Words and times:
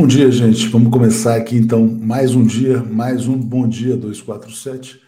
Bom 0.00 0.06
dia, 0.06 0.32
gente. 0.32 0.66
Vamos 0.68 0.90
começar 0.90 1.36
aqui 1.36 1.56
então 1.56 1.86
mais 1.86 2.34
um 2.34 2.42
dia, 2.42 2.82
mais 2.82 3.28
um 3.28 3.36
Bom 3.36 3.68
Dia 3.68 3.98
247. 3.98 4.98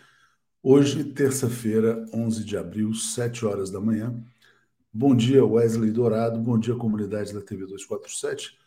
Hoje, 0.62 1.02
terça-feira, 1.02 2.04
11 2.12 2.44
de 2.44 2.58
abril, 2.58 2.92
7 2.92 3.46
horas 3.46 3.70
da 3.70 3.80
manhã. 3.80 4.14
Bom 4.92 5.16
dia, 5.16 5.42
Wesley 5.42 5.90
Dourado. 5.90 6.38
Bom 6.38 6.58
dia, 6.58 6.74
comunidade 6.74 7.32
da 7.32 7.40
TV 7.40 7.62
247. 7.62 8.58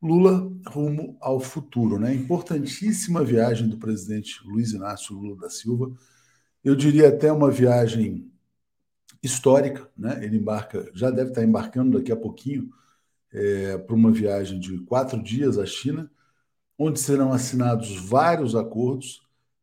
Lula 0.00 0.50
rumo 0.68 1.18
ao 1.20 1.38
futuro, 1.38 1.98
né? 1.98 2.14
Importantíssima 2.14 3.22
viagem 3.22 3.68
do 3.68 3.76
presidente 3.76 4.40
Luiz 4.42 4.72
Inácio 4.72 5.14
Lula 5.14 5.36
da 5.36 5.50
Silva. 5.50 5.92
Eu 6.64 6.74
diria 6.74 7.08
até 7.08 7.30
uma 7.30 7.50
viagem 7.50 8.32
histórica, 9.22 9.86
né? 9.94 10.18
Ele 10.24 10.38
embarca, 10.38 10.90
já 10.94 11.10
deve 11.10 11.28
estar 11.28 11.44
embarcando 11.44 11.98
daqui 11.98 12.10
a 12.10 12.16
pouquinho 12.16 12.70
é, 13.34 13.76
para 13.76 13.96
uma 13.96 14.12
viagem 14.12 14.60
de 14.60 14.78
quatro 14.78 15.20
dias 15.20 15.58
à 15.58 15.66
China, 15.66 16.08
onde 16.78 17.00
serão 17.00 17.32
assinados 17.32 17.96
vários 17.96 18.54
acordos 18.54 19.22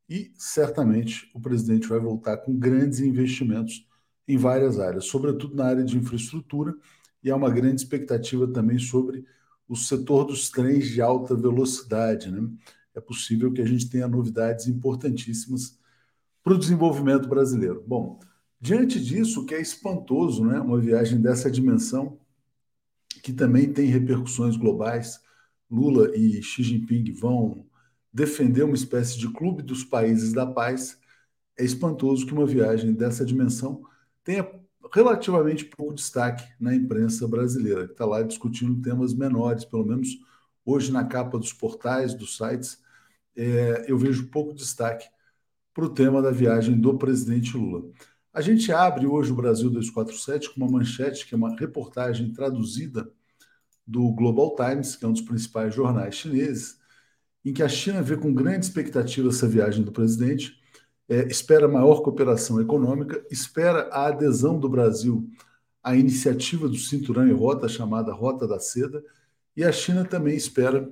e 0.09 0.31
certamente 0.35 1.31
o 1.33 1.39
presidente 1.39 1.87
vai 1.87 1.99
voltar 1.99 2.37
com 2.37 2.53
grandes 2.53 2.99
investimentos 2.99 3.87
em 4.27 4.37
várias 4.37 4.77
áreas, 4.77 5.05
sobretudo 5.05 5.55
na 5.55 5.65
área 5.65 5.83
de 5.83 5.97
infraestrutura, 5.97 6.75
e 7.23 7.31
há 7.31 7.35
uma 7.35 7.49
grande 7.49 7.81
expectativa 7.81 8.45
também 8.47 8.77
sobre 8.77 9.25
o 9.69 9.75
setor 9.75 10.25
dos 10.25 10.49
trens 10.49 10.89
de 10.89 11.01
alta 11.01 11.33
velocidade. 11.35 12.29
Né? 12.29 12.49
É 12.93 12.99
possível 12.99 13.53
que 13.53 13.61
a 13.61 13.65
gente 13.65 13.89
tenha 13.89 14.07
novidades 14.07 14.67
importantíssimas 14.67 15.77
para 16.43 16.53
o 16.53 16.57
desenvolvimento 16.57 17.29
brasileiro. 17.29 17.83
Bom, 17.87 18.19
diante 18.59 18.99
disso, 18.99 19.41
o 19.41 19.45
que 19.45 19.55
é 19.55 19.61
espantoso, 19.61 20.43
né? 20.43 20.59
uma 20.59 20.79
viagem 20.79 21.21
dessa 21.21 21.49
dimensão, 21.49 22.19
que 23.21 23.33
também 23.33 23.71
tem 23.71 23.87
repercussões 23.87 24.55
globais. 24.57 25.19
Lula 25.69 26.15
e 26.15 26.41
Xi 26.41 26.63
Jinping 26.63 27.13
vão 27.13 27.65
defender 28.13 28.63
uma 28.63 28.75
espécie 28.75 29.17
de 29.17 29.31
clube 29.31 29.63
dos 29.63 29.83
países 29.83 30.33
da 30.33 30.45
paz. 30.45 30.99
É 31.57 31.63
espantoso 31.63 32.25
que 32.25 32.33
uma 32.33 32.45
viagem 32.45 32.93
dessa 32.93 33.25
dimensão 33.25 33.83
tenha 34.23 34.47
relativamente 34.93 35.65
pouco 35.65 35.93
destaque 35.93 36.43
na 36.59 36.75
imprensa 36.75 37.27
brasileira, 37.27 37.85
que 37.85 37.93
está 37.93 38.05
lá 38.05 38.21
discutindo 38.21 38.81
temas 38.81 39.13
menores, 39.13 39.63
pelo 39.63 39.85
menos 39.85 40.09
hoje 40.65 40.91
na 40.91 41.03
capa 41.05 41.37
dos 41.37 41.53
portais, 41.53 42.13
dos 42.13 42.37
sites, 42.37 42.79
é, 43.35 43.85
eu 43.87 43.97
vejo 43.97 44.27
pouco 44.27 44.53
destaque 44.53 45.07
para 45.73 45.85
o 45.85 45.89
tema 45.89 46.21
da 46.21 46.31
viagem 46.31 46.79
do 46.79 46.97
presidente 46.97 47.55
Lula. 47.55 47.89
A 48.33 48.39
gente 48.39 48.71
abre 48.71 49.05
hoje 49.05 49.31
o 49.31 49.35
Brasil 49.35 49.69
247 49.69 50.51
com 50.51 50.61
uma 50.61 50.71
manchete, 50.71 51.27
que 51.27 51.33
é 51.33 51.37
uma 51.37 51.53
reportagem 51.53 52.31
traduzida 52.31 53.11
do 53.85 54.09
Global 54.13 54.55
Times, 54.55 54.95
que 54.95 55.03
é 55.03 55.07
um 55.07 55.11
dos 55.11 55.21
principais 55.21 55.75
jornais 55.75 56.15
chineses, 56.15 56.79
em 57.43 57.51
que 57.51 57.61
a 57.61 57.67
China 57.67 58.01
vê 58.01 58.15
com 58.15 58.33
grande 58.33 58.65
expectativa 58.65 59.27
essa 59.27 59.47
viagem 59.47 59.83
do 59.83 59.91
presidente, 59.91 60.57
é, 61.09 61.27
espera 61.27 61.67
maior 61.67 62.01
cooperação 62.01 62.61
econômica, 62.61 63.21
espera 63.29 63.89
a 63.91 64.07
adesão 64.07 64.57
do 64.57 64.69
Brasil 64.69 65.29
à 65.83 65.93
iniciativa 65.93 66.69
do 66.69 66.77
Cinturão 66.77 67.27
e 67.27 67.33
Rota, 67.33 67.67
chamada 67.67 68.13
Rota 68.13 68.47
da 68.47 68.61
Seda, 68.61 69.03
e 69.57 69.63
a 69.65 69.73
China 69.73 70.05
também 70.05 70.37
espera 70.37 70.89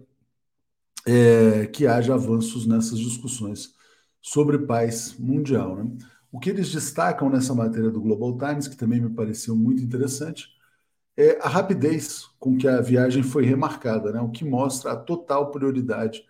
é, 1.05 1.67
que 1.67 1.87
haja 1.87 2.15
avanços 2.15 2.67
nessas 2.67 2.99
discussões 2.99 3.73
sobre 4.21 4.59
paz 4.59 5.15
mundial. 5.17 5.77
Né? 5.77 5.97
O 6.31 6.39
que 6.39 6.49
eles 6.49 6.71
destacam 6.71 7.29
nessa 7.29 7.53
matéria 7.53 7.89
do 7.89 8.01
Global 8.01 8.37
Times, 8.37 8.67
que 8.67 8.77
também 8.77 9.01
me 9.01 9.09
pareceu 9.09 9.55
muito 9.55 9.81
interessante, 9.81 10.47
é 11.17 11.37
a 11.41 11.49
rapidez 11.49 12.25
com 12.39 12.57
que 12.57 12.67
a 12.67 12.79
viagem 12.81 13.23
foi 13.23 13.43
remarcada, 13.43 14.11
né? 14.11 14.21
o 14.21 14.29
que 14.29 14.45
mostra 14.45 14.93
a 14.93 14.95
total 14.95 15.51
prioridade 15.51 16.23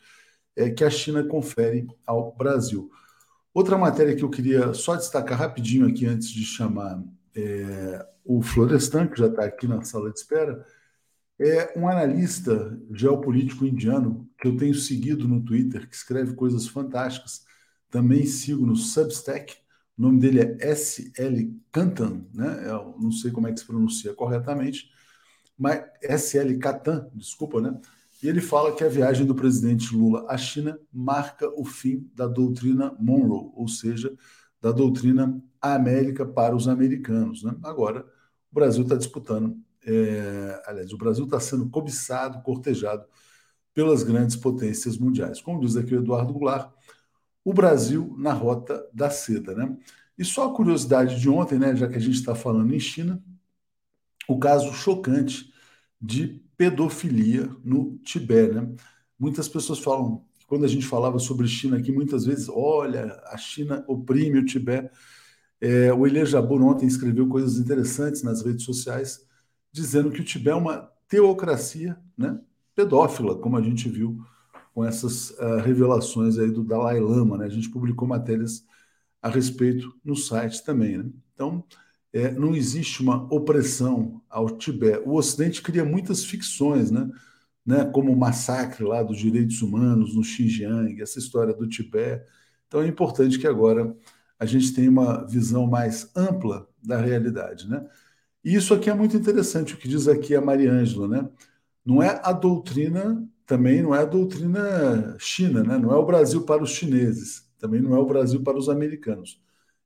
é, 0.56 0.70
que 0.70 0.84
a 0.84 0.90
China 0.90 1.24
confere 1.24 1.88
ao 2.06 2.36
Brasil. 2.36 2.90
Outra 3.54 3.78
matéria 3.78 4.16
que 4.16 4.24
eu 4.24 4.30
queria 4.30 4.74
só 4.74 4.96
destacar 4.96 5.38
rapidinho 5.38 5.88
aqui 5.88 6.06
antes 6.06 6.30
de 6.30 6.44
chamar 6.44 7.04
é, 7.36 8.06
o 8.24 8.42
Florestan, 8.42 9.08
que 9.08 9.20
já 9.20 9.28
está 9.28 9.46
aqui 9.46 9.68
na 9.68 9.84
sala 9.84 10.12
de 10.12 10.20
espera, 10.20 10.66
é 11.40 11.74
um 11.78 11.88
analista 11.88 12.78
geopolítico 12.92 13.66
indiano 13.66 14.30
que 14.38 14.48
eu 14.48 14.58
tenho 14.58 14.76
seguido 14.76 15.28
no 15.28 15.42
Twitter, 15.44 15.88
que 15.88 15.96
escreve 15.96 16.34
coisas 16.34 16.68
fantásticas. 16.68 17.46
Também 17.90 18.26
sigo 18.26 18.66
no 18.66 18.76
Substack, 18.76 19.56
o 20.00 20.02
nome 20.02 20.18
dele 20.22 20.40
é 20.40 20.72
S.L. 20.72 21.62
Kantan, 21.74 22.26
né? 22.34 22.64
Eu 22.66 22.96
não 22.98 23.12
sei 23.12 23.32
como 23.32 23.50
é 23.50 23.52
que 23.52 23.60
se 23.60 23.66
pronuncia 23.66 24.14
corretamente, 24.14 24.90
mas 25.58 25.84
S.L. 26.02 26.58
Katan, 26.58 27.10
desculpa, 27.14 27.60
né? 27.60 27.78
E 28.24 28.30
ele 28.30 28.40
fala 28.40 28.74
que 28.74 28.84
a 28.84 28.88
viagem 28.88 29.26
do 29.26 29.36
presidente 29.36 29.94
Lula 29.94 30.26
à 30.30 30.38
China 30.38 30.80
marca 30.92 31.50
o 31.50 31.66
fim 31.66 32.10
da 32.16 32.28
doutrina 32.28 32.96
Monroe, 32.98 33.52
ou 33.54 33.68
seja, 33.68 34.14
da 34.62 34.72
doutrina 34.72 35.38
América 35.62 36.26
para 36.26 36.56
os 36.56 36.70
americanos. 36.70 37.44
Né? 37.44 37.54
Agora, 37.62 38.06
o 38.52 38.56
Brasil 38.56 38.84
está 38.84 38.96
disputando, 38.96 39.58
é, 39.86 40.64
aliás, 40.66 40.94
o 40.94 40.98
Brasil 40.98 41.26
está 41.26 41.42
sendo 41.42 41.70
cobiçado, 41.70 42.42
cortejado 42.42 43.06
pelas 43.74 44.04
grandes 44.04 44.38
potências 44.38 44.98
mundiais. 44.98 45.42
Como 45.42 45.60
diz 45.60 45.76
aqui 45.76 45.94
o 45.94 46.00
Eduardo 46.00 46.34
Goulart, 46.34 46.72
o 47.44 47.54
Brasil 47.54 48.16
na 48.18 48.34
rota 48.34 48.86
da 48.94 49.10
seda. 49.10 49.54
Né? 49.56 49.78
E 50.18 50.26
só 50.26 50.48
a 50.48 50.54
curiosidade 50.54 51.20
de 51.20 51.30
ontem, 51.30 51.58
né, 51.58 51.76
já 51.76 51.88
que 51.88 51.96
a 51.96 52.02
gente 52.02 52.16
está 52.16 52.36
falando 52.36 52.74
em 52.74 52.80
China, 52.80 53.24
o 54.28 54.38
caso 54.38 54.72
chocante 54.74 55.52
de 56.02 56.44
pedofilia 56.56 57.50
no 57.64 57.98
Tibete. 58.00 58.54
Né? 58.54 58.76
Muitas 59.18 59.48
pessoas 59.48 59.80
falam, 59.80 60.26
quando 60.46 60.66
a 60.66 60.68
gente 60.68 60.86
falava 60.86 61.20
sobre 61.20 61.48
China 61.48 61.78
aqui, 61.78 61.92
muitas 61.92 62.26
vezes, 62.26 62.50
olha, 62.50 63.20
a 63.26 63.38
China 63.38 63.84
oprime 63.88 64.40
o 64.40 64.46
Tibete. 64.46 64.90
É, 65.62 65.92
o 65.94 66.06
Elia 66.06 66.26
Jabur 66.26 66.62
ontem 66.62 66.86
escreveu 66.86 67.28
coisas 67.28 67.58
interessantes 67.58 68.24
nas 68.24 68.44
redes 68.44 68.64
sociais, 68.64 69.26
dizendo 69.72 70.12
que 70.12 70.22
o 70.22 70.24
Tibete 70.24 70.52
é 70.52 70.56
uma 70.56 70.92
teocracia 71.08 71.98
né, 72.18 72.40
pedófila, 72.76 73.38
como 73.38 73.58
a 73.58 73.62
gente 73.62 73.90
viu 73.90 74.24
com 74.74 74.86
essas 74.86 75.32
uh, 75.32 75.58
revelações 75.64 76.38
aí 76.38 76.52
do 76.52 76.64
Dalai 76.64 77.00
Lama. 77.00 77.38
Né? 77.38 77.46
A 77.46 77.50
gente 77.50 77.70
publicou 77.70 78.08
matérias 78.08 78.66
a 79.22 79.30
respeito 79.30 79.94
no 80.04 80.16
site 80.16 80.64
também. 80.64 80.98
Né? 80.98 81.10
Então, 81.34 81.64
é, 82.14 82.32
não 82.32 82.56
existe 82.56 83.02
uma 83.02 83.32
opressão 83.34 84.22
ao 84.30 84.50
Tibete. 84.58 85.04
O 85.06 85.16
Ocidente 85.16 85.62
cria 85.62 85.86
muitas 85.86 86.24
ficções, 86.24 86.92
né? 86.92 87.10
né? 87.66 87.86
como 87.86 88.12
o 88.12 88.18
massacre 88.18 88.84
lá 88.84 89.04
dos 89.04 89.18
direitos 89.18 89.62
humanos 89.62 90.16
no 90.16 90.24
Xinjiang, 90.24 91.02
essa 91.02 91.20
história 91.20 91.54
do 91.54 91.68
Tibete. 91.68 92.26
Então, 92.68 92.82
é 92.82 92.88
importante 92.88 93.38
que 93.38 93.48
agora 93.48 93.96
a 94.40 94.46
gente 94.46 94.74
tenha 94.74 94.90
uma 94.90 95.26
visão 95.26 95.68
mais 95.68 96.10
ampla 96.16 96.68
da 96.82 97.00
realidade. 97.00 97.68
Né? 97.68 97.86
E 98.44 98.56
isso 98.56 98.74
aqui 98.74 98.90
é 98.90 98.94
muito 98.94 99.18
interessante, 99.18 99.74
o 99.74 99.78
que 99.78 99.88
diz 99.88 100.08
aqui 100.08 100.34
a 100.36 100.42
Mariângela. 100.42 101.08
Né? 101.08 101.30
Não 101.86 102.02
é 102.02 102.22
a 102.24 102.32
doutrina 102.32 103.28
também 103.50 103.82
não 103.82 103.96
é 103.96 104.04
a 104.04 104.06
doutrina 104.06 105.18
China, 105.18 105.64
né? 105.64 105.76
não 105.76 105.92
é 105.92 105.96
o 105.96 106.06
Brasil 106.06 106.44
para 106.44 106.62
os 106.62 106.70
chineses, 106.70 107.50
também 107.58 107.82
não 107.82 107.96
é 107.96 107.98
o 107.98 108.06
Brasil 108.06 108.44
para 108.44 108.56
os 108.56 108.70
americanos. 108.70 109.42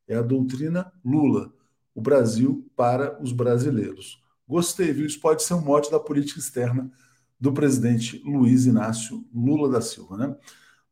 É 0.06 0.18
a 0.18 0.21
doutrina 0.21 0.92
Lula, 1.04 1.50
o 1.95 2.01
Brasil 2.01 2.69
para 2.75 3.18
os 3.24 3.31
brasileiros. 3.31 4.21
Gostei, 4.45 4.92
viu? 4.92 5.06
Isso 5.06 5.21
pode 5.21 5.44
ser 5.44 5.54
um 5.54 5.62
mote 5.62 5.89
da 5.89 5.98
política 5.98 6.42
externa 6.42 6.92
do 7.39 7.54
presidente 7.54 8.21
Luiz 8.25 8.65
Inácio 8.65 9.25
Lula 9.33 9.69
da 9.69 9.80
Silva. 9.80 10.18
Né? 10.18 10.36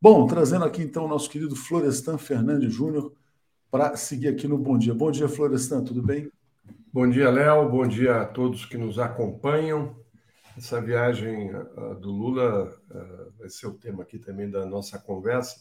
Bom, 0.01 0.25
trazendo 0.25 0.63
aqui 0.63 0.81
então 0.81 1.03
o 1.03 1.09
nosso 1.09 1.29
querido 1.29 1.57
Florestan 1.57 2.17
Fernandes 2.17 2.73
Júnior 2.73 3.11
para 3.69 3.97
seguir 3.97 4.29
aqui 4.29 4.47
no 4.47 4.57
Bom 4.57 4.77
Dia. 4.77 4.93
Bom 4.93 5.11
dia, 5.11 5.27
Florestan, 5.27 5.83
tudo 5.83 6.01
bem? 6.01 6.31
Bom 6.93 7.09
dia, 7.09 7.29
Léo. 7.29 7.69
Bom 7.69 7.85
dia 7.85 8.21
a 8.21 8.25
todos 8.25 8.63
que 8.63 8.77
nos 8.77 8.97
acompanham. 8.97 10.00
Essa 10.57 10.81
viagem 10.81 11.55
uh, 11.55 11.95
do 11.95 12.11
Lula 12.11 12.65
uh, 12.89 13.31
vai 13.39 13.49
ser 13.49 13.67
o 13.67 13.73
tema 13.73 14.03
aqui 14.03 14.19
também 14.19 14.49
da 14.49 14.65
nossa 14.65 14.99
conversa. 14.99 15.55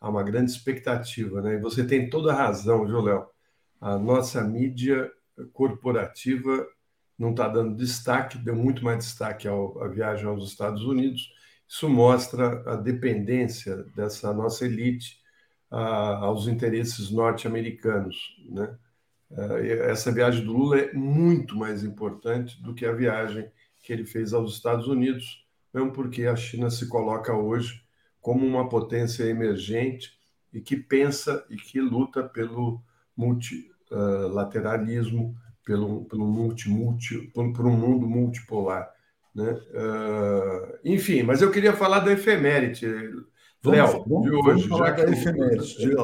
Há 0.00 0.10
uma 0.10 0.22
grande 0.22 0.50
expectativa, 0.50 1.40
né? 1.40 1.54
E 1.54 1.60
você 1.60 1.84
tem 1.84 2.10
toda 2.10 2.32
a 2.32 2.36
razão, 2.36 2.86
viu, 2.86 3.00
Léo? 3.00 3.26
A 3.80 3.98
nossa 3.98 4.42
mídia 4.44 5.10
corporativa 5.52 6.66
não 7.18 7.30
está 7.30 7.48
dando 7.48 7.76
destaque, 7.76 8.38
deu 8.38 8.54
muito 8.54 8.84
mais 8.84 8.98
destaque 8.98 9.48
ao, 9.48 9.82
à 9.82 9.88
viagem 9.88 10.26
aos 10.26 10.46
Estados 10.46 10.82
Unidos. 10.82 11.32
Isso 11.66 11.88
mostra 11.88 12.62
a 12.70 12.76
dependência 12.76 13.84
dessa 13.96 14.32
nossa 14.34 14.66
elite 14.66 15.18
uh, 15.70 15.76
aos 15.76 16.46
interesses 16.46 17.10
norte-americanos, 17.10 18.36
né? 18.48 18.76
essa 19.88 20.12
viagem 20.12 20.44
do 20.44 20.52
Lula 20.52 20.78
é 20.78 20.92
muito 20.92 21.56
mais 21.56 21.82
importante 21.82 22.62
do 22.62 22.72
que 22.72 22.86
a 22.86 22.92
viagem 22.92 23.50
que 23.86 23.92
ele 23.92 24.04
fez 24.04 24.32
aos 24.34 24.54
Estados 24.54 24.88
Unidos, 24.88 25.46
mesmo 25.72 25.92
porque 25.92 26.26
a 26.26 26.34
China 26.34 26.68
se 26.70 26.88
coloca 26.88 27.32
hoje 27.32 27.80
como 28.20 28.44
uma 28.44 28.68
potência 28.68 29.22
emergente 29.22 30.18
e 30.52 30.60
que 30.60 30.76
pensa 30.76 31.46
e 31.48 31.54
que 31.54 31.80
luta 31.80 32.24
pelo 32.24 32.82
multilateralismo, 33.16 35.36
pelo, 35.64 36.04
pelo 36.06 36.26
multi, 36.26 36.68
multi, 36.68 37.30
por, 37.32 37.52
por 37.52 37.64
um 37.64 37.76
mundo 37.76 38.08
multipolar. 38.08 38.92
Né? 39.32 39.52
Uh, 39.52 40.78
enfim, 40.84 41.22
mas 41.22 41.40
eu 41.40 41.52
queria 41.52 41.72
falar 41.72 42.00
da 42.00 42.12
efeméride, 42.12 42.88
Léo, 43.64 44.04
de 44.04 44.30
hoje. 44.30 44.42
Vamos 44.42 44.66
falar 44.66 44.96
da 44.96 45.04
efeméride. 45.04 45.94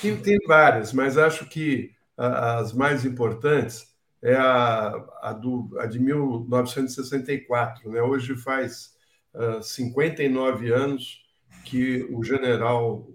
Tem, 0.00 0.16
tem 0.16 0.38
várias, 0.46 0.94
mas 0.94 1.18
acho 1.18 1.44
que 1.50 1.90
as 2.16 2.72
mais 2.72 3.04
importantes 3.04 3.89
é 4.22 4.34
a, 4.34 4.94
a, 5.22 5.32
do, 5.32 5.70
a 5.78 5.86
de 5.86 5.98
1964. 5.98 7.90
Né? 7.90 8.02
Hoje 8.02 8.36
faz 8.36 8.94
uh, 9.34 9.62
59 9.62 10.72
anos 10.72 11.22
que 11.64 12.06
o 12.10 12.22
general 12.22 13.08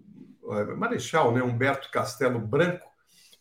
uh, 0.44 0.76
Marechal 0.78 1.32
né, 1.32 1.42
Humberto 1.44 1.92
Castelo 1.92 2.40
Branco 2.40 2.88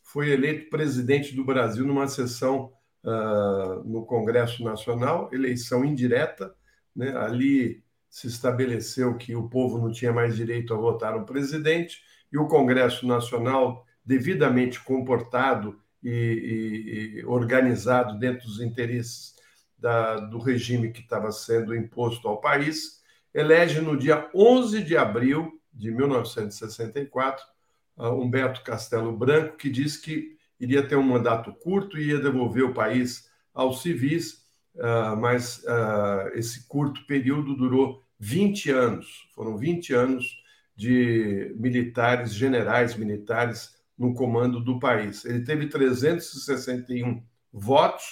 foi 0.03 0.31
eleito 0.31 0.71
presidente 0.71 1.35
do 1.35 1.45
Brasil 1.45 1.85
numa 1.87 2.07
sessão 2.07 2.73
uh, 3.03 3.83
no 3.85 4.05
Congresso 4.05 4.63
Nacional, 4.63 5.31
eleição 5.33 5.85
indireta. 5.85 6.55
Né? 6.95 7.17
Ali 7.17 7.83
se 8.09 8.29
estabeleceu 8.29 9.17
que 9.17 9.35
o 9.35 9.49
povo 9.49 9.79
não 9.79 9.91
tinha 9.91 10.13
mais 10.13 10.37
direito 10.37 10.73
a 10.73 10.77
votar 10.77 11.19
no 11.19 11.27
presidente 11.27 12.01
e 12.33 12.39
o 12.39 12.47
Congresso 12.47 13.07
Nacional, 13.07 13.85
devidamente 14.05 14.81
comportado 14.81 15.81
e, 16.05 17.21
e, 17.21 17.25
organizado 17.25 18.19
dentro 18.19 18.47
dos 18.47 18.61
interesses 18.61 19.35
da, 19.79 20.17
do 20.17 20.39
regime 20.39 20.93
que 20.93 21.01
estava 21.01 21.33
sendo 21.33 21.75
imposto 21.75 22.29
ao 22.29 22.41
país, 22.41 23.03
elege 23.33 23.81
no 23.81 23.97
dia 23.97 24.29
11 24.35 24.83
de 24.83 24.97
abril 24.97 25.61
de 25.73 25.91
1964 25.91 27.45
Humberto 27.97 28.63
Castelo 28.63 29.17
Branco, 29.17 29.57
que 29.57 29.71
disse 29.71 30.01
que 30.01 30.37
iria 30.59 30.87
ter 30.87 30.97
um 30.97 31.03
mandato 31.03 31.53
curto 31.53 31.99
e 31.99 32.09
ia 32.09 32.19
devolver 32.19 32.65
o 32.65 32.75
país 32.75 33.31
aos 33.53 33.83
civis, 33.83 34.45
ah, 34.79 35.17
mas 35.17 35.65
ah, 35.67 36.31
esse 36.35 36.67
curto 36.67 37.07
período 37.07 37.55
durou 37.55 38.03
20 38.19 38.71
anos. 38.71 39.29
Foram 39.35 39.57
20 39.57 39.93
anos 39.93 40.43
de 40.77 41.55
militares, 41.57 42.35
generais 42.35 42.97
militares 42.97 43.75
no 43.99 44.15
comando 44.15 44.61
do 44.61 44.79
país. 44.79 45.25
Ele 45.25 45.45
teve 45.45 45.69
361 45.69 47.23
votos 47.53 48.05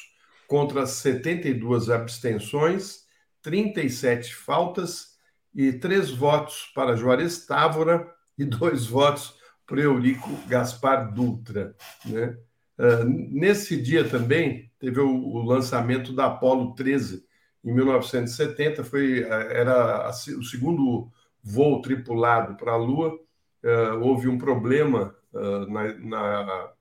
contra 0.46 0.86
72 0.86 1.90
abstenções, 1.90 3.06
37 3.42 4.34
faltas 4.34 5.16
e 5.54 5.72
três 5.72 6.10
votos 6.10 6.70
para 6.74 6.96
Juarez 6.96 7.44
Távora 7.46 8.08
e 8.38 8.44
dois 8.44 8.86
votos 8.86 9.34
para 9.66 9.80
Eurico 9.80 10.30
Gaspar 10.46 11.12
Dutra. 11.12 11.74
Né? 12.04 12.36
Uh, 12.78 13.04
nesse 13.30 13.80
dia 13.80 14.08
também 14.08 14.70
teve 14.78 15.00
o, 15.00 15.08
o, 15.08 15.42
lançamento 15.42 16.12
da 16.12 16.26
Apollo 16.26 16.74
13, 16.74 17.24
em 17.64 17.72
1970, 17.72 18.82
foi, 18.82 19.24
ah, 19.24 19.46
era 19.50 20.10
o 20.10 20.42
segundo 20.42 21.10
voo 21.42 21.80
tripulado 21.80 22.56
para 22.56 22.72
a 22.72 22.76
Lua. 22.76 23.14
Uh, 23.62 24.00
houve 24.00 24.26
um 24.26 24.36
problema 24.36 25.14
na, 25.32 25.94
na, 25.94 26.72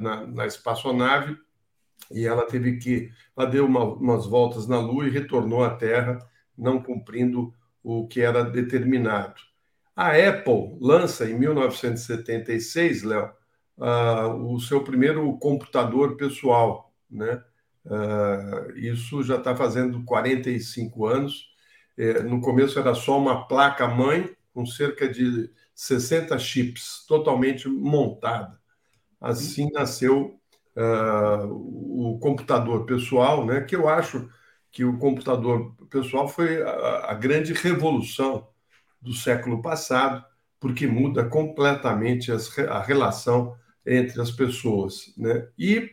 na, 0.00 0.26
na, 0.26 0.46
espaçonave 0.46 1.36
e 2.10 2.26
ela 2.26 2.46
teve 2.46 2.76
que. 2.78 3.10
Ela 3.36 3.46
deu 3.46 3.66
uma, 3.66 3.84
umas 3.84 4.26
voltas 4.26 4.66
na 4.66 4.78
Lua 4.78 5.06
e 5.06 5.10
retornou 5.10 5.64
à 5.64 5.70
Terra, 5.70 6.18
não 6.56 6.82
cumprindo 6.82 7.54
o 7.82 8.06
que 8.06 8.20
era 8.20 8.44
determinado. 8.44 9.40
A 9.94 10.10
Apple 10.10 10.76
lança 10.80 11.28
em 11.28 11.38
1976, 11.38 13.02
Léo, 13.02 13.30
uh, 13.78 14.54
o 14.54 14.60
seu 14.60 14.82
primeiro 14.82 15.32
computador 15.38 16.16
pessoal, 16.16 16.92
né? 17.10 17.42
Uh, 17.84 18.76
isso 18.76 19.22
já 19.22 19.36
está 19.36 19.56
fazendo 19.56 20.04
45 20.04 21.06
anos. 21.06 21.50
É, 21.96 22.22
no 22.22 22.40
começo 22.40 22.78
era 22.78 22.94
só 22.94 23.18
uma 23.18 23.46
placa 23.46 23.88
mãe 23.88 24.30
com 24.54 24.64
cerca 24.64 25.08
de 25.08 25.50
60 25.80 26.38
chips, 26.38 27.06
totalmente 27.08 27.66
montada. 27.66 28.60
Assim 29.18 29.70
nasceu 29.72 30.38
uh, 30.76 31.46
o 31.50 32.18
computador 32.18 32.84
pessoal, 32.84 33.46
né? 33.46 33.62
Que 33.62 33.76
eu 33.76 33.88
acho 33.88 34.28
que 34.70 34.84
o 34.84 34.98
computador 34.98 35.74
pessoal 35.88 36.28
foi 36.28 36.62
a, 36.62 37.06
a 37.12 37.14
grande 37.14 37.54
revolução 37.54 38.46
do 39.00 39.14
século 39.14 39.62
passado, 39.62 40.22
porque 40.60 40.86
muda 40.86 41.24
completamente 41.24 42.30
as, 42.30 42.58
a 42.58 42.82
relação 42.82 43.56
entre 43.86 44.20
as 44.20 44.30
pessoas. 44.30 45.14
Né? 45.16 45.48
E 45.58 45.90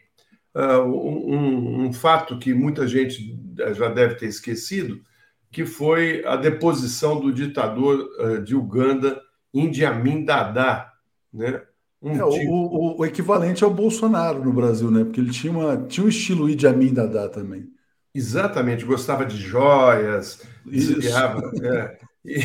uh, 0.53 0.83
um, 0.83 1.85
um, 1.85 1.93
fato 1.93 2.37
que 2.37 2.53
muita 2.53 2.85
gente 2.85 3.39
já 3.73 3.87
deve 3.87 4.15
ter 4.15 4.25
esquecido, 4.25 5.01
que 5.49 5.65
foi 5.65 6.25
a 6.25 6.35
deposição 6.35 7.21
do 7.21 7.31
ditador 7.31 8.05
uh, 8.19 8.43
de 8.43 8.53
Uganda, 8.53 9.25
Idi 9.65 9.85
Amin 9.85 10.23
Dada, 10.23 10.91
né? 11.33 11.61
Um 12.01 12.11
é, 12.11 12.29
tipo... 12.29 12.51
o, 12.51 12.99
o, 12.99 13.05
equivalente 13.05 13.63
ao 13.63 13.73
Bolsonaro 13.73 14.43
no 14.43 14.51
Brasil, 14.53 14.91
né? 14.91 15.03
Porque 15.03 15.19
ele 15.19 15.31
tinha, 15.31 15.51
uma, 15.51 15.77
tinha 15.87 16.05
um 16.05 16.09
estilo 16.09 16.47
Idi 16.49 16.67
Amin 16.67 16.93
Dada 16.93 17.27
também. 17.29 17.71
Exatamente, 18.13 18.85
gostava 18.85 19.25
de 19.25 19.37
joias, 19.37 20.43
desviava. 20.65 21.51
É, 21.63 21.97
e, 22.25 22.41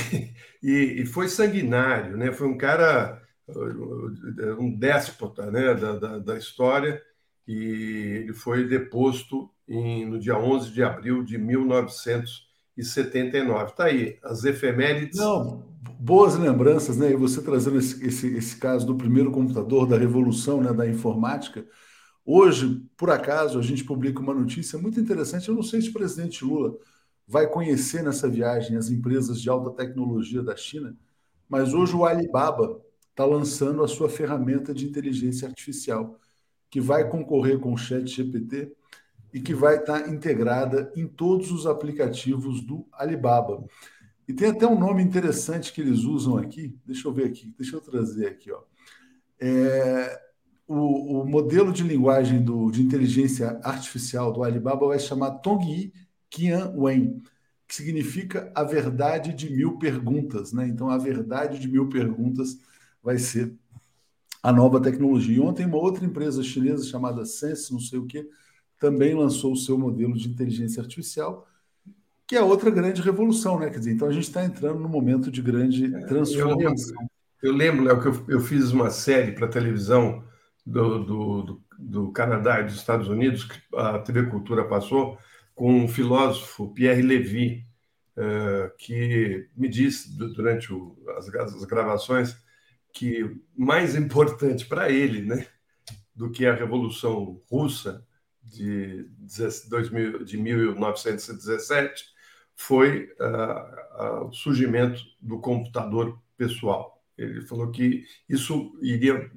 e, 0.63 1.03
e, 1.03 1.07
foi 1.07 1.29
sanguinário, 1.29 2.17
né? 2.17 2.31
Foi 2.31 2.47
um 2.47 2.57
cara, 2.57 3.21
um 4.59 4.71
déspota 4.71 5.51
né? 5.51 5.75
da, 5.75 5.97
da, 5.97 6.19
da 6.19 6.39
história, 6.39 7.03
e 7.49 8.23
ele 8.23 8.33
foi 8.33 8.69
deposto 8.69 9.51
em, 9.69 10.07
no 10.07 10.21
dia 10.21 10.39
11 10.39 10.71
de 10.71 10.83
abril 10.83 11.23
de 11.25 11.39
1979. 11.39 13.71
Está 13.71 13.87
aí, 13.87 14.19
as 14.23 14.45
efemérides. 14.45 15.19
Não, 15.19 15.72
boas 15.99 16.37
lembranças, 16.37 16.97
né? 16.97 17.11
E 17.11 17.17
você 17.17 17.43
trazendo 17.43 17.79
esse, 17.79 18.05
esse, 18.07 18.37
esse 18.37 18.57
caso 18.57 18.87
do 18.87 18.97
primeiro 18.97 19.33
computador, 19.33 19.87
da 19.87 19.99
revolução 19.99 20.61
né? 20.61 20.73
da 20.73 20.89
informática. 20.89 21.67
Hoje, 22.25 22.87
por 22.97 23.11
acaso, 23.11 23.59
a 23.59 23.63
gente 23.63 23.85
publica 23.85 24.21
uma 24.21 24.35
notícia 24.35 24.79
muito 24.79 25.01
interessante. 25.01 25.49
Eu 25.49 25.55
não 25.55 25.63
sei 25.63 25.83
se 25.83 25.91
o 25.91 25.93
presidente 25.93 26.45
Lula 26.45 26.77
vai 27.27 27.49
conhecer 27.49 28.03
nessa 28.03 28.29
viagem 28.29 28.77
as 28.77 28.91
empresas 28.91 29.41
de 29.41 29.49
alta 29.49 29.71
tecnologia 29.71 30.43
da 30.43 30.55
China, 30.55 30.97
mas 31.49 31.75
hoje 31.75 31.95
o 31.97 32.05
Alibaba 32.05 32.81
está 33.11 33.25
lançando 33.25 33.83
a 33.83 33.89
sua 33.89 34.09
ferramenta 34.09 34.73
de 34.73 34.87
inteligência 34.87 35.49
artificial, 35.49 36.19
que 36.71 36.81
vai 36.81 37.09
concorrer 37.09 37.59
com 37.59 37.73
o 37.73 37.77
Chat 37.77 38.07
GPT 38.07 38.73
e 39.35 39.41
que 39.41 39.55
vai 39.55 39.79
estar 39.79 40.03
tá 40.03 40.09
integrada 40.09 40.93
em 40.95 41.07
todos 41.07 41.51
os 41.51 41.67
aplicativos 41.67 42.61
do 42.61 42.87
Alibaba. 42.93 43.65
E 44.27 44.33
tem 44.33 44.51
até 44.51 44.67
um 44.67 44.79
nome 44.79 45.03
interessante 45.03 45.73
que 45.73 45.81
eles 45.81 46.01
usam 46.01 46.37
aqui. 46.37 46.79
Deixa 46.87 47.09
eu 47.09 47.13
ver 47.13 47.27
aqui, 47.27 47.53
deixa 47.59 47.77
eu 47.77 47.81
trazer 47.81 48.27
aqui. 48.27 48.51
Ó. 48.53 48.63
É, 49.41 50.21
o, 50.67 51.21
o, 51.21 51.27
modelo 51.27 51.73
de 51.73 51.83
linguagem 51.83 52.43
do, 52.43 52.71
de 52.71 52.83
inteligência 52.83 53.61
artificial 53.63 54.33
do 54.33 54.45
Alibaba 54.45 54.87
vai 54.87 54.99
chamar 54.99 55.39
Tongyi 55.39 55.93
Qian-Wen, 56.31 57.23
que 57.67 57.75
significa 57.75 58.51
a 58.55 58.63
verdade 58.63 59.35
de 59.35 59.51
mil 59.51 59.79
perguntas. 59.79 60.53
Né? 60.53 60.69
Então, 60.69 60.89
a 60.89 60.97
verdade 60.97 61.59
de 61.59 61.69
mil 61.69 61.89
perguntas 61.89 62.59
vai 63.03 63.19
ser 63.19 63.53
a 64.43 64.53
nova 64.53 64.81
tecnologia. 64.81 65.37
E 65.37 65.41
ontem, 65.41 65.67
uma 65.67 65.79
outra 65.79 66.05
empresa 66.05 66.43
chinesa 66.43 66.85
chamada 66.85 67.25
Sense, 67.25 67.73
não 67.73 67.81
sei 67.81 67.99
o 67.99 68.07
que, 68.07 68.29
também 68.79 69.15
lançou 69.15 69.53
o 69.53 69.57
seu 69.57 69.79
modelo 69.79 70.15
de 70.15 70.29
inteligência 70.29 70.83
artificial, 70.83 71.47
que 72.33 72.37
é 72.39 72.43
outra 72.43 72.71
grande 72.71 73.03
revolução, 73.03 73.59
né? 73.59 73.69
Quer 73.69 73.79
dizer, 73.79 73.93
então 73.93 74.09
a 74.09 74.13
gente 74.13 74.25
está 74.25 74.43
entrando 74.43 74.79
num 74.79 74.89
momento 74.89 75.31
de 75.31 75.43
grande 75.43 75.95
é, 75.95 76.01
transformação. 76.07 77.07
Eu 77.43 77.53
lembro, 77.53 77.85
Léo, 77.85 78.01
que 78.01 78.09
eu, 78.09 78.25
eu, 78.27 78.41
fiz 78.41 78.71
uma 78.71 78.89
série 78.89 79.33
para 79.33 79.47
televisão 79.47 80.25
do, 80.65 81.05
do, 81.05 81.43
do, 81.43 81.65
do, 81.79 82.13
Canadá 82.13 82.61
e 82.61 82.65
dos 82.65 82.77
Estados 82.77 83.07
Unidos, 83.07 83.45
que 83.45 83.61
a 83.77 83.99
TV 83.99 84.31
Cultura 84.31 84.65
passou, 84.65 85.19
com 85.55 85.75
um 85.75 85.87
filósofo, 85.87 86.73
Pierre 86.73 87.03
Levy, 87.03 87.67
uh, 88.17 88.75
que 88.79 89.47
me 89.55 89.69
disse 89.69 90.17
durante 90.17 90.73
o, 90.73 90.97
as, 91.19 91.29
as, 91.35 91.65
gravações 91.67 92.35
que 92.95 93.31
mais 93.55 93.95
importante 93.95 94.65
para 94.65 94.89
ele 94.89 95.21
né, 95.21 95.47
do 96.17 96.31
que 96.31 96.47
a 96.47 96.55
Revolução 96.55 97.43
Russa 97.51 98.03
de, 98.43 99.07
2000, 99.69 100.25
de 100.25 100.39
1917 100.39 102.12
foi 102.57 103.11
uh, 103.21 104.25
uh, 104.25 104.29
o 104.29 104.33
surgimento 104.33 105.03
do 105.21 105.41
computador 105.41 106.19
pessoal. 106.37 107.03
Ele 107.17 107.43
falou 107.43 107.71
que 107.71 108.05
isso 108.29 108.77
iria 108.81 109.31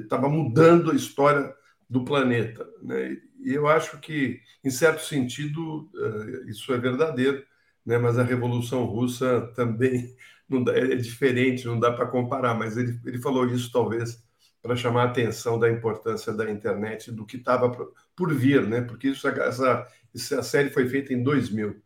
estava 0.00 0.28
mudando 0.28 0.90
a 0.90 0.94
história 0.94 1.54
do 1.88 2.04
planeta, 2.04 2.66
né? 2.82 3.16
E 3.42 3.54
eu 3.54 3.66
acho 3.66 3.98
que, 3.98 4.40
em 4.62 4.70
certo 4.70 5.02
sentido, 5.02 5.90
eh, 5.96 6.50
isso 6.50 6.72
é 6.72 6.78
verdadeiro, 6.78 7.42
né? 7.84 7.98
mas 7.98 8.18
a 8.18 8.22
Revolução 8.22 8.84
Russa 8.84 9.50
também 9.56 10.14
dá, 10.64 10.76
é 10.76 10.94
diferente, 10.96 11.66
não 11.66 11.80
dá 11.80 11.90
para 11.90 12.06
comparar, 12.06 12.54
mas 12.54 12.76
ele, 12.76 13.00
ele 13.04 13.18
falou 13.20 13.46
isso 13.46 13.72
talvez 13.72 14.22
para 14.62 14.76
chamar 14.76 15.04
a 15.04 15.06
atenção 15.06 15.58
da 15.58 15.70
importância 15.70 16.32
da 16.34 16.50
internet, 16.50 17.10
do 17.10 17.24
que 17.24 17.38
estava 17.38 17.70
por 18.14 18.34
vir, 18.34 18.66
né? 18.66 18.82
porque 18.82 19.08
isso, 19.08 19.26
essa, 19.26 19.86
essa 20.14 20.42
série 20.42 20.70
foi 20.70 20.86
feita 20.88 21.14
em 21.14 21.22
2000. 21.22 21.80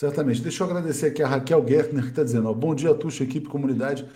Certamente. 0.00 0.40
Deixa 0.40 0.62
eu 0.62 0.66
agradecer 0.66 1.08
aqui 1.08 1.22
a 1.22 1.28
Raquel 1.28 1.62
Gertner, 1.68 2.04
que 2.04 2.08
está 2.08 2.24
dizendo: 2.24 2.48
ó, 2.48 2.54
bom 2.54 2.74
dia, 2.74 2.94
Tuxa, 2.94 3.22
equipe, 3.22 3.46
comunidade. 3.46 4.08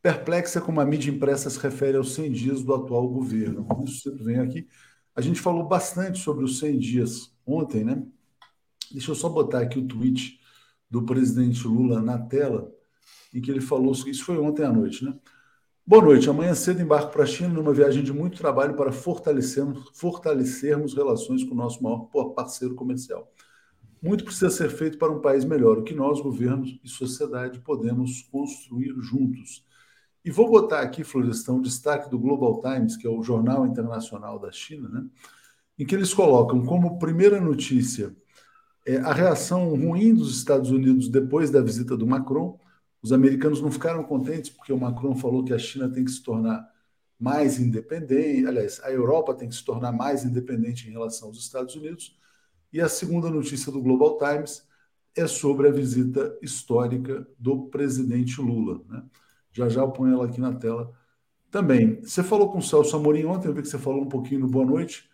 Perplexa 0.00 0.62
como 0.62 0.80
a 0.80 0.84
mídia 0.86 1.10
impressa 1.10 1.50
se 1.50 1.58
refere 1.58 1.98
aos 1.98 2.14
100 2.14 2.32
dias 2.32 2.62
do 2.62 2.72
atual 2.72 3.06
governo. 3.06 3.68
Isso 3.84 4.00
sempre 4.00 4.24
vem 4.24 4.38
aqui. 4.38 4.66
A 5.14 5.20
gente 5.20 5.38
falou 5.38 5.68
bastante 5.68 6.20
sobre 6.20 6.42
os 6.42 6.58
100 6.58 6.78
dias 6.78 7.36
ontem, 7.46 7.84
né? 7.84 8.02
Deixa 8.90 9.10
eu 9.10 9.14
só 9.14 9.28
botar 9.28 9.60
aqui 9.60 9.78
o 9.78 9.86
tweet 9.86 10.40
do 10.90 11.02
presidente 11.02 11.68
Lula 11.68 12.00
na 12.00 12.16
tela, 12.16 12.72
em 13.34 13.38
que 13.42 13.50
ele 13.50 13.60
falou, 13.60 13.92
isso 13.92 14.24
foi 14.24 14.38
ontem 14.38 14.64
à 14.64 14.72
noite, 14.72 15.04
né? 15.04 15.14
Boa 15.86 16.02
noite. 16.02 16.30
Amanhã 16.30 16.54
cedo 16.54 16.80
embarco 16.80 17.12
para 17.12 17.24
a 17.24 17.26
China 17.26 17.52
numa 17.52 17.74
viagem 17.74 18.02
de 18.02 18.10
muito 18.10 18.38
trabalho 18.38 18.74
para 18.74 18.90
fortalecermos, 18.90 19.90
fortalecermos 19.92 20.94
relações 20.94 21.44
com 21.44 21.52
o 21.52 21.58
nosso 21.58 21.82
maior 21.82 22.08
parceiro 22.34 22.74
comercial. 22.74 23.30
Muito 24.06 24.24
precisa 24.24 24.50
ser 24.50 24.70
feito 24.70 24.98
para 24.98 25.10
um 25.10 25.20
país 25.20 25.44
melhor, 25.44 25.78
o 25.78 25.82
que 25.82 25.92
nós, 25.92 26.20
governos 26.20 26.78
e 26.84 26.88
sociedade, 26.88 27.58
podemos 27.58 28.22
construir 28.30 28.94
juntos. 29.00 29.66
E 30.24 30.30
vou 30.30 30.48
botar 30.48 30.80
aqui, 30.80 31.02
Florestão, 31.02 31.56
um 31.56 31.60
destaque 31.60 32.08
do 32.08 32.16
Global 32.16 32.60
Times, 32.60 32.96
que 32.96 33.04
é 33.04 33.10
o 33.10 33.20
jornal 33.20 33.66
internacional 33.66 34.38
da 34.38 34.52
China, 34.52 34.88
né? 34.88 35.04
em 35.76 35.84
que 35.84 35.92
eles 35.92 36.14
colocam 36.14 36.64
como 36.64 37.00
primeira 37.00 37.40
notícia 37.40 38.14
é, 38.86 38.98
a 38.98 39.12
reação 39.12 39.74
ruim 39.74 40.14
dos 40.14 40.38
Estados 40.38 40.70
Unidos 40.70 41.08
depois 41.08 41.50
da 41.50 41.60
visita 41.60 41.96
do 41.96 42.06
Macron. 42.06 42.60
Os 43.02 43.12
americanos 43.12 43.60
não 43.60 43.72
ficaram 43.72 44.04
contentes 44.04 44.50
porque 44.50 44.72
o 44.72 44.78
Macron 44.78 45.16
falou 45.16 45.42
que 45.42 45.52
a 45.52 45.58
China 45.58 45.88
tem 45.88 46.04
que 46.04 46.12
se 46.12 46.22
tornar 46.22 46.64
mais 47.18 47.58
independente, 47.58 48.46
aliás, 48.46 48.80
a 48.84 48.92
Europa 48.92 49.34
tem 49.34 49.48
que 49.48 49.54
se 49.54 49.64
tornar 49.64 49.90
mais 49.90 50.24
independente 50.24 50.86
em 50.86 50.92
relação 50.92 51.26
aos 51.26 51.38
Estados 51.38 51.74
Unidos. 51.74 52.16
E 52.76 52.80
a 52.82 52.90
segunda 52.90 53.30
notícia 53.30 53.72
do 53.72 53.80
Global 53.80 54.18
Times 54.18 54.62
é 55.16 55.26
sobre 55.26 55.66
a 55.66 55.70
visita 55.70 56.36
histórica 56.42 57.26
do 57.38 57.70
presidente 57.70 58.38
Lula. 58.38 58.82
Né? 58.86 59.02
Já 59.50 59.66
já 59.66 59.80
eu 59.80 59.90
ponho 59.90 60.12
ela 60.12 60.26
aqui 60.26 60.38
na 60.38 60.52
tela 60.52 60.92
também. 61.50 62.02
Você 62.02 62.22
falou 62.22 62.52
com 62.52 62.58
o 62.58 62.62
Celso 62.62 62.94
Amorim 62.94 63.24
ontem, 63.24 63.48
eu 63.48 63.54
vi 63.54 63.62
que 63.62 63.68
você 63.68 63.78
falou 63.78 64.02
um 64.02 64.08
pouquinho 64.10 64.40
no 64.40 64.46
Boa 64.46 64.66
Noite. 64.66 65.08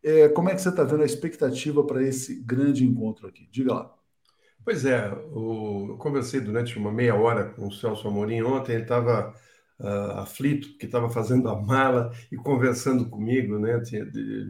É, 0.00 0.28
como 0.28 0.48
é 0.48 0.54
que 0.54 0.62
você 0.62 0.68
está 0.68 0.84
vendo 0.84 1.02
a 1.02 1.06
expectativa 1.06 1.82
para 1.82 2.04
esse 2.04 2.36
grande 2.40 2.84
encontro 2.84 3.26
aqui? 3.26 3.48
Diga 3.50 3.74
lá. 3.74 3.94
Pois 4.64 4.84
é, 4.84 5.08
eu 5.10 5.96
conversei 5.98 6.40
durante 6.40 6.78
uma 6.78 6.92
meia 6.92 7.16
hora 7.16 7.46
com 7.46 7.66
o 7.66 7.72
Celso 7.72 8.06
Amorim 8.06 8.42
ontem, 8.42 8.74
ele 8.74 8.82
estava 8.82 9.34
uh, 9.80 9.84
ah, 9.84 10.22
aflito, 10.22 10.68
porque 10.68 10.86
estava 10.86 11.08
fazendo 11.08 11.48
a 11.48 11.60
mala 11.60 12.12
e 12.30 12.36
conversando 12.36 13.10
comigo, 13.10 13.58
né? 13.58 13.82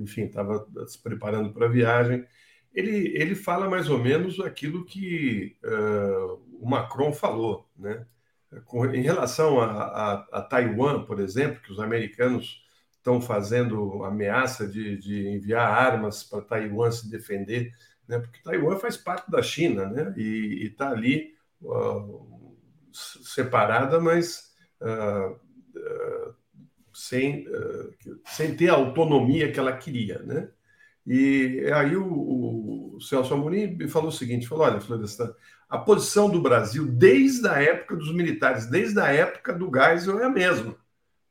enfim, 0.02 0.24
estava 0.24 0.68
se 0.86 1.02
preparando 1.02 1.50
para 1.54 1.64
a 1.64 1.70
viagem. 1.70 2.26
Ele, 2.74 3.12
ele 3.16 3.34
fala 3.34 3.68
mais 3.68 3.88
ou 3.88 3.98
menos 3.98 4.38
aquilo 4.40 4.84
que 4.84 5.56
uh, 5.64 6.40
o 6.60 6.68
Macron 6.68 7.12
falou, 7.12 7.68
né? 7.76 8.06
Em 8.94 9.02
relação 9.02 9.60
a, 9.60 9.66
a, 9.66 10.12
a, 10.32 10.42
Taiwan, 10.42 11.04
por 11.04 11.20
exemplo, 11.20 11.60
que 11.60 11.70
os 11.70 11.78
americanos 11.78 12.64
estão 12.96 13.20
fazendo 13.20 14.02
ameaça 14.04 14.66
de, 14.66 14.96
de 14.96 15.28
enviar 15.28 15.68
armas 15.70 16.24
para 16.24 16.40
Taiwan 16.40 16.90
se 16.90 17.10
defender, 17.10 17.74
né? 18.06 18.18
porque 18.18 18.42
Taiwan 18.42 18.78
faz 18.78 18.96
parte 18.96 19.30
da 19.30 19.42
China 19.42 19.86
né? 19.86 20.14
e 20.16 20.66
está 20.66 20.90
ali 20.90 21.34
uh, 21.60 22.56
separada, 23.22 24.00
mas 24.00 24.50
uh, 24.80 25.32
uh, 25.34 26.34
sem, 26.94 27.46
sem 28.24 28.56
ter 28.56 28.70
a 28.70 28.74
autonomia 28.74 29.52
que 29.52 29.60
ela 29.60 29.76
queria. 29.76 30.20
Né? 30.20 30.50
E 31.08 31.70
aí 31.72 31.96
o, 31.96 32.96
o 32.96 33.00
Celso 33.00 33.32
Amorim 33.32 33.88
falou 33.88 34.10
o 34.10 34.12
seguinte, 34.12 34.46
falou, 34.46 34.66
olha, 34.66 34.78
Florestan, 34.78 35.34
a 35.66 35.78
posição 35.78 36.28
do 36.28 36.42
Brasil 36.42 36.86
desde 36.86 37.48
a 37.48 37.54
época 37.54 37.96
dos 37.96 38.12
militares, 38.12 38.66
desde 38.66 39.00
a 39.00 39.06
época 39.06 39.54
do 39.54 39.70
Geisel 39.74 40.20
é 40.20 40.26
a 40.26 40.30
mesma. 40.30 40.76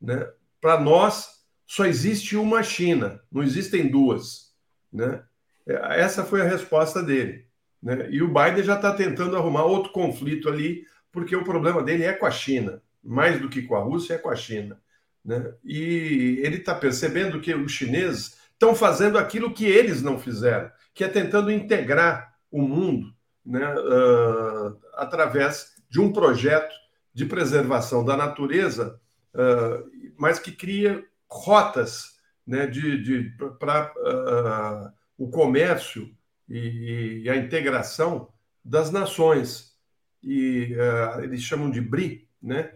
Né? 0.01 0.27
Para 0.60 0.79
nós, 0.79 1.43
só 1.67 1.86
existe 1.86 2.36
uma 2.36 2.63
China, 2.63 3.22
não 3.31 3.43
existem 3.43 3.88
duas. 3.88 4.51
Né? 4.91 5.22
É, 5.67 6.01
essa 6.01 6.25
foi 6.25 6.41
a 6.41 6.50
resposta 6.50 7.03
dele. 7.03 7.46
Né? 7.79 8.10
E 8.10 8.24
o 8.24 8.27
Biden 8.27 8.63
já 8.63 8.77
está 8.77 8.96
tentando 8.96 9.38
arrumar 9.38 9.65
outro 9.65 9.91
conflito 9.91 10.50
ali, 10.50 10.86
porque 11.12 11.36
o 11.36 11.43
problema 11.43 11.84
dele 11.84 12.03
é 12.03 12.13
com 12.13 12.25
a 12.25 12.31
China, 12.31 12.81
mais 13.03 13.39
do 13.39 13.48
que 13.48 13.62
com 13.62 13.75
a 13.75 13.84
Rússia, 13.84 14.15
é 14.15 14.17
com 14.17 14.29
a 14.29 14.36
China. 14.36 14.81
Né? 15.24 15.53
E 15.63 16.39
ele 16.41 16.57
está 16.57 16.74
percebendo 16.74 17.39
que 17.39 17.53
os 17.53 17.72
chineses 17.72 18.37
estão 18.58 18.74
fazendo 18.74 19.20
aquilo 19.20 19.54
que 19.54 19.66
eles 19.66 20.02
não 20.02 20.18
fizeram, 20.18 20.72
que 20.94 21.04
é 21.04 21.08
tentando 21.08 21.52
integrar 21.52 22.36
o 22.52 22.64
mundo 22.64 23.14
né, 23.46 23.72
uh, 23.76 24.78
através 24.96 25.76
de 25.90 26.02
um 26.02 26.12
projeto 26.12 26.74
de 27.14 27.26
preservação 27.26 28.04
da 28.04 28.18
natureza, 28.18 29.00
uh, 29.34 29.90
mas 30.18 30.40
que 30.40 30.52
cria 30.52 31.06
rotas 31.30 32.18
né, 32.46 32.66
de, 32.66 33.02
de 33.02 33.30
para 33.60 33.94
uh, 33.96 34.92
o 35.18 35.30
comércio 35.30 36.12
e, 36.50 37.22
e, 37.24 37.30
a 37.30 37.36
integração 37.36 38.30
das 38.65 38.91
nações. 38.91 39.78
E 40.24 40.76
eles 41.22 41.41
chamam 41.41 41.70
de 41.70 41.80
BRI, 41.80 42.28
né, 42.41 42.74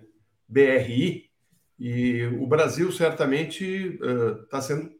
BRI, 0.47 1.29
e 1.79 2.23
o 2.39 2.45
Brasil 2.45 2.91
certamente 2.91 3.99
está 4.43 4.61
sendo 4.61 4.91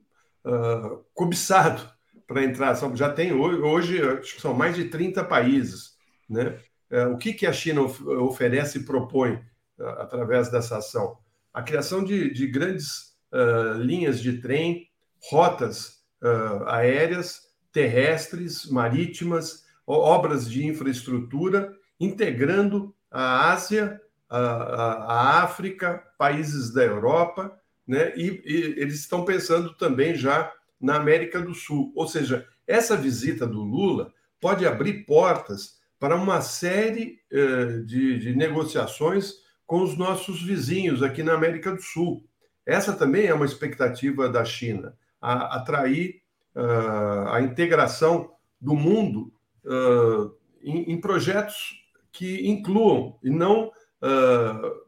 cobiçado 1.13 1.81
para 2.27 2.43
entrar. 2.43 2.75
Já 2.95 3.11
tem 3.11 3.33
hoje, 3.33 4.01
acho 4.01 4.35
que 4.35 4.41
são 4.41 4.53
mais 4.53 4.75
de 4.75 4.85
30 4.85 5.23
países. 5.25 5.91
Né? 6.29 6.57
É, 6.89 7.05
o 7.05 7.17
que, 7.17 7.33
que 7.33 7.45
a 7.45 7.53
China 7.53 7.81
oferece 7.81 8.79
e 8.79 8.85
propõe 8.85 9.41
através 9.79 10.49
dessa 10.49 10.77
ação? 10.77 11.17
A 11.53 11.61
criação 11.61 12.03
de, 12.03 12.33
de 12.33 12.47
grandes 12.47 13.11
uh, 13.33 13.77
linhas 13.77 14.21
de 14.21 14.41
trem, 14.41 14.87
rotas 15.29 16.01
uh, 16.21 16.63
aéreas, 16.67 17.41
terrestres, 17.71 18.69
marítimas, 18.69 19.65
obras 19.85 20.49
de 20.49 20.65
infraestrutura, 20.65 21.73
integrando 21.99 22.95
a 23.09 23.51
Ásia, 23.51 23.99
a, 24.29 24.39
a 24.39 25.43
África, 25.43 26.01
países 26.17 26.71
da 26.73 26.83
Europa, 26.83 27.57
né? 27.87 28.13
e, 28.15 28.41
e 28.45 28.55
eles 28.77 28.95
estão 28.95 29.25
pensando 29.25 29.75
também 29.75 30.15
já 30.15 30.51
na 30.79 30.95
América 30.95 31.39
do 31.41 31.53
Sul. 31.53 31.91
Ou 31.95 32.07
seja, 32.07 32.47
essa 32.67 32.95
visita 32.95 33.45
do 33.45 33.61
Lula 33.61 34.13
pode 34.39 34.65
abrir 34.65 35.05
portas 35.05 35.79
para 35.99 36.15
uma 36.15 36.41
série 36.41 37.19
uh, 37.31 37.83
de, 37.85 38.17
de 38.19 38.35
negociações 38.35 39.33
com 39.65 39.83
os 39.83 39.97
nossos 39.97 40.41
vizinhos 40.41 41.01
aqui 41.01 41.23
na 41.23 41.33
América 41.33 41.71
do 41.71 41.81
Sul. 41.81 42.25
Essa 42.65 42.93
também 42.93 43.27
é 43.27 43.33
uma 43.33 43.45
expectativa 43.45 44.27
da 44.27 44.43
China, 44.43 44.97
a, 45.21 45.57
atrair 45.57 46.21
uh, 46.55 47.29
a 47.29 47.41
integração 47.41 48.31
do 48.59 48.75
mundo 48.75 49.33
uh, 49.65 50.35
em, 50.61 50.91
em, 50.91 51.01
projetos 51.01 51.85
que 52.11 52.47
incluam 52.47 53.17
e 53.23 53.29
não 53.29 53.67
uh, 53.67 54.81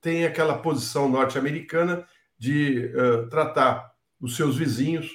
tenha 0.00 0.28
aquela 0.28 0.58
posição 0.58 1.08
norte-americana 1.08 2.06
de 2.38 2.90
tratar 3.30 3.92
os 4.20 4.36
seus 4.36 4.56
vizinhos 4.56 5.10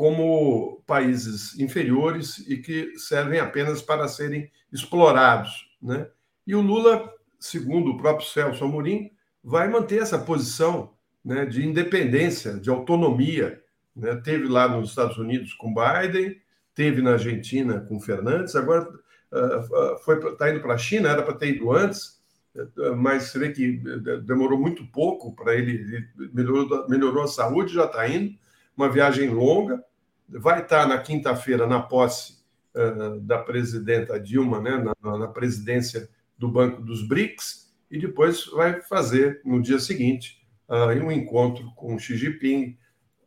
como 0.00 0.82
países 0.86 1.58
inferiores 1.58 2.38
e 2.48 2.56
que 2.56 2.96
servem 2.96 3.38
apenas 3.38 3.82
para 3.82 4.08
serem 4.08 4.50
explorados. 4.72 5.50
Né? 5.82 6.08
E 6.46 6.54
o 6.54 6.62
Lula, 6.62 7.12
segundo 7.38 7.90
o 7.90 7.98
próprio 7.98 8.26
Celso 8.26 8.64
Amorim, 8.64 9.10
vai 9.44 9.68
manter 9.68 10.00
essa 10.00 10.18
posição 10.18 10.94
né, 11.22 11.44
de 11.44 11.66
independência, 11.66 12.58
de 12.58 12.70
autonomia. 12.70 13.62
Né? 13.94 14.16
Teve 14.16 14.48
lá 14.48 14.68
nos 14.68 14.88
Estados 14.88 15.18
Unidos 15.18 15.52
com 15.52 15.74
Biden, 15.74 16.40
teve 16.74 17.02
na 17.02 17.12
Argentina 17.12 17.80
com 17.80 18.00
Fernandes, 18.00 18.56
agora 18.56 18.88
uh, 19.32 20.30
está 20.32 20.50
indo 20.50 20.60
para 20.60 20.74
a 20.74 20.78
China, 20.78 21.10
era 21.10 21.22
para 21.22 21.34
ter 21.34 21.56
ido 21.56 21.72
antes, 21.72 22.19
mas 22.96 23.24
você 23.24 23.38
vê 23.38 23.52
que 23.52 23.80
demorou 24.24 24.58
muito 24.58 24.84
pouco 24.86 25.34
para 25.34 25.54
ele, 25.54 25.72
ele 25.72 26.08
melhorou, 26.32 26.88
melhorou 26.88 27.24
a 27.24 27.28
saúde, 27.28 27.74
já 27.74 27.84
está 27.84 28.08
indo. 28.08 28.34
Uma 28.76 28.88
viagem 28.88 29.30
longa. 29.30 29.82
Vai 30.28 30.62
estar 30.62 30.86
na 30.86 30.98
quinta-feira 30.98 31.66
na 31.66 31.80
posse 31.80 32.40
uh, 32.74 33.20
da 33.20 33.38
presidenta 33.38 34.18
Dilma, 34.18 34.60
né, 34.60 34.84
na, 35.02 35.18
na, 35.18 35.28
presidência 35.28 36.08
do 36.38 36.48
Banco 36.48 36.80
dos 36.82 37.06
BRICS, 37.06 37.70
e 37.90 37.98
depois 37.98 38.46
vai 38.46 38.80
fazer, 38.82 39.40
no 39.44 39.60
dia 39.60 39.78
seguinte, 39.78 40.40
uh, 40.68 41.04
um 41.04 41.10
encontro 41.10 41.72
com 41.74 41.98
Xi 41.98 42.16
Jinping 42.16 42.78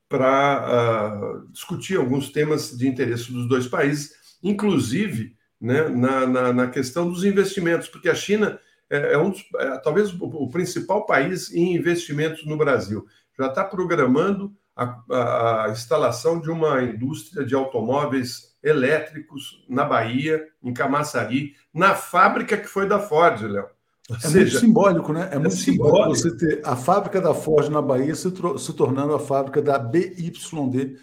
para 0.07 1.43
uh, 1.43 1.51
discutir 1.51 1.97
alguns 1.97 2.31
temas 2.31 2.77
de 2.77 2.87
interesse 2.87 3.31
dos 3.31 3.47
dois 3.47 3.67
países, 3.67 4.13
inclusive 4.41 5.35
né, 5.59 5.89
na, 5.89 6.27
na, 6.27 6.53
na, 6.53 6.67
questão 6.67 7.09
dos 7.09 7.23
investimentos, 7.23 7.87
porque 7.87 8.09
a 8.09 8.15
China 8.15 8.59
é, 8.93 9.13
é 9.13 9.17
um 9.17 9.31
dos, 9.31 9.43
é, 9.57 9.77
talvez 9.79 10.13
o, 10.13 10.47
principal 10.49 11.05
país 11.05 11.51
em 11.51 11.75
investimentos 11.75 12.45
no 12.45 12.55
Brasil. 12.55 13.05
Já 13.37 13.47
está 13.47 13.63
programando 13.63 14.53
a, 14.75 15.65
a, 15.65 15.69
instalação 15.71 16.39
de 16.39 16.51
uma 16.51 16.83
indústria 16.83 17.43
de 17.43 17.55
automóveis 17.55 18.53
elétricos 18.61 19.65
na 19.67 19.83
Bahia, 19.83 20.47
em 20.61 20.73
Camaçari, 20.73 21.55
na 21.73 21.95
fábrica 21.95 22.55
que 22.55 22.67
foi 22.67 22.87
da 22.87 22.99
Ford, 22.99 23.41
Léo. 23.41 23.65
É 24.11 24.19
seja, 24.19 24.37
muito 24.39 24.59
simbólico, 24.59 25.13
né? 25.13 25.29
É, 25.31 25.35
é 25.35 25.39
muito 25.39 25.55
simbólico. 25.55 26.15
simbólico 26.15 26.15
você 26.15 26.37
ter 26.37 26.61
a 26.63 26.75
fábrica 26.75 27.19
da 27.19 27.33
Ford 27.33 27.69
na 27.69 27.81
Bahia 27.81 28.13
se, 28.13 28.31
se 28.31 28.73
tornando 28.73 29.13
a 29.15 29.19
fábrica 29.19 29.61
da 29.61 29.79
BYD, 29.79 30.97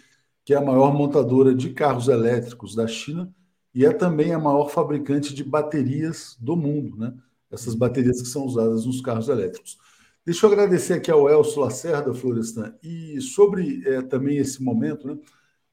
que 0.45 0.53
é 0.53 0.57
a 0.57 0.61
maior 0.61 0.93
montadora 0.93 1.53
de 1.53 1.71
carros 1.71 2.07
elétricos 2.07 2.73
da 2.73 2.87
China 2.87 3.29
e 3.73 3.85
é 3.85 3.91
também 3.91 4.33
a 4.33 4.39
maior 4.39 4.69
fabricante 4.69 5.33
de 5.33 5.43
baterias 5.43 6.37
do 6.39 6.55
mundo, 6.55 6.95
né? 6.97 7.13
Essas 7.51 7.75
baterias 7.75 8.21
que 8.21 8.27
são 8.27 8.45
usadas 8.45 8.85
nos 8.85 9.01
carros 9.01 9.29
elétricos. 9.29 9.77
Deixa 10.25 10.45
eu 10.45 10.51
agradecer 10.51 10.93
aqui 10.93 11.09
ao 11.09 11.27
Elcio 11.27 11.61
Lacerda, 11.61 12.13
Florestan, 12.13 12.75
e 12.83 13.19
sobre 13.19 13.81
é, 13.87 14.01
também 14.01 14.37
esse 14.37 14.61
momento, 14.63 15.07
né? 15.07 15.17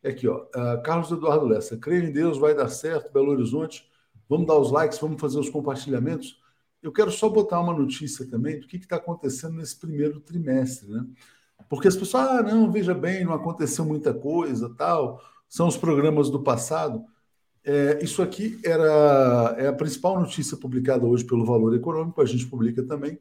É 0.02 0.10
aqui, 0.10 0.26
ó, 0.28 0.44
uh, 0.44 0.82
Carlos 0.82 1.10
Eduardo 1.10 1.44
Lessa, 1.44 1.76
creio 1.76 2.04
em 2.04 2.12
Deus, 2.12 2.38
vai 2.38 2.54
dar 2.54 2.68
certo, 2.68 3.12
Belo 3.12 3.30
Horizonte, 3.30 3.86
vamos 4.28 4.46
dar 4.46 4.56
os 4.56 4.70
likes, 4.70 4.98
vamos 4.98 5.20
fazer 5.20 5.38
os 5.38 5.50
compartilhamentos. 5.50 6.40
Eu 6.82 6.92
quero 6.92 7.10
só 7.10 7.28
botar 7.28 7.60
uma 7.60 7.74
notícia 7.76 8.24
também 8.26 8.60
do 8.60 8.66
que 8.66 8.76
está 8.76 8.96
acontecendo 8.96 9.54
nesse 9.56 9.76
primeiro 9.78 10.20
trimestre, 10.20 10.88
né? 10.88 11.04
Porque 11.68 11.88
as 11.88 11.96
pessoas, 11.96 12.24
ah, 12.24 12.42
não, 12.42 12.70
veja 12.70 12.94
bem, 12.94 13.24
não 13.24 13.34
aconteceu 13.34 13.84
muita 13.84 14.14
coisa, 14.14 14.72
tal, 14.76 15.20
são 15.48 15.66
os 15.66 15.76
programas 15.76 16.30
do 16.30 16.42
passado. 16.42 17.04
É, 17.68 18.02
isso 18.02 18.22
aqui 18.22 18.58
era 18.64 19.54
é 19.58 19.66
a 19.66 19.72
principal 19.74 20.18
notícia 20.18 20.56
publicada 20.56 21.04
hoje 21.04 21.22
pelo 21.22 21.44
Valor 21.44 21.74
Econômico, 21.74 22.22
a 22.22 22.24
gente 22.24 22.46
publica 22.46 22.82
também. 22.82 23.20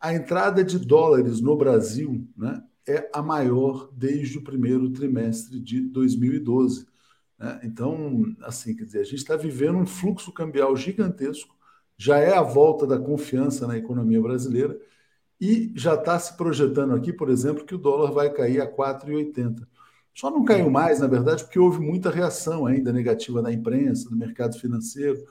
A 0.00 0.14
entrada 0.14 0.62
de 0.62 0.78
dólares 0.78 1.40
no 1.40 1.56
Brasil 1.56 2.24
né, 2.36 2.62
é 2.86 3.10
a 3.12 3.20
maior 3.20 3.90
desde 3.92 4.38
o 4.38 4.44
primeiro 4.44 4.88
trimestre 4.90 5.58
de 5.58 5.80
2012. 5.80 6.86
Né? 7.36 7.60
Então, 7.64 8.24
assim, 8.42 8.76
quer 8.76 8.84
dizer, 8.84 9.00
a 9.00 9.04
gente 9.04 9.16
está 9.16 9.34
vivendo 9.34 9.78
um 9.78 9.86
fluxo 9.86 10.30
cambial 10.30 10.76
gigantesco, 10.76 11.56
já 11.98 12.18
é 12.18 12.32
a 12.36 12.42
volta 12.42 12.86
da 12.86 13.00
confiança 13.00 13.66
na 13.66 13.76
economia 13.76 14.22
brasileira 14.22 14.78
e 15.40 15.72
já 15.74 15.94
está 15.94 16.16
se 16.20 16.36
projetando 16.36 16.94
aqui, 16.94 17.12
por 17.12 17.28
exemplo, 17.28 17.64
que 17.64 17.74
o 17.74 17.78
dólar 17.78 18.12
vai 18.12 18.32
cair 18.32 18.60
a 18.60 18.72
4,80. 18.72 19.66
Só 20.14 20.30
não 20.30 20.44
caiu 20.44 20.70
mais, 20.70 21.00
na 21.00 21.06
verdade, 21.06 21.44
porque 21.44 21.58
houve 21.58 21.80
muita 21.80 22.10
reação 22.10 22.66
ainda 22.66 22.92
negativa 22.92 23.40
da 23.42 23.52
imprensa, 23.52 24.10
do 24.10 24.16
mercado 24.16 24.58
financeiro. 24.58 25.24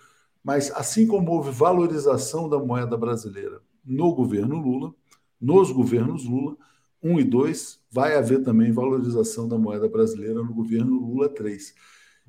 Mas 0.43 0.71
assim 0.71 1.05
como 1.05 1.31
houve 1.31 1.51
valorização 1.51 2.49
da 2.49 2.57
moeda 2.57 2.97
brasileira 2.97 3.61
no 3.85 4.13
governo 4.13 4.57
Lula, 4.57 4.93
nos 5.39 5.71
governos 5.71 6.25
Lula, 6.25 6.55
1 7.03 7.19
e 7.19 7.23
2, 7.23 7.79
vai 7.91 8.15
haver 8.15 8.43
também 8.43 8.71
valorização 8.71 9.47
da 9.47 9.57
moeda 9.57 9.87
brasileira 9.87 10.43
no 10.43 10.53
governo 10.53 10.99
Lula 10.99 11.29
3. 11.29 11.73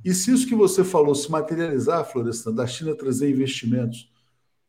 E 0.05 0.13
se 0.15 0.33
isso 0.33 0.47
que 0.47 0.55
você 0.55 0.83
falou 0.83 1.15
se 1.15 1.31
materializar, 1.31 2.05
Florestan, 2.05 2.53
da 2.53 2.67
China 2.67 2.95
trazer 2.95 3.31
investimentos, 3.31 4.11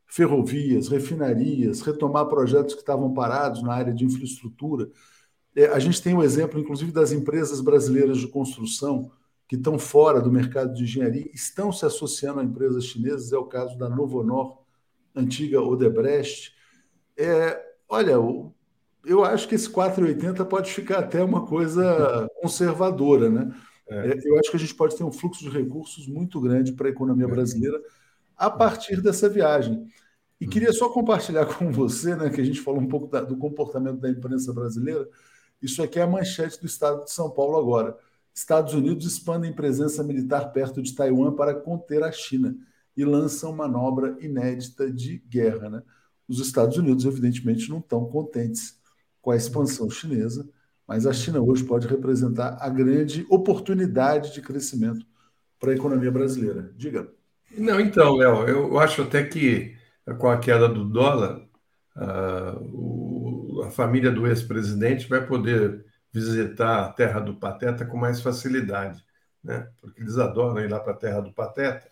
ferrovias, 0.05 0.89
refinarias, 0.89 1.81
retomar 1.81 2.27
projetos 2.27 2.75
que 2.75 2.81
estavam 2.81 3.13
parados 3.13 3.63
na 3.63 3.73
área 3.73 3.93
de 3.93 4.05
infraestrutura, 4.05 4.89
é, 5.55 5.67
a 5.67 5.79
gente 5.79 6.01
tem 6.01 6.13
o 6.13 6.17
um 6.17 6.23
exemplo, 6.23 6.59
inclusive, 6.59 6.91
das 6.91 7.11
empresas 7.11 7.61
brasileiras 7.61 8.17
de 8.17 8.27
construção 8.27 9.11
que 9.47 9.55
estão 9.55 9.77
fora 9.77 10.21
do 10.21 10.31
mercado 10.31 10.73
de 10.73 10.83
engenharia, 10.83 11.29
estão 11.33 11.71
se 11.71 11.85
associando 11.85 12.39
a 12.39 12.43
empresas 12.43 12.85
chinesas, 12.85 13.31
é 13.31 13.37
o 13.37 13.45
caso 13.45 13.77
da 13.77 13.89
Novonor, 13.89 14.59
antiga 15.15 15.61
Odebrecht. 15.61 16.53
É, 17.17 17.61
olha, 17.87 18.17
eu 19.05 19.23
acho 19.23 19.47
que 19.47 19.55
esse 19.55 19.69
4,80 19.69 20.45
pode 20.45 20.71
ficar 20.71 20.99
até 20.99 21.23
uma 21.23 21.45
coisa 21.45 22.27
conservadora, 22.41 23.29
né? 23.29 23.53
É. 23.87 24.11
é. 24.11 24.19
Eu 24.23 24.39
acho 24.39 24.49
que 24.49 24.57
a 24.57 24.59
gente 24.59 24.75
pode 24.75 24.95
ter 24.95 25.03
um 25.03 25.11
fluxo 25.11 25.43
de 25.43 25.49
recursos 25.49 26.07
muito 26.07 26.39
grande 26.39 26.71
para 26.71 26.87
a 26.87 26.91
economia 26.91 27.25
é. 27.25 27.29
brasileira 27.29 27.79
a 28.35 28.49
partir 28.49 29.01
dessa 29.01 29.29
viagem. 29.29 29.85
E 30.39 30.47
queria 30.47 30.73
só 30.73 30.89
compartilhar 30.89 31.45
com 31.57 31.71
você, 31.71 32.15
né, 32.15 32.29
que 32.29 32.41
a 32.41 32.43
gente 32.43 32.59
falou 32.59 32.81
um 32.81 32.87
pouco 32.87 33.07
da, 33.07 33.21
do 33.21 33.37
comportamento 33.37 33.99
da 33.99 34.09
imprensa 34.09 34.53
brasileira. 34.53 35.07
Isso 35.63 35.81
aqui 35.81 35.97
é 35.97 36.01
a 36.01 36.07
manchete 36.07 36.59
do 36.59 36.65
estado 36.65 37.05
de 37.05 37.11
São 37.11 37.29
Paulo 37.31 37.57
agora. 37.57 37.97
Estados 38.35 38.73
Unidos 38.73 39.05
expandem 39.05 39.53
presença 39.53 40.03
militar 40.03 40.51
perto 40.51 40.81
de 40.81 40.93
Taiwan 40.93 41.33
para 41.33 41.55
conter 41.55 42.03
a 42.03 42.11
China 42.11 42.53
e 42.97 43.05
lançam 43.05 43.55
manobra 43.55 44.17
inédita 44.19 44.91
de 44.91 45.23
guerra. 45.29 45.69
Né? 45.69 45.83
Os 46.27 46.39
Estados 46.39 46.77
Unidos, 46.77 47.05
evidentemente, 47.05 47.69
não 47.69 47.77
estão 47.77 48.05
contentes 48.05 48.77
com 49.21 49.31
a 49.31 49.37
expansão 49.37 49.89
chinesa, 49.89 50.49
mas 50.85 51.07
a 51.07 51.13
China 51.13 51.39
hoje 51.39 51.63
pode 51.63 51.87
representar 51.87 52.57
a 52.59 52.67
grande 52.67 53.25
oportunidade 53.29 54.33
de 54.33 54.41
crescimento 54.41 55.05
para 55.57 55.71
a 55.71 55.75
economia 55.75 56.11
brasileira. 56.11 56.73
Diga. 56.75 57.09
Não, 57.57 57.79
então, 57.79 58.17
Léo, 58.17 58.47
eu 58.49 58.79
acho 58.79 59.03
até 59.03 59.23
que 59.23 59.77
com 60.17 60.27
a 60.27 60.37
queda 60.37 60.67
do 60.67 60.83
dólar, 60.83 61.47
uh, 61.95 62.59
o 62.73 63.12
a 63.67 63.71
família 63.71 64.11
do 64.11 64.27
ex-presidente 64.27 65.07
vai 65.07 65.25
poder 65.25 65.85
visitar 66.11 66.85
a 66.85 66.93
terra 66.93 67.19
do 67.19 67.35
Pateta 67.35 67.85
com 67.85 67.97
mais 67.97 68.21
facilidade, 68.21 69.03
né? 69.43 69.67
Porque 69.81 70.01
eles 70.01 70.17
adoram 70.17 70.63
ir 70.63 70.69
lá 70.69 70.79
para 70.79 70.93
a 70.93 70.97
terra 70.97 71.21
do 71.21 71.33
Pateta. 71.33 71.87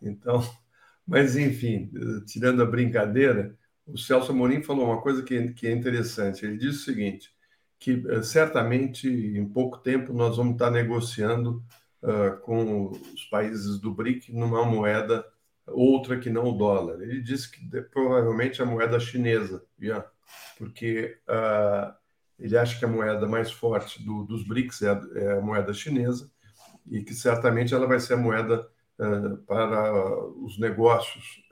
Então, 0.00 0.42
mas 1.06 1.36
enfim, 1.36 1.90
tirando 2.26 2.62
a 2.62 2.66
brincadeira, 2.66 3.54
o 3.86 3.96
Celso 3.98 4.32
Amorim 4.32 4.62
falou 4.62 4.86
uma 4.86 5.00
coisa 5.00 5.22
que, 5.22 5.52
que 5.52 5.66
é 5.66 5.72
interessante. 5.72 6.44
Ele 6.44 6.58
disse 6.58 6.78
o 6.78 6.84
seguinte: 6.84 7.32
que 7.78 8.04
eh, 8.08 8.22
certamente 8.22 9.08
em 9.08 9.46
pouco 9.48 9.78
tempo 9.78 10.12
nós 10.12 10.36
vamos 10.36 10.54
estar 10.54 10.70
negociando 10.70 11.62
uh, 12.02 12.36
com 12.40 12.90
os 12.90 13.24
países 13.30 13.78
do 13.78 13.94
BRIC 13.94 14.32
numa 14.32 14.64
moeda 14.64 15.24
outra 15.66 16.18
que 16.18 16.30
não 16.30 16.48
o 16.48 16.58
dólar. 16.58 17.00
Ele 17.02 17.20
disse 17.20 17.50
que 17.50 17.60
provavelmente 17.82 18.60
a 18.60 18.66
moeda 18.66 18.98
chinesa, 18.98 19.64
yeah, 19.80 20.04
porque 20.56 21.18
uh, 21.28 21.92
ele 22.38 22.56
acha 22.56 22.78
que 22.78 22.84
a 22.84 22.88
moeda 22.88 23.26
mais 23.26 23.50
forte 23.50 24.02
do, 24.02 24.24
dos 24.24 24.46
BRICS 24.46 24.82
é 24.82 24.90
a, 24.90 25.00
é 25.14 25.38
a, 25.38 25.40
moeda 25.40 25.72
chinesa 25.72 26.30
e 26.86 27.02
que 27.02 27.14
certamente 27.14 27.74
ela 27.74 27.86
vai 27.86 28.00
ser 28.00 28.14
a 28.14 28.18
moeda 28.18 28.68
uh, 28.98 29.36
para 29.38 29.94
os 30.36 30.58
negócios 30.58 31.42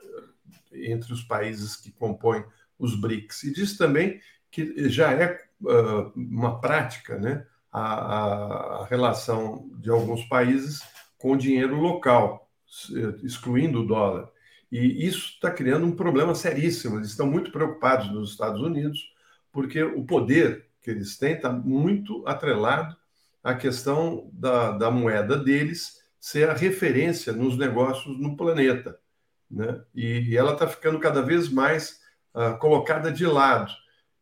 entre 0.71 1.13
os 1.13 1.23
países 1.23 1.75
que 1.75 1.91
compõem 1.91 2.43
os 2.77 2.95
BRICS. 2.99 3.43
E 3.43 3.53
diz 3.53 3.77
também 3.77 4.19
que 4.51 4.89
já 4.89 5.11
é 5.11 5.39
uh, 5.61 6.11
uma 6.15 6.59
prática 6.59 7.17
né, 7.17 7.45
a, 7.71 8.81
a 8.81 8.85
relação 8.85 9.69
de 9.79 9.89
alguns 9.89 10.23
países 10.25 10.81
com 11.17 11.35
dinheiro 11.35 11.75
local, 11.75 12.49
excluindo 13.23 13.81
o 13.81 13.87
dólar. 13.87 14.29
E 14.71 15.05
isso 15.07 15.33
está 15.33 15.49
criando 15.49 15.85
um 15.85 15.95
problema 15.95 16.35
seríssimo. 16.35 16.97
Eles 16.97 17.09
estão 17.09 17.27
muito 17.27 17.51
preocupados 17.51 18.11
nos 18.11 18.31
Estados 18.31 18.61
Unidos, 18.61 19.13
porque 19.51 19.81
o 19.81 20.03
poder 20.03 20.67
que 20.81 20.91
eles 20.91 21.17
têm 21.17 21.33
está 21.33 21.51
muito 21.51 22.25
atrelado 22.27 22.95
à 23.43 23.53
questão 23.53 24.29
da, 24.33 24.71
da 24.71 24.91
moeda 24.91 25.37
deles 25.37 26.01
ser 26.19 26.49
a 26.49 26.53
referência 26.53 27.31
nos 27.31 27.57
negócios 27.57 28.19
no 28.19 28.35
planeta. 28.35 28.99
Né? 29.49 29.81
E, 29.95 30.31
e 30.31 30.37
ela 30.37 30.53
está 30.53 30.67
ficando 30.67 30.99
cada 30.99 31.21
vez 31.21 31.49
mais 31.49 32.01
uh, 32.35 32.57
colocada 32.59 33.11
de 33.11 33.25
lado. 33.25 33.71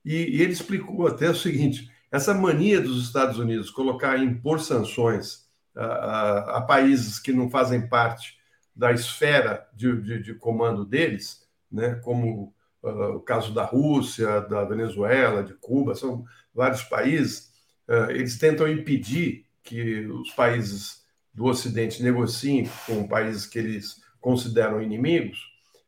E, 0.04 0.38
e, 0.38 0.42
ele 0.42 0.54
explicou 0.54 1.08
até 1.08 1.30
o 1.30 1.36
seguinte: 1.36 1.92
essa 2.12 2.34
mania 2.34 2.80
dos 2.80 3.04
Estados 3.04 3.40
Unidos 3.40 3.72
colocar, 3.72 4.20
impor 4.20 4.60
sanções 4.60 5.50
a, 5.76 5.86
a, 5.86 6.58
a 6.58 6.62
países 6.62 7.18
que 7.18 7.34
não 7.34 7.50
fazem 7.50 7.88
parte 7.88 8.38
da 8.76 8.92
esfera 8.92 9.68
de, 9.74 10.02
de, 10.02 10.22
de 10.22 10.34
comando 10.34 10.84
deles, 10.84 11.48
né, 11.72 11.96
como 12.04 12.54
uh, 12.84 13.16
o 13.16 13.22
caso 13.22 13.54
da 13.54 13.64
Rússia, 13.64 14.42
da 14.42 14.66
Venezuela, 14.66 15.44
de 15.44 15.54
Cuba, 15.54 15.96
são 15.96 16.26
vários 16.54 16.84
países, 16.84 17.52
uh, 17.88 18.12
eles 18.12 18.38
tentam 18.38 18.68
impedir 18.68 19.46
que 19.64 20.06
os 20.08 20.32
países 20.32 21.06
do 21.34 21.46
Ocidente 21.46 22.04
negociem 22.04 22.70
com 22.86 23.08
países 23.08 23.46
que 23.46 23.58
eles 23.58 24.02
consideram 24.20 24.82
inimigos, 24.82 25.40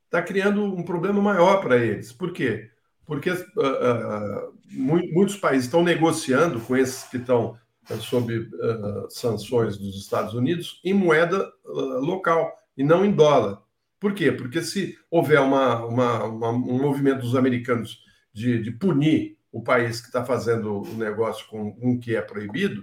está 0.06 0.22
criando 0.22 0.64
um 0.64 0.84
problema 0.84 1.22
maior 1.22 1.62
para 1.62 1.78
eles. 1.78 2.14
Por 2.14 2.32
quê? 2.32 2.70
Porque 3.06 3.32
uh, 3.32 4.54
muitos 4.70 5.38
países 5.38 5.66
estão 5.66 5.84
negociando 5.84 6.60
com 6.62 6.76
esses 6.76 7.04
que 7.04 7.18
estão 7.18 7.58
sob 8.02 8.50
sanções 9.10 9.78
dos 9.78 9.96
Estados 9.98 10.34
Unidos 10.34 10.82
em 10.84 10.94
moeda 10.94 11.50
local 11.66 12.54
e 12.78 12.84
não 12.84 13.04
em 13.04 13.12
dólar. 13.12 13.62
Por 14.00 14.14
quê? 14.14 14.32
Porque 14.32 14.62
se 14.62 14.98
houver 15.10 15.42
uma, 15.42 15.84
uma, 15.86 16.24
uma, 16.26 16.50
um 16.50 16.80
movimento 16.80 17.22
dos 17.22 17.36
americanos 17.36 18.00
de, 18.32 18.62
de 18.62 18.72
punir 18.72 19.38
o 19.52 19.64
país 19.64 20.00
que 20.00 20.08
está 20.08 20.24
fazendo 20.24 20.84
o 20.84 20.94
negócio 20.96 21.48
com 21.48 21.76
um 21.82 22.00
que 22.00 22.16
é 22.16 22.22
proibido, 22.22 22.82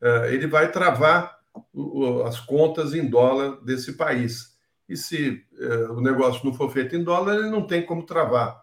uh, 0.00 0.26
ele 0.26 0.46
vai 0.46 0.70
travar 0.70 1.36
o, 1.72 2.22
as 2.22 2.38
contas 2.38 2.94
em 2.94 3.08
dólar 3.08 3.60
desse 3.64 3.94
país. 3.94 4.56
E 4.88 4.96
se 4.96 5.44
uh, 5.54 5.94
o 5.94 6.00
negócio 6.00 6.44
não 6.44 6.54
for 6.54 6.70
feito 6.70 6.94
em 6.94 7.02
dólar, 7.02 7.34
ele 7.34 7.50
não 7.50 7.66
tem 7.66 7.84
como 7.84 8.06
travar. 8.06 8.62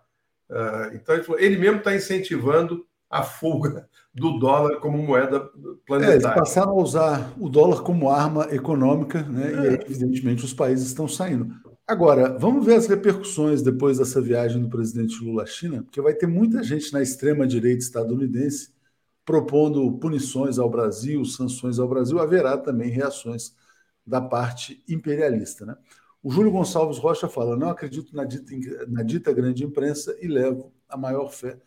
Uh, 0.49 0.95
então, 0.95 1.15
ele, 1.15 1.25
ele 1.39 1.57
mesmo 1.57 1.79
está 1.79 1.93
incentivando 1.93 2.87
a 3.09 3.23
fuga 3.23 3.88
do 4.13 4.39
dólar 4.39 4.79
como 4.79 4.97
moeda 4.97 5.49
planetária. 5.85 6.13
É, 6.13 6.15
eles 6.15 6.25
passaram 6.25 6.71
a 6.71 6.81
usar 6.81 7.33
o 7.39 7.47
dólar 7.47 7.81
como 7.81 8.09
arma 8.09 8.47
econômica, 8.51 9.21
né? 9.23 9.51
É. 9.51 9.53
E 9.53 9.67
aí, 9.69 9.73
evidentemente, 9.85 10.43
os 10.43 10.53
países 10.53 10.87
estão 10.87 11.07
saindo. 11.07 11.53
Agora, 11.87 12.37
vamos 12.37 12.65
ver 12.65 12.75
as 12.75 12.87
repercussões 12.87 13.61
depois 13.61 13.97
dessa 13.97 14.21
viagem 14.21 14.61
do 14.61 14.69
presidente 14.69 15.23
Lula 15.23 15.43
à 15.43 15.45
China, 15.45 15.83
porque 15.83 16.01
vai 16.01 16.13
ter 16.13 16.27
muita 16.27 16.61
gente 16.61 16.93
na 16.93 17.01
extrema-direita 17.01 17.83
estadunidense 17.83 18.73
propondo 19.25 19.91
punições 19.99 20.57
ao 20.57 20.69
Brasil, 20.69 21.23
sanções 21.23 21.77
ao 21.77 21.87
Brasil. 21.87 22.19
Haverá 22.19 22.57
também 22.57 22.89
reações 22.89 23.55
da 24.05 24.19
parte 24.19 24.83
imperialista. 24.87 25.65
Né? 25.65 25.75
O 26.21 26.31
Júlio 26.31 26.51
Gonçalves 26.51 26.97
Rocha 26.97 27.27
fala: 27.27 27.55
não 27.55 27.69
acredito 27.69 28.15
na 28.15 28.23
dita, 28.23 28.53
na 28.87 29.03
dita 29.03 29.31
grande 29.31 29.63
imprensa 29.63 30.17
e 30.19 30.27
levo 30.27 30.73
a 30.87 30.97
maior 30.97 31.29
fé 31.29 31.59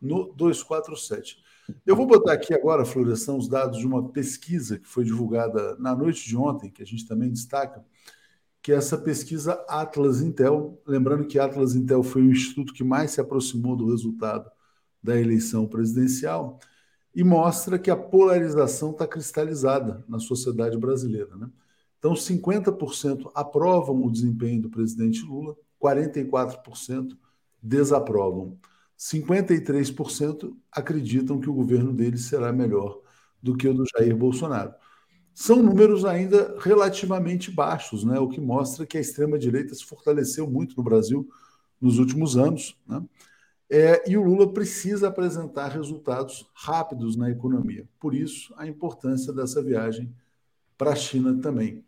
no 0.00 0.32
247. 0.34 1.38
Eu 1.84 1.96
vou 1.96 2.06
botar 2.06 2.32
aqui 2.32 2.54
agora, 2.54 2.84
Floresção, 2.84 3.38
os 3.38 3.48
dados 3.48 3.78
de 3.78 3.86
uma 3.86 4.10
pesquisa 4.10 4.78
que 4.78 4.86
foi 4.86 5.04
divulgada 5.04 5.76
na 5.78 5.94
noite 5.94 6.26
de 6.26 6.36
ontem, 6.36 6.70
que 6.70 6.82
a 6.82 6.86
gente 6.86 7.06
também 7.06 7.30
destaca, 7.30 7.84
que 8.62 8.72
é 8.72 8.76
essa 8.76 8.98
pesquisa 8.98 9.64
Atlas 9.68 10.20
Intel. 10.20 10.80
Lembrando 10.86 11.26
que 11.26 11.38
Atlas 11.38 11.74
Intel 11.74 12.02
foi 12.02 12.22
o 12.22 12.30
instituto 12.30 12.72
que 12.72 12.84
mais 12.84 13.12
se 13.12 13.20
aproximou 13.20 13.76
do 13.76 13.90
resultado 13.90 14.50
da 15.02 15.18
eleição 15.20 15.66
presidencial 15.66 16.58
e 17.14 17.24
mostra 17.24 17.78
que 17.78 17.90
a 17.90 17.96
polarização 17.96 18.90
está 18.90 19.06
cristalizada 19.06 20.04
na 20.08 20.18
sociedade 20.18 20.76
brasileira. 20.76 21.34
Né? 21.36 21.48
Então, 21.98 22.12
50% 22.12 23.30
aprovam 23.34 24.04
o 24.04 24.10
desempenho 24.10 24.62
do 24.62 24.70
presidente 24.70 25.22
Lula, 25.22 25.56
44% 25.80 27.16
desaprovam. 27.62 28.58
53% 28.98 30.56
acreditam 30.72 31.40
que 31.40 31.50
o 31.50 31.54
governo 31.54 31.92
dele 31.92 32.18
será 32.18 32.52
melhor 32.52 33.00
do 33.42 33.56
que 33.56 33.68
o 33.68 33.74
do 33.74 33.84
Jair 33.86 34.16
Bolsonaro. 34.16 34.74
São 35.34 35.62
números 35.62 36.04
ainda 36.04 36.56
relativamente 36.60 37.50
baixos, 37.50 38.04
né? 38.04 38.18
o 38.18 38.28
que 38.28 38.40
mostra 38.40 38.86
que 38.86 38.96
a 38.96 39.00
extrema-direita 39.00 39.74
se 39.74 39.84
fortaleceu 39.84 40.48
muito 40.48 40.74
no 40.76 40.82
Brasil 40.82 41.28
nos 41.78 41.98
últimos 41.98 42.38
anos. 42.38 42.74
Né? 42.86 43.02
É, 43.68 44.10
e 44.10 44.16
o 44.16 44.22
Lula 44.22 44.50
precisa 44.50 45.08
apresentar 45.08 45.68
resultados 45.68 46.48
rápidos 46.54 47.16
na 47.16 47.30
economia. 47.30 47.86
Por 48.00 48.14
isso, 48.14 48.54
a 48.56 48.66
importância 48.66 49.32
dessa 49.32 49.62
viagem 49.62 50.14
para 50.78 50.92
a 50.92 50.96
China 50.96 51.38
também. 51.40 51.84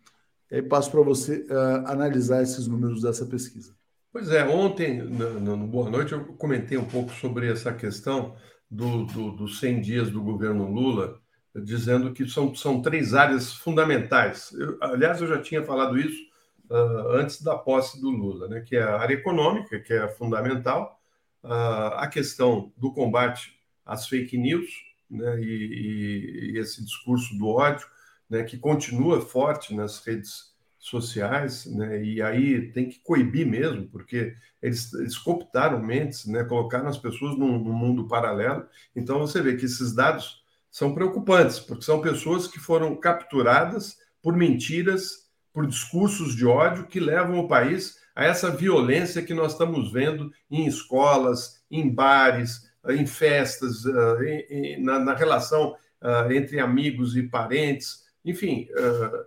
E 0.50 0.56
aí 0.56 0.62
passo 0.62 0.90
para 0.90 1.02
você 1.02 1.46
uh, 1.50 1.86
analisar 1.86 2.42
esses 2.42 2.66
números 2.66 3.02
dessa 3.02 3.24
pesquisa. 3.24 3.77
Pois 4.10 4.30
é, 4.30 4.42
ontem, 4.46 5.02
no, 5.02 5.38
no, 5.38 5.66
Boa 5.66 5.90
Noite, 5.90 6.12
eu 6.12 6.24
comentei 6.36 6.78
um 6.78 6.86
pouco 6.86 7.12
sobre 7.12 7.50
essa 7.50 7.72
questão 7.74 8.34
do, 8.70 9.04
do, 9.04 9.32
dos 9.32 9.60
100 9.60 9.80
dias 9.82 10.10
do 10.10 10.22
governo 10.22 10.70
Lula, 10.70 11.20
dizendo 11.54 12.12
que 12.14 12.26
são, 12.26 12.54
são 12.54 12.80
três 12.80 13.12
áreas 13.12 13.52
fundamentais. 13.52 14.50
Eu, 14.52 14.78
aliás, 14.80 15.20
eu 15.20 15.28
já 15.28 15.40
tinha 15.42 15.62
falado 15.62 15.98
isso 15.98 16.22
uh, 16.70 17.08
antes 17.16 17.42
da 17.42 17.54
posse 17.56 18.00
do 18.00 18.08
Lula, 18.08 18.48
né, 18.48 18.60
que 18.62 18.76
é 18.76 18.82
a 18.82 18.98
área 18.98 19.14
econômica, 19.14 19.78
que 19.78 19.92
é 19.92 20.08
fundamental, 20.08 20.98
uh, 21.44 21.94
a 21.96 22.06
questão 22.06 22.72
do 22.78 22.92
combate 22.92 23.60
às 23.84 24.08
fake 24.08 24.38
news 24.38 24.70
né, 25.10 25.38
e, 25.38 25.44
e, 25.44 26.52
e 26.52 26.58
esse 26.58 26.82
discurso 26.82 27.36
do 27.36 27.46
ódio, 27.48 27.86
né, 28.28 28.42
que 28.42 28.56
continua 28.56 29.20
forte 29.20 29.74
nas 29.74 30.04
redes 30.04 30.56
sociais, 30.88 31.66
né, 31.66 32.02
e 32.02 32.20
aí 32.20 32.72
tem 32.72 32.88
que 32.88 32.98
coibir 33.00 33.46
mesmo, 33.46 33.86
porque 33.88 34.34
eles, 34.60 34.92
eles 34.94 35.16
cooptaram 35.16 35.82
mentes, 35.82 36.26
né, 36.26 36.44
colocaram 36.44 36.88
as 36.88 36.98
pessoas 36.98 37.38
num, 37.38 37.58
num 37.58 37.72
mundo 37.72 38.08
paralelo. 38.08 38.66
Então 38.94 39.18
você 39.18 39.40
vê 39.40 39.56
que 39.56 39.64
esses 39.64 39.94
dados 39.94 40.42
são 40.70 40.94
preocupantes, 40.94 41.60
porque 41.60 41.84
são 41.84 42.00
pessoas 42.00 42.46
que 42.46 42.58
foram 42.58 42.96
capturadas 42.96 43.96
por 44.22 44.36
mentiras, 44.36 45.28
por 45.52 45.66
discursos 45.66 46.34
de 46.34 46.46
ódio 46.46 46.86
que 46.86 47.00
levam 47.00 47.38
o 47.38 47.48
país 47.48 47.96
a 48.14 48.24
essa 48.24 48.50
violência 48.50 49.22
que 49.22 49.34
nós 49.34 49.52
estamos 49.52 49.92
vendo 49.92 50.32
em 50.50 50.66
escolas, 50.66 51.62
em 51.70 51.88
bares, 51.88 52.68
em 52.88 53.06
festas, 53.06 53.84
eh, 53.86 54.76
na, 54.80 55.14
relação 55.14 55.76
eh, 56.02 56.36
entre 56.36 56.58
amigos 56.58 57.16
e 57.16 57.22
parentes 57.22 58.08
enfim, 58.28 58.68
uh, 58.72 59.24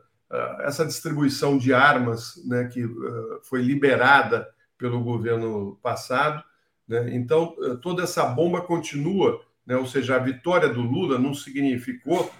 essa 0.60 0.86
distribuição 0.86 1.58
de 1.58 1.74
armas 1.74 2.42
né, 2.46 2.66
que 2.66 2.86
uh, 2.86 3.40
foi 3.44 3.62
liberada 3.62 4.48
pelo 4.78 5.04
governo 5.04 5.78
passado. 5.84 6.44
Né, 6.88 7.14
então, 7.16 7.56
toda 7.82 8.04
essa 8.04 8.26
bomba 8.26 8.62
continua, 8.62 9.42
né, 9.66 9.76
ou 9.76 9.86
seja, 9.86 10.16
a 10.16 10.20
vitória 10.20 10.70
do 10.70 10.82
Lula 10.82 11.20
não 11.20 11.34
significou 11.34 12.32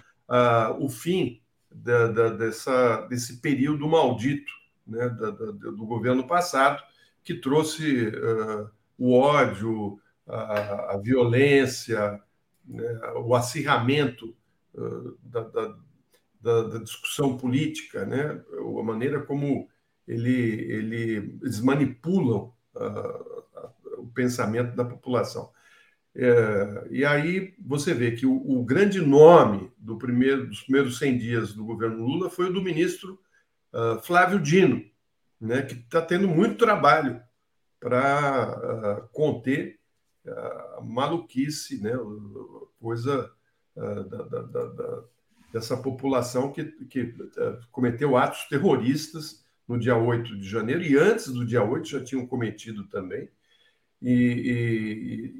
o 0.78 0.88
fim 0.88 1.42
da, 1.70 2.06
da, 2.06 2.28
dessa, 2.30 3.02
desse 3.02 3.36
período 3.42 3.86
maldito 3.86 4.50
né, 4.86 5.10
da, 5.10 5.30
do 5.30 5.84
governo 5.84 6.26
passado, 6.26 6.82
que 7.22 7.34
trouxe 7.34 8.10
o 8.96 9.12
ódio, 9.12 10.00
a, 10.26 10.94
a 10.94 10.96
violência, 10.96 12.18
né, 12.64 13.00
o 13.16 13.34
acirramento 13.34 14.34
da, 15.22 15.40
da, 15.42 15.76
da, 16.42 16.62
da 16.62 16.78
discussão 16.78 17.36
política, 17.36 18.04
né? 18.04 18.42
a 18.58 18.82
maneira 18.82 19.22
como 19.22 19.68
ele, 20.06 20.32
ele, 20.32 21.38
eles 21.40 21.60
manipulam 21.60 22.52
uh, 22.74 23.98
o 23.98 24.06
pensamento 24.12 24.74
da 24.74 24.84
população. 24.84 25.50
É, 26.14 26.88
e 26.90 27.06
aí 27.06 27.54
você 27.58 27.94
vê 27.94 28.10
que 28.10 28.26
o, 28.26 28.34
o, 28.34 28.62
grande 28.62 29.00
nome 29.00 29.72
do 29.78 29.96
primeiro, 29.96 30.46
dos 30.46 30.60
primeiros 30.60 30.98
100 30.98 31.16
dias 31.16 31.54
do 31.54 31.64
governo 31.64 32.04
Lula 32.04 32.28
foi 32.28 32.50
o 32.50 32.52
do 32.52 32.60
ministro 32.60 33.18
uh, 33.72 33.98
Flávio 34.02 34.38
Dino, 34.38 34.84
né, 35.40 35.62
que 35.62 35.72
está 35.72 36.02
tendo 36.02 36.28
muito 36.28 36.58
trabalho 36.58 37.18
para 37.80 39.00
uh, 39.00 39.08
conter 39.08 39.80
a 40.26 40.80
maluquice, 40.82 41.82
né, 41.82 41.92
coisa 42.78 43.32
da, 43.74 44.22
da, 44.22 44.42
da, 44.66 45.04
dessa 45.52 45.76
população 45.76 46.50
que, 46.50 46.64
que 46.64 47.14
eh, 47.36 47.58
cometeu 47.70 48.16
atos 48.16 48.44
terroristas 48.48 49.44
no 49.68 49.78
dia 49.78 49.96
8 49.96 50.38
de 50.38 50.48
janeiro, 50.48 50.82
e 50.82 50.96
antes 50.96 51.28
do 51.28 51.44
dia 51.44 51.62
8 51.62 51.88
já 51.88 52.02
tinham 52.02 52.26
cometido 52.26 52.84
também, 52.88 53.28
e, 54.00 54.12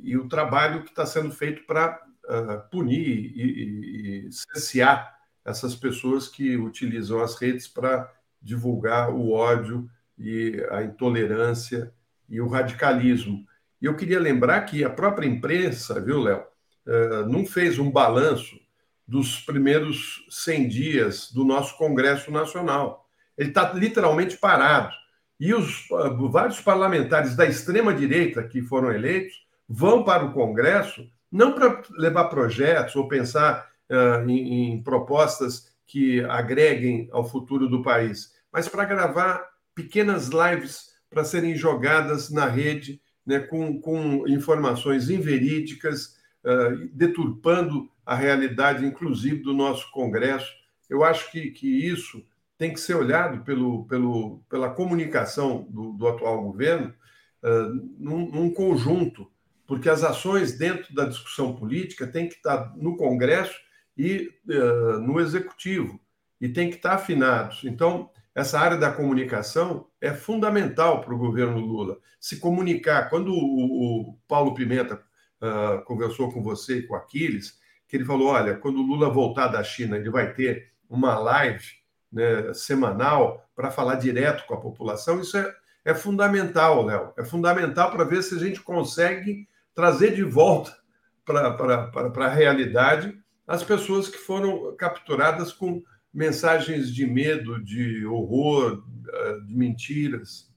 e, 0.04 0.10
e 0.10 0.16
o 0.16 0.28
trabalho 0.28 0.84
que 0.84 0.90
está 0.90 1.04
sendo 1.04 1.32
feito 1.32 1.64
para 1.66 2.00
uh, 2.24 2.70
punir 2.70 3.08
e, 3.08 4.26
e, 4.26 4.32
cercear 4.32 5.18
essas 5.44 5.74
pessoas 5.74 6.28
que 6.28 6.56
utilizam 6.56 7.20
as 7.20 7.34
redes 7.34 7.66
para 7.66 8.12
divulgar 8.40 9.10
o 9.10 9.32
ódio 9.32 9.90
e 10.16 10.64
a 10.70 10.84
intolerância 10.84 11.92
e 12.28 12.40
o 12.40 12.46
radicalismo. 12.46 13.44
E 13.80 13.86
eu 13.86 13.96
queria 13.96 14.20
lembrar 14.20 14.60
que 14.62 14.84
a 14.84 14.90
própria 14.90 15.26
imprensa, 15.26 16.00
viu, 16.00 16.20
Léo, 16.20 16.44
uh, 16.86 17.28
não 17.28 17.44
fez 17.44 17.80
um 17.80 17.90
balanço 17.90 18.61
dos 19.06 19.40
primeiros 19.40 20.24
100 20.30 20.68
dias 20.68 21.32
do 21.32 21.44
nosso 21.44 21.76
Congresso 21.76 22.30
Nacional. 22.30 23.08
Ele 23.36 23.48
está 23.48 23.72
literalmente 23.72 24.36
parado. 24.36 24.92
E 25.38 25.52
os 25.52 25.90
uh, 25.90 26.28
vários 26.30 26.60
parlamentares 26.60 27.34
da 27.34 27.44
extrema-direita 27.44 28.42
que 28.44 28.62
foram 28.62 28.92
eleitos 28.92 29.34
vão 29.68 30.04
para 30.04 30.24
o 30.24 30.32
Congresso 30.32 31.06
não 31.30 31.52
para 31.52 31.82
levar 31.92 32.24
projetos 32.24 32.94
ou 32.94 33.08
pensar 33.08 33.68
uh, 33.90 34.28
em, 34.28 34.74
em 34.74 34.82
propostas 34.82 35.72
que 35.86 36.20
agreguem 36.24 37.08
ao 37.10 37.24
futuro 37.24 37.68
do 37.68 37.82
país, 37.82 38.34
mas 38.52 38.68
para 38.68 38.84
gravar 38.84 39.46
pequenas 39.74 40.28
lives 40.28 40.92
para 41.08 41.24
serem 41.24 41.54
jogadas 41.54 42.30
na 42.30 42.46
rede 42.46 43.00
né, 43.26 43.40
com, 43.40 43.80
com 43.80 44.26
informações 44.26 45.10
inverídicas, 45.10 46.16
uh, 46.44 46.88
deturpando 46.92 47.90
a 48.04 48.14
realidade, 48.14 48.84
inclusive, 48.84 49.42
do 49.42 49.54
nosso 49.54 49.90
Congresso. 49.92 50.50
Eu 50.88 51.04
acho 51.04 51.30
que, 51.30 51.50
que 51.50 51.66
isso 51.66 52.24
tem 52.58 52.72
que 52.72 52.80
ser 52.80 52.94
olhado 52.94 53.42
pelo, 53.44 53.84
pelo, 53.86 54.42
pela 54.48 54.70
comunicação 54.70 55.66
do, 55.70 55.92
do 55.92 56.06
atual 56.06 56.42
governo 56.42 56.94
uh, 57.42 57.88
num, 57.98 58.30
num, 58.30 58.50
conjunto, 58.50 59.30
porque 59.66 59.88
as 59.88 60.04
ações 60.04 60.56
dentro 60.56 60.94
da 60.94 61.06
discussão 61.06 61.54
política 61.56 62.06
têm 62.06 62.28
que 62.28 62.34
estar 62.34 62.72
no 62.76 62.96
Congresso 62.96 63.58
e 63.96 64.30
uh, 64.48 65.00
no 65.00 65.20
Executivo, 65.20 66.00
e 66.40 66.48
têm 66.48 66.70
que 66.70 66.76
estar 66.76 66.94
afinados. 66.94 67.62
Então, 67.64 68.10
essa 68.34 68.58
área 68.58 68.76
da 68.76 68.90
comunicação 68.90 69.86
é 70.00 70.12
fundamental 70.12 71.00
para 71.00 71.14
o 71.14 71.18
governo 71.18 71.60
Lula. 71.60 71.98
Se 72.18 72.38
comunicar. 72.38 73.10
Quando 73.10 73.32
o, 73.32 74.10
o 74.10 74.18
Paulo 74.26 74.54
Pimenta 74.54 75.02
uh, 75.40 75.84
conversou 75.84 76.32
com 76.32 76.42
você 76.42 76.78
e 76.78 76.82
com 76.86 76.94
Aquiles, 76.94 77.60
que 77.92 77.96
ele 77.98 78.06
falou: 78.06 78.28
olha, 78.28 78.56
quando 78.56 78.78
o 78.78 78.82
Lula 78.82 79.10
voltar 79.10 79.48
da 79.48 79.62
China, 79.62 79.98
ele 79.98 80.08
vai 80.08 80.32
ter 80.32 80.72
uma 80.88 81.18
live 81.18 81.62
né, 82.10 82.50
semanal 82.54 83.46
para 83.54 83.70
falar 83.70 83.96
direto 83.96 84.46
com 84.46 84.54
a 84.54 84.60
população. 84.60 85.20
Isso 85.20 85.36
é, 85.36 85.54
é 85.84 85.94
fundamental, 85.94 86.86
Léo. 86.86 87.12
É 87.18 87.22
fundamental 87.22 87.90
para 87.90 88.04
ver 88.04 88.22
se 88.22 88.34
a 88.34 88.38
gente 88.38 88.62
consegue 88.62 89.46
trazer 89.74 90.14
de 90.14 90.22
volta 90.22 90.74
para 91.22 92.26
a 92.26 92.28
realidade 92.28 93.14
as 93.46 93.62
pessoas 93.62 94.08
que 94.08 94.16
foram 94.16 94.74
capturadas 94.76 95.52
com 95.52 95.82
mensagens 96.14 96.90
de 96.90 97.06
medo, 97.06 97.62
de 97.62 98.06
horror, 98.06 98.82
eh, 99.06 99.38
de 99.46 99.54
mentiras. 99.54 100.50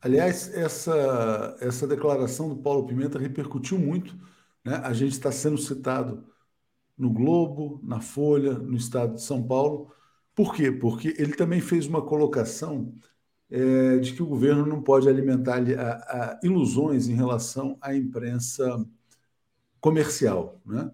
Aliás, 0.00 0.52
essa, 0.52 1.56
essa 1.60 1.86
declaração 1.86 2.48
do 2.48 2.56
Paulo 2.56 2.86
Pimenta 2.86 3.20
repercutiu 3.20 3.78
muito. 3.78 4.16
Né? 4.64 4.76
A 4.76 4.92
gente 4.92 5.12
está 5.12 5.30
sendo 5.32 5.58
citado 5.58 6.24
no 6.96 7.10
Globo, 7.10 7.80
na 7.82 8.00
Folha, 8.00 8.54
no 8.54 8.76
estado 8.76 9.14
de 9.14 9.22
São 9.22 9.42
Paulo. 9.42 9.92
Por 10.34 10.54
quê? 10.54 10.70
Porque 10.72 11.14
ele 11.18 11.34
também 11.34 11.60
fez 11.60 11.86
uma 11.86 12.02
colocação 12.02 12.94
é, 13.50 13.98
de 13.98 14.14
que 14.14 14.22
o 14.22 14.26
governo 14.26 14.66
não 14.66 14.82
pode 14.82 15.08
alimentar 15.08 15.58
a, 15.78 16.34
a 16.34 16.40
ilusões 16.42 17.08
em 17.08 17.14
relação 17.14 17.76
à 17.80 17.94
imprensa 17.94 18.84
comercial. 19.80 20.60
Né? 20.64 20.90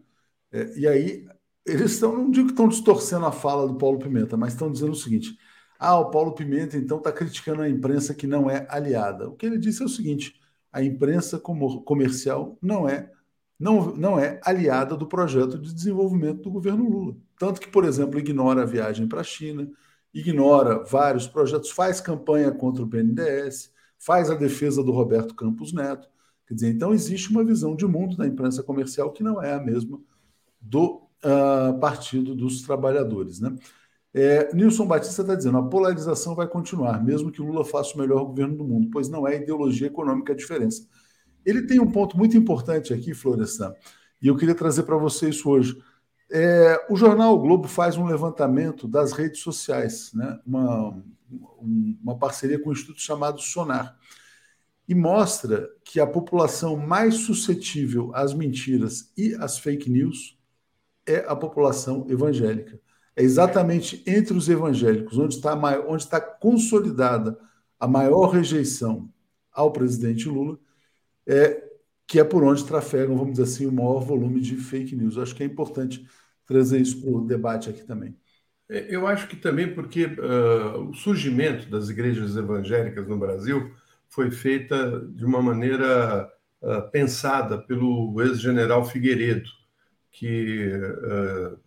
É, 0.53 0.79
e 0.79 0.87
aí, 0.87 1.27
eles 1.65 1.93
estão, 1.93 2.17
não 2.17 2.31
digo 2.31 2.47
que 2.47 2.53
estão 2.53 2.69
distorcendo 2.69 3.27
a 3.27 3.33
fala 3.33 3.67
do 3.67 3.77
Paulo 3.77 3.99
Pimenta, 3.99 4.37
mas 4.37 4.53
estão 4.53 4.71
dizendo 4.73 4.93
o 4.93 4.97
seguinte: 4.97 5.39
ah, 5.79 5.99
o 5.99 6.11
Paulo 6.11 6.35
Pimenta 6.35 6.77
então 6.77 6.99
está 6.99 7.13
criticando 7.13 7.63
a 7.63 7.69
imprensa 7.69 8.15
que 8.15 8.27
não 8.27 8.51
é 8.51 8.67
aliada. 8.69 9.29
O 9.29 9.37
que 9.37 9.47
ele 9.47 9.59
disse 9.59 9.83
é 9.83 9.87
o 9.87 9.89
seguinte: 9.89 10.35
a 10.73 10.83
imprensa 10.83 11.39
comercial 11.39 12.59
não 12.61 12.89
é 12.89 13.11
não, 13.61 13.94
não 13.94 14.18
é 14.18 14.40
aliada 14.42 14.96
do 14.96 15.07
projeto 15.07 15.59
de 15.59 15.75
desenvolvimento 15.75 16.42
do 16.42 16.51
governo 16.51 16.88
Lula. 16.88 17.16
Tanto 17.38 17.61
que, 17.61 17.68
por 17.68 17.85
exemplo, 17.85 18.18
ignora 18.18 18.62
a 18.62 18.66
viagem 18.66 19.07
para 19.07 19.20
a 19.20 19.25
China, 19.25 19.70
ignora 20.14 20.83
vários 20.83 21.27
projetos, 21.27 21.70
faz 21.70 22.01
campanha 22.01 22.51
contra 22.51 22.83
o 22.83 22.87
BNDES, 22.87 23.70
faz 23.99 24.31
a 24.31 24.35
defesa 24.35 24.83
do 24.83 24.92
Roberto 24.92 25.35
Campos 25.35 25.75
Neto. 25.75 26.09
Quer 26.46 26.55
dizer, 26.55 26.70
então 26.70 26.94
existe 26.94 27.31
uma 27.31 27.44
visão 27.44 27.77
de 27.77 27.87
mundo 27.87 28.16
da 28.16 28.27
imprensa 28.27 28.62
comercial 28.62 29.12
que 29.12 29.23
não 29.23 29.42
é 29.42 29.53
a 29.53 29.61
mesma 29.61 30.01
do 30.59 31.03
uh, 31.23 31.79
Partido 31.79 32.35
dos 32.35 32.62
Trabalhadores. 32.62 33.40
Né? 33.40 33.55
É, 34.12 34.53
Nilson 34.55 34.87
Batista 34.87 35.20
está 35.20 35.35
dizendo: 35.35 35.59
a 35.59 35.68
polarização 35.68 36.35
vai 36.35 36.49
continuar, 36.49 37.05
mesmo 37.05 37.31
que 37.31 37.42
Lula 37.42 37.64
faça 37.64 37.94
o 37.94 37.99
melhor 37.99 38.25
governo 38.25 38.57
do 38.57 38.64
mundo, 38.64 38.88
pois 38.90 39.09
não 39.09 39.29
é 39.29 39.37
ideologia 39.37 39.87
econômica 39.87 40.33
a 40.33 40.37
diferença. 40.37 40.88
Ele 41.44 41.62
tem 41.62 41.81
um 41.81 41.90
ponto 41.90 42.16
muito 42.16 42.37
importante 42.37 42.92
aqui, 42.92 43.14
Florestan, 43.14 43.74
e 44.20 44.29
eu 44.29 44.37
queria 44.37 44.55
trazer 44.55 44.83
para 44.83 44.96
você 44.96 45.29
isso 45.29 45.48
hoje. 45.48 45.81
É, 46.31 46.87
o 46.88 46.96
jornal 46.96 47.35
o 47.35 47.40
Globo 47.40 47.66
faz 47.66 47.96
um 47.96 48.07
levantamento 48.07 48.87
das 48.87 49.12
redes 49.12 49.40
sociais, 49.40 50.12
né? 50.14 50.38
uma, 50.46 51.03
uma 52.03 52.18
parceria 52.18 52.59
com 52.59 52.70
um 52.70 52.72
instituto 52.72 53.00
chamado 53.00 53.40
Sonar, 53.40 53.96
e 54.87 54.94
mostra 54.94 55.68
que 55.85 56.00
a 56.00 56.07
população 56.07 56.76
mais 56.76 57.14
suscetível 57.16 58.11
às 58.14 58.35
mentiras 58.35 59.12
e 59.16 59.35
às 59.37 59.59
fake 59.59 59.88
news 59.88 60.37
é 61.07 61.24
a 61.29 61.37
população 61.37 62.07
evangélica. 62.09 62.81
É 63.16 63.22
exatamente 63.22 64.03
entre 64.07 64.37
os 64.37 64.48
evangélicos, 64.48 65.18
onde 65.18 65.35
está, 65.35 65.55
onde 65.87 66.03
está 66.03 66.20
consolidada 66.20 67.38
a 67.79 67.87
maior 67.87 68.31
rejeição 68.31 69.09
ao 69.53 69.72
presidente 69.72 70.29
Lula, 70.29 70.59
é, 71.27 71.71
que 72.07 72.19
é 72.19 72.25
por 72.25 72.43
onde 72.43 72.67
trafegam, 72.67 73.17
vamos 73.17 73.33
dizer 73.33 73.45
assim, 73.45 73.67
o 73.67 73.73
maior 73.73 74.01
volume 74.01 74.41
de 74.41 74.57
fake 74.57 74.97
news. 74.97 75.17
Acho 75.17 75.35
que 75.35 75.43
é 75.43 75.47
importante 75.47 76.05
trazer 76.45 76.81
isso 76.81 77.01
para 77.01 77.11
o 77.11 77.25
debate 77.25 77.71
aqui 77.71 77.85
também. 77.85 78.17
É, 78.69 78.87
eu 78.89 79.07
acho 79.07 79.29
que 79.29 79.37
também 79.37 79.73
porque 79.75 80.07
uh, 80.07 80.89
o 80.89 80.95
surgimento 80.95 81.69
das 81.69 81.89
igrejas 81.89 82.37
evangélicas 82.37 83.07
no 83.07 83.19
Brasil 83.19 83.73
foi 84.09 84.31
feita 84.31 85.01
de 85.11 85.25
uma 85.25 85.41
maneira 85.43 86.29
uh, 86.63 86.91
pensada 86.91 87.59
pelo 87.59 88.21
ex-general 88.23 88.85
Figueiredo, 88.85 89.49
que, 90.11 90.69
uh, 90.73 91.59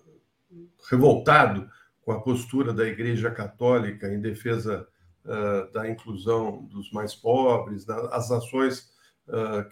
revoltado 0.89 1.69
com 2.01 2.11
a 2.11 2.21
postura 2.21 2.73
da 2.73 2.85
Igreja 2.85 3.31
Católica 3.31 4.13
em 4.13 4.19
defesa 4.19 4.87
da 5.73 5.89
inclusão 5.89 6.65
dos 6.65 6.91
mais 6.91 7.15
pobres, 7.15 7.85
das 7.85 8.29
ações 8.29 8.92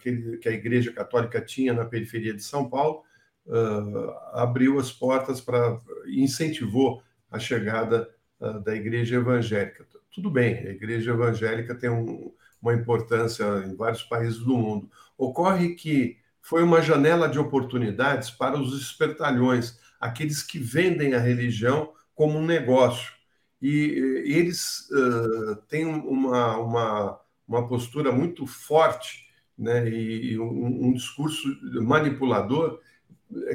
que, 0.00 0.38
que 0.38 0.48
a 0.48 0.52
Igreja 0.52 0.92
Católica 0.92 1.40
tinha 1.40 1.72
na 1.72 1.84
periferia 1.84 2.34
de 2.34 2.42
São 2.42 2.68
Paulo, 2.68 3.04
uh, 3.46 4.10
abriu 4.32 4.78
as 4.78 4.92
portas 4.92 5.40
para 5.40 5.78
incentivou 6.06 7.02
a 7.30 7.38
chegada 7.38 8.08
uh, 8.40 8.60
da 8.60 8.74
igreja 8.74 9.16
evangélica. 9.16 9.86
Tudo 10.12 10.30
bem, 10.30 10.54
a 10.58 10.70
igreja 10.70 11.12
evangélica 11.12 11.74
tem 11.74 11.90
um, 11.90 12.32
uma 12.60 12.74
importância 12.74 13.44
em 13.66 13.74
vários 13.74 14.02
países 14.02 14.38
do 14.38 14.56
mundo. 14.56 14.90
Ocorre 15.16 15.74
que 15.74 16.18
foi 16.40 16.62
uma 16.62 16.82
janela 16.82 17.28
de 17.28 17.38
oportunidades 17.38 18.30
para 18.30 18.58
os 18.58 18.78
espertalhões, 18.80 19.78
aqueles 20.00 20.42
que 20.42 20.58
vendem 20.58 21.14
a 21.14 21.18
religião 21.18 21.92
como 22.14 22.38
um 22.38 22.44
negócio. 22.44 23.12
E 23.60 24.24
eles 24.26 24.90
uh, 24.90 25.56
têm 25.68 25.86
uma, 25.86 26.56
uma, 26.56 27.20
uma 27.46 27.68
postura 27.68 28.10
muito 28.10 28.44
forte 28.44 29.24
né, 29.62 29.88
e 29.88 30.38
um, 30.38 30.88
um 30.88 30.92
discurso 30.92 31.46
manipulador 31.82 32.80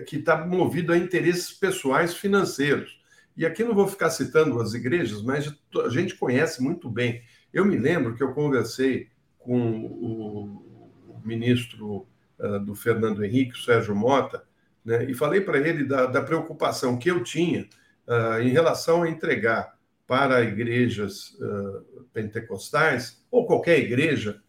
que 0.08 0.16
está 0.16 0.46
movido 0.46 0.94
a 0.94 0.98
interesses 0.98 1.52
pessoais 1.52 2.14
financeiros. 2.14 2.98
E 3.36 3.46
aqui 3.46 3.64
não 3.64 3.76
vou 3.76 3.88
ficar 3.88 4.10
citando 4.10 4.60
as 4.60 4.74
igrejas, 4.74 5.22
mas 5.22 5.54
a 5.86 5.90
gente 5.90 6.16
conhece 6.16 6.64
muito 6.64 6.90
bem. 6.90 7.22
Eu 7.54 7.66
me 7.66 7.78
lembro 7.78 8.16
que 8.16 8.24
eu 8.24 8.34
conversei 8.34 9.10
com 9.38 9.86
o 9.86 11.22
ministro 11.24 12.08
uh, 12.40 12.60
do 12.62 12.74
Fernando 12.74 13.24
Henrique, 13.24 13.62
Sérgio 13.62 13.96
Mota, 13.96 14.44
né, 14.84 15.06
e 15.06 15.14
falei 15.14 15.42
para 15.42 15.60
ele 15.60 15.84
da, 15.84 16.06
da, 16.06 16.22
preocupação 16.22 16.98
que 16.98 17.12
eu 17.12 17.22
tinha 17.22 17.68
uh, 18.08 18.42
em 18.42 18.50
relação 18.50 19.04
a 19.04 19.10
entregar 19.10 19.78
para 20.08 20.42
igrejas 20.42 21.34
uh, 21.42 22.06
pentecostais, 22.14 23.22
ou 23.30 23.46
qualquer 23.46 23.78
igreja, 23.80 24.42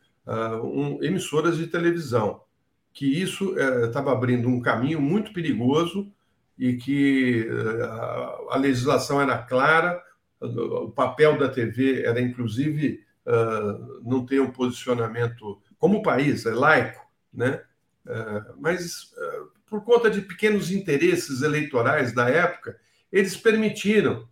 um, 0.63 1.03
emissoras 1.03 1.57
de 1.57 1.67
televisão 1.67 2.43
que 2.93 3.07
isso 3.07 3.57
estava 3.85 4.11
é, 4.11 4.13
abrindo 4.13 4.49
um 4.49 4.61
caminho 4.61 5.01
muito 5.01 5.33
perigoso 5.33 6.13
e 6.59 6.75
que 6.75 7.49
é, 7.49 7.85
a, 8.51 8.57
legislação 8.57 9.21
era 9.21 9.39
clara, 9.39 10.03
o 10.41 10.91
papel 10.91 11.39
da 11.39 11.49
TV 11.49 12.03
era, 12.03 12.21
inclusive, 12.21 13.05
uh, 13.27 14.03
não 14.09 14.25
ter 14.25 14.41
um 14.41 14.51
posicionamento 14.51 15.61
como 15.79 16.03
país, 16.03 16.47
é 16.47 16.51
laico, 16.51 17.05
né? 17.33 17.61
Uh, 18.07 18.55
mas, 18.59 19.13
uh, 19.13 19.51
por 19.67 19.85
conta 19.85 20.09
de 20.09 20.21
pequenos 20.21 20.71
interesses 20.71 21.43
eleitorais 21.43 22.13
da 22.13 22.29
época, 22.29 22.79
eles 23.13 23.37
permitiram 23.37 24.29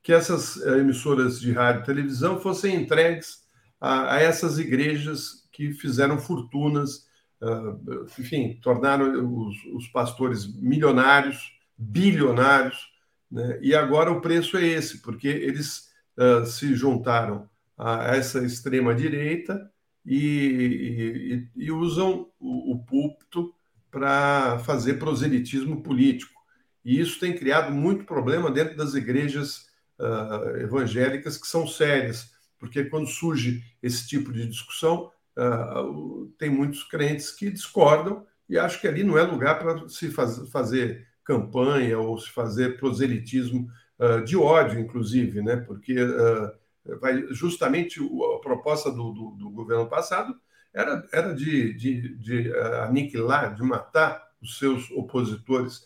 que 0.00 0.12
essas 0.12 0.56
emissoras 0.64 1.40
de 1.40 1.52
rádio 1.52 1.82
e 1.82 1.86
televisão 1.86 2.40
fossem 2.40 2.74
entregues 2.74 3.42
a, 3.80 4.14
a 4.14 4.20
essas 4.20 4.58
igrejas 4.58 5.48
que 5.52 5.72
fizeram 5.72 6.18
fortunas 6.18 7.08
uh, 7.42 8.06
enfim, 8.18 8.58
tornaram 8.62 9.46
os, 9.46 9.56
os, 9.74 9.88
pastores 9.88 10.46
milionários, 10.60 11.52
bilionários, 11.76 12.88
né? 13.30 13.58
e 13.60 13.74
agora 13.74 14.10
o 14.10 14.20
preço 14.20 14.56
é 14.56 14.66
esse, 14.66 14.98
porque 14.98 15.28
eles 15.28 15.90
uh, 16.16 16.44
se 16.44 16.74
juntaram 16.74 17.48
a 17.76 18.16
essa 18.16 18.44
extrema-direita 18.44 19.70
e, 20.04 21.46
e, 21.56 21.64
e, 21.64 21.70
usam 21.70 22.28
o, 22.40 22.72
o 22.72 22.84
púlpito 22.84 23.54
para 23.90 24.58
fazer 24.60 24.94
proselitismo 24.94 25.82
político. 25.82 26.38
E 26.84 26.98
isso 26.98 27.20
tem 27.20 27.36
criado 27.36 27.72
muito 27.72 28.04
problema 28.04 28.50
dentro 28.50 28.76
das 28.76 28.94
igrejas 28.94 29.66
uh, 29.98 30.56
evangélicas, 30.56 31.36
que 31.36 31.46
são 31.46 31.66
sérias, 31.66 32.32
porque 32.58 32.84
quando 32.84 33.06
surge 33.06 33.62
esse 33.82 34.06
tipo 34.06 34.32
de 34.32 34.46
discussão, 34.46 35.10
uh, 35.36 36.26
tem 36.38 36.50
muitos 36.50 36.82
crentes 36.82 37.30
que 37.30 37.50
discordam 37.50 38.26
e 38.48 38.58
acho 38.58 38.80
que 38.80 38.88
ali 38.88 39.04
não 39.04 39.16
é 39.16 39.22
lugar 39.22 39.58
para 39.58 39.88
se 39.88 40.10
faz, 40.10 40.38
fazer 40.50 41.06
campanha 41.24 41.98
ou 41.98 42.18
se 42.18 42.30
fazer 42.30 42.78
proselitismo 42.78 43.70
uh, 43.98 44.24
de 44.24 44.36
ódio, 44.36 44.80
inclusive, 44.80 45.42
né? 45.42 45.56
porque 45.56 46.02
uh, 46.02 46.98
vai, 47.00 47.22
justamente 47.30 48.00
a 48.00 48.40
proposta 48.40 48.90
do, 48.90 49.12
do, 49.12 49.30
do, 49.32 49.50
governo 49.50 49.86
passado 49.86 50.34
era, 50.72 51.06
era 51.12 51.34
de, 51.34 51.74
de, 51.74 52.16
de 52.16 52.52
aniquilar, 52.82 53.54
de 53.54 53.62
matar 53.62 54.26
os 54.40 54.58
seus 54.58 54.90
opositores. 54.92 55.84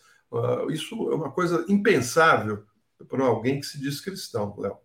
isso 0.69 1.11
é 1.11 1.15
uma 1.15 1.31
coisa 1.31 1.65
impensável 1.67 2.63
para 3.09 3.23
alguém 3.25 3.59
que 3.59 3.65
se 3.65 3.79
diz 3.79 3.99
cristão, 3.99 4.55
Léo. 4.57 4.77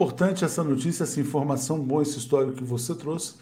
Importante 0.00 0.44
essa 0.44 0.62
notícia, 0.62 1.02
essa 1.02 1.20
informação, 1.20 1.84
bom 1.84 2.00
esse 2.00 2.18
histórico 2.18 2.56
que 2.56 2.62
você 2.62 2.94
trouxe. 2.94 3.34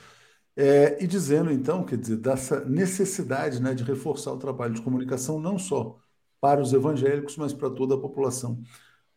É, 0.56 1.02
e 1.04 1.06
dizendo, 1.06 1.52
então, 1.52 1.84
quer 1.84 1.98
dizer, 1.98 2.16
dessa 2.16 2.64
necessidade 2.64 3.60
né, 3.60 3.74
de 3.74 3.84
reforçar 3.84 4.32
o 4.32 4.38
trabalho 4.38 4.72
de 4.72 4.80
comunicação, 4.80 5.38
não 5.38 5.58
só 5.58 5.98
para 6.40 6.62
os 6.62 6.72
evangélicos, 6.72 7.36
mas 7.36 7.52
para 7.52 7.68
toda 7.68 7.94
a 7.94 8.00
população 8.00 8.62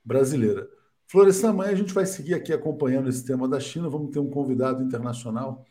brasileira. 0.04 0.68
Florestan, 1.08 1.52
amanhã 1.52 1.72
a 1.72 1.76
gente 1.76 1.94
vai 1.94 2.06
seguir 2.06 2.34
aqui 2.34 2.52
acompanhando 2.52 3.08
esse 3.08 3.24
tema 3.26 3.48
da 3.48 3.60
China. 3.60 3.90
Vamos 3.90 4.12
ter 4.12 4.20
um 4.20 4.30
convidado 4.30 4.84
internacional 4.84 5.66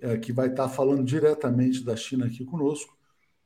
é, 0.00 0.16
que 0.16 0.32
vai 0.32 0.48
estar 0.48 0.70
falando 0.70 1.04
diretamente 1.04 1.84
da 1.84 1.96
China 1.96 2.26
aqui 2.26 2.46
conosco. 2.46 2.96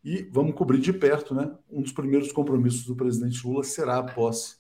E 0.05 0.22
vamos 0.31 0.55
cobrir 0.55 0.79
de 0.79 0.93
perto, 0.93 1.35
né? 1.35 1.53
Um 1.68 1.83
dos 1.83 1.93
primeiros 1.93 2.31
compromissos 2.31 2.87
do 2.87 2.95
presidente 2.95 3.45
Lula 3.45 3.64
será 3.64 3.99
a 3.99 4.05
posse 4.05 4.59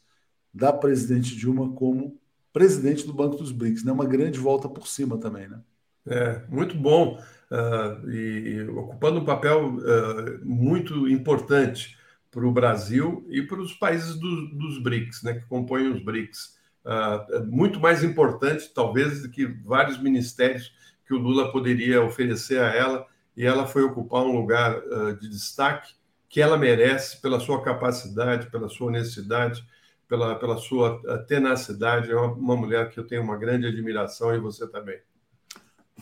da 0.52 0.72
presidente 0.72 1.36
Dilma 1.36 1.72
como 1.74 2.18
presidente 2.54 3.04
do 3.04 3.12
Banco 3.12 3.36
dos 3.36 3.50
BRICS, 3.50 3.84
né? 3.84 3.90
Uma 3.90 4.06
grande 4.06 4.38
volta 4.38 4.68
por 4.68 4.86
cima 4.86 5.18
também, 5.18 5.48
né? 5.48 5.58
É, 6.06 6.42
muito 6.48 6.76
bom 6.76 7.18
uh, 7.50 8.10
e, 8.10 8.16
e, 8.16 8.68
ocupando 8.68 9.20
um 9.20 9.24
papel 9.24 9.74
uh, 9.74 10.44
muito 10.44 11.08
importante 11.08 11.98
para 12.30 12.46
o 12.46 12.52
Brasil 12.52 13.26
e 13.28 13.42
para 13.42 13.58
os 13.60 13.72
países 13.72 14.14
do, 14.14 14.48
dos 14.50 14.78
BRICS, 14.78 15.22
né, 15.22 15.34
que 15.34 15.46
compõem 15.46 15.88
os 15.88 16.02
BRICS. 16.02 16.58
Uh, 16.84 17.44
muito 17.46 17.80
mais 17.80 18.04
importante, 18.04 18.70
talvez, 18.72 19.22
do 19.22 19.30
que 19.30 19.46
vários 19.46 20.00
ministérios 20.00 20.72
que 21.06 21.14
o 21.14 21.18
Lula 21.18 21.50
poderia 21.50 22.02
oferecer 22.02 22.60
a 22.60 22.72
ela, 22.72 23.06
e 23.36 23.44
ela 23.44 23.66
foi 23.66 23.82
ocupar 23.82 24.22
um 24.22 24.38
lugar 24.38 24.80
de 25.20 25.28
destaque 25.28 25.92
que 26.28 26.40
ela 26.40 26.56
merece 26.56 27.20
pela 27.20 27.40
sua 27.40 27.62
capacidade, 27.62 28.48
pela 28.48 28.68
sua 28.68 28.86
honestidade, 28.86 29.64
pela, 30.08 30.34
pela 30.36 30.56
sua 30.56 31.00
tenacidade. 31.26 32.10
É 32.10 32.16
uma, 32.16 32.32
uma 32.32 32.56
mulher 32.56 32.90
que 32.90 32.98
eu 32.98 33.06
tenho 33.06 33.22
uma 33.22 33.36
grande 33.36 33.66
admiração 33.66 34.34
e 34.34 34.38
você 34.38 34.66
também. 34.66 34.98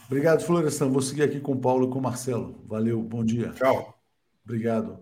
Obrigado, 0.06 0.44
Florestan. 0.44 0.88
Vou 0.88 1.02
seguir 1.02 1.22
aqui 1.22 1.40
com 1.40 1.52
o 1.52 1.60
Paulo 1.60 1.88
e 1.88 1.90
com 1.90 1.98
o 1.98 2.02
Marcelo. 2.02 2.62
Valeu, 2.66 3.00
bom 3.02 3.24
dia. 3.24 3.50
Tchau. 3.50 3.98
Obrigado. 4.44 4.98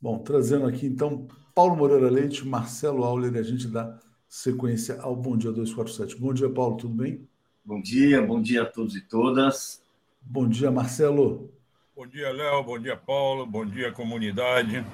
Bom, 0.00 0.18
trazendo 0.18 0.66
aqui 0.66 0.86
então 0.86 1.28
Paulo 1.54 1.76
Moreira 1.76 2.08
Leite, 2.08 2.46
Marcelo 2.46 3.04
Auler, 3.04 3.34
e 3.34 3.38
a 3.38 3.42
gente 3.42 3.68
dá 3.68 3.98
sequência 4.28 5.00
ao 5.00 5.14
Bom 5.16 5.36
Dia 5.36 5.50
247. 5.50 6.16
Bom 6.16 6.32
dia, 6.32 6.48
Paulo, 6.48 6.76
tudo 6.76 6.94
bem? 6.94 7.28
Bom 7.64 7.80
dia, 7.80 8.22
bom 8.22 8.40
dia 8.40 8.62
a 8.62 8.66
todos 8.66 8.96
e 8.96 9.00
todas. 9.00 9.82
Bom 10.22 10.48
dia, 10.48 10.70
Marcelo. 10.70 11.52
Bom 11.94 12.06
dia, 12.06 12.30
Léo, 12.32 12.62
bom 12.62 12.78
dia, 12.78 12.96
Paulo, 12.96 13.44
bom 13.44 13.66
dia, 13.66 13.92
comunidade. 13.92 14.84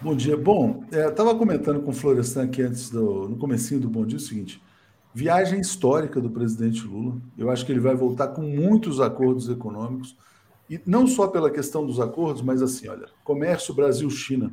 Bom 0.00 0.14
dia. 0.14 0.36
Bom, 0.36 0.84
é, 0.92 1.08
estava 1.08 1.34
comentando 1.34 1.82
com 1.82 1.90
o 1.90 1.94
Florestan 1.94 2.44
aqui 2.44 2.62
antes 2.62 2.88
do, 2.88 3.28
no 3.28 3.36
comecinho 3.36 3.80
do 3.80 3.88
Bom 3.88 4.06
Dia 4.06 4.16
o 4.16 4.20
seguinte, 4.20 4.62
viagem 5.12 5.58
histórica 5.60 6.20
do 6.20 6.30
presidente 6.30 6.86
Lula. 6.86 7.20
Eu 7.36 7.50
acho 7.50 7.66
que 7.66 7.72
ele 7.72 7.80
vai 7.80 7.96
voltar 7.96 8.28
com 8.28 8.42
muitos 8.42 9.00
acordos 9.00 9.48
econômicos, 9.48 10.16
e 10.70 10.80
não 10.86 11.04
só 11.04 11.26
pela 11.26 11.50
questão 11.50 11.84
dos 11.84 11.98
acordos, 11.98 12.42
mas 12.42 12.62
assim, 12.62 12.86
olha, 12.86 13.08
comércio 13.24 13.74
Brasil-China, 13.74 14.52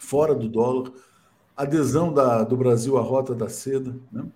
fora 0.00 0.34
do 0.34 0.48
dólar, 0.48 0.90
adesão 1.56 2.12
da, 2.12 2.42
do 2.42 2.56
Brasil 2.56 2.98
à 2.98 3.02
rota 3.02 3.36
da 3.36 3.48
seda, 3.48 3.94
né? 4.10 4.26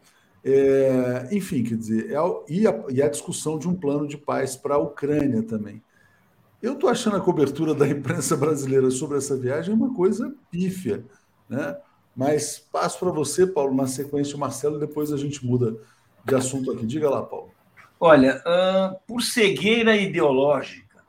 É, 0.45 1.29
enfim, 1.33 1.65
quer 1.65 1.77
dizer, 1.77 2.13
é, 2.13 2.17
e, 2.49 2.69
a, 2.69 2.85
e, 2.89 3.03
a, 3.03 3.09
discussão 3.09 3.59
de 3.59 3.69
um 3.69 3.75
plano 3.75 4.07
de 4.07 4.17
paz 4.17 4.55
para 4.55 4.77
a 4.77 4.79
Ucrânia 4.79 5.43
também. 5.43 5.83
Eu 6.61 6.73
estou 6.73 6.91
achando 6.91 7.17
a 7.17 7.21
cobertura 7.21 7.73
da 7.73 7.87
imprensa 7.87 8.37
brasileira 8.37 8.91
sobre 8.91 9.19
essa 9.19 9.37
viagem 9.37 9.73
uma 9.73 9.95
coisa 9.95 10.35
pífia, 10.51 11.05
né? 11.49 11.77
Mas 12.17 12.59
passo 12.59 12.99
para 12.99 13.11
você, 13.11 13.47
Paulo, 13.47 13.77
na 13.77 13.87
sequência, 13.87 14.37
Marcelo, 14.37 14.77
e 14.77 14.81
depois 14.81 15.13
a 15.13 15.17
gente 15.17 15.47
muda 15.47 15.77
de 16.25 16.35
assunto 16.35 16.73
aqui. 16.73 16.85
Diga 16.85 17.09
lá, 17.09 17.23
Paulo. 17.23 17.53
Olha, 18.01 18.43
uh, 18.45 18.99
por 19.07 19.23
cegueira 19.23 19.97
ideológica, 19.97 21.05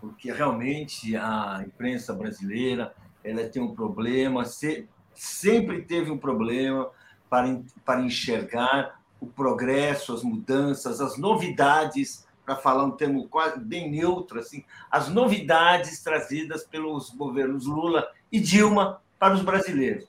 porque 0.00 0.30
realmente 0.30 1.16
a 1.16 1.64
imprensa 1.66 2.12
brasileira 2.12 2.94
ela 3.24 3.48
tem 3.48 3.62
um 3.62 3.74
problema, 3.74 4.44
se, 4.44 4.86
sempre 5.14 5.82
teve 5.82 6.10
um 6.10 6.18
problema 6.18 6.90
para, 7.28 7.60
para 7.84 8.02
enxergar 8.02 9.00
o 9.18 9.26
progresso, 9.26 10.12
as 10.12 10.22
mudanças, 10.22 11.00
as 11.00 11.18
novidades, 11.18 12.27
para 12.48 12.56
falar 12.56 12.82
um 12.84 12.92
termo 12.92 13.28
quase 13.28 13.60
bem 13.60 13.90
neutro, 13.90 14.40
assim, 14.40 14.64
as 14.90 15.10
novidades 15.10 16.02
trazidas 16.02 16.64
pelos 16.64 17.10
governos 17.10 17.66
Lula 17.66 18.10
e 18.32 18.40
Dilma 18.40 19.02
para 19.18 19.34
os 19.34 19.42
brasileiros. 19.42 20.08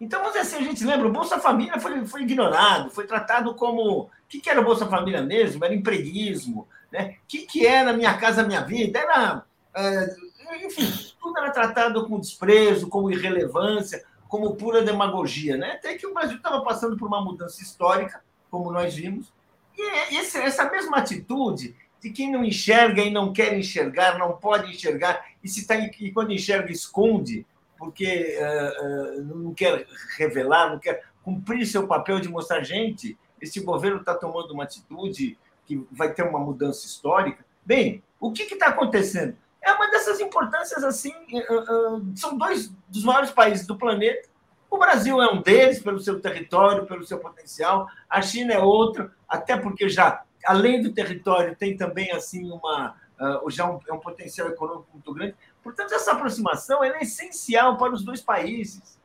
Então, 0.00 0.20
vamos 0.20 0.34
dizer 0.34 0.46
assim, 0.46 0.64
a 0.64 0.68
gente 0.68 0.84
lembra, 0.84 1.08
o 1.08 1.12
Bolsa 1.12 1.40
Família 1.40 1.80
foi, 1.80 2.06
foi 2.06 2.22
ignorado, 2.22 2.90
foi 2.90 3.08
tratado 3.08 3.56
como. 3.56 4.02
O 4.02 4.10
que, 4.28 4.38
que 4.38 4.48
era 4.48 4.60
o 4.60 4.64
Bolsa 4.64 4.86
Família 4.86 5.20
mesmo? 5.20 5.64
Era 5.64 5.74
empreguismo. 5.74 6.68
Né? 6.92 7.16
O 7.24 7.26
que, 7.26 7.38
que 7.38 7.66
era 7.66 7.92
Minha 7.92 8.16
Casa 8.16 8.44
Minha 8.44 8.60
Vida? 8.60 9.00
Era. 9.00 9.44
É, 9.74 10.16
enfim, 10.64 10.86
tudo 11.20 11.38
era 11.38 11.50
tratado 11.50 12.06
com 12.06 12.20
desprezo, 12.20 12.88
como 12.88 13.10
irrelevância, 13.10 14.04
como 14.28 14.54
pura 14.54 14.80
demagogia. 14.80 15.56
Né? 15.56 15.72
Até 15.72 15.94
que 15.94 16.06
o 16.06 16.14
Brasil 16.14 16.36
estava 16.36 16.62
passando 16.62 16.96
por 16.96 17.08
uma 17.08 17.20
mudança 17.20 17.60
histórica, 17.60 18.22
como 18.48 18.70
nós 18.70 18.94
vimos. 18.94 19.32
E 19.80 20.16
essa 20.16 20.70
mesma 20.70 20.98
atitude 20.98 21.74
de 22.00 22.10
quem 22.10 22.30
não 22.30 22.44
enxerga 22.44 23.02
e 23.02 23.10
não 23.10 23.32
quer 23.32 23.56
enxergar, 23.56 24.18
não 24.18 24.32
pode 24.32 24.70
enxergar, 24.70 25.24
e, 25.42 25.48
se 25.48 25.66
tá, 25.66 25.76
e 25.76 26.12
quando 26.12 26.32
enxerga, 26.32 26.72
esconde 26.72 27.46
porque 27.80 28.38
uh, 28.38 29.20
uh, 29.20 29.36
não 29.38 29.54
quer 29.54 29.86
revelar, 30.18 30.68
não 30.68 30.78
quer 30.78 31.02
cumprir 31.22 31.66
seu 31.66 31.86
papel 31.86 32.20
de 32.20 32.28
mostrar, 32.28 32.62
gente, 32.62 33.18
esse 33.40 33.58
governo 33.60 34.00
está 34.00 34.14
tomando 34.14 34.52
uma 34.52 34.64
atitude 34.64 35.38
que 35.64 35.82
vai 35.90 36.12
ter 36.12 36.22
uma 36.22 36.38
mudança 36.38 36.84
histórica. 36.86 37.42
Bem, 37.64 38.02
o 38.20 38.32
que 38.32 38.42
está 38.42 38.66
acontecendo? 38.66 39.34
É 39.62 39.72
uma 39.72 39.90
dessas 39.90 40.20
importâncias 40.20 40.84
assim. 40.84 41.14
Uh, 41.32 42.14
são 42.14 42.36
dois 42.36 42.70
dos 42.86 43.02
maiores 43.02 43.30
países 43.30 43.66
do 43.66 43.76
planeta. 43.76 44.28
O 44.70 44.78
Brasil 44.78 45.20
é 45.20 45.30
um 45.32 45.42
deles 45.42 45.82
pelo 45.82 45.98
seu 45.98 46.20
território, 46.20 46.86
pelo 46.86 47.04
seu 47.04 47.18
potencial. 47.18 47.88
A 48.08 48.22
China 48.22 48.54
é 48.54 48.58
outro, 48.58 49.10
até 49.28 49.56
porque 49.56 49.88
já 49.88 50.22
além 50.46 50.80
do 50.82 50.92
território 50.92 51.54
tem 51.54 51.76
também 51.76 52.10
assim 52.12 52.50
uma 52.50 52.94
já 53.48 53.70
um, 53.70 53.78
é 53.86 53.92
um 53.92 54.00
potencial 54.00 54.48
econômico 54.48 54.88
muito 54.92 55.12
grande. 55.12 55.34
Portanto, 55.62 55.92
essa 55.92 56.12
aproximação 56.12 56.82
é 56.82 57.02
essencial 57.02 57.76
para 57.76 57.92
os 57.92 58.02
dois 58.02 58.22
países. 58.22 58.98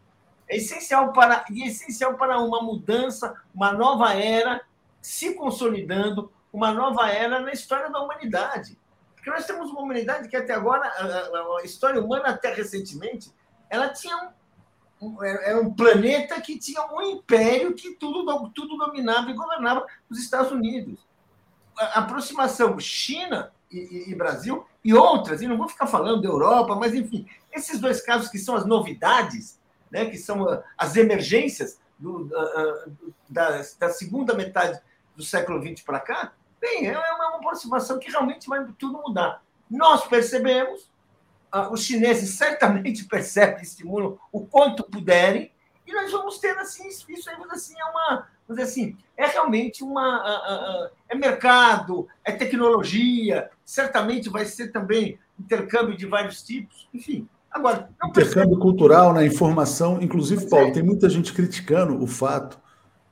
É 0.48 0.58
essencial 0.58 1.12
para 1.12 1.44
e 1.50 1.64
é 1.64 1.68
essencial 1.68 2.16
para 2.16 2.40
uma 2.40 2.62
mudança, 2.62 3.36
uma 3.54 3.74
nova 3.74 4.14
era 4.14 4.62
se 5.02 5.34
consolidando, 5.34 6.32
uma 6.54 6.72
nova 6.72 7.10
era 7.10 7.40
na 7.42 7.52
história 7.52 7.90
da 7.90 8.00
humanidade. 8.00 8.78
Porque 9.16 9.30
nós 9.30 9.46
temos 9.46 9.70
uma 9.70 9.82
humanidade 9.82 10.30
que 10.30 10.38
até 10.38 10.54
agora, 10.54 10.88
a, 10.88 11.60
a 11.60 11.64
história 11.64 12.02
humana 12.02 12.30
até 12.30 12.54
recentemente, 12.54 13.34
ela 13.70 13.90
tinha 13.90 14.16
um, 14.16 14.30
era 15.22 15.62
um 15.62 15.74
planeta 15.74 16.40
que 16.42 16.58
tinha 16.58 16.86
um 16.94 17.02
império 17.02 17.74
que 17.74 17.92
tudo, 17.96 18.50
tudo 18.50 18.78
dominava 18.78 19.30
e 19.30 19.34
governava 19.34 19.86
os 20.10 20.20
Estados 20.20 20.52
Unidos. 20.52 21.00
A 21.78 22.00
aproximação 22.00 22.80
China 22.80 23.52
e, 23.72 24.12
e, 24.12 24.16
Brasil, 24.16 24.66
e 24.84 24.94
outras, 24.94 25.42
e 25.42 25.48
não 25.48 25.58
vou 25.58 25.68
ficar 25.68 25.88
falando 25.88 26.22
da 26.22 26.30
Europa, 26.30 26.76
mas 26.76 26.94
enfim, 26.94 27.28
esses 27.52 27.80
dois 27.80 28.02
casos 28.02 28.30
que 28.30 28.38
são 28.38 28.56
as 28.56 28.66
novidades, 28.66 29.60
né, 29.92 30.06
que 30.06 30.18
são 30.18 30.48
ah, 30.48 30.64
as 30.78 30.96
emergências 30.96 31.80
do, 31.98 32.26
da, 32.26 32.86
da, 33.30 33.62
da, 33.80 33.90
segunda 33.90 34.34
metade 34.34 34.80
do 35.16 35.24
século 35.24 35.62
XX 35.62 35.82
para 35.84 36.00
cá, 36.00 36.34
bem, 36.60 36.88
é 36.88 36.98
uma 36.98 37.36
aproximação 37.38 38.00
que 38.00 38.10
realmente 38.10 38.48
vai 38.48 38.66
tudo 38.78 39.02
mudar. 39.02 39.42
Nós 39.70 40.06
percebemos, 40.06 40.82
ah, 40.82 40.95
os 41.72 41.84
chineses 41.84 42.32
certamente 42.32 43.06
percebem 43.10 43.60
e 43.60 43.64
estimulam 43.64 44.18
o 44.32 44.46
quanto 44.46 44.84
puderem, 44.84 45.52
e 45.88 45.94
nós 45.94 46.12
vamos 46.12 46.40
ter 46.40 46.58
assim, 46.58 46.88
isso 46.88 47.30
aí, 47.30 47.36
assim, 47.52 47.76
é 47.80 47.86
uma, 47.86 48.28
vamos 48.48 48.64
assim, 48.64 48.98
é 49.16 49.28
realmente 49.28 49.84
uma. 49.84 50.82
é 51.08 51.16
mercado, 51.16 52.08
é 52.24 52.32
tecnologia, 52.32 53.50
certamente 53.64 54.30
vai 54.30 54.46
ser 54.46 54.72
também 54.72 55.20
intercâmbio 55.40 55.96
de 55.96 56.06
vários 56.06 56.42
tipos, 56.42 56.88
enfim. 56.94 57.28
Agora, 57.52 57.90
intercâmbio 58.04 58.58
cultural, 58.58 59.14
na 59.14 59.22
né, 59.22 59.28
informação, 59.28 60.02
inclusive, 60.02 60.50
Paulo, 60.50 60.68
é. 60.68 60.72
tem 60.72 60.84
muita 60.84 61.10
gente 61.10 61.34
criticando 61.34 62.02
o 62.04 62.08
fato 62.08 62.60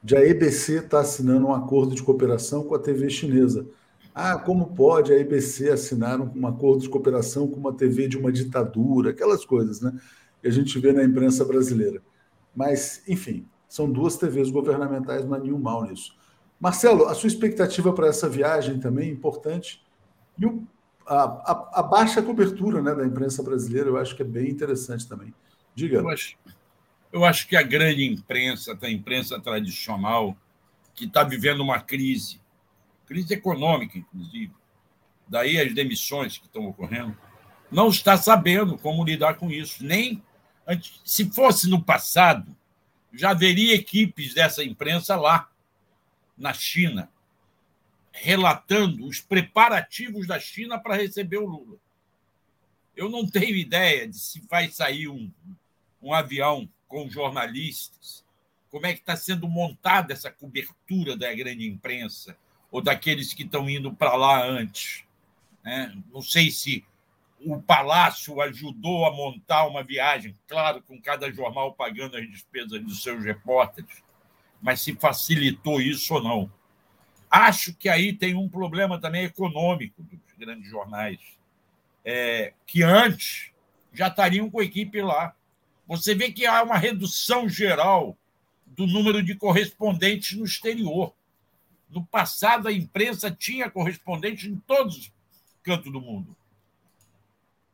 de 0.03 0.17
a 0.17 0.25
EBC 0.25 0.79
estar 0.79 0.89
tá 0.89 0.99
assinando 0.99 1.47
um 1.47 1.53
acordo 1.53 1.95
de 1.95 2.03
cooperação 2.03 2.63
com 2.63 2.75
a 2.75 2.79
TV 2.79 3.09
chinesa. 3.09 3.65
Ah, 4.14 4.38
como 4.38 4.68
pode 4.76 5.11
a 5.11 5.20
EBC 5.20 5.72
assinar 5.72 6.22
um 6.22 6.47
acordo 6.47 6.84
de 6.84 6.89
cooperação 6.89 7.47
com 7.47 7.59
uma 7.59 7.74
TV 7.74 8.07
de 8.07 8.18
uma 8.18 8.32
ditadura, 8.32 9.09
aquelas 9.09 9.43
coisas, 9.43 9.82
né? 9.82 9.91
Que 10.41 10.47
a 10.47 10.51
gente 10.51 10.78
vê 10.80 10.93
na 10.93 11.03
imprensa 11.03 11.43
brasileira. 11.43 12.01
Mas, 12.55 13.01
enfim, 13.07 13.47
são 13.68 13.91
duas 13.91 14.16
TVs 14.18 14.51
governamentais, 14.51 15.26
não 15.26 15.34
há 15.34 15.39
nenhum 15.39 15.57
mal 15.57 15.84
nisso. 15.84 16.16
Marcelo, 16.59 17.07
a 17.07 17.16
sua 17.16 17.28
expectativa 17.28 17.91
para 17.91 18.07
essa 18.07 18.30
viagem 18.30 18.80
também 18.80 19.09
é 19.09 19.11
importante. 19.11 19.84
E 20.38 20.45
o, 20.45 20.64
a, 21.07 21.24
a, 21.24 21.80
a, 21.80 21.84
baixa 21.84 22.22
cobertura 22.22 22.82
né, 22.82 22.93
da 22.93 23.05
imprensa 23.05 23.41
brasileira, 23.41 23.89
eu 23.89 23.97
acho 23.97 24.16
que 24.16 24.22
é 24.22 24.26
bem 24.26 24.49
interessante 24.49 25.07
também. 25.07 25.34
Diga. 25.74 25.97
Eu 25.97 26.09
acho, 26.09 26.38
eu 27.11 27.26
acho 27.26 27.47
que 27.47 27.55
a 27.55 27.64
grande 27.64 28.05
imprensa, 28.05 28.78
a 28.80 28.89
imprensa 28.89 29.39
tradicional, 29.39 30.38
que 30.93 31.05
está 31.05 31.24
vivendo 31.24 31.61
uma 31.61 31.80
crise, 31.80 32.39
crise 33.06 33.34
econômica, 33.34 33.97
inclusive, 33.97 34.54
daí 35.28 35.60
as 35.60 35.74
demissões 35.74 36.38
que 36.38 36.45
estão 36.45 36.68
ocorrendo, 36.68 37.18
não 37.72 37.89
está 37.89 38.18
sabendo 38.18 38.78
como 38.78 39.04
lidar 39.04 39.36
com 39.36 39.49
isso. 39.49 39.84
Nem 39.84 40.22
se 41.04 41.30
fosse 41.32 41.70
no 41.70 41.84
passado, 41.84 42.56
já 43.12 43.32
haveria 43.32 43.76
equipes 43.76 44.34
dessa 44.34 44.64
imprensa 44.64 45.16
lá, 45.16 45.49
na 46.38 46.54
China, 46.54 47.10
relatando 48.12 49.06
os 49.06 49.20
preparativos 49.22 50.28
da 50.28 50.39
China 50.39 50.80
para 50.80 50.95
receber 50.95 51.38
o 51.38 51.45
Lula. 51.45 51.78
Eu 52.95 53.10
não 53.10 53.28
tenho 53.28 53.56
ideia 53.56 54.08
de 54.08 54.18
se 54.18 54.39
vai 54.49 54.70
sair 54.70 55.08
um, 55.08 55.32
um 56.01 56.14
avião 56.14 56.70
com 56.88 57.10
jornalistas, 57.10 58.24
como 58.70 58.86
é 58.86 58.93
que 58.93 58.99
está 58.99 59.16
sendo 59.16 59.47
montada 59.47 60.14
essa 60.14 60.32
cobertura 60.32 61.16
da 61.16 61.34
grande 61.34 61.68
imprensa 61.68 62.38
ou 62.74 62.82
daqueles 62.82 63.36
que 63.36 63.43
estão 63.43 63.69
indo 63.69 63.93
para 63.93 64.15
lá 64.15 64.43
antes. 64.43 65.03
Né? 65.63 65.95
Não 66.11 66.24
sei 66.24 66.49
se 66.49 66.84
o 67.39 67.61
Palácio 67.61 68.41
ajudou 68.41 69.05
a 69.05 69.11
montar 69.11 69.67
uma 69.67 69.84
viagem, 69.84 70.34
claro, 70.47 70.82
com 70.82 70.99
cada 70.99 71.32
jornal 71.32 71.76
pagando 71.76 72.17
as 72.17 72.28
despesas 72.28 72.82
dos 72.82 73.03
seus 73.03 73.24
repórteres, 73.24 74.01
mas 74.59 74.82
se 74.82 74.95
facilitou 74.95 75.80
isso 75.80 76.15
ou 76.15 76.24
não. 76.24 76.51
Acho 77.30 77.76
que 77.76 77.88
aí 77.88 78.11
tem 78.11 78.34
um 78.34 78.49
problema 78.49 78.99
também 78.99 79.26
econômico 79.26 80.01
dos 80.01 80.19
grandes 80.36 80.67
jornais, 80.67 81.19
é, 82.03 82.53
que 82.65 82.82
antes 82.82 83.51
já 83.93 84.07
estariam 84.07 84.49
com 84.49 84.59
a 84.59 84.63
equipe 84.63 84.99
lá. 84.99 85.36
Você 85.86 86.15
vê 86.15 86.32
que 86.32 86.47
há 86.47 86.63
uma 86.63 86.78
redução 86.78 87.47
geral 87.47 88.17
do 88.65 88.88
número 88.88 89.21
de 89.21 89.36
correspondentes 89.36 90.36
no 90.36 90.43
exterior. 90.43 91.13
No 91.93 92.03
passado, 92.03 92.67
a 92.67 92.73
imprensa 92.73 93.29
tinha 93.29 93.69
correspondentes 93.69 94.49
em 94.49 94.57
todos 94.57 94.97
os 94.97 95.11
cantos 95.61 95.91
do 95.91 96.01
mundo. 96.01 96.35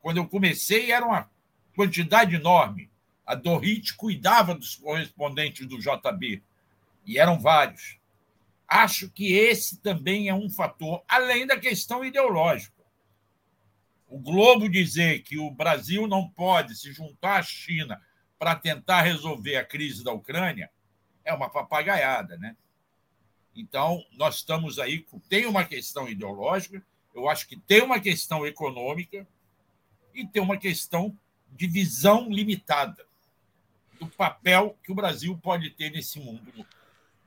Quando 0.02 0.18
eu 0.18 0.28
comecei, 0.28 0.92
era 0.92 1.06
uma 1.06 1.30
quantidade 1.74 2.34
enorme. 2.34 2.90
A 3.24 3.34
Dorit 3.34 3.94
cuidava 3.94 4.54
dos 4.54 4.76
correspondentes 4.76 5.66
do 5.66 5.78
JB, 5.78 6.42
e 7.06 7.18
eram 7.18 7.38
vários. 7.38 7.98
Acho 8.68 9.08
que 9.08 9.32
esse 9.32 9.78
também 9.78 10.28
é 10.28 10.34
um 10.34 10.50
fator, 10.50 11.02
além 11.08 11.46
da 11.46 11.58
questão 11.58 12.04
ideológica. 12.04 12.74
O 14.06 14.18
Globo 14.18 14.68
dizer 14.68 15.22
que 15.22 15.38
o 15.38 15.50
Brasil 15.50 16.06
não 16.06 16.28
pode 16.28 16.76
se 16.76 16.92
juntar 16.92 17.38
à 17.38 17.42
China 17.42 18.00
para 18.38 18.54
tentar 18.54 19.00
resolver 19.00 19.56
a 19.56 19.64
crise 19.64 20.04
da 20.04 20.12
Ucrânia 20.12 20.70
é 21.24 21.32
uma 21.32 21.48
papagaiada, 21.48 22.36
né? 22.36 22.56
Então, 23.54 24.04
nós 24.16 24.36
estamos 24.36 24.78
aí, 24.78 25.04
tem 25.28 25.46
uma 25.46 25.64
questão 25.64 26.08
ideológica, 26.08 26.82
eu 27.14 27.28
acho 27.28 27.48
que 27.48 27.56
tem 27.56 27.82
uma 27.82 27.98
questão 27.98 28.46
econômica 28.46 29.26
e 30.14 30.26
tem 30.26 30.42
uma 30.42 30.56
questão 30.56 31.16
de 31.50 31.66
visão 31.66 32.28
limitada 32.30 33.04
do 33.98 34.06
papel 34.06 34.76
que 34.82 34.92
o 34.92 34.94
Brasil 34.94 35.38
pode 35.42 35.70
ter 35.70 35.90
nesse 35.90 36.20
mundo. 36.20 36.42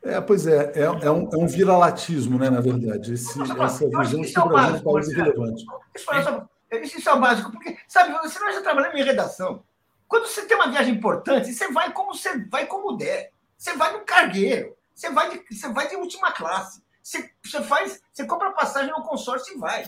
É, 0.01 0.19
pois 0.19 0.47
é, 0.47 0.71
é, 0.75 0.81
é 0.81 1.11
um, 1.11 1.29
é 1.31 1.37
um 1.37 1.47
viralatismo, 1.47 2.37
né, 2.37 2.49
na 2.49 2.59
verdade, 2.59 3.13
esse, 3.13 3.39
essa 3.41 3.87
visão 3.87 4.21
que 4.21 4.39
o 4.39 4.47
Brasil 4.49 4.75
é 4.75 4.79
um 4.79 4.83
país 4.83 5.07
irrelevante. 5.09 5.65
Isso 6.83 7.09
é 7.09 7.13
o 7.13 7.19
básico, 7.19 7.51
porque, 7.51 7.77
sabe, 7.87 8.11
você 8.13 8.39
nós 8.39 8.55
já 8.55 8.61
trabalhamos 8.61 8.99
em 8.99 9.03
redação. 9.03 9.63
Quando 10.07 10.27
você 10.27 10.45
tem 10.45 10.57
uma 10.57 10.69
viagem 10.69 10.93
importante, 10.93 11.53
você 11.53 11.71
vai 11.71 11.91
como 11.93 12.13
você 12.13 12.37
vai 12.45 12.65
como 12.65 12.97
der. 12.97 13.31
Você 13.57 13.77
vai 13.77 13.93
no 13.93 14.01
cargueiro, 14.01 14.75
você 14.93 15.09
vai 15.09 15.29
de, 15.29 15.55
você 15.55 15.69
vai 15.69 15.87
de 15.87 15.95
última 15.95 16.31
classe. 16.31 16.83
Você, 17.01 17.29
você 17.43 17.61
faz, 17.63 18.01
você 18.13 18.25
compra 18.25 18.51
passagem 18.51 18.91
no 18.91 19.03
consórcio 19.03 19.55
e 19.55 19.59
vai. 19.59 19.85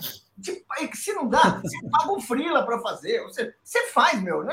se 0.94 1.12
não 1.14 1.28
dá, 1.28 1.60
você 1.62 1.76
paga 1.90 2.12
um 2.12 2.20
frila 2.20 2.64
para 2.64 2.78
fazer. 2.80 3.22
Você, 3.22 3.54
você 3.62 3.86
faz, 3.88 4.20
meu. 4.22 4.44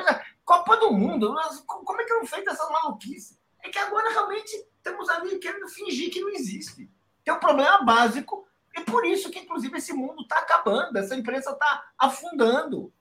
Copa 0.46 0.78
do 0.78 0.92
Mundo, 0.92 1.36
como 1.68 2.02
é 2.02 2.06
que 2.06 2.14
não 2.14 2.26
fez 2.26 2.46
essa 2.48 2.70
maluquice? 2.70 3.38
É 3.62 3.70
que 3.70 3.80
agora 3.80 4.10
realmente 4.12 4.52
estamos 4.78 5.10
ali 5.10 5.40
querendo 5.40 5.68
fingir 5.68 6.12
que 6.12 6.22
não 6.22 6.30
existe. 6.30 6.90
Tem 7.24 7.34
um 7.34 7.40
problema 7.40 7.84
básico 7.84 8.48
e 8.76 8.82
por 8.82 9.06
isso 9.06 9.30
que, 9.30 9.40
inclusive, 9.40 9.78
esse 9.78 9.94
mundo 9.94 10.22
está 10.24 10.40
acabando, 10.40 10.98
essa 10.98 11.16
imprensa 11.16 11.52
está 11.52 11.92
afundando. 11.98 12.92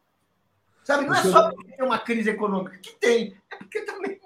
Sabe, 0.84 1.07
não 1.07 1.14
é 1.14 1.22
só 1.22 1.50
porque 1.50 1.76
tem 1.76 1.84
uma 1.84 1.98
crise 1.98 2.30
econômica, 2.30 2.76
que 2.78 2.92
tem, 2.94 3.36
é 3.50 3.57
porque 3.57 3.82
também. 3.82 4.20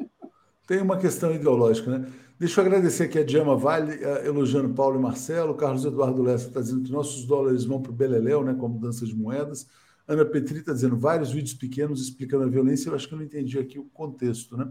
Tem 0.66 0.80
uma 0.80 0.98
questão 0.98 1.32
ideológica, 1.32 1.98
né? 1.98 2.12
Deixa 2.38 2.60
eu 2.60 2.66
agradecer 2.66 3.04
aqui 3.04 3.18
a 3.18 3.24
Diama 3.24 3.56
Vale, 3.56 3.98
elogiando 4.22 4.74
Paulo 4.74 4.98
e 4.98 5.02
Marcelo. 5.02 5.54
Carlos 5.54 5.86
Eduardo 5.86 6.22
Lessa 6.22 6.48
está 6.48 6.60
dizendo 6.60 6.82
que 6.82 6.92
nossos 6.92 7.24
dólares 7.24 7.64
vão 7.64 7.80
para 7.80 7.90
o 7.90 7.94
Beleléu, 7.94 8.44
né, 8.44 8.52
como 8.52 8.78
dança 8.78 9.06
de 9.06 9.16
moedas. 9.16 9.66
Ana 10.06 10.22
Petri 10.22 10.58
está 10.58 10.74
dizendo 10.74 10.98
vários 10.98 11.32
vídeos 11.32 11.54
pequenos 11.54 12.02
explicando 12.02 12.44
a 12.44 12.46
violência. 12.46 12.90
Eu 12.90 12.94
acho 12.94 13.08
que 13.08 13.14
eu 13.14 13.18
não 13.18 13.24
entendi 13.24 13.58
aqui 13.58 13.78
o 13.78 13.84
contexto, 13.84 14.54
né? 14.54 14.70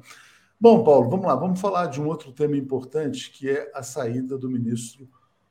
Bom, 0.61 0.83
Paulo, 0.83 1.09
vamos 1.09 1.25
lá. 1.25 1.35
Vamos 1.35 1.59
falar 1.59 1.87
de 1.87 1.99
um 1.99 2.05
outro 2.05 2.31
tema 2.31 2.55
importante, 2.55 3.31
que 3.31 3.49
é 3.49 3.71
a 3.73 3.81
saída 3.81 4.37
do 4.37 4.47
ministro 4.47 5.09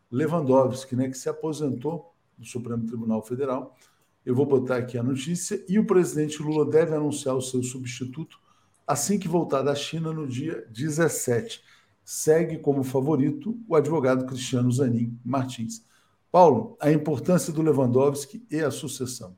Lewandowski, 0.09 0.95
né, 0.95 1.09
que 1.09 1.19
se 1.19 1.29
aposentou 1.29 2.15
do 2.39 2.47
Supremo 2.47 2.87
Tribunal 2.87 3.23
Federal. 3.23 3.77
Eu 4.25 4.37
vou 4.37 4.47
botar 4.47 4.77
aqui 4.77 4.97
a 4.97 5.03
notícia. 5.03 5.65
E 5.69 5.81
o 5.81 5.85
presidente 5.85 6.41
Lula 6.41 6.65
deve 6.65 6.95
anunciar 6.95 7.35
o 7.35 7.43
seu 7.43 7.61
substituto 7.61 8.39
assim 8.87 9.19
que 9.19 9.27
voltar 9.27 9.62
da 9.62 9.75
China 9.75 10.12
no 10.12 10.29
dia 10.29 10.65
17. 10.71 11.74
Segue 12.05 12.59
como 12.59 12.84
favorito 12.84 13.59
o 13.66 13.74
advogado 13.74 14.26
Cristiano 14.26 14.70
Zanin 14.70 15.18
Martins. 15.24 15.84
Paulo, 16.30 16.76
a 16.80 16.90
importância 16.90 17.52
do 17.52 17.62
Lewandowski 17.62 18.44
e 18.50 18.61
a 18.61 18.70
sucessão. 18.70 19.36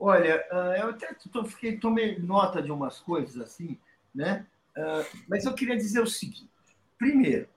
Olha, 0.00 0.44
ah, 0.50 0.74
eu 0.78 0.88
até 0.90 1.14
fiquei, 1.46 1.76
tomei 1.78 2.18
nota 2.18 2.62
de 2.62 2.72
umas 2.72 2.98
coisas 2.98 3.40
assim, 3.40 3.78
né? 4.14 4.46
Ah, 4.76 5.04
mas 5.28 5.44
eu 5.44 5.54
queria 5.54 5.76
dizer 5.76 6.00
o 6.00 6.06
seguinte: 6.06 6.48
primeiro, 6.96 7.48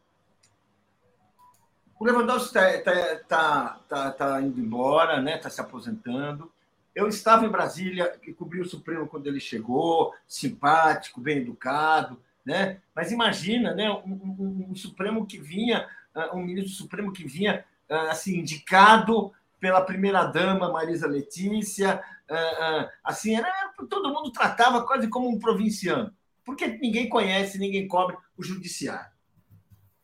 o 1.99 2.03
Lewandowski 2.03 2.57
está 2.57 2.81
tá, 2.81 3.15
tá, 3.27 3.79
tá, 3.87 4.11
tá, 4.11 4.41
indo 4.41 4.59
embora, 4.59 5.21
né? 5.21 5.37
Está 5.37 5.49
se 5.49 5.61
aposentando. 5.61 6.51
Eu 6.93 7.07
estava 7.07 7.45
em 7.45 7.49
Brasília 7.49 8.19
e 8.23 8.33
cobri 8.33 8.59
o 8.59 8.67
Supremo 8.67 9.07
quando 9.07 9.27
ele 9.27 9.39
chegou, 9.39 10.13
simpático, 10.27 11.21
bem 11.21 11.37
educado, 11.37 12.19
né? 12.45 12.79
Mas 12.95 13.11
imagina, 13.11 13.73
né? 13.73 13.89
Um, 13.89 14.11
um, 14.11 14.67
um 14.71 14.75
Supremo 14.75 15.25
que 15.25 15.39
vinha, 15.39 15.87
ah, 16.13 16.35
um 16.35 16.43
ministro 16.43 16.73
Supremo 16.73 17.11
que 17.11 17.23
vinha 17.23 17.63
ah, 17.89 18.11
assim 18.11 18.37
indicado 18.39 19.31
pela 19.59 19.81
primeira 19.81 20.25
dama 20.25 20.71
Marisa 20.71 21.07
Letícia, 21.07 22.01
ah, 22.29 22.89
assim 23.03 23.35
era 23.35 23.71
todo 23.89 24.13
mundo 24.13 24.31
tratava 24.31 24.85
quase 24.85 25.07
como 25.07 25.29
um 25.29 25.39
provinciano, 25.39 26.13
porque 26.43 26.67
ninguém 26.67 27.09
conhece, 27.09 27.59
ninguém 27.59 27.87
cobre 27.87 28.17
o 28.37 28.43
judiciário. 28.43 29.11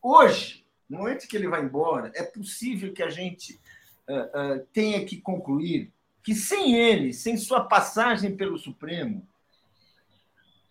Hoje 0.02 0.66
no 0.90 1.00
momento 1.00 1.28
que 1.28 1.36
ele 1.36 1.50
vai 1.50 1.62
embora, 1.62 2.12
é 2.16 2.24
possível 2.24 2.94
que 2.94 3.04
a 3.04 3.10
gente 3.10 3.60
tenha 4.72 5.04
que 5.04 5.20
concluir 5.20 5.92
que 6.24 6.34
sem 6.34 6.76
ele, 6.76 7.14
sem 7.14 7.36
sua 7.36 7.66
passagem 7.66 8.36
pelo 8.38 8.58
Supremo, 8.58 9.28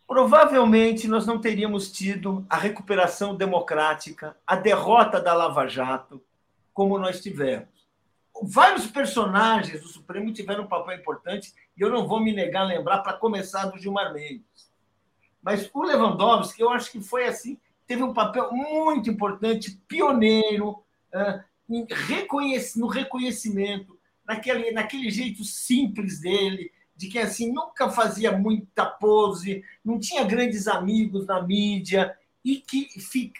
provavelmente 0.06 1.08
nós 1.08 1.26
não 1.26 1.40
teríamos 1.40 1.90
tido 1.90 2.46
a 2.48 2.56
recuperação 2.56 3.34
democrática, 3.34 4.36
a 4.46 4.56
derrota 4.56 5.20
da 5.20 5.34
Lava 5.34 5.66
Jato, 5.66 6.22
como 6.72 6.98
nós 6.98 7.20
tivemos. 7.22 7.68
Vários 8.42 8.86
personagens 8.86 9.80
do 9.80 9.88
Supremo 9.88 10.32
tiveram 10.32 10.64
um 10.64 10.68
papel 10.68 10.98
importante, 10.98 11.52
e 11.76 11.80
eu 11.80 11.90
não 11.90 12.06
vou 12.06 12.20
me 12.20 12.32
negar 12.32 12.62
a 12.62 12.66
lembrar, 12.66 12.98
para 12.98 13.14
começar, 13.14 13.66
do 13.66 13.78
Gilmar 13.78 14.12
Mendes. 14.12 14.70
Mas 15.42 15.70
o 15.72 15.82
Lewandowski, 15.82 16.60
eu 16.60 16.70
acho 16.70 16.90
que 16.92 17.00
foi 17.00 17.26
assim 17.26 17.58
teve 17.86 18.02
um 18.02 18.12
papel 18.12 18.52
muito 18.52 19.08
importante, 19.08 19.80
pioneiro, 19.86 20.82
no 21.68 22.86
reconhecimento, 22.88 23.98
naquele, 24.26 24.72
naquele 24.72 25.10
jeito 25.10 25.44
simples 25.44 26.20
dele, 26.20 26.72
de 26.96 27.08
que 27.08 27.18
assim 27.18 27.52
nunca 27.52 27.90
fazia 27.90 28.32
muita 28.32 28.86
pose, 28.86 29.62
não 29.84 29.98
tinha 29.98 30.24
grandes 30.24 30.66
amigos 30.66 31.26
na 31.26 31.42
mídia 31.42 32.16
e 32.44 32.56
que, 32.56 32.88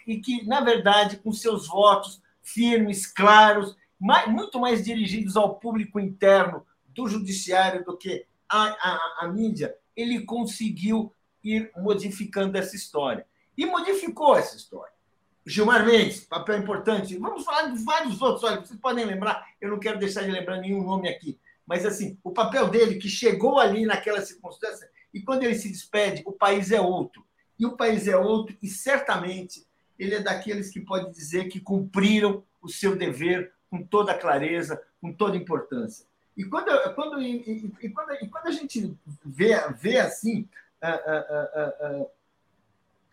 e 0.06 0.20
que 0.20 0.44
na 0.46 0.60
verdade, 0.60 1.16
com 1.18 1.32
seus 1.32 1.68
votos 1.68 2.20
firmes, 2.42 3.06
claros, 3.06 3.76
mais, 3.98 4.28
muito 4.28 4.60
mais 4.60 4.84
dirigidos 4.84 5.36
ao 5.36 5.56
público 5.56 5.98
interno 5.98 6.66
do 6.88 7.08
judiciário 7.08 7.84
do 7.84 7.96
que 7.96 8.26
a, 8.48 8.64
a, 8.64 9.18
a 9.22 9.28
mídia, 9.28 9.74
ele 9.96 10.22
conseguiu 10.22 11.12
ir 11.42 11.70
modificando 11.76 12.56
essa 12.58 12.76
história 12.76 13.26
e 13.56 13.64
modificou 13.64 14.36
essa 14.36 14.56
história. 14.56 14.94
Gilmar 15.46 15.86
Mendes, 15.86 16.24
papel 16.24 16.58
importante. 16.58 17.16
Vamos 17.16 17.44
falar 17.44 17.70
de 17.70 17.82
vários 17.84 18.20
outros. 18.20 18.42
Olha, 18.42 18.60
vocês 18.60 18.78
podem 18.80 19.04
lembrar, 19.04 19.46
eu 19.60 19.70
não 19.70 19.78
quero 19.78 19.98
deixar 19.98 20.22
de 20.22 20.30
lembrar 20.30 20.58
nenhum 20.58 20.82
nome 20.82 21.08
aqui, 21.08 21.38
mas 21.66 21.84
assim, 21.84 22.18
o 22.22 22.30
papel 22.30 22.68
dele 22.68 22.96
que 22.96 23.08
chegou 23.08 23.58
ali 23.58 23.84
naquela 23.84 24.20
circunstância 24.22 24.88
e 25.12 25.20
quando 25.20 25.42
ele 25.42 25.54
se 25.54 25.68
despede, 25.68 26.22
o 26.24 26.32
país 26.32 26.70
é 26.70 26.80
outro. 26.80 27.26
E 27.58 27.66
o 27.66 27.76
país 27.76 28.06
é 28.06 28.16
outro 28.16 28.56
e 28.62 28.68
certamente 28.68 29.66
ele 29.98 30.14
é 30.14 30.20
daqueles 30.20 30.70
que 30.70 30.80
pode 30.80 31.10
dizer 31.12 31.48
que 31.48 31.58
cumpriram 31.58 32.44
o 32.62 32.68
seu 32.68 32.94
dever 32.94 33.52
com 33.70 33.82
toda 33.82 34.16
clareza, 34.16 34.80
com 35.00 35.12
toda 35.12 35.36
importância. 35.36 36.06
E 36.36 36.44
quando, 36.44 36.94
quando, 36.94 37.20
e, 37.20 37.72
e, 37.82 37.88
quando, 37.88 38.12
e 38.22 38.28
quando 38.28 38.46
a 38.46 38.50
gente 38.50 38.94
vê, 39.24 39.54
vê 39.74 39.98
assim, 39.98 40.46
uh, 40.82 41.98
uh, 41.98 42.02
uh, 42.02 42.10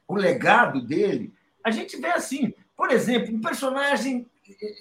o 0.07 0.15
legado 0.15 0.81
dele, 0.81 1.33
a 1.63 1.71
gente 1.71 1.95
vê 1.97 2.07
assim, 2.07 2.53
por 2.75 2.91
exemplo, 2.91 3.33
um 3.33 3.39
personagem 3.39 4.29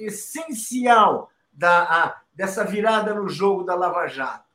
essencial 0.00 1.30
da, 1.52 2.21
dessa 2.34 2.64
virada 2.64 3.14
no 3.14 3.28
jogo 3.28 3.62
da 3.62 3.74
Lava 3.74 4.06
Jato. 4.08 4.48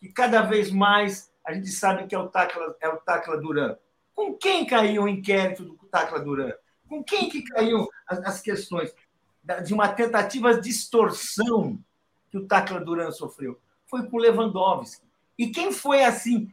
que 0.00 0.08
cada 0.08 0.42
vez 0.42 0.70
mais 0.70 1.32
a 1.44 1.52
gente 1.52 1.68
sabe 1.68 2.06
que 2.06 2.14
é 2.14 2.18
o 2.18 2.28
Tacla, 2.28 2.76
é 2.80 2.88
o 2.88 2.98
Tacla 2.98 3.36
Duran. 3.40 3.76
Com 4.14 4.34
quem 4.34 4.66
caiu 4.66 5.04
o 5.04 5.08
inquérito 5.08 5.64
do 5.64 5.74
Tacla 5.90 6.20
Duran? 6.20 6.52
Com 6.88 7.02
quem 7.02 7.28
que 7.28 7.42
caiu 7.42 7.88
as, 8.06 8.18
as 8.20 8.40
questões 8.40 8.94
de 9.64 9.74
uma 9.74 9.88
tentativa 9.88 10.60
de 10.60 10.70
extorsão 10.70 11.78
que 12.30 12.38
o 12.38 12.46
Tacla 12.46 12.80
Duran 12.80 13.10
sofreu? 13.10 13.58
Foi 13.86 14.06
com 14.08 14.18
Lewandowski. 14.18 15.06
E 15.38 15.48
quem 15.48 15.72
foi 15.72 16.04
assim, 16.04 16.52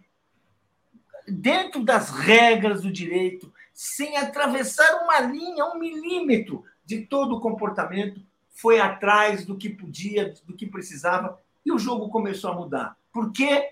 dentro 1.27 1.83
das 1.83 2.09
regras 2.09 2.81
do 2.81 2.91
direito, 2.91 3.53
sem 3.73 4.17
atravessar 4.17 5.03
uma 5.03 5.19
linha, 5.19 5.65
um 5.65 5.77
milímetro 5.77 6.63
de 6.83 7.05
todo 7.05 7.35
o 7.35 7.39
comportamento, 7.39 8.21
foi 8.61 8.79
atrás 8.79 9.45
do 9.45 9.57
que 9.57 9.69
podia, 9.69 10.33
do 10.45 10.53
que 10.53 10.65
precisava, 10.65 11.39
e 11.65 11.71
o 11.71 11.79
jogo 11.79 12.09
começou 12.09 12.51
a 12.51 12.55
mudar. 12.55 12.97
Por 13.11 13.31
quê? 13.31 13.71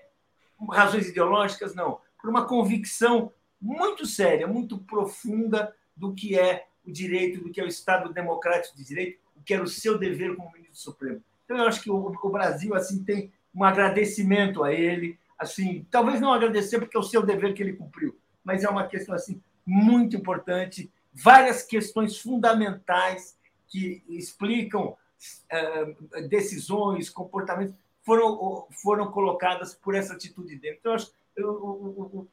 Razões 0.70 1.08
ideológicas? 1.08 1.74
Não. 1.74 2.00
Por 2.20 2.30
uma 2.30 2.46
convicção 2.46 3.32
muito 3.60 4.06
séria, 4.06 4.46
muito 4.46 4.78
profunda 4.78 5.74
do 5.94 6.14
que 6.14 6.38
é 6.38 6.66
o 6.86 6.90
direito, 6.90 7.42
do 7.42 7.50
que 7.50 7.60
é 7.60 7.64
o 7.64 7.68
Estado 7.68 8.12
democrático 8.12 8.76
de 8.76 8.84
direito, 8.84 9.18
o 9.36 9.42
que 9.42 9.52
era 9.52 9.62
o 9.62 9.68
seu 9.68 9.98
dever 9.98 10.34
como 10.36 10.52
ministro 10.52 10.80
supremo. 10.80 11.22
Então, 11.44 11.58
eu 11.58 11.66
acho 11.66 11.82
que 11.82 11.90
o, 11.90 12.16
o 12.22 12.30
Brasil 12.30 12.74
assim 12.74 13.04
tem 13.04 13.30
um 13.54 13.64
agradecimento 13.64 14.64
a 14.64 14.72
ele, 14.72 15.18
assim, 15.38 15.86
talvez 15.90 16.20
não 16.20 16.32
agradecer 16.32 16.78
porque 16.78 16.96
é 16.96 17.00
o 17.00 17.02
seu 17.02 17.22
dever 17.22 17.52
que 17.52 17.62
ele 17.62 17.74
cumpriu, 17.74 18.16
mas 18.42 18.64
é 18.64 18.68
uma 18.68 18.86
questão 18.86 19.14
assim 19.14 19.42
muito 19.66 20.16
importante, 20.16 20.90
várias 21.12 21.62
questões 21.62 22.18
fundamentais 22.18 23.37
que 23.68 24.02
explicam 24.08 24.88
uh, 24.92 26.28
decisões, 26.28 27.10
comportamentos 27.10 27.74
foram 28.04 28.66
foram 28.82 29.10
colocadas 29.10 29.74
por 29.74 29.94
essa 29.94 30.14
atitude 30.14 30.56
dele. 30.56 30.78
Então, 30.80 30.96
eu, 31.36 31.46
eu, 31.46 32.10
eu, 32.14 32.28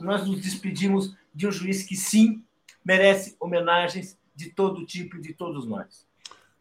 nós 0.00 0.26
nos 0.26 0.40
despedimos 0.40 1.14
de 1.34 1.46
um 1.46 1.52
juiz 1.52 1.84
que 1.84 1.96
sim 1.96 2.42
merece 2.84 3.36
homenagens 3.40 4.18
de 4.34 4.50
todo 4.50 4.84
tipo 4.84 5.16
e 5.16 5.20
de 5.20 5.32
todos 5.32 5.66
nós. 5.66 6.06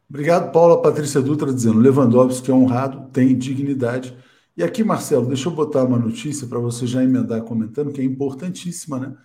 Obrigado, 0.09 0.51
Paula 0.51 0.81
Patrícia 0.81 1.21
Dutra, 1.21 1.51
dizendo 1.51 1.79
Lewandowski 1.79 2.51
é 2.51 2.53
honrado, 2.53 3.09
tem 3.11 3.35
dignidade. 3.35 4.15
E 4.55 4.63
aqui, 4.63 4.83
Marcelo, 4.83 5.25
deixa 5.25 5.49
eu 5.49 5.53
botar 5.53 5.83
uma 5.83 5.97
notícia 5.97 6.45
para 6.45 6.59
você 6.59 6.85
já 6.85 7.03
emendar 7.03 7.41
comentando, 7.41 7.91
que 7.91 7.99
é 7.99 8.03
importantíssima, 8.03 8.99
né? 8.99 9.17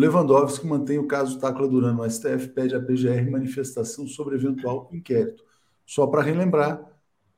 Lewandowski 0.00 0.66
mantém 0.66 0.96
o 0.96 1.06
caso 1.06 1.38
Tacla 1.38 1.68
Duran 1.68 1.92
no 1.92 2.10
STF, 2.10 2.48
pede 2.54 2.74
à 2.74 2.80
PGR 2.80 3.30
manifestação 3.30 4.08
sobre 4.08 4.34
eventual 4.34 4.88
inquérito. 4.90 5.44
Só 5.84 6.06
para 6.06 6.22
relembrar, 6.22 6.82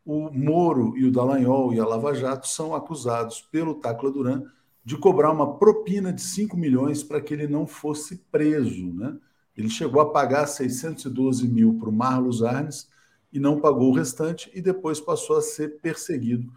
o 0.05 0.31
Moro 0.31 0.97
e 0.97 1.05
o 1.05 1.11
Dallagnol 1.11 1.75
e 1.75 1.81
a 1.81 1.85
Lava 1.85 2.15
Jato 2.15 2.47
são 2.47 2.73
acusados 2.73 3.41
pelo 3.41 3.75
Tacla 3.75 4.13
Duran 4.13 4.45
de 4.85 4.97
cobrar 4.97 5.33
uma 5.33 5.59
propina 5.59 6.13
de 6.13 6.23
5 6.23 6.57
milhões 6.57 7.03
para 7.03 7.21
que 7.21 7.35
ele 7.35 7.49
não 7.49 7.67
fosse 7.67 8.19
preso. 8.31 8.95
Né? 8.95 9.19
Ele 9.57 9.69
chegou 9.69 10.01
a 10.01 10.13
pagar 10.13 10.47
612 10.47 11.49
mil 11.49 11.77
para 11.81 11.89
o 11.89 11.93
Marlos 11.93 12.45
Arnes 12.45 12.89
e 13.33 13.41
não 13.41 13.61
pagou 13.61 13.91
o 13.91 13.95
restante 13.95 14.49
e 14.55 14.63
depois 14.63 15.01
passou 15.01 15.37
a 15.37 15.43
ser 15.43 15.81
perseguido 15.81 16.49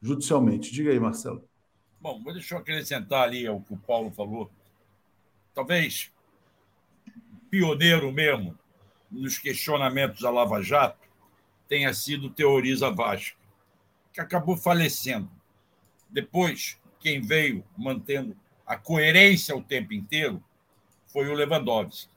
judicialmente. 0.00 0.72
Diga 0.72 0.90
aí, 0.90 0.98
Marcelo. 0.98 1.44
Bom, 2.00 2.18
deixa 2.32 2.54
eu 2.54 2.60
acrescentar 2.60 3.24
ali 3.24 3.46
ao 3.46 3.60
que 3.60 3.74
o 3.74 3.76
Paulo 3.76 4.10
falou. 4.10 4.50
Talvez 5.54 6.12
pioneiro 7.50 8.12
mesmo 8.12 8.56
nos 9.10 9.38
questionamentos 9.38 10.20
da 10.20 10.30
Lava 10.30 10.62
Jato 10.62 11.08
tenha 11.68 11.92
sido 11.92 12.30
Teoriza 12.30 12.90
Vasco, 12.90 13.38
que 14.12 14.20
acabou 14.20 14.56
falecendo. 14.56 15.30
Depois, 16.08 16.78
quem 16.98 17.20
veio 17.20 17.64
mantendo 17.76 18.36
a 18.66 18.76
coerência 18.76 19.56
o 19.56 19.62
tempo 19.62 19.92
inteiro 19.92 20.42
foi 21.06 21.28
o 21.28 21.34
Lewandowski. 21.34 22.10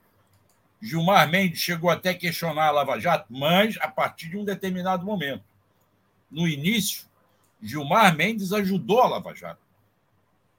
Gilmar 0.80 1.28
Mendes 1.30 1.60
chegou 1.60 1.88
até 1.88 2.10
a 2.10 2.18
questionar 2.18 2.66
a 2.66 2.70
Lava 2.70 3.00
Jato, 3.00 3.32
mas 3.32 3.78
a 3.80 3.88
partir 3.88 4.28
de 4.28 4.36
um 4.36 4.44
determinado 4.44 5.04
momento. 5.04 5.44
No 6.30 6.46
início, 6.46 7.06
Gilmar 7.62 8.14
Mendes 8.14 8.52
ajudou 8.52 9.00
a 9.00 9.08
Lava 9.08 9.34
Jato, 9.34 9.62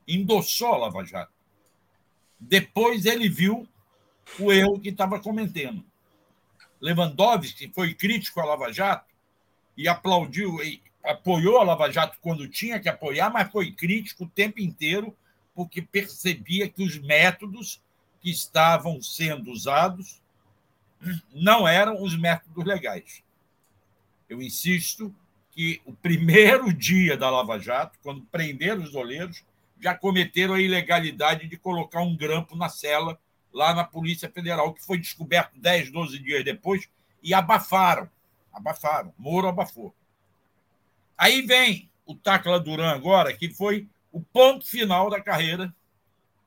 endossou 0.07 0.73
a 0.73 0.77
Lava 0.77 1.05
Jato. 1.05 1.34
Depois 2.39 3.05
ele 3.05 3.29
viu 3.29 3.67
o 4.39 4.51
erro 4.51 4.79
que 4.79 4.89
estava 4.89 5.19
cometendo. 5.19 5.83
Lewandowski 6.81 7.71
foi 7.73 7.93
crítico 7.93 8.39
à 8.39 8.45
Lava 8.45 8.71
Jato 8.71 9.13
e 9.77 9.87
aplaudiu 9.87 10.63
e 10.63 10.81
apoiou 11.03 11.57
a 11.59 11.63
Lava 11.63 11.91
Jato 11.91 12.17
quando 12.21 12.47
tinha 12.47 12.79
que 12.79 12.89
apoiar, 12.89 13.29
mas 13.29 13.51
foi 13.51 13.71
crítico 13.71 14.25
o 14.25 14.29
tempo 14.29 14.59
inteiro 14.59 15.15
porque 15.53 15.81
percebia 15.81 16.69
que 16.69 16.83
os 16.83 16.97
métodos 16.97 17.81
que 18.19 18.29
estavam 18.29 19.01
sendo 19.01 19.51
usados 19.51 20.21
não 21.31 21.67
eram 21.67 22.01
os 22.01 22.17
métodos 22.17 22.65
legais. 22.65 23.23
Eu 24.27 24.41
insisto 24.41 25.13
que 25.51 25.81
o 25.85 25.93
primeiro 25.93 26.71
dia 26.73 27.15
da 27.15 27.29
Lava 27.29 27.57
Jato, 27.59 27.97
quando 28.03 28.21
prenderam 28.23 28.83
os 28.83 28.91
doleiros, 28.91 29.43
já 29.85 29.93
cometeram 29.93 30.55
a 30.55 30.59
ilegalidade 30.59 31.47
de 31.47 31.57
colocar 31.57 32.01
um 32.01 32.17
grampo 32.17 32.55
na 32.55 32.67
cela 32.67 33.19
lá 33.53 33.71
na 33.71 33.83
Polícia 33.83 34.27
Federal, 34.27 34.73
que 34.73 34.83
foi 34.83 34.97
descoberto 34.97 35.59
10, 35.59 35.91
12 35.91 36.17
dias 36.17 36.43
depois, 36.43 36.89
e 37.21 37.35
abafaram. 37.35 38.09
Abafaram. 38.51 39.13
Moro 39.15 39.47
abafou. 39.47 39.93
Aí 41.15 41.43
vem 41.43 41.87
o 42.03 42.15
Tacla 42.15 42.59
Duran 42.59 42.89
agora, 42.89 43.31
que 43.31 43.47
foi 43.53 43.87
o 44.11 44.19
ponto 44.19 44.65
final 44.65 45.07
da 45.07 45.21
carreira 45.21 45.71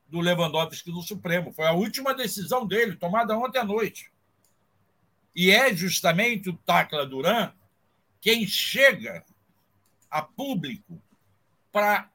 do 0.09 0.19
Lewandowski 0.19 0.91
no 0.91 1.01
Supremo. 1.01 1.53
Foi 1.53 1.65
a 1.65 1.71
última 1.71 2.13
decisão 2.13 2.67
dele, 2.67 2.97
tomada 2.97 3.37
ontem 3.37 3.59
à 3.59 3.63
noite. 3.63 4.11
E 5.33 5.49
é 5.49 5.73
justamente 5.73 6.49
o 6.49 6.57
Tacla 6.57 7.05
Duran 7.05 7.53
quem 8.19 8.45
chega 8.45 9.23
a 10.11 10.21
público 10.21 11.01
para 11.71 12.09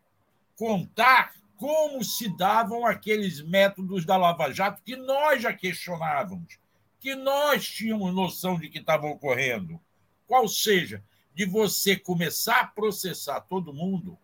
contar 0.56 1.34
como 1.56 2.02
se 2.04 2.28
davam 2.36 2.86
aqueles 2.86 3.40
métodos 3.40 4.04
da 4.04 4.16
Lava 4.16 4.52
Jato 4.52 4.82
que 4.82 4.96
nós 4.96 5.42
já 5.42 5.52
questionávamos, 5.52 6.58
que 7.00 7.14
nós 7.14 7.66
tínhamos 7.66 8.14
noção 8.14 8.58
de 8.58 8.68
que 8.68 8.78
estavam 8.78 9.10
ocorrendo. 9.10 9.80
Qual 10.26 10.48
seja, 10.48 11.02
de 11.34 11.44
você 11.44 11.96
começar 11.96 12.60
a 12.60 12.66
processar 12.66 13.40
todo 13.42 13.74
mundo 13.74 14.18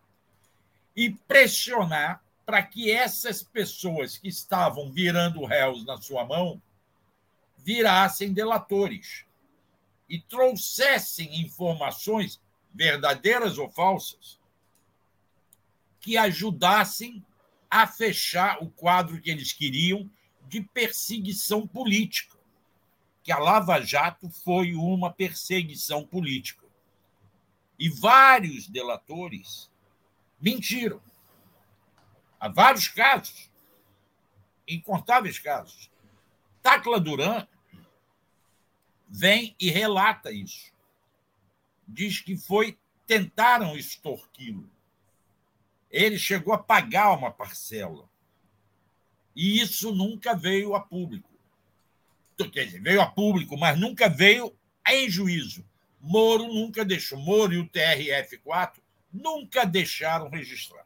e 0.95 1.11
pressionar 1.11 2.23
para 2.45 2.63
que 2.63 2.89
essas 2.89 3.43
pessoas 3.43 4.17
que 4.17 4.27
estavam 4.27 4.91
virando 4.91 5.45
réus 5.45 5.85
na 5.85 5.97
sua 5.97 6.25
mão 6.25 6.61
virassem 7.57 8.33
delatores 8.33 9.25
e 10.09 10.19
trouxessem 10.19 11.41
informações 11.41 12.41
verdadeiras 12.73 13.57
ou 13.57 13.69
falsas 13.69 14.40
que 16.01 16.17
ajudassem 16.17 17.23
a 17.69 17.87
fechar 17.87 18.61
o 18.61 18.69
quadro 18.69 19.21
que 19.21 19.29
eles 19.29 19.53
queriam 19.53 20.09
de 20.47 20.61
perseguição 20.61 21.65
política. 21.65 22.37
Que 23.23 23.31
a 23.31 23.37
Lava 23.37 23.79
Jato 23.79 24.29
foi 24.29 24.73
uma 24.73 25.13
perseguição 25.13 26.05
política. 26.05 26.65
E 27.79 27.87
vários 27.87 28.67
delatores 28.67 29.71
mentiram. 30.41 31.01
Há 32.39 32.49
vários 32.49 32.87
casos, 32.87 33.49
incontáveis 34.67 35.37
casos. 35.37 35.89
Tacla 36.61 36.99
Duran 36.99 37.47
vem 39.07 39.55
e 39.59 39.69
relata 39.69 40.31
isso. 40.31 40.73
Diz 41.87 42.19
que 42.19 42.35
foi 42.35 42.77
tentaram 43.05 43.77
extorquí-lo. 43.77 44.69
Ele 45.91 46.17
chegou 46.17 46.53
a 46.53 46.57
pagar 46.57 47.11
uma 47.17 47.31
parcela. 47.31 48.09
E 49.35 49.59
isso 49.59 49.93
nunca 49.93 50.33
veio 50.35 50.75
a 50.75 50.79
público. 50.79 51.29
Quer 52.51 52.65
dizer, 52.65 52.81
veio 52.81 53.01
a 53.01 53.05
público, 53.05 53.55
mas 53.55 53.79
nunca 53.79 54.09
veio 54.09 54.55
em 54.87 55.09
juízo. 55.09 55.63
Moro 55.99 56.47
nunca 56.47 56.83
deixou. 56.83 57.19
Moro 57.19 57.53
e 57.53 57.59
o 57.59 57.69
TRF4 57.69 58.77
nunca 59.13 59.63
deixaram 59.63 60.29
registrar 60.29 60.85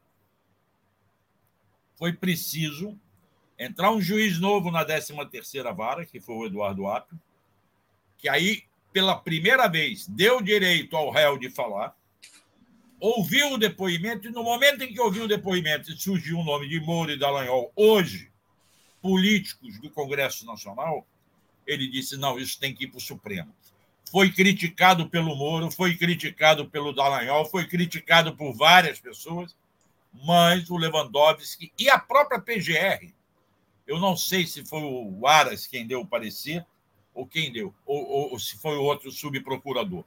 foi 1.95 2.13
preciso 2.13 2.97
entrar 3.57 3.91
um 3.91 4.01
juiz 4.01 4.39
novo 4.39 4.69
na 4.69 4.85
13ª 4.85 5.73
vara, 5.73 6.05
que 6.05 6.19
foi 6.19 6.35
o 6.35 6.45
Eduardo 6.45 6.87
Apio, 6.87 7.19
que 8.17 8.27
aí, 8.27 8.63
pela 8.91 9.15
primeira 9.15 9.67
vez, 9.67 10.07
deu 10.07 10.41
direito 10.41 10.95
ao 10.95 11.09
réu 11.09 11.37
de 11.37 11.49
falar, 11.49 11.95
ouviu 13.05 13.53
o 13.53 13.57
depoimento, 13.57 14.27
e 14.27 14.31
no 14.31 14.43
momento 14.43 14.83
em 14.83 14.91
que 14.91 14.99
ouviu 14.99 15.25
o 15.25 15.27
depoimento 15.27 15.95
surgiu 15.95 16.39
o 16.39 16.43
nome 16.43 16.67
de 16.67 16.79
Moro 16.79 17.11
e 17.11 17.17
Dallagnol, 17.17 17.71
hoje, 17.75 18.31
políticos 18.99 19.79
do 19.79 19.91
Congresso 19.91 20.43
Nacional, 20.43 21.05
ele 21.67 21.87
disse, 21.87 22.17
não, 22.17 22.39
isso 22.39 22.59
tem 22.59 22.73
que 22.73 22.85
ir 22.85 22.87
para 22.87 22.97
o 22.97 23.01
Supremo. 23.01 23.53
foi 24.11 24.31
criticado 24.31 25.07
pelo 25.07 25.35
Moro, 25.35 25.69
foi 25.69 25.95
criticado 25.95 26.67
pelo 26.67 26.93
Dallagnol, 26.93 27.45
foi 27.45 27.67
criticado 27.67 28.35
por 28.35 28.53
várias 28.53 28.99
pessoas, 28.99 29.55
mas 30.11 30.69
o 30.71 30.77
Lewandowski 30.77 31.71
e 31.77 31.89
a 31.89 31.99
própria 31.99 32.39
PGR, 32.39 33.13
eu 33.85 33.99
não 33.99 34.17
sei 34.17 34.47
se 34.47 34.65
foi 34.65 34.81
o 34.81 35.27
Aras 35.27 35.67
quem 35.67 35.85
deu 35.85 36.01
o 36.01 36.07
parecer, 36.07 36.65
ou 37.13 37.27
quem 37.27 37.51
deu, 37.51 37.73
ou, 37.85 38.03
ou, 38.03 38.31
ou 38.31 38.39
se 38.39 38.57
foi 38.57 38.77
o 38.77 38.83
outro 38.83 39.11
subprocurador. 39.11 40.03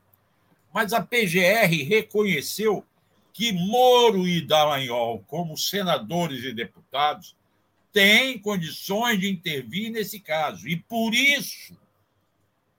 Mas 0.72 0.92
a 0.92 1.02
PGR 1.02 1.84
reconheceu 1.88 2.84
que 3.32 3.52
Moro 3.52 4.26
e 4.26 4.40
Dallagnol, 4.40 5.24
como 5.26 5.56
senadores 5.56 6.42
e 6.44 6.52
deputados, 6.52 7.36
têm 7.92 8.38
condições 8.38 9.20
de 9.20 9.28
intervir 9.28 9.90
nesse 9.90 10.20
caso. 10.20 10.68
E 10.68 10.76
por 10.76 11.14
isso 11.14 11.76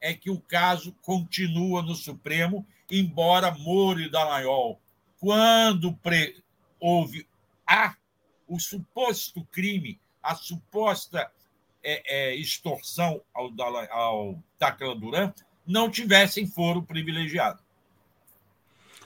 é 0.00 0.14
que 0.14 0.30
o 0.30 0.40
caso 0.40 0.94
continua 1.02 1.82
no 1.82 1.94
Supremo, 1.94 2.66
embora 2.90 3.50
Moro 3.50 4.00
e 4.00 4.10
Dallagnol, 4.10 4.80
quando 5.18 5.98
houve 6.78 7.26
a, 7.66 7.94
o 8.48 8.58
suposto 8.58 9.44
crime, 9.52 10.00
a 10.22 10.34
suposta 10.34 11.30
é, 11.82 12.30
é, 12.30 12.34
extorsão 12.34 13.20
ao, 13.32 13.50
ao 13.90 14.42
Tacla 14.58 14.94
Duran, 14.94 15.32
não 15.66 15.90
tivessem 15.90 16.46
foro 16.46 16.82
privilegiado. 16.82 17.62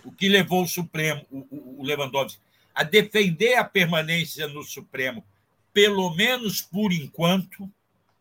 O 0.05 0.13
que 0.13 0.29
levou 0.29 0.63
o 0.63 0.69
Supremo, 0.69 1.25
o, 1.31 1.83
Lewandowski, 1.83 2.41
a 2.75 2.83
defender 2.83 3.55
a 3.55 3.65
permanência 3.65 4.47
no 4.49 4.63
Supremo, 4.63 5.25
pelo 5.73 6.15
menos 6.15 6.61
por 6.61 6.93
enquanto, 6.93 7.71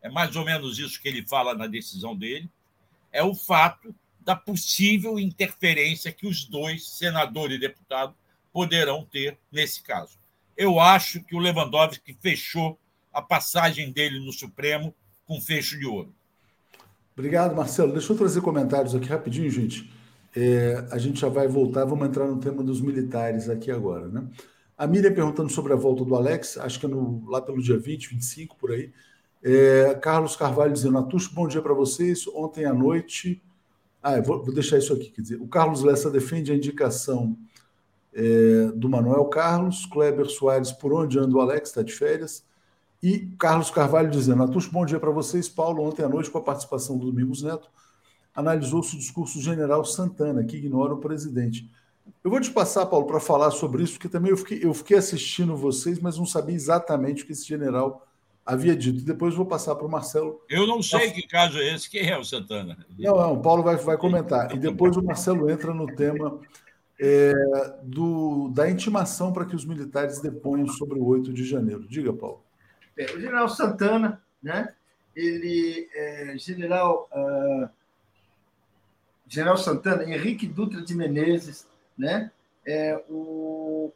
é 0.02 0.08
mais 0.08 0.36
ou 0.36 0.44
menos 0.44 0.78
isso 0.78 1.00
que 1.00 1.08
ele 1.08 1.26
fala 1.26 1.54
na 1.54 1.66
decisão 1.66 2.16
dele, 2.16 2.48
é 3.12 3.22
o 3.22 3.34
fato 3.34 3.94
da 4.20 4.34
possível 4.34 5.18
interferência 5.18 6.12
que 6.12 6.26
os 6.26 6.44
dois, 6.44 6.88
senador 6.88 7.52
e 7.52 7.58
deputado, 7.58 8.14
poderão 8.52 9.04
ter 9.04 9.38
nesse 9.52 9.82
caso. 9.82 10.18
Eu 10.56 10.80
acho 10.80 11.22
que 11.22 11.34
o 11.34 11.38
Lewandowski 11.38 12.16
fechou 12.20 12.78
a 13.12 13.20
passagem 13.20 13.92
dele 13.92 14.18
no 14.18 14.32
Supremo 14.32 14.94
com 15.26 15.40
fecho 15.40 15.78
de 15.78 15.86
ouro. 15.86 16.14
Obrigado, 17.16 17.54
Marcelo. 17.54 17.92
Deixa 17.92 18.12
eu 18.12 18.16
trazer 18.16 18.40
comentários 18.40 18.94
aqui 18.94 19.08
rapidinho, 19.08 19.50
gente. 19.50 19.90
É, 20.36 20.86
a 20.90 20.98
gente 20.98 21.20
já 21.20 21.28
vai 21.28 21.46
voltar, 21.46 21.84
vamos 21.84 22.08
entrar 22.08 22.26
no 22.26 22.40
tema 22.40 22.62
dos 22.62 22.80
militares 22.80 23.48
aqui 23.48 23.70
agora, 23.70 24.08
né? 24.08 24.28
A 24.76 24.86
Miriam 24.86 25.12
perguntando 25.14 25.50
sobre 25.50 25.72
a 25.72 25.76
volta 25.76 26.04
do 26.04 26.16
Alex, 26.16 26.58
acho 26.58 26.80
que 26.80 26.86
é 26.86 26.88
no, 26.88 27.24
lá 27.28 27.40
pelo 27.40 27.62
dia 27.62 27.78
20, 27.78 28.08
25, 28.08 28.56
por 28.56 28.72
aí. 28.72 28.92
É, 29.42 29.94
Carlos 29.94 30.34
Carvalho 30.34 30.72
dizendo, 30.72 30.98
Atucho, 30.98 31.32
bom 31.34 31.46
dia 31.46 31.62
para 31.62 31.74
vocês. 31.74 32.26
Ontem 32.28 32.64
à 32.64 32.72
noite. 32.72 33.42
Ah, 34.02 34.20
vou, 34.20 34.42
vou, 34.42 34.52
deixar 34.54 34.78
isso 34.78 34.92
aqui. 34.92 35.10
Quer 35.10 35.20
dizer, 35.20 35.36
o 35.40 35.46
Carlos 35.46 35.82
Lessa 35.82 36.10
defende 36.10 36.50
a 36.50 36.56
indicação 36.56 37.36
é, 38.12 38.72
do 38.74 38.88
Manuel 38.88 39.26
Carlos, 39.26 39.86
Kleber 39.86 40.26
Soares, 40.26 40.72
por 40.72 40.92
onde 40.92 41.18
anda 41.18 41.36
o 41.36 41.40
Alex, 41.40 41.68
está 41.68 41.82
de 41.82 41.92
férias. 41.92 42.44
E 43.02 43.26
Carlos 43.38 43.70
Carvalho 43.70 44.10
dizendo: 44.10 44.42
Atucho, 44.42 44.72
bom 44.72 44.86
dia 44.86 44.98
para 44.98 45.10
vocês. 45.10 45.48
Paulo, 45.48 45.84
ontem 45.84 46.02
à 46.02 46.08
noite, 46.08 46.30
com 46.30 46.38
a 46.38 46.42
participação 46.42 46.96
do 46.96 47.06
Domingos 47.06 47.42
Neto, 47.42 47.70
analisou-se 48.34 48.94
o 48.96 48.98
discurso 48.98 49.38
do 49.38 49.44
general 49.44 49.84
Santana, 49.84 50.44
que 50.44 50.56
ignora 50.56 50.94
o 50.94 50.98
presidente. 50.98 51.70
Eu 52.22 52.30
vou 52.30 52.40
te 52.40 52.50
passar, 52.50 52.86
Paulo, 52.86 53.06
para 53.06 53.20
falar 53.20 53.50
sobre 53.50 53.82
isso, 53.82 53.94
porque 53.94 54.08
também 54.08 54.30
eu 54.30 54.36
fiquei, 54.36 54.60
eu 54.62 54.74
fiquei 54.74 54.96
assistindo 54.96 55.56
vocês, 55.56 55.98
mas 55.98 56.18
não 56.18 56.26
sabia 56.26 56.54
exatamente 56.54 57.22
o 57.22 57.26
que 57.26 57.32
esse 57.32 57.46
general 57.46 58.06
havia 58.44 58.76
dito. 58.76 58.98
E 58.98 59.04
depois 59.04 59.34
vou 59.34 59.46
passar 59.46 59.74
para 59.74 59.86
o 59.86 59.90
Marcelo. 59.90 60.42
Eu 60.48 60.66
não 60.66 60.82
sei 60.82 61.10
que 61.10 61.26
caso 61.26 61.58
é 61.58 61.74
esse. 61.74 61.88
Quem 61.88 62.08
é 62.08 62.18
o 62.18 62.24
Santana? 62.24 62.76
Não, 62.98 63.16
não, 63.16 63.32
o 63.34 63.40
Paulo 63.40 63.62
vai, 63.62 63.76
vai 63.76 63.96
comentar. 63.96 64.54
E 64.54 64.58
depois 64.58 64.96
o 64.96 65.02
Marcelo 65.02 65.50
entra 65.50 65.72
no 65.72 65.86
tema 65.86 66.40
é, 67.00 67.32
do, 67.82 68.48
da 68.48 68.70
intimação 68.70 69.32
para 69.32 69.46
que 69.46 69.56
os 69.56 69.64
militares 69.64 70.20
deponham 70.20 70.66
sobre 70.68 70.98
o 70.98 71.04
8 71.04 71.32
de 71.32 71.44
janeiro. 71.44 71.86
Diga, 71.88 72.12
Paulo. 72.12 72.42
É, 72.96 73.04
o 73.06 73.20
general 73.20 73.48
Santana, 73.48 74.22
né? 74.42 74.74
Ele 75.16 75.88
é 75.94 76.36
general 76.36 77.08
uh, 77.12 77.68
general 79.34 79.56
Santana, 79.56 80.04
Henrique 80.04 80.46
Dutra 80.46 80.80
de 80.80 80.94
Menezes, 80.94 81.66
né? 81.98 82.30
É 82.66 83.02
o 83.08 83.92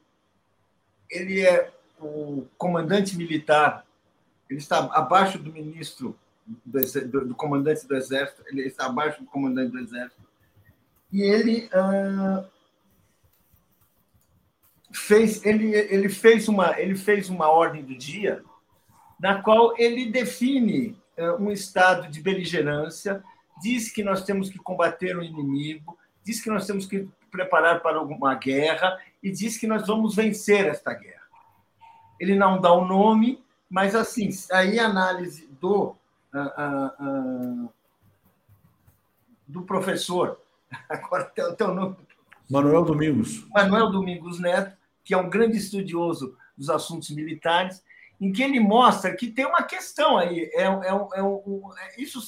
ele 1.10 1.40
é 1.40 1.70
o 2.00 2.44
comandante 2.58 3.16
militar. 3.16 3.86
Ele 4.50 4.58
está 4.58 4.78
abaixo 4.92 5.38
do 5.38 5.52
ministro 5.52 6.18
do, 6.46 6.80
do, 7.08 7.28
do 7.28 7.34
comandante 7.34 7.86
do 7.86 7.96
exército. 7.96 8.42
Ele 8.46 8.62
está 8.62 8.86
abaixo 8.86 9.20
do 9.22 9.26
comandante 9.26 9.72
do 9.72 9.78
exército. 9.78 10.20
E 11.10 11.22
ele 11.22 11.70
uh, 11.72 12.44
fez 14.92 15.44
ele, 15.46 15.74
ele 15.74 16.08
fez 16.08 16.48
uma 16.48 16.78
ele 16.78 16.96
fez 16.96 17.30
uma 17.30 17.48
ordem 17.48 17.82
do 17.82 17.94
dia 17.94 18.44
na 19.18 19.42
qual 19.42 19.74
ele 19.78 20.10
define 20.10 20.96
eh, 21.16 21.32
um 21.32 21.50
estado 21.50 22.08
de 22.08 22.20
beligerância, 22.20 23.24
diz 23.60 23.90
que 23.90 24.02
nós 24.02 24.24
temos 24.24 24.50
que 24.50 24.58
combater 24.58 25.16
o 25.16 25.22
inimigo, 25.22 25.98
diz 26.24 26.40
que 26.40 26.50
nós 26.50 26.66
temos 26.66 26.86
que 26.86 27.08
preparar 27.30 27.80
para 27.80 28.00
uma 28.00 28.34
guerra 28.34 28.98
e 29.22 29.30
diz 29.30 29.56
que 29.56 29.66
nós 29.66 29.86
vamos 29.86 30.14
vencer 30.14 30.66
esta 30.66 30.92
guerra. 30.94 31.26
Ele 32.18 32.34
não 32.34 32.60
dá 32.60 32.72
o 32.72 32.84
nome, 32.84 33.42
mas 33.68 33.94
assim, 33.94 34.28
aí 34.52 34.78
a 34.78 34.86
análise 34.86 35.46
do 35.60 35.94
uh, 36.34 36.38
uh, 36.38 37.64
uh, 37.64 37.72
do 39.46 39.62
professor, 39.62 40.40
agora 40.88 41.24
tem 41.24 41.44
o 41.44 41.54
teu 41.54 41.74
nome. 41.74 41.96
Manuel 42.50 42.82
Domingos. 42.82 43.46
Manuel 43.50 43.90
Domingos 43.90 44.40
Neto, 44.40 44.76
que 45.04 45.14
é 45.14 45.16
um 45.16 45.28
grande 45.28 45.56
estudioso 45.56 46.36
dos 46.56 46.70
assuntos 46.70 47.10
militares, 47.10 47.82
em 48.20 48.32
que 48.32 48.42
ele 48.42 48.58
mostra 48.58 49.14
que 49.14 49.30
tem 49.30 49.46
uma 49.46 49.62
questão 49.62 50.18
aí. 50.18 50.50
É, 50.52 50.62
é, 50.62 50.66
é, 50.66 51.20
é 51.20 52.02
isso, 52.02 52.20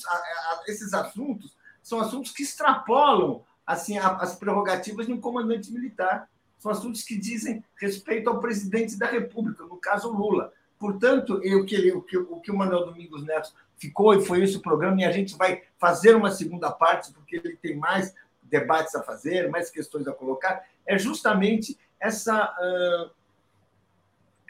esses 0.67 0.93
assuntos 0.95 1.57
são 1.83 2.01
assuntos 2.01 2.31
que 2.31 2.43
extrapolam 2.43 3.45
assim 3.67 3.99
as 3.99 4.35
prerrogativas 4.35 5.07
de 5.07 5.13
um 5.13 5.21
comandante 5.21 5.73
militar. 5.73 6.29
São 6.59 6.71
assuntos 6.71 7.03
que 7.03 7.17
dizem 7.17 7.65
respeito 7.77 8.29
ao 8.29 8.41
presidente 8.41 8.99
da 8.99 9.07
República, 9.07 9.65
no 9.65 9.77
caso 9.77 10.11
Lula. 10.11 10.53
Portanto, 10.79 11.41
eu, 11.43 11.65
que 11.65 11.93
o, 11.93 12.03
que, 12.03 12.19
o 12.19 12.41
que 12.41 12.51
o 12.51 12.57
Manuel 12.57 12.87
Domingos 12.87 13.25
Neto 13.25 13.53
ficou, 13.77 14.15
e 14.15 14.25
foi 14.25 14.43
esse 14.43 14.57
o 14.57 14.63
programa, 14.63 15.01
e 15.01 15.05
a 15.05 15.13
gente 15.13 15.37
vai 15.37 15.63
fazer 15.79 16.15
uma 16.15 16.31
segunda 16.31 16.71
parte, 16.71 17.13
porque 17.13 17.37
ele 17.37 17.57
tem 17.57 17.77
mais 17.77 18.15
debates 18.43 18.95
a 18.95 19.03
fazer, 19.03 19.49
mais 19.49 19.71
questões 19.71 20.07
a 20.07 20.13
colocar, 20.13 20.65
é 20.87 20.99
justamente 20.99 21.79
essa. 21.99 22.55
Uh, 22.59 23.20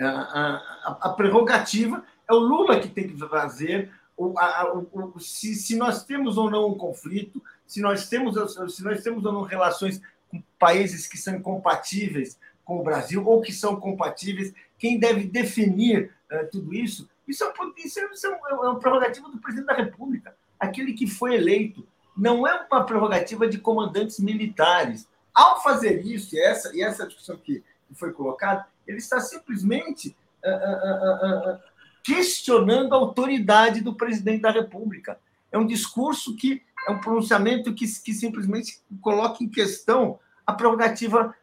a, 0.07 1.15
prerrogativa 1.17 2.05
é 2.29 2.33
o 2.33 2.39
Lula 2.39 2.81
que 2.81 2.89
tem 2.89 3.09
que 3.09 3.17
fazer. 3.29 3.93
O, 4.17 4.39
a, 4.39 4.73
o, 4.75 5.19
se, 5.19 5.55
se, 5.55 5.77
nós 5.77 6.05
temos 6.05 6.37
ou 6.37 6.51
não 6.51 6.69
um 6.69 6.75
conflito, 6.75 7.43
se 7.67 7.81
nós 7.81 8.09
temos, 8.09 8.37
se 8.75 8.83
nós 8.83 9.03
temos 9.03 9.25
ou 9.25 9.33
não 9.33 9.43
relações 9.43 10.01
com 10.29 10.43
países 10.59 11.07
que 11.07 11.19
são 11.19 11.35
incompatíveis 11.35 12.39
com 12.65 12.81
o 12.81 12.85
Brasil 12.85 13.27
ou 13.27 13.41
que 13.41 13.53
são 13.53 13.77
compatíveis, 13.77 14.55
quem 14.79 14.99
deve 14.99 15.25
definir 15.25 16.13
uh, 16.31 16.49
tudo 16.51 16.75
isso? 16.75 17.09
Isso, 17.27 17.45
é, 17.45 17.53
isso, 17.79 18.01
é, 18.01 18.13
isso 18.13 18.27
é, 18.27 18.31
é 18.31 18.55
uma 18.55 18.79
prerrogativa 18.79 19.29
do 19.29 19.39
presidente 19.39 19.67
da 19.67 19.75
República, 19.75 20.35
aquele 20.59 20.93
que 20.93 21.07
foi 21.07 21.35
eleito. 21.35 21.87
Não 22.17 22.47
é 22.47 22.67
uma 22.71 22.85
prerrogativa 22.85 23.49
de 23.49 23.59
comandantes 23.59 24.19
militares. 24.19 25.09
Ao 25.35 25.63
fazer 25.63 26.05
isso, 26.05 26.35
e 26.35 26.41
essa, 26.41 26.77
e 26.77 26.83
essa 26.83 27.07
discussão 27.07 27.37
que 27.37 27.63
foi 27.95 28.13
colocada, 28.13 28.67
ele 28.91 28.99
está 28.99 29.21
simplesmente 29.21 30.17
uh, 30.45 30.51
uh, 30.51 31.53
uh, 31.53 31.59
questionando 32.03 32.93
a 32.93 32.99
autoridade 32.99 33.81
do 33.81 33.95
presidente 33.95 34.43
da 34.43 34.51
República. 34.51 35.19
É 35.53 35.59
um 35.59 35.67
discurso 35.67 36.37
que 36.37 36.63
é 36.89 36.91
um 36.91 37.01
pronunciamento 37.01 37.75
que, 37.75 37.87
que 38.03 38.13
simplesmente 38.13 38.81
coloca 39.01 39.45
em 39.45 39.49
questão 39.49 40.19
a 40.47 40.53
prerrogativa 40.53 41.35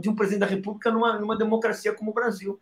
de 0.00 0.08
um 0.08 0.14
presidente 0.14 0.40
da 0.40 0.46
República 0.46 0.90
numa, 0.90 1.18
numa 1.18 1.36
democracia 1.36 1.92
como 1.92 2.10
o 2.10 2.14
Brasil. 2.14 2.60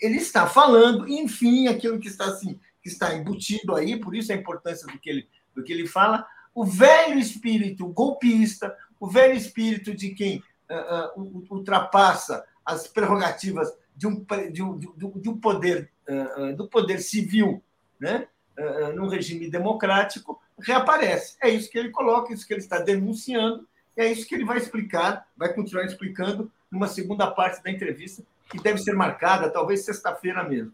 Ele 0.00 0.16
está 0.16 0.46
falando, 0.46 1.08
enfim, 1.08 1.66
aquilo 1.66 1.98
que 1.98 2.08
está 2.08 2.26
assim, 2.26 2.60
que 2.82 2.88
está 2.88 3.14
embutido 3.14 3.74
aí, 3.74 3.98
por 3.98 4.14
isso 4.14 4.30
a 4.30 4.36
importância 4.36 4.86
do 4.86 4.98
que 4.98 5.08
ele, 5.08 5.28
do 5.54 5.64
que 5.64 5.72
ele 5.72 5.88
fala, 5.88 6.26
o 6.54 6.64
velho 6.64 7.18
espírito 7.18 7.86
golpista, 7.88 8.76
o 9.00 9.08
velho 9.08 9.34
espírito 9.34 9.94
de 9.94 10.10
quem 10.10 10.42
uh, 10.70 11.20
uh, 11.20 11.44
ultrapassa 11.50 12.44
as 12.64 12.86
prerrogativas 12.86 13.72
de 13.96 14.06
um, 14.06 14.24
de 14.50 14.62
um, 14.62 14.78
de 14.78 15.28
um 15.28 15.38
poder 15.38 15.90
uh, 16.08 16.56
do 16.56 16.68
poder 16.68 16.98
civil, 16.98 17.62
né, 18.00 18.26
uh, 18.58 18.92
num 18.94 19.08
regime 19.08 19.50
democrático, 19.50 20.40
reaparece. 20.58 21.36
É 21.42 21.48
isso 21.48 21.70
que 21.70 21.78
ele 21.78 21.90
coloca, 21.90 22.32
isso 22.32 22.46
que 22.46 22.52
ele 22.52 22.60
está 22.60 22.78
denunciando, 22.78 23.66
e 23.96 24.00
é 24.00 24.10
isso 24.10 24.26
que 24.26 24.34
ele 24.34 24.44
vai 24.44 24.58
explicar, 24.58 25.26
vai 25.36 25.52
continuar 25.52 25.84
explicando 25.84 26.50
numa 26.70 26.88
segunda 26.88 27.30
parte 27.30 27.62
da 27.62 27.70
entrevista, 27.70 28.22
que 28.50 28.62
deve 28.62 28.78
ser 28.78 28.94
marcada, 28.94 29.50
talvez 29.50 29.84
sexta-feira 29.84 30.42
mesmo. 30.42 30.72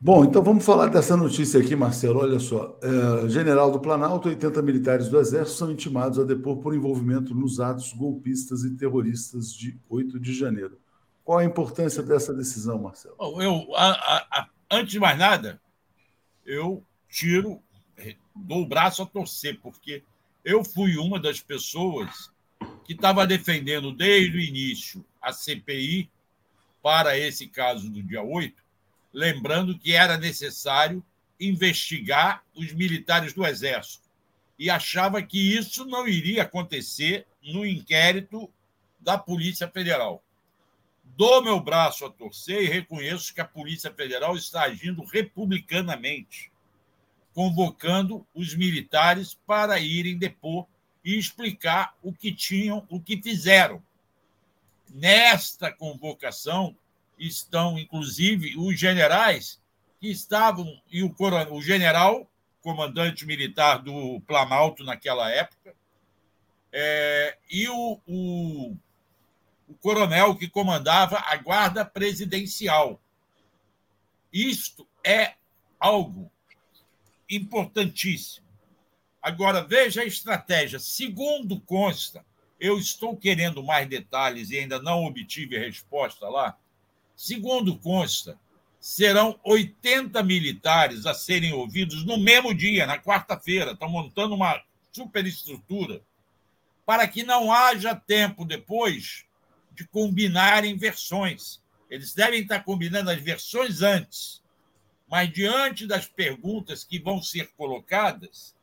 Bom, 0.00 0.24
então 0.24 0.42
vamos 0.42 0.64
falar 0.64 0.86
dessa 0.86 1.16
notícia 1.16 1.58
aqui, 1.60 1.74
Marcelo. 1.74 2.20
Olha 2.20 2.38
só. 2.38 2.78
É, 2.80 3.28
General 3.28 3.68
do 3.68 3.80
Planalto, 3.80 4.28
80 4.28 4.62
militares 4.62 5.08
do 5.08 5.18
Exército 5.18 5.58
são 5.58 5.72
intimados 5.72 6.20
a 6.20 6.24
depor 6.24 6.58
por 6.58 6.72
envolvimento 6.72 7.34
nos 7.34 7.58
atos 7.58 7.92
golpistas 7.92 8.62
e 8.62 8.76
terroristas 8.76 9.52
de 9.52 9.76
8 9.88 10.20
de 10.20 10.32
janeiro. 10.32 10.78
Qual 11.28 11.40
a 11.40 11.44
importância 11.44 12.02
dessa 12.02 12.32
decisão, 12.32 12.78
Marcelo? 12.78 13.14
Bom, 13.18 13.42
eu, 13.42 13.76
a, 13.76 13.90
a, 13.90 14.48
antes 14.70 14.92
de 14.92 14.98
mais 14.98 15.18
nada, 15.18 15.60
eu 16.42 16.82
tiro, 17.06 17.62
dou 18.34 18.62
o 18.62 18.66
braço 18.66 19.02
a 19.02 19.06
torcer, 19.06 19.60
porque 19.60 20.02
eu 20.42 20.64
fui 20.64 20.96
uma 20.96 21.20
das 21.20 21.38
pessoas 21.38 22.32
que 22.82 22.94
estava 22.94 23.26
defendendo 23.26 23.92
desde 23.92 24.38
o 24.38 24.40
início 24.40 25.04
a 25.20 25.30
CPI 25.30 26.10
para 26.82 27.18
esse 27.18 27.46
caso 27.46 27.90
do 27.90 28.02
dia 28.02 28.22
8 28.22 28.62
lembrando 29.12 29.78
que 29.78 29.92
era 29.92 30.16
necessário 30.16 31.04
investigar 31.38 32.42
os 32.56 32.72
militares 32.72 33.34
do 33.34 33.44
Exército. 33.44 34.08
E 34.58 34.70
achava 34.70 35.22
que 35.22 35.54
isso 35.54 35.84
não 35.84 36.08
iria 36.08 36.44
acontecer 36.44 37.26
no 37.42 37.66
inquérito 37.66 38.50
da 38.98 39.18
Polícia 39.18 39.68
Federal. 39.68 40.24
Dou 41.18 41.42
meu 41.42 41.58
braço 41.58 42.06
a 42.06 42.10
torcer 42.10 42.62
e 42.62 42.68
reconheço 42.68 43.34
que 43.34 43.40
a 43.40 43.44
Polícia 43.44 43.92
Federal 43.92 44.36
está 44.36 44.62
agindo 44.62 45.02
republicanamente, 45.02 46.52
convocando 47.34 48.24
os 48.32 48.54
militares 48.54 49.34
para 49.44 49.80
irem 49.80 50.16
depor 50.16 50.64
e 51.04 51.18
explicar 51.18 51.92
o 52.04 52.12
que 52.12 52.32
tinham, 52.32 52.86
o 52.88 53.00
que 53.00 53.20
fizeram. 53.20 53.82
Nesta 54.88 55.72
convocação, 55.72 56.76
estão, 57.18 57.76
inclusive, 57.76 58.56
os 58.56 58.78
generais 58.78 59.60
que 60.00 60.08
estavam, 60.08 60.80
e 60.88 61.02
o, 61.02 61.12
coronel, 61.12 61.52
o 61.52 61.60
general, 61.60 62.30
comandante 62.62 63.26
militar 63.26 63.82
do 63.82 64.20
Planalto 64.20 64.84
naquela 64.84 65.28
época, 65.28 65.74
é, 66.72 67.36
e 67.50 67.68
o, 67.68 68.00
o, 68.06 68.76
o 69.68 69.74
coronel 69.74 70.34
que 70.34 70.48
comandava 70.48 71.22
a 71.26 71.36
guarda 71.36 71.84
presidencial. 71.84 73.00
Isto 74.32 74.88
é 75.04 75.34
algo 75.78 76.30
importantíssimo. 77.28 78.46
Agora, 79.20 79.62
veja 79.62 80.00
a 80.00 80.06
estratégia. 80.06 80.78
Segundo 80.78 81.60
consta, 81.60 82.24
eu 82.58 82.78
estou 82.78 83.16
querendo 83.16 83.62
mais 83.62 83.86
detalhes 83.88 84.50
e 84.50 84.58
ainda 84.58 84.80
não 84.80 85.04
obtive 85.04 85.58
resposta 85.58 86.28
lá. 86.28 86.56
Segundo 87.14 87.78
consta, 87.78 88.38
serão 88.80 89.38
80 89.44 90.22
militares 90.22 91.04
a 91.04 91.12
serem 91.12 91.52
ouvidos 91.52 92.04
no 92.04 92.16
mesmo 92.16 92.54
dia, 92.54 92.86
na 92.86 92.98
quarta-feira. 92.98 93.72
Estão 93.72 93.88
montando 93.88 94.34
uma 94.34 94.62
superestrutura 94.92 96.00
para 96.86 97.06
que 97.06 97.22
não 97.22 97.52
haja 97.52 97.94
tempo 97.94 98.44
depois 98.44 99.27
de 99.78 99.86
combinarem 99.86 100.76
versões. 100.76 101.62
Eles 101.88 102.12
devem 102.12 102.42
estar 102.42 102.64
combinando 102.64 103.10
as 103.10 103.20
versões 103.20 103.80
antes, 103.80 104.42
mas 105.08 105.32
diante 105.32 105.86
das 105.86 106.04
perguntas 106.04 106.82
que 106.82 106.98
vão 106.98 107.22
ser 107.22 107.52
colocadas, 107.56 108.56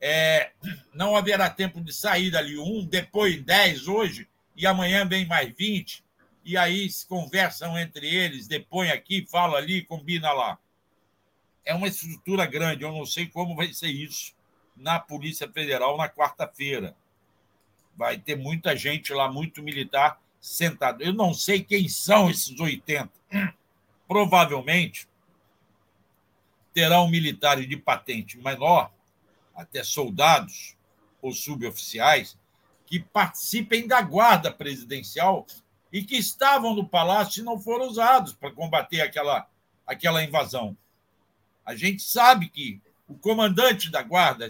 é, 0.00 0.52
não 0.94 1.16
haverá 1.16 1.50
tempo 1.50 1.80
de 1.80 1.92
sair 1.92 2.30
dali 2.30 2.56
um, 2.56 2.86
depois 2.86 3.42
dez 3.42 3.88
hoje, 3.88 4.28
e 4.54 4.64
amanhã 4.66 5.04
vem 5.04 5.26
mais 5.26 5.52
vinte 5.52 6.04
e 6.44 6.56
aí 6.56 6.88
se 6.88 7.04
conversam 7.08 7.76
entre 7.76 8.06
eles, 8.06 8.46
depõem 8.46 8.92
aqui, 8.92 9.26
fala 9.28 9.58
ali, 9.58 9.82
combina 9.82 10.32
lá. 10.32 10.56
É 11.64 11.74
uma 11.74 11.88
estrutura 11.88 12.46
grande, 12.46 12.84
eu 12.84 12.92
não 12.92 13.04
sei 13.04 13.26
como 13.26 13.56
vai 13.56 13.74
ser 13.74 13.88
isso 13.88 14.32
na 14.76 15.00
Polícia 15.00 15.50
Federal 15.50 15.96
na 15.96 16.08
quarta-feira. 16.08 16.96
Vai 17.96 18.16
ter 18.16 18.36
muita 18.36 18.76
gente 18.76 19.12
lá, 19.12 19.28
muito 19.30 19.60
militar 19.60 20.20
sentado. 20.46 21.02
Eu 21.02 21.12
não 21.12 21.34
sei 21.34 21.62
quem 21.62 21.88
são 21.88 22.30
esses 22.30 22.58
80. 22.58 23.10
Provavelmente 24.06 25.08
terão 26.72 27.08
militares 27.08 27.68
de 27.68 27.76
patente 27.76 28.38
menor, 28.38 28.92
até 29.54 29.82
soldados 29.82 30.76
ou 31.20 31.32
suboficiais, 31.32 32.38
que 32.84 33.00
participem 33.00 33.88
da 33.88 34.00
guarda 34.02 34.52
presidencial 34.52 35.46
e 35.92 36.04
que 36.04 36.16
estavam 36.16 36.74
no 36.74 36.86
palácio 36.86 37.40
e 37.40 37.44
não 37.44 37.58
foram 37.58 37.86
usados 37.86 38.32
para 38.32 38.52
combater 38.52 39.00
aquela, 39.00 39.48
aquela 39.86 40.22
invasão. 40.22 40.76
A 41.64 41.74
gente 41.74 42.02
sabe 42.02 42.48
que 42.48 42.80
o 43.08 43.14
comandante 43.14 43.90
da 43.90 44.02
guarda, 44.02 44.46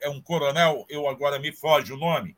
é 0.00 0.08
um 0.10 0.20
coronel, 0.20 0.84
eu 0.88 1.08
agora 1.08 1.38
me 1.38 1.52
foge 1.52 1.92
o 1.92 1.96
nome, 1.96 2.36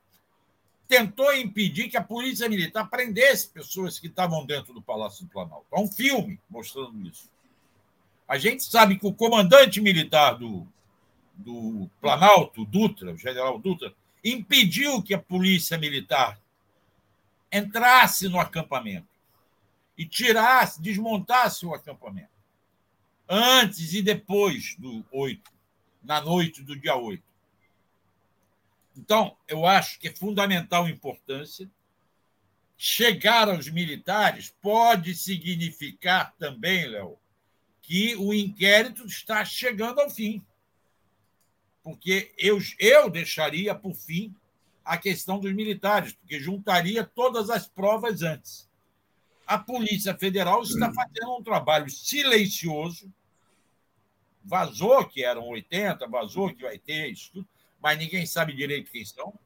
tentou 0.94 1.34
impedir 1.34 1.88
que 1.88 1.96
a 1.96 2.02
polícia 2.02 2.48
militar 2.48 2.88
prendesse 2.88 3.48
pessoas 3.48 3.98
que 3.98 4.06
estavam 4.06 4.46
dentro 4.46 4.72
do 4.72 4.80
Palácio 4.80 5.24
do 5.24 5.30
Planalto. 5.30 5.66
Há 5.72 5.80
um 5.80 5.90
filme 5.90 6.40
mostrando 6.48 7.00
isso. 7.06 7.28
A 8.28 8.38
gente 8.38 8.62
sabe 8.62 8.96
que 8.96 9.06
o 9.06 9.12
comandante 9.12 9.80
militar 9.80 10.38
do, 10.38 10.66
do 11.34 11.90
Planalto, 12.00 12.64
Dutra, 12.64 13.12
o 13.12 13.18
general 13.18 13.58
Dutra, 13.58 13.92
impediu 14.24 15.02
que 15.02 15.14
a 15.14 15.18
polícia 15.18 15.76
militar 15.76 16.40
entrasse 17.52 18.28
no 18.28 18.38
acampamento 18.38 19.08
e 19.98 20.06
tirasse, 20.06 20.80
desmontasse 20.80 21.66
o 21.66 21.74
acampamento. 21.74 22.30
Antes 23.28 23.92
e 23.94 24.00
depois 24.00 24.76
do 24.78 25.04
8, 25.10 25.50
na 26.02 26.20
noite 26.20 26.62
do 26.62 26.78
dia 26.78 26.94
8. 26.94 27.22
Então, 28.96 29.36
eu 29.48 29.66
acho 29.66 29.98
que 29.98 30.08
é 30.08 30.14
fundamental 30.14 30.88
importância. 30.88 31.68
Chegar 32.76 33.48
aos 33.48 33.68
militares 33.68 34.54
pode 34.60 35.14
significar 35.14 36.34
também, 36.38 36.86
Léo, 36.86 37.18
que 37.82 38.14
o 38.16 38.32
inquérito 38.32 39.06
está 39.06 39.44
chegando 39.44 40.00
ao 40.00 40.10
fim. 40.10 40.44
Porque 41.82 42.32
eu, 42.38 42.58
eu 42.78 43.10
deixaria 43.10 43.74
por 43.74 43.94
fim 43.94 44.34
a 44.84 44.96
questão 44.96 45.38
dos 45.38 45.52
militares, 45.52 46.12
porque 46.12 46.38
juntaria 46.38 47.04
todas 47.04 47.50
as 47.50 47.66
provas 47.66 48.22
antes. 48.22 48.68
A 49.46 49.58
Polícia 49.58 50.16
Federal 50.16 50.62
está 50.62 50.92
fazendo 50.92 51.36
um 51.38 51.42
trabalho 51.42 51.90
silencioso. 51.90 53.12
Vazou 54.42 55.06
que 55.06 55.24
eram 55.24 55.48
80, 55.48 56.06
vazou 56.06 56.54
que 56.54 56.62
vai 56.62 56.78
ter 56.78 57.08
isso 57.08 57.30
tudo, 57.32 57.48
mas 57.84 57.98
ninguém 57.98 58.24
sabe 58.24 58.54
direito 58.54 58.90
quem 58.90 59.04
são. 59.04 59.38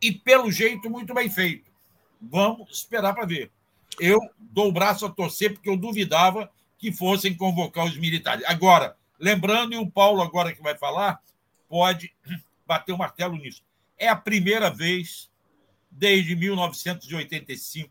E, 0.00 0.12
pelo 0.12 0.52
jeito, 0.52 0.88
muito 0.88 1.12
bem 1.12 1.28
feito. 1.28 1.68
Vamos 2.20 2.70
esperar 2.70 3.12
para 3.12 3.26
ver. 3.26 3.50
Eu 3.98 4.20
dou 4.38 4.68
o 4.68 4.72
braço 4.72 5.04
a 5.04 5.10
torcer, 5.10 5.52
porque 5.52 5.68
eu 5.68 5.76
duvidava 5.76 6.48
que 6.78 6.92
fossem 6.92 7.34
convocar 7.34 7.84
os 7.84 7.96
militares. 7.96 8.44
Agora, 8.46 8.96
lembrando, 9.18 9.74
e 9.74 9.78
o 9.78 9.90
Paulo, 9.90 10.22
agora 10.22 10.54
que 10.54 10.62
vai 10.62 10.78
falar, 10.78 11.20
pode 11.68 12.14
bater 12.64 12.92
o 12.92 12.98
martelo 12.98 13.36
nisso. 13.36 13.64
É 13.98 14.06
a 14.06 14.14
primeira 14.14 14.70
vez 14.70 15.28
desde 15.90 16.36
1985, 16.36 17.90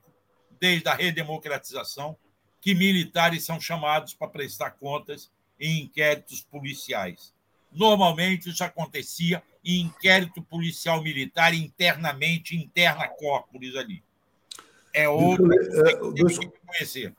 desde 0.58 0.88
a 0.88 0.94
redemocratização, 0.94 2.16
que 2.62 2.74
militares 2.74 3.44
são 3.44 3.60
chamados 3.60 4.14
para 4.14 4.30
prestar 4.30 4.72
contas 4.72 5.30
em 5.60 5.82
inquéritos 5.82 6.40
policiais. 6.40 7.33
Normalmente 7.76 8.50
isso 8.50 8.64
acontecia 8.64 9.42
em 9.64 9.82
inquérito 9.82 10.42
policial 10.42 11.02
militar 11.02 11.54
internamente, 11.54 12.56
interna 12.56 13.08
corporis 13.08 13.76
ali. 13.76 14.04
É 14.94 15.10
outro 15.10 15.50
que 15.50 16.24
tem 16.24 16.50
que 16.50 16.52
conhecer. 16.66 17.14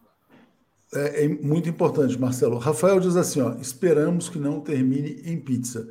É, 0.95 1.25
é, 1.25 1.29
muito 1.29 1.69
importante, 1.69 2.19
Marcelo. 2.19 2.59
Rafael 2.59 3.01
diz 3.01 3.17
assim: 3.17 3.41
ó, 3.41 3.55
esperamos 3.55 4.29
que 4.29 4.39
não 4.39 4.61
termine 4.61 5.23
em 5.25 5.41
pizza. 5.41 5.89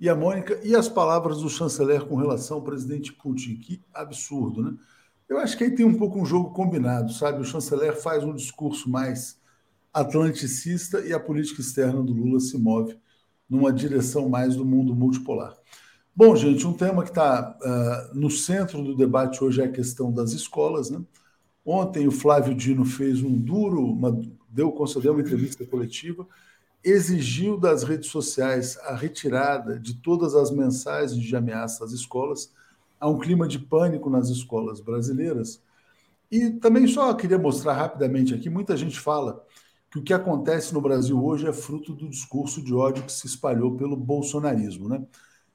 E 0.00 0.08
a 0.08 0.14
Mônica, 0.14 0.60
e 0.62 0.74
as 0.74 0.88
palavras 0.88 1.40
do 1.40 1.48
chanceler 1.48 2.04
com 2.04 2.16
relação 2.16 2.58
ao 2.58 2.62
presidente 2.62 3.12
Putin? 3.12 3.56
Que 3.56 3.82
absurdo, 3.92 4.62
né? 4.62 4.74
Eu 5.28 5.38
acho 5.38 5.56
que 5.56 5.64
aí 5.64 5.74
tem 5.74 5.84
um 5.84 5.96
pouco 5.96 6.20
um 6.20 6.24
jogo 6.24 6.50
combinado, 6.50 7.12
sabe? 7.12 7.40
O 7.40 7.44
chanceler 7.44 8.00
faz 8.00 8.22
um 8.22 8.34
discurso 8.34 8.88
mais 8.88 9.38
atlanticista 9.92 11.00
e 11.00 11.12
a 11.12 11.18
política 11.18 11.60
externa 11.60 12.02
do 12.02 12.12
Lula 12.12 12.38
se 12.38 12.56
move 12.58 12.96
numa 13.48 13.72
direção 13.72 14.28
mais 14.28 14.56
do 14.56 14.64
mundo 14.64 14.94
multipolar. 14.94 15.56
Bom, 16.14 16.34
gente, 16.34 16.66
um 16.66 16.72
tema 16.72 17.02
que 17.02 17.10
está 17.10 17.56
uh, 17.60 17.66
ah, 17.66 18.10
no 18.14 18.30
centro 18.30 18.82
do 18.82 18.96
debate 18.96 19.44
hoje 19.44 19.60
é 19.60 19.64
a 19.66 19.70
questão 19.72 20.12
das 20.12 20.32
escolas. 20.32 20.90
Né? 20.90 21.00
Ontem 21.64 22.08
o 22.08 22.10
Flávio 22.10 22.54
Dino 22.54 22.84
fez 22.84 23.22
um 23.22 23.36
duro, 23.36 23.84
uma, 23.84 24.18
deu, 24.48 24.72
concedeu 24.72 25.12
uma 25.12 25.20
entrevista 25.20 25.64
coletiva 25.66 26.26
exigiu 26.86 27.58
das 27.58 27.82
redes 27.82 28.08
sociais 28.10 28.78
a 28.78 28.94
retirada 28.94 29.76
de 29.76 29.94
todas 29.94 30.36
as 30.36 30.52
mensagens 30.52 31.20
de 31.20 31.34
ameaça 31.34 31.84
às 31.84 31.90
escolas. 31.90 32.52
Há 33.00 33.08
um 33.08 33.18
clima 33.18 33.48
de 33.48 33.58
pânico 33.58 34.08
nas 34.08 34.28
escolas 34.28 34.80
brasileiras. 34.80 35.60
E 36.30 36.50
também 36.50 36.86
só 36.86 37.12
queria 37.12 37.38
mostrar 37.38 37.72
rapidamente 37.72 38.32
aqui: 38.32 38.48
muita 38.48 38.76
gente 38.76 39.00
fala 39.00 39.44
que 39.90 39.98
o 39.98 40.02
que 40.02 40.12
acontece 40.12 40.74
no 40.74 40.80
Brasil 40.80 41.22
hoje 41.22 41.46
é 41.46 41.52
fruto 41.52 41.92
do 41.92 42.08
discurso 42.08 42.62
de 42.62 42.74
ódio 42.74 43.04
que 43.04 43.12
se 43.12 43.26
espalhou 43.26 43.76
pelo 43.76 43.96
bolsonarismo. 43.96 44.88
Né? 44.88 45.04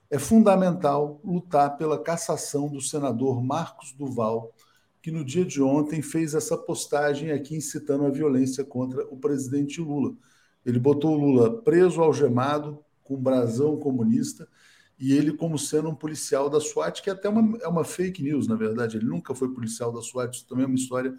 É 0.10 0.18
fundamental 0.18 1.20
lutar 1.24 1.78
pela 1.78 2.02
cassação 2.02 2.70
do 2.70 2.82
senador 2.82 3.44
Marcos 3.44 3.94
Duval, 3.94 4.54
que 5.02 5.12
no 5.12 5.26
dia 5.26 5.44
de 5.44 5.62
ontem 5.62 6.02
fez 6.02 6.36
essa 6.36 6.58
postagem 6.58 7.32
aqui 7.32 7.56
incitando 7.56 8.06
a 8.06 8.10
violência 8.10 8.64
contra 8.64 9.04
o 9.06 9.18
presidente 9.18 9.82
Lula. 9.82 10.16
Ele 10.66 10.80
botou 10.80 11.16
o 11.16 11.18
Lula 11.18 11.62
preso, 11.62 12.02
algemado, 12.02 12.84
com 13.04 13.18
brasão 13.18 13.78
comunista, 13.78 14.48
e 15.00 15.14
ele 15.14 15.34
como 15.34 15.58
sendo 15.58 15.90
um 15.90 15.96
policial 15.96 16.50
da 16.50 16.60
SWAT, 16.60 17.02
que 17.02 17.10
é 17.10 17.14
até 17.14 17.28
uma, 17.28 17.58
é 17.58 17.68
uma 17.68 17.84
fake 17.84 18.22
news, 18.22 18.48
na 18.48 18.56
verdade. 18.56 18.98
Ele 18.98 19.08
nunca 19.08 19.34
foi 19.34 19.52
policial 19.52 19.92
da 19.92 20.02
SWAT, 20.02 20.36
isso 20.36 20.48
também 20.48 20.66
é 20.66 20.68
uma 20.68 20.76
história 20.76 21.14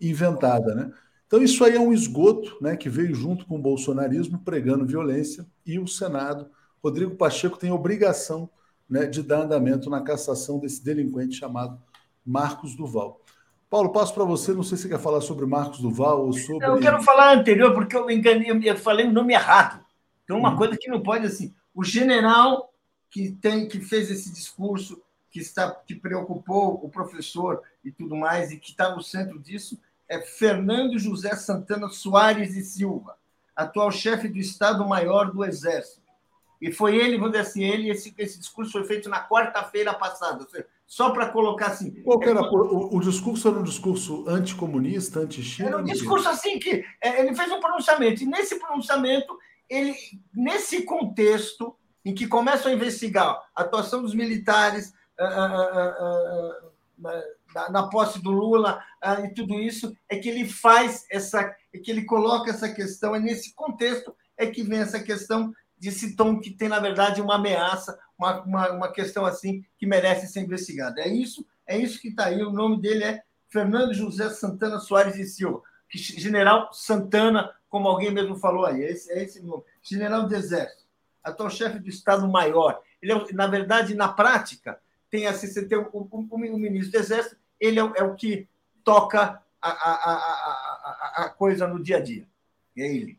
inventada, 0.00 0.74
né? 0.74 0.92
Então, 1.34 1.42
isso 1.42 1.64
aí 1.64 1.74
é 1.74 1.80
um 1.80 1.92
esgoto 1.92 2.56
né, 2.60 2.76
que 2.76 2.88
veio 2.88 3.12
junto 3.12 3.44
com 3.44 3.56
o 3.56 3.60
bolsonarismo 3.60 4.38
pregando 4.38 4.86
violência 4.86 5.44
e 5.66 5.80
o 5.80 5.88
Senado, 5.88 6.48
Rodrigo 6.80 7.16
Pacheco, 7.16 7.58
tem 7.58 7.72
obrigação 7.72 8.48
né, 8.88 9.04
de 9.06 9.20
dar 9.20 9.40
andamento 9.40 9.90
na 9.90 10.00
cassação 10.00 10.60
desse 10.60 10.84
delinquente 10.84 11.34
chamado 11.34 11.76
Marcos 12.24 12.76
Duval. 12.76 13.20
Paulo, 13.68 13.90
passo 13.90 14.14
para 14.14 14.22
você. 14.22 14.52
Não 14.52 14.62
sei 14.62 14.76
se 14.76 14.84
você 14.84 14.90
quer 14.90 15.00
falar 15.00 15.20
sobre 15.22 15.44
Marcos 15.44 15.80
Duval 15.80 16.24
ou 16.24 16.32
sobre. 16.32 16.64
Eu 16.64 16.78
quero 16.78 17.02
falar 17.02 17.36
anterior, 17.36 17.74
porque 17.74 17.96
eu 17.96 18.06
me 18.06 18.14
enganei, 18.14 18.52
eu 18.70 18.76
falei 18.76 19.08
o 19.08 19.12
nome 19.12 19.34
errado. 19.34 19.84
Tem 20.24 20.36
uma 20.36 20.50
uhum. 20.50 20.56
coisa 20.56 20.76
que 20.76 20.88
não 20.88 21.02
pode 21.02 21.26
assim. 21.26 21.52
O 21.74 21.82
general 21.82 22.72
que 23.10 23.32
tem 23.32 23.66
que 23.66 23.80
fez 23.80 24.08
esse 24.08 24.32
discurso, 24.32 25.02
que 25.32 25.40
está 25.40 25.68
que 25.68 25.96
preocupou 25.96 26.78
o 26.80 26.88
professor 26.88 27.60
e 27.84 27.90
tudo 27.90 28.14
mais, 28.14 28.52
e 28.52 28.56
que 28.56 28.70
está 28.70 28.94
no 28.94 29.02
centro 29.02 29.36
disso, 29.40 29.76
é 30.14 30.20
Fernando 30.20 30.98
José 30.98 31.34
Santana 31.34 31.88
Soares 31.88 32.56
e 32.56 32.62
Silva, 32.62 33.16
atual 33.54 33.90
chefe 33.90 34.28
do 34.28 34.38
Estado-Maior 34.38 35.32
do 35.32 35.44
Exército. 35.44 36.04
E 36.60 36.72
foi 36.72 36.96
ele, 36.96 37.16
vamos 37.16 37.32
dizer 37.32 37.42
assim, 37.42 37.64
ele, 37.64 37.90
esse, 37.90 38.14
esse 38.16 38.38
discurso 38.38 38.72
foi 38.72 38.84
feito 38.84 39.08
na 39.08 39.26
quarta-feira 39.28 39.92
passada, 39.92 40.46
só 40.86 41.10
para 41.10 41.28
colocar 41.28 41.66
assim. 41.66 41.90
Qual 42.02 42.22
era, 42.22 42.40
é, 42.40 42.42
o, 42.42 42.96
o, 42.96 43.00
discurso 43.00 43.48
era 43.48 43.58
um 43.58 43.62
discurso 43.62 44.24
anticomunista, 44.28 45.20
anti-China? 45.20 45.68
Era 45.68 45.78
um 45.78 45.84
discurso 45.84 46.28
assim 46.28 46.58
que 46.58 46.84
é, 47.00 47.20
ele 47.20 47.34
fez 47.34 47.50
um 47.50 47.60
pronunciamento, 47.60 48.22
e 48.22 48.26
nesse 48.26 48.58
pronunciamento, 48.58 49.36
ele, 49.68 49.94
nesse 50.32 50.82
contexto 50.82 51.74
em 52.04 52.14
que 52.14 52.26
começam 52.26 52.70
a 52.70 52.74
investigar 52.74 53.42
a 53.54 53.62
atuação 53.62 54.02
dos 54.02 54.14
militares. 54.14 54.94
Uh, 55.18 55.24
uh, 55.24 56.70
uh, 57.08 57.33
na, 57.70 57.88
posse 57.88 58.20
do 58.20 58.30
Lula 58.30 58.82
ah, 59.00 59.20
e 59.20 59.32
tudo 59.32 59.60
isso, 59.60 59.96
é 60.08 60.16
que 60.16 60.28
ele 60.28 60.48
faz 60.48 61.04
essa, 61.10 61.54
é 61.72 61.78
que 61.78 61.90
ele 61.90 62.04
coloca 62.04 62.50
essa 62.50 62.68
questão, 62.68 63.14
é 63.14 63.20
nesse 63.20 63.54
contexto 63.54 64.14
é 64.36 64.46
que 64.46 64.62
vem 64.62 64.80
essa 64.80 65.00
questão 65.00 65.54
desse 65.78 66.16
tom 66.16 66.40
que 66.40 66.50
tem, 66.50 66.68
na 66.68 66.80
verdade, 66.80 67.20
uma 67.20 67.36
ameaça, 67.36 67.98
uma, 68.18 68.42
uma, 68.42 68.70
uma 68.72 68.92
questão 68.92 69.24
assim 69.24 69.64
que 69.78 69.86
merece 69.86 70.26
ser 70.26 70.40
investigada. 70.40 71.00
É 71.00 71.08
isso, 71.08 71.46
é 71.66 71.78
isso 71.78 72.00
que 72.00 72.08
está 72.08 72.26
aí. 72.26 72.42
O 72.42 72.52
nome 72.52 72.80
dele 72.80 73.04
é 73.04 73.22
Fernando 73.48 73.94
José 73.94 74.30
Santana 74.30 74.78
Soares 74.78 75.16
e 75.16 75.24
Silva, 75.24 75.62
que 75.88 75.98
General 75.98 76.72
Santana, 76.72 77.54
como 77.68 77.88
alguém 77.88 78.10
mesmo 78.10 78.36
falou 78.36 78.66
aí, 78.66 78.82
é 78.82 78.90
esse, 78.90 79.12
é 79.12 79.22
esse 79.22 79.42
nome. 79.42 79.62
General 79.82 80.26
do 80.26 80.34
Exército, 80.34 80.84
atual 81.22 81.50
chefe 81.50 81.78
do 81.78 81.88
Estado-Maior. 81.88 82.80
Ele, 83.00 83.12
é, 83.12 83.32
na 83.32 83.46
verdade, 83.46 83.94
na 83.94 84.08
prática, 84.08 84.80
tem 85.10 85.26
assim, 85.26 85.46
você 85.46 85.64
tem 85.66 85.78
o, 85.78 85.88
o, 85.92 86.26
o, 86.30 86.38
ministro 86.58 86.92
do 86.92 86.98
Exército 86.98 87.36
ele 87.64 87.80
é, 87.80 87.92
é 87.96 88.02
o 88.02 88.14
que 88.14 88.48
toca 88.82 89.40
a, 89.60 89.70
a, 89.70 90.14
a, 91.20 91.24
a, 91.24 91.28
coisa 91.30 91.66
no 91.66 91.82
dia 91.82 91.96
a 91.96 92.00
dia. 92.00 92.26
É 92.76 92.86
ele. 92.86 93.18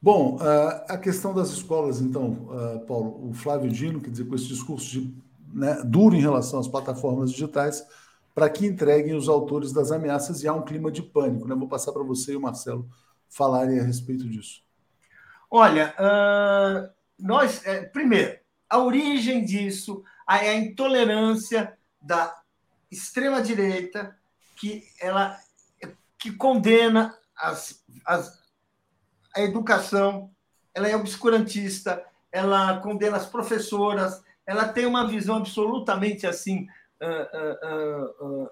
Bom, 0.00 0.38
a 0.88 0.98
questão 0.98 1.32
das 1.32 1.48
escolas, 1.48 2.00
então, 2.02 2.48
Paulo, 2.86 3.30
o 3.30 3.32
Flávio 3.32 3.70
Dino, 3.70 4.02
quer 4.02 4.10
dizer, 4.10 4.26
com 4.26 4.34
esse 4.34 4.48
discurso 4.48 4.84
de, 4.90 5.14
né, 5.54 5.82
duro 5.82 6.14
em 6.14 6.20
relação 6.20 6.60
às 6.60 6.68
plataformas 6.68 7.30
digitais, 7.30 7.82
para 8.34 8.50
que 8.50 8.66
entreguem 8.66 9.14
os 9.14 9.28
autores 9.28 9.72
das 9.72 9.92
ameaças 9.92 10.42
e 10.42 10.48
há 10.48 10.52
um 10.52 10.62
clima 10.62 10.90
de 10.90 11.02
pânico. 11.02 11.48
Né? 11.48 11.54
Vou 11.54 11.68
passar 11.68 11.92
para 11.92 12.02
você 12.02 12.32
e 12.32 12.36
o 12.36 12.40
Marcelo 12.40 12.86
falarem 13.28 13.78
a 13.78 13.82
respeito 13.82 14.28
disso. 14.28 14.62
Olha, 15.50 15.94
uh, 15.98 16.90
nós, 17.18 17.64
é, 17.64 17.84
primeiro, 17.84 18.38
a 18.68 18.78
origem 18.78 19.44
disso 19.44 20.02
é 20.28 20.50
a 20.50 20.56
intolerância 20.56 21.78
da 22.02 22.34
extrema-direita 22.94 24.16
que 24.56 24.84
ela 25.00 25.38
que 26.18 26.32
condena 26.32 27.14
as, 27.36 27.84
as, 28.06 28.42
a 29.36 29.42
educação, 29.42 30.30
ela 30.72 30.88
é 30.88 30.96
obscurantista, 30.96 32.02
ela 32.32 32.78
condena 32.78 33.18
as 33.18 33.26
professoras, 33.26 34.24
ela 34.46 34.66
tem 34.68 34.86
uma 34.86 35.06
visão 35.06 35.36
absolutamente 35.36 36.26
assim 36.26 36.66
uh, 37.02 38.26
uh, 38.26 38.44
uh, 38.44 38.50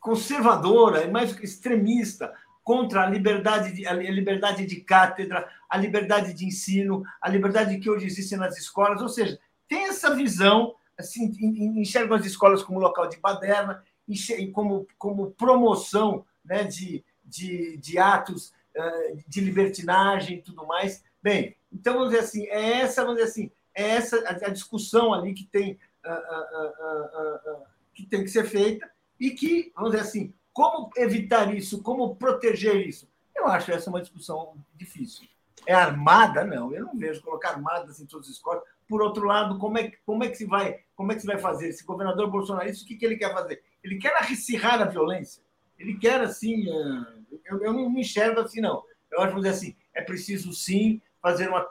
conservadora 0.00 1.04
e 1.04 1.10
mais 1.10 1.38
extremista 1.38 2.32
contra 2.64 3.02
a 3.02 3.10
liberdade, 3.10 3.72
de, 3.72 3.86
a 3.86 3.92
liberdade 3.92 4.64
de 4.64 4.80
cátedra, 4.80 5.46
a 5.68 5.76
liberdade 5.76 6.32
de 6.32 6.46
ensino, 6.46 7.02
a 7.20 7.28
liberdade 7.28 7.78
que 7.78 7.90
hoje 7.90 8.06
existe 8.06 8.36
nas 8.36 8.56
escolas, 8.56 9.02
ou 9.02 9.08
seja, 9.08 9.38
tem 9.68 9.88
essa 9.88 10.14
visão 10.14 10.74
assim, 10.98 11.32
enxergam 11.78 12.16
as 12.16 12.26
escolas 12.26 12.62
como 12.62 12.80
local 12.80 13.08
de 13.08 13.18
baderna, 13.18 13.84
como, 14.52 14.86
como 14.98 15.30
promoção 15.32 16.24
né, 16.44 16.64
de, 16.64 17.04
de, 17.24 17.76
de 17.76 17.98
atos 17.98 18.52
uh, 18.76 19.22
de 19.26 19.40
libertinagem 19.40 20.38
e 20.38 20.42
tudo 20.42 20.66
mais. 20.66 21.04
Bem, 21.22 21.56
então, 21.72 21.94
vamos 21.94 22.10
dizer 22.10 22.22
assim, 22.22 22.46
é 22.46 22.80
essa, 22.80 23.02
vamos 23.02 23.16
dizer 23.16 23.30
assim, 23.30 23.50
é 23.74 23.90
essa 23.90 24.16
a, 24.28 24.48
discussão 24.48 25.12
ali 25.12 25.34
que 25.34 25.44
tem, 25.44 25.78
que 27.94 28.06
tem 28.06 28.22
que 28.22 28.28
ser 28.28 28.44
feita 28.44 28.90
e 29.20 29.30
que, 29.30 29.72
vamos 29.74 29.92
dizer 29.92 30.02
assim, 30.02 30.34
como 30.52 30.90
evitar 30.96 31.54
isso, 31.54 31.82
como 31.82 32.16
proteger 32.16 32.86
isso? 32.86 33.08
Eu 33.34 33.46
acho 33.46 33.70
essa 33.70 33.90
uma 33.90 34.00
discussão 34.00 34.56
difícil. 34.74 35.28
É 35.66 35.72
armada? 35.72 36.44
Não, 36.44 36.72
eu 36.74 36.86
não 36.86 36.96
vejo 36.96 37.22
colocar 37.22 37.50
armadas 37.50 38.00
em 38.00 38.06
todas 38.06 38.26
as 38.26 38.34
escolas. 38.34 38.62
Por 38.88 39.02
outro 39.02 39.24
lado, 39.24 39.58
como 39.58 39.78
é, 39.78 39.92
como 40.04 40.24
é 40.24 40.28
que 40.28 40.36
se 40.36 40.44
vai, 40.44 40.80
como 40.98 41.12
é 41.12 41.14
que 41.14 41.20
se 41.20 41.28
vai 41.28 41.38
fazer? 41.38 41.68
Esse 41.68 41.84
governador 41.84 42.28
bolsonarista, 42.28 42.82
o 42.82 42.88
que, 42.88 42.96
que 42.96 43.06
ele 43.06 43.16
quer 43.16 43.32
fazer? 43.32 43.62
Ele 43.84 43.98
quer 43.98 44.12
acirrar 44.20 44.82
a 44.82 44.84
violência. 44.84 45.40
Ele 45.78 45.96
quer 45.96 46.20
assim, 46.20 46.68
eh, 46.68 47.38
eu, 47.44 47.62
eu 47.62 47.72
não 47.72 47.88
me 47.88 48.00
enxergo 48.00 48.40
assim 48.40 48.60
não. 48.60 48.82
Eu 49.08 49.20
acho 49.20 49.40
que 49.40 49.46
assim, 49.46 49.76
é 49.94 50.02
preciso 50.02 50.52
sim 50.52 51.00
fazer 51.22 51.48
uma, 51.48 51.64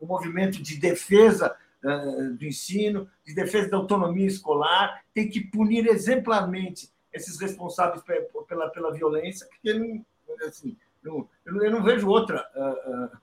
um 0.00 0.06
movimento 0.06 0.62
de 0.62 0.76
defesa 0.76 1.56
uh, 1.82 2.34
do 2.34 2.44
ensino, 2.44 3.10
de 3.26 3.34
defesa 3.34 3.68
da 3.68 3.78
autonomia 3.78 4.28
escolar, 4.28 5.02
tem 5.12 5.28
que 5.28 5.40
punir 5.40 5.88
exemplarmente 5.88 6.88
esses 7.12 7.40
responsáveis 7.40 8.00
pela, 8.46 8.70
pela 8.70 8.92
violência, 8.92 9.44
porque 9.48 9.70
assim, 10.46 10.76
não, 11.02 11.28
eu, 11.44 11.70
não, 11.72 11.82
vejo 11.82 12.08
outra. 12.08 12.48
Uh, 12.54 13.16
uh, 13.16 13.18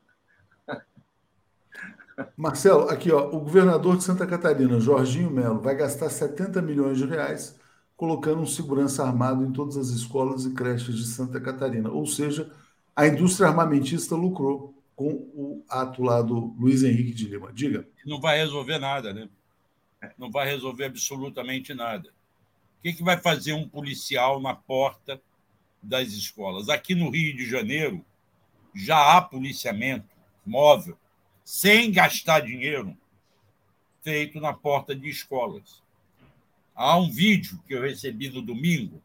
Marcelo, 2.38 2.90
aqui 2.90 3.12
ó, 3.12 3.28
o 3.28 3.40
governador 3.40 3.98
de 3.98 4.04
Santa 4.04 4.26
Catarina, 4.26 4.80
Jorginho 4.80 5.32
Melo, 5.32 5.62
vai 5.62 5.76
gastar 5.76 6.10
70 6.10 6.62
milhões 6.62 6.98
de 6.98 7.06
reais 7.06 7.60
colocando 7.96 8.42
um 8.42 8.46
segurança 8.46 9.04
armado 9.06 9.44
em 9.44 9.52
todas 9.52 9.78
as 9.78 9.88
escolas 9.88 10.46
e 10.46 10.54
creches 10.54 10.96
de 10.96 11.06
Santa 11.06 11.40
Catarina. 11.40 11.90
Ou 11.90 12.06
seja, 12.06 12.52
a 12.96 13.08
indústria 13.08 13.48
armamentista 13.48 14.16
lucrou 14.16 14.74
com 14.96 15.08
o 15.08 15.64
ato 15.70 16.04
lá 16.04 16.22
do 16.22 16.54
Luiz 16.60 16.84
Henrique 16.84 17.14
de 17.14 17.28
Lima. 17.28 17.52
Diga. 17.54 17.88
Não 18.06 18.20
vai 18.20 18.38
resolver 18.38 18.78
nada, 18.78 19.14
né? 19.14 19.30
Não 20.18 20.30
vai 20.30 20.48
resolver 20.48 20.86
absolutamente 20.86 21.74
nada. 21.74 22.10
O 22.80 22.84
que, 22.84 22.94
que 22.94 23.04
vai 23.04 23.18
fazer 23.18 23.54
um 23.54 23.68
policial 23.68 24.42
na 24.42 24.54
porta 24.54 25.22
das 25.82 26.10
escolas? 26.10 26.70
Aqui 26.70 26.94
no 26.94 27.10
Rio 27.10 27.36
de 27.36 27.50
Janeiro 27.50 28.04
já 28.76 29.16
há 29.16 29.22
policiamento 29.22 30.10
móvel 30.46 30.98
sem 31.44 31.92
gastar 31.92 32.42
dinheiro, 32.42 32.96
feito 34.02 34.40
na 34.40 34.54
porta 34.54 34.96
de 34.96 35.10
escolas. 35.10 35.82
Há 36.76 36.98
um 36.98 37.10
vídeo 37.10 37.62
que 37.68 37.74
eu 37.74 37.82
recebi 37.82 38.30
no 38.30 38.42
domingo 38.42 39.02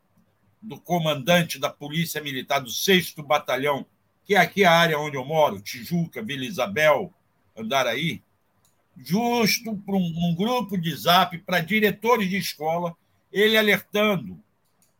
do 0.60 0.80
comandante 0.80 1.58
da 1.58 1.70
Polícia 1.70 2.20
Militar 2.20 2.60
do 2.60 2.70
6 2.70 3.14
Batalhão, 3.26 3.86
que 4.24 4.34
é 4.34 4.38
aqui 4.38 4.64
a 4.64 4.72
área 4.72 4.98
onde 4.98 5.16
eu 5.16 5.24
moro, 5.24 5.60
Tijuca, 5.60 6.22
Vila 6.22 6.44
Isabel, 6.44 7.12
Andaraí, 7.56 8.22
justo 8.96 9.76
para 9.76 9.94
um, 9.94 10.34
grupo 10.34 10.76
de 10.76 10.94
zap 10.94 11.36
para 11.38 11.60
diretores 11.60 12.28
de 12.28 12.36
escola, 12.36 12.96
ele 13.32 13.56
alertando 13.56 14.42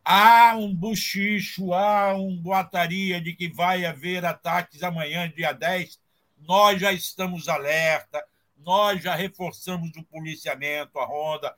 há 0.04 0.56
um 0.56 0.74
buchicho, 0.74 1.74
há 1.74 2.14
um 2.14 2.34
boataria 2.36 3.20
de 3.20 3.34
que 3.34 3.48
vai 3.48 3.84
haver 3.84 4.24
ataques 4.24 4.82
amanhã, 4.82 5.30
dia 5.34 5.52
10, 5.52 6.00
nós 6.40 6.80
já 6.80 6.92
estamos 6.92 7.48
alerta, 7.48 8.24
nós 8.58 9.02
já 9.02 9.14
reforçamos 9.14 9.90
o 9.96 10.04
policiamento, 10.04 10.98
a 10.98 11.04
ronda, 11.04 11.54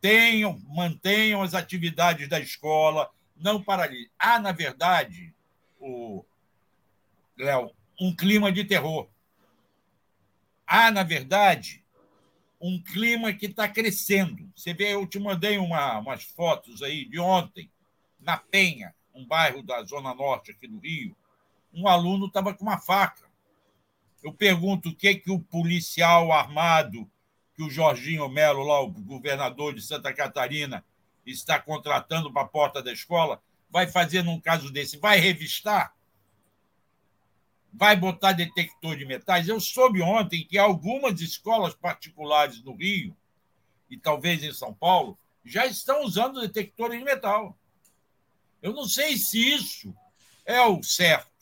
tenham, 0.00 0.60
mantenham 0.68 1.42
as 1.42 1.54
atividades 1.54 2.28
da 2.28 2.38
escola, 2.38 3.10
não 3.36 3.62
paralisem. 3.62 4.10
Há, 4.18 4.38
na 4.38 4.52
verdade, 4.52 5.34
o 5.80 6.24
Léo, 7.36 7.70
um 8.00 8.14
clima 8.14 8.52
de 8.52 8.64
terror. 8.64 9.08
Há, 10.66 10.90
na 10.90 11.02
verdade, 11.02 11.84
um 12.60 12.82
clima 12.82 13.32
que 13.32 13.46
está 13.46 13.68
crescendo. 13.68 14.50
Você 14.56 14.72
vê, 14.72 14.94
eu 14.94 15.06
te 15.06 15.18
mandei 15.18 15.58
uma, 15.58 15.98
umas 15.98 16.24
fotos 16.24 16.82
aí 16.82 17.04
de 17.04 17.18
ontem, 17.18 17.70
na 18.18 18.38
Penha, 18.38 18.94
um 19.14 19.26
bairro 19.26 19.62
da 19.62 19.82
Zona 19.84 20.14
Norte 20.14 20.50
aqui 20.50 20.66
do 20.66 20.78
Rio. 20.78 21.14
Um 21.72 21.86
aluno 21.86 22.26
estava 22.26 22.54
com 22.54 22.62
uma 22.62 22.78
faca. 22.78 23.23
Eu 24.24 24.32
pergunto 24.32 24.88
o 24.88 24.96
que, 24.96 25.16
que 25.16 25.30
o 25.30 25.38
policial 25.38 26.32
armado, 26.32 27.06
que 27.54 27.62
o 27.62 27.68
Jorginho 27.68 28.26
Melo, 28.26 28.64
lá, 28.64 28.80
o 28.80 28.90
governador 28.90 29.74
de 29.74 29.82
Santa 29.82 30.14
Catarina, 30.14 30.82
está 31.26 31.60
contratando 31.60 32.32
para 32.32 32.40
a 32.40 32.48
porta 32.48 32.82
da 32.82 32.90
escola, 32.90 33.42
vai 33.68 33.86
fazer 33.86 34.22
num 34.22 34.40
caso 34.40 34.70
desse? 34.72 34.96
Vai 34.96 35.18
revistar? 35.18 35.94
Vai 37.70 37.96
botar 37.96 38.32
detector 38.32 38.96
de 38.96 39.04
metais? 39.04 39.46
Eu 39.46 39.60
soube 39.60 40.00
ontem 40.00 40.42
que 40.42 40.56
algumas 40.56 41.20
escolas 41.20 41.74
particulares 41.74 42.62
no 42.62 42.74
Rio, 42.74 43.14
e 43.90 43.98
talvez 43.98 44.42
em 44.42 44.54
São 44.54 44.72
Paulo, 44.72 45.18
já 45.44 45.66
estão 45.66 46.02
usando 46.02 46.40
detectores 46.40 46.98
de 46.98 47.04
metal. 47.04 47.58
Eu 48.62 48.72
não 48.72 48.88
sei 48.88 49.18
se 49.18 49.38
isso 49.54 49.94
é 50.46 50.62
o 50.62 50.82
certo 50.82 51.33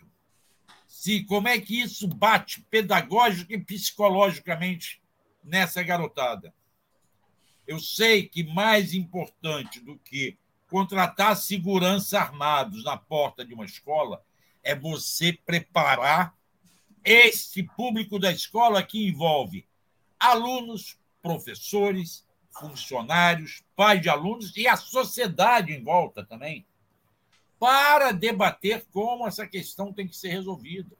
se 1.03 1.25
como 1.25 1.49
é 1.49 1.59
que 1.59 1.81
isso 1.81 2.07
bate 2.07 2.61
pedagógica 2.71 3.53
e 3.53 3.59
psicologicamente 3.59 5.03
nessa 5.43 5.83
garotada. 5.83 6.55
Eu 7.67 7.81
sei 7.81 8.29
que 8.29 8.45
mais 8.45 8.95
importante 8.95 9.81
do 9.81 9.99
que 9.99 10.39
contratar 10.69 11.37
segurança 11.37 12.21
armados 12.21 12.85
na 12.85 12.97
porta 12.97 13.45
de 13.45 13.53
uma 13.53 13.65
escola 13.65 14.25
é 14.63 14.77
você 14.77 15.33
preparar 15.33 16.37
esse 17.05 17.65
público 17.65 18.17
da 18.17 18.31
escola 18.31 18.81
que 18.81 19.09
envolve 19.09 19.67
alunos, 20.21 21.01
professores, 21.21 22.25
funcionários, 22.49 23.65
pais 23.75 24.01
de 24.01 24.09
alunos 24.09 24.57
e 24.57 24.69
a 24.69 24.77
sociedade 24.77 25.73
em 25.73 25.83
volta 25.83 26.25
também 26.25 26.65
para 27.63 28.11
debater 28.11 28.85
como 28.93 29.25
essa 29.25 29.47
questão 29.47 29.93
tem 29.93 30.09
que 30.09 30.17
ser 30.17 30.31
resolvida. 30.31 30.97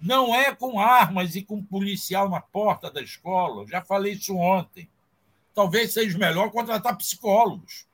Não 0.00 0.34
é 0.34 0.52
com 0.52 0.80
armas 0.80 1.36
e 1.36 1.42
com 1.42 1.62
policial 1.62 2.28
na 2.28 2.40
porta 2.40 2.90
da 2.90 3.00
escola. 3.00 3.62
Eu 3.62 3.68
já 3.68 3.80
falei 3.80 4.14
isso 4.14 4.34
ontem. 4.34 4.90
Talvez 5.54 5.92
seja 5.92 6.18
melhor 6.18 6.50
contratar 6.50 6.98
psicólogos. 6.98 7.86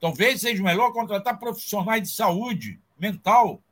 Talvez 0.00 0.40
seja 0.40 0.62
melhor 0.62 0.94
contratar 0.94 1.38
profissionais 1.38 2.04
de 2.04 2.08
saúde 2.08 2.80
mental, 2.98 3.62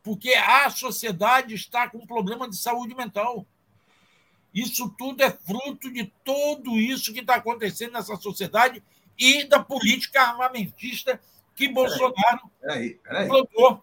porque 0.00 0.32
a 0.34 0.70
sociedade 0.70 1.56
está 1.56 1.90
com 1.90 1.98
um 1.98 2.06
problema 2.06 2.48
de 2.48 2.56
saúde 2.56 2.94
mental. 2.94 3.44
Isso 4.54 4.88
tudo 4.96 5.24
é 5.24 5.32
fruto 5.32 5.92
de 5.92 6.12
tudo 6.24 6.78
isso 6.78 7.12
que 7.12 7.22
está 7.22 7.34
acontecendo 7.34 7.94
nessa 7.94 8.14
sociedade 8.14 8.80
e 9.18 9.42
da 9.42 9.58
política 9.58 10.22
armamentista 10.22 11.20
que 11.58 11.68
Bolsonaro 11.68 12.48
peraí, 12.60 12.94
peraí. 13.02 13.26
plantou. 13.26 13.82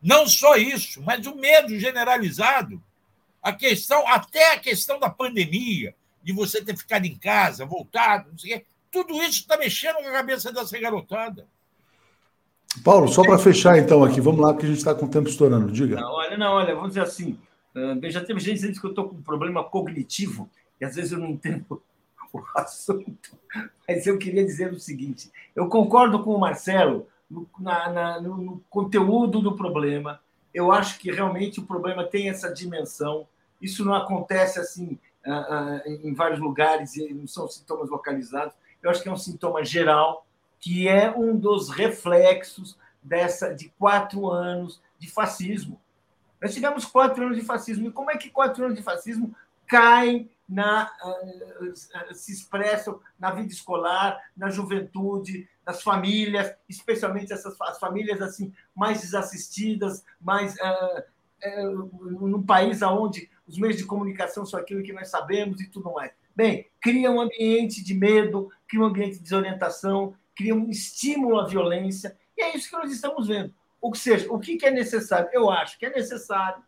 Não 0.00 0.28
só 0.28 0.54
isso, 0.54 1.02
mas 1.02 1.26
o 1.26 1.34
medo 1.34 1.76
generalizado, 1.78 2.80
a 3.42 3.52
questão, 3.52 4.06
até 4.06 4.52
a 4.52 4.60
questão 4.60 5.00
da 5.00 5.10
pandemia, 5.10 5.94
de 6.22 6.32
você 6.32 6.62
ter 6.62 6.76
ficado 6.76 7.04
em 7.04 7.16
casa, 7.16 7.66
voltado, 7.66 8.30
não 8.30 8.38
sei 8.38 8.54
o 8.54 8.58
quê, 8.58 8.66
tudo 8.92 9.14
isso 9.14 9.40
está 9.40 9.56
mexendo 9.58 9.96
com 9.96 10.08
a 10.08 10.12
cabeça 10.12 10.52
dessa 10.52 10.78
garotada. 10.78 11.48
Paulo, 12.84 13.08
só 13.08 13.22
para 13.22 13.38
fechar 13.38 13.76
então 13.78 14.04
aqui, 14.04 14.20
vamos 14.20 14.40
lá, 14.40 14.52
porque 14.52 14.66
a 14.66 14.68
gente 14.68 14.78
está 14.78 14.94
com 14.94 15.06
o 15.06 15.10
tempo 15.10 15.28
estourando, 15.28 15.72
diga. 15.72 15.96
Não, 15.96 16.12
olha, 16.12 16.36
não, 16.36 16.52
olha, 16.52 16.74
vamos 16.74 16.90
dizer 16.90 17.02
assim, 17.02 17.38
uh, 17.74 18.10
já 18.10 18.24
teve 18.24 18.38
gente 18.38 18.56
dizendo 18.56 18.78
que 18.78 18.86
eu 18.86 18.90
estou 18.90 19.08
com 19.08 19.16
um 19.16 19.22
problema 19.22 19.64
cognitivo, 19.64 20.48
e 20.80 20.84
às 20.84 20.94
vezes 20.94 21.12
eu 21.12 21.18
não 21.18 21.30
entendo 21.30 21.82
o 22.38 22.44
assunto. 22.58 23.38
Mas 23.86 24.06
eu 24.06 24.18
queria 24.18 24.44
dizer 24.44 24.72
o 24.72 24.80
seguinte: 24.80 25.30
eu 25.54 25.68
concordo 25.68 26.22
com 26.22 26.34
o 26.34 26.40
Marcelo 26.40 27.08
no, 27.30 27.48
na, 27.58 27.90
na, 27.90 28.20
no, 28.20 28.36
no 28.36 28.64
conteúdo 28.68 29.40
do 29.40 29.56
problema. 29.56 30.20
Eu 30.52 30.70
acho 30.70 30.98
que 30.98 31.10
realmente 31.10 31.60
o 31.60 31.66
problema 31.66 32.04
tem 32.04 32.28
essa 32.28 32.52
dimensão. 32.52 33.26
Isso 33.60 33.84
não 33.84 33.94
acontece 33.94 34.60
assim 34.60 34.98
uh, 35.26 35.30
uh, 35.30 36.06
em 36.06 36.14
vários 36.14 36.40
lugares 36.40 36.96
e 36.96 37.12
não 37.12 37.26
são 37.26 37.48
sintomas 37.48 37.90
localizados. 37.90 38.54
Eu 38.82 38.90
acho 38.90 39.02
que 39.02 39.08
é 39.08 39.12
um 39.12 39.16
sintoma 39.16 39.64
geral 39.64 40.26
que 40.60 40.88
é 40.88 41.10
um 41.14 41.36
dos 41.36 41.68
reflexos 41.68 42.78
dessa 43.02 43.54
de 43.54 43.68
quatro 43.78 44.30
anos 44.30 44.80
de 44.98 45.10
fascismo. 45.10 45.78
Nós 46.40 46.54
tivemos 46.54 46.84
quatro 46.86 47.24
anos 47.24 47.36
de 47.36 47.44
fascismo. 47.44 47.88
E 47.88 47.92
como 47.92 48.10
é 48.10 48.16
que 48.16 48.30
quatro 48.30 48.64
anos 48.64 48.76
de 48.76 48.82
fascismo 48.82 49.34
caem 49.74 50.30
na, 50.48 50.88
uh, 51.04 52.14
se 52.14 52.32
expressam 52.32 53.00
na 53.18 53.32
vida 53.32 53.52
escolar, 53.52 54.20
na 54.36 54.48
juventude, 54.48 55.48
nas 55.66 55.82
famílias, 55.82 56.54
especialmente 56.68 57.32
essas 57.32 57.60
as 57.60 57.78
famílias 57.80 58.22
assim 58.22 58.52
mais 58.74 59.00
desassistidas, 59.00 60.04
mais 60.20 60.54
uh, 60.54 61.02
num 62.20 62.42
país 62.42 62.82
onde 62.82 63.28
os 63.48 63.58
meios 63.58 63.76
de 63.76 63.84
comunicação 63.84 64.46
são 64.46 64.60
aquilo 64.60 64.82
que 64.82 64.92
nós 64.92 65.08
sabemos 65.08 65.60
e 65.60 65.68
tudo 65.68 65.92
mais. 65.92 66.12
Bem, 66.36 66.68
cria 66.80 67.10
um 67.10 67.20
ambiente 67.20 67.82
de 67.82 67.94
medo, 67.94 68.50
cria 68.68 68.80
um 68.80 68.86
ambiente 68.86 69.16
de 69.16 69.24
desorientação, 69.24 70.14
cria 70.36 70.54
um 70.54 70.70
estímulo 70.70 71.40
à 71.40 71.46
violência, 71.46 72.16
e 72.36 72.42
é 72.42 72.56
isso 72.56 72.70
que 72.70 72.76
nós 72.76 72.92
estamos 72.92 73.26
vendo. 73.26 73.52
Ou 73.80 73.94
seja, 73.94 74.32
o 74.32 74.38
que 74.38 74.58
é 74.64 74.70
necessário? 74.70 75.28
Eu 75.32 75.50
acho 75.50 75.78
que 75.78 75.86
é 75.86 75.90
necessário 75.90 76.62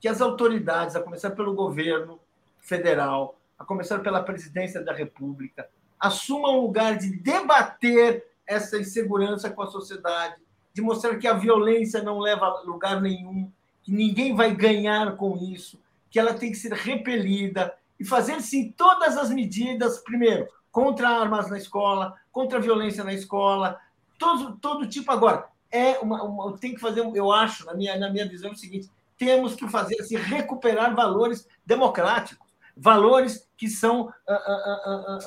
que 0.00 0.08
as 0.08 0.20
autoridades, 0.20 0.96
a 0.96 1.02
começar 1.02 1.30
pelo 1.30 1.54
governo, 1.54 2.18
federal, 2.60 3.38
a 3.58 3.64
começar 3.64 3.98
pela 3.98 4.22
presidência 4.22 4.82
da 4.82 4.92
República, 4.92 5.68
assuma 5.98 6.50
um 6.50 6.62
lugar 6.62 6.96
de 6.96 7.16
debater 7.16 8.24
essa 8.46 8.78
insegurança 8.78 9.50
com 9.50 9.62
a 9.62 9.66
sociedade, 9.66 10.36
de 10.72 10.80
mostrar 10.80 11.16
que 11.16 11.26
a 11.26 11.34
violência 11.34 12.02
não 12.02 12.18
leva 12.18 12.46
a 12.46 12.60
lugar 12.62 13.00
nenhum, 13.00 13.50
que 13.82 13.92
ninguém 13.92 14.34
vai 14.34 14.54
ganhar 14.54 15.16
com 15.16 15.36
isso, 15.36 15.78
que 16.10 16.18
ela 16.18 16.34
tem 16.34 16.50
que 16.50 16.56
ser 16.56 16.72
repelida 16.72 17.74
e 17.98 18.04
fazer 18.04 18.40
sim 18.40 18.72
todas 18.72 19.16
as 19.16 19.30
medidas, 19.30 19.98
primeiro, 19.98 20.48
contra 20.72 21.08
armas 21.08 21.50
na 21.50 21.58
escola, 21.58 22.16
contra 22.32 22.58
a 22.58 22.62
violência 22.62 23.04
na 23.04 23.12
escola, 23.12 23.78
todo, 24.18 24.56
todo 24.56 24.88
tipo 24.88 25.10
agora. 25.12 25.46
É 25.70 25.98
uma, 25.98 26.22
uma, 26.22 26.58
tem 26.58 26.74
que 26.74 26.80
fazer, 26.80 27.00
eu 27.14 27.30
acho, 27.30 27.66
na 27.66 27.74
minha, 27.74 27.96
na 27.98 28.10
minha 28.10 28.28
visão, 28.28 28.50
é 28.50 28.52
o 28.54 28.56
seguinte: 28.56 28.90
temos 29.20 29.54
que 29.54 29.68
fazer 29.68 30.00
assim, 30.00 30.16
recuperar 30.16 30.96
valores 30.96 31.46
democráticos 31.64 32.50
valores 32.80 33.46
que 33.58 33.68
são 33.68 34.02
uh, 34.02 34.32
uh, 34.32 35.18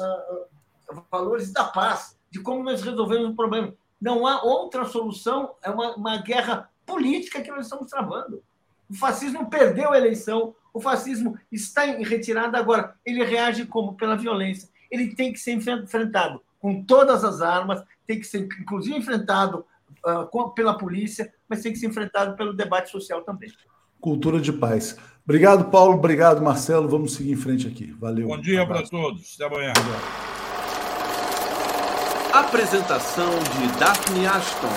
uh, 0.91 1.05
valores 1.11 1.53
da 1.53 1.65
paz, 1.65 2.17
de 2.31 2.39
como 2.39 2.63
nós 2.63 2.81
resolvemos 2.81 3.29
o 3.29 3.35
problema. 3.35 3.73
Não 4.01 4.25
há 4.25 4.41
outra 4.43 4.85
solução, 4.85 5.55
é 5.61 5.69
uma, 5.69 5.95
uma 5.95 6.17
guerra 6.17 6.69
política 6.83 7.41
que 7.41 7.51
nós 7.51 7.65
estamos 7.65 7.89
travando. 7.89 8.43
O 8.89 8.95
fascismo 8.95 9.49
perdeu 9.49 9.91
a 9.91 9.97
eleição, 9.97 10.55
o 10.73 10.81
fascismo 10.81 11.37
está 11.51 11.85
em 11.85 12.03
retirada 12.03 12.57
agora. 12.57 12.95
Ele 13.05 13.23
reage 13.23 13.67
como? 13.67 13.95
Pela 13.95 14.17
violência. 14.17 14.67
Ele 14.89 15.15
tem 15.15 15.31
que 15.31 15.39
ser 15.39 15.53
enfrentado 15.53 16.41
com 16.59 16.83
todas 16.83 17.23
as 17.23 17.39
armas, 17.39 17.83
tem 18.07 18.19
que 18.19 18.25
ser, 18.25 18.47
inclusive, 18.59 18.97
enfrentado 18.97 19.65
uh, 20.05 20.53
pela 20.53 20.77
polícia, 20.77 21.31
mas 21.47 21.61
tem 21.61 21.71
que 21.71 21.79
ser 21.79 21.87
enfrentado 21.87 22.35
pelo 22.35 22.53
debate 22.53 22.89
social 22.89 23.21
também. 23.21 23.51
Cultura 24.03 24.41
de 24.41 24.51
paz. 24.51 24.97
Obrigado, 25.23 25.71
Paulo. 25.71 25.93
Obrigado, 25.93 26.41
Marcelo. 26.41 26.89
Vamos 26.89 27.13
seguir 27.13 27.31
em 27.31 27.37
frente 27.37 27.65
aqui. 27.65 27.89
Valeu. 27.93 28.27
Bom 28.27 28.37
dia 28.37 28.67
para 28.67 28.83
todos. 28.83 29.33
Até 29.39 29.45
amanhã. 29.45 29.71
Apresentação 32.33 33.29
de 33.29 33.79
Daphne 33.79 34.27
Ashton. 34.27 34.67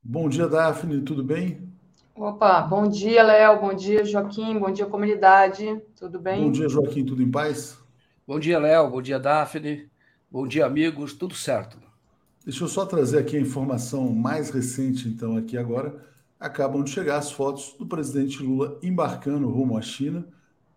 Bom 0.00 0.28
dia, 0.28 0.46
Daphne. 0.46 1.00
Tudo 1.00 1.24
bem? 1.24 1.68
Opa, 2.14 2.60
bom 2.60 2.86
dia, 2.86 3.20
Léo. 3.24 3.60
Bom 3.60 3.74
dia, 3.74 4.04
Joaquim. 4.04 4.56
Bom 4.56 4.70
dia, 4.70 4.86
comunidade. 4.86 5.82
Tudo 5.96 6.20
bem? 6.20 6.44
Bom 6.44 6.52
dia, 6.52 6.68
Joaquim. 6.68 7.04
Tudo 7.04 7.20
em 7.20 7.32
paz? 7.32 7.76
Bom 8.24 8.38
dia, 8.38 8.60
Léo. 8.60 8.88
Bom 8.88 9.02
dia, 9.02 9.18
Daphne. 9.18 9.90
Bom 10.30 10.46
dia, 10.46 10.66
amigos. 10.66 11.14
Tudo 11.14 11.34
certo. 11.34 11.78
Deixa 12.44 12.62
eu 12.62 12.68
só 12.68 12.86
trazer 12.86 13.18
aqui 13.18 13.36
a 13.36 13.40
informação 13.40 14.08
mais 14.10 14.50
recente, 14.50 15.08
então, 15.08 15.36
aqui 15.36 15.58
agora 15.58 16.08
acabam 16.40 16.82
de 16.82 16.90
chegar 16.90 17.18
as 17.18 17.30
fotos 17.30 17.76
do 17.78 17.86
presidente 17.86 18.42
Lula 18.42 18.78
embarcando 18.82 19.48
rumo 19.48 19.76
à 19.76 19.82
China, 19.82 20.26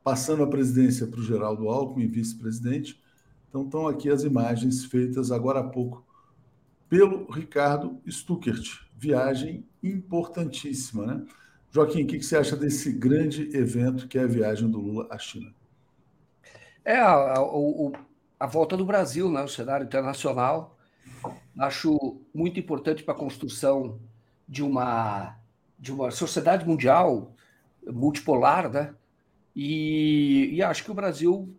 passando 0.03 0.44
a 0.44 0.48
presidência 0.48 1.07
para 1.07 1.22
o 1.22 1.23
Geraldo 1.23 1.69
Alckmin, 1.69 2.07
vice-presidente. 2.07 3.02
Então, 3.48 3.64
estão 3.64 3.88
aqui 3.88 4.10
as 4.10 4.23
imagens 4.23 4.84
feitas 4.84 5.31
agora 5.31 5.61
há 5.61 5.64
pouco 5.64 6.06
pelo 6.90 7.31
Ricardo 7.31 8.02
Stuckert. 8.07 8.84
Viagem 8.98 9.65
importantíssima, 9.81 11.06
né? 11.06 11.26
Joaquim, 11.72 12.03
o 12.03 12.07
que 12.07 12.22
você 12.22 12.38
acha 12.38 12.56
desse 12.56 12.91
grande 12.91 13.49
evento 13.57 14.07
que 14.07 14.18
é 14.18 14.23
a 14.23 14.27
viagem 14.27 14.69
do 14.69 14.80
Lula 14.80 15.07
à 15.10 15.18
China? 15.18 15.53
É 16.85 16.98
a, 16.98 17.34
a, 17.34 17.40
a 18.40 18.45
volta 18.45 18.77
do 18.77 18.85
Brasil 18.85 19.30
né, 19.31 19.41
no 19.41 19.48
cenário 19.48 19.85
internacional. 19.85 20.77
Acho 21.57 22.22
muito 22.34 22.60
importante 22.60 23.02
para 23.02 23.14
a 23.14 23.18
construção 23.18 23.99
de 24.48 24.61
uma, 24.61 25.35
de 25.84 25.91
uma 25.91 26.11
sociedade 26.11 26.65
mundial 26.65 27.35
multipolar, 27.85 28.72
né? 28.72 28.95
E, 29.53 30.49
e 30.53 30.64
acho 30.64 30.81
que 30.81 30.91
o 30.91 30.93
Brasil 30.93 31.53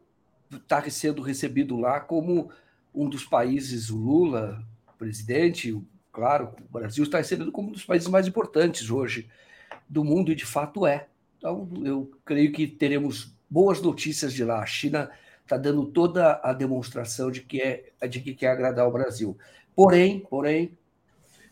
está 0.51 0.83
sendo 0.89 1.21
recebido 1.21 1.77
lá 1.77 2.01
como 2.01 2.51
um 2.95 3.07
dos 3.07 3.23
países, 3.23 3.91
o 3.91 3.99
Lula, 3.99 4.65
presidente, 4.97 5.79
claro, 6.11 6.55
o 6.59 6.73
Brasil 6.73 7.05
está 7.05 7.19
recebendo 7.19 7.53
como 7.53 7.69
um 7.69 7.73
dos 7.73 7.85
países 7.85 8.09
mais 8.09 8.27
importantes 8.27 8.91
hoje 8.91 9.29
do 9.87 10.03
mundo, 10.03 10.33
e 10.33 10.35
de 10.35 10.47
fato 10.47 10.87
é. 10.87 11.07
Então, 11.37 11.69
eu 11.85 12.11
creio 12.25 12.51
que 12.51 12.67
teremos 12.67 13.37
boas 13.51 13.83
notícias 13.83 14.33
de 14.33 14.43
lá. 14.43 14.63
A 14.63 14.67
China 14.67 15.11
está 15.43 15.59
dando 15.59 15.85
toda 15.85 16.41
a 16.43 16.55
demonstração 16.55 17.31
de 17.31 17.43
que 17.43 17.61
é 17.61 18.09
de 18.09 18.23
que 18.23 18.33
quer 18.33 18.49
agradar 18.49 18.89
o 18.89 18.93
Brasil. 18.93 19.37
Porém, 19.77 20.21
porém, 20.21 20.79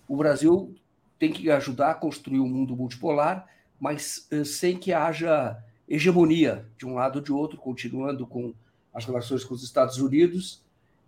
o 0.09 0.16
Brasil 0.16 0.74
tem 1.23 1.31
que 1.31 1.49
ajudar 1.53 1.93
a 1.93 1.94
construir 1.94 2.40
um 2.40 2.49
mundo 2.49 2.74
multipolar, 2.74 3.47
mas 3.78 4.27
eh, 4.32 4.43
sem 4.43 4.77
que 4.77 4.93
haja 4.93 5.57
hegemonia 5.89 6.66
de 6.77 6.85
um 6.85 6.94
lado 6.94 7.20
ou 7.20 7.23
de 7.23 7.32
outro, 7.32 7.57
continuando 7.57 8.27
com 8.27 8.53
as 8.93 9.05
relações 9.05 9.44
com 9.44 9.55
os 9.55 9.62
Estados 9.62 9.99
Unidos, 9.99 10.65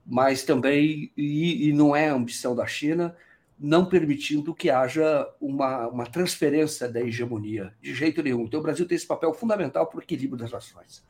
mas 0.06 0.44
também, 0.44 1.10
e, 1.16 1.68
e 1.68 1.72
não 1.72 1.96
é 1.96 2.10
a 2.10 2.14
ambição 2.14 2.54
da 2.54 2.64
China, 2.64 3.16
não 3.58 3.86
permitindo 3.86 4.54
que 4.54 4.70
haja 4.70 5.28
uma, 5.40 5.88
uma 5.88 6.06
transferência 6.06 6.88
da 6.88 7.00
hegemonia, 7.00 7.74
de 7.82 7.92
jeito 7.92 8.22
nenhum. 8.22 8.42
Então, 8.42 8.60
o 8.60 8.62
Brasil 8.62 8.86
tem 8.86 8.94
esse 8.94 9.08
papel 9.08 9.34
fundamental 9.34 9.88
para 9.88 9.98
o 9.98 10.00
equilíbrio 10.00 10.38
das 10.38 10.52
nações. 10.52 11.02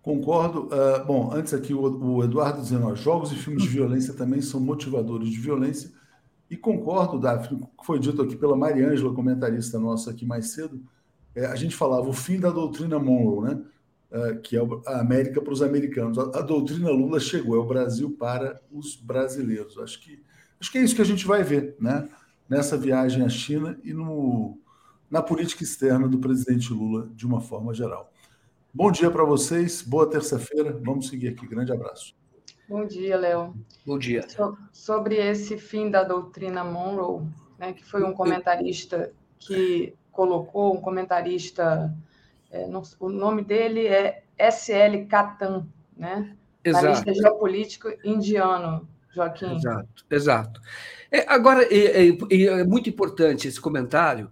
Concordo. 0.00 0.68
Uh, 0.68 1.04
bom, 1.04 1.32
antes 1.32 1.52
aqui 1.52 1.74
o, 1.74 1.80
o 1.80 2.22
Eduardo 2.22 2.62
dizendo, 2.62 2.86
ó, 2.86 2.94
jogos 2.94 3.32
e 3.32 3.34
filmes 3.34 3.64
de 3.64 3.68
violência 3.68 4.14
também 4.14 4.40
são 4.40 4.60
motivadores 4.60 5.28
de 5.28 5.40
violência. 5.40 5.98
E 6.50 6.56
concordo, 6.56 7.18
Daphne, 7.18 7.60
que 7.60 7.84
foi 7.84 7.98
dito 7.98 8.22
aqui 8.22 8.36
pela 8.36 8.56
Mariângela, 8.56 9.14
comentarista 9.14 9.78
nossa 9.78 10.10
aqui 10.10 10.24
mais 10.24 10.50
cedo. 10.50 10.80
É, 11.34 11.46
a 11.46 11.54
gente 11.54 11.76
falava 11.76 12.08
o 12.08 12.12
fim 12.12 12.40
da 12.40 12.50
doutrina 12.50 12.98
Monroe, 12.98 13.50
né? 13.50 13.62
É, 14.10 14.34
que 14.36 14.56
é 14.56 14.60
a 14.86 15.00
América 15.00 15.42
para 15.42 15.52
os 15.52 15.60
americanos. 15.60 16.18
A, 16.18 16.22
a, 16.38 16.40
doutrina 16.40 16.90
Lula 16.90 17.20
chegou, 17.20 17.54
é 17.54 17.58
o 17.58 17.66
Brasil 17.66 18.16
para 18.18 18.58
os 18.72 18.96
brasileiros. 18.96 19.76
Acho 19.78 20.00
que, 20.00 20.22
acho 20.58 20.72
que 20.72 20.78
é 20.78 20.82
isso 20.82 20.96
que 20.96 21.02
a 21.02 21.04
gente 21.04 21.26
vai 21.26 21.44
ver 21.44 21.76
né? 21.78 22.08
nessa 22.48 22.78
viagem 22.78 23.22
à 23.22 23.28
China 23.28 23.78
e 23.84 23.92
no, 23.92 24.58
na 25.10 25.20
política 25.20 25.62
externa 25.62 26.08
do 26.08 26.18
presidente 26.18 26.72
Lula, 26.72 27.10
de 27.14 27.26
uma 27.26 27.42
forma 27.42 27.74
geral. 27.74 28.10
Bom 28.72 28.90
dia 28.90 29.10
para 29.10 29.24
vocês, 29.24 29.82
boa 29.82 30.08
terça-feira. 30.08 30.80
Vamos 30.82 31.08
seguir 31.08 31.28
aqui. 31.28 31.46
Grande 31.46 31.70
abraço. 31.70 32.14
Bom 32.68 32.84
dia, 32.84 33.16
Léo. 33.16 33.54
Bom 33.86 33.98
dia. 33.98 34.28
So, 34.28 34.58
sobre 34.72 35.16
esse 35.16 35.56
fim 35.56 35.90
da 35.90 36.04
doutrina 36.04 36.62
Monroe, 36.62 37.26
né, 37.58 37.72
que 37.72 37.82
foi 37.82 38.04
um 38.04 38.12
comentarista 38.12 39.10
que 39.38 39.94
colocou, 40.12 40.74
um 40.74 40.80
comentarista, 40.80 41.96
é, 42.50 42.66
não, 42.66 42.82
o 43.00 43.08
nome 43.08 43.42
dele 43.42 43.86
é 43.86 44.22
S.L. 44.36 45.06
Catan, 45.06 45.66
né? 45.96 46.36
Exato. 46.62 47.14
Geopolítico 47.14 47.88
indiano, 48.04 48.86
Joaquim. 49.14 49.56
Exato, 49.56 50.04
exato. 50.10 50.60
É, 51.10 51.24
agora, 51.26 51.62
é, 51.64 52.08
é, 52.08 52.44
é, 52.44 52.64
muito 52.64 52.90
importante 52.90 53.48
esse 53.48 53.60
comentário, 53.60 54.30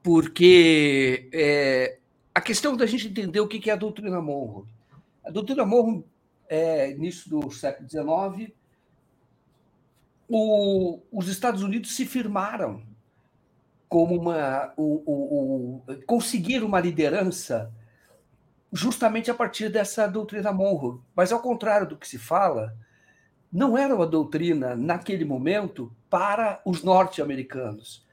porque 0.00 1.28
é, 1.32 1.98
a 2.32 2.40
questão 2.40 2.76
da 2.76 2.86
gente 2.86 3.08
entender 3.08 3.40
o 3.40 3.48
que 3.48 3.68
é 3.68 3.72
a 3.72 3.76
doutrina 3.76 4.20
Monroe. 4.20 4.64
A 5.24 5.30
doutrina 5.30 5.66
Monroe, 5.66 6.04
é, 6.48 6.90
início 6.90 7.30
do 7.30 7.50
século 7.50 7.88
XIX, 7.88 8.52
o, 10.28 11.00
os 11.10 11.28
Estados 11.28 11.62
Unidos 11.62 11.94
se 11.94 12.04
firmaram 12.04 12.82
como 13.88 14.14
uma 14.14 14.72
o, 14.76 15.02
o, 15.06 15.82
o, 15.88 16.04
conseguir 16.06 16.62
uma 16.62 16.78
liderança 16.78 17.72
justamente 18.72 19.30
a 19.30 19.34
partir 19.34 19.70
dessa 19.70 20.06
doutrina 20.06 20.52
Monroe. 20.52 21.00
Mas 21.16 21.32
ao 21.32 21.40
contrário 21.40 21.88
do 21.88 21.96
que 21.96 22.06
se 22.06 22.18
fala, 22.18 22.76
não 23.50 23.78
era 23.78 23.94
uma 23.94 24.06
doutrina 24.06 24.76
naquele 24.76 25.24
momento 25.24 25.90
para 26.10 26.60
os 26.64 26.82
norte-americanos. 26.82 28.06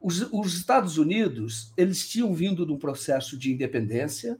Os, 0.00 0.20
os, 0.32 0.54
Estados 0.54 0.98
Unidos 0.98 1.72
eles 1.76 2.08
tinham 2.08 2.34
vindo 2.34 2.66
de 2.66 2.72
um 2.72 2.78
processo 2.78 3.38
de 3.38 3.52
independência, 3.52 4.36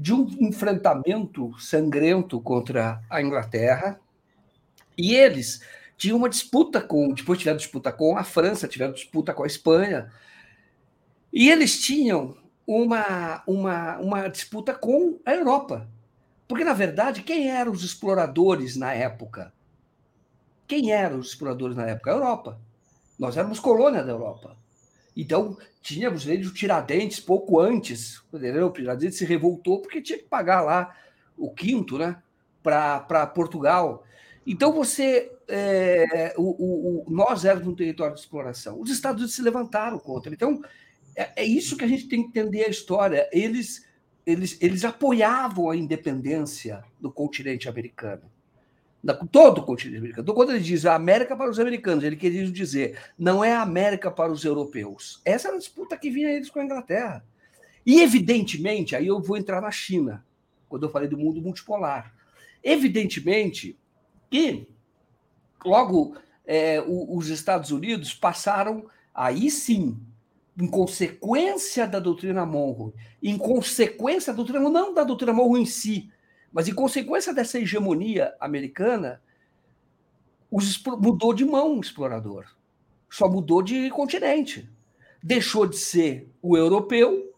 de 0.00 0.14
um 0.14 0.26
enfrentamento 0.40 1.54
sangrento 1.60 2.40
contra 2.40 3.02
a 3.10 3.20
Inglaterra, 3.20 4.00
e 4.96 5.14
eles 5.14 5.60
tinham 5.94 6.16
uma 6.16 6.30
disputa 6.30 6.80
com, 6.80 7.12
depois 7.12 7.38
tiveram 7.38 7.58
disputa 7.58 7.92
com 7.92 8.16
a 8.16 8.24
França, 8.24 8.66
tiveram 8.66 8.94
disputa 8.94 9.34
com 9.34 9.42
a 9.42 9.46
Espanha, 9.46 10.10
e 11.30 11.50
eles 11.50 11.82
tinham 11.82 12.34
uma, 12.66 13.42
uma, 13.46 13.98
uma 13.98 14.28
disputa 14.28 14.72
com 14.72 15.20
a 15.26 15.34
Europa. 15.34 15.86
Porque, 16.48 16.64
na 16.64 16.72
verdade, 16.72 17.22
quem 17.22 17.50
eram 17.50 17.70
os 17.70 17.84
exploradores 17.84 18.76
na 18.76 18.94
época? 18.94 19.52
Quem 20.66 20.92
eram 20.92 21.18
os 21.18 21.28
exploradores 21.28 21.76
na 21.76 21.86
época? 21.86 22.10
A 22.10 22.14
Europa. 22.14 22.58
Nós 23.18 23.36
éramos 23.36 23.60
colônia 23.60 24.02
da 24.02 24.12
Europa. 24.12 24.56
Então, 25.20 25.58
tínhamos 25.82 26.26
ele 26.26 26.46
o 26.46 26.54
Tiradentes 26.54 27.20
pouco 27.20 27.60
antes. 27.60 28.22
O 28.32 28.72
Tiradentes 28.72 29.18
se 29.18 29.26
revoltou 29.26 29.82
porque 29.82 30.00
tinha 30.00 30.18
que 30.18 30.24
pagar 30.24 30.62
lá 30.62 30.96
o 31.36 31.50
quinto 31.50 31.98
né, 31.98 32.16
para 32.62 33.26
Portugal. 33.26 34.02
Então, 34.46 34.72
você. 34.72 35.30
É, 35.46 36.32
o, 36.38 37.04
o, 37.04 37.10
nós 37.10 37.44
éramos 37.44 37.68
um 37.68 37.74
território 37.74 38.14
de 38.14 38.20
exploração. 38.20 38.80
Os 38.80 38.88
Estados 38.88 39.20
Unidos 39.20 39.34
se 39.34 39.42
levantaram 39.42 39.98
contra. 39.98 40.32
Então, 40.32 40.62
é, 41.14 41.42
é 41.42 41.44
isso 41.44 41.76
que 41.76 41.84
a 41.84 41.88
gente 41.88 42.08
tem 42.08 42.22
que 42.22 42.28
entender 42.28 42.64
a 42.64 42.70
história. 42.70 43.28
Eles, 43.30 43.86
eles, 44.24 44.56
eles 44.58 44.86
apoiavam 44.86 45.68
a 45.68 45.76
independência 45.76 46.82
do 46.98 47.12
continente 47.12 47.68
americano 47.68 48.22
todo 49.30 49.58
o 49.58 49.64
continente 49.64 49.98
americano. 49.98 50.22
Então, 50.22 50.34
quando 50.34 50.50
ele 50.50 50.60
diz 50.60 50.84
a 50.84 50.94
América 50.94 51.34
para 51.34 51.50
os 51.50 51.58
americanos, 51.58 52.04
ele 52.04 52.16
queria 52.16 52.50
dizer 52.50 52.98
não 53.18 53.42
é 53.42 53.54
a 53.54 53.62
América 53.62 54.10
para 54.10 54.30
os 54.30 54.44
europeus. 54.44 55.20
Essa 55.24 55.48
era 55.48 55.56
a 55.56 55.60
disputa 55.60 55.96
que 55.96 56.10
vinha 56.10 56.30
eles 56.30 56.50
com 56.50 56.60
a 56.60 56.64
Inglaterra. 56.64 57.24
E, 57.84 58.00
evidentemente, 58.02 58.94
aí 58.94 59.06
eu 59.06 59.20
vou 59.20 59.36
entrar 59.36 59.60
na 59.60 59.70
China, 59.70 60.24
quando 60.68 60.84
eu 60.84 60.90
falei 60.90 61.08
do 61.08 61.18
mundo 61.18 61.40
multipolar. 61.40 62.14
Evidentemente 62.62 63.78
que, 64.30 64.68
logo, 65.64 66.14
é, 66.46 66.82
os 66.86 67.28
Estados 67.28 67.70
Unidos 67.70 68.14
passaram, 68.14 68.86
aí 69.14 69.50
sim, 69.50 69.98
em 70.58 70.66
consequência 70.66 71.86
da 71.86 71.98
doutrina 71.98 72.44
Monroe, 72.44 72.92
em 73.22 73.38
consequência 73.38 74.32
da 74.32 74.36
doutrina, 74.36 74.68
não 74.68 74.92
da 74.92 75.04
doutrina 75.04 75.32
Monroe 75.32 75.62
em 75.62 75.66
si, 75.66 76.10
mas, 76.52 76.68
em 76.68 76.74
consequência 76.74 77.32
dessa 77.32 77.58
hegemonia 77.58 78.34
americana, 78.40 79.22
os, 80.50 80.82
mudou 80.84 81.32
de 81.32 81.44
mão 81.44 81.76
o 81.76 81.80
explorador. 81.80 82.46
Só 83.08 83.28
mudou 83.28 83.62
de 83.62 83.88
continente. 83.90 84.68
Deixou 85.22 85.66
de 85.66 85.76
ser 85.76 86.28
o 86.42 86.56
europeu 86.56 87.34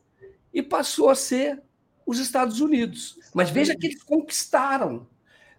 e 0.52 0.62
passou 0.62 1.10
a 1.10 1.14
ser 1.14 1.62
os 2.06 2.18
Estados 2.18 2.60
Unidos. 2.60 3.18
Mas 3.34 3.50
veja 3.50 3.76
que 3.76 3.86
eles 3.86 4.02
conquistaram 4.02 5.06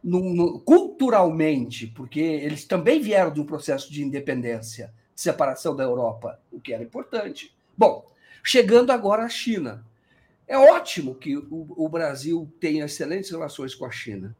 no, 0.03 0.34
no, 0.34 0.59
culturalmente, 0.59 1.88
porque 1.88 2.19
eles 2.19 2.65
também 2.65 2.99
vieram 2.99 3.31
de 3.31 3.39
um 3.39 3.45
processo 3.45 3.91
de 3.91 4.03
independência, 4.03 4.93
de 5.15 5.21
separação 5.21 5.75
da 5.75 5.84
Europa, 5.84 6.39
o 6.51 6.59
que 6.59 6.73
era 6.73 6.84
importante. 6.84 7.55
Bom, 7.77 8.05
chegando 8.43 8.91
agora 8.91 9.23
à 9.23 9.30
China. 9.30 9.85
É 10.53 10.57
ótimo 10.59 11.15
que 11.15 11.35
o, 11.35 11.45
o 11.49 11.89
Brasil 11.89 12.47
tenha 12.59 12.85
excelentes 12.85 13.31
relações 13.31 13.73
com 13.73 13.85
a 13.85 13.89
China. 13.89 14.38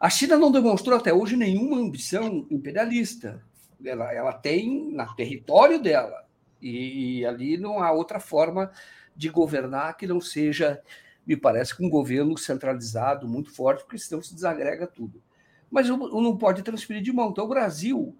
A 0.00 0.10
China 0.10 0.36
não 0.36 0.50
demonstrou 0.50 0.98
até 0.98 1.14
hoje 1.14 1.36
nenhuma 1.36 1.76
ambição 1.76 2.44
imperialista. 2.50 3.40
Ela, 3.84 4.12
ela 4.12 4.32
tem 4.32 4.90
no 4.90 5.14
território 5.14 5.80
dela. 5.80 6.26
E, 6.60 7.20
e, 7.20 7.24
ali 7.24 7.56
não 7.56 7.80
há 7.80 7.92
outra 7.92 8.18
forma 8.18 8.72
de 9.14 9.28
governar 9.28 9.96
que 9.96 10.08
não 10.08 10.20
seja, 10.20 10.82
me 11.24 11.36
parece, 11.36 11.72
com 11.72 11.86
um 11.86 11.90
governo 11.90 12.36
centralizado 12.36 13.28
muito 13.28 13.52
forte, 13.52 13.84
porque 13.84 13.98
senão 13.98 14.20
se 14.20 14.34
desagrega 14.34 14.88
tudo. 14.88 15.22
Mas 15.70 15.88
não 15.88 16.36
pode 16.36 16.64
transferir 16.64 17.00
de 17.00 17.12
mão. 17.12 17.30
Então 17.30 17.44
o 17.44 17.48
Brasil 17.48 18.12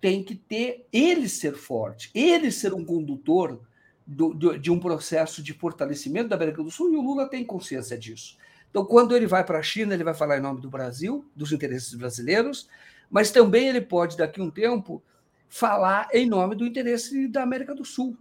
tem 0.00 0.24
que 0.24 0.34
ter 0.34 0.88
ele 0.92 1.28
ser 1.28 1.54
forte, 1.54 2.10
ele 2.12 2.50
ser 2.50 2.74
um 2.74 2.84
condutor 2.84 3.60
do, 4.06 4.34
do, 4.34 4.58
de 4.58 4.70
um 4.70 4.78
processo 4.78 5.42
de 5.42 5.52
fortalecimento 5.52 6.28
da 6.28 6.36
América 6.36 6.62
do 6.62 6.70
Sul 6.70 6.92
e 6.92 6.96
o 6.96 7.00
Lula 7.00 7.28
tem 7.28 7.44
consciência 7.44 7.96
disso. 7.96 8.36
Então, 8.70 8.84
quando 8.84 9.16
ele 9.16 9.26
vai 9.26 9.44
para 9.44 9.58
a 9.58 9.62
China, 9.62 9.94
ele 9.94 10.04
vai 10.04 10.14
falar 10.14 10.38
em 10.38 10.42
nome 10.42 10.60
do 10.60 10.68
Brasil, 10.68 11.24
dos 11.34 11.52
interesses 11.52 11.94
brasileiros, 11.94 12.68
mas 13.08 13.30
também 13.30 13.68
ele 13.68 13.80
pode, 13.80 14.16
daqui 14.16 14.40
a 14.40 14.44
um 14.44 14.50
tempo, 14.50 15.02
falar 15.48 16.08
em 16.12 16.28
nome 16.28 16.56
do 16.56 16.66
interesse 16.66 17.28
da 17.28 17.42
América 17.42 17.74
do 17.74 17.84
Sul. 17.84 18.16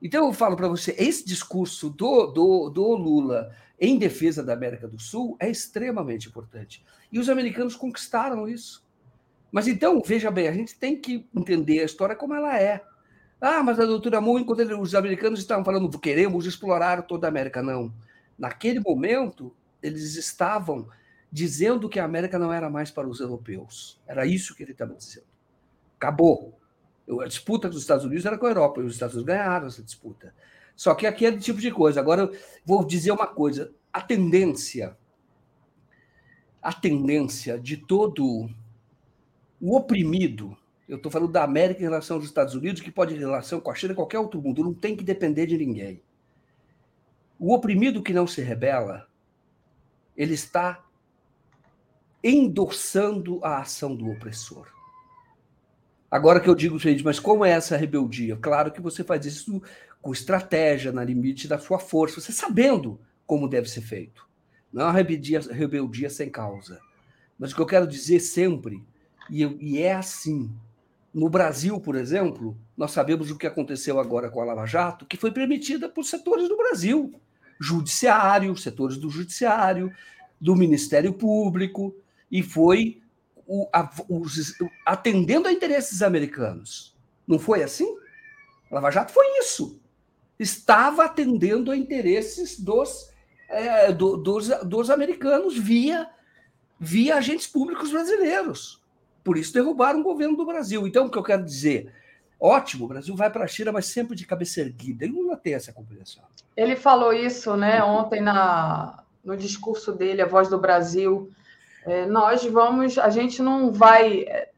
Então, 0.00 0.26
eu 0.26 0.32
falo 0.32 0.56
para 0.56 0.68
você, 0.68 0.94
esse 0.96 1.26
discurso 1.26 1.90
do, 1.90 2.26
do, 2.26 2.70
do 2.70 2.94
Lula 2.94 3.52
em 3.80 3.98
defesa 3.98 4.42
da 4.42 4.52
América 4.52 4.86
do 4.86 4.98
Sul 5.00 5.36
é 5.40 5.50
extremamente 5.50 6.28
importante. 6.28 6.84
E 7.10 7.18
os 7.18 7.28
americanos 7.28 7.74
conquistaram 7.74 8.48
isso. 8.48 8.86
Mas 9.50 9.66
então, 9.66 10.00
veja 10.04 10.30
bem, 10.30 10.46
a 10.46 10.52
gente 10.52 10.78
tem 10.78 11.00
que 11.00 11.26
entender 11.34 11.80
a 11.80 11.84
história 11.84 12.14
como 12.14 12.34
ela 12.34 12.60
é. 12.60 12.84
Ah, 13.40 13.62
mas 13.62 13.78
a 13.78 13.86
doutrina 13.86 14.20
Monroe, 14.20 14.42
enquanto 14.42 14.80
os 14.80 14.94
americanos 14.94 15.38
estavam 15.38 15.64
falando 15.64 15.98
queremos 15.98 16.44
explorar 16.44 17.02
toda 17.02 17.26
a 17.26 17.30
América, 17.30 17.62
não. 17.62 17.92
Naquele 18.36 18.80
momento, 18.80 19.54
eles 19.82 20.16
estavam 20.16 20.88
dizendo 21.30 21.88
que 21.88 22.00
a 22.00 22.04
América 22.04 22.38
não 22.38 22.52
era 22.52 22.68
mais 22.68 22.90
para 22.90 23.08
os 23.08 23.20
europeus. 23.20 24.00
Era 24.06 24.26
isso 24.26 24.54
que 24.54 24.62
ele 24.62 24.72
estava 24.72 24.94
dizendo. 24.94 25.26
Acabou. 25.96 26.58
A 27.20 27.26
disputa 27.26 27.68
dos 27.68 27.80
Estados 27.80 28.04
Unidos 28.04 28.26
era 28.26 28.36
com 28.36 28.46
a 28.46 28.50
Europa, 28.50 28.80
e 28.80 28.84
os 28.84 28.94
Estados 28.94 29.14
Unidos 29.14 29.34
ganharam 29.34 29.66
essa 29.66 29.82
disputa. 29.82 30.34
Só 30.76 30.94
que 30.94 31.06
aqui 31.06 31.26
é 31.26 31.30
do 31.30 31.40
tipo 31.40 31.60
de 31.60 31.70
coisa. 31.70 32.00
Agora, 32.00 32.22
eu 32.22 32.38
vou 32.64 32.84
dizer 32.84 33.12
uma 33.12 33.26
coisa: 33.26 33.72
a 33.92 34.00
tendência, 34.00 34.96
a 36.62 36.72
tendência 36.72 37.58
de 37.58 37.76
todo 37.76 38.48
o 39.60 39.76
oprimido, 39.76 40.56
eu 40.88 40.96
estou 40.96 41.12
falando 41.12 41.30
da 41.30 41.44
América 41.44 41.80
em 41.80 41.84
relação 41.84 42.16
aos 42.16 42.24
Estados 42.24 42.54
Unidos, 42.54 42.80
que 42.80 42.90
pode 42.90 43.14
em 43.14 43.18
relação 43.18 43.60
com 43.60 43.70
a 43.70 43.74
China, 43.74 43.94
qualquer 43.94 44.18
outro 44.18 44.40
mundo, 44.40 44.64
não 44.64 44.72
tem 44.72 44.96
que 44.96 45.04
depender 45.04 45.46
de 45.46 45.58
ninguém. 45.58 46.02
O 47.38 47.54
oprimido 47.54 48.02
que 48.02 48.12
não 48.12 48.26
se 48.26 48.40
rebela, 48.40 49.06
ele 50.16 50.34
está 50.34 50.84
endossando 52.24 53.38
a 53.44 53.58
ação 53.58 53.94
do 53.94 54.10
opressor. 54.10 54.66
Agora 56.10 56.40
que 56.40 56.48
eu 56.48 56.54
digo, 56.54 56.78
gente, 56.78 57.04
mas 57.04 57.20
como 57.20 57.44
é 57.44 57.50
essa 57.50 57.76
rebeldia? 57.76 58.36
Claro 58.36 58.72
que 58.72 58.80
você 58.80 59.04
faz 59.04 59.26
isso 59.26 59.62
com 60.00 60.12
estratégia, 60.12 60.90
na 60.90 61.04
limite 61.04 61.46
da 61.46 61.58
sua 61.58 61.78
força, 61.78 62.20
você 62.20 62.32
sabendo 62.32 62.98
como 63.26 63.46
deve 63.46 63.68
ser 63.68 63.82
feito. 63.82 64.26
Não 64.72 64.82
é 64.82 64.84
uma 64.86 64.92
rebeldia, 64.92 65.40
rebeldia 65.40 66.08
sem 66.08 66.30
causa. 66.30 66.80
Mas 67.38 67.52
o 67.52 67.54
que 67.54 67.60
eu 67.60 67.66
quero 67.66 67.86
dizer 67.86 68.20
sempre, 68.20 68.82
e, 69.30 69.44
e 69.60 69.78
é 69.82 69.94
assim, 69.94 70.50
no 71.12 71.28
Brasil, 71.28 71.80
por 71.80 71.96
exemplo, 71.96 72.56
nós 72.76 72.90
sabemos 72.90 73.30
o 73.30 73.38
que 73.38 73.46
aconteceu 73.46 73.98
agora 73.98 74.30
com 74.30 74.40
a 74.40 74.44
Lava 74.44 74.66
Jato, 74.66 75.06
que 75.06 75.16
foi 75.16 75.32
permitida 75.32 75.88
por 75.88 76.04
setores 76.04 76.48
do 76.48 76.56
Brasil, 76.56 77.12
judiciário, 77.60 78.56
setores 78.56 78.96
do 78.96 79.08
judiciário, 79.08 79.92
do 80.40 80.54
Ministério 80.54 81.12
Público, 81.12 81.94
e 82.30 82.42
foi 82.42 83.00
o, 83.46 83.68
a, 83.72 83.90
os, 84.08 84.54
atendendo 84.84 85.48
a 85.48 85.52
interesses 85.52 86.02
americanos. 86.02 86.94
Não 87.26 87.38
foi 87.38 87.62
assim? 87.62 87.96
A 88.70 88.74
Lava 88.74 88.90
Jato 88.90 89.12
foi 89.12 89.26
isso. 89.38 89.80
Estava 90.38 91.04
atendendo 91.04 91.70
a 91.70 91.76
interesses 91.76 92.60
dos, 92.60 93.10
é, 93.48 93.90
do, 93.92 94.16
dos, 94.16 94.48
dos 94.64 94.90
americanos 94.90 95.56
via, 95.56 96.08
via 96.78 97.16
agentes 97.16 97.46
públicos 97.46 97.90
brasileiros. 97.90 98.82
Por 99.28 99.36
isso 99.36 99.52
derrubaram 99.52 100.00
o 100.00 100.02
governo 100.02 100.34
do 100.34 100.46
Brasil. 100.46 100.86
Então, 100.86 101.04
o 101.04 101.10
que 101.10 101.18
eu 101.18 101.22
quero 101.22 101.44
dizer? 101.44 101.92
Ótimo, 102.40 102.86
o 102.86 102.88
Brasil 102.88 103.14
vai 103.14 103.28
para 103.28 103.44
a 103.44 103.46
China, 103.46 103.70
mas 103.70 103.84
sempre 103.84 104.16
de 104.16 104.26
cabeça 104.26 104.62
erguida. 104.62 105.04
Ele 105.04 105.20
não 105.20 105.36
tem 105.36 105.52
essa 105.52 105.70
compreensão. 105.70 106.24
Ele 106.56 106.74
falou 106.74 107.12
isso 107.12 107.54
né, 107.54 107.84
ontem 107.84 108.22
na, 108.22 109.02
no 109.22 109.36
discurso 109.36 109.92
dele, 109.92 110.22
A 110.22 110.26
Voz 110.26 110.48
do 110.48 110.58
Brasil. 110.58 111.30
É, 111.84 112.06
nós 112.06 112.42
vamos, 112.46 112.96
a 112.96 113.10
gente 113.10 113.42
não 113.42 113.70
vai. 113.70 114.20
É, 114.20 114.48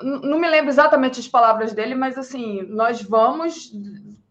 não 0.00 0.38
me 0.38 0.48
lembro 0.48 0.70
exatamente 0.70 1.18
as 1.18 1.26
palavras 1.26 1.72
dele, 1.72 1.96
mas 1.96 2.16
assim, 2.16 2.62
nós 2.62 3.02
vamos 3.02 3.72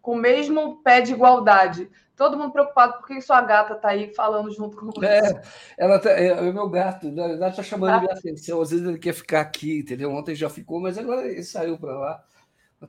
com 0.00 0.12
o 0.12 0.18
mesmo 0.18 0.80
pé 0.82 1.02
de 1.02 1.12
igualdade. 1.12 1.90
Todo 2.20 2.36
mundo 2.36 2.52
preocupado 2.52 2.98
porque 2.98 3.18
sua 3.22 3.40
gata 3.40 3.72
está 3.72 3.88
aí 3.88 4.12
falando 4.14 4.52
junto 4.52 4.76
com 4.76 4.90
você. 4.90 5.06
É, 5.06 5.42
ela 5.78 5.98
tá, 5.98 6.10
é, 6.10 6.26
é 6.26 6.50
o 6.50 6.52
meu 6.52 6.68
gato, 6.68 7.10
na 7.10 7.28
verdade 7.28 7.52
está 7.52 7.62
chamando 7.62 7.94
ah. 7.94 8.00
minha 8.00 8.12
atenção. 8.12 8.60
Às 8.60 8.72
vezes 8.72 8.86
ele 8.86 8.98
quer 8.98 9.14
ficar 9.14 9.40
aqui, 9.40 9.78
entendeu? 9.78 10.12
Ontem 10.12 10.34
já 10.34 10.50
ficou, 10.50 10.78
mas 10.78 10.98
agora 10.98 11.26
ele 11.26 11.42
saiu 11.42 11.78
para 11.78 11.98
lá. 11.98 12.22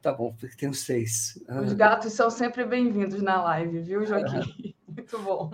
Tá 0.01 0.11
bom, 0.11 0.35
tem 0.57 0.73
seis. 0.73 1.41
Os 1.63 1.71
gatos 1.71 2.11
são 2.11 2.29
sempre 2.29 2.65
bem-vindos 2.65 3.21
na 3.21 3.41
live, 3.41 3.79
viu, 3.79 4.05
Joaquim? 4.05 4.75
Muito 4.85 5.17
bom. 5.19 5.51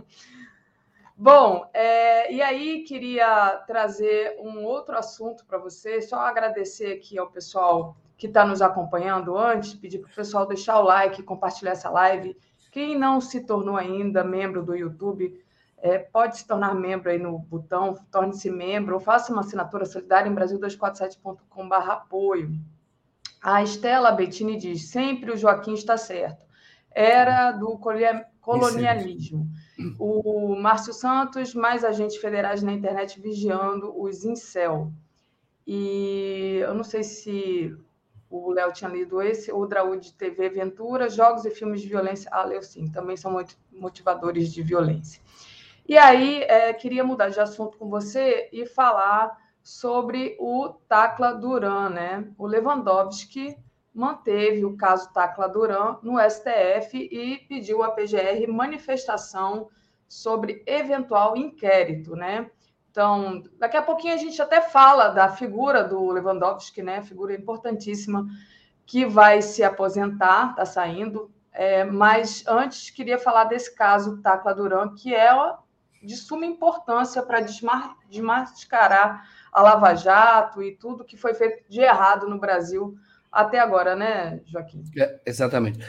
Bom, 1.15 1.69
é, 1.71 2.33
e 2.33 2.41
aí 2.41 2.83
queria 2.83 3.63
trazer 3.67 4.37
um 4.39 4.63
outro 4.63 4.97
assunto 4.97 5.45
para 5.45 5.59
você, 5.59 6.01
só 6.01 6.17
agradecer 6.21 6.93
aqui 6.93 7.15
ao 7.19 7.29
pessoal 7.29 7.95
que 8.17 8.25
está 8.25 8.43
nos 8.43 8.59
acompanhando 8.59 9.37
antes, 9.37 9.75
pedir 9.75 9.99
para 9.99 10.09
o 10.09 10.15
pessoal 10.15 10.47
deixar 10.47 10.79
o 10.79 10.83
like, 10.83 11.21
compartilhar 11.21 11.73
essa 11.73 11.91
live. 11.91 12.35
Quem 12.77 12.95
não 12.95 13.19
se 13.19 13.41
tornou 13.41 13.75
ainda 13.75 14.23
membro 14.23 14.63
do 14.63 14.75
YouTube, 14.75 15.43
é, 15.79 15.97
pode 15.97 16.37
se 16.37 16.45
tornar 16.45 16.75
membro 16.75 17.09
aí 17.09 17.17
no 17.17 17.39
botão, 17.39 17.95
torne-se 18.11 18.51
membro, 18.51 18.93
ou 18.93 19.01
faça 19.01 19.33
uma 19.33 19.41
assinatura 19.41 19.83
solidária 19.83 20.29
em 20.29 20.35
brasil247.com.br 20.35 21.73
apoio. 21.73 22.51
A 23.41 23.63
Estela 23.63 24.11
Bettini 24.11 24.57
diz, 24.57 24.89
sempre 24.89 25.31
o 25.31 25.35
Joaquim 25.35 25.73
está 25.73 25.97
certo. 25.97 26.45
Era 26.91 27.51
do 27.51 27.79
colonialismo. 28.41 29.49
O 29.97 30.55
Márcio 30.55 30.93
Santos, 30.93 31.55
mais 31.55 31.83
agentes 31.83 32.17
federais 32.17 32.61
na 32.61 32.73
internet 32.73 33.19
vigiando 33.19 33.91
os 33.99 34.23
incel. 34.23 34.91
E 35.65 36.59
eu 36.61 36.75
não 36.75 36.83
sei 36.83 37.01
se 37.01 37.75
o 38.29 38.51
Léo 38.51 38.73
tinha 38.73 38.89
lido 38.89 39.21
esse, 39.21 39.51
o 39.51 39.65
Draúde 39.65 40.13
TV 40.13 40.49
Ventura, 40.49 41.09
jogos 41.09 41.45
e 41.45 41.51
filmes 41.51 41.81
de 41.81 41.87
violência. 41.87 42.29
Ah, 42.31 42.43
leu 42.43 42.61
sim, 42.61 42.91
também 42.91 43.15
são 43.15 43.37
motivadores 43.71 44.51
de 44.53 44.61
violência. 44.61 45.21
E 45.87 45.97
aí, 45.97 46.43
é, 46.43 46.73
queria 46.73 47.03
mudar 47.03 47.29
de 47.29 47.39
assunto 47.39 47.77
com 47.77 47.89
você 47.89 48.49
e 48.51 48.65
falar 48.65 49.37
sobre 49.63 50.35
o 50.39 50.69
Tacla 50.87 51.33
Duran, 51.33 51.89
né? 51.89 52.27
O 52.37 52.45
Lewandowski 52.45 53.57
manteve 53.93 54.63
o 54.63 54.77
caso 54.77 55.11
Tacla 55.11 55.47
Duran 55.47 55.97
no 56.03 56.19
STF 56.19 56.97
e 56.97 57.37
pediu 57.47 57.81
à 57.81 57.91
PGR 57.91 58.47
manifestação 58.47 59.69
sobre 60.07 60.63
eventual 60.67 61.35
inquérito, 61.35 62.15
né? 62.15 62.49
Então, 62.97 63.43
daqui 63.59 63.77
a 63.77 63.81
pouquinho 63.83 64.15
a 64.15 64.17
gente 64.17 64.41
até 64.41 64.59
fala 64.59 65.09
da 65.09 65.29
figura 65.29 65.83
do 65.83 66.09
Lewandowski, 66.09 66.81
né? 66.81 67.03
Figura 67.03 67.31
importantíssima 67.31 68.25
que 68.87 69.05
vai 69.05 69.39
se 69.39 69.63
aposentar, 69.63 70.49
está 70.49 70.65
saindo. 70.65 71.29
É, 71.53 71.83
mas 71.83 72.43
antes 72.47 72.89
queria 72.89 73.19
falar 73.19 73.43
desse 73.43 73.75
caso 73.75 74.19
Tacla 74.23 74.51
Duran, 74.51 74.95
que 74.95 75.13
é 75.13 75.29
de 76.01 76.17
suma 76.17 76.47
importância 76.47 77.21
para 77.21 77.41
desmascarar 78.09 79.29
a 79.51 79.61
Lava 79.61 79.93
Jato 79.93 80.63
e 80.63 80.75
tudo 80.75 81.05
que 81.05 81.15
foi 81.15 81.35
feito 81.35 81.69
de 81.69 81.81
errado 81.81 82.27
no 82.27 82.39
Brasil 82.39 82.95
até 83.31 83.59
agora, 83.59 83.95
né, 83.95 84.41
Joaquim? 84.43 84.83
É, 84.97 85.21
exatamente. 85.23 85.85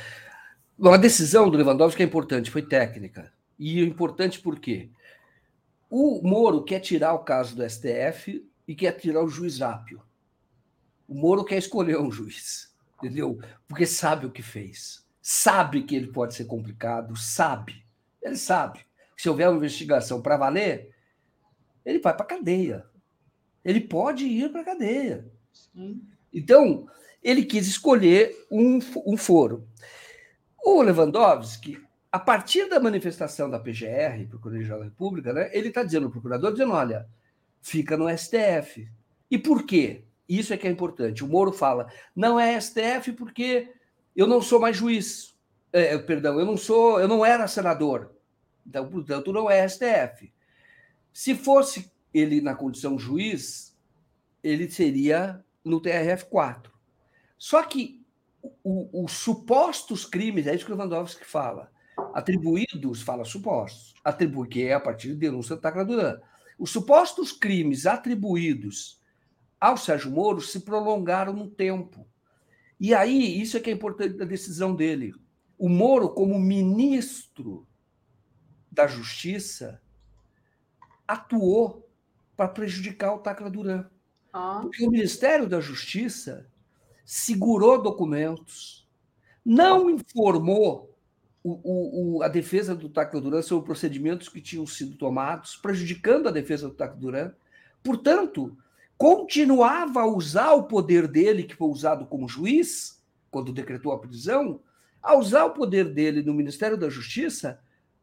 Bom, 0.76 0.92
a 0.92 0.98
decisão 0.98 1.48
do 1.48 1.56
Lewandowski 1.56 2.02
é 2.02 2.04
importante, 2.04 2.50
foi 2.50 2.60
técnica. 2.60 3.32
E 3.58 3.80
é 3.80 3.84
importante 3.84 4.38
por 4.38 4.60
quê? 4.60 4.90
O 5.90 6.20
Moro 6.22 6.64
quer 6.64 6.80
tirar 6.80 7.14
o 7.14 7.20
caso 7.20 7.56
do 7.56 7.68
STF 7.68 8.46
e 8.66 8.74
quer 8.74 8.92
tirar 8.92 9.24
o 9.24 9.28
juiz 9.28 9.62
Ápio. 9.62 10.02
O 11.08 11.14
Moro 11.14 11.44
quer 11.44 11.56
escolher 11.56 11.98
um 11.98 12.10
juiz, 12.10 12.74
entendeu? 12.98 13.40
Porque 13.66 13.86
sabe 13.86 14.26
o 14.26 14.30
que 14.30 14.42
fez. 14.42 15.06
Sabe 15.22 15.82
que 15.82 15.96
ele 15.96 16.08
pode 16.08 16.34
ser 16.34 16.44
complicado, 16.44 17.16
sabe. 17.16 17.84
Ele 18.20 18.36
sabe. 18.36 18.80
Se 19.16 19.28
houver 19.28 19.48
uma 19.48 19.56
investigação 19.56 20.20
para 20.20 20.36
valer, 20.36 20.94
ele 21.84 21.98
vai 21.98 22.14
para 22.14 22.26
cadeia. 22.26 22.84
Ele 23.64 23.80
pode 23.80 24.24
ir 24.26 24.52
para 24.52 24.64
cadeia. 24.64 25.26
Sim. 25.52 26.02
Então, 26.32 26.86
ele 27.22 27.44
quis 27.44 27.66
escolher 27.66 28.46
um, 28.50 28.78
um 29.06 29.16
foro. 29.16 29.66
O 30.62 30.82
Lewandowski, 30.82 31.82
a 32.10 32.18
partir 32.18 32.68
da 32.68 32.80
manifestação 32.80 33.50
da 33.50 33.60
PGR, 33.60 34.26
Procuradoria 34.28 34.78
da 34.78 34.84
República, 34.84 35.32
né, 35.32 35.50
ele 35.52 35.68
está 35.68 35.82
dizendo, 35.82 36.06
o 36.06 36.10
procurador 36.10 36.52
dizendo, 36.52 36.72
olha, 36.72 37.08
fica 37.60 37.96
no 37.96 38.08
STF. 38.08 38.88
E 39.30 39.38
por 39.38 39.64
quê? 39.64 40.04
Isso 40.28 40.52
é 40.52 40.56
que 40.56 40.66
é 40.66 40.70
importante. 40.70 41.22
O 41.22 41.28
Moro 41.28 41.52
fala, 41.52 41.90
não 42.14 42.40
é 42.40 42.58
STF 42.60 43.12
porque 43.12 43.72
eu 44.16 44.26
não 44.26 44.40
sou 44.40 44.60
mais 44.60 44.76
juiz. 44.76 45.36
É, 45.72 45.96
perdão, 45.98 46.38
eu 46.38 46.46
não 46.46 46.56
sou, 46.56 46.98
eu 46.98 47.08
não 47.08 47.24
era 47.24 47.46
senador. 47.46 48.14
Então, 48.66 48.88
portanto, 48.88 49.32
não 49.32 49.50
é 49.50 49.66
STF. 49.68 50.32
Se 51.12 51.34
fosse 51.34 51.90
ele 52.12 52.40
na 52.40 52.54
condição 52.54 52.98
juiz, 52.98 53.76
ele 54.42 54.70
seria 54.70 55.44
no 55.64 55.80
TRF4. 55.80 56.70
Só 57.36 57.62
que 57.62 58.02
os 58.64 59.12
supostos 59.12 60.04
crimes, 60.04 60.46
é 60.46 60.54
isso 60.54 60.64
que 60.64 60.72
o 60.72 60.74
Lewandowski 60.74 61.24
fala, 61.24 61.70
atribuídos, 62.14 63.02
fala 63.02 63.24
supostos, 63.24 63.94
atribui, 64.04 64.48
que 64.48 64.62
é 64.64 64.74
a 64.74 64.80
partir 64.80 65.08
de 65.08 65.16
denúncia 65.16 65.56
da 65.56 65.62
Tacla 65.62 65.84
Duran. 65.84 66.18
Os 66.58 66.70
supostos 66.70 67.32
crimes 67.32 67.86
atribuídos 67.86 69.00
ao 69.60 69.76
Sérgio 69.76 70.10
Moro 70.10 70.40
se 70.40 70.60
prolongaram 70.60 71.32
no 71.32 71.48
tempo. 71.48 72.06
E 72.80 72.94
aí, 72.94 73.40
isso 73.40 73.56
é 73.56 73.60
que 73.60 73.70
é 73.70 73.72
importante 73.72 74.14
da 74.14 74.24
decisão 74.24 74.74
dele. 74.74 75.12
O 75.56 75.68
Moro, 75.68 76.10
como 76.10 76.38
ministro 76.38 77.66
da 78.70 78.86
Justiça, 78.86 79.80
atuou 81.06 81.88
para 82.36 82.48
prejudicar 82.48 83.14
o 83.14 83.18
Tacla 83.18 83.50
Duran. 83.50 83.86
Ah. 84.32 84.60
Porque 84.62 84.86
o 84.86 84.90
Ministério 84.90 85.48
da 85.48 85.60
Justiça 85.60 86.48
segurou 87.04 87.82
documentos, 87.82 88.86
não 89.44 89.90
informou 89.90 90.94
o, 91.42 92.18
o, 92.18 92.22
a 92.22 92.28
defesa 92.28 92.74
do 92.74 92.88
Tacla 92.88 93.20
Duran 93.20 93.42
sobre 93.42 93.66
procedimentos 93.66 94.28
que 94.28 94.40
tinham 94.40 94.66
sido 94.66 94.96
tomados, 94.96 95.56
prejudicando 95.56 96.28
a 96.28 96.32
defesa 96.32 96.68
do 96.68 96.74
Tacla 96.74 96.96
Duran. 96.96 97.32
Portanto, 97.82 98.56
continuava 98.96 100.00
a 100.00 100.06
usar 100.06 100.52
o 100.52 100.64
poder 100.64 101.06
dele, 101.06 101.44
que 101.44 101.54
foi 101.54 101.68
usado 101.68 102.06
como 102.06 102.28
juiz, 102.28 103.02
quando 103.30 103.52
decretou 103.52 103.92
a 103.92 103.98
prisão, 103.98 104.60
a 105.02 105.16
usar 105.16 105.44
o 105.44 105.52
poder 105.54 105.92
dele 105.92 106.22
no 106.22 106.34
Ministério 106.34 106.76
da 106.76 106.90
Justiça 106.90 107.60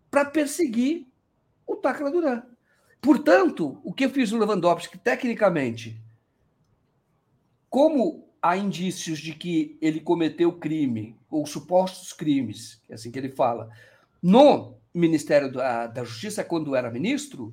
para 0.09 0.25
perseguir 0.25 1.07
o 1.67 1.75
Tacla 1.75 2.09
Duran. 2.09 2.43
Portanto, 3.01 3.79
o 3.83 3.93
que 3.93 4.07
fez 4.09 4.31
o 4.31 4.37
Lewandowski, 4.37 4.97
tecnicamente, 4.97 6.01
como 7.69 8.24
há 8.45 8.55
indícios 8.55 9.17
de 9.17 9.33
que 9.33 9.75
ele 9.81 9.99
cometeu 9.99 10.53
crime, 10.53 11.17
ou 11.31 11.47
supostos 11.47 12.13
crimes, 12.13 12.79
é 12.87 12.93
assim 12.93 13.09
que 13.09 13.17
ele 13.17 13.31
fala, 13.31 13.71
no 14.21 14.77
Ministério 14.93 15.51
da, 15.51 15.87
da 15.87 16.03
Justiça, 16.03 16.43
quando 16.43 16.75
era 16.75 16.91
ministro, 16.91 17.51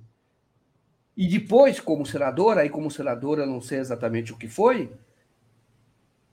e 1.17 1.27
depois 1.27 1.81
como 1.81 2.05
senador, 2.05 2.59
aí 2.59 2.69
como 2.69 2.91
senador 2.91 3.39
eu 3.39 3.47
não 3.47 3.59
sei 3.59 3.79
exatamente 3.79 4.35
o 4.35 4.37
que 4.37 4.47
foi, 4.49 4.93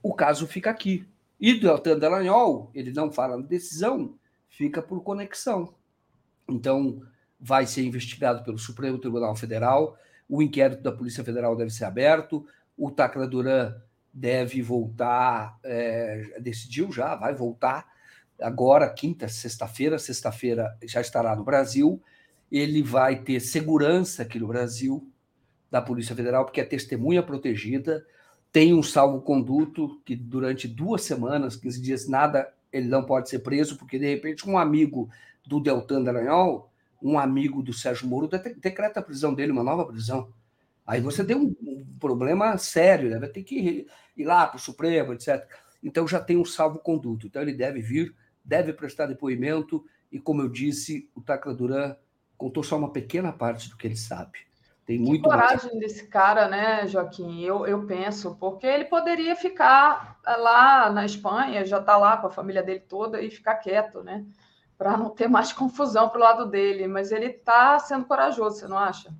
o 0.02 0.12
caso 0.12 0.46
fica 0.46 0.68
aqui. 0.68 1.08
E 1.40 1.58
Deltan 1.58 1.98
Dallagnol, 1.98 2.70
ele 2.74 2.92
não 2.92 3.10
fala 3.10 3.38
na 3.38 3.46
decisão, 3.46 4.14
fica 4.50 4.82
por 4.82 5.02
conexão. 5.02 5.74
Então, 6.46 7.00
vai 7.40 7.66
ser 7.66 7.82
investigado 7.82 8.44
pelo 8.44 8.58
Supremo 8.58 8.98
Tribunal 8.98 9.34
Federal, 9.34 9.96
o 10.28 10.42
inquérito 10.42 10.82
da 10.82 10.92
Polícia 10.92 11.24
Federal 11.24 11.56
deve 11.56 11.70
ser 11.70 11.86
aberto, 11.86 12.46
o 12.76 12.90
Tacla 12.90 13.26
Duran 13.26 13.74
deve 14.12 14.60
voltar, 14.62 15.58
é, 15.64 16.38
decidiu 16.40 16.90
já, 16.90 17.14
vai 17.14 17.34
voltar 17.34 17.86
agora, 18.40 18.88
quinta, 18.88 19.28
sexta-feira, 19.28 19.98
sexta-feira 19.98 20.76
já 20.82 21.00
estará 21.00 21.36
no 21.36 21.44
Brasil, 21.44 22.02
ele 22.50 22.82
vai 22.82 23.22
ter 23.22 23.40
segurança 23.40 24.22
aqui 24.22 24.38
no 24.38 24.48
Brasil, 24.48 25.06
da 25.70 25.80
Polícia 25.80 26.16
Federal, 26.16 26.44
porque 26.44 26.60
é 26.60 26.64
testemunha 26.64 27.22
protegida, 27.22 28.04
tem 28.50 28.74
um 28.74 28.82
salvo-conduto 28.82 30.00
que 30.04 30.16
durante 30.16 30.66
duas 30.66 31.02
semanas, 31.02 31.54
15 31.54 31.80
dias, 31.80 32.08
nada, 32.08 32.52
ele 32.72 32.88
não 32.88 33.04
pode 33.04 33.28
ser 33.28 33.38
preso, 33.40 33.76
porque 33.76 33.98
de 33.98 34.06
repente 34.06 34.48
um 34.48 34.58
amigo 34.58 35.08
do 35.46 35.60
Deltan 35.60 36.02
Dallagnol, 36.02 36.68
um 37.00 37.18
amigo 37.18 37.62
do 37.62 37.72
Sérgio 37.72 38.08
Moro, 38.08 38.28
decreta 38.28 38.98
a 38.98 39.02
prisão 39.02 39.32
dele, 39.32 39.52
uma 39.52 39.62
nova 39.62 39.86
prisão. 39.86 40.32
Aí 40.90 41.00
você 41.00 41.24
tem 41.24 41.36
um, 41.36 41.54
um 41.62 41.86
problema 42.00 42.58
sério, 42.58 43.10
né? 43.10 43.20
vai 43.20 43.28
ter 43.28 43.44
que 43.44 43.86
ir 44.16 44.24
lá 44.24 44.44
para 44.48 44.56
o 44.56 44.60
Supremo, 44.60 45.12
etc. 45.12 45.48
Então 45.80 46.08
já 46.08 46.18
tem 46.18 46.36
um 46.36 46.44
salvo-conduto. 46.44 47.28
Então 47.28 47.40
ele 47.40 47.52
deve 47.52 47.80
vir, 47.80 48.12
deve 48.44 48.72
prestar 48.72 49.06
depoimento, 49.06 49.84
e 50.10 50.18
como 50.18 50.42
eu 50.42 50.48
disse, 50.48 51.08
o 51.14 51.20
Tacla 51.20 51.54
Duran 51.54 51.94
contou 52.36 52.64
só 52.64 52.76
uma 52.76 52.92
pequena 52.92 53.32
parte 53.32 53.70
do 53.70 53.76
que 53.76 53.86
ele 53.86 53.96
sabe. 53.96 54.40
Tem 54.84 54.98
muito 54.98 55.22
que 55.22 55.28
coragem 55.28 55.70
mais... 55.70 55.78
desse 55.78 56.08
cara, 56.08 56.48
né, 56.48 56.88
Joaquim? 56.88 57.40
Eu, 57.40 57.64
eu 57.68 57.86
penso, 57.86 58.34
porque 58.34 58.66
ele 58.66 58.86
poderia 58.86 59.36
ficar 59.36 60.18
lá 60.26 60.90
na 60.90 61.06
Espanha, 61.06 61.64
já 61.64 61.78
está 61.78 61.96
lá 61.96 62.16
com 62.16 62.26
a 62.26 62.30
família 62.30 62.64
dele 62.64 62.80
toda 62.80 63.22
e 63.22 63.30
ficar 63.30 63.54
quieto, 63.54 64.02
né? 64.02 64.26
Para 64.76 64.96
não 64.96 65.10
ter 65.10 65.28
mais 65.28 65.52
confusão 65.54 66.08
para 66.08 66.18
o 66.18 66.24
lado 66.24 66.46
dele. 66.46 66.88
Mas 66.88 67.12
ele 67.12 67.26
está 67.26 67.78
sendo 67.78 68.06
corajoso, 68.06 68.58
você 68.58 68.66
não 68.66 68.76
acha? 68.76 69.14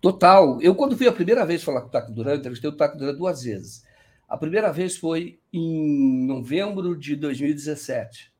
Total. 0.00 0.60
Eu, 0.62 0.74
quando 0.74 0.96
fui 0.96 1.08
a 1.08 1.12
primeira 1.12 1.44
vez 1.44 1.62
falar 1.62 1.80
com 1.80 1.88
o 1.88 1.90
Taco 1.90 2.12
Duran, 2.12 2.32
eu 2.32 2.36
entrevistei 2.36 2.70
o 2.70 2.76
Taco 2.76 2.96
Duran 2.96 3.14
duas 3.14 3.42
vezes. 3.42 3.84
A 4.28 4.36
primeira 4.36 4.72
vez 4.72 4.96
foi 4.96 5.38
em 5.52 6.26
novembro 6.26 6.96
de 6.96 7.16
2017. 7.16 8.32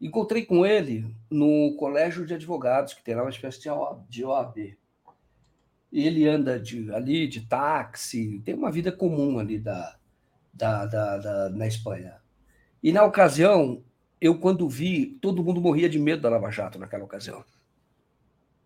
Encontrei 0.00 0.44
com 0.44 0.66
ele 0.66 1.06
no 1.30 1.74
colégio 1.78 2.26
de 2.26 2.34
advogados, 2.34 2.94
que 2.94 3.02
tem 3.02 3.14
lá 3.14 3.22
uma 3.22 3.30
espécie 3.30 3.60
de 4.08 4.24
OAB. 4.24 4.76
Ele 5.92 6.28
anda 6.28 6.58
de, 6.58 6.92
ali 6.92 7.28
de 7.28 7.46
táxi, 7.46 8.42
tem 8.44 8.54
uma 8.54 8.70
vida 8.70 8.90
comum 8.90 9.38
ali 9.38 9.58
da, 9.58 9.96
da, 10.52 10.86
da, 10.86 11.18
da, 11.18 11.50
na 11.50 11.66
Espanha. 11.66 12.16
E 12.82 12.92
na 12.92 13.04
ocasião, 13.04 13.82
eu 14.20 14.38
quando 14.38 14.68
vi, 14.68 15.18
todo 15.20 15.44
mundo 15.44 15.60
morria 15.60 15.88
de 15.88 15.98
medo 15.98 16.22
da 16.22 16.30
Lava 16.30 16.50
Jato 16.50 16.78
naquela 16.78 17.04
ocasião. 17.04 17.44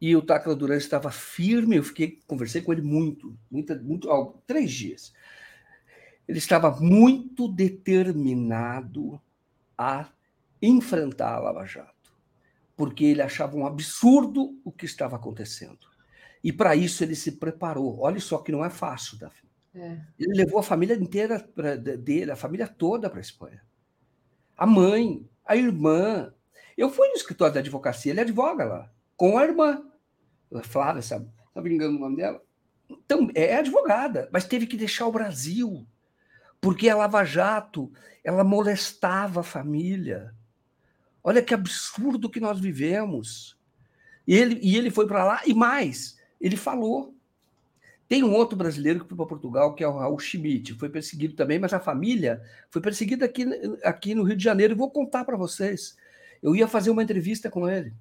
E 0.01 0.15
o 0.15 0.23
Tacla 0.23 0.55
Duran 0.55 0.77
estava 0.77 1.11
firme, 1.11 1.77
eu 1.77 1.83
fiquei, 1.83 2.21
conversei 2.27 2.63
com 2.63 2.73
ele 2.73 2.83
muito, 2.83 3.37
muito, 3.51 3.75
muito 3.83 4.09
ó, 4.09 4.35
três 4.47 4.71
dias. 4.71 5.13
Ele 6.27 6.39
estava 6.39 6.71
muito 6.81 7.49
determinado 7.49 9.21
a 9.77 10.09
enfrentar 10.61 11.35
a 11.35 11.39
Lava 11.41 11.65
Jato, 11.65 12.13
porque 12.77 13.05
ele 13.05 13.23
achava 13.23 13.57
um 13.57 13.67
absurdo 13.67 14.61
o 14.65 14.71
que 14.71 14.85
estava 14.85 15.17
acontecendo. 15.17 15.89
E 16.43 16.53
para 16.53 16.77
isso 16.77 17.03
ele 17.03 17.17
se 17.17 17.33
preparou. 17.33 18.01
Olha 18.01 18.21
só 18.21 18.39
que 18.39 18.53
não 18.53 18.65
é 18.65 18.71
fácil, 18.71 19.19
Davi. 19.19 19.49
É. 19.75 20.01
Ele 20.19 20.35
levou 20.35 20.59
a 20.59 20.63
família 20.63 20.95
inteira 20.95 21.41
pra, 21.41 21.77
dele, 21.77 22.31
a 22.31 22.37
família 22.37 22.67
toda 22.67 23.09
para 23.09 23.19
a 23.19 23.23
Espanha. 23.23 23.63
A 24.57 24.67
mãe, 24.67 25.29
a 25.45 25.57
irmã. 25.57 26.33
Eu 26.77 26.91
fui 26.91 27.09
no 27.09 27.15
escritório 27.15 27.55
da 27.55 27.61
advocacia, 27.61 28.13
ele 28.13 28.21
advoga 28.21 28.65
lá, 28.65 28.93
com 29.17 29.39
a 29.39 29.45
irmã. 29.45 29.88
Flávia, 30.63 31.03
sabe? 31.03 31.29
Está 31.49 31.61
brincando 31.61 31.97
o 31.97 32.01
nome 32.01 32.17
dela? 32.17 32.43
Então, 32.89 33.29
é 33.35 33.57
advogada, 33.57 34.29
mas 34.33 34.47
teve 34.47 34.67
que 34.67 34.77
deixar 34.77 35.07
o 35.07 35.13
Brasil, 35.13 35.87
porque 36.61 36.89
a 36.89 36.97
Lava 36.97 37.25
Jato 37.25 37.93
ela 38.25 38.43
molestava 38.43 39.41
a 39.41 39.45
família. 39.45 40.35
Olha 41.23 41.43
que 41.43 41.53
absurdo 41.53 42.31
que 42.31 42.41
nós 42.41 42.59
vivemos. 42.59 43.59
E 44.27 44.35
ele, 44.35 44.59
e 44.63 44.77
ele 44.77 44.91
foi 44.91 45.07
para 45.07 45.25
lá, 45.25 45.43
e 45.47 45.55
mais, 45.55 46.19
ele 46.41 46.57
falou. 46.57 47.15
Tem 48.09 48.25
um 48.25 48.33
outro 48.33 48.57
brasileiro 48.57 49.01
que 49.01 49.09
foi 49.09 49.17
para 49.17 49.27
Portugal, 49.27 49.75
que 49.75 49.85
é 49.85 49.89
o 49.89 49.99
Raul 49.99 50.19
Schmidt, 50.19 50.75
foi 50.75 50.89
perseguido 50.89 51.35
também, 51.35 51.59
mas 51.59 51.75
a 51.75 51.81
família 51.81 52.43
foi 52.71 52.81
perseguida 52.81 53.27
aqui, 53.27 53.45
aqui 53.85 54.15
no 54.15 54.23
Rio 54.23 54.37
de 54.37 54.45
Janeiro. 54.45 54.73
E 54.73 54.77
vou 54.77 54.91
contar 54.91 55.25
para 55.25 55.37
vocês. 55.37 55.97
Eu 56.43 56.57
ia 56.57 56.67
fazer 56.67 56.89
uma 56.89 57.03
entrevista 57.03 57.51
com 57.51 57.69
ele. 57.69 57.93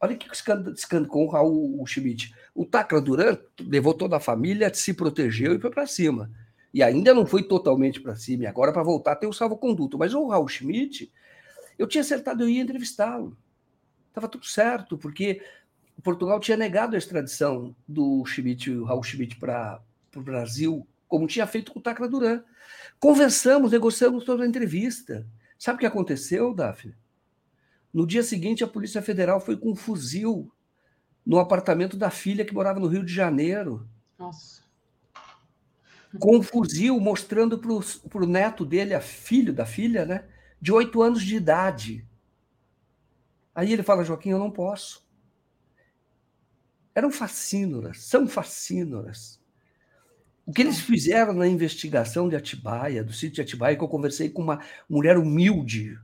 Olha 0.00 0.16
que 0.16 0.28
escândalo 0.30 1.08
com 1.08 1.24
o 1.24 1.28
Raul 1.28 1.86
Schmidt. 1.86 2.34
O 2.54 2.64
Tacla 2.64 3.00
Duran 3.00 3.38
levou 3.60 3.94
toda 3.94 4.16
a 4.16 4.20
família, 4.20 4.72
se 4.72 4.92
protegeu 4.92 5.54
e 5.54 5.60
foi 5.60 5.70
para 5.70 5.86
cima. 5.86 6.30
E 6.72 6.82
ainda 6.82 7.14
não 7.14 7.24
foi 7.24 7.42
totalmente 7.42 8.00
para 8.00 8.14
cima, 8.14 8.44
e 8.44 8.46
agora 8.46 8.72
para 8.72 8.82
voltar 8.82 9.16
tem 9.16 9.28
o 9.28 9.32
salvo-conduto. 9.32 9.96
Mas 9.98 10.12
o 10.12 10.28
Raul 10.28 10.48
Schmidt, 10.48 11.10
eu 11.78 11.86
tinha 11.86 12.02
acertado, 12.02 12.42
eu 12.42 12.48
ia 12.48 12.62
entrevistá-lo. 12.62 13.36
Estava 14.08 14.28
tudo 14.28 14.44
certo, 14.44 14.98
porque 14.98 15.42
Portugal 16.02 16.38
tinha 16.38 16.56
negado 16.56 16.94
a 16.94 16.98
extradição 16.98 17.74
do 17.88 18.24
Schmidt, 18.26 18.70
o 18.70 18.84
Raul 18.84 19.02
Schmidt, 19.02 19.36
para 19.36 19.80
o 20.14 20.20
Brasil, 20.20 20.86
como 21.08 21.26
tinha 21.26 21.46
feito 21.46 21.72
com 21.72 21.78
o 21.78 21.82
Tacla 21.82 22.08
Duran. 22.08 22.42
Conversamos, 23.00 23.72
negociamos 23.72 24.24
toda 24.24 24.44
a 24.44 24.46
entrevista. 24.46 25.26
Sabe 25.58 25.76
o 25.76 25.80
que 25.80 25.86
aconteceu, 25.86 26.54
Daphne? 26.54 26.94
No 27.96 28.06
dia 28.06 28.22
seguinte, 28.22 28.62
a 28.62 28.66
Polícia 28.68 29.00
Federal 29.00 29.40
foi 29.40 29.56
com 29.56 29.70
um 29.70 29.74
fuzil 29.74 30.52
no 31.24 31.38
apartamento 31.38 31.96
da 31.96 32.10
filha 32.10 32.44
que 32.44 32.52
morava 32.52 32.78
no 32.78 32.88
Rio 32.88 33.02
de 33.02 33.10
Janeiro. 33.10 33.88
Nossa. 34.18 34.62
Com 36.20 36.36
um 36.36 36.42
fuzil 36.42 37.00
mostrando 37.00 37.58
para 37.58 38.22
o 38.22 38.26
neto 38.26 38.66
dele, 38.66 38.92
a 38.92 39.00
filho 39.00 39.50
da 39.50 39.64
filha, 39.64 40.04
né? 40.04 40.26
De 40.60 40.70
oito 40.74 41.00
anos 41.00 41.22
de 41.22 41.36
idade. 41.36 42.06
Aí 43.54 43.72
ele 43.72 43.82
fala, 43.82 44.04
Joaquim, 44.04 44.28
eu 44.28 44.38
não 44.38 44.50
posso. 44.50 45.08
Eram 46.94 47.10
fascínoras, 47.10 48.02
são 48.02 48.28
fascínoras. 48.28 49.40
O 50.44 50.52
que 50.52 50.60
eles 50.60 50.80
fizeram 50.80 51.32
na 51.32 51.48
investigação 51.48 52.28
de 52.28 52.36
Atibaia, 52.36 53.02
do 53.02 53.14
sítio 53.14 53.36
de 53.36 53.40
Atibaia, 53.40 53.74
que 53.74 53.82
eu 53.82 53.88
conversei 53.88 54.28
com 54.28 54.42
uma 54.42 54.62
mulher 54.86 55.16
humilde, 55.16 55.98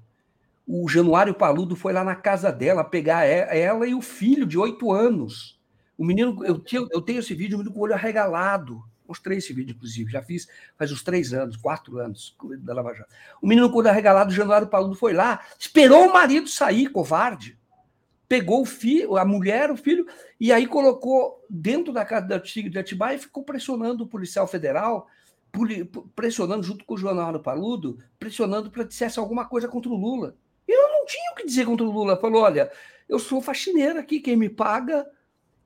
o 0.66 0.88
Januário 0.88 1.34
Paludo 1.34 1.74
foi 1.74 1.92
lá 1.92 2.04
na 2.04 2.14
casa 2.14 2.52
dela 2.52 2.84
pegar 2.84 3.24
ela 3.24 3.86
e 3.86 3.94
o 3.94 4.00
filho 4.00 4.46
de 4.46 4.58
oito 4.58 4.92
anos. 4.92 5.60
O 5.98 6.04
menino, 6.04 6.44
eu, 6.44 6.58
tinha, 6.58 6.86
eu 6.90 7.00
tenho 7.00 7.18
esse 7.18 7.34
vídeo, 7.34 7.56
o 7.56 7.58
menino 7.58 7.74
com 7.74 7.80
o 7.80 7.82
olho 7.82 7.94
arregalado. 7.94 8.82
Mostrei 9.06 9.38
esse 9.38 9.52
vídeo, 9.52 9.74
inclusive, 9.74 10.10
já 10.10 10.22
fiz 10.22 10.48
faz 10.78 10.90
uns 10.90 11.02
três 11.02 11.34
anos, 11.34 11.56
quatro 11.56 11.98
anos, 11.98 12.36
da 12.60 12.72
Lava 12.72 12.94
Jato. 12.94 13.10
O 13.42 13.46
menino 13.46 13.68
com 13.68 13.76
o 13.76 13.78
olho 13.80 13.90
arregalado, 13.90 14.30
o 14.30 14.34
Januário 14.34 14.68
Paludo, 14.68 14.94
foi 14.94 15.12
lá, 15.12 15.44
esperou 15.58 16.06
o 16.06 16.12
marido 16.12 16.48
sair, 16.48 16.88
covarde. 16.88 17.58
Pegou 18.28 18.62
o 18.62 18.64
filho, 18.66 19.18
a 19.18 19.24
mulher, 19.24 19.70
o 19.70 19.76
filho, 19.76 20.06
e 20.40 20.50
aí 20.50 20.66
colocou 20.66 21.44
dentro 21.50 21.92
da 21.92 22.04
casa 22.04 22.26
de 22.26 22.78
Atibaia 22.78 23.16
e 23.16 23.20
ficou 23.20 23.42
pressionando 23.42 24.04
o 24.04 24.08
policial 24.08 24.46
federal, 24.46 25.06
pressionando 26.16 26.62
junto 26.62 26.84
com 26.84 26.94
o 26.94 26.98
Januário 26.98 27.40
Paludo, 27.40 27.98
pressionando 28.18 28.70
para 28.70 28.84
que 28.84 28.88
dissesse 28.88 29.18
alguma 29.18 29.44
coisa 29.44 29.68
contra 29.68 29.90
o 29.90 29.96
Lula. 29.96 30.34
Tinha 31.12 31.32
o 31.32 31.34
que 31.34 31.46
dizer 31.46 31.66
contra 31.66 31.84
o 31.84 31.90
Lula. 31.90 32.16
Falou: 32.16 32.42
olha, 32.42 32.70
eu 33.06 33.18
sou 33.18 33.42
faxineira 33.42 34.00
aqui, 34.00 34.18
quem 34.18 34.34
me 34.34 34.48
paga 34.48 35.06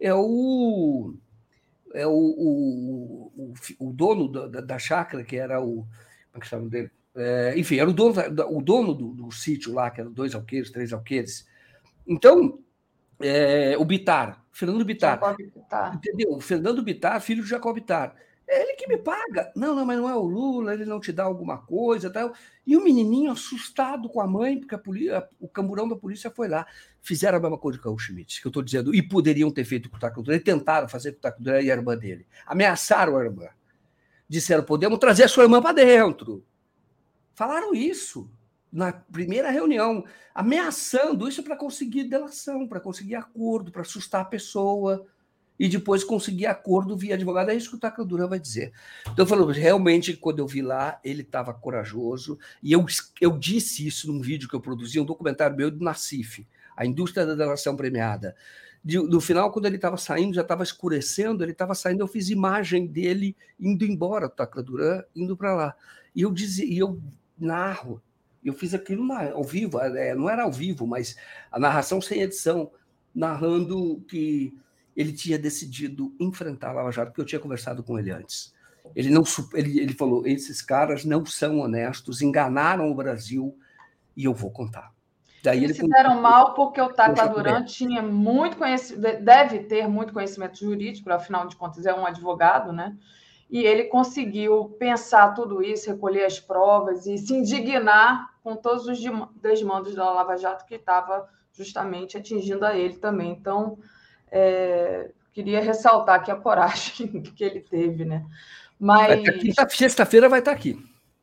é 0.01 0.13
o. 0.13 1.15
É 1.95 2.05
o, 2.05 2.11
o, 2.11 3.33
o, 3.37 3.55
o 3.79 3.93
dono 3.93 4.29
da, 4.29 4.61
da, 4.61 4.79
chácara, 4.79 5.23
que 5.23 5.37
era 5.37 5.61
o. 5.61 5.87
Como 6.33 6.37
é 6.37 6.41
que 6.41 6.47
chama 6.47 6.69
dele? 6.69 6.91
É, 7.15 7.55
enfim, 7.57 7.79
era 7.79 7.89
o 7.89 7.93
dono, 7.93 8.15
o 8.51 8.61
dono 8.61 8.93
do, 8.93 9.15
do, 9.15 9.31
sítio 9.31 9.73
lá, 9.73 9.89
que 9.91 10.01
eram 10.01 10.13
dois 10.13 10.35
alqueires, 10.35 10.71
três 10.71 10.93
alqueires. 10.93 11.49
Então, 12.07 12.59
é, 13.21 13.77
o 13.79 13.85
Bitar, 13.85 14.45
Fernando 14.53 14.85
Bitar, 14.85 15.21
entendeu? 15.95 16.33
O 16.33 16.41
Fernando 16.41 16.83
Bitar, 16.83 17.21
filho 17.21 17.43
de 17.43 17.49
Jacob 17.49 17.75
Bitar. 17.75 18.15
É 18.49 18.63
ele 18.63 18.75
que 18.75 18.87
me 18.87 18.97
paga. 18.97 19.51
Não, 19.57 19.75
não, 19.75 19.85
mas 19.85 19.99
não 19.99 20.09
é 20.09 20.15
o 20.15 20.23
Lula, 20.23 20.73
ele 20.73 20.85
não 20.85 21.01
te 21.01 21.11
dá 21.11 21.25
alguma 21.25 21.59
coisa. 21.59 22.09
Tal. 22.09 22.33
E 22.65 22.77
o 22.77 22.83
menininho 22.83 23.33
assustado 23.33 24.09
com 24.09 24.21
a 24.21 24.27
mãe, 24.27 24.59
porque 24.59 24.75
a 24.75 24.79
polícia, 24.79 25.29
o 25.41 25.49
camburão 25.49 25.89
da 25.89 25.97
polícia 25.97 26.31
foi 26.31 26.49
lá. 26.49 26.65
Fizeram 27.03 27.39
a 27.39 27.41
mesma 27.41 27.59
coisa 27.59 27.79
com 27.79 27.91
o 27.91 27.99
Schmidt, 27.99 28.41
que 28.41 28.47
eu 28.47 28.51
estou 28.51 28.63
dizendo, 28.63 28.95
e 28.95 29.03
poderiam 29.03 29.51
ter 29.51 29.65
feito 29.65 29.91
com 29.91 29.97
o 29.97 30.01
Taco 30.01 30.23
Eles 30.29 30.45
tentaram 30.45 30.89
fazer 30.89 31.13
com 31.13 31.19
o 31.19 31.21
Taco 31.23 31.43
e 31.43 31.71
a 31.71 31.75
irmã 31.75 31.97
dele. 31.97 32.27
Ameaçaram 32.47 33.17
a 33.17 33.25
irmã. 33.25 33.49
Disseram, 34.29 34.65
podemos 34.65 34.99
trazer 34.99 35.25
a 35.25 35.29
sua 35.29 35.45
irmã 35.45 35.61
para 35.61 35.73
dentro. 35.73 36.45
Falaram 37.35 37.75
isso 37.75 38.31
na 38.73 38.93
primeira 38.93 39.51
reunião, 39.51 40.05
ameaçando 40.35 41.29
isso 41.29 41.43
para 41.43 41.57
conseguir 41.57 42.05
delação, 42.05 42.67
para 42.67 42.81
conseguir 42.81 43.15
acordo, 43.15 43.73
para 43.73 43.83
assustar 43.83 44.23
a 44.23 44.25
pessoa 44.25 45.07
e 45.59 45.69
depois 45.69 46.05
conseguir 46.05 46.47
acordo 46.47 46.97
via 46.97 47.15
advogado. 47.15 47.51
É 47.51 47.55
isso 47.55 47.71
que 47.71 47.77
o 47.77 47.81
Taco 47.81 48.05
Duran 48.05 48.29
vai 48.29 48.39
dizer. 48.39 48.73
Então, 49.11 49.27
falo, 49.27 49.47
realmente, 49.47 50.17
quando 50.17 50.39
eu 50.39 50.47
vi 50.47 50.63
lá, 50.63 51.01
ele 51.03 51.23
estava 51.23 51.53
corajoso, 51.55 52.39
e 52.63 52.73
eu, 52.73 52.85
eu 53.21 53.39
disse 53.39 53.87
isso 53.87 54.13
num 54.13 54.21
vídeo 54.21 54.49
que 54.49 54.55
eu 54.55 54.61
produzi, 54.61 55.01
um 55.01 55.05
documentário 55.05 55.57
meu 55.57 55.71
do 55.71 55.85
Nacif, 55.85 56.47
a 56.77 56.85
indústria 56.85 57.27
da 57.27 57.35
delação 57.35 57.75
premiada. 57.75 58.37
No 58.85 59.21
final, 59.21 59.51
quando 59.51 59.67
ele 59.67 59.77
estava 59.77 59.97
saindo, 59.97 60.35
já 60.35 60.43
estava 60.43 60.63
escurecendo, 60.63 61.43
ele 61.43 61.51
estava 61.51 61.75
saindo, 61.75 62.03
eu 62.03 62.07
fiz 62.07 62.29
imagem 62.31 62.87
dele 62.87 63.37
indo 63.59 63.85
embora, 63.85 64.29
Taco 64.29 64.63
Duran, 64.63 65.03
indo 65.15 65.37
para 65.37 65.55
lá. 65.55 65.77
E 66.15 66.23
eu, 66.23 66.31
dizia, 66.31 66.65
e 66.65 66.79
eu 66.79 67.01
narro, 67.37 68.01
eu 68.45 68.53
fiz 68.53 68.75
aquilo 68.75 69.05
na, 69.05 69.33
ao 69.33 69.43
vivo, 69.43 69.81
é, 69.81 70.15
não 70.15 70.31
era 70.31 70.45
ao 70.45 70.53
vivo, 70.53 70.87
mas 70.87 71.17
a 71.51 71.59
narração 71.59 72.01
sem 72.01 72.23
edição, 72.23 72.71
narrando 73.13 74.01
que 74.09 74.57
ele 74.97 75.13
tinha 75.13 75.39
decidido 75.39 76.15
enfrentar 76.19 76.71
a 76.71 76.73
Lava 76.73 76.91
Jato, 76.91 77.11
porque 77.11 77.21
eu 77.21 77.27
tinha 77.27 77.41
conversado 77.41 77.83
com 77.83 77.99
ele 77.99 78.11
antes. 78.11 78.55
Ele, 78.95 79.11
não, 79.11 79.23
ele, 79.55 79.81
ele 79.81 79.93
falou: 79.93 80.27
esses 80.27 80.63
caras 80.63 81.05
não 81.05 81.27
são 81.27 81.61
honestos, 81.61 82.23
enganaram 82.23 82.91
o 82.91 82.95
Brasil 82.95 83.57
e 84.17 84.25
eu 84.25 84.33
vou 84.33 84.51
contar. 84.51 84.95
Daí 85.43 85.63
Eles 85.63 85.79
ele 85.79 85.89
se 85.89 85.95
deram 85.95 86.21
mal 86.21 86.55
porque 86.55 86.81
o 86.81 86.93
Tata 86.93 87.29
Duran 87.29 87.65
tinha 87.65 88.03
muito 88.03 88.57
conhecimento, 88.57 89.23
deve 89.23 89.61
ter 89.61 89.87
muito 89.87 90.13
conhecimento 90.13 90.59
jurídico, 90.59 91.11
afinal 91.13 91.47
de 91.47 91.55
contas 91.55 91.87
é 91.87 91.95
um 91.95 92.07
advogado, 92.07 92.73
né? 92.73 92.97
E 93.49 93.65
ele 93.65 93.85
conseguiu 93.85 94.77
pensar 94.79 95.35
tudo 95.35 95.63
isso, 95.63 95.89
recolher 95.89 96.25
as 96.25 96.41
provas 96.41 97.07
e 97.07 97.17
se 97.17 97.33
indignar 97.33 98.35
com 98.43 98.57
todos 98.57 98.87
os 98.87 98.99
desmandos 99.41 99.95
da 99.95 100.11
Lava 100.11 100.37
Jato 100.37 100.67
que 100.67 100.75
estava 100.75 101.29
justamente 101.53 102.17
atingindo 102.17 102.65
a 102.67 102.77
ele 102.77 102.97
também. 102.97 103.31
Então, 103.31 103.79
é, 104.31 105.11
queria 105.33 105.61
ressaltar 105.61 106.17
aqui 106.17 106.31
a 106.31 106.37
coragem 106.37 107.23
que 107.23 107.45
ele 107.45 107.61
teve, 107.61 108.05
né? 108.05 108.25
Mas 108.79 109.23
sexta-feira 109.71 110.29
vai 110.29 110.41
estar 110.41 110.53
aqui. 110.53 110.79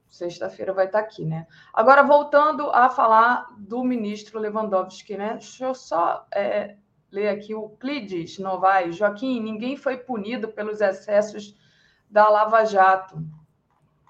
Sexta-feira 0.09 0.73
vai 0.73 0.85
estar 0.85 0.99
aqui, 0.99 1.25
né? 1.25 1.47
Agora 1.73 2.03
voltando 2.03 2.69
a 2.69 2.89
falar 2.89 3.47
do 3.57 3.84
ministro 3.84 4.39
Lewandowski, 4.39 5.17
né? 5.17 5.34
Deixa 5.34 5.65
eu 5.65 5.73
só 5.73 6.27
é, 6.34 6.75
ler 7.11 7.30
aqui 7.30 7.53
o 7.55 7.69
Clides 7.69 8.38
Novaes. 8.39 8.95
Joaquim, 8.95 9.41
ninguém 9.41 9.75
foi 9.75 9.97
punido 9.97 10.49
pelos 10.49 10.81
excessos 10.81 11.55
da 12.09 12.30
Lava 12.30 12.63
Jato. 12.65 13.23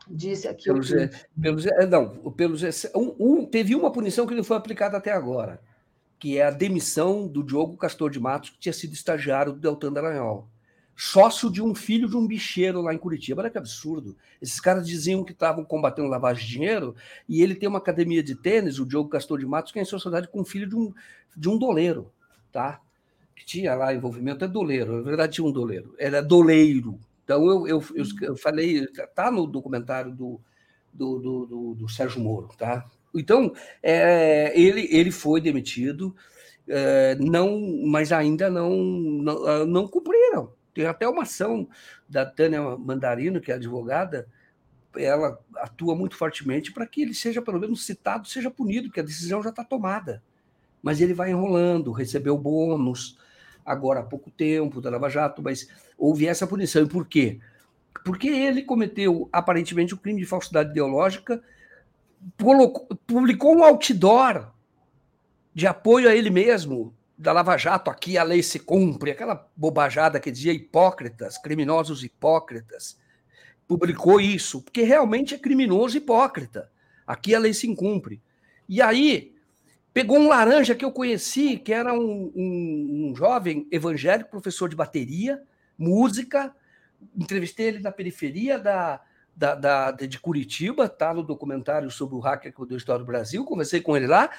Disse 0.06 0.50
aqui 0.50 0.66
pelos, 0.66 0.92
o 0.92 1.10
pelos, 1.42 1.66
Não, 1.90 2.10
pelos, 2.34 2.62
um, 2.94 3.16
um, 3.18 3.46
teve 3.46 3.74
uma 3.74 3.90
punição 3.90 4.28
que 4.28 4.36
não 4.36 4.44
foi 4.44 4.58
aplicada 4.58 4.98
até 4.98 5.14
agora 5.14 5.62
que 6.24 6.38
é 6.38 6.46
a 6.46 6.50
demissão 6.50 7.28
do 7.28 7.44
Diogo 7.44 7.76
Castor 7.76 8.10
de 8.10 8.18
Matos, 8.18 8.52
que 8.52 8.58
tinha 8.58 8.72
sido 8.72 8.94
estagiário 8.94 9.52
do 9.52 9.60
Deltan 9.60 9.92
Dallagnol. 9.92 10.48
Sócio 10.96 11.52
de 11.52 11.62
um 11.62 11.76
filho 11.76 12.08
de 12.08 12.16
um 12.16 12.26
bicheiro 12.26 12.82
lá 12.82 12.94
em 12.94 12.98
Curitiba. 12.98 13.42
Olha 13.42 13.50
que 13.50 13.58
absurdo. 13.58 14.16
Esses 14.42 14.58
caras 14.58 14.88
diziam 14.88 15.22
que 15.26 15.34
estavam 15.34 15.66
combatendo 15.66 16.08
lavagem 16.08 16.46
de 16.46 16.50
dinheiro 16.50 16.96
e 17.28 17.42
ele 17.42 17.56
tem 17.56 17.68
uma 17.68 17.80
academia 17.80 18.24
de 18.24 18.36
tênis, 18.36 18.80
o 18.80 18.86
Diogo 18.86 19.10
Castor 19.10 19.38
de 19.38 19.46
Matos, 19.46 19.74
que 19.74 19.80
é 19.80 19.82
em 19.82 19.86
sociedade 19.86 20.30
com 20.30 20.40
o 20.40 20.46
filho 20.46 20.66
de 20.66 20.78
um, 20.78 20.94
de 21.36 21.50
um 21.50 21.58
doleiro, 21.58 22.10
tá? 22.54 22.80
Que 23.36 23.46
tinha 23.46 23.76
lá 23.76 23.94
envolvimento, 23.94 24.46
é 24.46 24.48
doleiro, 24.48 24.96
na 24.96 25.02
verdade 25.02 25.34
tinha 25.34 25.46
um 25.46 25.52
doleiro, 25.52 25.94
era 26.00 26.24
doleiro. 26.24 26.98
Então 27.26 27.46
eu, 27.50 27.68
eu, 27.68 27.84
eu, 27.96 28.06
eu 28.22 28.38
falei, 28.38 28.88
tá 29.14 29.30
no 29.30 29.46
documentário 29.46 30.14
do, 30.14 30.40
do, 30.94 31.20
do, 31.20 31.46
do, 31.46 31.76
do 31.76 31.90
Sérgio 31.90 32.22
Moro, 32.22 32.48
tá? 32.58 32.90
Então, 33.14 33.54
é, 33.82 34.52
ele, 34.60 34.88
ele 34.92 35.12
foi 35.12 35.40
demitido, 35.40 36.16
é, 36.68 37.16
não, 37.16 37.60
mas 37.86 38.12
ainda 38.12 38.50
não, 38.50 38.76
não, 38.76 39.46
ah, 39.46 39.66
não 39.66 39.88
cumpriram. 39.88 40.52
Tem 40.74 40.86
até 40.86 41.08
uma 41.08 41.24
ação 41.24 41.68
da 42.10 42.26
Tânia 42.26 42.62
Mandarino, 42.78 43.40
que 43.40 43.52
é 43.52 43.56
advogada, 43.56 44.28
ela 44.96 45.40
atua 45.58 45.96
muito 45.96 46.16
fortemente 46.16 46.72
para 46.72 46.86
que 46.86 47.02
ele 47.02 47.14
seja, 47.14 47.42
pelo 47.42 47.60
menos, 47.60 47.86
citado, 47.86 48.28
seja 48.28 48.50
punido, 48.50 48.88
porque 48.88 49.00
a 49.00 49.04
decisão 49.04 49.42
já 49.42 49.50
está 49.50 49.64
tomada. 49.64 50.24
Mas 50.82 51.00
ele 51.00 51.14
vai 51.14 51.32
enrolando, 51.32 51.92
recebeu 51.92 52.38
bônus 52.38 53.18
agora 53.66 54.02
há 54.02 54.04
pouco 54.04 54.30
tempo 54.30 54.82
da 54.82 54.90
Lava 54.90 55.10
Jato, 55.10 55.42
mas 55.42 55.68
houve 55.98 56.28
essa 56.28 56.46
punição. 56.46 56.84
E 56.84 56.88
por 56.88 57.08
quê? 57.08 57.40
Porque 58.04 58.28
ele 58.28 58.64
cometeu, 58.64 59.30
aparentemente, 59.32 59.94
o 59.94 59.98
um 59.98 60.00
crime 60.00 60.20
de 60.20 60.28
falsidade 60.28 60.72
ideológica 60.72 61.42
publicou 63.08 63.56
um 63.56 63.64
outdoor 63.64 64.52
de 65.54 65.68
apoio 65.68 66.10
a 66.10 66.16
ele 66.16 66.30
mesmo, 66.30 66.94
da 67.18 67.32
Lava 67.32 67.58
Jato, 67.58 67.92
aqui 67.92 68.18
a 68.18 68.24
lei 68.24 68.42
se 68.42 68.60
cumpre, 68.60 69.12
aquela 69.12 69.50
bobajada 69.56 70.20
que 70.20 70.32
dizia 70.32 70.52
hipócritas, 70.52 71.38
criminosos 71.38 72.04
hipócritas. 72.04 73.00
Publicou 73.68 74.20
isso, 74.20 74.62
porque 74.62 74.82
realmente 74.82 75.36
é 75.36 75.38
criminoso 75.38 75.98
hipócrita. 75.98 76.70
Aqui 77.06 77.34
a 77.34 77.40
lei 77.40 77.54
se 77.54 77.74
cumpre. 77.76 78.22
E 78.68 78.82
aí, 78.82 79.36
pegou 79.94 80.18
um 80.18 80.28
laranja 80.28 80.76
que 80.76 80.84
eu 80.84 80.92
conheci, 80.92 81.58
que 81.58 81.72
era 81.72 81.94
um, 81.94 82.32
um, 82.36 83.10
um 83.10 83.16
jovem 83.16 83.68
evangélico, 83.72 84.32
professor 84.32 84.68
de 84.68 84.76
bateria, 84.76 85.42
música. 85.78 86.54
Entrevistei 87.16 87.68
ele 87.68 87.80
na 87.80 87.92
periferia 87.92 88.58
da, 88.58 89.02
da, 89.36 89.56
da, 89.56 89.92
de 89.92 90.20
Curitiba, 90.20 90.88
tá 90.88 91.14
no 91.14 91.24
documentário 91.24 91.90
sobre 91.90 92.16
o 92.16 92.20
hacker 92.20 92.54
que 92.54 92.66
deu 92.66 92.78
história 92.78 93.00
do 93.00 93.06
Brasil, 93.06 93.44
conversei 93.44 93.82
com 93.82 93.98
ele 93.98 94.08
lá, 94.08 94.30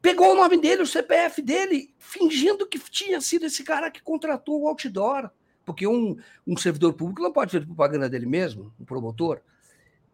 pegou 0.00 0.32
o 0.32 0.34
nome 0.36 0.58
dele, 0.58 0.82
o 0.82 0.86
CPF 0.86 1.40
dele, 1.40 1.94
fingindo 1.98 2.66
que 2.66 2.78
tinha 2.78 3.20
sido 3.20 3.46
esse 3.46 3.62
cara 3.62 3.90
que 3.90 4.02
contratou 4.02 4.60
o 4.60 4.68
outdoor, 4.68 5.30
porque 5.64 5.86
um, 5.86 6.16
um 6.46 6.56
servidor 6.56 6.92
público 6.94 7.22
não 7.22 7.32
pode 7.32 7.52
fazer 7.52 7.64
propaganda 7.64 8.08
dele 8.08 8.26
mesmo, 8.26 8.72
um 8.78 8.84
promotor. 8.84 9.40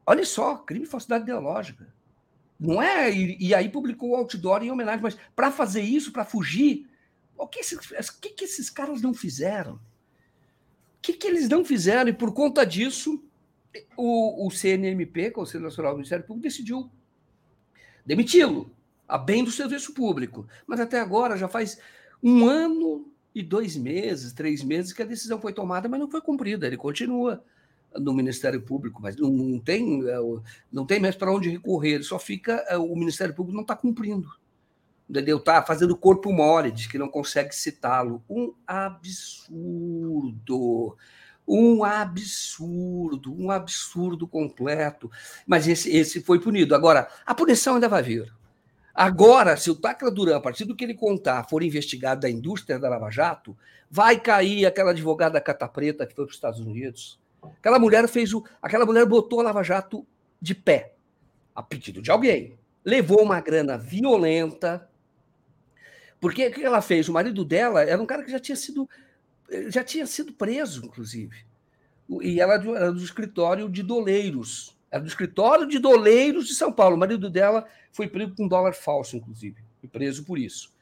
Olha 0.06 0.24
só, 0.24 0.56
crime 0.56 0.85
de 0.85 0.90
falsidade 0.90 1.24
ideológica. 1.24 1.93
Não 2.59 2.82
é? 2.82 3.10
E, 3.10 3.36
e 3.39 3.55
aí 3.55 3.69
publicou 3.69 4.10
o 4.10 4.16
outdoor 4.16 4.62
em 4.62 4.70
homenagem, 4.70 5.02
mas 5.02 5.16
para 5.35 5.51
fazer 5.51 5.82
isso, 5.82 6.12
para 6.12 6.24
fugir, 6.24 6.89
o 7.36 7.47
que, 7.47 7.60
esses, 7.60 7.78
o 7.78 8.20
que, 8.20 8.31
que 8.31 8.44
esses 8.44 8.69
caras 8.69 9.01
não 9.01 9.15
fizeram? 9.15 9.74
O 9.74 9.81
que, 11.01 11.12
que 11.12 11.27
eles 11.27 11.48
não 11.48 11.65
fizeram? 11.65 12.09
E 12.10 12.12
por 12.12 12.32
conta 12.32 12.66
disso, 12.66 13.23
o, 13.97 14.47
o 14.47 14.51
CNMP, 14.51 15.31
Conselho 15.31 15.65
Nacional 15.65 15.93
do 15.93 15.97
Ministério 15.97 16.24
Público, 16.24 16.49
decidiu 16.49 16.90
demiti-lo, 18.05 18.70
a 19.07 19.19
bem 19.19 19.45
do 19.45 19.51
serviço 19.51 19.93
público. 19.93 20.47
Mas 20.66 20.81
até 20.81 21.01
agora 21.01 21.36
já 21.36 21.49
faz 21.49 21.78
um 22.23 22.47
ano 22.47 23.11
e 23.35 23.43
dois 23.43 23.77
meses, 23.77 24.32
três 24.32 24.65
meses 24.65 24.93
que 24.93 25.03
a 25.03 25.07
decisão 25.07 25.40
foi 25.40 25.53
tomada, 25.53 25.89
mas 25.89 26.01
não 26.01 26.11
foi 26.11 26.20
cumprida. 26.20 26.66
Ele 26.66 26.77
continua 26.77 27.45
no 27.95 28.12
Ministério 28.12 28.61
Público, 28.62 29.01
mas 29.01 29.16
não, 29.16 29.31
não 29.31 29.59
tem, 29.61 30.09
é, 30.09 30.16
não 30.73 30.85
tem 30.85 31.01
mais 31.01 31.16
para 31.16 31.32
onde 31.32 31.49
recorrer. 31.49 32.03
Só 32.03 32.19
fica, 32.19 32.65
é, 32.69 32.77
o 32.77 32.95
Ministério 32.97 33.35
Público 33.35 33.55
não 33.55 33.62
está 33.62 33.77
cumprindo. 33.77 34.28
Entendeu? 35.09 35.39
Está 35.39 35.62
fazendo 35.62 35.97
corpo 35.97 36.31
mole, 36.32 36.70
diz 36.70 36.86
que 36.86 36.99
não 36.99 37.09
consegue 37.09 37.55
citá-lo. 37.55 38.23
Um 38.28 38.53
absurdo 38.66 39.57
um 41.49 41.83
absurdo, 41.83 43.35
um 43.35 43.51
absurdo 43.51 44.29
completo. 44.29 45.11
Mas 45.47 45.66
esse, 45.66 45.91
esse 45.97 46.20
foi 46.20 46.39
punido. 46.39 46.75
Agora, 46.75 47.09
a 47.25 47.35
punição 47.35 47.75
ainda 47.75 47.89
vai 47.89 48.03
vir. 48.03 48.31
Agora, 48.95 49.57
se 49.57 49.70
o 49.70 49.77
Tacla 49.77 50.11
Duran, 50.11 50.37
a 50.37 50.41
partir 50.41 50.65
do 50.65 50.75
que 50.75 50.85
ele 50.85 50.95
contar, 50.95 51.49
for 51.49 51.62
investigado 51.62 52.20
da 52.23 52.29
indústria 52.29 52.79
da 52.79 52.89
Lava 52.89 53.11
Jato, 53.11 53.57
vai 53.91 54.19
cair 54.20 54.66
aquela 54.66 54.91
advogada 54.91 55.41
cata 55.41 55.69
preta 55.69 56.05
que 56.05 56.15
foi 56.15 56.25
para 56.25 56.31
os 56.31 56.37
Estados 56.37 56.61
Unidos. 56.61 57.19
Aquela 57.43 57.79
mulher 57.79 58.07
fez 58.09 58.35
o. 58.35 58.45
Aquela 58.61 58.85
mulher 58.85 59.07
botou 59.07 59.41
a 59.41 59.45
Lava 59.45 59.62
Jato 59.62 60.05
de 60.43 60.55
pé, 60.55 60.95
a 61.55 61.62
pedido 61.62 62.03
de 62.03 62.11
alguém. 62.11 62.59
Levou 62.85 63.23
uma 63.23 63.41
grana 63.41 63.79
violenta. 63.79 64.89
Porque 66.20 66.49
o 66.49 66.53
que 66.53 66.65
ela 66.65 66.83
fez? 66.83 67.09
O 67.09 67.12
marido 67.12 67.45
dela 67.45 67.83
era 67.83 68.03
um 68.03 68.07
cara 68.07 68.25
que 68.25 68.33
já 68.33 68.41
tinha 68.41 68.57
sido 68.57 68.89
já 69.69 69.83
tinha 69.83 70.07
sido 70.07 70.33
preso, 70.33 70.85
inclusive. 70.85 71.45
E 72.23 72.41
ela 72.41 72.55
era 72.55 72.93
do 72.93 73.03
escritório 73.03 73.69
de 73.69 73.83
doleiros, 73.83 74.77
Era 74.91 75.03
do 75.03 75.09
escritório 75.09 75.66
de 75.66 75.79
doleiros 75.79 76.47
de 76.47 76.55
São 76.55 76.73
Paulo. 76.73 76.97
O 76.97 76.99
marido 76.99 77.29
dela 77.29 77.66
foi 77.93 78.09
preso 78.09 78.35
com 78.35 78.49
dólar 78.49 78.73
falso, 78.73 79.16
inclusive. 79.16 79.62
Preso 79.93 80.25
por 80.25 80.39
isso. 80.39 80.73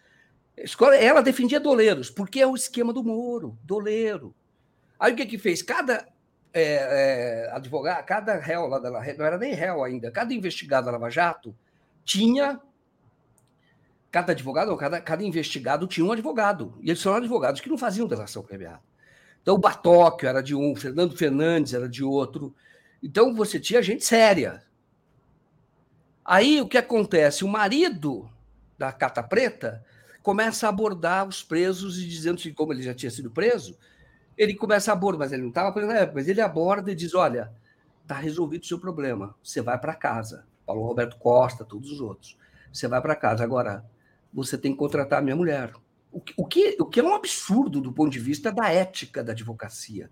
Ela 0.99 1.23
defendia 1.23 1.61
doleiros, 1.61 2.11
porque 2.11 2.41
é 2.41 2.47
o 2.47 2.55
esquema 2.55 2.93
do 2.93 3.05
Moro, 3.05 3.59
doleiro. 3.63 4.35
Aí 4.99 5.13
o 5.13 5.17
que 5.17 5.27
que 5.27 5.39
fez? 5.39 5.63
Cada 5.63 6.07
é, 6.53 6.63
é, 6.63 7.51
advogado, 7.53 8.05
cada 8.07 8.39
réu 8.39 8.67
lá 8.67 8.79
da 8.79 8.91
não 8.91 9.01
era 9.27 9.37
nem 9.37 9.53
réu 9.53 9.85
ainda, 9.85 10.11
cada 10.11 10.33
investigado 10.33 10.87
da 10.87 10.93
Lava 10.93 11.11
Jato 11.11 11.55
tinha 12.03 12.59
cada 14.17 14.33
advogado, 14.33 14.75
cada, 14.79 14.99
cada 14.99 15.23
investigado 15.23 15.87
tinha 15.87 16.07
um 16.07 16.11
advogado. 16.11 16.79
E 16.81 16.89
eles 16.89 17.03
são 17.03 17.15
advogados 17.15 17.61
que 17.61 17.69
não 17.69 17.77
faziam 17.77 18.09
delação 18.09 18.43
premiada. 18.43 18.81
Então, 19.43 19.55
o 19.55 19.59
Batóquio 19.59 20.27
era 20.27 20.43
de 20.43 20.55
um, 20.55 20.75
Fernando 20.75 21.15
Fernandes 21.15 21.75
era 21.75 21.87
de 21.87 22.03
outro. 22.03 22.55
Então, 23.03 23.35
você 23.35 23.61
tinha 23.61 23.83
gente 23.83 24.07
séria. 24.07 24.63
Aí, 26.25 26.63
o 26.63 26.67
que 26.67 26.79
acontece? 26.79 27.45
O 27.45 27.49
marido 27.49 28.27
da 28.79 28.91
Cata 28.91 29.23
Preta 29.23 29.85
começa 30.23 30.65
a 30.65 30.71
abordar 30.71 31.29
os 31.29 31.43
presos 31.43 31.99
e 31.99 32.09
dizendo 32.09 32.39
que, 32.39 32.55
como 32.55 32.73
ele 32.73 32.83
já 32.83 32.95
tinha 32.95 33.11
sido 33.11 33.31
preso, 33.31 33.77
ele 34.35 34.55
começa 34.55 34.91
a 34.91 34.95
abordar, 34.95 35.27
mas 35.27 35.33
ele 35.33 35.43
não 35.43 35.51
estava 35.51 35.73
preso 35.73 35.89
na 35.89 35.99
época, 35.99 36.15
mas 36.15 36.27
ele 36.27 36.41
aborda 36.41 36.91
e 36.91 36.95
diz: 36.95 37.15
Olha, 37.15 37.53
está 38.01 38.15
resolvido 38.15 38.63
o 38.63 38.67
seu 38.67 38.81
problema, 38.81 39.35
você 39.43 39.61
vai 39.61 39.79
para 39.79 39.95
casa. 39.95 40.47
Paulo 40.65 40.87
Roberto 40.87 41.19
Costa, 41.19 41.67
todos 41.67 41.93
os 41.93 42.01
outros. 42.01 42.39
Você 42.73 42.89
vai 42.89 43.01
para 43.03 43.15
casa. 43.15 43.45
Agora, 43.45 43.85
você 44.37 44.59
tem 44.59 44.73
que 44.73 44.79
contratar 44.79 45.21
a 45.21 45.23
minha 45.23 45.35
mulher. 45.35 45.73
O 46.13 46.21
que, 46.21 46.35
o, 46.37 46.45
que, 46.45 46.77
o 46.79 46.85
que 46.85 47.01
é 47.01 47.03
um 47.03 47.15
absurdo 47.15 47.81
do 47.81 47.93
ponto 47.93 48.11
de 48.11 48.19
vista 48.19 48.53
da 48.53 48.71
ética 48.71 49.25
da 49.25 49.33
advocacia. 49.33 50.11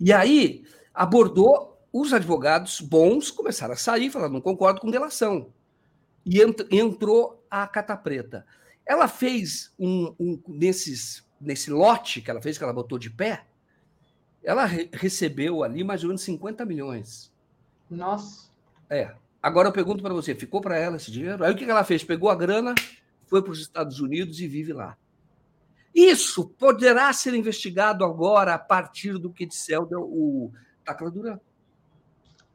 E 0.00 0.12
aí 0.12 0.64
abordou 0.94 1.78
os 1.92 2.12
advogados 2.12 2.80
bons, 2.80 3.30
começaram 3.30 3.74
a 3.74 3.76
sair, 3.76 4.10
falaram, 4.10 4.34
não 4.34 4.40
concordo 4.40 4.80
com 4.80 4.90
delação. 4.90 5.52
E 6.24 6.40
entrou 6.70 7.44
a 7.50 7.66
Cata 7.66 7.96
Preta. 7.96 8.46
Ela 8.86 9.06
fez 9.06 9.72
um, 9.78 10.14
um 10.18 10.42
nesses, 10.48 11.24
nesse 11.40 11.70
lote 11.70 12.22
que 12.22 12.30
ela 12.30 12.40
fez, 12.40 12.56
que 12.56 12.64
ela 12.64 12.72
botou 12.72 12.98
de 12.98 13.10
pé, 13.10 13.44
ela 14.42 14.64
re 14.64 14.88
recebeu 14.92 15.62
ali 15.62 15.84
mais 15.84 16.02
ou 16.02 16.08
menos 16.08 16.22
50 16.22 16.64
milhões. 16.64 17.32
Nossa. 17.90 18.50
É. 18.88 19.14
Agora 19.42 19.68
eu 19.68 19.72
pergunto 19.72 20.02
para 20.02 20.14
você, 20.14 20.34
ficou 20.34 20.60
para 20.60 20.78
ela 20.78 20.96
esse 20.96 21.10
dinheiro? 21.10 21.44
Aí 21.44 21.52
o 21.52 21.56
que 21.56 21.64
ela 21.64 21.84
fez? 21.84 22.02
Pegou 22.02 22.30
a 22.30 22.34
grana, 22.34 22.74
foi 23.32 23.40
para 23.40 23.52
os 23.52 23.60
Estados 23.60 23.98
Unidos 23.98 24.40
e 24.40 24.46
vive 24.46 24.74
lá. 24.74 24.94
Isso 25.94 26.50
poderá 26.50 27.10
ser 27.14 27.32
investigado 27.32 28.04
agora 28.04 28.52
a 28.52 28.58
partir 28.58 29.16
do 29.16 29.32
que 29.32 29.46
disse 29.46 29.74
o 29.74 30.52
Tacla 30.84 31.10
Duran. 31.10 31.40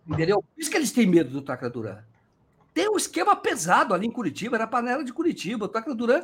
Entendeu? 0.07 0.43
Por 0.43 0.61
isso 0.61 0.69
que 0.69 0.77
eles 0.77 0.91
têm 0.91 1.07
medo 1.07 1.31
do 1.31 1.41
Tacla 1.41 1.67
Duran. 1.67 1.97
Tem 2.75 2.87
um 2.87 2.95
esquema 2.95 3.35
pesado 3.35 3.91
ali 3.91 4.05
em 4.05 4.11
Curitiba, 4.11 4.55
era 4.55 4.65
a 4.65 4.67
panela 4.67 5.03
de 5.03 5.11
Curitiba. 5.11 5.65
O 5.65 5.67
Tacla 5.67 5.95
Duran 5.95 6.21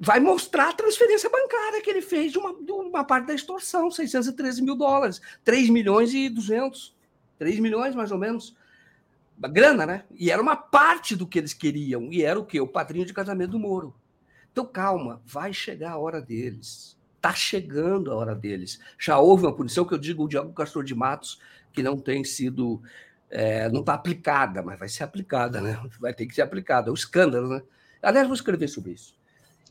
vai 0.00 0.18
mostrar 0.18 0.70
a 0.70 0.74
transferência 0.74 1.30
bancária 1.30 1.80
que 1.80 1.88
ele 1.88 2.02
fez 2.02 2.32
de 2.32 2.38
uma, 2.38 2.52
de 2.52 2.72
uma 2.72 3.04
parte 3.04 3.28
da 3.28 3.34
extorsão, 3.34 3.92
613 3.92 4.60
mil 4.60 4.74
dólares, 4.74 5.20
3 5.44 5.70
milhões 5.70 6.12
e 6.12 6.28
200. 6.28 6.96
3 7.38 7.60
milhões, 7.60 7.94
mais 7.94 8.10
ou 8.10 8.18
menos 8.18 8.56
grana, 9.40 9.84
né? 9.84 10.04
E 10.12 10.30
era 10.30 10.40
uma 10.40 10.56
parte 10.56 11.16
do 11.16 11.26
que 11.26 11.38
eles 11.38 11.52
queriam. 11.52 12.12
E 12.12 12.22
era 12.22 12.38
o 12.38 12.44
quê? 12.44 12.60
O 12.60 12.68
padrinho 12.68 13.06
de 13.06 13.12
casamento 13.12 13.52
do 13.52 13.58
Moro. 13.58 13.94
Então, 14.52 14.64
calma, 14.64 15.20
vai 15.26 15.52
chegar 15.52 15.92
a 15.92 15.98
hora 15.98 16.20
deles. 16.20 16.96
Está 17.16 17.34
chegando 17.34 18.12
a 18.12 18.14
hora 18.14 18.34
deles. 18.34 18.78
Já 18.98 19.18
houve 19.18 19.44
uma 19.44 19.54
punição 19.54 19.84
que 19.84 19.94
eu 19.94 19.98
digo 19.98 20.24
o 20.24 20.28
Diogo 20.28 20.52
Castor 20.52 20.84
de 20.84 20.94
Matos, 20.94 21.40
que 21.72 21.82
não 21.82 21.98
tem 21.98 22.22
sido. 22.22 22.80
É, 23.30 23.68
não 23.70 23.80
está 23.80 23.94
aplicada, 23.94 24.62
mas 24.62 24.78
vai 24.78 24.88
ser 24.88 25.02
aplicada, 25.02 25.60
né? 25.60 25.80
Vai 25.98 26.14
ter 26.14 26.26
que 26.26 26.34
ser 26.34 26.42
aplicada. 26.42 26.88
É 26.88 26.92
o 26.92 26.94
escândalo, 26.94 27.48
né? 27.48 27.62
Aliás, 28.00 28.26
vou 28.26 28.34
escrever 28.34 28.68
sobre 28.68 28.92
isso. 28.92 29.16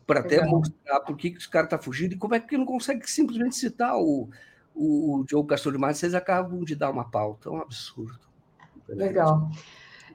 Para 0.05 0.19
até 0.19 0.45
mostrar 0.45 0.99
por 0.99 1.15
que, 1.15 1.31
que 1.31 1.37
os 1.37 1.47
caras 1.47 1.67
estão 1.67 1.79
tá 1.79 1.85
fugindo 1.85 2.13
e 2.13 2.17
como 2.17 2.35
é 2.35 2.39
que 2.39 2.57
não 2.57 2.65
consegue 2.65 3.09
simplesmente 3.09 3.55
citar 3.55 3.95
o, 3.95 4.29
o, 4.75 5.19
o 5.19 5.23
Diogo 5.23 5.47
Castor 5.47 5.71
de 5.71 5.77
Matos. 5.77 5.99
Vocês 5.99 6.13
acabam 6.13 6.63
de 6.65 6.75
dar 6.75 6.89
uma 6.89 7.09
pauta. 7.09 7.47
É 7.47 7.51
um 7.51 7.61
absurdo. 7.61 8.19
Legal. 8.93 9.49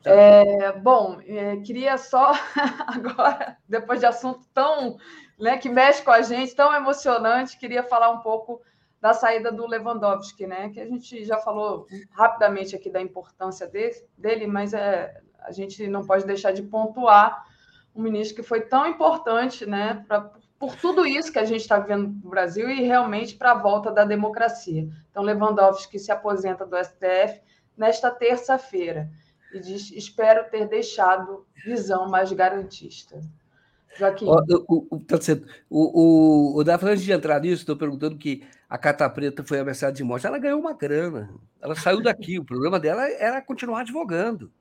É, 0.05 0.73
bom, 0.73 1.21
é, 1.27 1.57
queria 1.59 1.99
só 1.99 2.33
agora, 2.87 3.57
depois 3.69 4.01
de 4.01 4.07
assunto 4.07 4.47
tão 4.55 4.97
né, 5.39 5.59
que 5.59 5.69
mexe 5.69 6.03
com 6.03 6.11
a 6.11 6.23
gente, 6.23 6.55
tão 6.55 6.75
emocionante, 6.75 7.59
queria 7.59 7.83
falar 7.83 8.11
um 8.11 8.21
pouco 8.21 8.61
da 9.01 9.13
saída 9.13 9.53
do 9.53 9.67
Lewandowski, 9.67 10.47
né? 10.47 10.71
Que 10.71 10.81
a 10.81 10.87
gente 10.87 11.25
já 11.25 11.39
falou 11.39 11.87
rapidamente 12.11 12.75
aqui 12.75 12.91
da 12.91 13.01
importância 13.01 13.67
dele, 13.67 13.95
dele 14.17 14.47
mas 14.47 14.75
é, 14.75 15.21
a 15.41 15.53
gente 15.53 15.87
não 15.87 16.05
pode 16.05 16.27
deixar 16.27 16.53
de 16.53 16.63
pontuar 16.63 17.45
um 17.95 18.03
ministro 18.03 18.37
que 18.37 18.43
foi 18.43 18.61
tão 18.63 18.87
importante, 18.87 19.65
né? 19.65 20.05
Pra, 20.07 20.33
por 20.59 20.75
tudo 20.75 21.07
isso 21.07 21.33
que 21.33 21.39
a 21.39 21.45
gente 21.45 21.61
está 21.61 21.79
vivendo 21.79 22.09
no 22.23 22.31
Brasil 22.31 22.69
e 22.69 22.83
realmente 22.83 23.37
para 23.37 23.53
a 23.53 23.59
volta 23.59 23.93
da 23.93 24.05
democracia. 24.05 24.89
Então, 25.11 25.23
Lewandowski 25.23 25.99
se 25.99 26.11
aposenta 26.11 26.67
do 26.67 26.77
STF 26.77 27.41
nesta 27.79 28.11
terça-feira 28.11 29.11
e 29.53 29.61
diz: 29.61 29.91
espero 29.93 30.51
ter 30.51 30.69
deixado 30.69 31.47
visão 31.65 32.09
mais 32.09 32.33
garantista. 32.33 33.21
Joaquim. 33.97 34.27
O, 34.27 34.35
o, 34.69 34.87
o, 34.91 35.01
tá 35.01 35.17
o, 35.71 36.59
o, 36.59 36.63
o 36.63 36.71
antes 36.87 37.03
de 37.03 37.13
entrar 37.13 37.41
nisso, 37.41 37.63
estou 37.63 37.77
perguntando 37.77 38.17
que 38.17 38.47
a 38.69 38.77
Cata 38.77 39.09
Preta 39.09 39.43
foi 39.43 39.59
ameaçada 39.59 39.93
de 39.93 40.05
morte. 40.05 40.27
Ela 40.27 40.39
ganhou 40.39 40.61
uma 40.61 40.75
grana. 40.75 41.31
Ela 41.61 41.75
saiu 41.75 42.03
daqui. 42.03 42.39
o 42.39 42.45
problema 42.45 42.79
dela 42.79 43.09
era 43.11 43.41
continuar 43.41 43.81
advogando. 43.81 44.53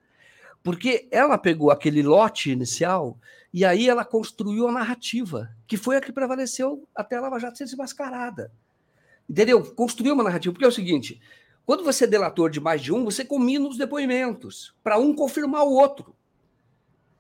Porque 0.63 1.07
ela 1.11 1.37
pegou 1.37 1.69
aquele 1.69 2.01
lote 2.01 2.51
inicial 2.51 3.17
e 3.53 3.63
aí 3.63 3.87
ela 3.87 4.03
construiu 4.03 4.67
a 4.67 4.71
narrativa, 4.71 5.49
que 5.67 5.77
foi 5.77 5.97
a 5.97 6.01
que 6.01 6.11
prevaleceu 6.11 6.87
até 6.95 7.15
a 7.15 7.21
Lava 7.21 7.39
Jato 7.39 7.57
ser 7.57 7.65
desmascarada. 7.65 8.51
Entendeu? 9.29 9.63
Construiu 9.75 10.13
uma 10.13 10.23
narrativa. 10.23 10.53
Porque 10.53 10.65
é 10.65 10.69
o 10.69 10.71
seguinte: 10.71 11.21
quando 11.67 11.83
você 11.83 12.05
é 12.05 12.07
delator 12.07 12.49
de 12.49 12.61
mais 12.61 12.81
de 12.81 12.93
um, 12.93 13.03
você 13.03 13.25
combina 13.25 13.67
os 13.67 13.77
depoimentos 13.77 14.73
para 14.81 14.97
um 14.97 15.13
confirmar 15.13 15.65
o 15.65 15.73
outro. 15.73 16.15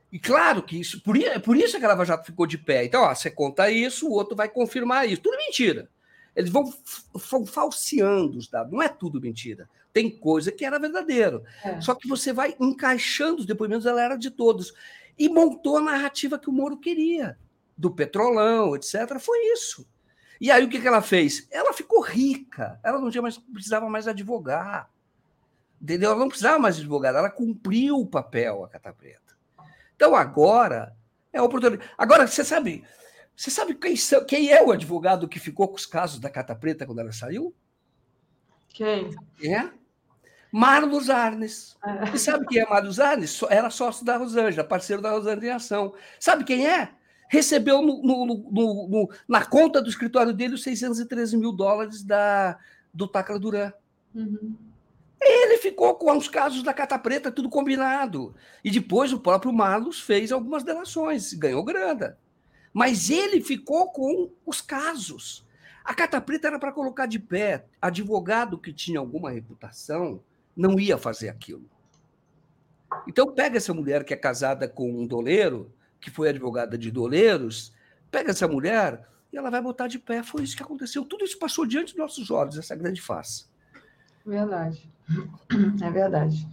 E 0.09 0.17
claro 0.17 0.63
que 0.63 0.79
isso, 0.79 1.03
por, 1.03 1.17
por 1.43 1.57
isso 1.57 1.77
que 1.77 1.83
a 1.83 1.89
Lava 1.89 2.05
Jato 2.05 2.25
ficou 2.25 2.47
de 2.47 2.57
pé. 2.57 2.85
Então, 2.85 3.01
ó, 3.03 3.13
você 3.13 3.29
conta 3.29 3.69
isso, 3.69 4.07
o 4.07 4.13
outro 4.13 4.37
vai 4.37 4.47
confirmar 4.47 5.05
isso. 5.05 5.21
Tudo 5.21 5.35
mentira. 5.35 5.89
Eles 6.33 6.49
vão, 6.49 6.73
vão 7.29 7.45
falseando 7.45 8.37
os 8.37 8.47
dados. 8.47 8.71
Não 8.71 8.81
é 8.81 8.87
tudo 8.87 9.19
mentira. 9.19 9.69
Tem 9.91 10.09
coisa 10.09 10.49
que 10.49 10.63
era 10.63 10.79
verdadeiro. 10.79 11.43
É. 11.61 11.81
Só 11.81 11.93
que 11.93 12.07
você 12.07 12.31
vai 12.31 12.55
encaixando 12.57 13.41
os 13.41 13.45
depoimentos, 13.45 13.85
ela 13.85 14.01
era 14.01 14.15
de 14.15 14.31
todos. 14.31 14.73
E 15.19 15.27
montou 15.27 15.75
a 15.75 15.81
narrativa 15.81 16.39
que 16.39 16.49
o 16.49 16.53
Moro 16.53 16.77
queria, 16.77 17.37
do 17.77 17.91
petrolão, 17.91 18.77
etc. 18.77 19.19
Foi 19.19 19.39
isso. 19.51 19.85
E 20.39 20.51
aí 20.51 20.63
o 20.63 20.69
que, 20.69 20.79
que 20.79 20.87
ela 20.87 21.01
fez? 21.01 21.47
Ela 21.51 21.73
ficou 21.73 22.01
rica, 22.01 22.79
ela 22.83 22.99
não 22.99 23.09
tinha 23.09 23.21
mais, 23.21 23.37
precisava 23.37 23.89
mais 23.89 24.07
advogar. 24.07 24.89
Entendeu? 25.81 26.11
Ela 26.11 26.19
não 26.19 26.27
precisava 26.27 26.59
mais 26.59 26.77
advogar, 26.77 27.15
ela 27.15 27.29
cumpriu 27.29 27.97
o 27.97 28.07
papel, 28.07 28.63
a 28.63 28.69
Cata 28.69 28.93
Preta. 28.93 29.37
Então 29.95 30.15
agora 30.15 30.95
é 31.31 31.39
a 31.39 31.43
oportunidade. 31.43 31.89
Agora, 31.97 32.27
você 32.27 32.43
sabe, 32.43 32.83
você 33.35 33.51
sabe 33.51 33.75
quem, 33.75 33.95
quem 34.27 34.51
é 34.51 34.63
o 34.63 34.71
advogado 34.71 35.27
que 35.27 35.39
ficou 35.39 35.67
com 35.67 35.75
os 35.75 35.85
casos 35.85 36.19
da 36.19 36.29
Cata 36.29 36.55
Preta 36.55 36.85
quando 36.85 36.99
ela 36.99 37.11
saiu? 37.11 37.55
Quem? 38.69 39.15
É? 39.43 39.69
Marlos 40.51 41.09
Arnes. 41.09 41.77
É. 41.83 42.15
E 42.15 42.19
sabe 42.19 42.45
quem 42.47 42.61
é 42.61 42.69
Marlos 42.69 42.99
Arnes? 42.99 43.39
Era 43.49 43.69
sócio 43.69 44.05
da 44.05 44.17
Rosângela, 44.17 44.63
parceiro 44.63 45.01
da 45.01 45.11
Rosângela 45.11 45.45
em 45.45 45.51
ação. 45.51 45.93
Sabe 46.19 46.43
quem 46.43 46.67
é? 46.67 46.89
Recebeu 47.27 47.81
no, 47.81 48.01
no, 48.01 48.25
no, 48.25 49.09
na 49.27 49.45
conta 49.45 49.81
do 49.81 49.89
escritório 49.89 50.33
dele 50.33 50.55
os 50.55 50.63
613 50.63 51.37
mil 51.37 51.51
dólares 51.51 52.03
da, 52.03 52.57
do 52.93 53.07
Tacla 53.07 53.39
Duran. 53.39 53.71
Uhum. 54.13 54.55
Ele 55.19 55.57
ficou 55.57 55.95
com 55.95 56.15
os 56.15 56.27
casos 56.27 56.63
da 56.63 56.73
Cata 56.73 56.97
Preta, 56.97 57.31
tudo 57.31 57.49
combinado. 57.49 58.35
E 58.63 58.69
depois 58.69 59.11
o 59.11 59.19
próprio 59.19 59.51
Marlos 59.51 59.99
fez 59.99 60.31
algumas 60.31 60.63
delações, 60.63 61.33
ganhou 61.33 61.63
grana. 61.63 62.17
Mas 62.71 63.09
ele 63.09 63.41
ficou 63.41 63.91
com 63.91 64.29
os 64.45 64.61
casos. 64.61 65.45
A 65.83 65.93
Cata 65.93 66.21
Preta 66.21 66.47
era 66.47 66.59
para 66.59 66.71
colocar 66.71 67.07
de 67.07 67.17
pé. 67.17 67.65
Advogado 67.81 68.57
que 68.57 68.71
tinha 68.71 68.99
alguma 68.99 69.31
reputação 69.31 70.21
não 70.55 70.79
ia 70.79 70.97
fazer 70.97 71.29
aquilo. 71.29 71.65
Então, 73.07 73.33
pega 73.33 73.57
essa 73.57 73.73
mulher 73.73 74.03
que 74.03 74.13
é 74.13 74.17
casada 74.17 74.67
com 74.67 74.89
um 74.89 75.05
doleiro, 75.05 75.71
que 75.99 76.09
foi 76.09 76.29
advogada 76.29 76.77
de 76.77 76.91
doleiros, 76.91 77.73
pega 78.09 78.31
essa 78.31 78.47
mulher 78.47 79.07
e 79.31 79.37
ela 79.37 79.49
vai 79.49 79.61
botar 79.61 79.87
de 79.87 79.99
pé. 79.99 80.23
Foi 80.23 80.43
isso 80.43 80.55
que 80.55 80.63
aconteceu. 80.63 81.03
Tudo 81.03 81.25
isso 81.25 81.37
passou 81.39 81.65
diante 81.65 81.93
dos 81.93 81.97
nossos 81.97 82.31
olhos, 82.31 82.57
essa 82.57 82.75
grande 82.75 83.01
farsa. 83.01 83.45
Verdade. 84.25 84.89
É 85.81 85.89
verdade. 85.89 86.47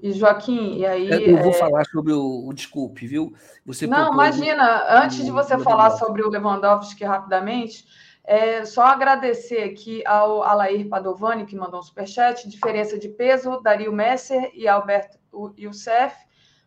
E 0.00 0.12
Joaquim, 0.12 0.78
e 0.78 0.86
aí. 0.86 1.08
Eu 1.10 1.38
vou 1.38 1.50
é... 1.50 1.54
falar 1.54 1.84
sobre 1.86 2.12
o, 2.12 2.46
o, 2.46 2.52
desculpe, 2.54 3.06
viu? 3.06 3.34
Você 3.66 3.86
Não, 3.86 4.12
imagina, 4.12 5.02
antes 5.02 5.24
de 5.24 5.30
você 5.30 5.58
falar 5.58 5.90
sobre 5.90 6.22
o 6.22 6.28
Lewandowski 6.30 7.04
rapidamente, 7.04 7.84
É, 8.24 8.62
só 8.66 8.84
agradecer 8.84 9.62
aqui 9.62 10.06
ao 10.06 10.42
Alair 10.42 10.86
Padovani, 10.86 11.46
que 11.46 11.56
mandou 11.56 11.80
um 11.80 11.82
superchat. 11.82 12.46
Diferença 12.46 12.98
de 12.98 13.08
peso, 13.08 13.58
Dario 13.62 13.90
Messer 13.90 14.50
e 14.54 14.68
Alberto 14.68 15.18
Youssef. 15.56 16.14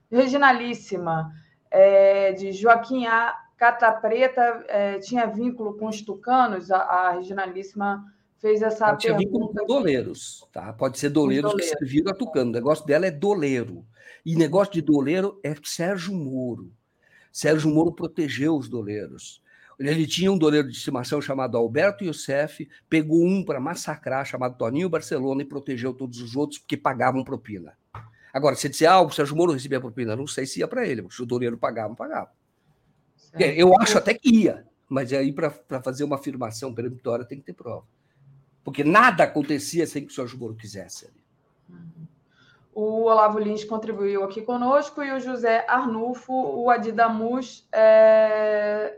Reginalíssima, 0.09 1.31
é, 1.71 2.33
de 2.33 2.51
Joaquim 2.51 3.05
A. 3.07 3.35
Cata 3.57 3.91
Preta, 3.91 4.65
é, 4.67 4.97
tinha 4.97 5.27
vínculo 5.27 5.77
com 5.77 5.87
os 5.87 6.01
tucanos? 6.01 6.71
A, 6.71 6.79
a 6.79 7.11
Reginalíssima 7.11 8.03
fez 8.39 8.63
essa 8.63 8.87
Ela 8.87 8.97
tinha 8.97 9.15
vínculo 9.15 9.53
com 9.53 9.65
doleiros, 9.67 10.43
tá? 10.51 10.73
Pode 10.73 10.97
ser 10.97 11.09
doleiros, 11.09 11.51
doleiros. 11.51 11.71
que 11.71 11.77
serviram 11.77 12.11
a 12.11 12.15
tucano. 12.15 12.49
O 12.49 12.53
negócio 12.53 12.85
dela 12.87 13.05
é 13.05 13.11
doleiro. 13.11 13.85
E 14.25 14.35
negócio 14.35 14.73
de 14.73 14.81
doleiro 14.81 15.39
é 15.43 15.53
Sérgio 15.63 16.11
Moro. 16.11 16.71
Sérgio 17.31 17.69
Moro 17.69 17.91
protegeu 17.91 18.57
os 18.57 18.67
doleiros. 18.67 19.41
Ele 19.79 20.05
tinha 20.05 20.31
um 20.31 20.37
doleiro 20.37 20.67
de 20.67 20.75
estimação 20.75 21.21
chamado 21.21 21.57
Alberto 21.57 22.03
Youssef, 22.03 22.67
pegou 22.89 23.23
um 23.23 23.43
para 23.43 23.59
massacrar, 23.59 24.25
chamado 24.25 24.57
Toninho 24.57 24.89
Barcelona, 24.89 25.41
e 25.41 25.45
protegeu 25.45 25.93
todos 25.93 26.19
os 26.19 26.35
outros 26.35 26.59
porque 26.59 26.77
pagavam 26.77 27.23
propina. 27.23 27.73
Agora, 28.33 28.55
você 28.55 28.69
dizer, 28.69 28.87
ah, 28.87 29.01
o 29.01 29.09
Sérgio 29.09 29.35
Moro 29.35 29.51
recebia 29.51 29.79
propina, 29.79 30.15
não 30.15 30.27
sei 30.27 30.45
se 30.45 30.59
ia 30.59 30.67
para 30.67 30.85
ele, 30.87 31.05
se 31.09 31.21
o 31.21 31.25
doleiro 31.25 31.57
pagava, 31.57 31.93
pagava. 31.95 32.31
Certo. 33.17 33.41
Eu 33.41 33.77
acho 33.79 33.97
até 33.97 34.13
que 34.13 34.29
ia, 34.29 34.65
mas 34.87 35.11
aí 35.13 35.31
para 35.31 35.51
fazer 35.81 36.03
uma 36.03 36.15
afirmação 36.15 36.73
peremptória 36.73 37.25
tem 37.25 37.39
que 37.39 37.45
ter 37.45 37.53
prova. 37.53 37.85
Porque 38.63 38.83
nada 38.83 39.23
acontecia 39.23 39.85
sem 39.87 40.05
que 40.05 40.11
o 40.11 40.15
Sérgio 40.15 40.37
Moro 40.37 40.55
quisesse. 40.55 41.09
Uhum. 41.69 42.07
O 42.73 43.03
Olavo 43.03 43.37
Lins 43.37 43.65
contribuiu 43.65 44.23
aqui 44.23 44.41
conosco 44.41 45.03
e 45.03 45.11
o 45.11 45.19
José 45.19 45.65
Arnulfo, 45.67 46.33
o 46.33 46.69
Adidamus 46.69 47.67
é... 47.71 48.97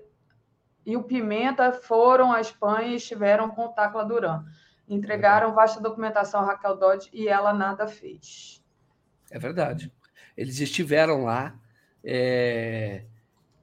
e 0.85 0.95
o 0.95 1.03
Pimenta 1.03 1.71
foram 1.71 2.31
à 2.31 2.39
Espanha 2.39 2.89
e 2.89 2.95
estiveram 2.95 3.49
com 3.49 3.65
o 3.65 3.69
Tacla 3.69 4.05
Duran. 4.05 4.43
Entregaram 4.87 5.53
vasta 5.53 5.81
documentação 5.81 6.41
a 6.41 6.45
Raquel 6.45 6.77
Dodge 6.77 7.09
e 7.11 7.27
ela 7.27 7.53
nada 7.53 7.87
fez. 7.87 8.62
É 9.33 9.39
verdade. 9.39 9.91
Eles 10.37 10.59
estiveram 10.59 11.23
lá 11.23 11.59
é... 12.03 13.03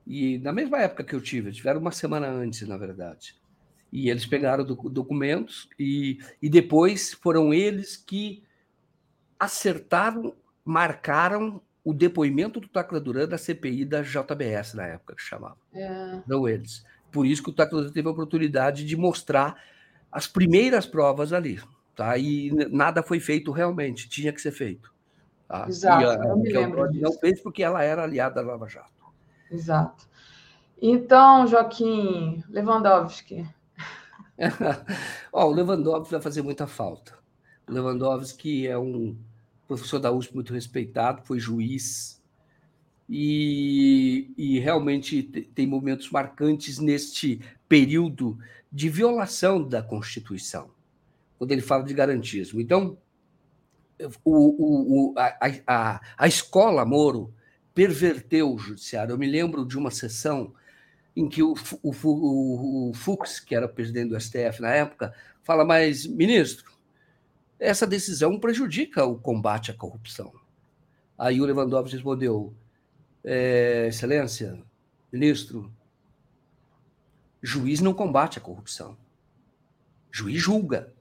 e 0.04 0.38
na 0.38 0.52
mesma 0.52 0.78
época 0.78 1.04
que 1.04 1.14
eu 1.14 1.20
tive, 1.20 1.52
tiveram 1.52 1.80
uma 1.80 1.92
semana 1.92 2.26
antes, 2.28 2.66
na 2.66 2.76
verdade. 2.76 3.36
E 3.92 4.10
eles 4.10 4.26
pegaram 4.26 4.64
documentos 4.64 5.68
e, 5.78 6.18
e 6.42 6.50
depois 6.50 7.12
foram 7.12 7.54
eles 7.54 7.96
que 7.96 8.42
acertaram, 9.38 10.34
marcaram 10.64 11.62
o 11.84 11.94
depoimento 11.94 12.60
do 12.60 12.68
Tacla 12.68 13.00
Duran 13.00 13.28
da 13.28 13.38
CPI 13.38 13.84
da 13.84 14.02
JBS 14.02 14.74
na 14.74 14.86
época 14.86 15.14
que 15.14 15.22
chamava. 15.22 15.56
É. 15.72 16.20
Não 16.26 16.48
eles. 16.48 16.84
Por 17.12 17.26
isso 17.26 17.42
que 17.42 17.50
o 17.50 17.52
Tacla 17.52 17.80
Duran 17.80 17.92
teve 17.92 18.08
a 18.08 18.12
oportunidade 18.12 18.84
de 18.84 18.96
mostrar 18.96 19.56
as 20.10 20.26
primeiras 20.26 20.84
provas 20.84 21.32
ali. 21.32 21.60
Tá? 21.94 22.18
E 22.18 22.50
nada 22.70 23.02
foi 23.02 23.20
feito 23.20 23.52
realmente, 23.52 24.08
tinha 24.08 24.32
que 24.32 24.40
ser 24.40 24.52
feito. 24.52 24.92
Tá? 25.50 25.66
Exato, 25.68 26.06
a, 26.06 26.28
eu 26.28 26.36
me 26.36 26.48
lembro 26.48 26.88
Não 26.94 27.12
fez 27.14 27.40
porque 27.40 27.60
ela 27.60 27.82
era 27.82 28.04
aliada 28.04 28.36
da 28.36 28.52
Lava 28.52 28.68
Jato. 28.68 29.04
Exato. 29.50 30.08
Então, 30.80 31.44
Joaquim 31.44 32.44
Lewandowski. 32.48 33.44
oh, 35.32 35.46
o 35.46 35.50
Lewandowski 35.50 36.12
vai 36.12 36.20
fazer 36.20 36.42
muita 36.42 36.68
falta. 36.68 37.18
O 37.68 37.72
Lewandowski 37.72 38.68
é 38.68 38.78
um 38.78 39.18
professor 39.66 39.98
da 39.98 40.12
USP 40.12 40.36
muito 40.36 40.54
respeitado, 40.54 41.22
foi 41.24 41.40
juiz, 41.40 42.22
e, 43.08 44.32
e 44.38 44.60
realmente 44.60 45.20
tem 45.52 45.66
momentos 45.66 46.10
marcantes 46.10 46.78
neste 46.78 47.40
período 47.68 48.38
de 48.70 48.88
violação 48.88 49.66
da 49.66 49.82
Constituição, 49.82 50.70
quando 51.36 51.50
ele 51.50 51.60
fala 51.60 51.82
de 51.82 51.92
garantismo. 51.92 52.60
Então, 52.60 52.96
o, 54.24 55.12
o, 55.12 55.14
a, 55.18 55.36
a, 55.66 56.00
a 56.16 56.28
escola 56.28 56.84
Moro 56.84 57.34
perverteu 57.74 58.54
o 58.54 58.58
judiciário. 58.58 59.12
Eu 59.12 59.18
me 59.18 59.30
lembro 59.30 59.64
de 59.64 59.78
uma 59.78 59.90
sessão 59.90 60.54
em 61.16 61.28
que 61.28 61.42
o, 61.42 61.54
o, 61.82 62.90
o, 62.90 62.94
Fux, 62.94 63.40
que 63.40 63.54
era 63.54 63.68
presidente 63.68 64.10
do 64.10 64.20
STF 64.20 64.60
na 64.60 64.70
época, 64.70 65.14
fala, 65.42 65.64
mas, 65.64 66.06
ministro, 66.06 66.72
essa 67.58 67.86
decisão 67.86 68.38
prejudica 68.38 69.04
o 69.04 69.18
combate 69.18 69.70
à 69.70 69.74
corrupção. 69.74 70.32
Aí 71.18 71.40
o 71.40 71.44
Lewandowski 71.44 71.96
respondeu: 71.96 72.54
é, 73.22 73.88
Excelência, 73.88 74.58
ministro, 75.12 75.70
juiz 77.42 77.80
não 77.80 77.92
combate 77.92 78.38
a 78.38 78.40
corrupção. 78.40 78.96
Juiz 80.10 80.40
julga. 80.40 80.92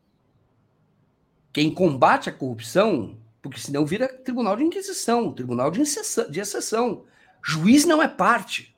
Quem 1.51 1.73
combate 1.73 2.29
a 2.29 2.33
corrupção, 2.33 3.17
porque 3.41 3.59
senão 3.59 3.85
vira 3.85 4.07
tribunal 4.07 4.55
de 4.55 4.63
inquisição, 4.63 5.33
tribunal 5.33 5.71
de 5.71 5.81
exceção. 5.81 6.29
De 6.29 6.39
exceção. 6.39 7.05
Juiz 7.43 7.85
não 7.85 8.01
é 8.01 8.07
parte. 8.07 8.75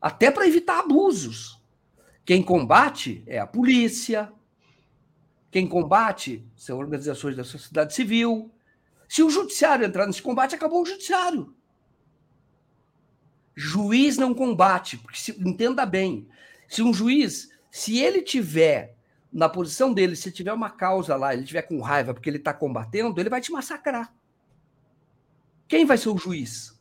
Até 0.00 0.30
para 0.30 0.46
evitar 0.46 0.80
abusos. 0.80 1.60
Quem 2.24 2.42
combate 2.42 3.22
é 3.26 3.38
a 3.38 3.46
polícia, 3.46 4.30
quem 5.50 5.66
combate 5.66 6.46
são 6.54 6.78
organizações 6.78 7.34
da 7.34 7.44
sociedade 7.44 7.94
civil. 7.94 8.50
Se 9.08 9.22
o 9.22 9.30
judiciário 9.30 9.86
entrar 9.86 10.06
nesse 10.06 10.20
combate, 10.20 10.54
acabou 10.54 10.82
o 10.82 10.86
judiciário. 10.86 11.54
Juiz 13.56 14.18
não 14.18 14.34
combate, 14.34 14.98
porque 14.98 15.18
se, 15.18 15.32
entenda 15.40 15.84
bem, 15.86 16.28
se 16.68 16.82
um 16.82 16.92
juiz, 16.92 17.50
se 17.70 17.98
ele 17.98 18.20
tiver 18.22 18.97
na 19.32 19.48
posição 19.48 19.92
dele, 19.92 20.16
se 20.16 20.32
tiver 20.32 20.52
uma 20.52 20.70
causa 20.70 21.16
lá, 21.16 21.34
ele 21.34 21.44
tiver 21.44 21.62
com 21.62 21.80
raiva 21.80 22.14
porque 22.14 22.30
ele 22.30 22.38
está 22.38 22.52
combatendo, 22.52 23.20
ele 23.20 23.30
vai 23.30 23.40
te 23.40 23.52
massacrar. 23.52 24.14
Quem 25.66 25.84
vai 25.84 25.98
ser 25.98 26.08
o 26.08 26.16
juiz? 26.16 26.78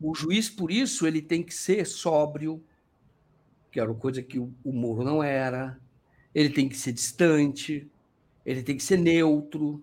O 0.00 0.14
juiz, 0.14 0.50
por 0.50 0.70
isso, 0.70 1.06
ele 1.06 1.22
tem 1.22 1.42
que 1.42 1.54
ser 1.54 1.86
sóbrio, 1.86 2.62
que 3.70 3.78
era 3.78 3.90
uma 3.90 3.98
coisa 3.98 4.22
que 4.22 4.38
o, 4.38 4.52
Moro 4.64 5.04
não 5.04 5.22
era 5.22 5.78
ele 6.36 6.50
tem 6.50 6.68
que 6.68 6.76
ser 6.76 6.92
distante, 6.92 7.90
ele 8.44 8.62
tem 8.62 8.76
que 8.76 8.82
ser 8.82 8.98
neutro. 8.98 9.82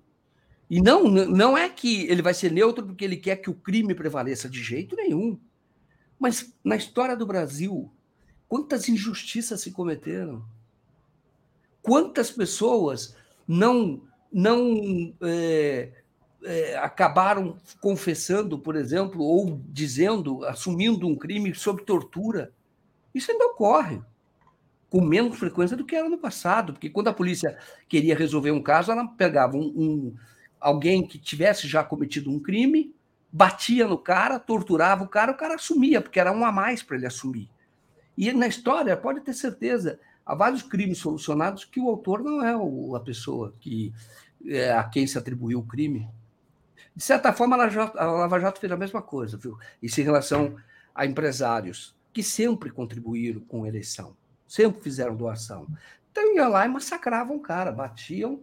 E 0.70 0.80
não, 0.80 1.10
não 1.10 1.58
é 1.58 1.68
que 1.68 2.04
ele 2.04 2.22
vai 2.22 2.36
ser 2.36 2.52
neutro 2.52 2.86
porque 2.86 3.04
ele 3.04 3.18
quer 3.18 3.38
que 3.38 3.50
o 3.50 3.56
crime 3.56 3.96
prevaleça 3.96 4.48
de 4.48 4.62
jeito 4.62 4.96
nenhum. 4.96 5.40
Mas 6.20 6.54
na 6.64 6.76
história 6.76 7.18
do 7.18 7.26
Brasil, 7.26 7.92
quantas 8.48 8.88
injustiças 8.88 9.62
se 9.62 9.72
cometeram? 9.72 10.46
Quantas 11.84 12.32
pessoas 12.32 13.16
não 13.48 14.02
não 14.32 15.14
é, 15.22 15.92
é, 16.44 16.76
acabaram 16.78 17.56
confessando, 17.80 18.58
por 18.58 18.76
exemplo, 18.76 19.22
ou 19.22 19.62
dizendo, 19.68 20.44
assumindo 20.46 21.08
um 21.08 21.16
crime 21.16 21.54
sob 21.54 21.84
tortura? 21.84 22.52
Isso 23.14 23.32
ainda 23.32 23.46
ocorre 23.46 24.02
com 24.90 25.02
menos 25.02 25.38
frequência 25.38 25.78
do 25.78 25.86
que 25.86 25.96
era 25.96 26.10
no 26.10 26.18
passado, 26.18 26.74
porque 26.74 26.90
quando 26.90 27.08
a 27.08 27.14
polícia 27.14 27.58
queria 27.88 28.16
resolver 28.16 28.52
um 28.52 28.62
caso, 28.62 28.92
ela 28.92 29.08
pegava 29.08 29.58
um, 29.58 29.74
um 29.76 30.16
alguém 30.60 31.06
que 31.06 31.20
tivesse 31.20 31.68
já 31.68 31.84
cometido 31.84 32.32
um 32.32 32.40
crime, 32.40 32.96
batia 33.32 33.88
no 33.88 33.98
cara, 33.98 34.40
torturava 34.40 35.04
o 35.04 35.08
cara, 35.08 35.32
o 35.32 35.38
cara 35.38 35.56
assumia, 35.56 36.00
porque 36.00 36.20
era 36.20 36.32
um 36.32 36.46
a 36.46 36.52
mais 36.52 36.82
para 36.84 36.96
ele 36.96 37.08
assumir. 37.08 37.50
E 38.16 38.32
na 38.32 38.48
história, 38.48 38.96
pode 38.96 39.22
ter 39.22 39.34
certeza, 39.34 40.00
há 40.26 40.36
vários 40.36 40.62
crimes 40.62 40.98
solucionados 40.98 41.66
que 41.66 41.80
o 41.80 41.90
autor 41.90 42.24
não 42.24 42.44
é 42.44 42.54
a 42.96 43.00
pessoa 43.00 43.54
que 43.60 43.94
é, 44.46 44.72
a 44.72 44.84
quem 44.84 45.08
se 45.08 45.18
atribuiu 45.18 45.60
o 45.60 45.66
crime. 45.66 46.08
De 46.96 47.04
certa 47.04 47.34
forma, 47.34 47.56
a 47.56 48.06
Lava 48.06 48.40
Jato 48.40 48.60
fez 48.60 48.72
a 48.72 48.78
mesma 48.78 49.02
coisa, 49.02 49.38
viu? 49.38 49.58
Isso 49.82 50.00
em 50.00 50.04
relação 50.04 50.56
a 50.94 51.06
empresários 51.06 51.96
que 52.12 52.22
sempre 52.22 52.70
contribuíram 52.70 53.42
com 53.42 53.64
a 53.64 53.68
eleição 53.68 54.16
sempre 54.54 54.82
fizeram 54.82 55.16
doação. 55.16 55.68
Então 56.12 56.36
iam 56.36 56.48
lá 56.48 56.66
e 56.66 56.70
massacravam 56.70 57.38
o 57.38 57.40
cara, 57.40 57.72
batiam, 57.72 58.42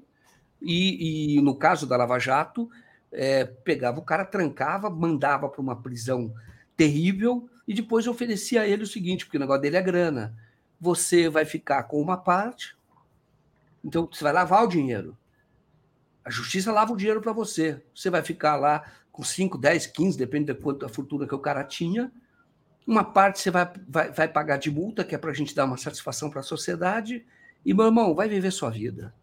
e, 0.61 1.37
e 1.37 1.41
no 1.41 1.55
caso 1.55 1.87
da 1.87 1.97
Lava 1.97 2.19
Jato, 2.19 2.69
é, 3.13 3.45
pegava 3.45 4.01
o 4.01 4.05
cara, 4.05 4.25
trancava, 4.25 4.91
mandava 4.91 5.49
para 5.49 5.61
uma 5.61 5.81
prisão 5.81 6.35
terrível 6.77 7.49
e 7.67 7.73
depois 7.73 8.09
oferecia 8.09 8.63
a 8.63 8.67
ele 8.67 8.83
o 8.83 8.89
seguinte, 8.89 9.25
porque 9.25 9.37
o 9.37 9.41
negócio 9.41 9.63
dele 9.63 9.77
é 9.77 9.83
grana. 9.83 10.37
Você 10.81 11.29
vai 11.29 11.45
ficar 11.45 11.83
com 11.85 12.01
uma 12.01 12.17
parte, 12.17 12.77
então 13.85 14.09
você 14.11 14.25
vai 14.25 14.33
lavar 14.33 14.65
o 14.65 14.69
dinheiro. 14.69 15.17
A 16.25 16.31
justiça 16.31 16.73
lava 16.73 16.93
o 16.93 16.97
dinheiro 16.97 17.21
para 17.21 17.33
você. 17.33 17.83
Você 17.95 18.11
vai 18.11 18.23
ficar 18.23 18.57
lá 18.57 18.85
com 19.11 19.23
5, 19.23 19.59
10, 19.59 19.87
15, 19.89 20.19
depende 20.19 20.47
da 20.47 20.55
quanto 20.55 20.87
a 20.87 20.89
fortuna 20.89 21.27
que 21.27 21.35
o 21.35 21.39
cara 21.39 21.65
tinha, 21.65 22.11
uma 22.87 23.05
parte 23.05 23.41
você 23.41 23.51
vai, 23.51 23.71
vai, 23.89 24.11
vai 24.11 24.29
pagar 24.29 24.57
de 24.57 24.71
multa, 24.71 25.05
que 25.05 25.15
é 25.15 25.19
para 25.19 25.31
a 25.31 25.35
gente 25.35 25.55
dar 25.55 25.65
uma 25.65 25.77
satisfação 25.77 26.31
para 26.31 26.41
a 26.41 26.45
sociedade, 26.45 27.25
e, 27.65 27.75
meu 27.75 27.87
irmão, 27.87 28.15
vai 28.15 28.29
viver 28.29 28.51
sua 28.51 28.71
vida. 28.71 29.15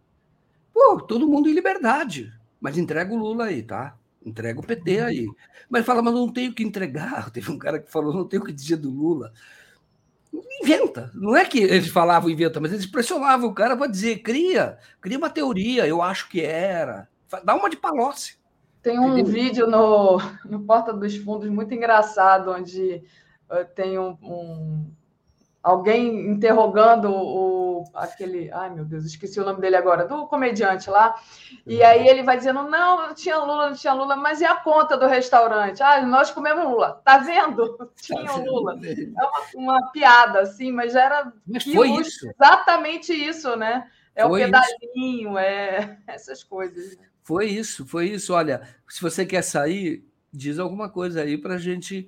Pô, 0.74 1.02
todo 1.02 1.28
mundo 1.28 1.50
em 1.50 1.54
liberdade, 1.54 2.32
mas 2.62 2.78
entrega 2.78 3.14
o 3.14 3.18
Lula 3.18 3.46
aí, 3.46 3.64
tá? 3.64 3.98
Entrega 4.24 4.60
o 4.60 4.64
PT 4.64 5.00
aí. 5.00 5.28
Mas 5.70 5.86
fala, 5.86 6.02
mas 6.02 6.14
não 6.14 6.32
tenho 6.32 6.54
que 6.54 6.64
entregar. 6.64 7.30
Teve 7.32 7.52
um 7.52 7.58
cara 7.58 7.80
que 7.80 7.92
falou, 7.92 8.14
não 8.14 8.28
tenho 8.28 8.44
que 8.44 8.54
dizer 8.54 8.78
do 8.78 8.90
Lula. 8.90 9.34
Inventa. 10.62 11.12
Não 11.14 11.36
é 11.36 11.46
que 11.46 11.60
eles 11.60 11.90
falavam 11.90 12.30
inventa, 12.30 12.60
mas 12.60 12.72
eles 12.72 12.86
pressionavam 12.86 13.50
o 13.50 13.54
cara 13.54 13.76
para 13.76 13.88
dizer, 13.88 14.20
cria, 14.20 14.78
cria 15.02 15.18
uma 15.18 15.30
teoria, 15.30 15.88
eu 15.88 16.02
acho 16.02 16.30
que 16.30 16.42
era. 16.42 17.08
Dá 17.44 17.56
uma 17.56 17.70
de 17.70 17.78
Palocci. 17.78 18.38
Tem 18.82 19.00
um 19.00 19.18
Entendeu? 19.18 19.34
vídeo 19.34 19.68
no, 19.68 20.18
no 20.46 20.62
Porta 20.62 20.94
dos 20.94 21.16
Fundos 21.18 21.50
muito 21.50 21.74
engraçado, 21.74 22.52
onde 22.52 23.04
uh, 23.50 23.66
tem 23.76 24.00
um, 24.00 24.18
um, 24.22 24.92
alguém 25.68 26.32
interrogando 26.32 27.12
o 27.12 27.84
aquele, 27.94 28.50
ai 28.52 28.70
meu 28.70 28.86
Deus, 28.86 29.06
esqueci 29.06 29.40
o 29.40 29.46
nome 29.46 29.60
dele 29.60 29.76
agora, 29.76 30.06
do 30.06 30.26
comediante 30.26 30.90
lá. 30.90 31.16
E 31.66 31.84
aí 31.84 32.08
ele 32.08 32.24
vai 32.24 32.38
dizendo: 32.38 32.64
"Não, 32.64 33.08
não 33.08 33.14
tinha 33.14 33.38
Lula, 33.38 33.70
não 33.70 33.76
tinha 33.76 33.94
Lula, 33.94 34.16
mas 34.16 34.40
e 34.40 34.46
a 34.46 34.56
conta 34.56 34.98
do 34.98 35.06
restaurante? 35.06 35.84
Ah, 35.84 36.02
nós 36.06 36.32
comemos 36.32 36.64
Lula. 36.64 37.02
Tá 37.04 37.18
vendo? 37.18 37.92
Tinha 38.02 38.32
o 38.34 38.46
Lula". 38.46 38.80
É 38.82 39.58
uma, 39.58 39.74
uma, 39.74 39.92
piada 39.92 40.40
assim, 40.40 40.72
mas 40.72 40.94
já 40.94 41.04
era 41.04 41.34
mas 41.46 41.64
foi 41.64 41.90
isso. 41.92 42.30
exatamente 42.30 43.14
isso, 43.14 43.56
né? 43.58 43.90
É 44.16 44.26
foi 44.26 44.42
o 44.42 44.46
pedalinho, 44.46 45.30
isso. 45.32 45.38
é 45.38 45.98
essas 46.08 46.44
coisas. 46.44 46.98
Né? 46.98 47.06
Foi 47.24 47.46
isso, 47.46 47.86
foi 47.86 48.10
isso. 48.10 48.34
Olha, 48.34 48.62
se 48.88 49.02
você 49.02 49.26
quer 49.26 49.44
sair, 49.44 50.06
diz 50.32 50.60
alguma 50.60 50.90
coisa 50.90 51.22
aí 51.22 51.38
para 51.38 51.56
a 51.56 51.60
gente 51.60 52.08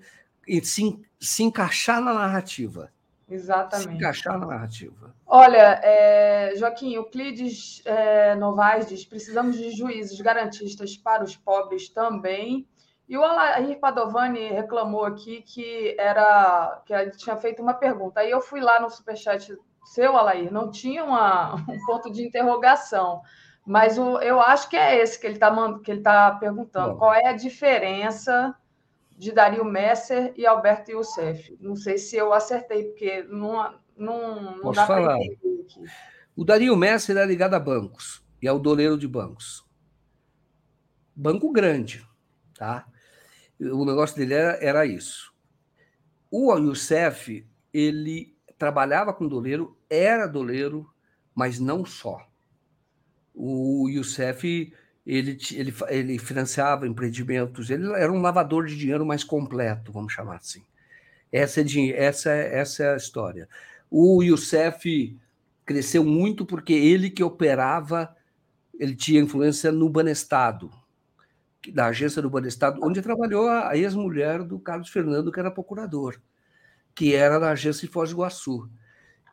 se, 0.64 1.00
se 1.20 1.44
encaixar 1.44 2.02
na 2.02 2.14
narrativa. 2.14 2.90
Exatamente. 3.30 3.90
Se 3.90 3.96
encaixar 3.96 4.40
na 4.40 4.48
narrativa. 4.48 5.14
Olha, 5.26 5.80
é, 5.84 6.54
Joaquim, 6.56 6.94
Euclides 6.94 7.82
é, 7.86 8.36
Novaes 8.36 8.88
diz: 8.88 9.06
precisamos 9.06 9.58
de 9.58 9.72
juízes 9.72 10.20
garantistas 10.20 10.98
para 10.98 11.24
os 11.24 11.38
pobres 11.38 11.90
também. 11.90 12.68
E 13.08 13.18
o 13.18 13.24
Alair 13.24 13.80
Padovani 13.80 14.50
reclamou 14.50 15.04
aqui 15.04 15.42
que 15.42 15.96
era 16.00 16.82
que 16.86 16.94
ele 16.94 17.12
tinha 17.12 17.36
feito 17.36 17.62
uma 17.62 17.74
pergunta. 17.74 18.20
Aí 18.20 18.30
eu 18.30 18.40
fui 18.40 18.62
lá 18.62 18.80
no 18.80 18.90
superchat 18.90 19.56
seu, 19.84 20.16
Alair, 20.16 20.52
não 20.54 20.70
tinha 20.70 21.04
uma, 21.04 21.56
um 21.56 21.86
ponto 21.88 22.12
de 22.12 22.24
interrogação. 22.24 23.22
Mas 23.66 23.98
o, 23.98 24.20
eu 24.20 24.40
acho 24.40 24.70
que 24.70 24.76
é 24.76 24.98
esse 24.98 25.20
que 25.20 25.28
ele 25.28 25.36
está 25.36 25.52
tá 26.04 26.38
perguntando. 26.40 26.94
Bom. 26.94 26.98
Qual 27.00 27.14
é 27.14 27.28
a 27.28 27.34
diferença 27.34 28.56
de 29.20 29.34
Dario 29.34 29.66
Messer 29.66 30.34
e 30.38 30.46
Alberto 30.46 30.92
Youssef? 30.92 31.58
Não 31.60 31.76
sei 31.76 31.98
se 31.98 32.16
eu 32.16 32.32
acertei, 32.32 32.86
porque 32.86 33.22
não, 33.24 33.78
não, 33.98 34.42
não 34.56 34.62
Posso 34.62 34.80
dá 34.80 34.88
para 34.88 35.18
entender 35.18 35.62
aqui. 35.62 35.84
O 36.34 36.46
Dario 36.46 36.74
Messer 36.78 37.18
é 37.18 37.26
ligado 37.26 37.54
a 37.54 37.60
bancos 37.60 38.24
e 38.42 38.48
é 38.48 38.52
o 38.52 38.58
doleiro 38.58 38.98
de 38.98 39.10
bancos. 39.10 39.68
Banco 41.14 41.52
grande, 41.52 42.08
tá? 42.58 42.88
O 43.60 43.84
negócio 43.84 44.16
dele 44.16 44.36
era, 44.36 44.58
era 44.64 44.86
isso. 44.86 45.34
O 46.32 46.56
Youssef, 46.56 47.46
ele 47.74 48.38
trabalhava 48.58 49.14
com 49.14 49.28
doleiro, 49.28 49.78
era 49.90 50.28
doleiro, 50.28 50.90
mas 51.36 51.60
não 51.60 51.84
só 51.84 52.26
o 53.34 53.90
Youssef 53.90 54.74
ele, 55.10 55.38
ele, 55.54 55.74
ele 55.88 56.20
financiava 56.20 56.88
empreendimentos, 56.88 57.72
ele 57.72 57.92
era 57.94 58.14
um 58.14 58.22
lavador 58.22 58.68
de 58.68 58.78
dinheiro 58.78 59.04
mais 59.04 59.24
completo, 59.24 59.92
vamos 59.92 60.14
chamar 60.14 60.36
assim. 60.36 60.62
Essa 61.32 61.62
é, 61.62 61.64
essa, 62.06 62.32
essa 62.32 62.84
é 62.84 62.94
a 62.94 62.98
história. 62.98 63.50
O 63.90 64.22
Youssef 64.22 65.18
cresceu 65.66 66.06
muito 66.06 66.46
porque 66.46 66.74
ele 66.74 67.10
que 67.10 67.24
operava, 67.24 68.16
ele 68.80 68.96
tinha 68.96 69.20
influência 69.20 69.72
no 69.72 69.90
Banestado, 69.90 70.72
da 71.74 71.88
agência 71.88 72.22
do 72.22 72.30
Banestado, 72.30 72.80
onde 72.84 73.02
trabalhou 73.02 73.50
a 73.50 73.76
ex-mulher 73.76 74.44
do 74.44 74.60
Carlos 74.60 74.90
Fernando, 74.90 75.32
que 75.32 75.40
era 75.40 75.50
procurador, 75.50 76.22
que 76.94 77.16
era 77.16 77.40
da 77.40 77.50
agência 77.50 77.88
de 77.88 77.92
Foz 77.92 78.12
do 78.12 78.16
Iguaçu. 78.16 78.70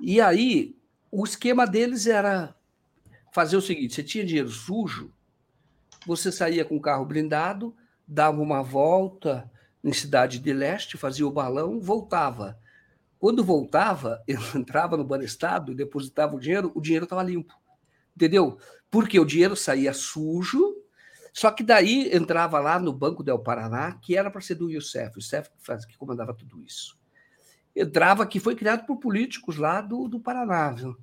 E 0.00 0.22
aí, 0.22 0.74
o 1.10 1.22
esquema 1.24 1.66
deles 1.66 2.06
era 2.06 2.54
fazer 3.30 3.58
o 3.58 3.62
seguinte: 3.62 3.94
você 3.94 4.02
tinha 4.02 4.24
dinheiro 4.24 4.48
sujo, 4.48 5.12
você 6.06 6.30
saía 6.30 6.64
com 6.64 6.76
o 6.76 6.80
carro 6.80 7.04
blindado, 7.04 7.74
dava 8.06 8.40
uma 8.40 8.62
volta 8.62 9.50
em 9.82 9.92
cidade 9.92 10.38
de 10.38 10.52
leste, 10.52 10.96
fazia 10.96 11.26
o 11.26 11.30
balão, 11.30 11.80
voltava. 11.80 12.58
Quando 13.18 13.44
voltava, 13.44 14.22
entrava 14.54 14.96
no 14.96 15.04
Banestado 15.04 15.74
depositava 15.74 16.36
o 16.36 16.40
dinheiro, 16.40 16.70
o 16.74 16.80
dinheiro 16.80 17.04
estava 17.04 17.22
limpo. 17.22 17.54
Entendeu? 18.14 18.58
Porque 18.90 19.18
o 19.18 19.24
dinheiro 19.24 19.56
saía 19.56 19.92
sujo, 19.92 20.74
só 21.32 21.50
que 21.50 21.62
daí 21.62 22.08
entrava 22.14 22.58
lá 22.60 22.78
no 22.78 22.92
Banco 22.92 23.22
del 23.22 23.38
Paraná, 23.38 23.98
que 24.00 24.16
era 24.16 24.30
para 24.30 24.40
ser 24.40 24.54
do 24.54 24.70
Youssef, 24.70 25.16
o 25.16 25.18
Youssef 25.18 25.50
que, 25.50 25.62
faz, 25.62 25.84
que 25.84 25.96
comandava 25.98 26.32
tudo 26.32 26.62
isso. 26.62 26.98
Entrava, 27.74 28.26
que 28.26 28.40
foi 28.40 28.56
criado 28.56 28.86
por 28.86 28.96
políticos 28.96 29.58
lá 29.58 29.82
do, 29.82 30.08
do 30.08 30.18
Paraná. 30.18 30.70
Viu? 30.70 30.96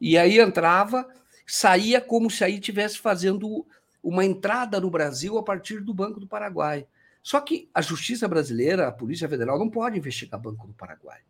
E 0.00 0.16
aí 0.16 0.38
entrava, 0.38 1.06
saía 1.46 2.00
como 2.00 2.30
se 2.30 2.42
aí 2.42 2.58
tivesse 2.58 2.98
fazendo 2.98 3.66
uma 4.08 4.24
entrada 4.24 4.80
no 4.80 4.88
Brasil 4.88 5.36
a 5.36 5.42
partir 5.42 5.80
do 5.80 5.92
Banco 5.92 6.20
do 6.20 6.28
Paraguai. 6.28 6.86
Só 7.20 7.40
que 7.40 7.68
a 7.74 7.82
justiça 7.82 8.28
brasileira, 8.28 8.86
a 8.86 8.92
Polícia 8.92 9.28
Federal, 9.28 9.58
não 9.58 9.68
pode 9.68 9.98
investigar 9.98 10.40
Banco 10.40 10.68
do 10.68 10.72
Paraguai. 10.72 11.22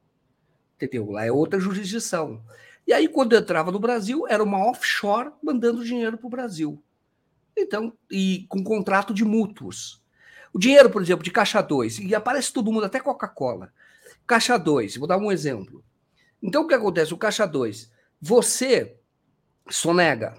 Entendeu? 0.74 1.10
Lá 1.10 1.24
é 1.24 1.32
outra 1.32 1.58
jurisdição. 1.58 2.44
E 2.86 2.92
aí, 2.92 3.08
quando 3.08 3.34
entrava 3.34 3.72
no 3.72 3.78
Brasil, 3.78 4.26
era 4.28 4.44
uma 4.44 4.58
offshore 4.68 5.32
mandando 5.42 5.82
dinheiro 5.82 6.18
para 6.18 6.26
o 6.26 6.30
Brasil. 6.30 6.82
Então, 7.56 7.94
e 8.10 8.44
com 8.46 8.62
contrato 8.62 9.14
de 9.14 9.24
mútuos. 9.24 10.04
O 10.52 10.58
dinheiro, 10.58 10.90
por 10.90 11.00
exemplo, 11.00 11.24
de 11.24 11.30
Caixa 11.30 11.62
2, 11.62 12.00
e 12.00 12.14
aparece 12.14 12.52
todo 12.52 12.70
mundo, 12.70 12.84
até 12.84 13.00
Coca-Cola. 13.00 13.72
Caixa 14.26 14.58
2, 14.58 14.98
vou 14.98 15.08
dar 15.08 15.16
um 15.16 15.32
exemplo. 15.32 15.82
Então, 16.42 16.64
o 16.64 16.66
que 16.66 16.74
acontece? 16.74 17.14
O 17.14 17.18
Caixa 17.18 17.46
2, 17.46 17.90
você 18.20 18.98
sonega, 19.70 20.36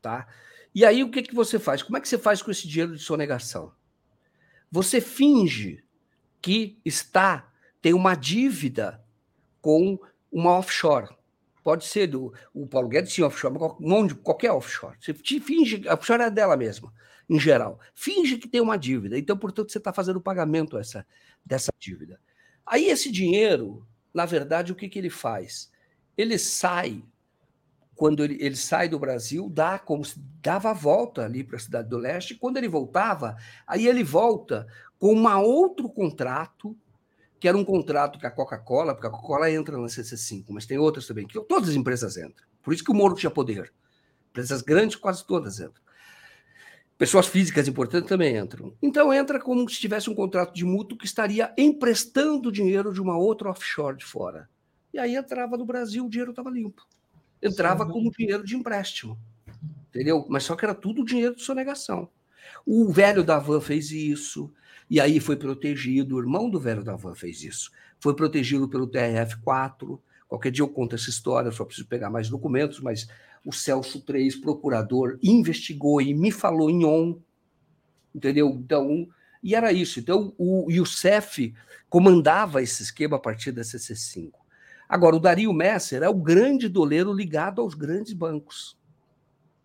tá? 0.00 0.26
E 0.74 0.84
aí 0.84 1.04
o 1.04 1.10
que, 1.10 1.22
que 1.22 1.34
você 1.34 1.58
faz? 1.58 1.82
Como 1.82 1.96
é 1.96 2.00
que 2.00 2.08
você 2.08 2.18
faz 2.18 2.42
com 2.42 2.50
esse 2.50 2.66
dinheiro 2.66 2.96
de 2.96 3.02
sonegação? 3.02 3.72
Você 4.70 5.00
finge 5.00 5.84
que 6.42 6.80
está 6.84 7.52
tem 7.84 7.92
uma 7.92 8.14
dívida 8.14 9.04
com 9.60 9.98
uma 10.32 10.58
offshore. 10.58 11.14
Pode 11.62 11.84
ser 11.84 12.06
do 12.06 12.32
o 12.52 12.66
Paulo 12.66 12.88
Guedes 12.88 13.12
tinha 13.12 13.26
offshore, 13.26 13.54
mas 13.78 14.12
qualquer 14.14 14.52
offshore. 14.52 14.96
Você 14.98 15.12
finge, 15.14 15.86
a 15.86 15.92
offshore 15.92 16.22
é 16.22 16.30
dela 16.30 16.56
mesma, 16.56 16.92
em 17.28 17.38
geral. 17.38 17.78
Finge 17.94 18.38
que 18.38 18.48
tem 18.48 18.60
uma 18.60 18.78
dívida. 18.78 19.18
Então, 19.18 19.36
portanto, 19.36 19.70
você 19.70 19.76
está 19.76 19.92
fazendo 19.92 20.16
o 20.16 20.22
pagamento 20.22 20.78
essa, 20.78 21.06
dessa 21.44 21.70
dívida. 21.78 22.18
Aí 22.64 22.86
esse 22.86 23.12
dinheiro, 23.12 23.86
na 24.14 24.24
verdade, 24.24 24.72
o 24.72 24.74
que, 24.74 24.88
que 24.88 24.98
ele 24.98 25.10
faz? 25.10 25.70
Ele 26.16 26.38
sai 26.38 27.04
quando 27.94 28.24
ele, 28.24 28.36
ele 28.40 28.56
sai 28.56 28.88
do 28.88 28.98
Brasil, 28.98 29.48
dá 29.48 29.78
como 29.78 30.04
se 30.04 30.18
dava 30.42 30.70
a 30.70 30.74
volta 30.74 31.24
ali 31.24 31.44
para 31.44 31.56
a 31.56 31.60
cidade 31.60 31.88
do 31.88 31.96
leste. 31.96 32.34
Quando 32.34 32.56
ele 32.56 32.68
voltava, 32.68 33.36
aí 33.66 33.86
ele 33.86 34.02
volta 34.02 34.66
com 34.98 35.14
um 35.14 35.26
outro 35.38 35.88
contrato, 35.88 36.76
que 37.38 37.46
era 37.46 37.56
um 37.56 37.64
contrato 37.64 38.18
com 38.18 38.26
a 38.26 38.30
Coca-Cola, 38.30 38.94
porque 38.94 39.06
a 39.06 39.10
Coca-Cola 39.10 39.50
entra 39.50 39.76
na 39.76 39.86
CC5, 39.86 40.46
mas 40.48 40.66
tem 40.66 40.78
outras 40.78 41.06
também, 41.06 41.26
que 41.26 41.40
todas 41.44 41.68
as 41.68 41.74
empresas 41.74 42.16
entram. 42.16 42.46
Por 42.62 42.72
isso 42.72 42.82
que 42.82 42.90
o 42.90 42.94
Moro 42.94 43.14
tinha 43.14 43.30
poder. 43.30 43.72
Empresas 44.30 44.62
grandes, 44.62 44.96
quase 44.96 45.24
todas 45.24 45.60
entram. 45.60 45.84
Pessoas 46.96 47.26
físicas 47.26 47.68
importantes 47.68 48.08
também 48.08 48.36
entram. 48.36 48.74
Então 48.80 49.12
entra 49.12 49.40
como 49.40 49.68
se 49.68 49.80
tivesse 49.80 50.08
um 50.08 50.14
contrato 50.14 50.54
de 50.54 50.64
mútuo 50.64 50.96
que 50.96 51.06
estaria 51.06 51.52
emprestando 51.58 52.52
dinheiro 52.52 52.92
de 52.92 53.02
uma 53.02 53.18
outra 53.18 53.50
offshore 53.50 53.96
de 53.96 54.04
fora. 54.04 54.48
E 54.92 54.98
aí 54.98 55.16
entrava 55.16 55.56
no 55.56 55.66
Brasil, 55.66 56.06
o 56.06 56.08
dinheiro 56.08 56.30
estava 56.30 56.50
limpo 56.50 56.82
entrava 57.46 57.86
como 57.86 58.10
dinheiro 58.10 58.44
de 58.44 58.56
empréstimo. 58.56 59.18
Entendeu? 59.88 60.26
Mas 60.28 60.44
só 60.44 60.56
que 60.56 60.64
era 60.64 60.74
tudo 60.74 61.04
dinheiro 61.04 61.36
de 61.36 61.42
sonegação. 61.42 62.08
O 62.66 62.90
velho 62.90 63.22
da 63.22 63.38
van 63.38 63.60
fez 63.60 63.90
isso, 63.90 64.52
e 64.88 65.00
aí 65.00 65.20
foi 65.20 65.36
protegido, 65.36 66.16
o 66.16 66.18
irmão 66.18 66.50
do 66.50 66.58
velho 66.58 66.82
da 66.82 66.96
van 66.96 67.14
fez 67.14 67.42
isso. 67.42 67.70
Foi 68.00 68.14
protegido 68.14 68.68
pelo 68.68 68.88
TRF4. 68.88 69.98
Qualquer 70.28 70.50
dia 70.50 70.62
eu 70.62 70.68
conto 70.68 70.94
essa 70.94 71.10
história, 71.10 71.50
só 71.52 71.64
preciso 71.64 71.86
pegar 71.86 72.10
mais 72.10 72.28
documentos, 72.28 72.80
mas 72.80 73.06
o 73.44 73.52
Celso 73.52 74.00
3, 74.00 74.36
procurador, 74.36 75.18
investigou 75.22 76.00
e 76.00 76.14
me 76.14 76.30
falou 76.30 76.70
em 76.70 76.84
on. 76.84 77.18
Entendeu? 78.14 78.48
Então, 78.48 79.08
e 79.42 79.54
era 79.54 79.72
isso. 79.72 80.00
Então, 80.00 80.34
o 80.38 80.70
Youssef 80.70 81.54
comandava 81.88 82.62
esse 82.62 82.82
esquema 82.82 83.16
a 83.16 83.20
partir 83.20 83.52
da 83.52 83.62
CC5. 83.62 84.32
Agora, 84.94 85.16
o 85.16 85.18
Dario 85.18 85.52
Messer 85.52 86.04
é 86.04 86.08
o 86.08 86.14
grande 86.14 86.68
doleiro 86.68 87.12
ligado 87.12 87.60
aos 87.60 87.74
grandes 87.74 88.12
bancos. 88.12 88.78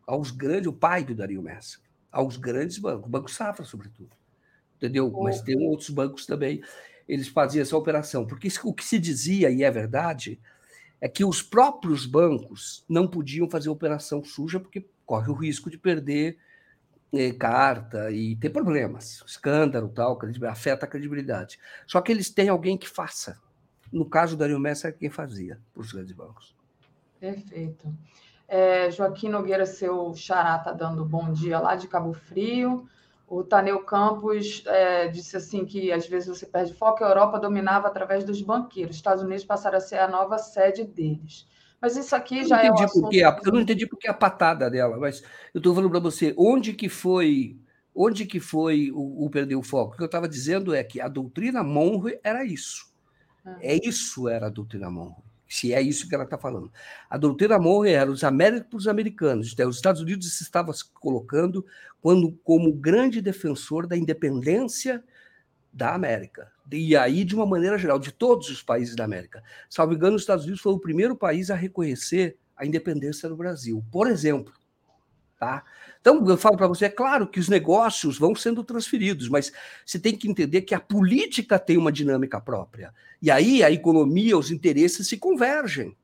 Aos 0.08 0.32
grandes, 0.32 0.66
o 0.66 0.74
pai 0.74 1.04
do 1.04 1.14
Dario 1.14 1.40
Messer. 1.40 1.80
Aos 2.12 2.36
grandes 2.36 2.80
bancos, 2.80 3.08
Banco 3.08 3.30
Safra, 3.30 3.64
sobretudo. 3.64 4.10
Entendeu? 4.78 5.12
Mas 5.22 5.40
tem 5.44 5.56
outros 5.68 5.92
bancos 5.92 6.26
também. 6.26 6.64
Eles 7.08 7.28
faziam 7.28 7.62
essa 7.62 7.78
operação. 7.78 8.26
Porque 8.26 8.48
o 8.64 8.74
que 8.74 8.84
se 8.84 8.98
dizia, 8.98 9.52
e 9.52 9.62
é 9.62 9.70
verdade, 9.70 10.42
é 11.00 11.08
que 11.08 11.24
os 11.24 11.44
próprios 11.44 12.08
bancos 12.08 12.84
não 12.90 13.08
podiam 13.08 13.48
fazer 13.48 13.70
operação 13.70 14.24
suja 14.24 14.60
porque 14.60 14.90
corre 15.06 15.30
o 15.30 15.36
risco 15.36 15.70
de 15.70 15.78
perder 15.78 16.40
eh, 17.14 17.34
carta 17.34 18.10
e 18.10 18.36
ter 18.36 18.50
problemas, 18.50 19.24
escândalo, 19.28 19.90
tal, 19.90 20.20
afeta 20.48 20.88
a 20.88 20.90
credibilidade. 20.90 21.60
Só 21.86 22.02
que 22.02 22.12
eles 22.12 22.32
têm 22.32 22.50
alguém 22.50 22.76
que 22.76 22.90
faça 22.90 23.40
No 23.92 24.06
caso 24.06 24.38
da 24.38 24.48
Rio 24.48 24.60
Messi, 24.60 24.88
era 24.88 24.96
quem 24.96 25.10
fazia 25.10 25.60
para 25.74 25.82
os 25.82 25.92
grandes 25.92 26.14
bancos. 26.14 26.56
Perfeito. 27.20 27.94
É, 28.48 28.90
Joaquim 28.92 29.30
Nogueira, 29.30 29.66
seu 29.66 30.14
xará, 30.16 30.58
está 30.58 30.72
dando 30.72 31.06
bom 31.06 31.32
dia 31.32 31.60
lá 31.60 31.76
de 31.76 31.88
Cabo 31.88 32.14
Frio. 32.14 32.88
O 33.28 33.44
Taneu 33.44 33.84
Campos 33.84 34.64
é, 34.66 35.08
disse 35.08 35.38
assim 35.38 35.64
que 35.64 35.92
às 35.92 36.08
vezes 36.08 36.30
você 36.30 36.48
perde 36.48 36.74
foco. 36.74 37.04
A 37.04 37.10
Europa 37.10 37.40
dominava 37.40 37.88
através 37.88 38.24
dos 38.24 38.42
banqueiros. 38.42 38.92
Os 38.92 38.98
Estados 38.98 39.24
Unidos 39.24 39.46
passaram 39.46 39.78
a 39.78 39.82
ser 39.82 40.00
a 40.00 40.08
nova 40.08 40.40
sede 40.40 40.84
deles. 40.84 41.48
Mas 41.80 41.96
isso 41.96 42.16
aqui 42.16 42.44
já 42.44 42.64
é 42.64 42.72
um 42.72 42.80
assunto... 42.80 43.14
Eu 43.14 43.54
não 43.54 43.62
entendi 43.62 43.86
porque 43.86 44.08
a 44.08 44.14
patada 44.14 44.70
dela, 44.70 44.98
mas 44.98 45.22
eu 45.54 45.60
estou 45.60 45.74
falando 45.74 45.92
para 45.92 46.00
você, 46.00 46.34
onde 46.38 46.74
que 46.74 46.90
foi 46.90 47.58
onde 47.94 48.26
que 48.26 48.40
foi 48.40 48.92
o, 48.92 49.26
o 49.26 49.30
perder 49.30 49.56
o 49.56 49.64
foco? 49.64 49.94
O 49.94 49.98
que 49.98 50.04
eu 50.04 50.08
estava 50.08 50.28
dizendo 50.28 50.74
é 50.74 50.84
que 50.84 51.00
a 51.00 51.08
doutrina 51.08 51.64
Monroe 51.64 52.20
era 52.24 52.44
isso. 52.44 52.89
Ah. 53.56 53.60
É 53.62 53.76
isso 53.88 54.28
era 54.28 54.48
a 54.48 54.50
doutrina 54.50 54.90
Monroe. 54.90 55.24
Se 55.48 55.74
é 55.74 55.82
isso 55.82 56.08
que 56.08 56.14
ela 56.14 56.26
está 56.26 56.38
falando. 56.38 56.72
A 57.10 57.18
doutrina 57.18 57.58
Monroe 57.58 57.90
era 57.90 58.12
os 58.12 58.24
américos 58.24 58.88
americanos. 58.88 59.52
Então, 59.52 59.68
os 59.68 59.78
Estados 59.78 60.02
Unidos 60.02 60.38
se 60.38 60.44
estava 60.44 60.72
se 60.74 60.86
colocando 60.94 61.66
quando, 62.00 62.32
como 62.44 62.72
grande 62.72 63.20
defensor 63.20 63.88
da 63.88 63.98
independência 63.98 65.04
da 65.74 65.96
América. 65.96 66.52
E 66.72 66.96
aí, 66.96 67.24
de 67.24 67.36
uma 67.36 67.48
maneira 67.48 67.80
geral, 67.80 67.98
de 67.98 68.12
todos 68.12 68.50
os 68.50 68.62
países 68.62 68.96
da 68.96 69.04
América. 69.04 69.44
Salvo 69.68 69.94
engano, 69.94 70.16
os 70.16 70.22
Estados 70.22 70.46
Unidos 70.46 70.62
foi 70.62 70.74
o 70.74 70.80
primeiro 70.80 71.16
país 71.16 71.50
a 71.50 71.56
reconhecer 71.56 72.38
a 72.56 72.66
independência 72.66 73.28
do 73.28 73.36
Brasil. 73.36 73.84
Por 73.92 74.08
exemplo, 74.08 74.54
tá? 75.40 75.64
Então, 76.02 76.26
eu 76.28 76.38
falo 76.38 76.58
para 76.58 76.68
você, 76.68 76.86
é 76.86 76.90
claro 76.90 77.28
que 77.28 77.40
os 77.40 77.50
negócios 77.50 78.18
vão 78.18 78.36
sendo 78.36 78.64
transferidos, 78.64 79.30
mas 79.30 79.52
você 79.86 79.98
tem 79.98 80.16
que 80.16 80.30
entender 80.30 80.62
que 80.62 80.76
a 80.76 80.80
política 80.80 81.58
tem 81.58 81.78
uma 81.78 81.92
dinâmica 81.92 82.40
própria. 82.40 82.94
E 83.22 83.32
aí 83.32 83.64
a 83.64 83.72
economia, 83.72 84.38
os 84.38 84.52
interesses 84.52 85.08
se 85.08 85.18
convergem. 85.18 85.96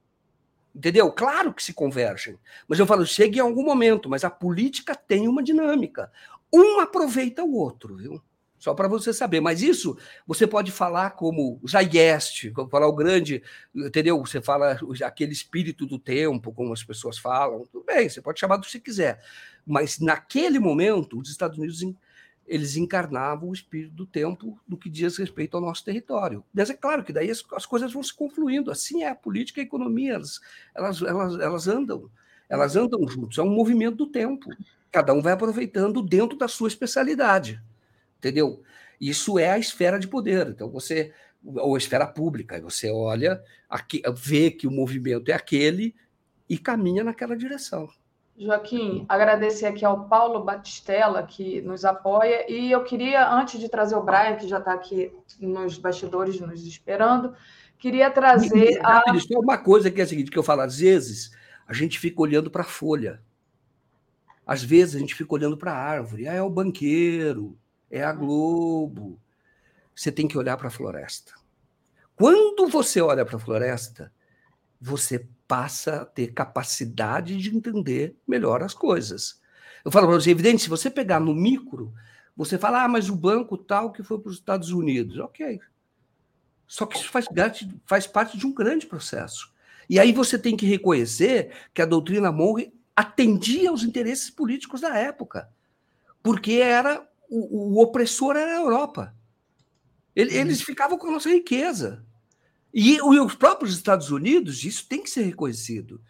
Entendeu? 0.73 1.09
Claro 1.11 1.53
que 1.53 1.63
se 1.63 1.73
convergem. 1.73 2.37
Mas 2.67 2.79
eu 2.79 2.85
falo, 2.85 3.05
chega 3.05 3.37
em 3.37 3.41
algum 3.41 3.63
momento, 3.63 4.09
mas 4.09 4.25
a 4.25 4.29
política 4.29 4.93
tem 4.93 5.27
uma 5.27 5.41
dinâmica. 5.43 6.11
Um 6.51 6.79
aproveita 6.79 7.43
o 7.43 7.55
outro, 7.55 7.95
viu? 7.95 8.21
Só 8.57 8.73
para 8.73 8.87
você 8.87 9.13
saber. 9.13 9.41
Mas 9.41 9.61
isso 9.61 9.97
você 10.25 10.47
pode 10.47 10.71
falar 10.71 11.11
como 11.11 11.59
Zayest, 11.67 12.51
falar 12.69 12.87
o 12.87 12.95
grande, 12.95 13.43
entendeu? 13.75 14.19
Você 14.19 14.41
fala 14.41 14.79
aquele 15.03 15.33
espírito 15.33 15.85
do 15.85 15.99
tempo, 15.99 16.53
como 16.53 16.73
as 16.73 16.83
pessoas 16.83 17.17
falam. 17.17 17.65
Tudo 17.71 17.85
bem, 17.85 18.09
você 18.09 18.21
pode 18.21 18.39
chamar 18.39 18.57
do 18.57 18.65
que 18.65 18.71
você 18.71 18.79
quiser. 18.79 19.21
Mas 19.65 19.99
naquele 19.99 20.59
momento, 20.59 21.19
os 21.19 21.29
Estados 21.29 21.57
Unidos 21.57 21.81
eles 22.47 22.75
encarnavam 22.75 23.49
o 23.49 23.53
espírito 23.53 23.93
do 23.93 24.05
tempo 24.05 24.59
no 24.67 24.77
que 24.77 24.89
diz 24.89 25.17
respeito 25.17 25.57
ao 25.57 25.61
nosso 25.61 25.83
território. 25.83 26.43
Mas 26.53 26.69
é 26.69 26.75
claro 26.75 27.03
que 27.03 27.11
daí 27.11 27.29
as, 27.29 27.43
as 27.53 27.65
coisas 27.65 27.91
vão 27.91 28.03
se 28.03 28.13
confluindo. 28.13 28.71
Assim 28.71 29.03
é 29.03 29.09
a 29.09 29.15
política 29.15 29.59
e 29.59 29.63
a 29.63 29.65
economia, 29.65 30.13
elas, 30.13 30.39
elas, 30.75 31.01
elas, 31.01 31.39
elas 31.39 31.67
andam, 31.67 32.09
elas 32.47 32.75
andam 32.75 33.07
juntos. 33.07 33.37
É 33.37 33.41
um 33.41 33.49
movimento 33.49 33.95
do 33.95 34.07
tempo. 34.07 34.49
Cada 34.91 35.13
um 35.13 35.21
vai 35.21 35.33
aproveitando 35.33 36.01
dentro 36.01 36.37
da 36.37 36.47
sua 36.47 36.67
especialidade, 36.67 37.61
entendeu? 38.17 38.61
Isso 38.99 39.37
é 39.37 39.51
a 39.51 39.59
esfera 39.59 39.99
de 39.99 40.07
poder. 40.07 40.47
Então 40.47 40.69
você 40.69 41.13
ou 41.45 41.75
a 41.75 41.77
esfera 41.77 42.07
pública, 42.07 42.59
você 42.59 42.89
olha, 42.89 43.41
aqui, 43.69 44.01
vê 44.15 44.49
que 44.49 44.67
o 44.67 44.71
movimento 44.71 45.29
é 45.29 45.33
aquele 45.33 45.93
e 46.49 46.57
caminha 46.57 47.03
naquela 47.03 47.37
direção. 47.37 47.87
Joaquim, 48.37 49.05
agradecer 49.07 49.65
aqui 49.65 49.85
ao 49.85 50.09
Paulo 50.09 50.43
Batistella, 50.43 51.23
que 51.23 51.61
nos 51.61 51.85
apoia, 51.85 52.51
e 52.51 52.69
eu 52.69 52.83
queria, 52.83 53.31
antes 53.31 53.59
de 53.59 53.69
trazer 53.69 53.95
o 53.95 54.03
Brian, 54.03 54.35
que 54.35 54.47
já 54.47 54.57
está 54.57 54.73
aqui 54.73 55.11
nos 55.39 55.77
bastidores 55.77 56.39
nos 56.41 56.65
esperando, 56.65 57.33
queria 57.79 58.11
trazer 58.11 58.79
a. 58.83 59.01
Só 59.19 59.39
uma 59.39 59.57
coisa 59.57 59.89
que 59.89 60.01
é 60.01 60.03
a 60.03 60.07
seguinte: 60.07 60.29
que 60.29 60.37
eu 60.37 60.43
falo, 60.43 60.61
às 60.61 60.79
vezes 60.79 61.31
a 61.65 61.73
gente 61.73 61.97
fica 61.97 62.21
olhando 62.21 62.51
para 62.51 62.63
a 62.63 62.65
folha, 62.65 63.21
às 64.45 64.61
vezes 64.61 64.95
a 64.95 64.99
gente 64.99 65.15
fica 65.15 65.33
olhando 65.33 65.55
para 65.55 65.71
a 65.71 65.77
árvore, 65.77 66.27
ah, 66.27 66.33
é 66.33 66.41
o 66.41 66.49
banqueiro, 66.49 67.57
é 67.89 68.03
a 68.03 68.11
Globo. 68.11 69.19
Você 69.95 70.11
tem 70.11 70.27
que 70.27 70.37
olhar 70.37 70.57
para 70.57 70.67
a 70.67 70.71
floresta. 70.71 71.33
Quando 72.15 72.67
você 72.67 73.01
olha 73.01 73.25
para 73.25 73.37
a 73.37 73.39
floresta, 73.39 74.11
você 74.79 75.27
passa 75.47 76.01
a 76.01 76.05
ter 76.05 76.33
capacidade 76.33 77.37
de 77.37 77.55
entender 77.55 78.15
melhor 78.27 78.63
as 78.63 78.73
coisas. 78.73 79.41
Eu 79.83 79.91
falo 79.91 80.07
para 80.07 80.15
você, 80.15 80.29
é 80.29 80.31
evidente, 80.31 80.63
se 80.63 80.69
você 80.69 80.89
pegar 80.89 81.19
no 81.19 81.33
micro, 81.33 81.93
você 82.35 82.57
fala, 82.57 82.83
ah, 82.83 82.87
mas 82.87 83.09
o 83.09 83.15
banco 83.15 83.57
tal 83.57 83.91
que 83.91 84.03
foi 84.03 84.19
para 84.19 84.29
os 84.29 84.37
Estados 84.37 84.71
Unidos. 84.71 85.17
Ok. 85.19 85.59
Só 86.67 86.85
que 86.85 86.97
isso 86.97 87.09
faz, 87.09 87.27
faz 87.85 88.07
parte 88.07 88.37
de 88.37 88.45
um 88.45 88.53
grande 88.53 88.87
processo. 88.87 89.53
E 89.89 89.99
aí 89.99 90.11
você 90.11 90.37
tem 90.37 90.57
que 90.57 90.65
reconhecer 90.65 91.51
que 91.73 91.81
a 91.81 91.85
doutrina 91.85 92.31
Monroe 92.31 92.73
atendia 92.95 93.69
aos 93.69 93.83
interesses 93.83 94.29
políticos 94.29 94.81
da 94.81 94.97
época, 94.97 95.49
porque 96.23 96.53
era 96.53 97.07
o, 97.29 97.77
o 97.77 97.81
opressor 97.81 98.35
era 98.35 98.51
a 98.51 98.61
Europa. 98.61 99.15
Uhum. 100.15 100.23
Eles 100.23 100.61
ficavam 100.61 100.97
com 100.97 101.07
a 101.07 101.11
nossa 101.11 101.29
riqueza. 101.29 102.05
E, 102.73 103.01
os 103.01 103.35
próprios 103.35 103.73
Estados 103.73 104.11
Unidos, 104.11 104.65
isso 104.65 104.87
tem 104.87 105.01
que 105.01 105.09
ser 105.09 105.21
reconhecido. 105.21 106.01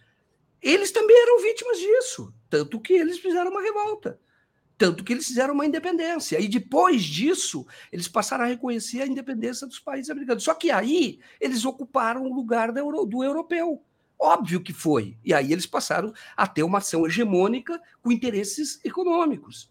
Eles 0.62 0.92
também 0.92 1.16
eram 1.16 1.42
vítimas 1.44 1.78
disso, 1.78 2.34
tanto 2.50 2.80
que 2.80 2.94
eles 2.94 3.20
fizeram 3.20 3.52
uma 3.52 3.62
revolta, 3.62 4.20
tanto 4.76 5.04
que 5.04 5.14
eles 5.14 5.28
fizeram 5.28 5.54
uma 5.54 5.68
independência. 5.68 6.40
E 6.40 6.48
depois 6.48 7.04
disso, 7.04 7.68
eles 7.92 8.08
passaram 8.08 8.46
a 8.46 8.48
reconhecer 8.48 9.04
a 9.04 9.08
independência 9.08 9.68
dos 9.68 9.80
países 9.80 10.10
americanos. 10.10 10.44
Só 10.44 10.56
que 10.56 10.72
aí 10.72 11.20
eles 11.40 11.66
ocuparam 11.66 12.24
o 12.24 12.34
lugar 12.34 12.72
do, 12.72 13.06
do 13.06 13.24
europeu. 13.24 13.84
Óbvio 14.18 14.64
que 14.64 14.74
foi. 14.74 15.20
E 15.24 15.36
aí 15.36 15.54
eles 15.54 15.68
passaram 15.68 16.12
a 16.36 16.48
ter 16.48 16.64
uma 16.64 16.80
ação 16.80 17.06
hegemônica 17.06 17.80
com 18.02 18.12
interesses 18.12 18.80
econômicos. 18.84 19.70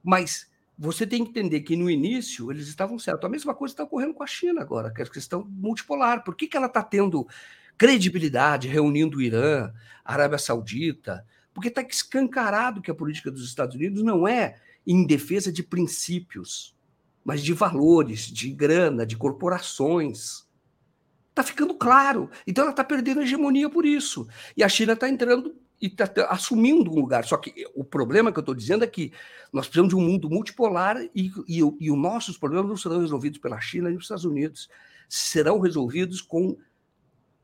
Mas 0.00 0.48
você 0.78 1.06
tem 1.06 1.24
que 1.24 1.30
entender 1.30 1.60
que 1.60 1.76
no 1.76 1.88
início 1.88 2.50
eles 2.50 2.68
estavam 2.68 2.98
certos. 2.98 3.24
A 3.24 3.30
mesma 3.30 3.54
coisa 3.54 3.72
está 3.72 3.84
ocorrendo 3.84 4.12
com 4.12 4.22
a 4.22 4.26
China 4.26 4.60
agora, 4.60 4.92
que 4.92 5.00
é 5.00 5.04
a 5.04 5.08
questão 5.08 5.44
multipolar. 5.48 6.22
Por 6.22 6.36
que, 6.36 6.46
que 6.46 6.56
ela 6.56 6.66
está 6.66 6.82
tendo 6.82 7.26
credibilidade 7.78 8.68
reunindo 8.68 9.18
o 9.18 9.22
Irã, 9.22 9.72
a 10.04 10.12
Arábia 10.12 10.38
Saudita? 10.38 11.24
Porque 11.54 11.68
está 11.68 11.80
escancarado 11.80 12.82
que 12.82 12.90
a 12.90 12.94
política 12.94 13.30
dos 13.30 13.46
Estados 13.46 13.74
Unidos 13.74 14.02
não 14.02 14.28
é 14.28 14.60
em 14.86 15.06
defesa 15.06 15.50
de 15.50 15.62
princípios, 15.62 16.76
mas 17.24 17.42
de 17.42 17.54
valores, 17.54 18.26
de 18.26 18.50
grana, 18.50 19.06
de 19.06 19.16
corporações. 19.16 20.46
Está 21.30 21.42
ficando 21.42 21.74
claro. 21.74 22.30
Então 22.46 22.62
ela 22.62 22.70
está 22.70 22.84
perdendo 22.84 23.20
a 23.20 23.22
hegemonia 23.22 23.70
por 23.70 23.86
isso. 23.86 24.28
E 24.54 24.62
a 24.62 24.68
China 24.68 24.92
está 24.92 25.08
entrando 25.08 25.54
e 25.80 25.86
está 25.86 26.26
assumindo 26.28 26.90
um 26.90 26.94
lugar. 26.94 27.24
Só 27.24 27.36
que 27.36 27.66
o 27.74 27.84
problema 27.84 28.32
que 28.32 28.38
eu 28.38 28.42
estou 28.42 28.54
dizendo 28.54 28.84
é 28.84 28.86
que 28.86 29.12
nós 29.52 29.66
precisamos 29.66 29.90
de 29.90 29.96
um 29.96 30.00
mundo 30.00 30.30
multipolar 30.30 30.96
e, 31.14 31.30
e, 31.46 31.58
e 31.58 31.90
os 31.90 31.98
nossos 31.98 32.38
problemas 32.38 32.68
não 32.68 32.76
serão 32.76 33.00
resolvidos 33.00 33.38
pela 33.38 33.60
China 33.60 33.90
e 33.90 33.96
os 33.96 34.04
Estados 34.04 34.24
Unidos, 34.24 34.68
serão 35.08 35.60
resolvidos 35.60 36.20
com 36.20 36.56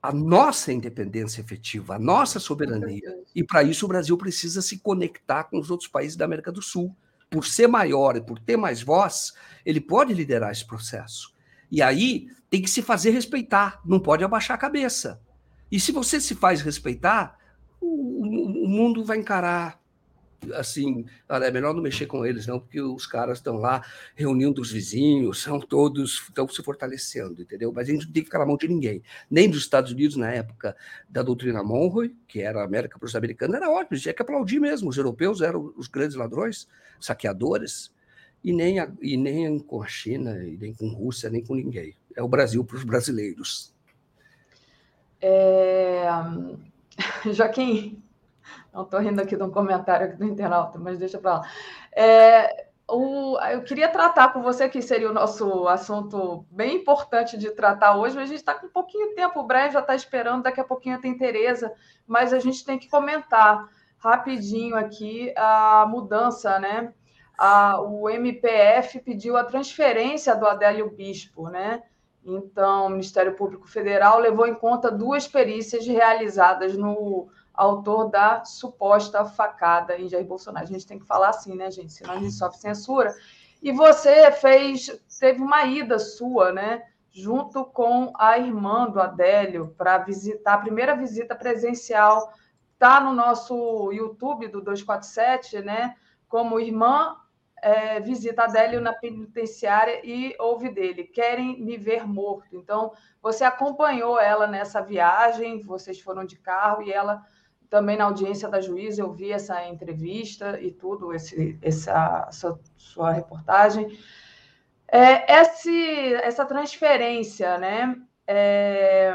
a 0.03 0.13
nossa 0.13 0.73
independência 0.73 1.41
efetiva, 1.41 1.95
a 1.95 1.99
nossa 1.99 2.41
soberania. 2.41 3.17
E 3.35 3.45
para 3.45 3.63
isso 3.63 3.85
o 3.85 3.89
Brasil 3.89 4.19
precisa 4.19 4.61
se 4.61 4.79
conectar 4.79 5.45
com 5.45 5.59
os 5.59 5.71
outros 5.71 5.89
países 5.89 6.17
da 6.17 6.25
América 6.25 6.51
do 6.51 6.61
Sul. 6.61 6.95
Por 7.31 7.47
ser 7.47 7.69
maior 7.69 8.17
e 8.17 8.21
por 8.21 8.39
ter 8.39 8.57
mais 8.57 8.83
voz, 8.83 9.33
ele 9.65 9.81
pode 9.81 10.13
liderar 10.13 10.51
esse 10.51 10.67
processo. 10.67 11.33
E 11.71 11.81
aí 11.81 12.27
tem 12.51 12.61
que 12.61 12.69
se 12.69 12.83
fazer 12.83 13.11
respeitar, 13.11 13.81
não 13.85 14.01
pode 14.01 14.25
abaixar 14.25 14.57
a 14.57 14.61
cabeça. 14.61 15.23
E 15.71 15.81
se 15.81 15.93
você 15.93 16.21
se 16.21 16.35
faz 16.35 16.61
respeitar, 16.61 17.39
o, 17.83 18.65
o 18.65 18.69
mundo 18.69 19.05
vai 19.05 19.19
encarar 19.19 19.83
assim, 20.55 21.05
é 21.29 21.51
melhor 21.51 21.75
não 21.75 21.83
mexer 21.83 22.07
com 22.07 22.27
eles, 22.27 22.47
não, 22.47 22.59
porque 22.59 22.81
os 22.81 23.07
caras 23.07 23.39
estão 23.39 23.57
lá 23.57 23.85
reunindo 24.17 24.61
os 24.61 24.73
vizinhos, 24.73 25.43
são 25.43 25.61
todos, 25.61 26.25
estão 26.29 26.49
se 26.49 26.63
fortalecendo, 26.63 27.43
entendeu? 27.43 27.73
Mas 27.73 27.89
a 27.89 27.93
gente 27.93 28.07
não 28.07 28.13
tem 28.13 28.23
que 28.23 28.27
ficar 28.27 28.41
na 28.41 28.47
mão 28.47 28.57
de 28.57 28.67
ninguém. 28.67 29.03
Nem 29.31 29.49
dos 29.49 29.61
Estados 29.61 29.93
Unidos, 29.93 30.17
na 30.17 30.31
época 30.33 30.77
da 31.09 31.23
doutrina 31.23 31.63
Monroe, 31.63 32.17
que 32.27 32.41
era 32.41 32.61
a 32.61 32.65
América 32.65 32.99
para 32.99 33.07
os 33.07 33.15
americanos, 33.15 33.57
era 33.57 33.71
ótimo, 33.71 33.99
tinha 33.99 34.15
que 34.15 34.23
aplaudir 34.23 34.59
mesmo. 34.59 34.89
Os 34.89 34.97
europeus 34.97 35.41
eram 35.41 35.73
os 35.77 35.87
grandes 35.87 36.17
ladrões, 36.17 36.67
saqueadores, 36.99 37.93
e 38.43 38.53
nem, 38.53 38.81
a, 38.81 38.91
e 39.01 39.17
nem 39.17 39.61
com 39.61 39.83
a 39.83 39.87
China, 39.87 40.43
e 40.45 40.57
nem 40.57 40.75
com 40.75 40.89
a 40.89 40.93
Rússia, 40.93 41.31
nem 41.31 41.45
com 41.45 41.55
ninguém. 41.55 41.95
É 42.17 42.23
o 42.23 42.29
Brasil 42.29 42.65
para 42.65 42.77
os 42.77 42.85
brasileiros. 42.85 43.73
É 45.21 46.09
Joaquim, 47.33 48.03
não 48.73 48.83
estou 48.83 49.01
rindo 49.01 49.21
aqui 49.21 49.37
de 49.37 49.43
um 49.43 49.51
comentário 49.51 50.07
aqui 50.07 50.17
do 50.17 50.25
internauta, 50.25 50.79
mas 50.79 50.99
deixa 50.99 51.19
para 51.19 51.35
lá. 51.35 51.51
É, 51.95 52.67
o, 52.89 53.39
eu 53.51 53.63
queria 53.63 53.89
tratar 53.89 54.33
com 54.33 54.43
você, 54.43 54.69
que 54.69 54.83
seria 54.83 55.11
o 55.11 55.15
nosso 55.15 55.67
assunto 55.69 56.45
bem 56.51 56.77
importante 56.77 57.37
de 57.39 57.51
tratar 57.51 57.97
hoje, 57.97 58.15
mas 58.15 58.25
a 58.25 58.29
gente 58.29 58.41
está 58.41 58.55
com 58.55 58.67
um 58.67 58.71
pouquinho 58.71 59.11
de 59.11 59.15
tempo, 59.15 59.43
o 59.43 59.49
já 59.71 59.81
está 59.81 59.95
esperando, 59.95 60.43
daqui 60.43 60.61
a 60.61 60.65
pouquinho 60.65 61.01
tem 61.01 61.17
Tereza, 61.17 61.73
mas 62.07 62.33
a 62.33 62.39
gente 62.39 62.65
tem 62.65 62.79
que 62.79 62.89
comentar 62.89 63.69
rapidinho 63.99 64.77
aqui 64.77 65.33
a 65.37 65.87
mudança, 65.89 66.59
né? 66.59 66.93
A, 67.39 67.81
o 67.81 68.11
MPF 68.11 69.01
pediu 69.01 69.37
a 69.37 69.45
transferência 69.45 70.35
do 70.35 70.47
Adélio 70.47 70.91
Bispo, 70.91 71.49
né? 71.49 71.83
Então, 72.25 72.87
o 72.87 72.91
Ministério 72.91 73.35
Público 73.35 73.69
Federal 73.69 74.19
levou 74.19 74.47
em 74.47 74.55
conta 74.55 74.91
duas 74.91 75.27
perícias 75.27 75.87
realizadas 75.87 76.77
no 76.77 77.29
autor 77.53 78.09
da 78.09 78.45
suposta 78.45 79.25
facada 79.25 79.99
em 79.99 80.09
Jair 80.09 80.25
Bolsonaro. 80.25 80.65
A 80.65 80.69
gente 80.69 80.87
tem 80.87 80.99
que 80.99 81.07
falar 81.07 81.31
assim, 81.31 81.57
né, 81.57 81.71
gente? 81.71 81.93
Senão 81.93 82.15
a 82.15 82.19
gente 82.19 82.33
sofre 82.33 82.59
censura. 82.59 83.15
E 83.61 83.73
você 83.73 84.31
fez, 84.33 84.91
teve 85.21 85.43
uma 85.43 85.65
ida 85.65 85.99
sua, 85.99 86.53
né? 86.53 86.83
Junto 87.11 87.65
com 87.65 88.13
a 88.17 88.39
irmã 88.39 88.89
do 88.89 89.01
Adélio 89.01 89.75
para 89.77 89.99
visitar 89.99 90.55
a 90.55 90.59
primeira 90.59 90.97
visita 90.97 91.35
presencial. 91.35 92.33
Está 92.73 93.01
no 93.01 93.13
nosso 93.13 93.93
YouTube 93.93 94.49
do 94.49 94.61
247, 94.61 95.61
né? 95.61 95.95
Como 96.29 96.59
irmã 96.59 97.17
é, 97.63 98.01
visita 98.01 98.43
Adélio 98.43 98.81
na 98.81 98.93
penitenciária 98.93 100.01
e 100.05 100.35
ouve 100.41 100.69
dele: 100.69 101.05
querem 101.05 101.63
me 101.63 101.77
ver 101.77 102.05
morto. 102.07 102.57
Então, 102.57 102.93
você 103.23 103.45
acompanhou 103.45 104.19
ela 104.19 104.49
nessa 104.49 104.81
viagem, 104.81 105.63
vocês 105.63 106.01
foram 106.01 106.25
de 106.25 106.37
carro 106.37 106.83
e 106.83 106.93
ela 106.93 107.25
também 107.71 107.97
na 107.97 108.05
audiência 108.05 108.49
da 108.49 108.61
juíza, 108.61 109.01
eu 109.01 109.13
vi 109.13 109.33
essa 109.33 109.65
entrevista 109.67 110.61
e 110.61 110.71
tudo, 110.73 111.15
esse, 111.15 111.59
essa 111.63 112.29
sua, 112.31 112.61
sua 112.77 113.13
reportagem. 113.13 113.99
É, 114.87 115.41
esse, 115.41 116.15
essa 116.17 116.45
transferência, 116.45 117.57
né? 117.57 117.97
É, 118.27 119.15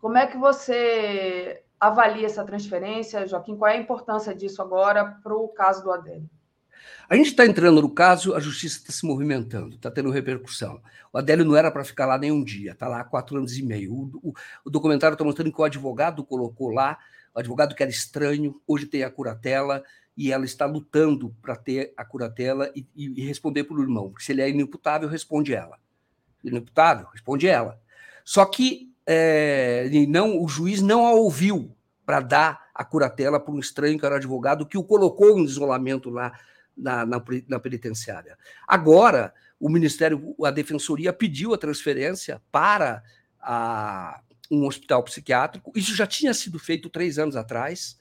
como 0.00 0.16
é 0.16 0.28
que 0.28 0.36
você 0.36 1.64
avalia 1.80 2.26
essa 2.26 2.44
transferência, 2.44 3.26
Joaquim? 3.26 3.56
Qual 3.56 3.68
é 3.68 3.74
a 3.74 3.80
importância 3.80 4.32
disso 4.32 4.62
agora 4.62 5.18
para 5.20 5.34
o 5.34 5.48
caso 5.48 5.82
do 5.82 5.90
Adélio? 5.90 6.30
A 7.10 7.16
gente 7.16 7.30
está 7.30 7.44
entrando 7.44 7.82
no 7.82 7.90
caso, 7.90 8.36
a 8.36 8.38
justiça 8.38 8.78
está 8.78 8.92
se 8.92 9.04
movimentando, 9.04 9.74
está 9.74 9.90
tendo 9.90 10.10
repercussão. 10.10 10.80
O 11.12 11.18
Adélio 11.18 11.44
não 11.44 11.56
era 11.56 11.68
para 11.68 11.82
ficar 11.82 12.06
lá 12.06 12.16
nem 12.16 12.30
um 12.30 12.44
dia, 12.44 12.70
está 12.70 12.86
lá 12.86 13.00
há 13.00 13.04
quatro 13.04 13.36
anos 13.36 13.58
e 13.58 13.64
meio. 13.64 13.92
O, 13.92 14.20
o, 14.22 14.32
o 14.64 14.70
documentário 14.70 15.14
está 15.14 15.24
mostrando 15.24 15.52
que 15.52 15.60
o 15.60 15.64
advogado 15.64 16.22
colocou 16.22 16.70
lá, 16.70 16.96
o 17.34 17.40
advogado 17.40 17.74
que 17.74 17.82
era 17.82 17.90
estranho, 17.90 18.62
hoje 18.64 18.86
tem 18.86 19.02
a 19.02 19.10
curatela, 19.10 19.82
e 20.16 20.30
ela 20.30 20.44
está 20.44 20.66
lutando 20.66 21.34
para 21.42 21.56
ter 21.56 21.92
a 21.96 22.04
curatela 22.04 22.70
e, 22.76 22.86
e, 22.94 23.20
e 23.20 23.26
responder 23.26 23.64
para 23.64 23.76
o 23.76 23.82
irmão. 23.82 24.10
Porque 24.10 24.22
se 24.22 24.30
ele 24.30 24.42
é 24.42 24.48
inimputável, 24.48 25.08
responde 25.08 25.52
ela. 25.52 25.80
Inimputável, 26.44 27.08
responde 27.12 27.48
ela. 27.48 27.80
Só 28.24 28.44
que 28.44 28.94
é, 29.04 29.90
não, 30.08 30.40
o 30.40 30.46
juiz 30.46 30.80
não 30.80 31.04
a 31.04 31.10
ouviu 31.10 31.76
para 32.06 32.20
dar 32.20 32.70
a 32.72 32.84
curatela 32.84 33.40
para 33.40 33.52
um 33.52 33.58
estranho 33.58 33.98
que 33.98 34.06
era 34.06 34.14
advogado, 34.14 34.64
que 34.64 34.78
o 34.78 34.84
colocou 34.84 35.36
em 35.36 35.42
isolamento 35.42 36.08
lá 36.08 36.38
na, 36.76 37.04
na, 37.04 37.22
na 37.48 37.58
penitenciária. 37.58 38.36
Agora, 38.66 39.32
o 39.58 39.68
Ministério, 39.68 40.34
a 40.44 40.50
Defensoria 40.50 41.12
pediu 41.12 41.52
a 41.52 41.58
transferência 41.58 42.40
para 42.50 43.02
a, 43.40 44.20
um 44.50 44.66
hospital 44.66 45.02
psiquiátrico. 45.04 45.72
Isso 45.76 45.94
já 45.94 46.06
tinha 46.06 46.34
sido 46.34 46.58
feito 46.58 46.88
três 46.88 47.18
anos 47.18 47.36
atrás. 47.36 47.98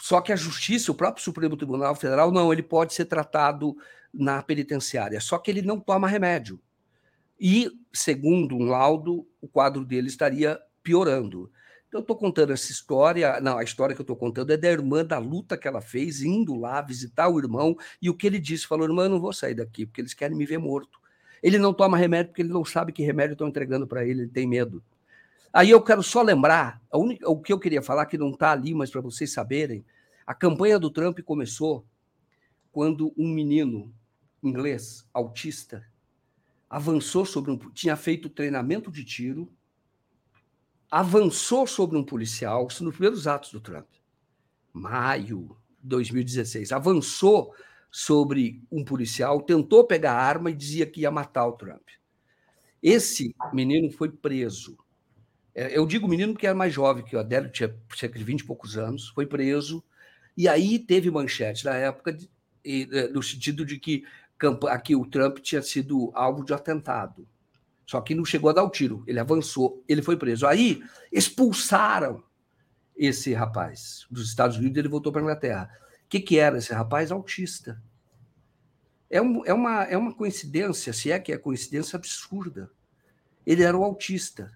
Só 0.00 0.20
que 0.20 0.32
a 0.32 0.36
Justiça, 0.36 0.92
o 0.92 0.94
próprio 0.94 1.24
Supremo 1.24 1.56
Tribunal 1.56 1.94
Federal, 1.94 2.30
não, 2.30 2.52
ele 2.52 2.62
pode 2.62 2.94
ser 2.94 3.06
tratado 3.06 3.76
na 4.12 4.42
penitenciária. 4.42 5.20
Só 5.20 5.38
que 5.38 5.50
ele 5.50 5.62
não 5.62 5.80
toma 5.80 6.06
remédio. 6.06 6.60
E, 7.40 7.70
segundo 7.92 8.56
um 8.56 8.64
laudo, 8.64 9.26
o 9.40 9.48
quadro 9.48 9.84
dele 9.84 10.08
estaria 10.08 10.58
piorando. 10.82 11.50
Eu 11.90 12.00
estou 12.00 12.16
contando 12.16 12.52
essa 12.52 12.70
história. 12.70 13.40
Não, 13.40 13.56
a 13.56 13.64
história 13.64 13.94
que 13.94 14.00
eu 14.00 14.04
estou 14.04 14.16
contando 14.16 14.52
é 14.52 14.56
da 14.56 14.68
irmã, 14.68 15.04
da 15.04 15.18
luta 15.18 15.56
que 15.56 15.66
ela 15.66 15.80
fez, 15.80 16.22
indo 16.22 16.54
lá 16.54 16.82
visitar 16.82 17.28
o 17.28 17.38
irmão, 17.38 17.76
e 18.00 18.10
o 18.10 18.14
que 18.14 18.26
ele 18.26 18.38
disse: 18.38 18.66
falou, 18.66 18.86
irmã, 18.86 19.04
eu 19.04 19.10
não 19.10 19.20
vou 19.20 19.32
sair 19.32 19.54
daqui, 19.54 19.86
porque 19.86 20.00
eles 20.00 20.12
querem 20.12 20.36
me 20.36 20.44
ver 20.44 20.58
morto. 20.58 20.98
Ele 21.42 21.58
não 21.58 21.72
toma 21.72 21.96
remédio 21.96 22.30
porque 22.30 22.42
ele 22.42 22.52
não 22.52 22.64
sabe 22.64 22.92
que 22.92 23.02
remédio 23.02 23.32
estão 23.32 23.48
entregando 23.48 23.86
para 23.86 24.04
ele, 24.04 24.22
ele 24.22 24.30
tem 24.30 24.46
medo. 24.46 24.82
Aí 25.52 25.70
eu 25.70 25.80
quero 25.80 26.02
só 26.02 26.20
lembrar, 26.20 26.80
única, 26.92 27.28
o 27.28 27.40
que 27.40 27.52
eu 27.52 27.58
queria 27.58 27.80
falar, 27.80 28.06
que 28.06 28.18
não 28.18 28.30
está 28.30 28.52
ali, 28.52 28.74
mas 28.74 28.90
para 28.90 29.00
vocês 29.00 29.32
saberem, 29.32 29.84
a 30.26 30.34
campanha 30.34 30.78
do 30.78 30.90
Trump 30.90 31.20
começou 31.20 31.86
quando 32.70 33.14
um 33.16 33.26
menino 33.26 33.92
inglês, 34.42 35.08
autista, 35.12 35.84
avançou 36.68 37.24
sobre 37.24 37.50
um. 37.50 37.58
tinha 37.70 37.96
feito 37.96 38.28
treinamento 38.28 38.90
de 38.90 39.04
tiro 39.04 39.50
avançou 40.90 41.66
sobre 41.66 41.98
um 41.98 42.04
policial, 42.04 42.66
isso 42.68 42.84
nos 42.84 42.94
primeiros 42.94 43.26
atos 43.26 43.52
do 43.52 43.60
Trump, 43.60 43.86
maio 44.72 45.56
de 45.80 45.88
2016, 45.88 46.72
avançou 46.72 47.54
sobre 47.90 48.62
um 48.70 48.84
policial, 48.84 49.40
tentou 49.42 49.84
pegar 49.84 50.12
a 50.12 50.22
arma 50.22 50.50
e 50.50 50.54
dizia 50.54 50.86
que 50.86 51.00
ia 51.02 51.10
matar 51.10 51.46
o 51.46 51.52
Trump. 51.52 51.88
Esse 52.82 53.34
menino 53.52 53.90
foi 53.90 54.10
preso. 54.10 54.78
É, 55.54 55.76
eu 55.76 55.86
digo 55.86 56.06
menino 56.06 56.32
porque 56.32 56.46
era 56.46 56.54
mais 56.54 56.72
jovem 56.72 57.04
que 57.04 57.16
o 57.16 57.18
Adélio, 57.18 57.50
tinha 57.50 57.74
cerca 57.96 58.18
de 58.18 58.24
20 58.24 58.40
e 58.40 58.44
poucos 58.44 58.76
anos, 58.76 59.08
foi 59.08 59.26
preso, 59.26 59.82
e 60.36 60.48
aí 60.48 60.78
teve 60.78 61.10
manchete 61.10 61.64
na 61.64 61.74
época, 61.74 62.16
é, 62.64 63.08
no 63.08 63.22
sentido 63.22 63.64
de 63.64 63.78
que 63.78 64.04
aqui 64.70 64.94
o 64.94 65.04
Trump 65.04 65.38
tinha 65.38 65.60
sido 65.62 66.12
alvo 66.14 66.44
de 66.44 66.54
atentado. 66.54 67.26
Só 67.88 68.02
que 68.02 68.14
não 68.14 68.22
chegou 68.22 68.50
a 68.50 68.52
dar 68.52 68.64
o 68.64 68.70
tiro. 68.70 69.02
Ele 69.06 69.18
avançou, 69.18 69.82
ele 69.88 70.02
foi 70.02 70.14
preso. 70.14 70.46
Aí 70.46 70.82
expulsaram 71.10 72.22
esse 72.94 73.32
rapaz 73.32 74.06
dos 74.10 74.28
Estados 74.28 74.58
Unidos 74.58 74.76
ele 74.76 74.88
voltou 74.88 75.10
para 75.10 75.22
a 75.22 75.24
Inglaterra. 75.24 75.70
O 76.04 76.08
que, 76.08 76.20
que 76.20 76.38
era 76.38 76.58
esse 76.58 76.70
rapaz? 76.74 77.10
Autista. 77.10 77.82
É, 79.08 79.22
um, 79.22 79.42
é, 79.46 79.54
uma, 79.54 79.84
é 79.84 79.96
uma 79.96 80.12
coincidência, 80.12 80.92
se 80.92 81.10
é 81.10 81.18
que 81.18 81.32
é 81.32 81.38
coincidência 81.38 81.96
absurda. 81.96 82.70
Ele 83.46 83.62
era 83.62 83.74
um 83.74 83.82
autista. 83.82 84.52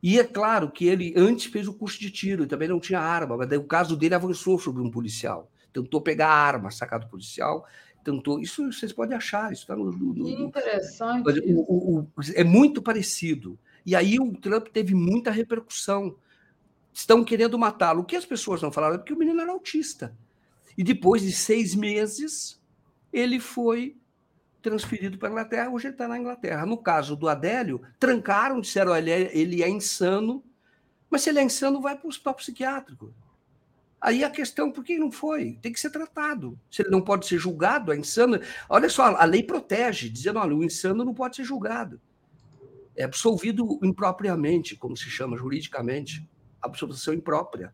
E 0.00 0.20
é 0.20 0.22
claro 0.22 0.70
que 0.70 0.86
ele 0.86 1.12
antes 1.16 1.46
fez 1.46 1.66
o 1.66 1.74
curso 1.74 1.98
de 1.98 2.12
tiro, 2.12 2.44
e 2.44 2.46
também 2.46 2.68
não 2.68 2.78
tinha 2.78 3.00
arma, 3.00 3.36
mas 3.36 3.48
daí 3.48 3.58
o 3.58 3.66
caso 3.66 3.96
dele 3.96 4.14
avançou 4.14 4.56
sobre 4.56 4.80
um 4.80 4.90
policial. 4.90 5.50
Tentou 5.72 6.00
pegar 6.00 6.28
a 6.28 6.32
arma, 6.32 6.70
sacar 6.70 7.00
do 7.00 7.08
policial, 7.08 7.66
tentou. 8.08 8.40
Isso 8.40 8.72
vocês 8.72 8.92
podem 8.92 9.16
achar, 9.16 9.52
isso 9.52 9.62
está 9.62 9.76
no, 9.76 9.92
no, 9.92 10.24
Que 10.24 10.42
interessante. 10.42 11.40
O, 11.40 11.60
o, 11.60 11.98
o, 12.00 12.06
é 12.34 12.42
muito 12.42 12.80
parecido. 12.80 13.58
E 13.84 13.94
aí 13.94 14.18
o 14.18 14.32
Trump 14.36 14.68
teve 14.68 14.94
muita 14.94 15.30
repercussão. 15.30 16.16
Estão 16.92 17.22
querendo 17.22 17.58
matá-lo. 17.58 18.00
O 18.00 18.04
que 18.04 18.16
as 18.16 18.24
pessoas 18.24 18.62
não 18.62 18.72
falaram 18.72 18.96
é 18.96 18.98
porque 18.98 19.12
o 19.12 19.18
menino 19.18 19.40
era 19.40 19.52
autista. 19.52 20.16
E 20.76 20.82
depois 20.82 21.22
de 21.22 21.32
seis 21.32 21.74
meses, 21.74 22.60
ele 23.12 23.38
foi 23.38 23.96
transferido 24.62 25.18
para 25.18 25.28
a 25.28 25.32
Inglaterra. 25.32 25.70
Hoje 25.70 25.86
ele 25.86 25.94
está 25.94 26.08
na 26.08 26.18
Inglaterra. 26.18 26.66
No 26.66 26.78
caso 26.78 27.14
do 27.14 27.28
Adélio, 27.28 27.80
trancaram, 27.98 28.60
disseram: 28.60 28.94
é, 28.94 29.02
ele 29.36 29.62
é 29.62 29.68
insano. 29.68 30.42
Mas 31.10 31.22
se 31.22 31.30
ele 31.30 31.38
é 31.38 31.42
insano, 31.42 31.80
vai 31.80 31.96
para 31.96 32.06
o 32.06 32.08
hospital 32.08 32.34
psiquiátrico. 32.34 33.12
Aí 34.00 34.22
a 34.22 34.30
questão, 34.30 34.70
por 34.70 34.84
que 34.84 34.96
não 34.98 35.10
foi? 35.10 35.58
Tem 35.60 35.72
que 35.72 35.80
ser 35.80 35.90
tratado. 35.90 36.58
Se 36.70 36.82
ele 36.82 36.90
não 36.90 37.00
pode 37.00 37.26
ser 37.26 37.38
julgado, 37.38 37.92
é 37.92 37.96
insano. 37.96 38.40
Olha 38.68 38.88
só, 38.88 39.16
a 39.16 39.24
lei 39.24 39.42
protege, 39.42 40.08
dizendo: 40.08 40.38
olha, 40.38 40.54
o 40.54 40.62
insano 40.62 41.04
não 41.04 41.14
pode 41.14 41.36
ser 41.36 41.44
julgado. 41.44 42.00
É 42.96 43.04
absolvido 43.04 43.78
impropriamente, 43.82 44.76
como 44.76 44.96
se 44.96 45.10
chama 45.10 45.36
juridicamente, 45.36 46.28
absolvição 46.60 47.12
imprópria. 47.12 47.72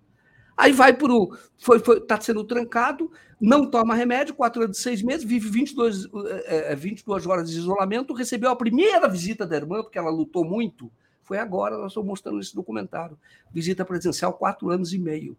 Aí 0.56 0.72
vai 0.72 0.94
para 0.94 1.12
o. 1.12 1.36
Foi, 1.58 1.78
foi, 1.78 2.00
tá 2.00 2.20
sendo 2.20 2.44
trancado, 2.44 3.10
não 3.40 3.68
toma 3.68 3.94
remédio, 3.94 4.34
quatro 4.34 4.62
anos, 4.62 4.78
seis 4.78 5.02
meses, 5.02 5.24
vive 5.24 5.48
22, 5.48 6.08
é, 6.46 6.74
22 6.74 7.26
horas 7.26 7.50
de 7.50 7.58
isolamento, 7.58 8.14
recebeu 8.14 8.50
a 8.50 8.56
primeira 8.56 9.08
visita 9.08 9.46
da 9.46 9.56
irmã, 9.56 9.82
porque 9.82 9.98
ela 9.98 10.10
lutou 10.10 10.44
muito. 10.44 10.90
Foi 11.22 11.38
agora, 11.38 11.76
nós 11.76 11.92
estamos 11.92 12.08
mostrando 12.08 12.38
esse 12.38 12.54
documentário. 12.54 13.18
Visita 13.52 13.84
presencial, 13.84 14.34
quatro 14.34 14.70
anos 14.70 14.92
e 14.92 14.98
meio. 14.98 15.36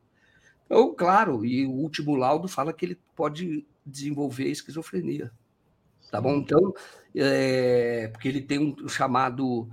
Então, 0.65 0.93
claro, 0.93 1.45
e 1.45 1.65
o 1.65 1.71
último 1.71 2.15
laudo 2.15 2.47
fala 2.47 2.73
que 2.73 2.85
ele 2.85 2.99
pode 3.15 3.65
desenvolver 3.85 4.47
esquizofrenia. 4.47 5.31
Tá 6.11 6.19
bom? 6.19 6.35
Então, 6.35 6.73
é, 7.15 8.09
porque 8.11 8.27
ele 8.27 8.41
tem 8.41 8.59
um 8.59 8.87
chamado 8.87 9.69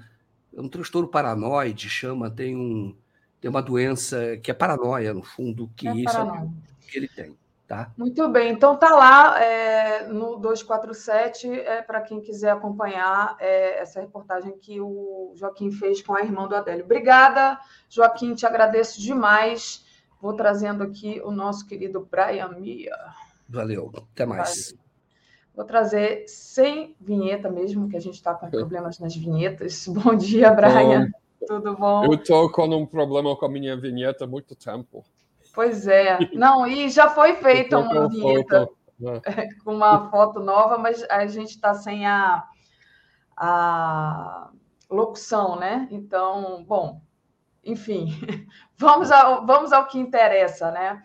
um 0.55 0.69
transtorno 0.69 1.09
paranoide, 1.09 1.89
chama, 1.89 2.31
tem 2.31 2.57
um 2.57 2.95
tem 3.41 3.51
uma 3.51 3.63
doença 3.63 4.37
que 4.37 4.53
é 4.53 4.55
paranoia, 4.55 5.13
no 5.13 5.23
fundo, 5.23 5.69
que 5.75 5.89
é 5.89 5.97
isso 5.97 6.17
é 6.17 6.49
que 6.89 6.97
ele 6.97 7.09
tem. 7.09 7.37
Tá? 7.67 7.91
Muito 7.97 8.29
bem, 8.29 8.53
então 8.53 8.77
tá 8.77 8.95
lá 8.95 9.43
é, 9.43 10.07
no 10.07 10.37
247, 10.37 11.49
é, 11.49 11.81
para 11.81 12.03
quem 12.03 12.21
quiser 12.21 12.51
acompanhar 12.51 13.35
é, 13.41 13.81
essa 13.81 14.01
reportagem 14.01 14.59
que 14.59 14.79
o 14.79 15.33
Joaquim 15.35 15.73
fez 15.73 16.03
com 16.03 16.15
a 16.15 16.21
irmã 16.21 16.47
do 16.47 16.55
Adélio. 16.55 16.85
Obrigada, 16.85 17.59
Joaquim, 17.89 18.35
te 18.35 18.45
agradeço 18.45 19.01
demais. 19.01 19.87
Vou 20.23 20.35
trazendo 20.35 20.85
aqui 20.85 21.21
o 21.25 21.33
nosso 21.33 21.67
querido 21.67 22.09
Brian 22.09 22.51
Mia. 22.51 22.97
Valeu, 23.49 23.91
até 24.13 24.25
mais. 24.25 24.73
Vou 25.53 25.65
trazer 25.65 26.29
sem 26.29 26.95
vinheta 27.01 27.51
mesmo, 27.51 27.89
que 27.89 27.97
a 27.97 28.01
gente 28.01 28.15
está 28.15 28.33
com 28.33 28.49
problemas 28.49 29.01
nas 29.01 29.17
vinhetas. 29.17 29.85
Bom 29.91 30.15
dia, 30.15 30.53
Brian. 30.53 31.11
Bom, 31.41 31.47
Tudo 31.49 31.77
bom? 31.77 32.05
Eu 32.05 32.15
estou 32.15 32.49
com 32.53 32.69
um 32.69 32.87
problema 32.87 33.35
com 33.35 33.47
a 33.47 33.49
minha 33.49 33.77
vinheta 33.77 34.23
há 34.23 34.29
muito 34.29 34.55
tempo. 34.55 35.05
Pois 35.53 35.89
é. 35.89 36.17
Não, 36.33 36.69
e 36.69 36.89
já 36.89 37.11
foi 37.11 37.35
feita 37.35 37.81
uma 37.81 38.09
vinheta 38.09 38.69
né? 39.01 39.21
com 39.65 39.75
uma 39.75 40.09
foto 40.09 40.39
nova, 40.39 40.79
mas 40.79 41.03
a 41.11 41.27
gente 41.27 41.51
está 41.51 41.75
sem 41.75 42.07
a, 42.07 42.47
a 43.37 44.51
locução, 44.89 45.57
né? 45.57 45.89
Então, 45.91 46.63
bom, 46.63 47.03
enfim, 47.65 48.09
vamos 48.77 49.11
ao, 49.11 49.47
vamos 49.47 49.73
ao 49.73 49.87
que 49.87 49.99
interessa, 49.99 50.71
né? 50.71 51.03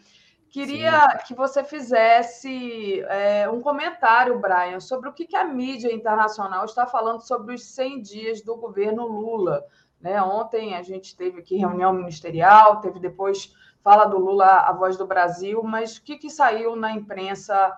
Queria 0.50 1.02
Sim. 1.02 1.18
que 1.28 1.36
você 1.36 1.64
fizesse 1.64 3.02
é, 3.10 3.50
um 3.50 3.62
comentário, 3.62 4.40
Brian, 4.40 4.80
sobre 4.80 5.10
o 5.10 5.14
que, 5.14 5.28
que 5.28 5.36
a 5.36 5.44
mídia 5.44 5.94
internacional 5.94 6.66
está 6.66 6.88
falando 6.88 7.22
sobre 7.22 7.54
os 7.54 7.64
100 7.66 8.02
dias 8.02 8.42
do 8.42 8.56
governo 8.56 9.06
Lula. 9.06 9.64
Né? 10.00 10.22
Ontem 10.22 10.74
a 10.76 10.82
gente 10.82 11.16
teve 11.16 11.40
aqui 11.40 11.58
reunião 11.58 11.92
ministerial, 11.94 12.80
teve 12.80 13.00
depois 13.00 13.54
fala 13.84 14.06
do 14.06 14.18
Lula, 14.18 14.46
a 14.46 14.72
voz 14.74 14.98
do 14.98 15.06
Brasil, 15.06 15.62
mas 15.64 15.98
o 15.98 16.04
que, 16.04 16.18
que 16.18 16.30
saiu 16.30 16.76
na 16.76 16.92
imprensa 16.92 17.76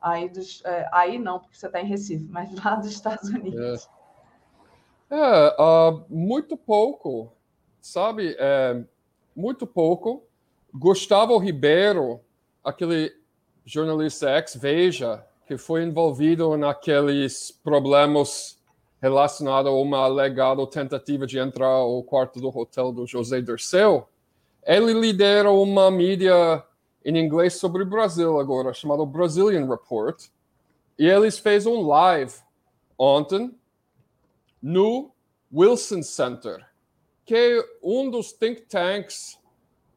aí 0.00 0.28
dos. 0.28 0.64
É, 0.64 0.88
aí 0.92 1.18
não, 1.18 1.38
porque 1.38 1.56
você 1.56 1.66
está 1.66 1.80
em 1.80 1.86
Recife, 1.86 2.26
mas 2.30 2.54
lá 2.64 2.76
dos 2.76 2.88
Estados 2.88 3.28
Unidos? 3.28 3.88
É, 5.10 5.16
é 5.16 5.56
uh, 5.58 6.04
muito 6.08 6.56
pouco, 6.56 7.32
sabe? 7.80 8.36
É, 8.38 8.82
muito 9.34 9.66
pouco. 9.66 10.24
Gustavo 10.72 11.36
Ribeiro, 11.38 12.20
aquele 12.62 13.12
jornalista 13.64 14.30
ex-Veja, 14.36 15.24
que 15.46 15.58
foi 15.58 15.82
envolvido 15.82 16.56
naqueles 16.56 17.50
problemas 17.50 18.58
relacionados 19.00 19.70
a 19.70 19.74
uma 19.74 19.98
alegada 19.98 20.64
tentativa 20.66 21.26
de 21.26 21.38
entrar 21.38 21.66
ao 21.66 22.02
quarto 22.02 22.40
do 22.40 22.56
hotel 22.56 22.92
do 22.92 23.06
José 23.06 23.40
Dirceu, 23.40 24.06
ele 24.62 24.92
lidera 24.92 25.50
uma 25.50 25.90
mídia 25.90 26.62
em 27.04 27.16
inglês 27.18 27.54
sobre 27.54 27.82
o 27.82 27.86
Brasil 27.86 28.38
agora, 28.38 28.74
chamado 28.74 29.06
Brazilian 29.06 29.66
Report, 29.66 30.22
e 30.98 31.06
eles 31.08 31.38
fez 31.38 31.66
um 31.66 31.80
live 31.80 32.34
ontem 32.98 33.58
no 34.62 35.10
Wilson 35.52 36.02
Center, 36.02 36.66
que 37.30 37.64
um 37.80 38.10
dos 38.10 38.32
think 38.32 38.62
tanks 38.62 39.38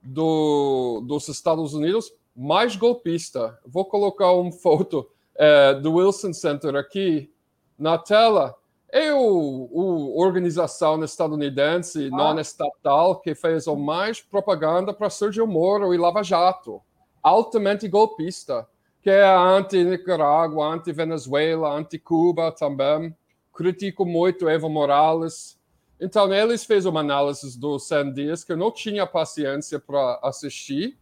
do, 0.03 1.01
dos 1.03 1.27
Estados 1.29 1.73
Unidos 1.73 2.13
mais 2.35 2.75
golpista. 2.75 3.59
Vou 3.65 3.85
colocar 3.85 4.31
uma 4.33 4.51
foto 4.61 5.09
é, 5.35 5.73
do 5.73 5.95
Wilson 5.95 6.31
Center 6.31 6.75
aqui 6.75 7.33
na 7.75 7.97
tela. 7.97 8.55
É 8.87 9.11
o, 9.11 9.17
o 9.17 10.21
organização 10.21 11.03
estadunidense 11.03 12.11
ah. 12.13 12.15
não 12.15 12.39
estatal 12.39 13.19
que 13.19 13.33
fez 13.33 13.65
o 13.65 13.75
mais 13.75 14.21
propaganda 14.21 14.93
para 14.93 15.09
Sergio 15.09 15.47
Moro 15.47 15.91
e 15.91 15.97
Lava 15.97 16.21
Jato, 16.21 16.83
altamente 17.23 17.87
golpista, 17.87 18.69
que 19.01 19.09
é 19.09 19.25
anti-Nicarágua, 19.25 20.67
anti-Venezuela, 20.67 21.73
anti-Cuba 21.73 22.51
também. 22.51 23.11
Critico 23.51 24.05
muito 24.05 24.47
Evo 24.47 24.69
Morales 24.69 25.57
então, 25.99 26.33
eles 26.33 26.65
fez 26.65 26.85
uma 26.85 26.99
análise 26.99 27.57
dos 27.59 27.87
100 27.87 28.13
dias 28.13 28.43
que 28.43 28.51
eu 28.51 28.57
não 28.57 28.71
tinha 28.71 29.05
paciência 29.05 29.79
para 29.79 30.19
assistir. 30.23 30.97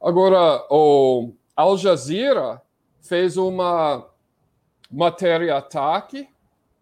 Agora, 0.00 0.64
o 0.70 1.32
Al 1.54 1.76
Jazeera 1.76 2.62
fez 3.00 3.36
uma 3.36 4.06
matéria-ataque, 4.90 6.28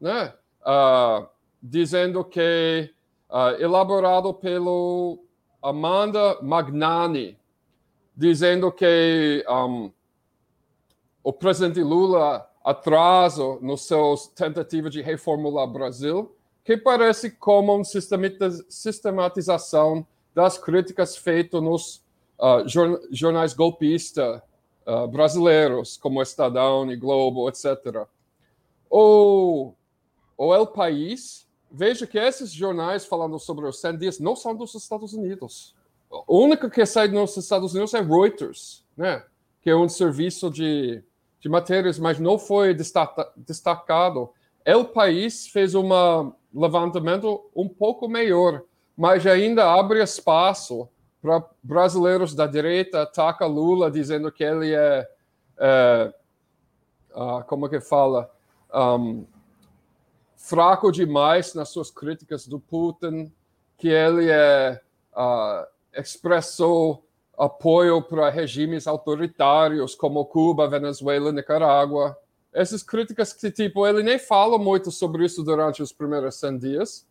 né? 0.01 0.35
Uh, 0.61 1.27
dizendo 1.63 2.25
que, 2.25 2.91
uh, 3.31 3.61
elaborado 3.61 4.35
pelo 4.35 5.25
Amanda 5.63 6.39
Magnani, 6.43 7.39
dizendo 8.17 8.71
que 8.71 9.45
um, 9.49 9.93
o 11.23 11.33
presidente 11.33 11.83
Lula 11.83 12.49
atraso 12.63 13.59
nos 13.63 13.87
seus 13.87 14.29
tentativas 14.29 14.93
de 14.93 15.01
reformular 15.03 15.67
Brasil 15.67 16.34
que 16.65 16.77
parece 16.77 17.31
como 17.31 17.75
uma 17.75 17.85
sistematização 17.85 20.07
das 20.35 20.59
críticas 20.59 21.17
feitas 21.17 21.63
nos 21.63 22.03
uh, 22.39 22.65
jornais 23.11 23.53
golpistas 23.53 24.41
uh, 24.87 25.07
brasileiros, 25.07 25.97
como 25.97 26.23
Estadão 26.23 26.91
e 26.91 26.97
Globo, 26.97 27.49
etc. 27.49 28.07
O, 28.91 29.73
o 30.37 30.55
El 30.55 30.67
País, 30.69 31.47
veja 31.71 32.07
que 32.07 32.19
esses 32.19 32.51
jornais 32.51 33.05
falando 33.05 33.39
sobre 33.39 33.67
os 33.67 33.79
100 33.81 33.99
dias 33.99 34.19
não 34.19 34.35
são 34.35 34.57
dos 34.57 34.75
Estados 34.75 35.13
Unidos. 35.13 35.75
O 36.27 36.39
único 36.39 36.71
que 36.71 36.87
sai 36.87 37.09
dos 37.09 37.37
Estados 37.37 37.75
Unidos 37.75 37.93
é 37.93 38.01
Reuters, 38.01 38.85
né? 38.97 39.23
que 39.61 39.71
é 39.71 39.77
um 39.77 39.89
serviço 39.89 40.51
de, 40.51 41.03
de 41.41 41.49
matérias, 41.49 41.99
mas 41.99 42.19
não 42.19 42.39
foi 42.39 42.75
destacado. 42.75 44.31
El 44.65 44.87
País 44.87 45.47
fez 45.49 45.75
uma 45.75 46.35
levantamento 46.55 47.51
um 47.55 47.69
pouco 47.69 48.09
melhor, 48.09 48.63
mas 48.97 49.27
ainda 49.27 49.75
abre 49.75 50.03
espaço 50.03 50.89
para 51.21 51.45
brasileiros 51.63 52.35
da 52.35 52.47
direita 52.47 53.03
atacar 53.03 53.49
Lula 53.49 53.91
dizendo 53.91 54.31
que 54.31 54.45
ele 54.45 54.73
é, 54.73 55.09
é 55.59 56.13
uh, 57.11 57.45
como 57.47 57.69
que 57.69 57.81
fala, 57.81 58.31
um, 58.73 59.27
fraco 60.37 60.93
demais 60.93 61.55
nas 61.55 61.71
suas 61.71 61.91
críticas 61.91 62.47
do 62.47 62.61
Putin, 62.61 63.33
que 63.77 63.89
ele 63.89 64.31
é, 64.31 64.81
uh, 65.17 65.67
expressou 65.99 67.05
apoio 67.37 68.01
para 68.01 68.31
regimes 68.31 68.87
autoritários 68.87 69.95
como 69.95 70.25
Cuba, 70.27 70.69
Venezuela, 70.69 71.33
Nicarágua 71.33 72.17
essas 72.55 72.85
críticas 72.85 73.33
que, 73.33 73.51
tipo, 73.51 73.85
ele 73.85 74.03
nem 74.03 74.19
fala 74.19 74.57
muito 74.57 74.91
sobre 74.93 75.27
isso 75.27 75.43
durante 75.43 75.83
os 75.83 75.93
primeiros 75.93 76.37
100 76.37 76.59
dias. 76.59 77.07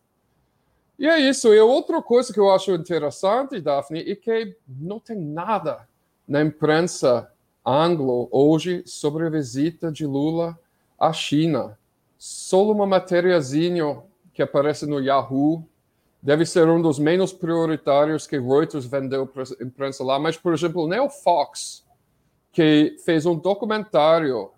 E 0.98 1.06
é 1.06 1.20
isso. 1.20 1.52
E 1.52 1.60
outra 1.60 2.00
coisa 2.00 2.32
que 2.32 2.40
eu 2.40 2.50
acho 2.50 2.72
interessante, 2.72 3.60
Daphne, 3.60 4.10
é 4.10 4.16
que 4.16 4.56
não 4.66 4.98
tem 4.98 5.16
nada 5.16 5.86
na 6.26 6.40
imprensa 6.40 7.30
anglo 7.64 8.26
hoje 8.30 8.82
sobre 8.86 9.26
a 9.26 9.30
visita 9.30 9.92
de 9.92 10.06
Lula 10.06 10.58
à 10.98 11.12
China. 11.12 11.78
Só 12.16 12.70
uma 12.70 12.86
matériazinha 12.86 14.02
que 14.32 14.42
aparece 14.42 14.86
no 14.86 14.98
Yahoo. 14.98 15.62
Deve 16.22 16.46
ser 16.46 16.66
um 16.68 16.80
dos 16.80 16.98
menos 16.98 17.34
prioritários 17.34 18.26
que 18.26 18.38
Reuters 18.38 18.86
vendeu 18.86 19.26
para 19.26 19.42
a 19.42 19.62
imprensa 19.62 20.02
lá. 20.02 20.18
Mas, 20.18 20.38
por 20.38 20.54
exemplo, 20.54 20.88
nem 20.88 21.00
o 21.00 21.10
Fox, 21.10 21.84
que 22.50 22.96
fez 23.04 23.26
um 23.26 23.36
documentário 23.36 24.50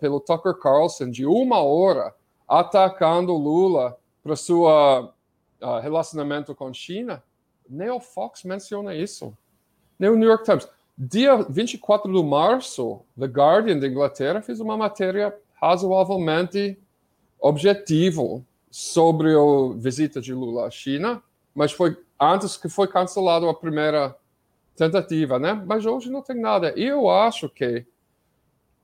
pelo 0.00 0.20
Tucker 0.20 0.54
Carlson 0.54 1.10
de 1.10 1.26
uma 1.26 1.60
hora 1.62 2.14
atacando 2.46 3.32
Lula 3.34 3.98
para 4.22 4.36
seu 4.36 4.62
uh, 4.62 5.12
relacionamento 5.82 6.54
com 6.54 6.72
China, 6.72 7.22
nem 7.68 7.90
o 7.90 8.00
Fox 8.00 8.44
menciona 8.44 8.94
isso. 8.94 9.36
Nem 9.98 10.10
o 10.10 10.16
New 10.16 10.28
York 10.28 10.44
Times. 10.44 10.68
Dia 10.96 11.36
24 11.42 12.12
de 12.12 12.22
março, 12.22 13.00
The 13.18 13.26
Guardian 13.26 13.78
da 13.78 13.86
Inglaterra 13.86 14.42
fez 14.42 14.60
uma 14.60 14.76
matéria 14.76 15.36
razoavelmente 15.54 16.78
objetivo 17.40 18.44
sobre 18.70 19.32
a 19.32 19.74
visita 19.76 20.20
de 20.20 20.32
Lula 20.34 20.66
à 20.66 20.70
China, 20.70 21.22
mas 21.54 21.72
foi 21.72 21.96
antes 22.20 22.56
que 22.56 22.68
foi 22.68 22.88
cancelada 22.88 23.48
a 23.48 23.54
primeira 23.54 24.16
tentativa, 24.76 25.38
né? 25.38 25.52
Mas 25.66 25.84
hoje 25.84 26.10
não 26.10 26.22
tem 26.22 26.40
nada. 26.40 26.72
E 26.76 26.84
eu 26.84 27.08
acho 27.10 27.48
que 27.48 27.86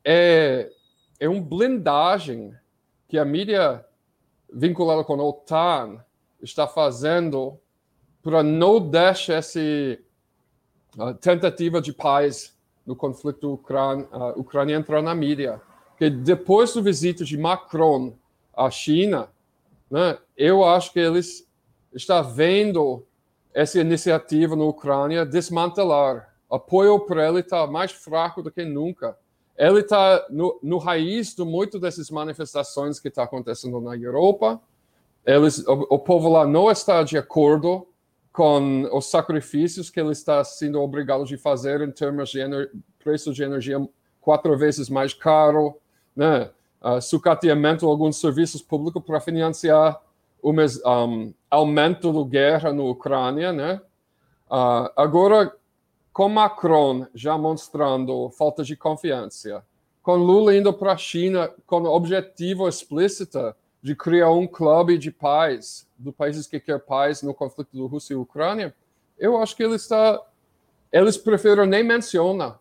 é, 0.05 0.71
é 1.19 1.29
uma 1.29 1.41
blindagem 1.41 2.55
que 3.09 3.19
a 3.19 3.25
mídia 3.25 3.85
vinculada 4.53 5.03
com 5.03 5.15
a 5.15 5.25
OTAN 5.25 6.05
está 6.43 6.67
fazendo 6.67 7.59
para 8.23 8.43
não 8.43 8.79
deixar 8.79 9.35
essa 9.35 9.61
uh, 10.99 11.15
tentativa 11.21 11.81
de 11.81 11.93
paz 11.93 12.57
no 12.87 12.95
conflito 12.95 13.55
ucraniano 13.55 14.09
uh, 14.13 14.41
ucraniano 14.41 14.83
entrar 14.83 15.03
na 15.03 15.15
mídia. 15.15 15.61
Que 15.97 16.11
depois 16.11 16.75
do 16.75 16.83
visita 16.83 17.25
de 17.25 17.39
Macron 17.39 18.17
à 18.55 18.71
China, 18.71 19.29
né, 19.91 20.19
eu 20.37 20.65
acho 20.65 20.93
que 20.93 20.99
eles 20.99 21.49
estão 21.95 22.23
vendo 22.23 23.07
essa 23.53 23.81
iniciativa 23.81 24.57
na 24.57 24.65
Ucrânia 24.65 25.25
desmantelar. 25.25 26.35
Apoio 26.51 27.01
para 27.01 27.29
ele 27.29 27.41
está 27.41 27.67
mais 27.67 27.93
fraco 27.93 28.43
do 28.43 28.51
que 28.51 28.65
nunca 28.65 29.17
ele 29.57 29.81
está 29.81 30.27
no, 30.31 30.59
no, 30.63 30.79
raiz 30.79 31.35
de 31.35 31.45
muito 31.45 31.79
dessas 31.79 32.11
manifestações 32.11 32.99
que 32.99 33.09
está 33.09 33.23
acontecendo 33.23 33.81
na 33.81 33.97
Europa. 33.97 34.61
Eles, 35.25 35.65
o, 35.67 35.87
o, 35.91 35.99
povo 35.99 36.29
lá 36.29 36.47
não 36.47 36.71
está 36.71 37.03
de 37.03 37.17
acordo 37.17 37.87
com 38.33 38.89
os 38.93 39.07
sacrifícios 39.07 39.91
que 39.91 40.01
ele 40.01 40.11
está 40.11 40.43
sendo 40.43 40.81
obrigado 40.81 41.23
a 41.23 41.39
fazer 41.39 41.81
em 41.83 41.91
termos 41.93 42.31
de 42.31 42.41
preço 42.99 43.33
de 43.33 43.45
energia 43.45 43.79
quatro 44.21 44.57
vezes 44.59 44.89
mais 44.89 45.15
caro, 45.15 45.79
né? 46.17 46.51
Uh, 46.83 47.01
sucateamento 47.01 47.87
de 47.87 47.91
alguns 47.91 48.17
serviços 48.17 48.61
públicos 48.61 49.03
para 49.03 49.21
financiar 49.21 49.99
o 50.43 50.53
um, 50.53 51.33
aumento 51.51 52.13
da 52.13 52.29
guerra 52.29 52.73
na 52.73 52.83
Ucrânia, 52.83 53.53
né? 53.53 53.81
Uh, 54.51 54.91
agora 54.97 55.55
com 56.15 56.29
Macron 56.29 57.09
já 57.13 57.37
mostrando 57.37 58.31
falta 58.31 58.63
de 58.63 58.77
confiança, 58.77 59.65
com 60.01 60.15
Lula 60.15 60.57
indo 60.57 60.73
para 60.73 60.93
a 60.93 60.97
China 60.97 61.53
com 61.67 61.83
o 61.83 61.93
objetivo 61.93 62.69
explícito 62.69 63.53
de 63.83 63.97
criar 63.97 64.31
um 64.31 64.47
clube 64.47 64.97
de 64.97 65.11
paz, 65.11 65.89
dos 65.99 66.15
países 66.15 66.47
que 66.47 66.61
querem 66.61 66.81
paz 66.81 67.21
no 67.21 67.35
conflito 67.35 67.71
do 67.73 67.89
Rússia 67.89 68.15
e 68.15 68.17
Ucrânia, 68.17 68.73
eu 69.19 69.37
acho 69.43 69.57
que 69.57 69.65
ele 69.65 69.75
está, 69.75 70.23
eles 70.93 71.19
preferem 71.19 71.67
nem 71.67 71.83
mencionar. 71.83 72.61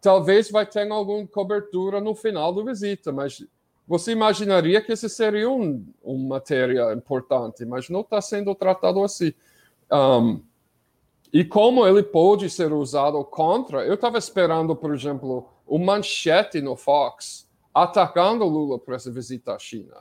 Talvez 0.00 0.48
vai 0.48 0.64
ter 0.64 0.88
alguma 0.92 1.26
cobertura 1.26 2.00
no 2.00 2.14
final 2.14 2.54
da 2.54 2.62
visita, 2.62 3.10
mas 3.10 3.44
você 3.86 4.12
imaginaria 4.12 4.80
que 4.80 4.92
esse 4.92 5.08
seria 5.08 5.50
um, 5.50 5.84
uma 6.00 6.36
matéria 6.36 6.92
importante, 6.92 7.64
mas 7.64 7.90
não 7.90 8.02
está 8.02 8.20
sendo 8.20 8.54
tratado 8.54 9.02
assim. 9.02 9.34
Um, 9.92 10.40
e 11.32 11.44
como 11.44 11.86
ele 11.86 12.02
pode 12.02 12.50
ser 12.50 12.72
usado 12.72 13.22
contra, 13.24 13.84
eu 13.84 13.94
estava 13.94 14.18
esperando, 14.18 14.74
por 14.74 14.94
exemplo, 14.94 15.48
o 15.66 15.78
manchete 15.78 16.60
no 16.60 16.76
Fox 16.76 17.48
atacando 17.72 18.44
Lula 18.44 18.78
por 18.78 18.94
essa 18.94 19.10
visita 19.10 19.54
à 19.54 19.58
China. 19.58 19.96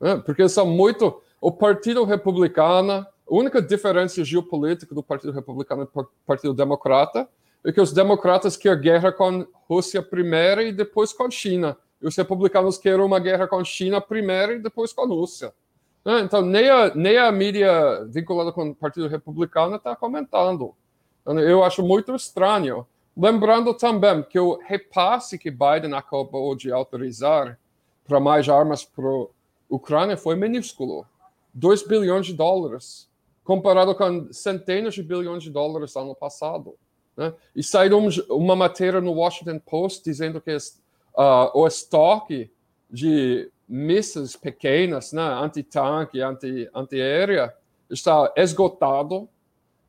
Né? 0.00 0.16
Porque 0.24 0.48
são 0.48 0.66
muito. 0.66 1.20
O 1.40 1.50
Partido 1.50 2.04
Republicano, 2.04 2.92
a 2.92 3.06
única 3.26 3.60
diferença 3.60 4.22
geopolítica 4.22 4.94
do 4.94 5.02
Partido 5.02 5.32
Republicano 5.32 5.82
e 5.82 5.86
do 5.86 6.08
Partido 6.24 6.54
Democrata 6.54 7.28
é 7.64 7.72
que 7.72 7.80
os 7.80 7.92
democratas 7.92 8.56
querem 8.56 8.80
guerra 8.80 9.10
com 9.10 9.44
Rússia 9.68 10.00
primeiro 10.00 10.62
e 10.62 10.72
depois 10.72 11.12
com 11.12 11.28
China 11.28 11.76
e 12.02 12.06
os 12.06 12.16
republicanos 12.16 12.76
querem 12.76 13.04
uma 13.04 13.20
guerra 13.20 13.46
com 13.46 13.64
China 13.64 14.00
primeiro 14.00 14.54
e 14.54 14.58
depois 14.58 14.92
com 14.92 15.06
Rússia. 15.06 15.54
Então, 16.04 16.42
nem 16.42 16.68
a, 16.68 16.94
nem 16.94 17.16
a 17.16 17.30
mídia 17.30 18.04
vinculada 18.06 18.50
com 18.52 18.70
o 18.70 18.74
Partido 18.74 19.06
Republicano 19.06 19.76
está 19.76 19.94
comentando. 19.94 20.74
Então, 21.20 21.38
eu 21.38 21.62
acho 21.62 21.82
muito 21.82 22.14
estranho. 22.14 22.86
Lembrando 23.16 23.72
também 23.74 24.22
que 24.22 24.38
o 24.38 24.58
repasse 24.58 25.38
que 25.38 25.50
Biden 25.50 25.94
acabou 25.94 26.56
de 26.56 26.72
autorizar 26.72 27.58
para 28.04 28.18
mais 28.18 28.48
armas 28.48 28.84
para 28.84 29.08
a 29.08 29.26
Ucrânia 29.68 30.16
foi 30.16 30.34
minúsculo 30.34 31.06
2 31.54 31.86
bilhões 31.86 32.26
de 32.26 32.34
dólares, 32.34 33.08
comparado 33.44 33.94
com 33.94 34.32
centenas 34.32 34.94
de 34.94 35.02
bilhões 35.02 35.42
de 35.42 35.50
dólares 35.50 35.94
ano 35.94 36.14
passado. 36.14 36.74
Né? 37.16 37.32
E 37.54 37.62
saiu 37.62 37.98
uma 38.30 38.56
matéria 38.56 39.00
no 39.00 39.12
Washington 39.12 39.58
Post 39.58 40.02
dizendo 40.04 40.40
que 40.40 40.56
uh, 40.56 41.50
o 41.54 41.66
estoque 41.66 42.50
de 42.90 43.50
mísseis 43.72 44.36
pequenas, 44.36 45.14
né, 45.14 45.22
anti-tanque, 45.22 46.20
anti-aérea, 46.20 47.54
está 47.88 48.30
esgotado. 48.36 49.28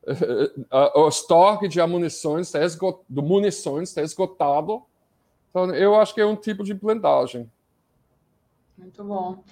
O 0.94 1.08
estoque 1.08 1.66
de 1.66 1.84
munições 1.86 2.48
está 2.48 2.62
esgot 2.62 3.00
de 3.08 3.22
munições 3.22 3.88
está 3.88 4.02
esgotado. 4.02 4.82
Então, 5.48 5.74
eu 5.74 5.94
acho 5.94 6.14
que 6.14 6.20
é 6.20 6.26
um 6.26 6.36
tipo 6.36 6.62
de 6.62 6.74
blindagem. 6.74 7.50
Muito 8.76 9.02
bom. 9.02 9.42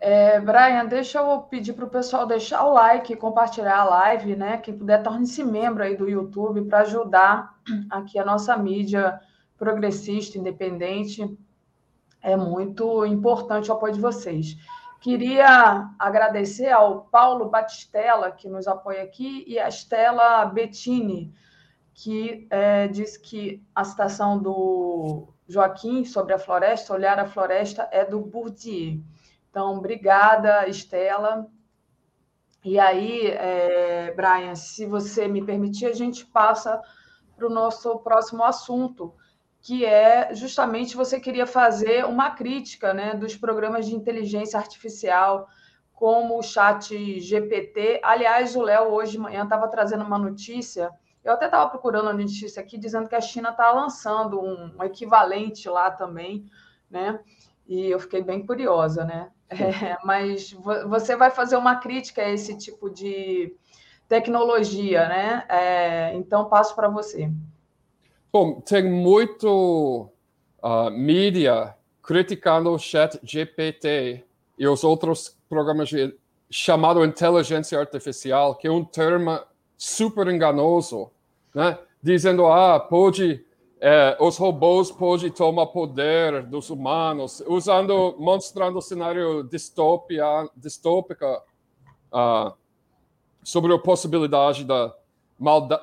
É, 0.00 0.40
Brian, 0.40 0.86
deixa 0.86 1.18
eu 1.18 1.40
pedir 1.42 1.74
para 1.74 1.84
o 1.84 1.90
pessoal 1.90 2.26
deixar 2.26 2.64
o 2.64 2.72
like, 2.72 3.16
compartilhar 3.16 3.80
a 3.80 3.84
live, 3.84 4.36
né? 4.36 4.56
Quem 4.58 4.78
puder, 4.78 5.02
torne-se 5.02 5.44
membro 5.44 5.82
aí 5.82 5.96
do 5.96 6.08
YouTube 6.08 6.62
para 6.64 6.80
ajudar 6.80 7.58
aqui 7.90 8.18
a 8.18 8.24
nossa 8.24 8.56
mídia 8.56 9.20
progressista, 9.58 10.38
independente. 10.38 11.36
É 12.22 12.36
muito 12.36 13.06
importante 13.06 13.70
o 13.70 13.74
apoio 13.74 13.94
de 13.94 14.00
vocês. 14.00 14.56
Queria 15.00 15.88
agradecer 15.98 16.70
ao 16.70 17.02
Paulo 17.02 17.48
Batistella, 17.48 18.32
que 18.32 18.48
nos 18.48 18.66
apoia 18.66 19.02
aqui, 19.02 19.44
e 19.46 19.58
a 19.58 19.68
Estela 19.68 20.44
Bettini, 20.46 21.32
que 21.94 22.46
é, 22.50 22.88
diz 22.88 23.16
que 23.16 23.64
a 23.74 23.84
citação 23.84 24.38
do 24.38 25.28
Joaquim 25.48 26.04
sobre 26.04 26.34
a 26.34 26.38
floresta, 26.38 26.92
olhar 26.92 27.18
a 27.18 27.26
floresta, 27.26 27.88
é 27.92 28.04
do 28.04 28.20
Bourdieu. 28.20 29.00
Então, 29.50 29.76
obrigada, 29.76 30.68
Estela. 30.68 31.46
E 32.64 32.78
aí, 32.78 33.28
é, 33.28 34.12
Brian, 34.14 34.54
se 34.54 34.84
você 34.84 35.28
me 35.28 35.44
permitir, 35.44 35.86
a 35.86 35.94
gente 35.94 36.26
passa 36.26 36.82
para 37.36 37.46
o 37.46 37.50
nosso 37.50 37.98
próximo 38.00 38.44
assunto, 38.44 39.14
que 39.60 39.84
é 39.84 40.34
justamente 40.34 40.96
você 40.96 41.18
queria 41.18 41.46
fazer 41.46 42.04
uma 42.04 42.30
crítica 42.30 42.94
né, 42.94 43.14
dos 43.14 43.36
programas 43.36 43.86
de 43.86 43.94
inteligência 43.94 44.58
artificial, 44.58 45.48
como 45.92 46.38
o 46.38 46.42
chat 46.42 47.18
GPT. 47.20 48.00
Aliás, 48.02 48.54
o 48.54 48.62
Léo 48.62 48.92
hoje 48.92 49.12
de 49.12 49.18
manhã 49.18 49.42
estava 49.42 49.66
trazendo 49.68 50.04
uma 50.04 50.18
notícia, 50.18 50.90
eu 51.24 51.32
até 51.32 51.46
estava 51.46 51.68
procurando 51.68 52.04
uma 52.04 52.12
notícia 52.12 52.62
aqui, 52.62 52.78
dizendo 52.78 53.08
que 53.08 53.16
a 53.16 53.20
China 53.20 53.50
está 53.50 53.70
lançando 53.72 54.40
um, 54.40 54.76
um, 54.78 54.84
equivalente 54.84 55.68
lá 55.68 55.90
também, 55.90 56.46
né? 56.88 57.18
E 57.66 57.90
eu 57.90 57.98
fiquei 57.98 58.22
bem 58.22 58.46
curiosa, 58.46 59.04
né? 59.04 59.30
É, 59.50 59.96
mas 60.04 60.52
você 60.86 61.16
vai 61.16 61.30
fazer 61.30 61.56
uma 61.56 61.76
crítica 61.76 62.20
a 62.20 62.28
esse 62.28 62.56
tipo 62.58 62.90
de 62.90 63.56
tecnologia, 64.06 65.08
né? 65.08 65.44
É, 65.48 66.14
então, 66.14 66.50
passo 66.50 66.74
para 66.74 66.88
você. 66.88 67.30
Bom, 68.30 68.60
tem 68.60 68.84
muito 68.84 70.10
uh, 70.62 70.90
mídia 70.90 71.74
criticando 72.02 72.70
o 72.70 72.78
chat 72.78 73.18
GPT 73.22 74.22
e 74.58 74.68
os 74.68 74.84
outros 74.84 75.34
programas 75.48 75.88
de, 75.88 76.14
chamado 76.50 77.02
inteligência 77.04 77.78
artificial, 77.78 78.54
que 78.54 78.66
é 78.66 78.70
um 78.70 78.84
termo 78.84 79.40
super 79.78 80.26
enganoso, 80.28 81.10
né? 81.54 81.78
Dizendo, 82.02 82.46
ah, 82.46 82.78
pode, 82.78 83.44
eh, 83.80 84.16
os 84.20 84.36
robôs 84.36 84.90
podem 84.90 85.30
tomar 85.30 85.66
poder 85.66 86.44
dos 86.44 86.70
humanos, 86.70 87.42
usando, 87.46 88.14
mostrando 88.18 88.80
cenário 88.80 89.42
distópia, 89.42 90.48
distópica 90.56 91.42
uh, 92.12 92.52
sobre 93.42 93.74
a 93.74 93.78
possibilidade 93.78 94.64
da 94.64 94.94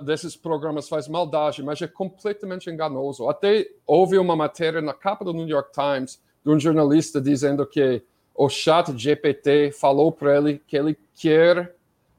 desses 0.01 0.35
programas 0.35 0.89
faz 0.89 1.07
maldade, 1.07 1.63
mas 1.63 1.81
é 1.81 1.87
completamente 1.87 2.69
enganoso. 2.69 3.29
Até 3.29 3.69
houve 3.87 4.17
uma 4.17 4.35
matéria 4.35 4.81
na 4.81 4.93
capa 4.93 5.23
do 5.23 5.33
New 5.33 5.47
York 5.47 5.71
Times 5.71 6.19
de 6.43 6.51
um 6.51 6.59
jornalista 6.59 7.21
dizendo 7.21 7.65
que 7.65 8.03
o 8.33 8.49
chat 8.49 8.95
GPT 8.97 9.71
falou 9.71 10.11
para 10.11 10.37
ele 10.37 10.61
que 10.67 10.75
ele 10.75 10.97
quer 11.15 11.73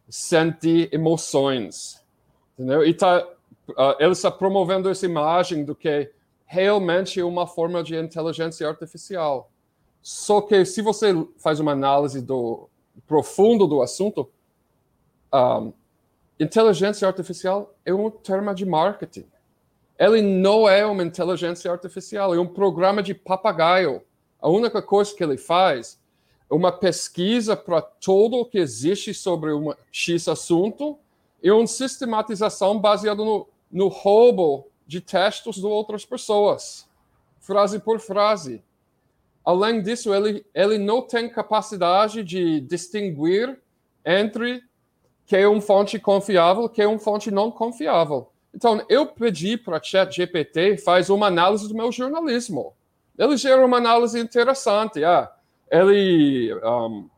sentir 0.08 0.88
emoções. 0.92 2.02
Entendeu? 2.54 2.84
E 2.84 2.94
tá, 2.94 3.22
uh, 3.68 3.96
ele 3.98 4.12
está 4.12 4.30
promovendo 4.30 4.88
essa 4.88 5.04
imagem 5.04 5.62
do 5.62 5.74
que 5.74 6.10
realmente 6.46 7.20
é 7.20 7.24
uma 7.24 7.46
forma 7.46 7.82
de 7.82 7.96
inteligência 7.96 8.66
artificial. 8.66 9.50
Só 10.00 10.40
que 10.40 10.64
se 10.64 10.80
você 10.80 11.12
faz 11.36 11.60
uma 11.60 11.72
análise 11.72 12.22
do 12.22 12.68
profundo 13.06 13.66
do 13.66 13.82
assunto, 13.82 14.30
um, 15.34 15.72
inteligência 16.38 17.06
artificial 17.06 17.74
é 17.84 17.92
um 17.92 18.10
termo 18.10 18.54
de 18.54 18.66
marketing. 18.66 19.26
Ele 19.98 20.20
não 20.20 20.68
é 20.68 20.84
uma 20.84 21.02
inteligência 21.02 21.70
artificial, 21.70 22.34
é 22.34 22.38
um 22.38 22.46
programa 22.46 23.02
de 23.02 23.14
papagaio. 23.14 24.02
A 24.40 24.48
única 24.48 24.82
coisa 24.82 25.14
que 25.14 25.24
ele 25.24 25.38
faz 25.38 25.98
é 26.50 26.54
uma 26.54 26.70
pesquisa 26.70 27.56
para 27.56 27.80
tudo 27.80 28.36
o 28.36 28.44
que 28.44 28.58
existe 28.58 29.14
sobre 29.14 29.52
um 29.52 29.72
X 29.90 30.28
assunto 30.28 30.98
e 31.42 31.50
uma 31.50 31.66
sistematização 31.66 32.78
baseada 32.78 33.24
no, 33.24 33.48
no 33.70 33.88
roubo 33.88 34.68
de 34.86 35.00
textos 35.00 35.56
de 35.56 35.66
outras 35.66 36.04
pessoas, 36.04 36.88
frase 37.40 37.78
por 37.78 37.98
frase. 37.98 38.62
Além 39.44 39.82
disso, 39.82 40.12
ele, 40.14 40.44
ele 40.54 40.76
não 40.76 41.02
tem 41.02 41.28
capacidade 41.28 42.22
de 42.22 42.60
distinguir 42.60 43.60
entre 44.04 44.62
que 45.26 45.36
é 45.36 45.46
uma 45.46 45.60
fonte 45.60 45.98
confiável, 45.98 46.68
que 46.68 46.80
é 46.80 46.86
uma 46.86 46.98
fonte 46.98 47.30
não 47.30 47.50
confiável. 47.50 48.30
Então, 48.54 48.82
eu 48.88 49.06
pedi 49.06 49.56
para 49.56 49.82
ChatGPT 49.82 50.78
faz 50.78 51.10
uma 51.10 51.26
análise 51.26 51.68
do 51.68 51.74
meu 51.74 51.92
jornalismo. 51.92 52.72
Ele 53.18 53.36
gera 53.36 53.64
uma 53.64 53.76
análise 53.76 54.18
interessante. 54.18 55.04
Ah, 55.04 55.30
ele, 55.70 56.54
um, 56.54 57.08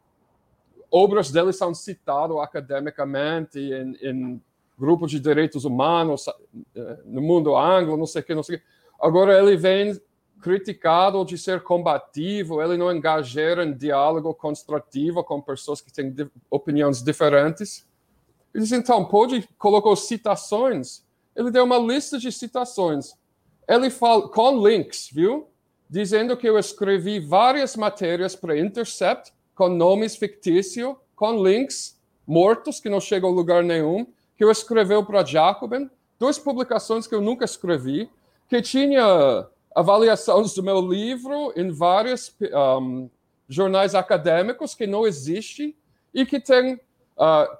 obras 0.90 1.30
dele 1.30 1.52
são 1.52 1.74
citadas 1.74 2.36
academicamente 2.38 3.58
em, 3.58 3.96
em 4.02 4.42
grupos 4.78 5.10
de 5.10 5.20
direitos 5.20 5.64
humanos 5.64 6.26
eh, 6.74 6.98
no 7.04 7.20
mundo 7.20 7.56
anglo, 7.56 7.96
não 7.96 8.06
sei 8.06 8.22
o 8.22 8.24
que, 8.24 8.34
não 8.34 8.42
sei 8.42 8.56
o 8.56 8.58
que. 8.58 8.64
Agora 9.00 9.36
ele 9.36 9.56
vem 9.56 10.00
criticado 10.40 11.24
de 11.24 11.36
ser 11.36 11.62
combativo, 11.62 12.62
ele 12.62 12.76
não 12.76 12.92
engajar 12.92 13.58
em 13.58 13.76
diálogo 13.76 14.32
construtivo 14.34 15.24
com 15.24 15.40
pessoas 15.40 15.80
que 15.80 15.92
têm 15.92 16.14
opiniões 16.48 17.02
diferentes. 17.02 17.87
Ele 18.54 18.64
disse, 18.64 18.76
então, 18.76 19.04
pode 19.04 19.48
colocou 19.58 19.94
citações. 19.96 21.02
Ele 21.36 21.50
deu 21.50 21.64
uma 21.64 21.78
lista 21.78 22.18
de 22.18 22.32
citações. 22.32 23.12
Ele 23.66 23.90
fala 23.90 24.28
com 24.28 24.66
links, 24.66 25.08
viu? 25.12 25.48
Dizendo 25.88 26.36
que 26.36 26.48
eu 26.48 26.58
escrevi 26.58 27.20
várias 27.20 27.76
matérias 27.76 28.34
para 28.34 28.58
Intercept 28.58 29.32
com 29.54 29.68
nomes 29.68 30.16
fictícios, 30.16 30.96
com 31.14 31.42
links 31.42 31.98
mortos 32.26 32.78
que 32.78 32.88
não 32.88 33.00
chegam 33.00 33.30
a 33.30 33.32
lugar 33.32 33.64
nenhum, 33.64 34.06
que 34.36 34.44
eu 34.44 34.50
escreveu 34.50 35.04
para 35.04 35.24
Jacobin, 35.24 35.90
duas 36.18 36.38
publicações 36.38 37.06
que 37.06 37.14
eu 37.14 37.20
nunca 37.20 37.44
escrevi, 37.44 38.10
que 38.48 38.62
tinha 38.62 39.46
avaliações 39.74 40.54
do 40.54 40.62
meu 40.62 40.80
livro 40.80 41.52
em 41.56 41.70
várias 41.70 42.34
um, 42.80 43.08
jornais 43.48 43.94
acadêmicos 43.94 44.74
que 44.74 44.86
não 44.86 45.06
existem 45.06 45.74
e 46.12 46.26
que 46.26 46.40
tem 46.40 46.74
uh, 46.74 47.56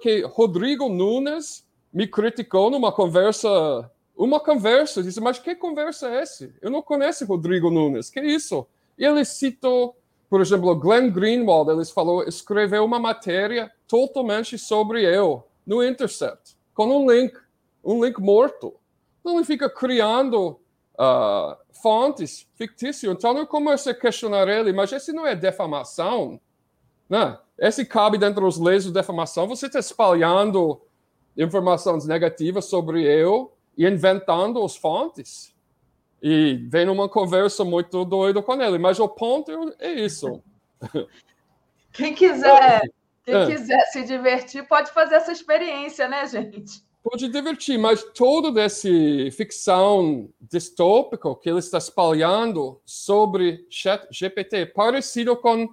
que 0.00 0.22
Rodrigo 0.22 0.88
Nunes 0.88 1.66
me 1.92 2.06
criticou 2.06 2.70
numa 2.70 2.90
conversa, 2.90 3.90
uma 4.16 4.40
conversa, 4.40 5.02
disse, 5.02 5.20
mas 5.20 5.38
que 5.38 5.54
conversa 5.54 6.08
é 6.08 6.22
essa? 6.22 6.50
Eu 6.60 6.70
não 6.70 6.82
conheço 6.82 7.26
Rodrigo 7.26 7.70
Nunes, 7.70 8.08
que 8.08 8.20
isso? 8.20 8.66
E 8.96 9.04
ele 9.04 9.24
citou, 9.24 9.96
por 10.30 10.40
exemplo, 10.40 10.74
Glenn 10.74 11.10
Greenwald, 11.10 11.70
ele 11.70 11.84
falou, 11.84 12.22
escreveu 12.24 12.84
uma 12.84 12.98
matéria 12.98 13.70
totalmente 13.86 14.56
sobre 14.56 15.02
eu 15.04 15.44
no 15.66 15.84
Intercept, 15.84 16.56
com 16.74 16.86
um 16.86 17.10
link, 17.10 17.36
um 17.84 18.04
link 18.04 18.18
morto. 18.20 18.74
Então 19.20 19.36
ele 19.36 19.44
fica 19.44 19.68
criando 19.68 20.58
uh, 20.94 21.56
fontes 21.82 22.46
fictícias. 22.54 23.12
Então 23.12 23.36
eu 23.36 23.46
começo 23.46 23.90
a 23.90 23.94
questionar 23.94 24.48
ele, 24.48 24.72
mas 24.72 24.92
esse 24.92 25.12
não 25.12 25.26
é 25.26 25.34
defamação? 25.34 26.40
Né? 27.12 27.36
Esse 27.58 27.84
cabe 27.84 28.16
dentro 28.16 28.40
dos 28.40 28.58
leis 28.58 28.84
de 28.84 28.90
defamação. 28.90 29.46
Você 29.46 29.66
está 29.66 29.78
espalhando 29.78 30.80
informações 31.36 32.06
negativas 32.06 32.64
sobre 32.64 33.04
eu 33.04 33.52
e 33.76 33.86
inventando 33.86 34.64
as 34.64 34.76
fontes. 34.76 35.54
E 36.22 36.54
vem 36.70 36.86
numa 36.86 37.10
conversa 37.10 37.66
muito 37.66 38.02
doida 38.06 38.40
com 38.40 38.54
ele. 38.54 38.78
Mas 38.78 38.98
o 38.98 39.06
ponto 39.06 39.74
é 39.78 39.92
isso. 39.92 40.42
Quem 41.92 42.14
quiser, 42.14 42.80
quem 43.22 43.34
é. 43.34 43.46
quiser 43.46 43.80
se 43.88 44.02
divertir 44.04 44.66
pode 44.66 44.90
fazer 44.92 45.16
essa 45.16 45.30
experiência, 45.30 46.08
né, 46.08 46.26
gente? 46.26 46.82
Pode 47.02 47.28
divertir, 47.28 47.78
mas 47.78 48.02
toda 48.14 48.62
essa 48.62 48.88
ficção 49.30 50.30
distópica 50.40 51.34
que 51.34 51.50
ele 51.50 51.58
está 51.58 51.76
espalhando 51.76 52.80
sobre 52.86 53.66
chat 53.68 54.08
GPT, 54.10 54.64
parecido 54.64 55.36
com 55.36 55.68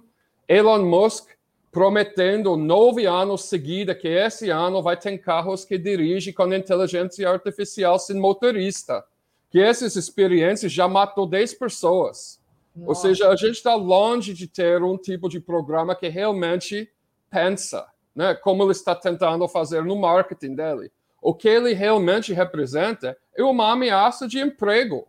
Elon 0.50 0.84
Musk 0.84 1.28
prometendo 1.70 2.56
nove 2.56 3.06
anos 3.06 3.44
seguida 3.44 3.94
que 3.94 4.08
esse 4.08 4.50
ano 4.50 4.82
vai 4.82 4.96
ter 4.96 5.16
carros 5.18 5.64
que 5.64 5.78
dirigem 5.78 6.34
com 6.34 6.52
inteligência 6.52 7.30
artificial 7.30 8.00
sem 8.00 8.18
motorista. 8.18 9.04
Que 9.48 9.60
essas 9.60 9.94
experiências 9.94 10.72
já 10.72 10.88
matou 10.88 11.24
10 11.24 11.54
pessoas. 11.54 12.40
Nossa. 12.74 12.88
Ou 12.88 12.94
seja, 12.96 13.28
a 13.28 13.36
gente 13.36 13.58
está 13.58 13.76
longe 13.76 14.34
de 14.34 14.48
ter 14.48 14.82
um 14.82 14.96
tipo 14.96 15.28
de 15.28 15.38
programa 15.38 15.94
que 15.94 16.08
realmente 16.08 16.90
pensa, 17.30 17.86
né? 18.12 18.34
Como 18.34 18.64
ele 18.64 18.72
está 18.72 18.92
tentando 18.96 19.46
fazer 19.46 19.84
no 19.84 19.94
marketing 19.94 20.56
dele. 20.56 20.90
O 21.22 21.32
que 21.32 21.48
ele 21.48 21.74
realmente 21.74 22.32
representa 22.32 23.16
é 23.36 23.44
uma 23.44 23.70
ameaça 23.70 24.26
de 24.26 24.40
emprego, 24.40 25.06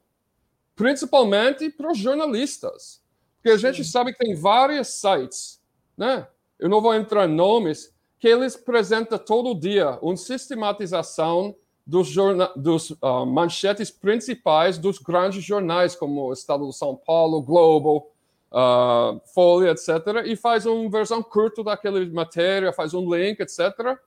principalmente 0.76 1.68
para 1.72 1.92
os 1.92 1.98
jornalistas. 1.98 3.02
Porque 3.42 3.50
a 3.50 3.58
gente 3.58 3.84
sabe 3.84 4.14
que 4.14 4.20
tem 4.20 4.36
vários 4.36 4.88
sites, 4.90 5.60
né? 5.98 6.28
eu 6.62 6.70
não 6.70 6.80
vou 6.80 6.94
entrar 6.94 7.28
em 7.28 7.34
nomes, 7.34 7.92
que 8.20 8.28
eles 8.28 8.56
apresentam 8.56 9.18
todo 9.18 9.60
dia 9.60 9.98
uma 10.00 10.16
sistematização 10.16 11.56
dos, 11.86 12.14
dos 12.56 12.92
uh, 12.92 13.26
manchetes 13.26 13.90
principais 13.90 14.78
dos 14.78 15.00
grandes 15.00 15.44
jornais, 15.44 15.96
como 15.96 16.28
o 16.28 16.34
Estado 16.34 16.68
de 16.68 16.76
São 16.76 16.96
Paulo, 16.96 17.42
Globo, 17.42 18.12
uh, 18.52 19.20
Folha, 19.34 19.72
etc., 19.72 20.24
e 20.26 20.36
faz 20.36 20.68
uma 20.68 20.88
versão 20.88 21.24
curta 21.24 21.64
daquela 21.64 22.06
matéria, 22.06 22.72
faz 22.72 22.94
um 22.94 23.12
link, 23.14 23.40
etc. 23.40 23.98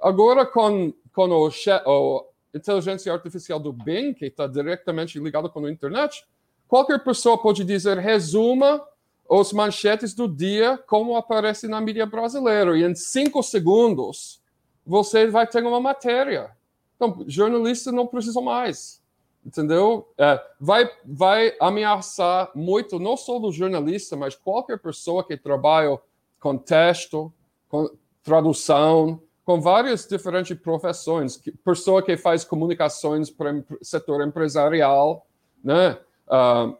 Agora, 0.00 0.46
com, 0.46 0.94
com 1.12 1.28
o, 1.28 1.50
o 1.86 2.26
inteligência 2.54 3.12
artificial 3.12 3.58
do 3.58 3.72
Bing, 3.72 4.14
que 4.14 4.26
está 4.26 4.46
diretamente 4.46 5.18
ligado 5.18 5.50
com 5.50 5.64
a 5.64 5.70
internet, 5.70 6.24
qualquer 6.68 7.02
pessoa 7.02 7.38
pode 7.38 7.64
dizer, 7.64 7.98
resuma 7.98 8.86
os 9.28 9.52
manchetes 9.52 10.14
do 10.14 10.28
dia 10.28 10.78
como 10.86 11.16
aparece 11.16 11.66
na 11.66 11.80
mídia 11.80 12.06
brasileira. 12.06 12.78
E 12.78 12.84
em 12.84 12.94
cinco 12.94 13.42
segundos, 13.42 14.40
você 14.84 15.26
vai 15.26 15.46
ter 15.46 15.64
uma 15.64 15.80
matéria. 15.80 16.50
Então, 16.96 17.24
jornalista 17.26 17.90
não 17.92 18.06
precisa 18.06 18.40
mais. 18.40 19.02
Entendeu? 19.44 20.08
É, 20.18 20.42
vai, 20.58 20.90
vai 21.04 21.54
ameaçar 21.60 22.50
muito, 22.52 22.98
não 22.98 23.16
só 23.16 23.38
do 23.38 23.52
jornalista, 23.52 24.16
mas 24.16 24.34
qualquer 24.34 24.76
pessoa 24.78 25.22
que 25.22 25.36
trabalha 25.36 26.00
com 26.40 26.58
texto, 26.58 27.32
com 27.68 27.88
tradução, 28.24 29.20
com 29.44 29.60
várias 29.60 30.04
diferentes 30.04 30.58
profissões. 30.58 31.40
Pessoa 31.64 32.02
que 32.02 32.16
faz 32.16 32.42
comunicações 32.42 33.30
para 33.30 33.54
o 33.54 33.64
setor 33.82 34.26
empresarial, 34.26 35.24
né? 35.62 35.96
Uh, 36.28 36.76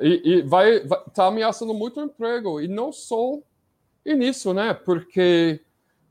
e, 0.00 0.22
e 0.24 0.42
vai 0.42 0.76
estar 0.76 0.96
tá 1.14 1.26
ameaçando 1.26 1.72
muito 1.74 2.00
emprego. 2.00 2.60
E 2.60 2.68
não 2.68 2.92
só 2.92 3.38
nisso, 4.04 4.54
né? 4.54 4.72
Porque 4.72 5.60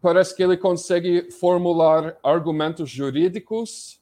parece 0.02 0.36
que 0.36 0.44
ele 0.44 0.58
consegue 0.58 1.32
formular 1.32 2.18
argumentos 2.24 2.90
jurídicos 2.90 4.00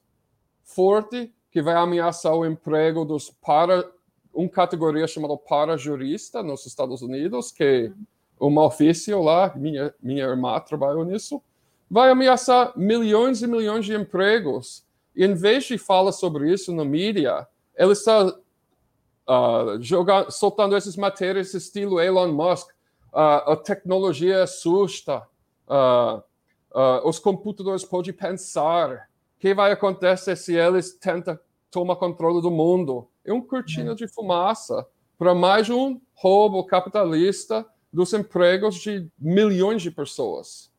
forte 0.64 1.34
que 1.52 1.62
vai 1.62 1.76
ameaçar 1.76 2.36
o 2.36 2.46
emprego 2.46 3.06
dos 3.06 3.30
para 3.30 3.90
uma 4.34 4.50
categoria 4.50 5.08
chamada 5.08 5.38
para-jurista 5.38 6.44
nos 6.44 6.66
Estados 6.66 7.02
Unidos, 7.02 7.52
que 7.52 7.94
uma 8.38 8.66
ofício 8.66 9.22
lá, 9.22 9.54
minha, 9.56 9.94
minha 10.02 10.26
irmã 10.26 10.60
trabalhou 10.60 11.06
nisso, 11.06 11.42
vai 11.90 12.10
ameaçar 12.10 12.74
milhões 12.78 13.42
e 13.42 13.48
milhões 13.48 13.86
de 13.86 13.96
empregos. 13.96 14.84
E 15.16 15.24
em 15.24 15.34
vez 15.34 15.64
de 15.64 15.78
falar 15.78 16.12
sobre 16.12 16.52
isso 16.52 16.76
na 16.76 16.84
mídia, 16.84 17.48
ele 17.78 17.92
está 17.92 18.26
uh, 18.28 19.82
jogar, 19.82 20.32
soltando 20.32 20.76
essas 20.76 20.96
matérias 20.96 21.54
estilo 21.54 22.00
Elon 22.00 22.32
Musk. 22.32 22.70
Uh, 23.14 23.52
a 23.52 23.56
tecnologia 23.56 24.44
assusta. 24.44 25.26
Uh, 25.68 26.22
os 27.06 27.20
computadores 27.20 27.84
podem 27.84 28.14
pensar. 28.14 29.10
O 29.38 29.40
que 29.40 29.54
vai 29.54 29.72
acontecer 29.72 30.36
se 30.36 30.56
eles 30.56 30.94
tentam 30.94 31.38
tomar 31.72 31.96
controle 31.98 32.42
do 32.42 32.52
mundo? 32.52 33.08
É 33.24 33.32
uma 33.32 33.44
cortina 33.44 33.92
uhum. 33.92 33.96
de 33.96 34.08
fumaça 34.08 34.86
para 35.18 35.34
mais 35.34 35.70
um 35.70 36.00
roubo 36.14 36.66
capitalista 36.66 37.66
dos 37.92 38.14
empregos 38.14 38.76
de 38.76 39.10
milhões 39.18 39.82
de 39.82 39.90
pessoas. 39.90 40.72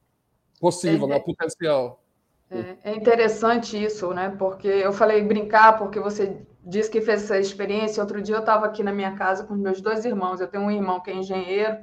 Possível, 0.61 1.07
é, 1.07 1.11
né? 1.11 1.21
Potencial. 1.21 2.03
É, 2.51 2.77
é, 2.85 2.95
interessante 2.95 3.83
isso, 3.83 4.13
né? 4.13 4.35
Porque 4.39 4.69
eu 4.69 4.93
falei 4.93 5.23
brincar, 5.23 5.79
porque 5.79 5.99
você 5.99 6.37
disse 6.67 6.91
que 6.91 7.01
fez 7.01 7.23
essa 7.23 7.39
experiência. 7.39 8.03
Outro 8.03 8.21
dia 8.21 8.35
eu 8.35 8.41
estava 8.41 8.67
aqui 8.67 8.83
na 8.83 8.93
minha 8.93 9.15
casa 9.15 9.45
com 9.45 9.55
meus 9.55 9.81
dois 9.81 10.05
irmãos. 10.05 10.41
Eu 10.41 10.49
tenho 10.49 10.65
um 10.65 10.71
irmão 10.71 11.01
que 11.01 11.11
é 11.11 11.15
engenheiro 11.15 11.79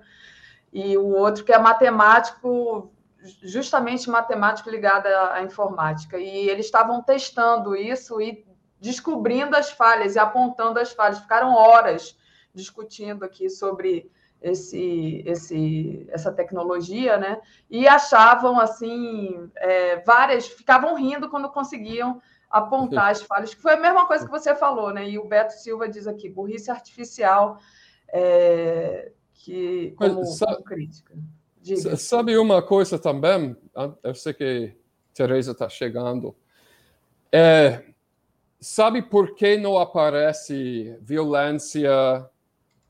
e 0.73 0.97
o 0.97 1.07
outro 1.07 1.45
que 1.45 1.53
é 1.53 1.57
matemático, 1.57 2.91
justamente 3.41 4.09
matemático 4.09 4.69
ligado 4.69 5.07
à, 5.07 5.35
à 5.35 5.43
informática. 5.43 6.17
E 6.17 6.49
eles 6.49 6.65
estavam 6.65 7.01
testando 7.01 7.75
isso 7.75 8.21
e 8.21 8.45
descobrindo 8.81 9.55
as 9.55 9.71
falhas 9.71 10.15
e 10.15 10.19
apontando 10.19 10.77
as 10.77 10.91
falhas. 10.91 11.19
Ficaram 11.19 11.55
horas 11.55 12.17
discutindo 12.53 13.23
aqui 13.23 13.49
sobre 13.49 14.11
esse, 14.41 15.23
esse, 15.25 16.05
essa 16.09 16.29
tecnologia, 16.29 17.17
né? 17.17 17.39
E 17.69 17.87
achavam 17.87 18.59
assim 18.59 19.49
é, 19.55 20.01
várias, 20.01 20.45
ficavam 20.45 20.95
rindo 20.95 21.29
quando 21.29 21.49
conseguiam 21.49 22.21
apontar 22.53 23.09
as 23.09 23.23
falhas, 23.23 23.55
que 23.55 23.61
foi 23.61 23.73
a 23.73 23.79
mesma 23.79 24.05
coisa 24.05 24.23
que 24.23 24.31
você 24.31 24.55
falou, 24.55 24.93
né? 24.93 25.09
E 25.09 25.17
o 25.17 25.25
Beto 25.27 25.53
Silva 25.53 25.89
diz 25.89 26.05
aqui, 26.05 26.29
burrice 26.29 26.69
artificial 26.69 27.57
é, 28.09 29.11
que 29.33 29.95
como, 29.97 30.23
sabe, 30.23 30.53
como 30.53 30.65
crítica. 30.65 31.15
Diga. 31.59 31.97
Sabe 31.97 32.37
uma 32.37 32.61
coisa 32.61 32.99
também? 32.99 33.57
Ah, 33.75 33.91
eu 34.03 34.13
sei 34.13 34.33
que 34.35 34.77
Teresa 35.15 35.53
está 35.53 35.67
chegando. 35.67 36.35
É, 37.31 37.83
sabe 38.59 39.01
por 39.01 39.33
que 39.33 39.57
não 39.57 39.79
aparece 39.79 40.95
violência 41.01 41.89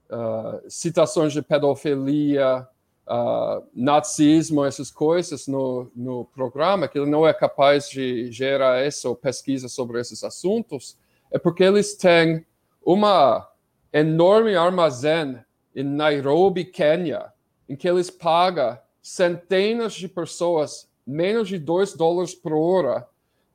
uh, 0.09 0.69
citações 0.69 1.31
de 1.31 1.41
pedofilia, 1.41 2.67
uh, 3.07 3.65
nazismo, 3.73 4.63
essas 4.63 4.91
coisas 4.91 5.47
no, 5.47 5.91
no 5.95 6.25
programa, 6.25 6.87
que 6.87 6.97
ele 6.97 7.09
não 7.09 7.27
é 7.27 7.33
capaz 7.33 7.89
de 7.89 8.31
gerar 8.31 8.83
essa 8.83 9.13
pesquisa 9.15 9.67
sobre 9.67 9.99
esses 9.99 10.23
assuntos, 10.23 10.97
é 11.31 11.37
porque 11.37 11.63
eles 11.63 11.95
têm 11.95 12.45
uma 12.85 13.49
enorme 13.91 14.55
armazém 14.55 15.39
em 15.75 15.83
Nairobi, 15.83 16.65
Quênia, 16.65 17.31
em 17.67 17.75
que 17.75 17.87
eles 17.87 18.09
pagam 18.09 18.77
centenas 19.01 19.93
de 19.93 20.07
pessoas 20.07 20.89
menos 21.05 21.49
de 21.49 21.59
2 21.59 21.95
dólares 21.95 22.33
por 22.33 22.53
hora 22.53 23.07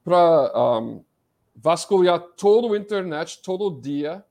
para 0.05 0.81
um, 0.81 1.03
vasculhar 1.55 2.20
toda 2.37 2.75
a 2.75 2.79
internet 2.79 3.41
todo 3.43 3.81
dia 3.81 4.25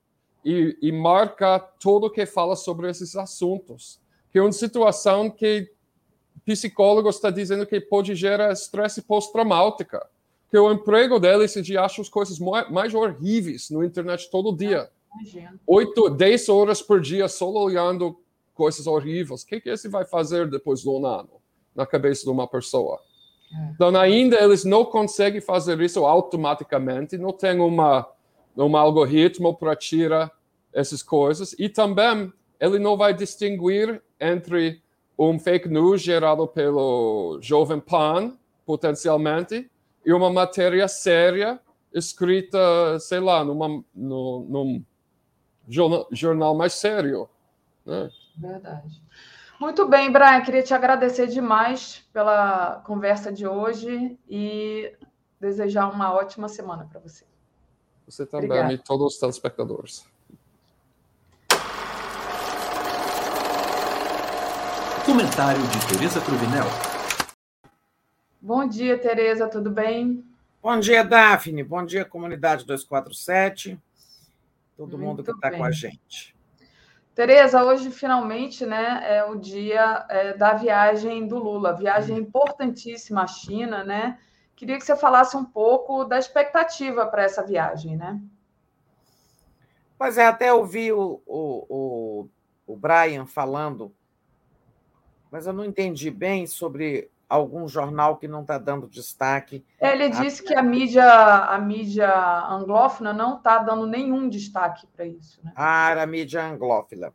e, 0.44 0.76
e 0.80 0.92
marca 0.92 1.58
tudo 1.58 2.06
o 2.06 2.10
que 2.10 2.24
fala 2.24 2.56
sobre 2.56 2.88
esses 2.88 3.16
assuntos. 3.16 4.00
Que 4.32 4.38
é 4.38 4.42
uma 4.42 4.52
situação 4.52 5.30
que 5.30 5.70
psicólogo 6.44 7.08
está 7.08 7.30
dizendo 7.30 7.66
que 7.66 7.80
pode 7.80 8.14
gerar 8.14 8.52
estresse 8.52 9.02
pós-traumático. 9.02 9.98
Que 10.50 10.58
o 10.58 10.72
emprego 10.72 11.18
deles 11.18 11.56
é 11.56 11.60
de 11.60 11.76
achar 11.76 12.00
as 12.00 12.08
coisas 12.08 12.38
mais 12.38 12.94
horríveis 12.94 13.68
no 13.68 13.84
internet 13.84 14.30
todo 14.30 14.56
dia. 14.56 14.88
Oito, 15.66 16.08
dez 16.08 16.48
horas 16.48 16.80
por 16.80 17.00
dia 17.00 17.28
só 17.28 17.50
olhando 17.50 18.18
coisas 18.54 18.86
horríveis. 18.86 19.42
O 19.42 19.46
que, 19.46 19.60
que 19.60 19.68
esse 19.68 19.88
vai 19.88 20.04
fazer 20.04 20.48
depois 20.48 20.80
de 20.80 20.88
um 20.88 21.04
ano 21.04 21.30
na 21.74 21.86
cabeça 21.86 22.24
de 22.24 22.30
uma 22.30 22.46
pessoa? 22.48 22.98
É. 23.52 23.70
Então, 23.74 23.94
ainda 23.96 24.42
eles 24.42 24.64
não 24.64 24.84
conseguem 24.84 25.40
fazer 25.40 25.80
isso 25.80 26.04
automaticamente, 26.04 27.16
não 27.16 27.32
tem 27.32 27.60
uma, 27.60 28.08
um 28.56 28.76
algoritmo 28.76 29.54
para 29.54 29.76
tirar 29.76 30.30
essas 30.72 31.02
coisas, 31.02 31.54
e 31.58 31.68
também 31.68 32.32
ele 32.60 32.78
não 32.78 32.96
vai 32.96 33.14
distinguir 33.14 34.02
entre 34.20 34.82
um 35.18 35.38
fake 35.38 35.68
news 35.68 36.00
gerado 36.00 36.46
pelo 36.46 37.38
Jovem 37.42 37.80
Pan, 37.80 38.36
potencialmente, 38.64 39.70
e 40.04 40.12
uma 40.12 40.30
matéria 40.30 40.86
séria 40.86 41.60
escrita, 41.92 42.98
sei 43.00 43.20
lá, 43.20 43.44
numa, 43.44 43.82
no, 43.94 44.46
num 44.48 44.84
jornal, 45.68 46.06
jornal 46.12 46.54
mais 46.54 46.74
sério. 46.74 47.28
Né? 47.84 48.10
Verdade. 48.36 49.02
Muito 49.60 49.88
bem, 49.88 50.12
Brian, 50.12 50.40
queria 50.42 50.62
te 50.62 50.72
agradecer 50.72 51.26
demais 51.26 52.04
pela 52.12 52.80
conversa 52.86 53.32
de 53.32 53.46
hoje 53.46 54.16
e 54.28 54.92
desejar 55.40 55.88
uma 55.88 56.12
ótima 56.12 56.48
semana 56.48 56.86
para 56.88 57.00
você. 57.00 57.24
Você 58.06 58.24
também 58.24 58.50
Obrigada. 58.50 58.72
e 58.72 58.78
todos 58.78 59.14
os 59.14 59.18
telespectadores. 59.18 60.06
Comentário 65.08 65.62
de 65.62 65.86
Tereza 65.88 66.20
Cruvinel. 66.20 66.66
Bom 68.38 68.68
dia, 68.68 68.98
Tereza, 68.98 69.48
tudo 69.48 69.70
bem? 69.70 70.22
Bom 70.62 70.78
dia, 70.78 71.02
Daphne. 71.02 71.64
Bom 71.64 71.82
dia, 71.82 72.04
comunidade 72.04 72.66
247. 72.66 73.80
Todo 74.76 74.98
Muito 74.98 75.06
mundo 75.06 75.24
que 75.24 75.30
está 75.30 75.50
com 75.50 75.64
a 75.64 75.70
gente. 75.70 76.36
Tereza, 77.14 77.64
hoje 77.64 77.90
finalmente 77.90 78.66
né, 78.66 79.00
é 79.02 79.24
o 79.24 79.36
dia 79.36 80.04
é, 80.10 80.34
da 80.34 80.52
viagem 80.52 81.26
do 81.26 81.38
Lula, 81.38 81.74
viagem 81.74 82.18
importantíssima 82.18 83.22
à 83.22 83.26
China, 83.26 83.82
né? 83.82 84.18
Queria 84.54 84.76
que 84.76 84.84
você 84.84 84.94
falasse 84.94 85.38
um 85.38 85.44
pouco 85.44 86.04
da 86.04 86.18
expectativa 86.18 87.06
para 87.06 87.22
essa 87.22 87.42
viagem, 87.42 87.96
né? 87.96 88.20
Pois 89.96 90.18
é, 90.18 90.26
até 90.26 90.52
ouvi 90.52 90.92
o, 90.92 91.22
o, 91.24 91.66
o, 91.66 92.28
o 92.66 92.76
Brian 92.76 93.24
falando 93.24 93.90
mas 95.30 95.46
eu 95.46 95.52
não 95.52 95.64
entendi 95.64 96.10
bem 96.10 96.46
sobre 96.46 97.10
algum 97.28 97.68
jornal 97.68 98.16
que 98.16 98.26
não 98.26 98.40
está 98.40 98.56
dando 98.56 98.88
destaque. 98.88 99.64
Ele 99.78 100.08
disse 100.08 100.42
a... 100.42 100.46
que 100.46 100.54
a 100.54 100.62
mídia, 100.62 101.04
a 101.04 101.58
mídia 101.58 102.10
anglófona 102.48 103.12
não 103.12 103.36
está 103.36 103.58
dando 103.58 103.86
nenhum 103.86 104.28
destaque 104.28 104.86
para 104.86 105.06
isso. 105.06 105.38
Né? 105.44 105.52
Ah, 105.54 105.92
a 106.02 106.06
mídia 106.06 106.42
anglófila. 106.42 107.12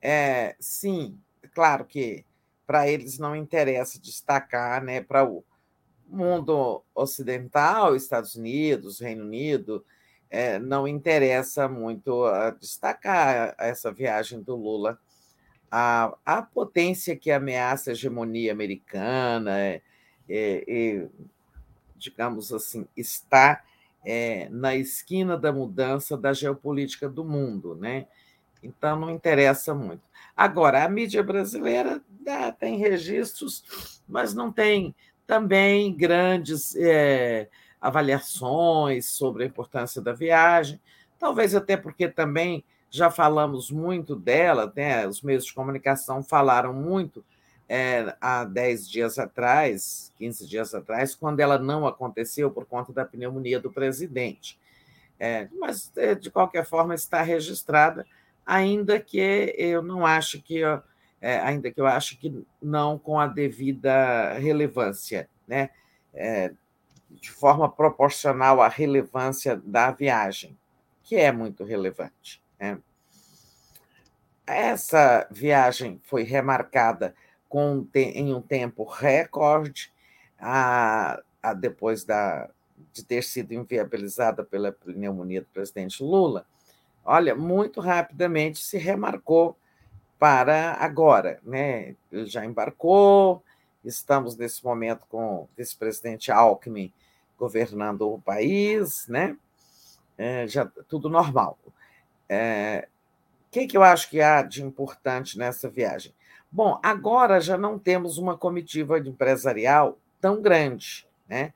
É, 0.00 0.56
sim, 0.58 1.18
claro 1.54 1.84
que 1.84 2.24
para 2.66 2.88
eles 2.88 3.18
não 3.18 3.36
interessa 3.36 4.00
destacar, 4.00 4.82
né, 4.82 5.00
para 5.00 5.24
o 5.24 5.44
mundo 6.08 6.82
ocidental, 6.94 7.94
Estados 7.94 8.34
Unidos, 8.34 9.00
Reino 9.00 9.24
Unido, 9.24 9.84
é, 10.28 10.58
não 10.58 10.88
interessa 10.88 11.68
muito 11.68 12.24
destacar 12.60 13.54
essa 13.58 13.92
viagem 13.92 14.42
do 14.42 14.56
Lula 14.56 14.98
a, 15.70 16.16
a 16.24 16.42
potência 16.42 17.16
que 17.16 17.30
ameaça 17.30 17.90
a 17.90 17.92
hegemonia 17.92 18.52
americana, 18.52 19.58
é, 19.58 19.82
é, 20.28 21.06
digamos 21.96 22.52
assim, 22.52 22.86
está 22.96 23.62
é, 24.04 24.48
na 24.50 24.76
esquina 24.76 25.36
da 25.36 25.52
mudança 25.52 26.16
da 26.16 26.32
geopolítica 26.32 27.08
do 27.08 27.24
mundo, 27.24 27.74
né? 27.74 28.06
Então 28.62 28.98
não 28.98 29.10
interessa 29.10 29.74
muito. 29.74 30.02
Agora, 30.36 30.84
a 30.84 30.88
mídia 30.88 31.22
brasileira 31.22 32.02
dá, 32.08 32.52
tem 32.52 32.78
registros, 32.78 34.02
mas 34.08 34.34
não 34.34 34.52
tem 34.52 34.94
também 35.26 35.94
grandes 35.94 36.74
é, 36.76 37.48
avaliações 37.80 39.06
sobre 39.06 39.44
a 39.44 39.46
importância 39.46 40.00
da 40.00 40.12
viagem, 40.12 40.80
talvez 41.18 41.54
até 41.54 41.76
porque 41.76 42.08
também 42.08 42.64
já 42.90 43.10
falamos 43.10 43.70
muito 43.70 44.14
dela, 44.14 44.72
né? 44.74 45.06
os 45.06 45.22
meios 45.22 45.44
de 45.44 45.54
comunicação 45.54 46.22
falaram 46.22 46.72
muito 46.72 47.24
é, 47.68 48.16
há 48.20 48.44
10 48.44 48.88
dias 48.88 49.18
atrás, 49.18 50.12
15 50.16 50.46
dias 50.46 50.74
atrás, 50.74 51.14
quando 51.14 51.40
ela 51.40 51.58
não 51.58 51.86
aconteceu 51.86 52.50
por 52.50 52.64
conta 52.64 52.92
da 52.92 53.04
pneumonia 53.04 53.58
do 53.58 53.72
presidente. 53.72 54.58
É, 55.18 55.48
mas, 55.58 55.90
é, 55.96 56.14
de 56.14 56.30
qualquer 56.30 56.64
forma, 56.64 56.94
está 56.94 57.22
registrada, 57.22 58.06
ainda 58.44 59.00
que 59.00 59.18
eu 59.56 59.82
não 59.82 60.06
acho 60.06 60.40
que, 60.40 60.62
é, 61.20 61.40
ainda 61.40 61.70
que 61.70 61.80
eu 61.80 61.86
acho 61.86 62.18
que 62.18 62.44
não 62.62 62.98
com 62.98 63.18
a 63.18 63.26
devida 63.26 64.34
relevância, 64.34 65.28
né? 65.46 65.70
De 67.10 67.30
forma 67.30 67.70
proporcional 67.70 68.62
à 68.62 68.68
relevância 68.68 69.60
da 69.64 69.90
viagem, 69.90 70.56
que 71.02 71.16
é 71.16 71.30
muito 71.30 71.64
relevante. 71.64 72.42
Né? 72.58 72.78
Essa 74.46 75.26
viagem 75.30 76.00
foi 76.04 76.22
remarcada 76.22 77.14
com, 77.48 77.86
em 77.94 78.34
um 78.34 78.40
tempo 78.40 78.84
recorde, 78.84 79.92
a, 80.38 81.20
a 81.42 81.54
depois 81.54 82.04
da, 82.04 82.50
de 82.92 83.04
ter 83.04 83.22
sido 83.22 83.52
inviabilizada 83.52 84.44
pela 84.44 84.72
pneumonia 84.72 85.40
do 85.40 85.48
presidente 85.48 86.02
Lula. 86.02 86.46
Olha, 87.04 87.34
muito 87.34 87.80
rapidamente 87.80 88.58
se 88.58 88.78
remarcou 88.78 89.56
para 90.18 90.72
agora, 90.74 91.40
né? 91.42 91.94
Ele 92.10 92.26
já 92.26 92.44
embarcou, 92.44 93.42
estamos 93.84 94.36
nesse 94.36 94.64
momento 94.64 95.06
com 95.08 95.42
o 95.42 95.48
vice-presidente 95.56 96.32
Alckmin 96.32 96.92
governando 97.38 98.10
o 98.10 98.20
país, 98.20 99.06
né? 99.08 99.36
É, 100.18 100.48
já 100.48 100.66
tudo 100.88 101.08
normal. 101.08 101.58
É, 102.28 102.88
o 103.48 103.50
que, 103.50 103.66
que 103.66 103.76
eu 103.76 103.82
acho 103.82 104.10
que 104.10 104.20
há 104.20 104.42
de 104.42 104.62
importante 104.62 105.38
nessa 105.38 105.68
viagem? 105.68 106.12
Bom, 106.50 106.78
agora 106.82 107.40
já 107.40 107.56
não 107.56 107.78
temos 107.78 108.18
uma 108.18 108.36
comitiva 108.36 108.98
empresarial 108.98 109.98
tão 110.20 110.40
grande, 110.40 111.06
né? 111.28 111.52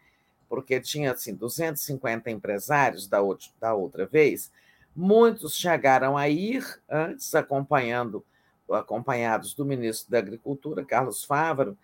Porque 0.48 0.80
tinha 0.80 1.12
assim 1.12 1.34
250 1.34 2.30
empresários 2.30 3.06
da 3.06 3.20
outra, 3.20 3.48
da 3.60 3.74
outra 3.74 4.06
vez. 4.06 4.50
Muitos 4.94 5.54
chegaram 5.54 6.16
a 6.16 6.28
ir 6.28 6.64
antes 6.88 7.34
acompanhando 7.34 8.24
acompanhados 8.70 9.54
do 9.54 9.64
ministro 9.64 10.10
da 10.10 10.18
Agricultura, 10.18 10.84
Carlos 10.84 11.24
Fávaro, 11.24 11.76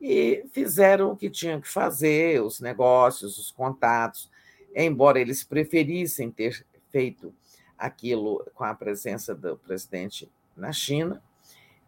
e 0.00 0.44
fizeram 0.52 1.12
o 1.12 1.16
que 1.16 1.30
tinham 1.30 1.60
que 1.60 1.68
fazer, 1.68 2.42
os 2.42 2.60
negócios, 2.60 3.38
os 3.38 3.50
contatos, 3.52 4.28
embora 4.74 5.20
eles 5.20 5.44
preferissem 5.44 6.30
ter 6.30 6.66
feito 6.90 7.32
aquilo 7.78 8.44
com 8.54 8.64
a 8.64 8.74
presença 8.74 9.34
do 9.34 9.56
presidente 9.56 10.30
na 10.56 10.72
China. 10.72 11.22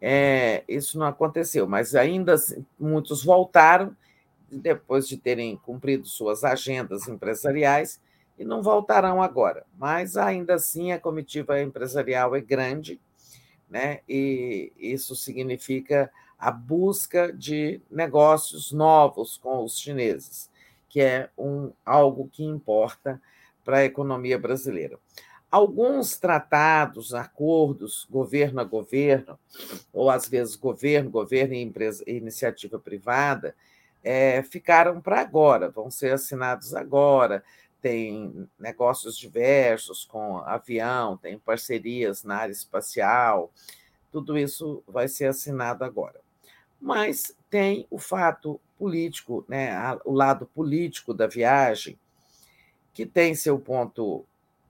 É, 0.01 0.63
isso 0.67 0.99
não 0.99 1.05
aconteceu, 1.05 1.67
mas 1.67 1.95
ainda 1.95 2.33
assim, 2.33 2.65
muitos 2.79 3.23
voltaram 3.23 3.95
depois 4.51 5.07
de 5.07 5.17
terem 5.17 5.57
cumprido 5.57 6.05
suas 6.05 6.43
agendas 6.43 7.07
empresariais 7.07 7.99
e 8.37 8.43
não 8.43 8.61
voltarão 8.61 9.21
agora. 9.21 9.65
Mas 9.77 10.17
ainda 10.17 10.55
assim 10.55 10.91
a 10.91 10.99
comitiva 10.99 11.61
empresarial 11.61 12.35
é 12.35 12.41
grande, 12.41 12.99
né? 13.69 14.01
E 14.07 14.71
isso 14.77 15.15
significa 15.15 16.11
a 16.37 16.51
busca 16.51 17.31
de 17.31 17.81
negócios 17.89 18.71
novos 18.71 19.37
com 19.37 19.63
os 19.63 19.79
chineses, 19.79 20.49
que 20.89 21.01
é 21.01 21.29
um 21.37 21.71
algo 21.85 22.29
que 22.31 22.43
importa 22.43 23.21
para 23.63 23.77
a 23.77 23.85
economia 23.85 24.37
brasileira. 24.37 24.99
Alguns 25.51 26.17
tratados, 26.17 27.13
acordos, 27.13 28.05
governo 28.09 28.59
a 28.59 28.63
governo, 28.63 29.39
ou 29.93 30.09
às 30.09 30.27
vezes 30.27 30.55
governo, 30.55 31.09
governo 31.09 31.53
e 31.53 31.61
empresa, 31.61 32.03
iniciativa 32.07 32.77
privada, 32.79 33.55
é, 34.03 34.43
ficaram 34.43 34.99
para 35.01 35.21
agora, 35.21 35.69
vão 35.69 35.89
ser 35.89 36.13
assinados 36.13 36.75
agora. 36.75 37.43
Tem 37.81 38.47
negócios 38.59 39.17
diversos 39.17 40.05
com 40.05 40.39
avião, 40.39 41.17
tem 41.17 41.37
parcerias 41.37 42.23
na 42.23 42.37
área 42.37 42.51
espacial, 42.51 43.51
tudo 44.11 44.37
isso 44.37 44.83
vai 44.87 45.07
ser 45.07 45.25
assinado 45.25 45.83
agora. 45.83 46.19
Mas 46.79 47.35
tem 47.49 47.87
o 47.89 47.97
fato 47.97 48.59
político, 48.77 49.45
né, 49.47 49.71
o 50.03 50.13
lado 50.13 50.45
político 50.45 51.13
da 51.13 51.27
viagem, 51.27 51.97
que 52.93 53.05
tem 53.05 53.35
seu 53.35 53.59
ponto 53.59 54.25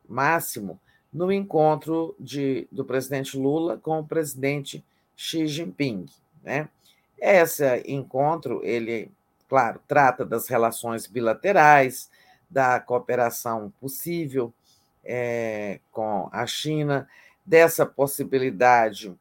máximo 0.07 0.79
no 1.11 1.31
encontro 1.31 2.15
de, 2.19 2.67
do 2.71 2.83
presidente 2.83 3.37
Lula 3.37 3.77
com 3.77 3.99
o 3.99 4.05
presidente 4.05 4.83
Xi 5.15 5.47
Jinping. 5.47 6.05
Né? 6.43 6.67
Esse 7.17 7.83
encontro, 7.87 8.61
ele, 8.63 9.09
claro, 9.47 9.79
trata 9.87 10.25
das 10.25 10.47
relações 10.47 11.07
bilaterais, 11.07 12.09
da 12.49 12.79
cooperação 12.79 13.73
possível 13.79 14.53
é, 15.03 15.79
com 15.91 16.29
a 16.31 16.45
China, 16.45 17.07
dessa 17.45 17.85
possibilidade 17.85 19.15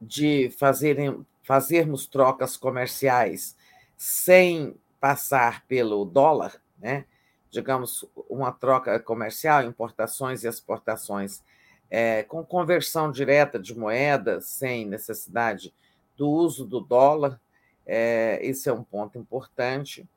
de 0.00 0.50
fazerem, 0.58 1.24
fazermos 1.42 2.06
trocas 2.06 2.56
comerciais 2.56 3.54
sem 3.96 4.74
passar 4.98 5.64
pelo 5.66 6.04
dólar, 6.04 6.60
né? 6.78 7.04
Digamos, 7.50 8.04
uma 8.28 8.52
troca 8.52 8.98
comercial, 9.00 9.64
importações 9.64 10.44
e 10.44 10.48
exportações, 10.48 11.42
é, 11.90 12.22
com 12.22 12.44
conversão 12.44 13.10
direta 13.10 13.58
de 13.58 13.76
moeda, 13.76 14.40
sem 14.40 14.86
necessidade 14.86 15.74
do 16.16 16.28
uso 16.28 16.64
do 16.64 16.80
dólar, 16.80 17.40
é, 17.84 18.38
esse 18.42 18.68
é 18.68 18.72
um 18.72 18.84
ponto 18.84 19.18
importante. 19.18 20.08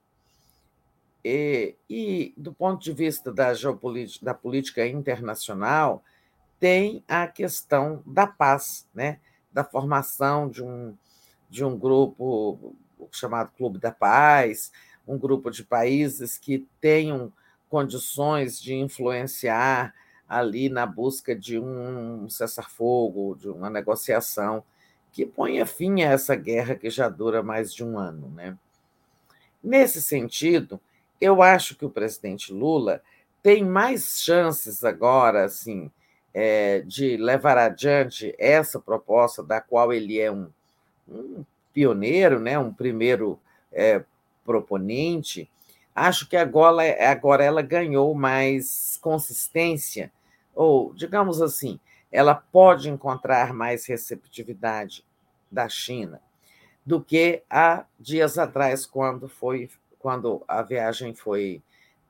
E, 1.26 1.76
e, 1.90 2.34
do 2.38 2.54
ponto 2.54 2.84
de 2.84 2.92
vista 2.92 3.32
da 3.32 3.54
geopolítica, 3.54 4.26
da 4.26 4.34
política 4.34 4.86
internacional, 4.86 6.04
tem 6.60 7.04
a 7.08 7.26
questão 7.28 8.04
da 8.06 8.28
paz, 8.28 8.88
né? 8.94 9.20
da 9.52 9.64
formação 9.64 10.50
de 10.50 10.64
um, 10.64 10.96
de 11.50 11.64
um 11.64 11.78
grupo 11.78 12.76
chamado 13.12 13.52
Clube 13.56 13.80
da 13.80 13.92
Paz, 13.92 14.72
um 15.08 15.18
grupo 15.18 15.50
de 15.50 15.64
países 15.64 16.38
que 16.38 16.68
tenham 16.80 17.32
condições 17.70 18.62
de 18.62 18.76
influenciar 18.76 19.94
ali 20.28 20.70
na 20.70 20.86
busca 20.86 21.36
de 21.36 21.60
um 21.60 22.28
cessar-fogo, 22.30 23.36
de 23.36 23.50
uma 23.50 23.70
negociação 23.70 24.64
que 25.12 25.26
ponha 25.26 25.66
fim 25.66 26.02
a 26.02 26.12
essa 26.12 26.36
guerra 26.36 26.76
que 26.76 26.90
já 26.90 27.08
dura 27.08 27.44
mais 27.44 27.74
de 27.74 27.84
um 27.84 27.98
ano. 27.98 28.30
Né? 28.30 28.58
Nesse 29.64 30.02
sentido, 30.02 30.80
eu 31.22 31.42
acho 31.42 31.76
que 31.76 31.86
o 31.86 31.90
presidente 31.90 32.52
Lula 32.52 33.02
tem 33.42 33.64
mais 33.64 34.22
chances 34.22 34.84
agora, 34.84 35.44
assim, 35.44 35.92
é, 36.34 36.80
de 36.82 37.16
levar 37.18 37.58
adiante 37.58 38.34
essa 38.40 38.80
proposta, 38.80 39.44
da 39.44 39.62
qual 39.62 39.94
ele 39.94 40.20
é 40.20 40.32
um, 40.32 40.50
um 41.08 41.46
pioneiro, 41.72 42.40
né, 42.40 42.58
um 42.58 42.74
primeiro 42.74 43.40
é, 43.72 44.04
proponente. 44.44 45.50
Acho 45.96 46.28
que 46.28 46.36
agora, 46.36 46.84
agora 47.10 47.44
ela 47.44 47.62
ganhou 47.62 48.14
mais 48.14 48.98
consistência, 49.02 50.12
ou, 50.56 50.94
digamos 50.94 51.42
assim, 51.42 51.80
ela 52.12 52.36
pode 52.36 52.90
encontrar 52.90 53.54
mais 53.54 53.86
receptividade 53.86 55.04
da 55.52 55.68
China 55.68 56.22
do 56.86 57.02
que 57.02 57.44
há 57.50 57.86
dias 58.00 58.38
atrás, 58.38 58.86
quando, 58.86 59.30
foi, 59.30 59.70
quando 59.98 60.44
a 60.48 60.62
viagem 60.62 61.14
foi 61.14 61.62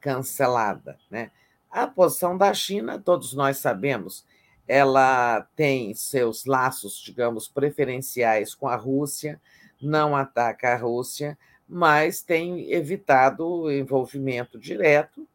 cancelada. 0.01 0.97
Né? 1.09 1.31
A 1.69 1.85
posição 1.87 2.37
da 2.37 2.53
China, 2.53 2.99
todos 2.99 3.33
nós 3.33 3.57
sabemos, 3.57 4.25
ela 4.67 5.41
tem 5.55 5.93
seus 5.93 6.45
laços, 6.45 6.95
digamos, 6.97 7.47
preferenciais 7.47 8.55
com 8.55 8.67
a 8.67 8.75
Rússia, 8.75 9.39
não 9.81 10.15
ataca 10.15 10.73
a 10.73 10.77
Rússia, 10.77 11.37
mas 11.67 12.21
tem 12.21 12.71
evitado 12.71 13.47
o 13.47 13.71
envolvimento 13.71 14.59
direto 14.59 15.27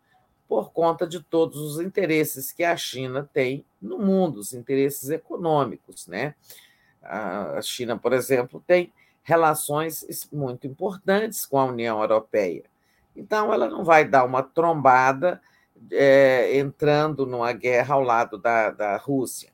por 0.48 0.72
conta 0.72 1.06
de 1.06 1.22
todos 1.22 1.60
os 1.60 1.80
interesses 1.80 2.50
que 2.52 2.64
a 2.64 2.76
China 2.76 3.28
tem 3.32 3.64
no 3.80 3.98
mundo, 3.98 4.38
os 4.38 4.54
interesses 4.54 5.10
econômicos. 5.10 6.06
Né? 6.06 6.34
A 7.02 7.60
China, 7.62 7.98
por 7.98 8.12
exemplo, 8.12 8.62
tem 8.66 8.92
relações 9.22 10.28
muito 10.32 10.66
importantes 10.66 11.44
com 11.44 11.58
a 11.58 11.66
União 11.66 12.00
Europeia. 12.00 12.64
Então, 13.14 13.52
ela 13.52 13.68
não 13.68 13.84
vai 13.84 14.06
dar 14.06 14.24
uma 14.24 14.42
trombada 14.42 15.40
é, 15.92 16.56
entrando 16.56 17.26
numa 17.26 17.52
guerra 17.52 17.94
ao 17.94 18.02
lado 18.02 18.38
da, 18.38 18.70
da 18.70 18.96
Rússia, 18.96 19.50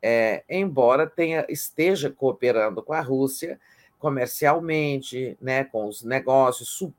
é, 0.00 0.42
embora 0.48 1.06
tenha, 1.06 1.46
esteja 1.48 2.10
cooperando 2.10 2.82
com 2.82 2.92
a 2.92 3.00
Rússia 3.00 3.60
comercialmente, 4.02 5.38
né, 5.40 5.62
com 5.62 5.86
os 5.86 6.02
negócios, 6.02 6.70
sub, 6.70 6.92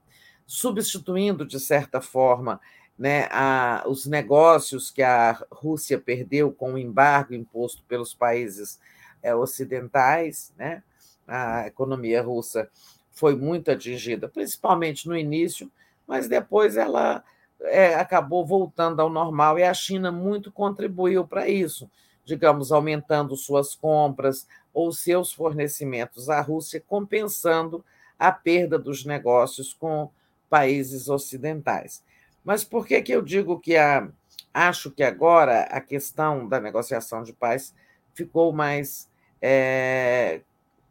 substituindo, 0.47 1.45
de 1.45 1.59
certa 1.59 1.99
forma, 1.99 2.61
né, 2.97 3.27
a, 3.29 3.83
os 3.85 4.05
negócios 4.05 4.89
que 4.89 5.03
a 5.03 5.37
Rússia 5.51 5.99
perdeu 5.99 6.53
com 6.53 6.73
o 6.73 6.77
embargo 6.77 7.33
imposto 7.33 7.83
pelos 7.89 8.13
países 8.13 8.79
é, 9.21 9.35
ocidentais. 9.35 10.53
Né? 10.57 10.81
A 11.27 11.67
economia 11.67 12.21
russa 12.21 12.69
foi 13.11 13.35
muito 13.35 13.69
atingida, 13.69 14.29
principalmente 14.29 15.05
no 15.05 15.17
início, 15.17 15.69
mas 16.07 16.29
depois 16.29 16.77
ela 16.77 17.21
é, 17.63 17.95
acabou 17.95 18.45
voltando 18.45 19.01
ao 19.01 19.09
normal 19.09 19.59
e 19.59 19.63
a 19.63 19.73
China 19.73 20.09
muito 20.09 20.53
contribuiu 20.53 21.27
para 21.27 21.49
isso, 21.49 21.91
digamos, 22.23 22.71
aumentando 22.71 23.35
suas 23.35 23.75
compras 23.75 24.47
ou 24.73 24.91
seus 24.91 25.31
fornecimentos 25.31 26.29
à 26.29 26.41
Rússia, 26.41 26.83
compensando 26.85 27.83
a 28.17 28.31
perda 28.31 28.79
dos 28.79 29.05
negócios 29.05 29.73
com 29.73 30.09
países 30.49 31.09
ocidentais. 31.09 32.03
Mas 32.43 32.63
por 32.63 32.85
que, 32.85 33.01
que 33.01 33.11
eu 33.11 33.21
digo 33.21 33.59
que 33.59 33.75
a, 33.75 34.07
acho 34.53 34.91
que 34.91 35.03
agora 35.03 35.61
a 35.63 35.79
questão 35.79 36.47
da 36.47 36.59
negociação 36.59 37.23
de 37.23 37.33
paz 37.33 37.73
ficou 38.13 38.51
mais, 38.51 39.09
é, 39.41 40.41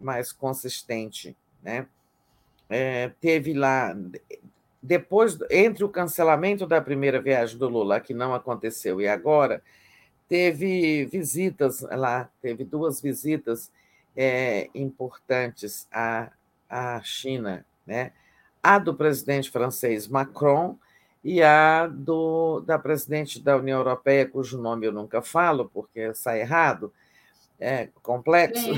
mais 0.00 0.32
consistente? 0.32 1.36
Né? 1.62 1.86
É, 2.68 3.10
teve 3.20 3.52
lá, 3.52 3.96
depois, 4.82 5.38
entre 5.50 5.84
o 5.84 5.88
cancelamento 5.88 6.66
da 6.66 6.80
primeira 6.80 7.20
viagem 7.20 7.56
do 7.56 7.68
Lula, 7.68 8.00
que 8.00 8.12
não 8.12 8.34
aconteceu, 8.34 9.00
e 9.00 9.06
agora, 9.06 9.62
teve 10.32 11.04
visitas 11.04 11.82
lá, 11.82 12.26
teve 12.40 12.64
duas 12.64 13.02
visitas 13.02 13.70
é, 14.16 14.70
importantes 14.74 15.86
à, 15.92 16.30
à 16.70 17.02
China, 17.02 17.66
né? 17.86 18.12
a 18.62 18.78
do 18.78 18.94
presidente 18.94 19.50
francês 19.50 20.08
Macron 20.08 20.78
e 21.22 21.42
a 21.42 21.86
do, 21.86 22.60
da 22.60 22.78
presidente 22.78 23.38
da 23.42 23.58
União 23.58 23.78
Europeia, 23.78 24.26
cujo 24.26 24.56
nome 24.56 24.86
eu 24.86 24.92
nunca 24.92 25.20
falo, 25.20 25.68
porque 25.68 26.14
sai 26.14 26.40
errado, 26.40 26.90
é 27.60 27.90
complexo, 28.02 28.70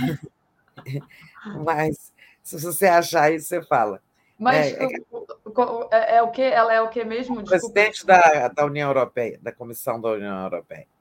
mas 1.64 2.12
se 2.42 2.60
você 2.60 2.86
achar 2.86 3.26
aí, 3.26 3.38
você 3.38 3.62
fala. 3.62 4.02
Mas 4.36 4.72
é, 4.72 4.86
é, 4.86 4.86
é, 4.86 6.16
é, 6.16 6.22
o 6.22 6.32
que? 6.32 6.42
Ela 6.42 6.74
é 6.74 6.80
o 6.80 6.88
que 6.88 7.04
mesmo? 7.04 7.40
Desculpa. 7.40 7.72
Presidente 7.72 8.04
da, 8.04 8.48
da 8.48 8.64
União 8.64 8.90
Europeia, 8.90 9.38
da 9.40 9.52
Comissão 9.52 10.00
da 10.00 10.08
União 10.08 10.42
Europeia. 10.42 10.92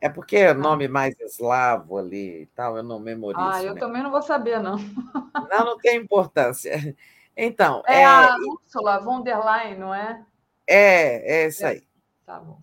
É 0.00 0.08
porque 0.08 0.36
é 0.36 0.54
nome 0.54 0.88
mais 0.88 1.18
eslavo 1.20 1.96
ali 1.96 2.42
e 2.42 2.46
tal, 2.46 2.76
eu 2.76 2.82
não 2.82 3.00
memorizo. 3.00 3.48
Ah, 3.48 3.62
eu 3.62 3.74
né? 3.74 3.80
também 3.80 4.02
não 4.02 4.10
vou 4.10 4.22
saber, 4.22 4.60
não. 4.60 4.76
Não, 5.50 5.64
não 5.64 5.78
tem 5.78 5.96
importância. 5.98 6.72
Então. 7.38 7.82
É, 7.86 8.00
é 8.00 8.04
a 8.06 8.34
Ursula 8.34 8.98
von 9.00 9.20
der 9.20 9.38
Leyen, 9.38 9.78
não 9.78 9.94
é? 9.94 10.24
É, 10.66 11.42
é 11.42 11.46
isso 11.48 11.66
aí. 11.66 11.86
Tá 12.24 12.40
bom. 12.40 12.58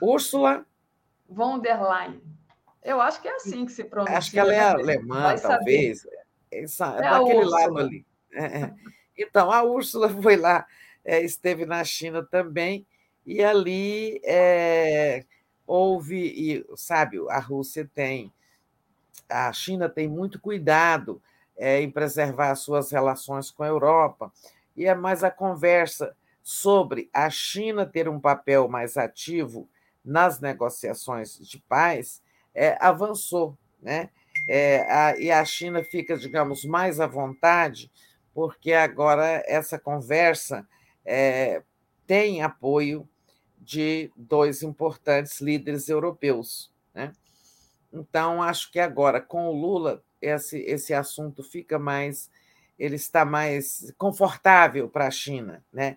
Úrsula. 0.00 0.64
Von 1.28 1.58
der 1.58 1.82
Leyen. 1.82 2.22
Eu 2.84 3.00
acho 3.00 3.20
que 3.20 3.26
é 3.26 3.34
assim 3.34 3.66
que 3.66 3.72
se 3.72 3.82
pronuncia. 3.82 4.16
Acho 4.16 4.30
que 4.30 4.38
ela 4.38 4.54
é 4.54 4.58
né? 4.58 4.62
alemã, 4.68 5.34
talvez. 5.42 6.06
É, 6.52 6.62
é 6.62 7.00
daquele 7.00 7.44
lado 7.46 7.78
ali. 7.78 8.06
É. 8.32 8.70
Então, 9.18 9.50
a 9.50 9.64
Úrsula 9.64 10.08
foi 10.08 10.36
lá, 10.36 10.64
é, 11.04 11.20
esteve 11.22 11.66
na 11.66 11.82
China 11.82 12.22
também, 12.22 12.86
e 13.24 13.42
ali 13.42 14.20
é, 14.24 15.24
houve, 15.66 16.16
e, 16.16 16.66
sabe, 16.76 17.18
a 17.28 17.38
Rússia 17.38 17.88
tem, 17.94 18.32
a 19.28 19.52
China 19.52 19.88
tem 19.88 20.08
muito 20.08 20.40
cuidado 20.40 21.20
é, 21.56 21.80
em 21.80 21.90
preservar 21.90 22.54
suas 22.54 22.90
relações 22.90 23.50
com 23.50 23.62
a 23.62 23.68
Europa, 23.68 24.32
e 24.76 24.86
é 24.86 24.94
mais 24.94 25.24
a 25.24 25.30
conversa 25.30 26.14
sobre 26.42 27.10
a 27.12 27.28
China 27.28 27.86
ter 27.86 28.08
um 28.08 28.20
papel 28.20 28.68
mais 28.68 28.96
ativo 28.96 29.68
nas 30.04 30.38
negociações 30.40 31.38
de 31.38 31.58
paz 31.58 32.22
é, 32.54 32.78
avançou, 32.80 33.56
né? 33.82 34.10
É, 34.48 34.86
a, 34.92 35.18
e 35.18 35.30
a 35.30 35.44
China 35.44 35.82
fica, 35.82 36.16
digamos, 36.16 36.64
mais 36.64 37.00
à 37.00 37.06
vontade 37.06 37.90
porque 38.36 38.74
agora 38.74 39.42
essa 39.46 39.78
conversa 39.78 40.68
é, 41.06 41.62
tem 42.06 42.42
apoio 42.42 43.08
de 43.66 44.12
dois 44.16 44.62
importantes 44.62 45.40
líderes 45.40 45.88
europeus. 45.88 46.70
Né? 46.94 47.12
Então, 47.92 48.40
acho 48.40 48.70
que 48.70 48.78
agora, 48.78 49.20
com 49.20 49.48
o 49.48 49.52
Lula, 49.52 50.02
esse, 50.22 50.58
esse 50.60 50.94
assunto 50.94 51.42
fica 51.42 51.78
mais. 51.78 52.30
Ele 52.78 52.94
está 52.94 53.24
mais 53.24 53.92
confortável 53.98 54.88
para 54.88 55.08
a 55.08 55.10
China, 55.10 55.64
né? 55.72 55.96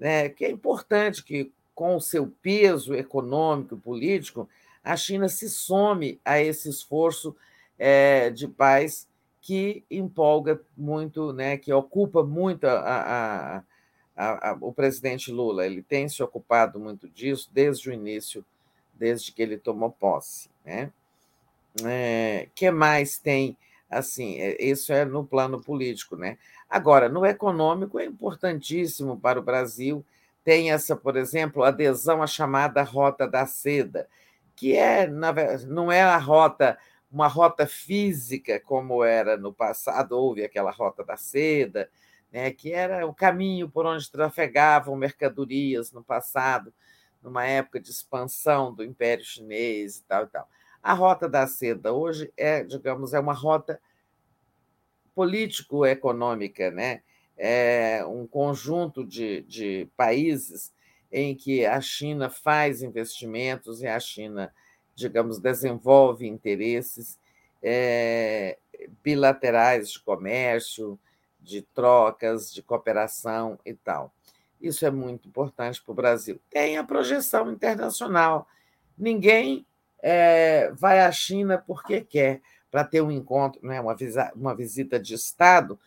É, 0.00 0.28
que 0.28 0.44
é 0.44 0.50
importante 0.50 1.22
que, 1.22 1.52
com 1.74 1.94
o 1.96 2.00
seu 2.00 2.26
peso 2.42 2.94
econômico 2.94 3.76
e 3.76 3.80
político, 3.80 4.48
a 4.82 4.96
China 4.96 5.28
se 5.28 5.48
some 5.48 6.20
a 6.24 6.40
esse 6.40 6.68
esforço 6.68 7.36
é, 7.78 8.30
de 8.30 8.48
paz 8.48 9.06
que 9.40 9.84
empolga 9.90 10.60
muito, 10.76 11.32
né, 11.32 11.58
que 11.58 11.72
ocupa 11.72 12.24
muito 12.24 12.66
a, 12.66 12.78
a, 12.78 13.62
a, 14.16 14.56
o 14.60 14.72
presidente 14.72 15.30
Lula. 15.30 15.66
Ele 15.66 15.82
tem 15.82 16.08
se 16.08 16.22
ocupado 16.22 16.78
muito 16.78 17.08
disso 17.08 17.50
desde 17.52 17.90
o 17.90 17.92
início, 17.92 18.44
desde 18.92 19.32
que 19.32 19.42
ele 19.42 19.58
tomou 19.58 19.90
posse. 19.90 20.48
Né? 20.64 20.90
é, 21.82 22.48
que 22.54 22.70
mais 22.70 23.18
tem? 23.18 23.56
Assim, 23.90 24.38
é, 24.38 24.62
isso 24.62 24.92
é 24.92 25.04
no 25.04 25.24
plano 25.24 25.60
político, 25.60 26.16
né? 26.16 26.38
Agora, 26.68 27.08
no 27.08 27.24
econômico 27.24 27.98
é 27.98 28.04
importantíssimo 28.04 29.18
para 29.18 29.38
o 29.38 29.42
Brasil. 29.42 30.04
Tem 30.44 30.70
essa, 30.70 30.94
por 30.94 31.16
exemplo, 31.16 31.62
adesão 31.62 32.22
à 32.22 32.26
chamada 32.26 32.82
Rota 32.82 33.26
da 33.26 33.46
Seda, 33.46 34.08
que 34.54 34.76
é, 34.76 35.06
não 35.66 35.90
é 35.90 36.02
a 36.02 36.18
rota, 36.18 36.78
uma 37.10 37.26
rota 37.26 37.66
física 37.66 38.60
como 38.60 39.02
era 39.02 39.36
no 39.36 39.52
passado, 39.52 40.12
houve 40.12 40.44
aquela 40.44 40.70
Rota 40.70 41.02
da 41.04 41.16
Seda, 41.16 41.88
né, 42.34 42.50
que 42.50 42.72
era 42.72 43.06
o 43.06 43.14
caminho 43.14 43.70
por 43.70 43.86
onde 43.86 44.10
trafegavam 44.10 44.96
mercadorias 44.96 45.92
no 45.92 46.02
passado, 46.02 46.74
numa 47.22 47.46
época 47.46 47.78
de 47.78 47.88
expansão 47.88 48.74
do 48.74 48.82
Império 48.82 49.24
Chinês 49.24 49.98
e 49.98 50.02
tal 50.02 50.24
e 50.24 50.26
tal. 50.26 50.48
A 50.82 50.92
Rota 50.94 51.28
da 51.28 51.46
Seda 51.46 51.92
hoje 51.92 52.32
é, 52.36 52.64
digamos, 52.64 53.14
é 53.14 53.20
uma 53.20 53.32
rota 53.32 53.80
político-econômica, 55.14 56.72
né? 56.72 57.02
É 57.36 58.04
um 58.04 58.26
conjunto 58.26 59.06
de, 59.06 59.42
de 59.42 59.88
países 59.96 60.74
em 61.12 61.36
que 61.36 61.64
a 61.64 61.80
China 61.80 62.28
faz 62.28 62.82
investimentos 62.82 63.80
e 63.80 63.86
a 63.86 64.00
China, 64.00 64.52
digamos, 64.92 65.38
desenvolve 65.38 66.26
interesses 66.26 67.16
é, 67.62 68.58
bilaterais 69.04 69.92
de 69.92 70.00
comércio, 70.00 70.98
de 71.44 71.62
trocas, 71.62 72.52
de 72.52 72.62
cooperação 72.62 73.58
e 73.64 73.74
tal. 73.74 74.12
Isso 74.60 74.86
é 74.86 74.90
muito 74.90 75.28
importante 75.28 75.82
para 75.82 75.92
o 75.92 75.94
Brasil. 75.94 76.40
Tem 76.50 76.78
a 76.78 76.84
projeção 76.84 77.52
internacional. 77.52 78.48
Ninguém 78.96 79.66
é, 80.02 80.72
vai 80.72 81.00
à 81.00 81.12
China 81.12 81.62
porque 81.64 82.00
quer, 82.00 82.40
para 82.70 82.82
ter 82.82 83.02
um 83.02 83.10
encontro, 83.10 83.60
né, 83.62 83.80
uma, 83.80 83.94
uma 84.34 84.56
visita 84.56 84.98
de 84.98 85.14
Estado, 85.14 85.78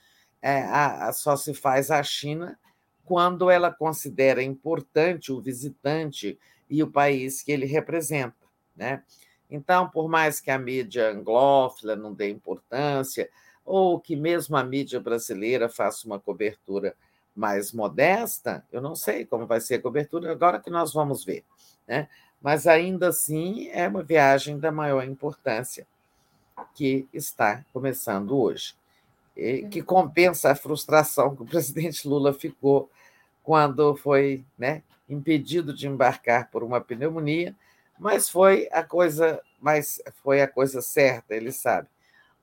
é, 0.42 0.62
a, 0.62 1.08
a, 1.08 1.14
só 1.14 1.36
se 1.36 1.54
faz 1.54 1.90
à 1.90 2.02
China 2.04 2.58
quando 3.04 3.50
ela 3.50 3.74
considera 3.74 4.44
importante 4.44 5.32
o 5.32 5.42
visitante 5.42 6.38
e 6.70 6.84
o 6.84 6.92
país 6.92 7.42
que 7.42 7.52
ele 7.52 7.66
representa. 7.66 8.36
Né? 8.76 9.02
Então, 9.50 9.90
por 9.90 10.08
mais 10.08 10.40
que 10.40 10.52
a 10.52 10.60
mídia 10.60 11.10
anglófila 11.10 11.96
não 11.96 12.14
dê 12.14 12.30
importância, 12.30 13.30
ou 13.68 14.00
que 14.00 14.16
mesmo 14.16 14.56
a 14.56 14.64
mídia 14.64 14.98
brasileira 14.98 15.68
faça 15.68 16.08
uma 16.08 16.18
cobertura 16.18 16.96
mais 17.36 17.74
modesta, 17.74 18.66
eu 18.72 18.82
não 18.82 18.96
sei 18.96 19.26
como 19.26 19.46
vai 19.46 19.60
ser 19.60 19.76
a 19.76 19.82
cobertura, 19.82 20.32
agora 20.32 20.60
que 20.60 20.70
nós 20.70 20.94
vamos 20.94 21.26
ver. 21.26 21.44
Né? 21.86 22.08
Mas 22.42 22.66
ainda 22.66 23.10
assim 23.10 23.68
é 23.68 23.86
uma 23.88 24.02
viagem 24.02 24.58
da 24.58 24.72
maior 24.72 25.04
importância 25.04 25.86
que 26.74 27.06
está 27.14 27.64
começando 27.74 28.40
hoje, 28.40 28.74
que 29.70 29.84
compensa 29.84 30.52
a 30.52 30.56
frustração 30.56 31.36
que 31.36 31.44
o 31.44 31.46
presidente 31.46 32.08
Lula 32.08 32.34
ficou 32.34 32.90
quando 33.44 33.96
foi 33.98 34.46
né, 34.58 34.82
impedido 35.10 35.74
de 35.74 35.88
embarcar 35.88 36.50
por 36.50 36.64
uma 36.64 36.80
pneumonia, 36.80 37.54
mas 38.00 38.30
foi 38.30 38.70
a 38.72 38.82
coisa, 38.82 39.42
mas 39.60 40.02
foi 40.24 40.42
a 40.42 40.48
coisa 40.48 40.82
certa, 40.82 41.36
ele 41.36 41.52
sabe. 41.52 41.90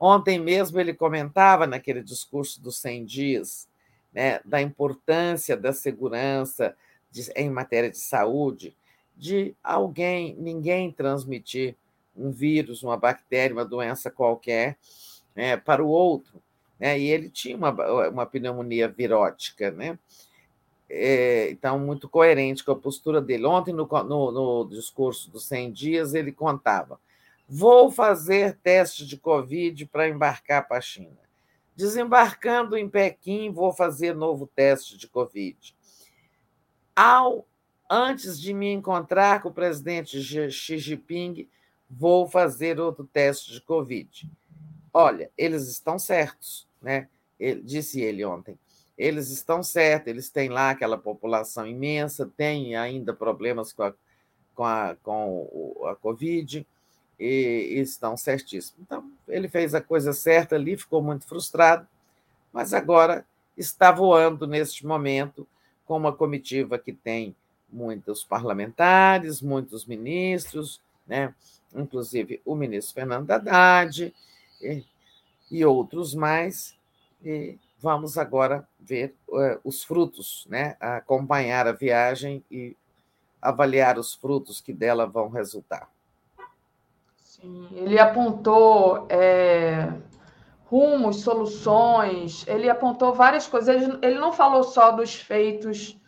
Ontem 0.04 0.38
mesmo 0.38 0.78
ele 0.78 0.92
comentava 0.92 1.66
naquele 1.66 2.02
discurso 2.02 2.60
dos 2.60 2.76
100 2.76 3.04
dias 3.06 3.68
né, 4.12 4.38
da 4.44 4.60
importância 4.60 5.56
da 5.56 5.72
segurança 5.72 6.76
de, 7.10 7.30
em 7.34 7.48
matéria 7.48 7.90
de 7.90 7.96
saúde, 7.96 8.76
de 9.16 9.54
alguém, 9.64 10.36
ninguém 10.38 10.92
transmitir 10.92 11.74
um 12.14 12.30
vírus, 12.30 12.82
uma 12.82 12.98
bactéria, 12.98 13.56
uma 13.56 13.64
doença 13.64 14.10
qualquer 14.10 14.76
né, 15.34 15.56
para 15.56 15.82
o 15.82 15.88
outro. 15.88 16.42
Né? 16.78 16.98
E 16.98 17.06
ele 17.06 17.30
tinha 17.30 17.56
uma, 17.56 17.70
uma 18.10 18.26
pneumonia 18.26 18.88
virótica, 18.88 19.70
né? 19.70 19.98
é, 20.90 21.50
então, 21.50 21.78
muito 21.78 22.08
coerente 22.10 22.62
com 22.62 22.72
a 22.72 22.76
postura 22.76 23.20
dele. 23.22 23.46
Ontem, 23.46 23.72
no, 23.72 23.86
no, 23.86 24.30
no 24.30 24.68
discurso 24.68 25.30
dos 25.30 25.44
100 25.46 25.72
dias, 25.72 26.14
ele 26.14 26.30
contava: 26.30 27.00
vou 27.48 27.90
fazer 27.90 28.58
teste 28.62 29.06
de 29.06 29.16
Covid 29.16 29.86
para 29.86 30.08
embarcar 30.08 30.66
para 30.66 30.78
a 30.78 30.80
China. 30.80 31.18
Desembarcando 31.76 32.76
em 32.76 32.88
Pequim, 32.88 33.50
vou 33.50 33.72
fazer 33.72 34.14
novo 34.14 34.46
teste 34.46 34.96
de 34.96 35.08
Covid. 35.08 35.76
Ao, 36.94 37.46
antes 37.90 38.40
de 38.40 38.54
me 38.54 38.72
encontrar 38.72 39.42
com 39.42 39.48
o 39.48 39.54
presidente 39.54 40.22
Xi 40.22 40.78
Jinping, 40.78 41.48
vou 41.90 42.28
fazer 42.28 42.78
outro 42.78 43.04
teste 43.04 43.52
de 43.52 43.60
Covid. 43.60 44.30
Olha, 44.92 45.30
eles 45.36 45.68
estão 45.68 45.98
certos, 45.98 46.68
né? 46.80 47.08
Ele, 47.38 47.60
disse 47.62 48.00
ele 48.00 48.24
ontem 48.24 48.56
eles 48.96 49.28
estão 49.30 49.62
certos, 49.62 50.08
eles 50.08 50.30
têm 50.30 50.48
lá 50.48 50.70
aquela 50.70 50.96
população 50.96 51.66
imensa, 51.66 52.30
têm 52.36 52.76
ainda 52.76 53.12
problemas 53.12 53.72
com 53.72 53.82
a, 53.82 53.94
com 54.54 54.64
a, 54.64 54.96
com 55.02 55.86
a 55.86 55.96
Covid, 55.96 56.66
e, 57.18 57.80
estão 57.80 58.16
certíssimos. 58.16 58.80
Então, 58.80 59.10
ele 59.28 59.48
fez 59.48 59.74
a 59.74 59.80
coisa 59.80 60.12
certa 60.12 60.54
ali, 60.54 60.76
ficou 60.76 61.02
muito 61.02 61.26
frustrado, 61.26 61.86
mas 62.52 62.72
agora 62.72 63.26
está 63.56 63.90
voando 63.92 64.46
neste 64.46 64.86
momento 64.86 65.46
com 65.84 65.96
uma 65.96 66.12
comitiva 66.12 66.78
que 66.78 66.92
tem 66.92 67.34
muitos 67.70 68.24
parlamentares, 68.24 69.42
muitos 69.42 69.84
ministros, 69.84 70.80
né? 71.06 71.34
inclusive 71.74 72.40
o 72.44 72.54
ministro 72.54 72.94
Fernando 72.94 73.30
Haddad 73.30 74.14
e, 74.62 74.84
e 75.50 75.64
outros 75.64 76.14
mais, 76.14 76.76
e 77.22 77.58
vamos 77.80 78.16
agora 78.16 78.66
ver 78.78 79.14
uh, 79.28 79.60
os 79.64 79.82
frutos, 79.82 80.46
né? 80.48 80.76
acompanhar 80.80 81.66
a 81.66 81.72
viagem 81.72 82.44
e 82.50 82.76
avaliar 83.42 83.98
os 83.98 84.14
frutos 84.14 84.60
que 84.60 84.72
dela 84.72 85.06
vão 85.06 85.28
resultar. 85.28 85.93
Ele 87.72 87.98
apontou 87.98 89.06
é, 89.10 89.92
rumos, 90.66 91.20
soluções, 91.20 92.44
ele 92.46 92.68
apontou 92.68 93.14
várias 93.14 93.46
coisas. 93.46 93.74
Ele, 93.74 93.98
ele 94.02 94.18
não 94.18 94.32
falou 94.32 94.64
só 94.64 94.90
dos 94.90 95.14
feitos 95.14 95.98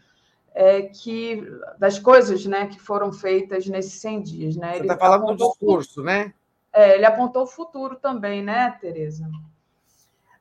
é, 0.54 0.82
que 0.82 1.46
das 1.78 1.98
coisas 1.98 2.46
né, 2.46 2.66
que 2.66 2.80
foram 2.80 3.12
feitas 3.12 3.66
nesses 3.66 4.00
100 4.00 4.22
dias. 4.22 4.56
Né? 4.56 4.74
Você 4.74 4.82
está 4.82 4.96
falando 4.96 5.36
do 5.36 5.36
discurso, 5.36 6.02
né? 6.02 6.32
É, 6.72 6.94
ele 6.94 7.04
apontou 7.04 7.44
o 7.44 7.46
futuro 7.46 7.96
também, 7.96 8.42
né, 8.42 8.76
Tereza? 8.80 9.28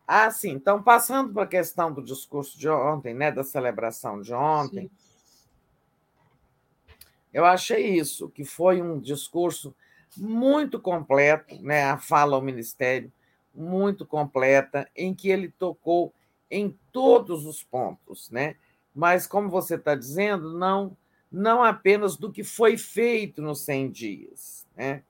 Ah, 0.08 0.30
sim. 0.32 0.52
Então, 0.52 0.82
passando 0.82 1.34
para 1.34 1.44
a 1.44 1.48
questão 1.48 1.92
do 1.92 2.02
discurso 2.02 2.58
de 2.58 2.70
ontem, 2.70 3.14
né, 3.14 3.32
da 3.32 3.44
celebração 3.44 4.22
de 4.22 4.34
ontem, 4.34 4.90
sim. 6.88 6.96
eu 7.34 7.46
achei 7.46 7.98
isso, 7.98 8.30
que 8.30 8.44
foi 8.44 8.82
um 8.82 9.00
discurso 9.00 9.76
muito 10.18 10.80
completo, 10.80 11.62
né, 11.62 11.84
a 11.84 11.98
fala 11.98 12.36
ao 12.36 12.42
Ministério, 12.42 13.12
muito 13.54 14.06
completa, 14.06 14.90
em 14.96 15.14
que 15.14 15.30
ele 15.30 15.50
tocou 15.50 16.14
em 16.50 16.78
todos 16.92 17.46
os 17.46 17.64
pontos, 17.64 18.30
né? 18.30 18.56
mas, 18.96 19.28
como 19.28 19.50
você 19.50 19.76
está 19.76 19.94
dizendo, 19.94 20.58
não, 20.58 20.96
não 21.30 21.62
apenas 21.62 22.16
do 22.16 22.32
que 22.32 22.46
foi 22.46 22.78
feito 22.78 23.42
nos 23.42 23.60
100 23.66 23.92
dias. 23.92 24.66
Né? 24.74 25.04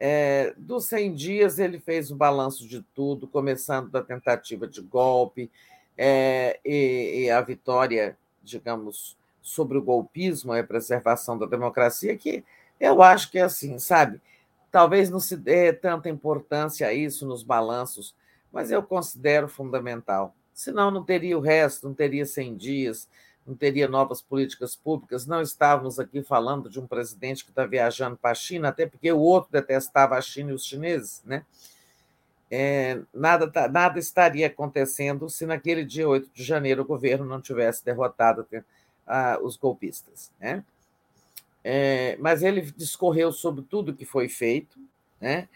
É, 0.00 0.54
dos 0.56 0.86
100 0.86 1.14
dias, 1.14 1.58
ele 1.58 1.78
fez 1.78 2.10
o 2.10 2.16
balanço 2.16 2.66
de 2.66 2.82
tudo, 2.94 3.28
começando 3.28 3.90
da 3.90 4.02
tentativa 4.02 4.66
de 4.66 4.80
golpe 4.80 5.50
é, 5.98 6.58
e, 6.64 7.24
e, 7.24 7.30
a 7.30 7.42
vitória, 7.42 8.16
digamos, 8.42 9.18
sobre 9.42 9.76
o 9.76 9.82
golpismo 9.82 10.54
e 10.54 10.60
a 10.60 10.64
preservação 10.64 11.36
da 11.36 11.44
democracia, 11.44 12.16
que 12.16 12.42
eu 12.80 13.02
acho 13.02 13.30
que 13.30 13.38
é 13.38 13.42
assim, 13.42 13.78
sabe? 13.78 14.20
Talvez 14.70 15.10
não 15.10 15.20
se 15.20 15.36
dê 15.36 15.72
tanta 15.72 16.08
importância 16.08 16.86
a 16.86 16.94
isso 16.94 17.26
nos 17.26 17.42
balanços, 17.42 18.14
mas 18.50 18.70
eu 18.70 18.82
considero 18.82 19.48
fundamental. 19.48 20.34
Senão, 20.54 20.90
não 20.90 21.04
teria 21.04 21.36
o 21.36 21.40
resto, 21.40 21.86
não 21.86 21.94
teria 21.94 22.24
100 22.24 22.56
dias, 22.56 23.08
não 23.46 23.54
teria 23.54 23.88
novas 23.88 24.22
políticas 24.22 24.76
públicas. 24.76 25.26
Não 25.26 25.40
estávamos 25.40 25.98
aqui 25.98 26.22
falando 26.22 26.70
de 26.70 26.78
um 26.78 26.86
presidente 26.86 27.44
que 27.44 27.50
está 27.50 27.66
viajando 27.66 28.16
para 28.16 28.30
a 28.30 28.34
China, 28.34 28.68
até 28.68 28.86
porque 28.86 29.10
o 29.12 29.18
outro 29.18 29.50
detestava 29.52 30.16
a 30.16 30.20
China 30.20 30.50
e 30.50 30.54
os 30.54 30.64
chineses, 30.64 31.22
né? 31.24 31.44
É, 32.52 33.00
nada, 33.14 33.48
tá, 33.48 33.68
nada 33.68 34.00
estaria 34.00 34.48
acontecendo 34.48 35.30
se 35.30 35.46
naquele 35.46 35.84
dia 35.84 36.08
8 36.08 36.30
de 36.34 36.42
janeiro 36.42 36.82
o 36.82 36.84
governo 36.84 37.24
não 37.24 37.40
tivesse 37.40 37.84
derrotado 37.84 38.44
os 39.42 39.56
golpistas. 39.56 40.32
Né? 40.40 40.64
É, 41.62 42.16
mas 42.18 42.42
ele 42.42 42.62
discorreu 42.62 43.32
sobre 43.32 43.62
tudo 43.62 43.94
que 43.94 44.04
foi 44.04 44.28
feito 44.28 44.78
né? 45.20 45.48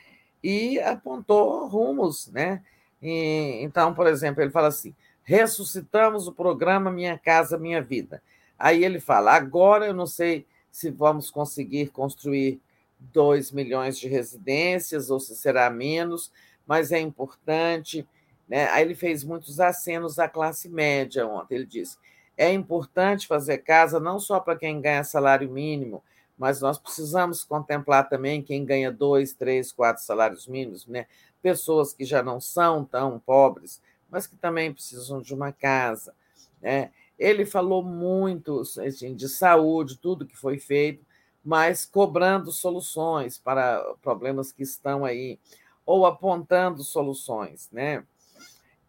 e 0.42 0.78
apontou 0.80 1.66
rumos. 1.66 2.28
Né? 2.28 2.62
E, 3.02 3.60
então, 3.62 3.94
por 3.94 4.06
exemplo, 4.06 4.42
ele 4.42 4.50
fala 4.50 4.68
assim: 4.68 4.94
ressuscitamos 5.22 6.28
o 6.28 6.32
programa 6.32 6.90
Minha 6.90 7.18
Casa 7.18 7.58
Minha 7.58 7.82
Vida. 7.82 8.22
Aí 8.58 8.84
ele 8.84 9.00
fala: 9.00 9.32
agora 9.32 9.86
eu 9.86 9.94
não 9.94 10.06
sei 10.06 10.46
se 10.70 10.90
vamos 10.90 11.30
conseguir 11.30 11.88
construir 11.88 12.60
2 12.98 13.52
milhões 13.52 13.98
de 13.98 14.08
residências, 14.08 15.10
ou 15.10 15.20
se 15.20 15.36
será 15.36 15.70
menos, 15.70 16.30
mas 16.66 16.92
é 16.92 17.00
importante. 17.00 18.06
Né? 18.48 18.68
Aí 18.70 18.84
ele 18.84 18.94
fez 18.94 19.24
muitos 19.24 19.60
acenos 19.60 20.18
à 20.18 20.28
classe 20.28 20.68
média 20.68 21.26
ontem. 21.26 21.56
Ele 21.56 21.66
disse: 21.66 21.96
é 22.36 22.52
importante 22.52 23.26
fazer 23.26 23.58
casa 23.58 24.00
não 24.00 24.18
só 24.18 24.40
para 24.40 24.56
quem 24.56 24.80
ganha 24.80 25.04
salário 25.04 25.50
mínimo, 25.50 26.02
mas 26.36 26.60
nós 26.60 26.78
precisamos 26.78 27.44
contemplar 27.44 28.08
também 28.08 28.42
quem 28.42 28.64
ganha 28.64 28.90
dois, 28.90 29.32
três, 29.32 29.70
quatro 29.70 30.02
salários 30.02 30.46
mínimos, 30.46 30.86
né? 30.86 31.06
pessoas 31.40 31.92
que 31.92 32.04
já 32.04 32.22
não 32.22 32.40
são 32.40 32.84
tão 32.84 33.18
pobres, 33.18 33.80
mas 34.10 34.26
que 34.26 34.34
também 34.34 34.72
precisam 34.72 35.20
de 35.20 35.34
uma 35.34 35.52
casa. 35.52 36.14
Né? 36.60 36.90
Ele 37.18 37.44
falou 37.44 37.82
muito 37.82 38.60
assim, 38.60 39.14
de 39.14 39.28
saúde, 39.28 39.98
tudo 39.98 40.26
que 40.26 40.36
foi 40.36 40.58
feito, 40.58 41.04
mas 41.44 41.84
cobrando 41.84 42.50
soluções 42.50 43.36
para 43.36 43.84
problemas 44.02 44.50
que 44.50 44.62
estão 44.62 45.04
aí, 45.04 45.38
ou 45.84 46.06
apontando 46.06 46.82
soluções. 46.82 47.68
Né? 47.70 48.02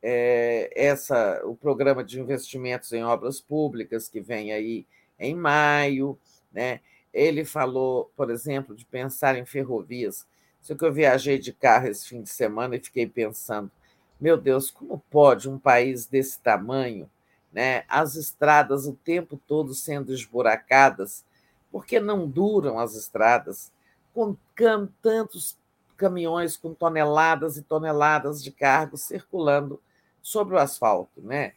É, 0.08 0.69
essa, 0.75 1.42
o 1.45 1.56
programa 1.56 2.03
de 2.03 2.19
investimentos 2.19 2.93
em 2.93 3.03
obras 3.03 3.42
públicas, 3.42 4.08
que 4.08 4.22
vem 4.22 4.53
aí 4.53 4.85
em 5.17 5.34
maio, 5.34 6.17
né? 6.51 6.80
ele 7.11 7.43
falou, 7.43 8.11
por 8.16 8.30
exemplo, 8.30 8.75
de 8.75 8.85
pensar 8.85 9.35
em 9.35 9.45
ferrovias. 9.45 10.27
Só 10.61 10.75
que 10.75 10.85
eu 10.85 10.93
viajei 10.93 11.40
de 11.40 11.51
carro 11.51 11.88
esse 11.88 12.08
fim 12.08 12.22
de 12.22 12.30
semana 12.30 12.75
e 12.75 12.84
fiquei 12.84 13.08
pensando, 13.08 13.72
meu 14.22 14.38
Deus, 14.38 14.69
como 14.69 15.01
pode 15.09 15.50
um 15.50 15.58
país 15.58 16.06
desse 16.06 16.40
tamanho 16.40 17.09
né? 17.56 17.85
as 17.88 18.16
estradas 18.16 18.85
o 18.85 18.92
tempo 18.92 19.40
todo 19.48 19.74
sendo 19.74 20.11
esburacadas, 20.11 21.24
porque 21.72 22.01
não 22.01 22.27
duram 22.27 22.77
as 22.77 22.95
estradas, 22.95 23.72
com 24.14 24.35
tantos 25.01 25.58
caminhões 25.95 26.58
com 26.58 26.74
toneladas 26.74 27.56
e 27.56 27.61
toneladas 27.61 28.43
de 28.43 28.51
cargo 28.51 28.98
circulando 28.98 29.80
sobre 30.26 30.56
o 30.56 30.58
asfalto. 30.58 31.22
Né? 31.22 31.54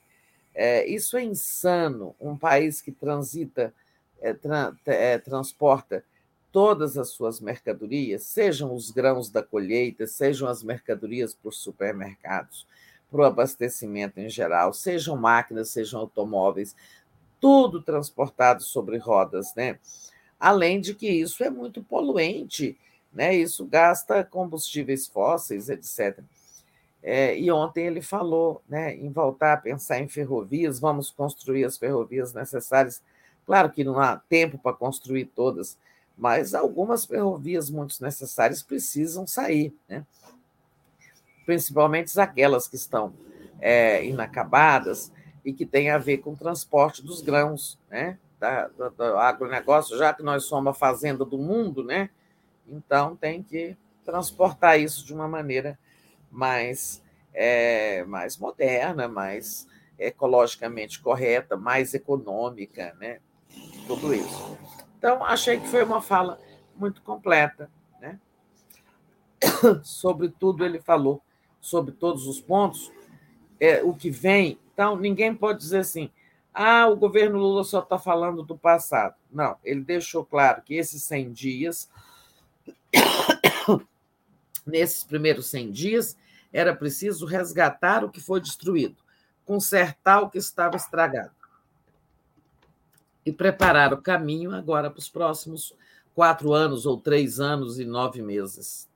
É, 0.55 0.87
isso 0.87 1.17
é 1.17 1.25
insano. 1.25 2.15
Um 2.21 2.37
país 2.37 2.83
que 2.83 2.93
transita, 2.93 3.73
é, 4.21 4.35
tra, 4.35 4.77
é, 4.85 5.17
transporta 5.17 6.05
todas 6.53 6.99
as 6.99 7.09
suas 7.09 7.41
mercadorias, 7.41 8.25
sejam 8.25 8.75
os 8.75 8.91
grãos 8.91 9.31
da 9.31 9.43
colheita, 9.43 10.07
sejam 10.07 10.49
as 10.49 10.63
mercadorias 10.63 11.35
para 11.35 11.49
os 11.49 11.59
supermercados, 11.59 12.67
para 13.11 13.21
o 13.21 13.25
abastecimento 13.25 14.19
em 14.19 14.29
geral, 14.29 14.73
sejam 14.73 15.17
máquinas, 15.17 15.71
sejam 15.71 16.01
automóveis, 16.01 16.75
tudo 17.41 17.83
transportado 17.83 18.63
sobre 18.63 18.99
rodas, 18.99 19.55
né? 19.55 19.79
Além 20.39 20.81
de 20.81 20.95
que 20.95 21.09
isso 21.09 21.43
é 21.45 21.51
muito 21.51 21.83
poluente, 21.83 22.79
né? 23.13 23.35
Isso 23.35 23.65
gasta 23.65 24.25
combustíveis 24.25 25.07
fósseis, 25.07 25.69
etc. 25.69 26.19
É, 27.03 27.39
e 27.39 27.51
ontem 27.51 27.87
ele 27.87 28.03
falou 28.03 28.63
né, 28.69 28.95
em 28.95 29.11
voltar 29.11 29.53
a 29.53 29.57
pensar 29.57 30.01
em 30.01 30.09
ferrovias, 30.09 30.81
vamos 30.81 31.11
construir 31.11 31.65
as 31.65 31.79
ferrovias 31.79 32.33
necessárias. 32.33 33.03
Claro 33.47 33.71
que 33.71 33.85
não 33.85 33.99
há 33.99 34.17
tempo 34.17 34.59
para 34.59 34.77
construir 34.77 35.27
todas, 35.27 35.79
mas 36.17 36.55
algumas 36.55 37.07
ferrovias 37.07 37.71
muito 37.71 38.03
necessárias 38.03 38.63
precisam 38.63 39.27
sair. 39.27 39.75
Né? 39.89 40.05
principalmente 41.49 42.21
aquelas 42.21 42.69
que 42.69 42.77
estão 42.77 43.15
é, 43.59 44.05
inacabadas 44.05 45.11
e 45.43 45.51
que 45.51 45.65
têm 45.65 45.89
a 45.89 45.97
ver 45.97 46.19
com 46.19 46.33
o 46.33 46.37
transporte 46.37 47.03
dos 47.03 47.23
grãos, 47.23 47.79
né? 47.89 48.19
Da, 48.39 48.69
do, 48.69 49.03
agronegócio, 49.17 49.97
já 49.97 50.13
que 50.13 50.23
nós 50.23 50.45
somos 50.45 50.71
a 50.73 50.75
fazenda 50.75 51.25
do 51.25 51.39
mundo, 51.39 51.83
né? 51.83 52.11
Então 52.69 53.17
tem 53.17 53.43
que 53.43 53.75
transportar 54.05 54.79
isso 54.79 55.07
de 55.07 55.15
uma 55.15 55.27
maneira 55.27 55.79
mais, 56.31 57.03
é, 57.33 58.05
mais 58.05 58.37
moderna, 58.37 59.09
mais 59.09 59.67
ecologicamente 59.99 61.01
correta, 61.01 61.57
mais 61.57 61.95
econômica, 61.95 62.95
né? 63.01 63.21
Tudo 63.87 64.15
isso. 64.15 64.59
Então, 64.99 65.25
achei 65.25 65.59
que 65.59 65.69
foi 65.69 65.83
uma 65.83 66.01
fala 66.01 66.41
muito 66.77 67.03
completa, 67.03 67.71
né? 68.01 68.19
Sobre 69.83 70.29
tudo 70.29 70.65
ele 70.65 70.81
falou 70.81 71.23
sobre 71.61 71.93
todos 71.93 72.27
os 72.27 72.41
pontos, 72.41 72.91
é, 73.61 73.83
o 73.83 73.95
que 73.95 74.11
vem. 74.11 74.59
Então, 74.73 74.97
ninguém 74.97 75.35
pode 75.35 75.59
dizer 75.59 75.79
assim: 75.79 76.11
ah, 76.53 76.89
o 76.89 76.97
governo 76.97 77.39
Lula 77.39 77.65
só 77.65 77.81
está 77.81 77.99
falando 77.99 78.43
do 78.43 78.57
passado. 78.57 79.15
Não, 79.31 79.57
ele 79.65 79.81
deixou 79.81 80.25
claro 80.25 80.63
que 80.63 80.75
esses 80.75 81.03
100 81.03 81.33
dias, 81.33 81.91
nesses 84.69 85.05
primeiros 85.05 85.47
100 85.47 85.71
dias, 85.71 86.17
era 86.53 86.75
preciso 86.75 87.27
resgatar 87.27 88.05
o 88.05 88.11
que 88.11 88.21
foi 88.21 88.41
destruído, 88.41 88.97
consertar 89.45 90.21
o 90.21 90.31
que 90.31 90.39
estava 90.39 90.77
estragado 90.77 91.33
e 93.25 93.33
preparar 93.33 93.93
o 93.93 94.01
caminho 94.01 94.55
agora 94.55 94.91
para 94.91 94.99
os 94.99 95.09
próximos 95.09 95.75
quatro 96.15 96.53
anos 96.53 96.87
ou 96.87 96.99
três 96.99 97.41
anos 97.41 97.79
e 97.79 97.85
nove 97.85 98.23
meses. 98.23 98.89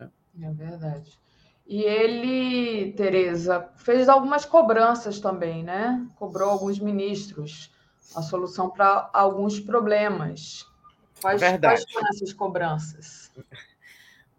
É 0.00 0.52
verdade. 0.52 1.18
E 1.66 1.82
ele, 1.82 2.92
Tereza, 2.92 3.68
fez 3.76 4.08
algumas 4.08 4.44
cobranças 4.44 5.20
também, 5.20 5.62
né? 5.62 6.04
Cobrou 6.16 6.50
alguns 6.50 6.78
ministros 6.78 7.70
a 8.14 8.22
solução 8.22 8.70
para 8.70 9.08
alguns 9.12 9.60
problemas. 9.60 10.66
Quais, 11.20 11.40
quais 11.40 11.84
foram 11.92 12.08
essas 12.08 12.32
cobranças? 12.32 13.30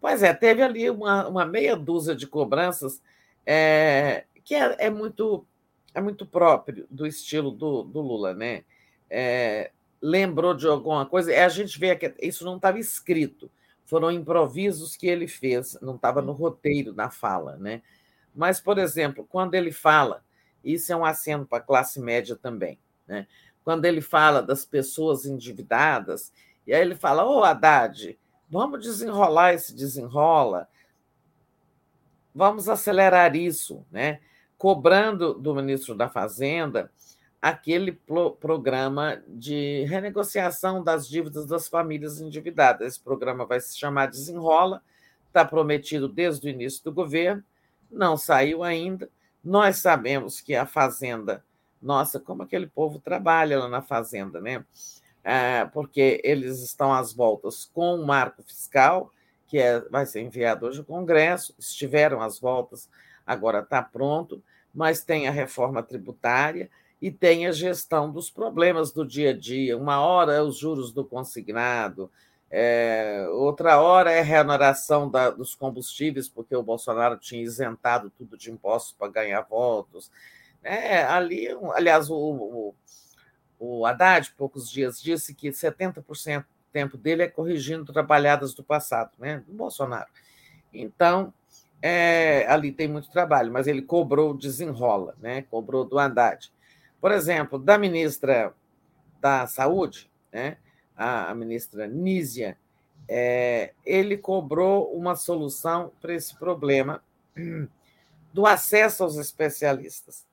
Pois 0.02 0.20
é, 0.20 0.34
teve 0.34 0.60
ali 0.60 0.90
uma, 0.90 1.28
uma 1.28 1.46
meia 1.46 1.76
dúzia 1.76 2.12
de 2.12 2.26
cobranças 2.26 3.00
é, 3.46 4.24
que 4.42 4.52
é, 4.52 4.86
é, 4.86 4.90
muito 4.90 5.46
é 5.94 6.00
muito 6.00 6.26
próprio 6.26 6.88
do 6.90 7.06
estilo 7.06 7.52
do, 7.52 7.84
do 7.84 8.00
Lula, 8.00 8.34
né? 8.34 8.64
É, 9.08 9.70
lembrou 10.00 10.54
de 10.54 10.66
alguma 10.66 11.06
coisa, 11.06 11.32
é, 11.32 11.44
a 11.44 11.48
gente 11.48 11.78
vê 11.78 11.94
que 11.94 12.12
isso 12.20 12.44
não 12.44 12.56
estava 12.56 12.80
escrito, 12.80 13.48
foram 13.84 14.10
improvisos 14.10 14.96
que 14.96 15.06
ele 15.06 15.28
fez, 15.28 15.78
não 15.80 15.94
estava 15.94 16.20
no 16.20 16.32
roteiro, 16.32 16.92
na 16.92 17.08
fala, 17.08 17.56
né? 17.58 17.80
Mas, 18.34 18.58
por 18.58 18.78
exemplo, 18.78 19.24
quando 19.28 19.54
ele 19.54 19.70
fala, 19.70 20.24
isso 20.64 20.92
é 20.92 20.96
um 20.96 21.04
aceno 21.04 21.46
para 21.46 21.58
a 21.58 21.64
classe 21.64 22.00
média 22.00 22.34
também, 22.34 22.76
né? 23.06 23.28
Quando 23.62 23.84
ele 23.84 24.00
fala 24.00 24.42
das 24.42 24.64
pessoas 24.64 25.26
endividadas, 25.26 26.32
e 26.66 26.74
aí 26.74 26.80
ele 26.80 26.96
fala: 26.96 27.24
Ô 27.24 27.38
oh, 27.38 27.44
Haddad, 27.44 28.18
vamos 28.52 28.82
desenrolar 28.82 29.54
esse 29.54 29.74
desenrola, 29.74 30.68
vamos 32.34 32.68
acelerar 32.68 33.34
isso, 33.34 33.82
né? 33.90 34.20
Cobrando 34.58 35.32
do 35.32 35.54
ministro 35.54 35.94
da 35.94 36.10
Fazenda 36.10 36.92
aquele 37.40 37.98
programa 38.38 39.20
de 39.26 39.84
renegociação 39.84 40.84
das 40.84 41.08
dívidas 41.08 41.46
das 41.46 41.66
famílias 41.66 42.20
endividadas. 42.20 42.86
Esse 42.86 43.00
programa 43.00 43.46
vai 43.46 43.58
se 43.58 43.76
chamar 43.76 44.06
Desenrola, 44.06 44.80
está 45.26 45.44
prometido 45.44 46.06
desde 46.06 46.46
o 46.46 46.50
início 46.50 46.84
do 46.84 46.92
governo, 46.92 47.42
não 47.90 48.16
saiu 48.16 48.62
ainda. 48.62 49.10
Nós 49.42 49.78
sabemos 49.78 50.40
que 50.40 50.54
a 50.54 50.66
Fazenda, 50.66 51.42
nossa, 51.80 52.20
como 52.20 52.44
aquele 52.44 52.68
povo 52.68 53.00
trabalha 53.00 53.58
lá 53.58 53.68
na 53.68 53.82
Fazenda, 53.82 54.40
né? 54.40 54.64
É, 55.24 55.64
porque 55.66 56.20
eles 56.24 56.60
estão 56.60 56.92
às 56.92 57.12
voltas 57.12 57.70
com 57.72 57.94
o 57.94 58.06
marco 58.06 58.42
fiscal, 58.42 59.10
que 59.46 59.58
é, 59.58 59.80
vai 59.88 60.04
ser 60.04 60.20
enviado 60.20 60.66
hoje 60.66 60.80
ao 60.80 60.84
Congresso, 60.84 61.54
estiveram 61.58 62.20
às 62.20 62.40
voltas, 62.40 62.88
agora 63.26 63.60
está 63.60 63.80
pronto, 63.82 64.42
mas 64.74 65.04
tem 65.04 65.28
a 65.28 65.30
reforma 65.30 65.82
tributária 65.82 66.68
e 67.00 67.10
tem 67.10 67.46
a 67.46 67.52
gestão 67.52 68.10
dos 68.10 68.30
problemas 68.30 68.92
do 68.92 69.06
dia 69.06 69.30
a 69.30 69.36
dia. 69.36 69.76
Uma 69.76 70.00
hora 70.00 70.32
é 70.32 70.42
os 70.42 70.56
juros 70.56 70.92
do 70.92 71.04
consignado, 71.04 72.10
é, 72.54 73.26
outra 73.30 73.80
hora 73.80 74.12
é 74.12 74.20
a 74.20 74.24
reoneração 74.24 75.10
da, 75.10 75.30
dos 75.30 75.54
combustíveis, 75.54 76.28
porque 76.28 76.54
o 76.54 76.62
Bolsonaro 76.62 77.16
tinha 77.16 77.42
isentado 77.42 78.10
tudo 78.10 78.36
de 78.36 78.50
impostos 78.50 78.92
para 78.92 79.10
ganhar 79.10 79.40
votos. 79.40 80.10
É, 80.62 81.02
ali, 81.02 81.48
aliás, 81.74 82.10
o, 82.10 82.14
o, 82.14 82.74
o 83.64 83.86
Haddad, 83.86 84.32
poucos 84.36 84.68
dias, 84.68 85.00
disse 85.00 85.32
que 85.32 85.50
70% 85.50 86.40
do 86.40 86.46
tempo 86.72 86.96
dele 86.96 87.22
é 87.22 87.28
corrigindo 87.28 87.92
trabalhadas 87.92 88.54
do 88.54 88.64
passado, 88.64 89.12
né, 89.20 89.44
do 89.46 89.52
Bolsonaro. 89.52 90.10
Então, 90.74 91.32
é, 91.80 92.44
ali 92.48 92.72
tem 92.72 92.88
muito 92.88 93.08
trabalho, 93.12 93.52
mas 93.52 93.68
ele 93.68 93.80
cobrou 93.80 94.36
desenrola, 94.36 95.14
né, 95.20 95.42
cobrou 95.42 95.84
do 95.84 95.96
Haddad. 95.96 96.52
Por 97.00 97.12
exemplo, 97.12 97.56
da 97.56 97.78
ministra 97.78 98.52
da 99.20 99.46
Saúde, 99.46 100.10
né, 100.32 100.56
a, 100.96 101.32
ministra 101.32 101.86
Nízia, 101.86 102.58
é, 103.08 103.74
ele 103.86 104.16
cobrou 104.16 104.92
uma 104.92 105.14
solução 105.14 105.92
para 106.00 106.14
esse 106.14 106.34
problema 106.36 107.00
do 108.34 108.44
acesso 108.44 109.04
aos 109.04 109.16
especialistas. 109.18 110.26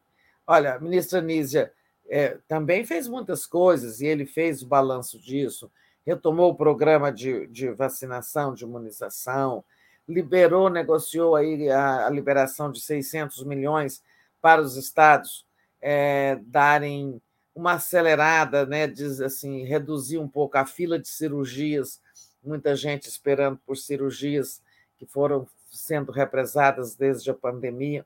Olha, 0.48 0.74
a 0.74 0.80
ministra 0.80 1.22
Nízia 1.22 1.72
é, 2.10 2.38
também 2.48 2.86
fez 2.86 3.08
muitas 3.08 3.46
coisas 3.46 4.02
e 4.02 4.06
ele 4.08 4.26
fez 4.26 4.62
o 4.62 4.68
balanço 4.68 5.20
disso, 5.20 5.72
retomou 6.06 6.52
o 6.52 6.56
programa 6.56 7.12
de, 7.12 7.46
de 7.48 7.70
vacinação, 7.70 8.54
de 8.54 8.64
imunização, 8.64 9.64
liberou, 10.08 10.70
negociou 10.70 11.36
aí 11.36 11.70
a, 11.70 12.08
a 12.08 12.10
liberação 12.10 12.72
de 12.72 12.82
600 12.82 13.44
milhões 13.44 14.04
para 14.42 14.62
os 14.62 14.76
estados 14.76 15.46
é, 15.80 16.40
darem 16.44 17.22
uma 17.54 17.74
acelerada, 17.74 18.66
né, 18.66 18.88
diz 18.88 19.22
assim, 19.22 19.64
reduzir 19.66 20.18
um 20.18 20.28
pouco 20.28 20.58
a 20.58 20.66
fila 20.66 20.98
de 20.98 21.08
cirurgias, 21.08 22.02
muita 22.42 22.76
gente 22.76 23.08
esperando 23.08 23.60
por 23.66 23.78
cirurgias 23.78 24.62
que 24.98 25.06
foram 25.06 25.48
sendo 25.70 26.12
represadas 26.12 26.96
desde 26.96 27.30
a 27.30 27.34
pandemia. 27.34 28.06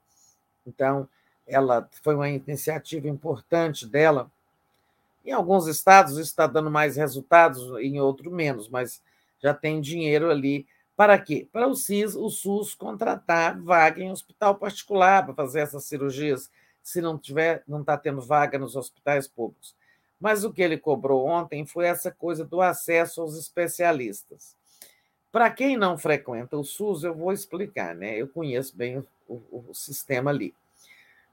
Então, 0.65 1.07
ela 1.47 1.89
foi 2.03 2.15
uma 2.15 2.29
iniciativa 2.29 3.07
importante 3.07 3.87
dela. 3.87 4.31
Em 5.25 5.31
alguns 5.31 5.67
estados 5.67 6.13
isso 6.13 6.21
está 6.21 6.47
dando 6.47 6.69
mais 6.69 6.95
resultados, 6.95 7.61
em 7.79 7.99
outros 7.99 8.31
menos, 8.31 8.67
mas 8.67 9.01
já 9.41 9.53
tem 9.53 9.81
dinheiro 9.81 10.29
ali 10.29 10.65
para 10.95 11.17
quê? 11.17 11.47
Para 11.51 11.67
o 11.67 11.75
SIS, 11.75 12.15
o 12.15 12.29
SUS 12.29 12.75
contratar 12.75 13.59
vaga 13.59 14.01
em 14.01 14.11
hospital 14.11 14.55
particular 14.55 15.25
para 15.25 15.33
fazer 15.33 15.61
essas 15.61 15.85
cirurgias, 15.85 16.51
se 16.83 17.01
não 17.01 17.17
tiver, 17.17 17.63
não 17.67 17.81
está 17.81 17.97
tendo 17.97 18.21
vaga 18.21 18.59
nos 18.59 18.75
hospitais 18.75 19.27
públicos. 19.27 19.75
Mas 20.19 20.43
o 20.43 20.53
que 20.53 20.61
ele 20.61 20.77
cobrou 20.77 21.25
ontem 21.25 21.65
foi 21.65 21.85
essa 21.85 22.11
coisa 22.11 22.45
do 22.45 22.61
acesso 22.61 23.21
aos 23.21 23.37
especialistas. 23.37 24.55
Para 25.31 25.49
quem 25.49 25.75
não 25.75 25.97
frequenta 25.97 26.55
o 26.55 26.63
SUS, 26.63 27.03
eu 27.03 27.15
vou 27.15 27.33
explicar, 27.33 27.95
né? 27.95 28.15
Eu 28.15 28.27
conheço 28.27 28.77
bem 28.77 28.99
o, 28.99 29.05
o, 29.27 29.65
o 29.69 29.73
sistema 29.73 30.29
ali. 30.29 30.53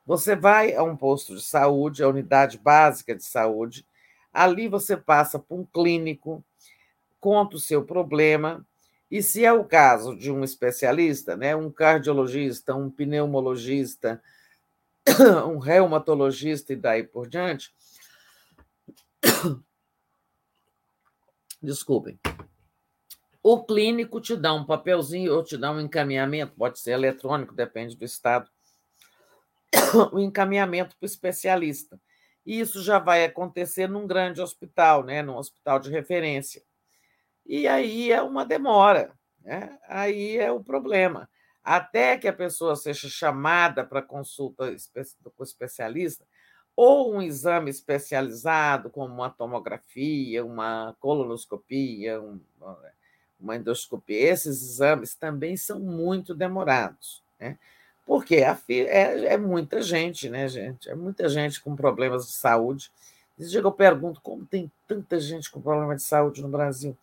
Você 0.06 0.34
vai 0.34 0.74
a 0.74 0.82
um 0.82 0.96
posto 0.96 1.36
de 1.36 1.42
saúde, 1.42 2.02
a 2.02 2.08
unidade 2.08 2.58
básica 2.58 3.14
de 3.14 3.24
saúde, 3.24 3.86
ali 4.32 4.68
você 4.68 4.96
passa 4.96 5.38
por 5.38 5.60
um 5.60 5.64
clínico, 5.64 6.44
conta 7.20 7.56
o 7.56 7.60
seu 7.60 7.84
problema, 7.84 8.66
e 9.10 9.22
se 9.22 9.44
é 9.44 9.52
o 9.52 9.64
caso 9.64 10.16
de 10.16 10.30
um 10.30 10.44
especialista, 10.44 11.36
né, 11.36 11.54
um 11.54 11.70
cardiologista, 11.70 12.74
um 12.74 12.90
pneumologista, 12.90 14.22
um 15.46 15.58
reumatologista 15.58 16.72
e 16.72 16.76
daí 16.76 17.02
por 17.02 17.28
diante, 17.28 17.74
desculpem, 21.60 22.18
o 23.42 23.64
clínico 23.64 24.20
te 24.20 24.36
dá 24.36 24.52
um 24.52 24.64
papelzinho 24.64 25.34
ou 25.34 25.42
te 25.42 25.56
dá 25.56 25.72
um 25.72 25.80
encaminhamento, 25.80 26.54
pode 26.56 26.78
ser 26.78 26.92
eletrônico, 26.92 27.54
depende 27.54 27.96
do 27.96 28.04
estado, 28.04 28.48
o 30.12 30.18
encaminhamento 30.18 30.96
para 30.96 31.04
o 31.04 31.06
especialista. 31.06 32.00
E 32.44 32.58
isso 32.58 32.82
já 32.82 32.98
vai 32.98 33.24
acontecer 33.24 33.88
num 33.88 34.06
grande 34.06 34.40
hospital, 34.40 35.04
né, 35.04 35.22
num 35.22 35.36
hospital 35.36 35.78
de 35.78 35.90
referência. 35.90 36.62
E 37.46 37.66
aí 37.66 38.10
é 38.10 38.22
uma 38.22 38.44
demora, 38.44 39.12
né? 39.42 39.78
aí 39.88 40.38
é 40.38 40.50
o 40.50 40.62
problema. 40.62 41.28
Até 41.62 42.16
que 42.16 42.26
a 42.26 42.32
pessoa 42.32 42.74
seja 42.76 43.08
chamada 43.08 43.84
para 43.84 44.00
consulta 44.00 44.74
com 45.36 45.42
o 45.42 45.44
especialista, 45.44 46.24
ou 46.74 47.14
um 47.14 47.20
exame 47.20 47.70
especializado, 47.70 48.88
como 48.88 49.12
uma 49.12 49.28
tomografia, 49.28 50.44
uma 50.44 50.96
colonoscopia, 50.98 52.22
uma 53.38 53.56
endoscopia, 53.56 54.30
esses 54.30 54.62
exames 54.62 55.14
também 55.14 55.56
são 55.56 55.78
muito 55.78 56.34
demorados. 56.34 57.22
Né? 57.38 57.58
Porque 58.10 58.38
é, 58.38 59.34
é, 59.34 59.38
muita 59.38 59.80
gente, 59.80 60.28
né, 60.28 60.48
gente? 60.48 60.90
É 60.90 60.96
muita 60.96 61.28
gente 61.28 61.60
com 61.60 61.76
problemas 61.76 62.26
de 62.26 62.32
saúde. 62.32 62.90
Esse 63.38 63.54
eu 63.54 63.70
pergunto 63.70 64.20
como 64.20 64.44
tem 64.44 64.68
tanta 64.88 65.20
gente 65.20 65.48
com 65.48 65.60
problema 65.60 65.94
de 65.94 66.02
saúde 66.02 66.42
no 66.42 66.48
Brasil 66.48 66.98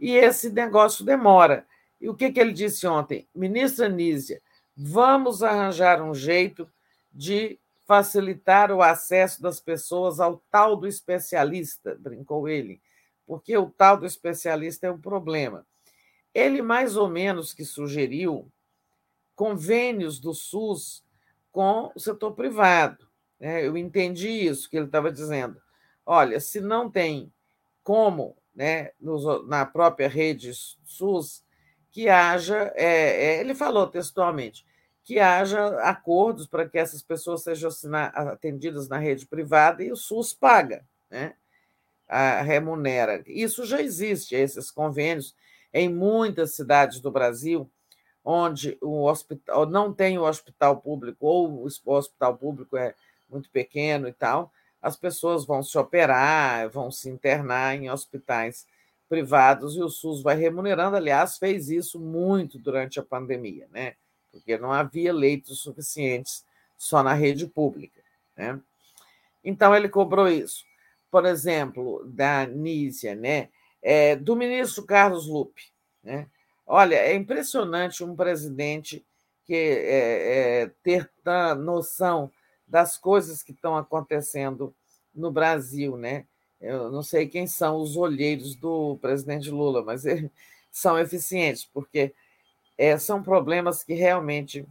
e 0.00 0.12
esse 0.12 0.48
negócio 0.48 1.04
demora. 1.04 1.66
E 2.00 2.08
o 2.08 2.14
que, 2.14 2.32
que 2.32 2.40
ele 2.40 2.54
disse 2.54 2.86
ontem? 2.86 3.28
Ministra 3.34 3.90
Nízia, 3.90 4.40
vamos 4.74 5.42
arranjar 5.42 6.00
um 6.00 6.14
jeito 6.14 6.66
de 7.12 7.58
facilitar 7.86 8.72
o 8.72 8.80
acesso 8.80 9.42
das 9.42 9.60
pessoas 9.60 10.18
ao 10.18 10.42
tal 10.50 10.76
do 10.76 10.86
especialista, 10.86 11.94
brincou 12.00 12.48
ele, 12.48 12.80
porque 13.26 13.54
o 13.54 13.68
tal 13.68 13.98
do 13.98 14.06
especialista 14.06 14.86
é 14.86 14.90
um 14.90 14.98
problema. 14.98 15.66
Ele, 16.34 16.62
mais 16.62 16.96
ou 16.96 17.06
menos, 17.06 17.52
que 17.52 17.66
sugeriu 17.66 18.50
convênios 19.38 20.18
do 20.18 20.34
SUS 20.34 21.04
com 21.52 21.92
o 21.94 22.00
setor 22.00 22.32
privado. 22.32 23.06
Né? 23.38 23.64
Eu 23.64 23.76
entendi 23.76 24.28
isso 24.28 24.68
que 24.68 24.76
ele 24.76 24.86
estava 24.86 25.12
dizendo. 25.12 25.62
Olha, 26.04 26.40
se 26.40 26.60
não 26.60 26.90
tem 26.90 27.32
como 27.84 28.36
né, 28.52 28.90
na 29.46 29.64
própria 29.64 30.08
rede 30.08 30.50
SUS, 30.84 31.44
que 31.88 32.08
haja, 32.08 32.72
é, 32.74 33.36
é, 33.36 33.40
ele 33.40 33.54
falou 33.54 33.86
textualmente, 33.86 34.66
que 35.04 35.20
haja 35.20 35.68
acordos 35.82 36.48
para 36.48 36.68
que 36.68 36.76
essas 36.76 37.00
pessoas 37.00 37.44
sejam 37.44 37.70
atendidas 38.14 38.88
na 38.88 38.98
rede 38.98 39.24
privada 39.24 39.84
e 39.84 39.92
o 39.92 39.96
SUS 39.96 40.34
paga, 40.34 40.84
né, 41.08 41.34
a, 42.08 42.42
remunera. 42.42 43.22
Isso 43.24 43.64
já 43.64 43.80
existe, 43.80 44.34
esses 44.34 44.68
convênios, 44.68 45.32
em 45.72 45.88
muitas 45.88 46.56
cidades 46.56 47.00
do 47.00 47.12
Brasil, 47.12 47.70
onde 48.24 48.76
o 48.80 49.04
hospital 49.04 49.66
não 49.66 49.92
tem 49.92 50.18
o 50.18 50.24
hospital 50.24 50.78
público, 50.78 51.26
ou 51.26 51.64
o 51.64 51.92
hospital 51.92 52.36
público 52.36 52.76
é 52.76 52.94
muito 53.28 53.50
pequeno 53.50 54.08
e 54.08 54.12
tal, 54.12 54.52
as 54.80 54.96
pessoas 54.96 55.44
vão 55.44 55.62
se 55.62 55.76
operar, 55.76 56.68
vão 56.70 56.90
se 56.90 57.08
internar 57.08 57.74
em 57.76 57.90
hospitais 57.90 58.66
privados 59.08 59.76
e 59.76 59.82
o 59.82 59.88
SUS 59.88 60.22
vai 60.22 60.36
remunerando. 60.36 60.96
Aliás, 60.96 61.38
fez 61.38 61.68
isso 61.68 61.98
muito 61.98 62.58
durante 62.58 63.00
a 63.00 63.02
pandemia, 63.02 63.66
né? 63.72 63.94
Porque 64.30 64.56
não 64.58 64.72
havia 64.72 65.12
leitos 65.12 65.60
suficientes 65.60 66.44
só 66.76 67.02
na 67.02 67.14
rede 67.14 67.46
pública, 67.46 68.00
né? 68.36 68.60
Então 69.42 69.74
ele 69.74 69.88
cobrou 69.88 70.28
isso. 70.28 70.64
Por 71.10 71.24
exemplo, 71.24 72.04
da 72.06 72.46
Nízia, 72.46 73.14
né? 73.14 73.48
É, 73.80 74.14
do 74.14 74.36
ministro 74.36 74.84
Carlos 74.84 75.26
Lupe, 75.26 75.62
né? 76.02 76.28
Olha, 76.70 76.96
é 76.96 77.14
impressionante 77.14 78.04
um 78.04 78.14
presidente 78.14 79.02
que 79.46 79.54
é, 79.54 80.64
é, 80.64 80.70
ter 80.82 81.10
noção 81.56 82.30
das 82.66 82.98
coisas 82.98 83.42
que 83.42 83.52
estão 83.52 83.74
acontecendo 83.74 84.74
no 85.14 85.30
Brasil, 85.30 85.96
né? 85.96 86.26
Eu 86.60 86.92
não 86.92 87.02
sei 87.02 87.26
quem 87.26 87.46
são 87.46 87.78
os 87.78 87.96
olheiros 87.96 88.54
do 88.54 88.98
presidente 89.00 89.50
Lula, 89.50 89.82
mas 89.82 90.02
são 90.70 90.98
eficientes, 90.98 91.64
porque 91.64 92.12
é, 92.76 92.98
são 92.98 93.22
problemas 93.22 93.82
que 93.82 93.94
realmente 93.94 94.66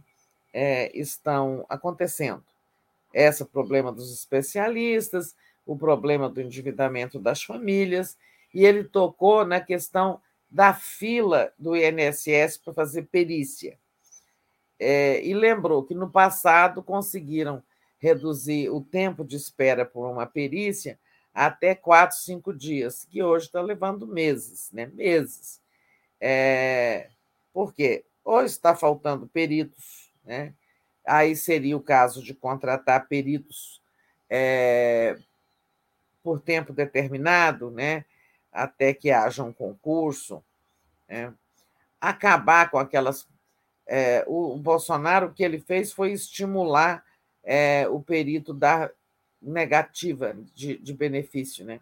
estão 0.94 1.64
acontecendo. 1.68 2.42
Esse 3.12 3.44
problema 3.44 3.92
dos 3.92 4.12
especialistas, 4.12 5.36
o 5.66 5.76
problema 5.76 6.28
do 6.28 6.40
endividamento 6.40 7.18
das 7.18 7.42
famílias, 7.42 8.16
e 8.54 8.64
ele 8.64 8.82
tocou 8.82 9.44
na 9.44 9.60
questão 9.60 10.20
da 10.50 10.72
fila 10.72 11.52
do 11.58 11.76
INSS 11.76 12.58
para 12.58 12.72
fazer 12.72 13.02
perícia. 13.02 13.78
É, 14.78 15.24
e 15.24 15.34
lembrou 15.34 15.82
que 15.82 15.94
no 15.94 16.10
passado 16.10 16.82
conseguiram 16.82 17.62
reduzir 17.98 18.70
o 18.70 18.80
tempo 18.80 19.24
de 19.24 19.36
espera 19.36 19.84
por 19.84 20.08
uma 20.08 20.26
perícia 20.26 20.98
até 21.34 21.74
quatro, 21.74 22.16
cinco 22.16 22.52
dias, 22.52 23.04
que 23.04 23.22
hoje 23.22 23.46
está 23.46 23.60
levando 23.60 24.06
meses, 24.06 24.70
né? 24.72 24.86
Meses. 24.86 25.60
É, 26.20 27.10
por 27.52 27.74
quê? 27.74 28.04
Ou 28.24 28.42
está 28.42 28.74
faltando 28.74 29.26
peritos, 29.26 30.12
né? 30.24 30.54
Aí 31.06 31.34
seria 31.34 31.76
o 31.76 31.82
caso 31.82 32.22
de 32.22 32.34
contratar 32.34 33.08
peritos 33.08 33.80
é, 34.28 35.16
por 36.22 36.40
tempo 36.40 36.72
determinado, 36.72 37.70
né? 37.70 38.04
Até 38.52 38.94
que 38.94 39.10
haja 39.10 39.42
um 39.44 39.52
concurso, 39.52 40.42
né? 41.08 41.32
acabar 42.00 42.70
com 42.70 42.78
aquelas. 42.78 43.26
É, 43.86 44.22
o 44.26 44.56
Bolsonaro, 44.56 45.28
o 45.28 45.32
que 45.32 45.42
ele 45.42 45.58
fez 45.58 45.92
foi 45.92 46.12
estimular 46.12 47.04
é, 47.42 47.88
o 47.88 48.00
perito 48.00 48.52
dar 48.52 48.90
negativa 49.40 50.36
de, 50.54 50.76
de 50.76 50.92
benefício, 50.92 51.64
né? 51.64 51.80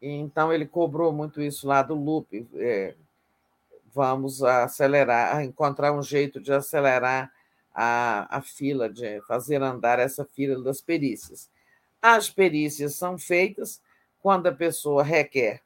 Então 0.00 0.52
ele 0.52 0.66
cobrou 0.66 1.12
muito 1.12 1.42
isso 1.42 1.66
lá 1.66 1.82
do 1.82 1.94
Lupe. 1.94 2.46
É, 2.54 2.94
vamos 3.92 4.42
acelerar, 4.42 5.42
encontrar 5.42 5.92
um 5.92 6.02
jeito 6.02 6.40
de 6.40 6.52
acelerar 6.52 7.32
a, 7.74 8.38
a 8.38 8.40
fila, 8.40 8.88
de 8.88 9.20
fazer 9.22 9.62
andar 9.62 9.98
essa 9.98 10.24
fila 10.24 10.62
das 10.62 10.80
perícias. 10.80 11.50
As 12.00 12.30
perícias 12.30 12.94
são 12.94 13.18
feitas 13.18 13.80
quando 14.22 14.46
a 14.46 14.52
pessoa 14.52 15.02
requer 15.02 15.60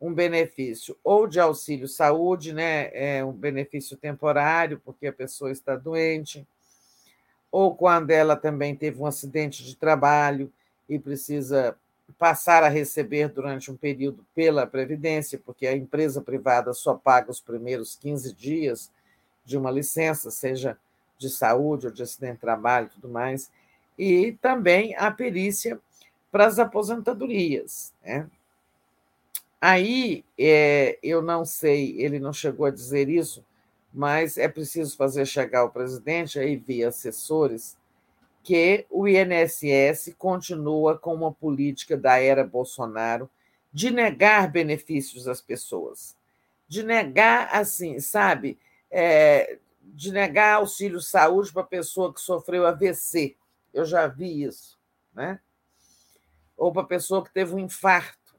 um 0.00 0.12
benefício 0.12 0.96
ou 1.02 1.26
de 1.26 1.40
auxílio 1.40 1.88
saúde, 1.88 2.52
né, 2.52 2.90
é 2.92 3.24
um 3.24 3.32
benefício 3.32 3.96
temporário 3.96 4.80
porque 4.84 5.06
a 5.06 5.12
pessoa 5.12 5.50
está 5.50 5.74
doente, 5.74 6.46
ou 7.50 7.74
quando 7.74 8.10
ela 8.10 8.36
também 8.36 8.74
teve 8.76 9.00
um 9.00 9.06
acidente 9.06 9.64
de 9.64 9.76
trabalho 9.76 10.52
e 10.88 10.98
precisa 10.98 11.76
passar 12.18 12.62
a 12.62 12.68
receber 12.68 13.28
durante 13.28 13.70
um 13.70 13.76
período 13.76 14.24
pela 14.34 14.66
Previdência, 14.66 15.40
porque 15.44 15.66
a 15.66 15.76
empresa 15.76 16.20
privada 16.20 16.72
só 16.72 16.94
paga 16.94 17.30
os 17.30 17.40
primeiros 17.40 17.96
15 17.96 18.32
dias 18.32 18.90
de 19.44 19.56
uma 19.56 19.70
licença, 19.70 20.30
seja 20.30 20.76
de 21.18 21.30
saúde 21.30 21.86
ou 21.86 21.92
de 21.92 22.02
acidente 22.02 22.34
de 22.34 22.40
trabalho 22.40 22.86
e 22.86 22.94
tudo 22.94 23.08
mais, 23.08 23.50
e 23.98 24.32
também 24.40 24.94
a 24.96 25.10
perícia 25.10 25.80
para 26.30 26.46
as 26.46 26.58
aposentadorias. 26.58 27.92
Né? 28.04 28.28
Aí, 29.60 30.24
é, 30.38 30.98
eu 31.02 31.22
não 31.22 31.44
sei, 31.44 32.00
ele 32.00 32.18
não 32.18 32.32
chegou 32.32 32.66
a 32.66 32.70
dizer 32.70 33.08
isso, 33.08 33.44
mas 33.92 34.36
é 34.36 34.46
preciso 34.46 34.96
fazer 34.96 35.24
chegar 35.26 35.60
ao 35.60 35.70
presidente, 35.70 36.38
aí 36.38 36.56
via 36.56 36.88
assessores, 36.88 37.76
que 38.42 38.86
o 38.90 39.08
INSS 39.08 40.14
continua 40.16 40.96
com 40.96 41.14
uma 41.14 41.32
política 41.32 41.96
da 41.96 42.18
era 42.18 42.44
Bolsonaro 42.44 43.28
de 43.72 43.90
negar 43.90 44.50
benefícios 44.50 45.26
às 45.26 45.40
pessoas, 45.40 46.16
de 46.68 46.82
negar, 46.82 47.48
assim, 47.52 47.98
sabe, 47.98 48.58
é, 48.90 49.58
de 49.82 50.12
negar 50.12 50.56
auxílio 50.56 51.00
saúde 51.00 51.52
para 51.52 51.64
pessoa 51.64 52.12
que 52.12 52.20
sofreu 52.20 52.66
AVC. 52.66 53.34
Eu 53.74 53.84
já 53.84 54.06
vi 54.06 54.44
isso, 54.44 54.78
né? 55.14 55.40
Ou 56.56 56.72
para 56.72 56.84
pessoa 56.84 57.24
que 57.24 57.32
teve 57.32 57.54
um 57.54 57.58
infarto, 57.58 58.34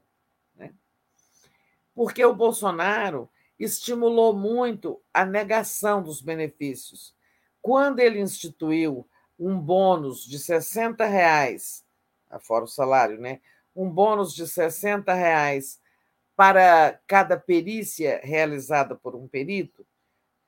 né? 0.54 0.72
Porque 1.94 2.24
o 2.24 2.34
Bolsonaro 2.34 3.28
estimulou 3.58 4.34
muito 4.34 5.00
a 5.12 5.24
negação 5.24 6.02
dos 6.02 6.20
benefícios. 6.20 7.14
Quando 7.60 8.00
ele 8.00 8.20
instituiu 8.20 9.06
um 9.38 9.58
bônus 9.58 10.24
de 10.24 10.38
60 10.38 11.04
reais, 11.04 11.84
fora 12.40 12.64
o 12.64 12.68
salário, 12.68 13.20
né? 13.20 13.40
Um 13.74 13.88
bônus 13.88 14.34
de 14.34 14.46
60 14.46 15.12
reais 15.14 15.80
para 16.34 17.00
cada 17.06 17.36
perícia 17.36 18.20
realizada 18.22 18.94
por 18.94 19.14
um 19.14 19.26
perito, 19.26 19.86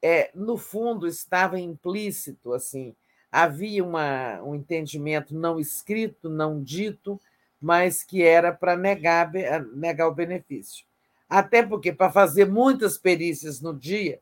é, 0.03 0.31
no 0.35 0.57
fundo 0.57 1.07
estava 1.07 1.59
implícito 1.59 2.53
assim, 2.53 2.95
havia 3.31 3.85
uma, 3.85 4.41
um 4.43 4.55
entendimento 4.55 5.35
não 5.35 5.59
escrito, 5.59 6.29
não 6.29 6.63
dito, 6.63 7.21
mas 7.61 8.03
que 8.03 8.23
era 8.23 8.53
para 8.53 8.77
negar, 8.77 9.31
negar 9.75 10.09
o 10.09 10.15
benefício. 10.15 10.85
Até 11.29 11.63
porque, 11.63 11.93
para 11.93 12.11
fazer 12.11 12.47
muitas 12.47 12.97
perícias 12.97 13.61
no 13.61 13.73
dia, 13.73 14.21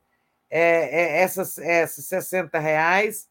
é, 0.49 1.19
é, 1.19 1.21
essas, 1.21 1.57
esses 1.57 2.05
60 2.05 2.59
reais 2.59 3.29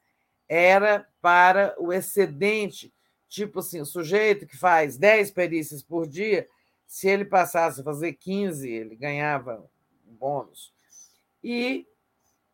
era 0.48 1.06
para 1.20 1.74
o 1.78 1.92
excedente, 1.92 2.92
tipo 3.28 3.58
assim, 3.58 3.80
o 3.80 3.86
sujeito 3.86 4.46
que 4.46 4.56
faz 4.56 4.96
10 4.96 5.30
perícias 5.32 5.82
por 5.82 6.06
dia, 6.06 6.46
se 6.86 7.06
ele 7.06 7.24
passasse 7.24 7.80
a 7.80 7.84
fazer 7.84 8.14
15, 8.14 8.68
ele 8.68 8.96
ganhava 8.96 9.62
um 10.08 10.14
bônus. 10.14 10.72
E, 11.44 11.86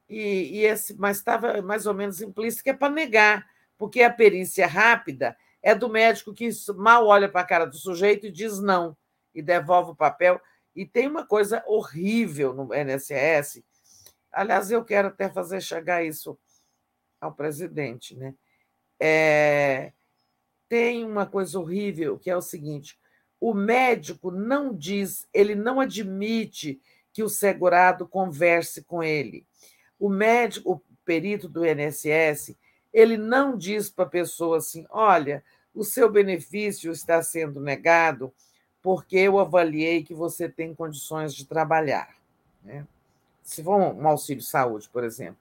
e, 0.08 0.58
e 0.58 0.65
esse, 0.65 0.94
mas 0.99 1.18
estava 1.18 1.62
mais 1.62 1.86
ou 1.86 1.94
menos 1.94 2.20
implícito 2.20 2.65
que 2.65 2.70
é 2.70 2.74
para 2.74 2.92
negar, 2.92 3.47
porque 3.78 4.02
a 4.02 4.10
perícia 4.10 4.66
rápida 4.66 5.36
é 5.65 5.75
do 5.75 5.89
médico 5.89 6.34
que 6.34 6.51
mal 6.76 7.07
olha 7.07 7.26
para 7.26 7.41
a 7.41 7.47
cara 7.47 7.65
do 7.65 7.75
sujeito 7.75 8.26
e 8.26 8.31
diz 8.31 8.60
não, 8.60 8.94
e 9.34 9.41
devolve 9.41 9.93
o 9.93 9.97
papel. 9.97 10.39
E 10.76 10.84
tem 10.84 11.09
uma 11.09 11.26
coisa 11.26 11.65
horrível 11.67 12.52
no 12.52 12.75
NSS. 12.75 13.65
Aliás, 14.31 14.70
eu 14.70 14.84
quero 14.84 15.09
até 15.09 15.26
fazer 15.31 15.62
chegar 15.62 16.05
isso 16.05 16.39
ao 17.18 17.33
presidente. 17.33 18.15
Né? 18.15 18.34
É, 19.01 19.93
tem 20.68 21.02
uma 21.02 21.25
coisa 21.25 21.59
horrível 21.59 22.18
que 22.18 22.28
é 22.28 22.36
o 22.36 22.43
seguinte: 22.43 22.99
o 23.41 23.55
médico 23.55 24.31
não 24.31 24.76
diz, 24.76 25.26
ele 25.33 25.55
não 25.55 25.81
admite 25.81 26.78
que 27.10 27.23
o 27.23 27.28
segurado 27.28 28.07
converse 28.07 28.84
com 28.84 29.02
ele. 29.02 29.47
O 29.99 30.10
médico, 30.10 30.73
o 30.73 30.83
perito 31.07 31.49
do 31.49 31.65
INSS, 31.65 32.55
ele 32.94 33.17
não 33.17 33.59
diz 33.59 33.91
para 33.91 34.05
a 34.05 34.09
pessoa 34.09 34.59
assim: 34.59 34.86
olha, 34.89 35.44
o 35.75 35.83
seu 35.85 36.11
benefício 36.11 36.93
está 36.93 37.23
sendo 37.23 37.61
negado 37.61 38.33
porque 38.83 39.17
eu 39.17 39.39
avaliei 39.39 40.03
que 40.03 40.15
você 40.15 40.49
tem 40.49 40.75
condições 40.75 41.35
de 41.35 41.47
trabalhar. 41.47 42.11
Né? 42.62 42.86
Se 43.43 43.62
for 43.62 43.77
um 43.77 44.07
auxílio 44.07 44.43
saúde, 44.43 44.89
por 44.91 45.03
exemplo. 45.03 45.39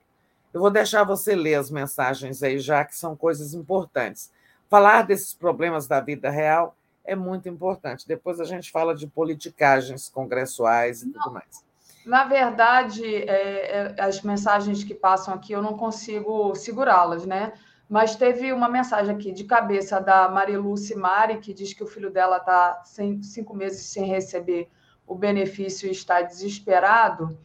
Eu 0.53 0.61
vou 0.61 0.69
deixar 0.69 1.03
você 1.03 1.35
ler 1.35 1.55
as 1.55 1.69
mensagens 1.69 2.41
aí, 2.43 2.59
já 2.59 2.85
que 2.85 2.95
são 2.95 3.15
coisas 3.15 3.53
importantes. 3.53 4.31
Falar 4.69 5.01
desses 5.01 5.33
problemas 5.33 5.87
da 5.87 5.99
vida 5.99 6.29
real 6.29 6.75
é 7.03 7.15
muito 7.15 7.49
importante. 7.49 8.07
Depois 8.07 8.39
a 8.39 8.45
gente 8.45 8.71
fala 8.71 8.95
de 8.95 9.07
politicagens 9.07 10.07
congressuais 10.07 11.01
e 11.01 11.07
não, 11.07 11.13
tudo 11.13 11.33
mais. 11.33 11.65
Na 12.05 12.25
verdade, 12.25 13.03
é, 13.03 13.93
é, 13.97 14.01
as 14.01 14.21
mensagens 14.21 14.83
que 14.83 14.93
passam 14.93 15.33
aqui 15.33 15.53
eu 15.53 15.61
não 15.61 15.75
consigo 15.75 16.55
segurá-las, 16.55 17.25
né? 17.25 17.53
Mas 17.93 18.15
teve 18.15 18.51
uma 18.51 18.67
mensagem 18.67 19.13
aqui 19.13 19.31
de 19.31 19.43
cabeça 19.43 20.01
da 20.01 20.27
Mariluce 20.27 20.95
Mari, 20.95 21.37
que 21.37 21.53
diz 21.53 21.75
que 21.75 21.83
o 21.83 21.85
filho 21.85 22.09
dela 22.09 22.37
está 22.37 22.81
cinco 23.21 23.55
meses 23.55 23.85
sem 23.85 24.05
receber 24.05 24.67
o 25.05 25.13
benefício 25.13 25.87
e 25.87 25.91
está 25.91 26.23
desesperado. 26.23 27.37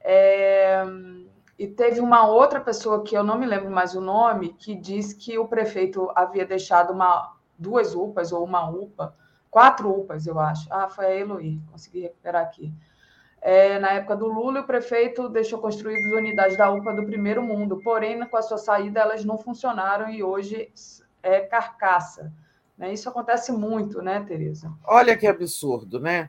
É... 0.00 0.82
E 1.58 1.66
teve 1.66 2.00
uma 2.00 2.26
outra 2.26 2.62
pessoa 2.62 3.04
que 3.04 3.14
eu 3.14 3.22
não 3.22 3.38
me 3.38 3.44
lembro 3.44 3.70
mais 3.70 3.94
o 3.94 4.00
nome, 4.00 4.54
que 4.54 4.74
diz 4.74 5.12
que 5.12 5.38
o 5.38 5.46
prefeito 5.46 6.10
havia 6.14 6.46
deixado 6.46 6.94
uma, 6.94 7.36
duas 7.58 7.94
UPAs 7.94 8.32
ou 8.32 8.42
uma 8.42 8.70
UPA, 8.70 9.14
quatro 9.50 9.90
UPAs, 9.90 10.26
eu 10.26 10.40
acho. 10.40 10.66
Ah, 10.72 10.88
foi 10.88 11.04
a 11.04 11.14
Eloy, 11.14 11.60
consegui 11.70 12.00
recuperar 12.00 12.42
aqui 12.42 12.72
é, 13.42 13.78
na 13.78 13.92
época 13.92 14.16
do 14.16 14.26
Lula, 14.26 14.60
o 14.60 14.66
prefeito 14.66 15.28
deixou 15.28 15.58
construídas 15.58 16.12
unidades 16.12 16.58
da 16.58 16.70
UPA 16.70 16.92
do 16.92 17.06
primeiro 17.06 17.42
mundo, 17.42 17.80
porém, 17.82 18.22
com 18.26 18.36
a 18.36 18.42
sua 18.42 18.58
saída, 18.58 19.00
elas 19.00 19.24
não 19.24 19.38
funcionaram 19.38 20.10
e 20.10 20.22
hoje 20.22 20.70
é 21.22 21.40
carcaça. 21.40 22.32
Né? 22.76 22.92
Isso 22.92 23.08
acontece 23.08 23.50
muito, 23.50 24.02
né, 24.02 24.24
Tereza? 24.26 24.70
Olha 24.84 25.16
que 25.16 25.26
absurdo, 25.26 25.98
né? 25.98 26.28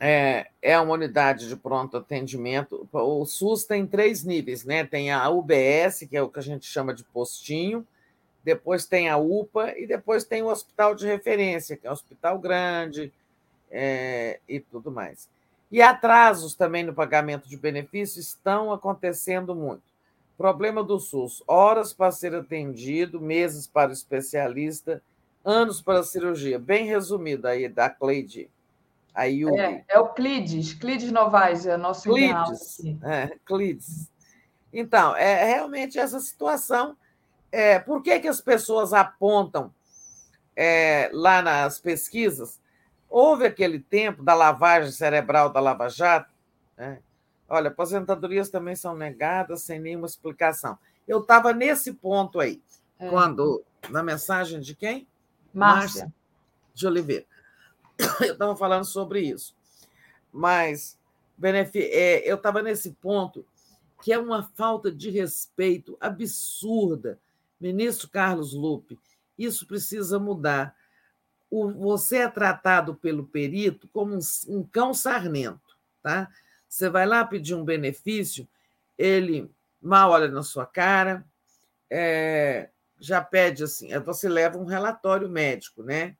É, 0.00 0.48
é 0.60 0.78
uma 0.80 0.94
unidade 0.94 1.48
de 1.48 1.54
pronto 1.54 1.96
atendimento. 1.96 2.88
O 2.92 3.24
SUS 3.24 3.64
tem 3.64 3.86
três 3.86 4.24
níveis, 4.24 4.64
né? 4.64 4.84
Tem 4.84 5.12
a 5.12 5.28
UBS, 5.30 6.06
que 6.10 6.16
é 6.16 6.22
o 6.22 6.28
que 6.28 6.40
a 6.40 6.42
gente 6.42 6.66
chama 6.66 6.92
de 6.92 7.04
postinho, 7.04 7.86
depois 8.42 8.84
tem 8.84 9.08
a 9.08 9.16
UPA 9.16 9.78
e 9.78 9.86
depois 9.86 10.24
tem 10.24 10.42
o 10.42 10.48
hospital 10.48 10.94
de 10.94 11.06
referência, 11.06 11.76
que 11.76 11.86
é 11.86 11.90
um 11.90 11.94
hospital 11.94 12.38
grande, 12.38 13.12
é, 13.76 14.38
e 14.48 14.60
tudo 14.60 14.92
mais. 14.92 15.28
E 15.70 15.82
atrasos 15.82 16.54
também 16.54 16.84
no 16.84 16.94
pagamento 16.94 17.48
de 17.48 17.56
benefícios 17.56 18.28
estão 18.28 18.72
acontecendo 18.72 19.54
muito. 19.54 19.82
Problema 20.38 20.84
do 20.84 21.00
SUS: 21.00 21.42
horas 21.48 21.92
para 21.92 22.12
ser 22.12 22.34
atendido, 22.34 23.20
meses 23.20 23.66
para 23.66 23.90
o 23.90 23.92
especialista, 23.92 25.02
anos 25.44 25.82
para 25.82 25.98
a 25.98 26.04
cirurgia. 26.04 26.58
Bem 26.58 26.86
resumido 26.86 27.48
aí 27.48 27.68
da 27.68 27.90
Cleide. 27.90 28.48
Aí 29.12 29.42
é, 29.58 29.84
é 29.88 29.98
o 29.98 30.08
Clides, 30.08 30.74
Clides 30.74 31.10
Novaes, 31.10 31.66
é 31.66 31.76
nosso 31.76 32.12
Clides, 32.12 32.80
é, 33.02 33.36
Clides. 33.44 34.10
Então, 34.72 35.16
é 35.16 35.44
realmente 35.44 35.98
essa 35.98 36.18
situação. 36.18 36.96
É, 37.50 37.78
por 37.78 38.02
que, 38.02 38.18
que 38.18 38.26
as 38.26 38.40
pessoas 38.40 38.92
apontam 38.92 39.72
é, 40.56 41.08
lá 41.12 41.40
nas 41.40 41.78
pesquisas 41.78 42.60
Houve 43.16 43.46
aquele 43.46 43.78
tempo 43.78 44.24
da 44.24 44.34
lavagem 44.34 44.90
cerebral 44.90 45.48
da 45.48 45.60
Lava 45.60 45.88
Jato. 45.88 46.34
Né? 46.76 47.00
Olha, 47.48 47.68
aposentadorias 47.68 48.48
também 48.48 48.74
são 48.74 48.96
negadas 48.96 49.62
sem 49.62 49.78
nenhuma 49.78 50.08
explicação. 50.08 50.76
Eu 51.06 51.20
estava 51.20 51.52
nesse 51.52 51.92
ponto 51.92 52.40
aí, 52.40 52.60
é. 52.98 53.08
quando, 53.08 53.62
na 53.88 54.02
mensagem 54.02 54.58
de 54.58 54.74
quem? 54.74 55.06
Márcia. 55.54 56.06
Márcia 56.06 56.14
de 56.74 56.86
Oliveira. 56.88 57.24
Eu 58.20 58.32
estava 58.32 58.56
falando 58.56 58.84
sobre 58.84 59.20
isso. 59.20 59.54
Mas 60.32 60.98
é, 61.40 62.28
eu 62.28 62.34
estava 62.34 62.62
nesse 62.62 62.90
ponto 62.94 63.46
que 64.02 64.12
é 64.12 64.18
uma 64.18 64.42
falta 64.42 64.90
de 64.90 65.08
respeito 65.10 65.96
absurda. 66.00 67.20
Ministro 67.60 68.08
Carlos 68.08 68.52
Lupe, 68.52 68.98
isso 69.38 69.68
precisa 69.68 70.18
mudar 70.18 70.74
o, 71.54 71.70
você 71.70 72.18
é 72.18 72.28
tratado 72.28 72.96
pelo 72.96 73.24
perito 73.24 73.86
como 73.92 74.16
um, 74.16 74.18
um 74.48 74.64
cão 74.64 74.92
sarnento, 74.92 75.78
tá? 76.02 76.28
Você 76.68 76.88
vai 76.88 77.06
lá 77.06 77.24
pedir 77.24 77.54
um 77.54 77.64
benefício, 77.64 78.48
ele 78.98 79.48
mal 79.80 80.10
olha 80.10 80.26
na 80.26 80.42
sua 80.42 80.66
cara, 80.66 81.24
é, 81.88 82.70
já 82.98 83.20
pede 83.20 83.62
assim, 83.62 83.96
você 84.00 84.28
leva 84.28 84.58
um 84.58 84.64
relatório 84.64 85.28
médico, 85.28 85.84
né? 85.84 86.16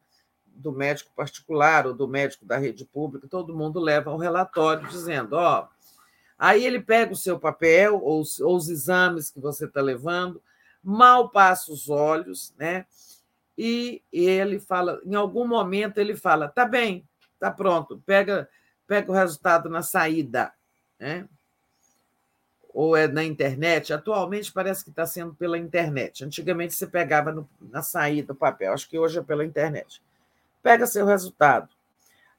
Do 0.46 0.70
médico 0.70 1.10
particular 1.16 1.84
ou 1.84 1.92
do 1.92 2.06
médico 2.06 2.44
da 2.44 2.56
rede 2.56 2.84
pública, 2.84 3.26
todo 3.26 3.56
mundo 3.56 3.80
leva 3.80 4.14
um 4.14 4.18
relatório 4.18 4.86
dizendo, 4.86 5.32
ó, 5.32 5.66
aí 6.38 6.64
ele 6.64 6.80
pega 6.80 7.12
o 7.12 7.16
seu 7.16 7.40
papel 7.40 8.00
ou, 8.00 8.22
ou 8.42 8.56
os 8.56 8.68
exames 8.68 9.30
que 9.30 9.40
você 9.40 9.64
está 9.64 9.80
levando, 9.80 10.40
mal 10.80 11.28
passa 11.28 11.72
os 11.72 11.88
olhos, 11.88 12.54
né? 12.56 12.86
E 13.56 14.02
ele 14.12 14.58
fala, 14.58 15.00
em 15.04 15.14
algum 15.14 15.46
momento 15.46 15.98
ele 15.98 16.16
fala, 16.16 16.48
tá 16.48 16.64
bem, 16.64 17.06
tá 17.38 17.50
pronto, 17.50 18.02
pega, 18.04 18.48
pega 18.86 19.10
o 19.10 19.14
resultado 19.14 19.68
na 19.68 19.82
saída, 19.82 20.52
né? 20.98 21.28
ou 22.74 22.96
é 22.96 23.06
na 23.06 23.22
internet. 23.22 23.92
Atualmente 23.92 24.52
parece 24.52 24.82
que 24.82 24.90
está 24.90 25.06
sendo 25.06 25.32
pela 25.32 25.56
internet. 25.56 26.24
Antigamente 26.24 26.74
você 26.74 26.88
pegava 26.88 27.30
no, 27.30 27.48
na 27.60 27.80
saída 27.80 28.34
do 28.34 28.34
papel, 28.34 28.72
acho 28.72 28.90
que 28.90 28.98
hoje 28.98 29.20
é 29.20 29.22
pela 29.22 29.44
internet. 29.44 30.02
Pega 30.60 30.86
seu 30.86 31.06
resultado. 31.06 31.68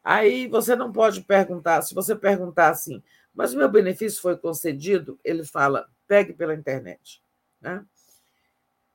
Aí 0.04 0.48
você 0.48 0.76
não 0.76 0.92
pode 0.92 1.22
perguntar, 1.22 1.82
se 1.82 1.96
você 1.96 2.14
perguntar 2.16 2.70
assim, 2.70 3.02
mas 3.34 3.54
o 3.54 3.58
meu 3.58 3.70
benefício 3.70 4.22
foi 4.22 4.38
concedido, 4.38 5.18
ele 5.24 5.44
fala, 5.44 5.90
pegue 6.08 6.34
pela 6.34 6.54
internet. 6.54 7.24
Né? 7.62 7.84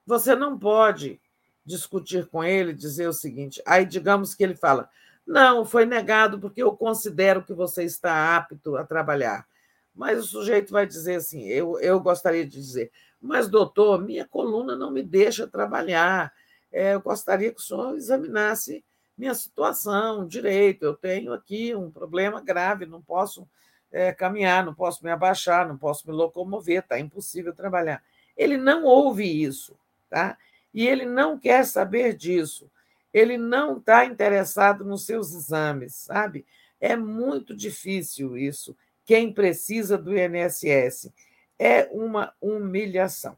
Você 0.07 0.37
não 0.37 0.59
pode 0.59 1.21
discutir 1.65 2.27
com 2.27 2.43
ele, 2.43 2.73
dizer 2.73 3.09
o 3.09 3.13
seguinte, 3.13 3.63
aí 3.67 3.85
digamos 3.85 4.35
que 4.35 4.43
ele 4.43 4.55
fala, 4.55 4.89
não, 5.27 5.65
foi 5.65 5.85
negado 5.87 6.41
porque 6.41 6.63
eu 6.63 6.77
considero 6.77 7.45
que 7.45 7.53
você 7.53 7.85
está 7.85 8.37
apto 8.37 8.77
a 8.77 8.85
trabalhar. 8.85 9.47
Mas 9.95 10.19
o 10.19 10.23
sujeito 10.27 10.73
vai 10.73 10.87
dizer 10.87 11.17
assim: 11.17 11.47
eu, 11.47 11.79
eu 11.81 12.01
gostaria 12.01 12.45
de 12.45 12.53
dizer, 12.53 12.91
mas 13.21 13.49
doutor, 13.49 14.03
minha 14.03 14.27
coluna 14.27 14.75
não 14.75 14.91
me 14.91 15.03
deixa 15.03 15.47
trabalhar. 15.47 16.33
É, 16.73 16.95
eu 16.95 17.01
gostaria 17.01 17.53
que 17.53 17.61
o 17.61 17.63
senhor 17.63 17.97
examinasse 17.97 18.85
minha 19.17 19.35
situação 19.35 20.27
direito. 20.27 20.85
Eu 20.85 20.95
tenho 20.95 21.33
aqui 21.33 21.75
um 21.75 21.91
problema 21.91 22.41
grave, 22.41 22.87
não 22.87 23.03
posso 23.03 23.47
é, 23.93 24.13
caminhar, 24.13 24.65
não 24.65 24.75
posso 24.75 25.05
me 25.05 25.11
abaixar, 25.11 25.69
não 25.69 25.77
posso 25.77 26.09
me 26.09 26.15
locomover, 26.15 26.81
está 26.81 26.99
impossível 26.99 27.55
trabalhar. 27.55 28.03
Ele 28.37 28.57
não 28.57 28.85
ouve 28.85 29.25
isso, 29.25 29.77
tá? 30.09 30.39
E 30.73 30.87
ele 30.87 31.05
não 31.05 31.39
quer 31.39 31.65
saber 31.65 32.15
disso. 32.17 32.71
Ele 33.13 33.37
não 33.37 33.79
está 33.79 34.05
interessado 34.05 34.85
nos 34.85 35.05
seus 35.05 35.35
exames, 35.35 35.95
sabe? 35.95 36.47
É 36.81 36.97
muito 36.97 37.55
difícil 37.55 38.39
isso 38.39 38.77
quem 39.05 39.33
precisa 39.33 39.99
do 39.99 40.17
INSS. 40.17 41.13
É 41.59 41.89
uma 41.93 42.33
humilhação. 42.41 43.37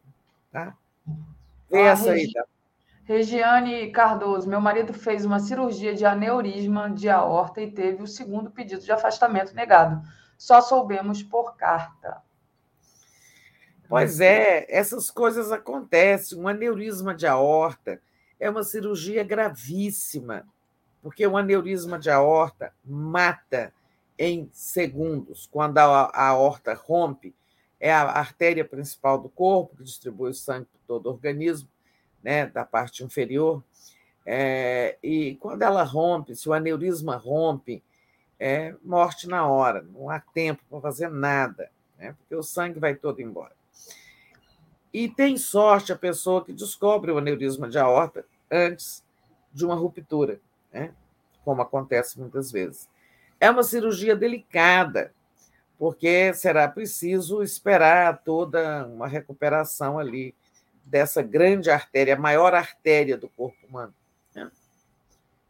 Tá? 0.51 0.77
Vê 1.71 1.79
ah, 1.79 1.87
essa 1.87 2.13
aí. 2.13 2.31
Regiane 3.05 3.91
Cardoso, 3.91 4.49
meu 4.49 4.61
marido 4.61 4.93
fez 4.93 5.25
uma 5.25 5.41
cirurgia 5.41 5.95
de 5.95 6.05
aneurisma 6.05 6.91
de 6.91 7.09
aorta 7.09 7.61
e 7.61 7.71
teve 7.71 8.03
o 8.03 8.07
segundo 8.07 8.51
pedido 8.51 8.83
de 8.83 8.93
afastamento 8.93 9.55
negado. 9.55 10.07
Só 10.39 10.61
soubemos 10.61 11.23
por 11.23 11.57
carta. 11.57 12.23
Pois 13.93 14.21
é, 14.21 14.65
essas 14.71 15.11
coisas 15.11 15.53
acontecem. 15.53 16.39
Um 16.39 16.49
aneurisma 16.49 17.15
de 17.15 17.27
aorta 17.27 18.01
é 18.41 18.49
uma 18.49 18.63
cirurgia 18.63 19.23
gravíssima, 19.23 20.49
porque 21.03 21.27
o 21.27 21.37
aneurisma 21.37 21.99
de 21.99 22.09
aorta 22.09 22.73
mata 22.83 23.71
em 24.19 24.49
segundos. 24.51 25.47
Quando 25.53 25.77
a, 25.77 26.11
aorta 26.11 26.73
rompe, 26.73 27.35
é 27.79 27.93
a 27.93 28.05
artéria 28.05 28.65
principal 28.65 29.19
do 29.19 29.29
corpo, 29.29 29.77
que 29.77 29.85
distribui 29.85 30.31
o 30.31 30.35
sangue 30.35 30.65
por 30.73 30.81
todo 30.87 31.07
o 31.09 31.11
organismo, 31.11 31.69
né, 32.23 32.47
da 32.47 32.65
parte 32.65 33.05
inferior. 33.05 33.63
É, 34.25 34.97
e 35.03 35.35
quando 35.35 35.61
ela 35.61 35.83
rompe, 35.83 36.35
se 36.35 36.49
o 36.49 36.55
aneurisma 36.55 37.17
rompe, 37.17 37.83
é 38.41 38.75
morte 38.83 39.29
na 39.29 39.47
hora, 39.47 39.83
não 39.83 40.09
há 40.09 40.19
tempo 40.19 40.63
para 40.71 40.81
fazer 40.81 41.11
nada, 41.11 41.71
né, 41.99 42.15
porque 42.19 42.35
o 42.35 42.43
sangue 42.43 42.81
vai 42.81 42.95
todo 42.95 43.21
embora. 43.21 43.53
E 44.93 45.09
tem 45.09 45.37
sorte 45.37 45.93
a 45.93 45.97
pessoa 45.97 46.45
que 46.45 46.53
descobre 46.53 47.11
o 47.11 47.19
aneurisma 47.19 47.69
de 47.69 47.79
aorta 47.79 48.25
antes 48.51 49.03
de 49.53 49.65
uma 49.65 49.75
ruptura, 49.75 50.41
né, 50.73 50.93
como 51.45 51.63
acontece 51.63 52.19
muitas 52.19 52.53
vezes. 52.53 52.89
É 53.41 53.51
uma 53.51 53.63
cirurgia 53.63 54.15
delicada, 54.15 55.13
porque 55.79 56.33
será 56.35 56.69
preciso 56.69 57.43
esperar 57.43 58.23
toda 58.23 58.87
uma 58.87 59.09
recuperação 59.09 59.99
ali 59.99 60.35
dessa 60.85 61.23
grande 61.23 61.71
artéria, 61.71 62.15
a 62.15 62.19
maior 62.19 62.55
artéria 62.55 63.17
do 63.17 63.29
corpo 63.29 63.67
humano. 63.67 63.95
Né? 64.35 64.51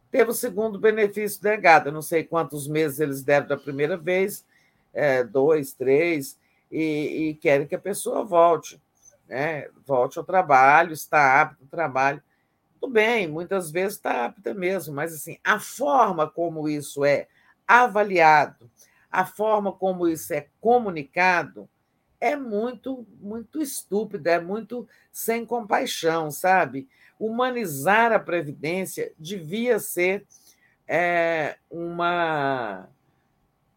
Teve 0.09 0.31
o 0.31 0.33
segundo 0.33 0.79
benefício 0.79 1.43
negado, 1.43 1.91
não 1.91 2.01
sei 2.01 2.23
quantos 2.23 2.67
meses 2.67 2.99
eles 2.99 3.23
deram 3.23 3.47
da 3.47 3.57
primeira 3.57 3.97
vez, 3.97 4.45
é, 4.93 5.23
dois, 5.23 5.73
três, 5.73 6.37
e, 6.71 7.29
e, 7.29 7.33
querem 7.35 7.67
que 7.67 7.75
a 7.75 7.79
pessoa 7.79 8.23
volte, 8.23 8.81
né? 9.33 9.67
volte 9.85 10.19
ao 10.19 10.23
trabalho, 10.23 10.93
está 10.93 11.41
apto 11.41 11.63
ao 11.63 11.67
trabalho. 11.67 12.21
Tudo 12.79 12.93
bem, 12.93 13.27
muitas 13.27 13.71
vezes 13.71 13.95
está 13.95 14.25
apta 14.25 14.53
mesmo, 14.53 14.93
mas 14.93 15.13
assim, 15.13 15.37
a 15.43 15.59
forma 15.59 16.29
como 16.29 16.69
isso 16.69 17.03
é 17.03 17.27
avaliado, 17.67 18.69
a 19.09 19.25
forma 19.25 19.71
como 19.71 20.07
isso 20.07 20.33
é 20.33 20.47
comunicado 20.61 21.67
é 22.19 22.35
muito, 22.35 23.05
muito 23.19 23.61
estúpida, 23.61 24.31
é 24.31 24.39
muito 24.39 24.87
sem 25.11 25.45
compaixão, 25.45 26.31
sabe? 26.31 26.87
Humanizar 27.19 28.13
a 28.13 28.19
Previdência 28.19 29.11
devia 29.17 29.77
ser 29.79 30.25
é, 30.87 31.57
uma 31.69 32.87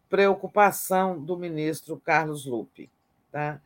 preocupação 0.09 1.21
do 1.21 1.35
ministro 1.35 1.97
Carlos 1.97 2.45
Lupe. 2.45 2.89
Tá? 3.31 3.59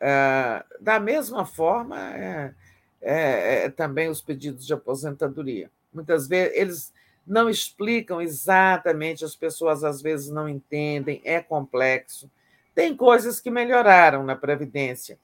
É, 0.00 0.64
da 0.80 0.98
mesma 0.98 1.44
forma, 1.44 1.98
é, 2.16 2.54
é, 3.02 3.64
é 3.64 3.68
também 3.68 4.08
os 4.08 4.22
pedidos 4.22 4.66
de 4.66 4.72
aposentadoria. 4.72 5.70
Muitas 5.92 6.26
vezes 6.26 6.56
eles 6.56 6.92
não 7.26 7.50
explicam 7.50 8.20
exatamente, 8.20 9.24
as 9.24 9.36
pessoas 9.36 9.84
às 9.84 10.00
vezes 10.00 10.30
não 10.30 10.48
entendem, 10.48 11.20
é 11.24 11.40
complexo. 11.40 12.30
Tem 12.74 12.96
coisas 12.96 13.40
que 13.40 13.50
melhoraram 13.50 14.24
na 14.24 14.34
Previdência. 14.34 15.18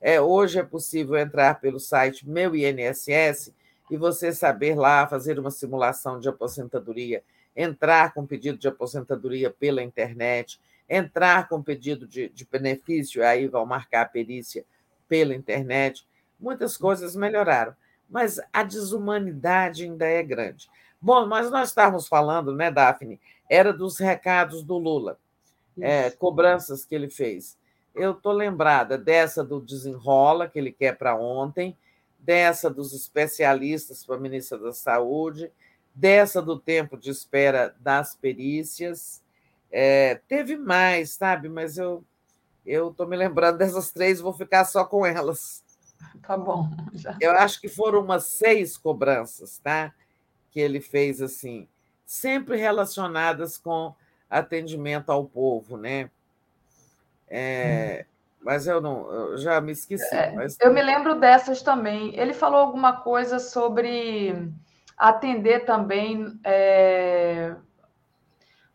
É, 0.00 0.20
hoje 0.20 0.58
é 0.58 0.62
possível 0.62 1.16
entrar 1.16 1.60
pelo 1.60 1.80
site 1.80 2.28
Meu 2.28 2.54
INSS 2.54 3.52
e 3.90 3.96
você 3.96 4.32
saber 4.32 4.76
lá 4.76 5.06
fazer 5.06 5.38
uma 5.38 5.50
simulação 5.50 6.20
de 6.20 6.28
aposentadoria, 6.28 7.22
entrar 7.56 8.12
com 8.12 8.26
pedido 8.26 8.58
de 8.58 8.68
aposentadoria 8.68 9.50
pela 9.50 9.82
internet, 9.82 10.60
entrar 10.88 11.48
com 11.48 11.62
pedido 11.62 12.06
de, 12.06 12.28
de 12.28 12.46
benefício, 12.46 13.24
aí 13.24 13.46
vão 13.46 13.66
marcar 13.66 14.02
a 14.02 14.08
perícia 14.08 14.64
pela 15.08 15.34
internet. 15.34 16.06
Muitas 16.38 16.76
coisas 16.76 17.14
melhoraram, 17.14 17.74
mas 18.08 18.40
a 18.52 18.62
desumanidade 18.62 19.84
ainda 19.84 20.06
é 20.06 20.22
grande. 20.22 20.68
Bom, 21.00 21.26
mas 21.26 21.50
nós 21.50 21.68
estávamos 21.68 22.08
falando, 22.08 22.52
né, 22.52 22.70
Daphne? 22.70 23.20
Era 23.48 23.72
dos 23.72 23.98
recados 23.98 24.62
do 24.62 24.76
Lula, 24.78 25.18
é, 25.80 26.10
cobranças 26.10 26.84
que 26.84 26.94
ele 26.94 27.08
fez. 27.08 27.56
Eu 27.94 28.12
estou 28.12 28.32
lembrada 28.32 28.96
dessa 28.96 29.44
do 29.44 29.60
desenrola, 29.60 30.48
que 30.48 30.58
ele 30.58 30.72
quer 30.72 30.96
para 30.96 31.16
ontem, 31.16 31.76
dessa 32.18 32.68
dos 32.68 32.92
especialistas 32.92 34.04
para 34.04 34.16
a 34.16 34.20
ministra 34.20 34.58
da 34.58 34.72
Saúde, 34.72 35.50
dessa 35.94 36.42
do 36.42 36.58
tempo 36.58 36.96
de 36.96 37.10
espera 37.10 37.74
das 37.80 38.14
perícias. 38.14 39.22
É, 39.70 40.20
teve 40.28 40.56
mais, 40.56 41.10
sabe? 41.10 41.48
Mas 41.48 41.78
eu 41.78 42.04
eu 42.64 42.90
estou 42.90 43.06
me 43.06 43.16
lembrando 43.16 43.56
dessas 43.58 43.90
três, 43.90 44.20
vou 44.20 44.32
ficar 44.32 44.64
só 44.64 44.84
com 44.84 45.04
elas. 45.04 45.64
Tá 46.22 46.36
bom. 46.36 46.68
Já. 46.92 47.16
Eu 47.20 47.32
acho 47.32 47.60
que 47.60 47.68
foram 47.68 48.00
umas 48.00 48.24
seis 48.26 48.76
cobranças, 48.76 49.58
tá? 49.58 49.92
que 50.50 50.60
ele 50.60 50.80
fez 50.80 51.20
assim, 51.20 51.68
sempre 52.04 52.56
relacionadas 52.56 53.56
com 53.56 53.94
atendimento 54.28 55.10
ao 55.10 55.24
povo, 55.24 55.76
né? 55.76 56.10
É, 57.28 58.06
mas 58.40 58.66
eu 58.66 58.80
não, 58.80 59.10
eu 59.10 59.38
já 59.38 59.60
me 59.60 59.72
esqueci. 59.72 60.14
É, 60.14 60.32
mas... 60.32 60.56
Eu 60.60 60.72
me 60.72 60.82
lembro 60.82 61.18
dessas 61.18 61.62
também. 61.62 62.18
Ele 62.18 62.32
falou 62.32 62.60
alguma 62.60 63.00
coisa 63.00 63.38
sobre 63.38 64.50
atender 64.96 65.64
também. 65.64 66.38
É... 66.42 67.54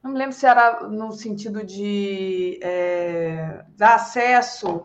Não 0.03 0.11
me 0.11 0.17
lembro 0.17 0.35
se 0.35 0.45
era 0.45 0.82
no 0.82 1.14
sentido 1.14 1.64
de 1.64 2.59
é, 2.61 3.64
dar 3.77 3.95
acesso 3.95 4.82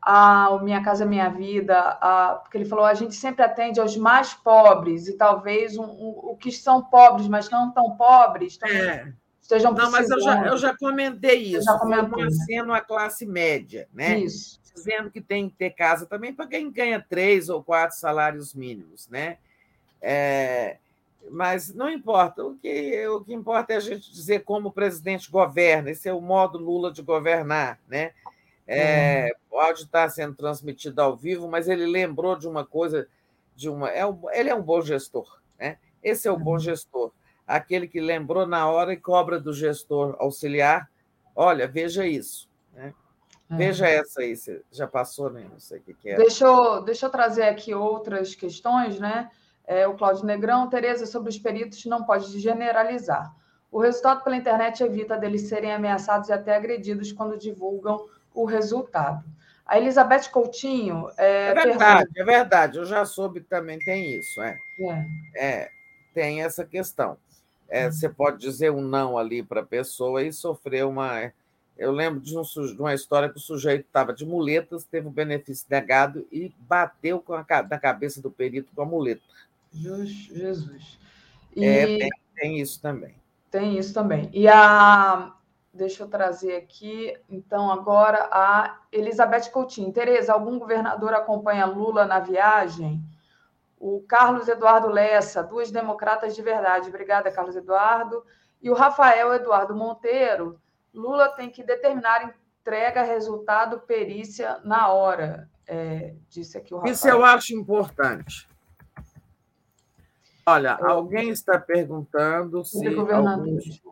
a 0.00 0.58
Minha 0.62 0.80
Casa 0.80 1.04
Minha 1.04 1.28
Vida, 1.28 1.76
a, 2.00 2.38
porque 2.40 2.56
ele 2.56 2.64
falou 2.64 2.84
a 2.84 2.94
gente 2.94 3.16
sempre 3.16 3.44
atende 3.44 3.80
aos 3.80 3.96
mais 3.96 4.32
pobres 4.32 5.08
e 5.08 5.16
talvez 5.16 5.76
um, 5.76 5.82
um, 5.82 6.20
o 6.22 6.36
que 6.36 6.52
são 6.52 6.84
pobres, 6.84 7.26
mas 7.26 7.50
não 7.50 7.72
tão 7.72 7.96
pobres, 7.96 8.56
também 8.56 8.80
é. 8.80 9.12
estejam 9.42 9.72
Não, 9.72 9.90
mas 9.90 10.08
eu 10.08 10.20
já, 10.20 10.46
eu 10.46 10.56
já 10.56 10.76
comentei 10.76 11.42
isso, 11.42 11.64
já 11.64 11.76
comentou, 11.76 12.24
né? 12.24 12.76
a 12.76 12.80
classe 12.80 13.26
média, 13.26 13.88
né? 13.92 14.20
Isso. 14.20 14.60
Dizendo 14.72 15.10
que 15.10 15.20
tem 15.20 15.50
que 15.50 15.56
ter 15.56 15.70
casa 15.70 16.06
também 16.06 16.32
para 16.32 16.46
quem 16.46 16.70
ganha 16.70 17.04
três 17.06 17.48
ou 17.48 17.62
quatro 17.62 17.98
salários 17.98 18.54
mínimos, 18.54 19.08
né? 19.08 19.38
É, 20.00 20.78
mas 21.28 21.74
não 21.74 21.90
importa, 21.90 22.44
o 22.44 22.56
que, 22.56 23.06
o 23.08 23.20
que 23.22 23.34
importa 23.34 23.72
é 23.72 23.76
a 23.76 23.80
gente 23.80 24.10
dizer 24.10 24.40
como 24.40 24.68
o 24.68 24.72
presidente 24.72 25.30
governa, 25.30 25.90
esse 25.90 26.08
é 26.08 26.12
o 26.12 26.20
modo 26.20 26.58
Lula 26.58 26.92
de 26.92 27.02
governar, 27.02 27.78
né? 27.88 28.12
É, 28.66 29.34
pode 29.48 29.82
estar 29.82 30.08
sendo 30.10 30.36
transmitido 30.36 31.02
ao 31.02 31.16
vivo, 31.16 31.48
mas 31.48 31.68
ele 31.68 31.86
lembrou 31.86 32.36
de 32.36 32.46
uma 32.46 32.64
coisa, 32.64 33.08
de 33.56 33.68
uma. 33.68 33.88
É 33.88 34.06
um, 34.06 34.30
ele 34.30 34.48
é 34.48 34.54
um 34.54 34.62
bom 34.62 34.80
gestor, 34.80 35.40
Né? 35.58 35.76
Esse 36.00 36.28
é 36.28 36.30
o 36.30 36.38
bom 36.38 36.56
gestor, 36.56 37.10
aquele 37.44 37.88
que 37.88 38.00
lembrou 38.00 38.46
na 38.46 38.70
hora 38.70 38.92
e 38.92 38.96
cobra 38.96 39.40
do 39.40 39.52
gestor 39.52 40.14
auxiliar: 40.20 40.88
olha, 41.34 41.66
veja 41.66 42.06
isso. 42.06 42.48
Né? 42.72 42.94
É. 43.50 43.56
Veja 43.56 43.88
essa 43.88 44.20
aí, 44.20 44.36
você 44.36 44.62
já 44.70 44.86
passou, 44.86 45.30
né? 45.30 45.48
Não 45.50 45.58
sei 45.58 45.80
o 45.80 45.82
que, 45.82 45.92
que 45.92 46.10
é. 46.10 46.16
Deixa 46.16 46.44
eu, 46.44 46.80
deixa 46.82 47.06
eu 47.06 47.10
trazer 47.10 47.42
aqui 47.42 47.74
outras 47.74 48.36
questões, 48.36 49.00
né? 49.00 49.28
É, 49.70 49.86
o 49.86 49.94
Cláudio 49.94 50.26
Negrão, 50.26 50.68
Tereza, 50.68 51.06
sobre 51.06 51.28
os 51.28 51.38
peritos, 51.38 51.84
não 51.84 52.02
pode 52.02 52.36
generalizar. 52.40 53.32
O 53.70 53.78
resultado 53.78 54.24
pela 54.24 54.34
internet 54.34 54.82
evita 54.82 55.16
deles 55.16 55.42
serem 55.42 55.72
ameaçados 55.72 56.28
e 56.28 56.32
até 56.32 56.56
agredidos 56.56 57.12
quando 57.12 57.38
divulgam 57.38 58.04
o 58.34 58.44
resultado. 58.44 59.24
A 59.64 59.78
Elizabeth 59.78 60.28
Coutinho. 60.32 61.08
É, 61.16 61.50
é 61.50 61.54
verdade, 61.54 62.12
pergunta... 62.12 62.20
é 62.20 62.24
verdade. 62.24 62.78
Eu 62.78 62.84
já 62.84 63.04
soube 63.04 63.42
que 63.42 63.46
também 63.46 63.78
tem 63.78 64.12
isso. 64.12 64.42
É, 64.42 64.58
é. 64.80 65.06
é 65.36 65.70
tem 66.12 66.42
essa 66.42 66.64
questão. 66.64 67.16
É, 67.68 67.86
hum. 67.86 67.92
Você 67.92 68.08
pode 68.08 68.38
dizer 68.38 68.72
um 68.72 68.82
não 68.82 69.16
ali 69.16 69.40
para 69.40 69.60
a 69.60 69.64
pessoa 69.64 70.20
e 70.20 70.32
sofrer 70.32 70.84
uma. 70.84 71.32
Eu 71.78 71.92
lembro 71.92 72.18
de, 72.18 72.36
um, 72.36 72.42
de, 72.42 72.76
uma 72.76 72.92
história 72.92 73.28
que 73.28 73.36
o 73.36 73.40
sujeito 73.40 73.86
estava 73.86 74.12
de 74.12 74.26
muletas, 74.26 74.82
teve 74.82 75.06
o 75.06 75.12
benefício 75.12 75.64
negado 75.70 76.26
e 76.32 76.52
bateu 76.58 77.20
com 77.20 77.34
a, 77.34 77.46
na 77.70 77.78
cabeça 77.78 78.20
do 78.20 78.32
perito 78.32 78.72
com 78.74 78.82
a 78.82 78.84
muleta. 78.84 79.22
Jesus. 79.72 80.98
E... 81.54 81.64
É, 81.64 81.86
tem, 81.86 82.10
tem 82.34 82.60
isso 82.60 82.80
também. 82.80 83.14
Tem 83.50 83.78
isso 83.78 83.92
também. 83.92 84.30
E 84.32 84.48
a 84.48 85.34
Deixa 85.72 86.02
eu 86.02 86.08
trazer 86.08 86.56
aqui, 86.56 87.16
então, 87.28 87.70
agora 87.70 88.28
a 88.32 88.80
Elizabeth 88.90 89.50
Coutinho. 89.52 89.92
Tereza, 89.92 90.32
algum 90.32 90.58
governador 90.58 91.14
acompanha 91.14 91.64
Lula 91.64 92.04
na 92.04 92.18
viagem? 92.18 93.00
O 93.78 94.02
Carlos 94.02 94.48
Eduardo 94.48 94.88
Lessa, 94.88 95.44
duas 95.44 95.70
democratas 95.70 96.34
de 96.34 96.42
verdade. 96.42 96.88
Obrigada, 96.88 97.30
Carlos 97.30 97.54
Eduardo. 97.54 98.24
E 98.60 98.68
o 98.68 98.74
Rafael 98.74 99.32
Eduardo 99.32 99.74
Monteiro. 99.74 100.60
Lula 100.92 101.28
tem 101.28 101.48
que 101.48 101.62
determinar 101.62 102.34
entrega, 102.60 103.04
resultado, 103.04 103.78
perícia 103.78 104.60
na 104.64 104.88
hora. 104.88 105.48
É, 105.68 106.16
disse 106.28 106.58
aqui 106.58 106.74
o 106.74 106.78
Rafael. 106.78 106.92
Isso 106.92 107.08
eu 107.08 107.24
acho 107.24 107.54
importante. 107.54 108.48
Olha, 110.50 110.74
alguém 110.74 111.30
está 111.30 111.58
perguntando 111.58 112.64
se. 112.64 112.86
Alguns 112.86 113.82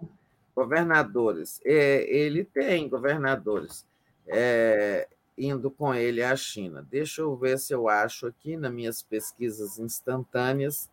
governadores. 0.55 1.61
É, 1.65 2.05
ele 2.09 2.45
tem 2.45 2.89
governadores 2.89 3.87
é, 4.27 5.07
indo 5.37 5.71
com 5.71 5.95
ele 5.95 6.23
à 6.23 6.35
China. 6.35 6.85
Deixa 6.91 7.23
eu 7.23 7.37
ver 7.37 7.59
se 7.59 7.73
eu 7.73 7.89
acho 7.89 8.27
aqui 8.27 8.57
nas 8.57 8.73
minhas 8.73 9.03
pesquisas 9.03 9.79
instantâneas 9.79 10.91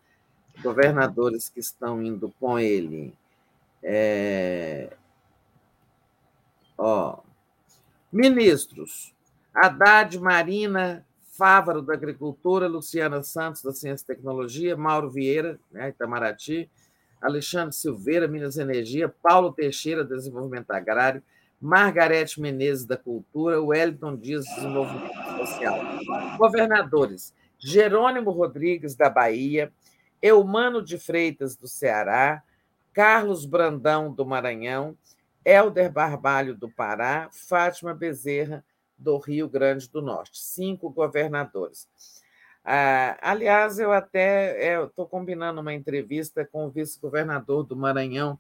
governadores 0.62 1.50
que 1.50 1.60
estão 1.60 2.02
indo 2.02 2.32
com 2.40 2.60
ele. 2.60 3.14
É, 3.82 4.96
ó, 6.78 7.20
ministros: 8.12 9.14
Haddad, 9.54 10.20
Marina, 10.20 11.06
Fávaro 11.38 11.82
da 11.82 11.94
Agricultura, 11.94 12.68
Luciana 12.68 13.22
Santos 13.22 13.62
da 13.62 13.74
Ciência 13.74 14.04
e 14.04 14.08
Tecnologia, 14.08 14.78
Mauro 14.78 15.10
Vieira, 15.10 15.60
né, 15.72 15.90
Itamaraty, 15.90 16.70
Alexandre 17.22 17.76
Silveira, 17.76 18.28
Minas 18.28 18.58
Energia, 18.58 19.14
Paulo 19.22 19.52
Teixeira, 19.52 20.04
Desenvolvimento 20.04 20.72
Agrário, 20.72 21.22
Margarete 21.60 22.40
Menezes, 22.40 22.86
da 22.86 22.96
Cultura, 22.96 23.62
Wellington 23.62 24.16
Dias, 24.16 24.46
Desenvolvimento 24.56 25.14
Social. 25.40 25.80
Governadores: 26.38 27.34
Jerônimo 27.58 28.32
Rodrigues, 28.32 28.96
da 28.96 29.10
Bahia, 29.10 29.72
Eumano 30.22 30.82
de 30.82 30.98
Freitas, 30.98 31.58
do 31.58 31.68
Ceará, 31.68 32.42
Carlos 32.94 33.46
Brandão, 33.46 34.14
do 34.14 34.26
Maranhão, 34.26 34.98
Helder 35.44 35.92
Barbalho, 35.92 36.56
do 36.56 36.70
Pará, 36.70 37.30
Fátima 37.32 37.94
Bezerra, 37.94 38.64
do 38.98 39.18
Rio 39.18 39.48
Grande 39.48 39.90
do 39.90 40.02
Norte. 40.02 40.40
Cinco 40.40 40.90
governadores. 40.90 41.88
Ah, 42.64 43.18
aliás, 43.22 43.78
eu 43.78 43.92
até 43.92 44.84
estou 44.84 45.06
combinando 45.06 45.62
uma 45.62 45.74
entrevista 45.74 46.44
com 46.44 46.66
o 46.66 46.70
vice-governador 46.70 47.64
do 47.64 47.76
Maranhão, 47.76 48.40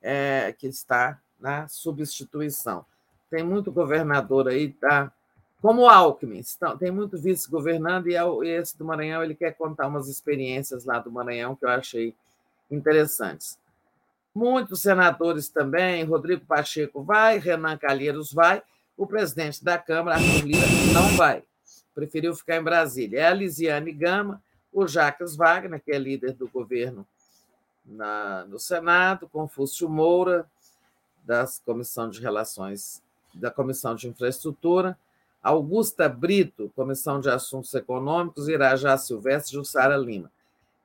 é, 0.00 0.54
que 0.58 0.66
está 0.66 1.20
na 1.38 1.68
substituição. 1.68 2.86
Tem 3.30 3.44
muito 3.44 3.70
governador 3.70 4.48
aí, 4.48 4.72
tá? 4.72 5.12
Como 5.60 5.82
o 5.82 5.88
Alckmin, 5.88 6.42
tem 6.78 6.90
muito 6.90 7.18
vice-governando, 7.18 8.08
e 8.08 8.16
esse 8.48 8.78
do 8.78 8.84
Maranhão 8.84 9.22
ele 9.22 9.34
quer 9.34 9.54
contar 9.54 9.88
umas 9.88 10.08
experiências 10.08 10.86
lá 10.86 10.98
do 10.98 11.12
Maranhão 11.12 11.54
que 11.54 11.66
eu 11.66 11.68
achei 11.68 12.14
interessantes. 12.70 13.58
Muitos 14.34 14.80
senadores 14.80 15.50
também, 15.50 16.02
Rodrigo 16.04 16.46
Pacheco 16.46 17.02
vai, 17.02 17.38
Renan 17.38 17.76
Calheiros 17.76 18.32
vai, 18.32 18.62
o 19.00 19.06
presidente 19.06 19.64
da 19.64 19.78
Câmara, 19.78 20.18
Arthur 20.18 20.46
Lira, 20.46 20.66
não 20.92 21.16
vai 21.16 21.42
preferiu 21.94 22.34
ficar 22.34 22.56
em 22.56 22.62
Brasília. 22.62 23.20
É 23.20 23.26
a 23.26 23.34
Lisiane 23.34 23.92
Gama, 23.92 24.42
o 24.72 24.86
Jacques 24.86 25.36
Wagner, 25.36 25.80
que 25.80 25.92
é 25.92 25.98
líder 25.98 26.32
do 26.32 26.48
governo 26.48 27.06
na, 27.84 28.44
no 28.44 28.58
Senado, 28.58 29.28
Confúcio 29.28 29.88
Moura, 29.88 30.46
da 31.24 31.44
Comissão 31.64 32.08
de 32.08 32.20
Relações, 32.20 33.02
da 33.34 33.50
Comissão 33.50 33.94
de 33.94 34.08
Infraestrutura, 34.08 34.98
Augusta 35.42 36.08
Brito, 36.08 36.70
Comissão 36.76 37.20
de 37.20 37.30
Assuntos 37.30 37.72
Econômicos, 37.74 38.48
Irajá 38.48 38.96
Silvestre, 38.96 39.54
Jussara 39.54 39.96
Lima. 39.96 40.30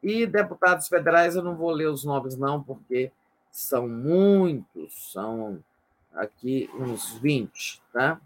E 0.02 0.26
deputados 0.26 0.88
federais, 0.88 1.36
eu 1.36 1.44
não 1.44 1.56
vou 1.56 1.72
ler 1.72 1.90
os 1.90 2.04
nomes, 2.04 2.38
não, 2.38 2.62
porque 2.62 3.12
são 3.52 3.88
muitos, 3.88 5.12
são 5.12 5.62
aqui 6.16 6.70
uns 6.74 7.14
20, 7.20 7.82
tá? 7.92 8.20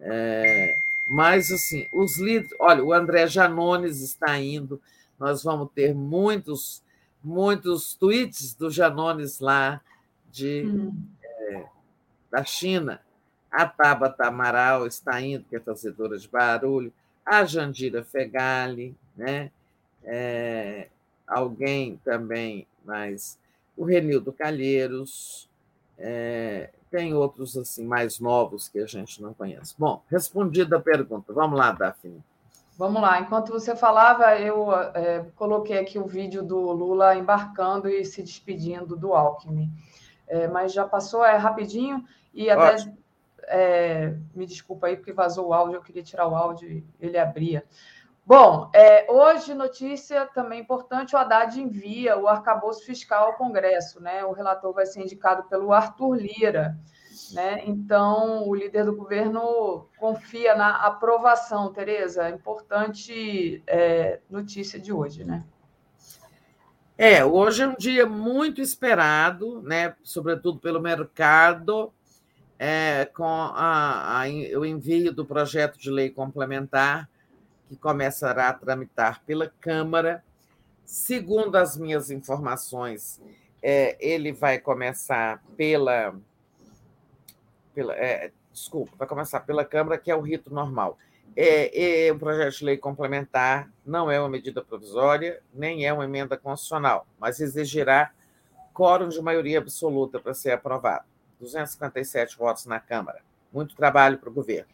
É, 0.00 0.76
mas, 1.08 1.50
assim, 1.50 1.86
os 1.92 2.18
líderes. 2.18 2.54
Olha, 2.58 2.82
o 2.82 2.92
André 2.92 3.26
Janones 3.26 4.00
está 4.00 4.38
indo, 4.38 4.80
nós 5.18 5.42
vamos 5.42 5.70
ter 5.74 5.94
muitos, 5.94 6.82
muitos 7.22 7.94
tweets 7.94 8.54
do 8.54 8.70
Janones 8.70 9.38
lá 9.38 9.80
de, 10.30 10.64
hum. 10.66 10.94
é, 11.22 11.64
da 12.30 12.44
China. 12.44 13.00
A 13.50 13.66
Tabata 13.66 14.26
Amaral 14.26 14.86
está 14.86 15.20
indo, 15.20 15.44
que 15.44 15.56
é 15.56 15.60
fazedora 15.60 16.18
de 16.18 16.26
barulho. 16.26 16.92
A 17.24 17.44
Jandira 17.44 18.02
Fegali, 18.02 18.96
né? 19.16 19.50
É, 20.02 20.88
alguém 21.26 22.00
também, 22.04 22.66
mas 22.84 23.38
o 23.76 23.84
Renildo 23.84 24.32
Calheiros, 24.32 25.48
é, 25.96 26.70
tem 26.92 27.14
outros 27.14 27.56
assim 27.56 27.86
mais 27.86 28.20
novos 28.20 28.68
que 28.68 28.78
a 28.78 28.86
gente 28.86 29.22
não 29.22 29.32
conhece. 29.32 29.74
Bom, 29.78 30.02
respondida 30.10 30.76
a 30.76 30.80
pergunta. 30.80 31.32
Vamos 31.32 31.58
lá, 31.58 31.72
Daphne. 31.72 32.22
Vamos 32.76 33.00
lá. 33.00 33.18
Enquanto 33.18 33.50
você 33.50 33.74
falava, 33.74 34.38
eu 34.38 34.70
é, 34.94 35.24
coloquei 35.34 35.78
aqui 35.78 35.98
o 35.98 36.06
vídeo 36.06 36.42
do 36.42 36.58
Lula 36.70 37.16
embarcando 37.16 37.88
e 37.88 38.04
se 38.04 38.22
despedindo 38.22 38.94
do 38.94 39.14
Alckmin. 39.14 39.70
É, 40.28 40.46
mas 40.48 40.72
já 40.72 40.86
passou, 40.86 41.24
é 41.24 41.36
rapidinho 41.36 42.04
e 42.34 42.50
até 42.50 42.76
é, 43.44 44.14
me 44.34 44.46
desculpa 44.46 44.86
aí 44.86 44.96
porque 44.96 45.12
vazou 45.12 45.48
o 45.48 45.54
áudio, 45.54 45.76
eu 45.76 45.82
queria 45.82 46.02
tirar 46.02 46.28
o 46.28 46.34
áudio 46.34 46.70
e 46.70 46.84
ele 47.00 47.18
abria. 47.18 47.64
Bom, 48.24 48.70
é, 48.72 49.10
hoje, 49.10 49.52
notícia 49.52 50.26
também 50.26 50.60
importante: 50.60 51.14
o 51.14 51.18
Haddad 51.18 51.60
envia 51.60 52.16
o 52.16 52.28
arcabouço 52.28 52.84
fiscal 52.84 53.26
ao 53.26 53.34
Congresso. 53.34 54.00
Né? 54.00 54.24
O 54.24 54.32
relator 54.32 54.72
vai 54.72 54.86
ser 54.86 55.02
indicado 55.02 55.42
pelo 55.44 55.72
Arthur 55.72 56.14
Lira. 56.14 56.78
Né? 57.32 57.62
Então, 57.66 58.48
o 58.48 58.54
líder 58.54 58.84
do 58.84 58.94
governo 58.94 59.88
confia 59.98 60.54
na 60.54 60.86
aprovação, 60.86 61.72
Tereza. 61.72 62.30
Importante 62.30 63.62
é, 63.66 64.20
notícia 64.30 64.78
de 64.78 64.92
hoje, 64.92 65.24
né? 65.24 65.44
É, 66.96 67.24
hoje 67.24 67.62
é 67.64 67.66
um 67.66 67.74
dia 67.74 68.06
muito 68.06 68.60
esperado, 68.60 69.60
né? 69.62 69.96
sobretudo 70.04 70.60
pelo 70.60 70.80
mercado, 70.80 71.92
é, 72.58 73.06
com 73.06 73.24
a, 73.24 74.22
a, 74.22 74.28
o 74.56 74.64
envio 74.64 75.12
do 75.12 75.24
projeto 75.24 75.78
de 75.78 75.90
lei 75.90 76.10
complementar 76.10 77.08
que 77.72 77.78
começará 77.78 78.50
a 78.50 78.52
tramitar 78.52 79.22
pela 79.24 79.50
Câmara. 79.58 80.22
Segundo 80.84 81.56
as 81.56 81.74
minhas 81.74 82.10
informações, 82.10 83.18
é, 83.62 83.96
ele 83.98 84.30
vai 84.30 84.58
começar 84.58 85.42
pela. 85.56 86.14
pela 87.74 87.94
é, 87.94 88.30
desculpa, 88.52 88.92
vai 88.98 89.08
começar 89.08 89.40
pela 89.40 89.64
Câmara, 89.64 89.96
que 89.96 90.10
é 90.10 90.14
o 90.14 90.20
rito 90.20 90.52
normal. 90.52 90.98
É, 91.34 92.08
é, 92.08 92.12
o 92.12 92.18
projeto 92.18 92.58
de 92.58 92.64
lei 92.66 92.76
complementar 92.76 93.70
não 93.86 94.10
é 94.10 94.20
uma 94.20 94.28
medida 94.28 94.62
provisória, 94.62 95.40
nem 95.54 95.86
é 95.86 95.92
uma 95.94 96.04
emenda 96.04 96.36
constitucional, 96.36 97.06
mas 97.18 97.40
exigirá 97.40 98.12
quórum 98.74 99.08
de 99.08 99.22
maioria 99.22 99.58
absoluta 99.58 100.20
para 100.20 100.34
ser 100.34 100.50
aprovado. 100.50 101.06
257 101.40 102.36
votos 102.36 102.66
na 102.66 102.78
Câmara. 102.78 103.22
Muito 103.50 103.74
trabalho 103.74 104.18
para 104.18 104.28
o 104.28 104.32
governo. 104.32 104.68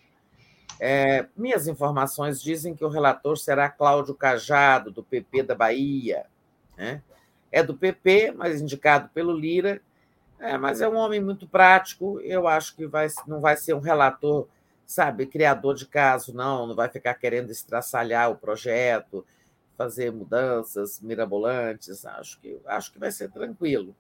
É, 0.81 1.26
minhas 1.36 1.66
informações 1.66 2.40
dizem 2.40 2.74
que 2.74 2.84
o 2.84 2.89
relator 2.89 3.36
será 3.36 3.68
Cláudio 3.68 4.15
Cajado, 4.15 4.90
do 4.90 5.02
PP 5.02 5.42
da 5.42 5.55
Bahia. 5.55 6.26
né? 6.76 7.02
É 7.50 7.62
do 7.62 7.74
PP, 7.74 8.32
mas 8.36 8.60
indicado 8.60 9.08
pelo 9.08 9.32
Lira, 9.32 9.81
é, 10.39 10.57
mas 10.57 10.81
é 10.81 10.89
um 10.89 10.97
homem 10.97 11.20
muito 11.20 11.47
prático. 11.48 12.20
Eu 12.20 12.47
acho 12.47 12.76
que 12.76 12.86
vai, 12.86 13.08
não 13.26 13.40
vai 13.40 13.57
ser 13.57 13.74
um 13.74 13.81
relator, 13.81 14.47
sabe, 14.86 15.26
criador 15.26 15.74
de 15.74 15.86
caso, 15.86 16.34
não, 16.34 16.66
não 16.66 16.74
vai 16.74 16.89
ficar 16.89 17.15
querendo 17.15 17.50
estraçalhar 17.50 18.31
o 18.31 18.36
projeto, 18.36 19.26
fazer 19.76 20.12
mudanças 20.12 21.00
mirabolantes. 21.00 22.05
Acho 22.05 22.39
que, 22.40 22.60
acho 22.66 22.92
que 22.92 22.98
vai 22.98 23.10
ser 23.10 23.31
tranquilo. 23.31 23.94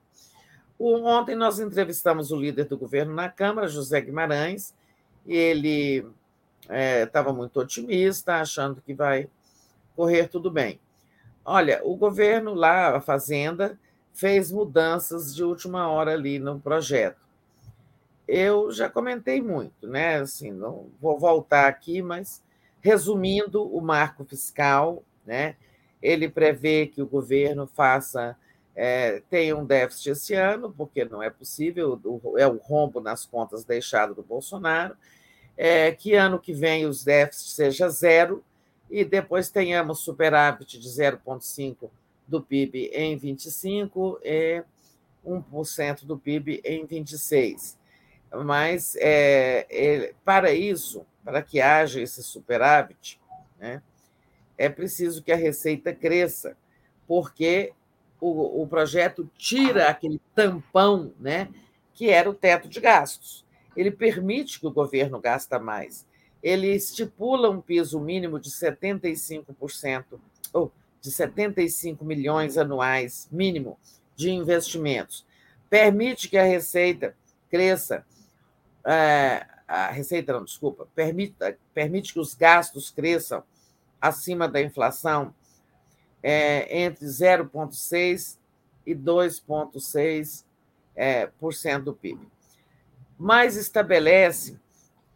Ontem 0.78 1.34
nós 1.34 1.58
entrevistamos 1.58 2.30
o 2.30 2.36
líder 2.36 2.66
do 2.66 2.78
governo 2.78 3.12
na 3.12 3.28
Câmara, 3.28 3.66
José 3.66 4.00
Guimarães, 4.00 4.72
ele 5.26 6.06
estava 6.62 7.30
é, 7.30 7.32
muito 7.32 7.58
otimista, 7.60 8.36
achando 8.36 8.80
que 8.80 8.94
vai 8.94 9.28
correr 9.96 10.28
tudo 10.28 10.50
bem. 10.50 10.80
Olha, 11.44 11.80
o 11.82 11.96
governo 11.96 12.54
lá, 12.54 12.96
a 12.96 13.00
Fazenda, 13.00 13.78
fez 14.12 14.50
mudanças 14.50 15.34
de 15.34 15.42
última 15.42 15.88
hora 15.88 16.12
ali 16.12 16.38
no 16.38 16.60
projeto. 16.60 17.20
Eu 18.26 18.70
já 18.70 18.88
comentei 18.90 19.40
muito, 19.40 19.86
né? 19.86 20.16
Assim, 20.16 20.50
não 20.50 20.86
vou 21.00 21.18
voltar 21.18 21.66
aqui, 21.66 22.02
mas 22.02 22.42
resumindo, 22.80 23.64
o 23.64 23.80
marco 23.80 24.24
fiscal, 24.24 25.02
né? 25.24 25.56
Ele 26.02 26.28
prevê 26.28 26.86
que 26.86 27.00
o 27.00 27.06
governo 27.06 27.66
faça 27.66 28.36
é, 28.80 29.22
tenha 29.28 29.56
um 29.56 29.64
déficit 29.64 30.10
esse 30.10 30.34
ano, 30.34 30.72
porque 30.76 31.04
não 31.04 31.20
é 31.20 31.28
possível, 31.28 32.00
é 32.36 32.46
o 32.46 32.58
rombo 32.58 33.00
nas 33.00 33.26
contas 33.26 33.64
deixado 33.64 34.14
do 34.14 34.22
Bolsonaro, 34.22 34.96
é, 35.58 35.90
que 35.90 36.14
ano 36.14 36.38
que 36.38 36.52
vem 36.52 36.86
os 36.86 37.02
déficits 37.02 37.52
seja 37.52 37.88
zero 37.90 38.44
e 38.88 39.04
depois 39.04 39.50
tenhamos 39.50 39.98
superávit 39.98 40.78
de 40.78 40.88
0,5% 40.88 41.90
do 42.28 42.40
PIB 42.40 42.90
em 42.94 43.16
25 43.16 44.20
e 44.22 44.62
1% 45.26 46.04
do 46.04 46.16
PIB 46.16 46.60
em 46.64 46.86
26. 46.86 47.76
Mas 48.44 48.94
é, 49.00 49.66
é, 49.68 50.14
para 50.24 50.52
isso, 50.52 51.04
para 51.24 51.42
que 51.42 51.60
haja 51.60 52.00
esse 52.00 52.22
superávit, 52.22 53.20
né, 53.58 53.82
é 54.56 54.68
preciso 54.68 55.22
que 55.22 55.32
a 55.32 55.36
receita 55.36 55.92
cresça, 55.92 56.56
porque 57.06 57.72
o, 58.20 58.62
o 58.62 58.66
projeto 58.68 59.28
tira 59.36 59.88
aquele 59.88 60.20
tampão 60.34 61.12
né, 61.18 61.48
que 61.94 62.10
era 62.10 62.30
o 62.30 62.34
teto 62.34 62.68
de 62.68 62.80
gastos. 62.80 63.44
Ele 63.78 63.92
permite 63.92 64.58
que 64.58 64.66
o 64.66 64.72
governo 64.72 65.20
gasta 65.20 65.56
mais. 65.56 66.04
Ele 66.42 66.66
estipula 66.74 67.48
um 67.48 67.60
piso 67.60 68.00
mínimo 68.00 68.40
de 68.40 68.50
75%, 68.50 70.18
ou 70.52 70.72
de 71.00 71.12
75 71.12 72.04
milhões 72.04 72.58
anuais, 72.58 73.28
mínimo, 73.30 73.78
de 74.16 74.32
investimentos. 74.32 75.24
Permite 75.70 76.28
que 76.28 76.36
a 76.36 76.42
receita 76.42 77.14
cresça, 77.48 78.04
é, 78.84 79.46
a 79.68 79.92
receita 79.92 80.32
não, 80.32 80.42
desculpa, 80.42 80.88
permite, 80.92 81.36
permite 81.72 82.12
que 82.12 82.18
os 82.18 82.34
gastos 82.34 82.90
cresçam 82.90 83.44
acima 84.00 84.48
da 84.48 84.60
inflação 84.60 85.32
é, 86.20 86.82
entre 86.82 87.06
0,6% 87.06 88.38
e 88.84 88.92
2,6% 88.92 90.44
é, 90.96 91.30
do 91.78 91.94
PIB. 91.94 92.26
Mas 93.18 93.56
estabelece 93.56 94.58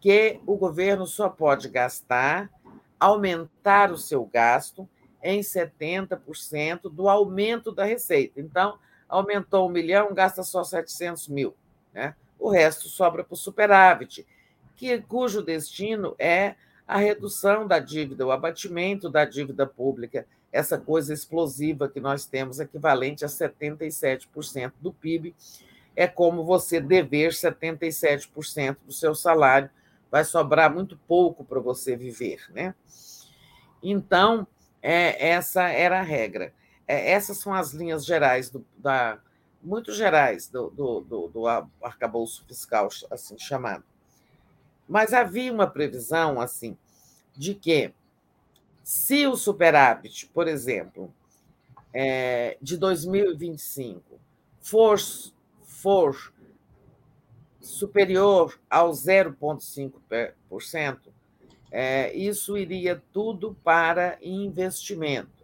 que 0.01 0.41
o 0.47 0.57
governo 0.57 1.07
só 1.07 1.29
pode 1.29 1.69
gastar, 1.69 2.51
aumentar 2.99 3.93
o 3.93 3.97
seu 3.97 4.25
gasto 4.25 4.89
em 5.23 5.41
70% 5.41 6.91
do 6.91 7.09
aumento 7.09 7.71
da 7.71 7.85
receita. 7.85 8.41
Então, 8.41 8.79
aumentou 9.09 9.69
um 9.69 9.73
milhão, 9.73 10.13
gasta 10.13 10.43
só 10.43 10.65
700 10.65 11.29
mil. 11.29 11.55
Né? 11.93 12.15
O 12.39 12.51
resto 12.51 12.89
sobra 12.89 13.23
para 13.23 13.35
o 13.35 13.37
superávit, 13.37 14.27
que, 14.75 15.01
cujo 15.03 15.43
destino 15.43 16.17
é 16.19 16.57
a 16.87 16.97
redução 16.97 17.67
da 17.67 17.79
dívida, 17.79 18.27
o 18.27 18.33
abatimento 18.33 19.09
da 19.09 19.25
dívida 19.25 19.67
pública, 19.67 20.27
essa 20.51 20.77
coisa 20.77 21.15
explosiva 21.15 21.89
que 21.89 22.01
nós 22.01 22.27
temos, 22.27 22.59
equivalente 22.59 23.25
a 23.25 23.29
77% 23.29 24.73
do 24.81 24.93
PIB. 24.93 25.35
É 25.95 26.07
como 26.07 26.45
você 26.45 26.81
dever 26.81 27.33
77% 27.33 28.77
do 28.87 28.93
seu 28.93 29.15
salário, 29.15 29.71
vai 30.11 30.25
sobrar 30.25 30.73
muito 30.73 30.97
pouco 31.09 31.45
para 31.45 31.61
você 31.61 31.97
viver. 31.97 32.45
Né? 32.51 32.75
Então, 33.83 34.47
é, 34.83 35.31
essa 35.31 35.69
era 35.69 36.01
a 36.01 36.03
regra. 36.03 36.53
É, 36.87 37.13
essas 37.13 37.39
são 37.39 37.55
as 37.55 37.73
linhas 37.73 38.05
gerais, 38.05 38.51
do, 38.51 38.65
da, 38.77 39.19
muito 39.63 39.93
gerais, 39.93 40.49
do, 40.49 40.71
do, 40.71 41.01
do, 41.01 41.29
do 41.29 41.47
arcabouço 41.83 42.45
fiscal, 42.47 42.89
assim 43.11 43.39
chamado. 43.39 43.85
Mas 44.89 45.15
havia 45.15 45.53
uma 45.53 45.67
previsão 45.67 46.41
assim 46.41 46.77
de 47.35 47.55
que, 47.55 47.95
se 48.83 49.27
o 49.27 49.37
superávit, 49.37 50.29
por 50.35 50.49
exemplo, 50.49 51.15
é, 51.95 52.59
de 52.61 52.77
2025 52.77 54.21
for, 54.61 54.99
for 55.83 56.33
superior 57.61 58.59
ao 58.71 58.93
0,5%, 58.93 60.99
é, 61.71 62.15
isso 62.15 62.57
iria 62.57 63.03
tudo 63.13 63.55
para 63.65 64.17
investimento. 64.23 65.43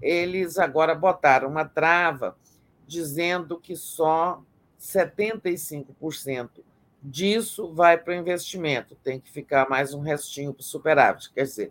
Eles 0.00 0.58
agora 0.58 0.94
botaram 0.94 1.46
uma 1.48 1.66
trava 1.66 2.34
dizendo 2.86 3.60
que 3.60 3.76
só 3.76 4.42
75% 4.80 6.48
disso 7.02 7.72
vai 7.72 7.98
para 7.98 8.12
o 8.12 8.16
investimento, 8.16 8.94
tem 8.96 9.20
que 9.20 9.30
ficar 9.30 9.68
mais 9.68 9.92
um 9.92 10.00
restinho 10.00 10.54
para 10.54 10.60
o 10.60 10.64
superávit. 10.64 11.32
Quer 11.32 11.44
dizer, 11.44 11.70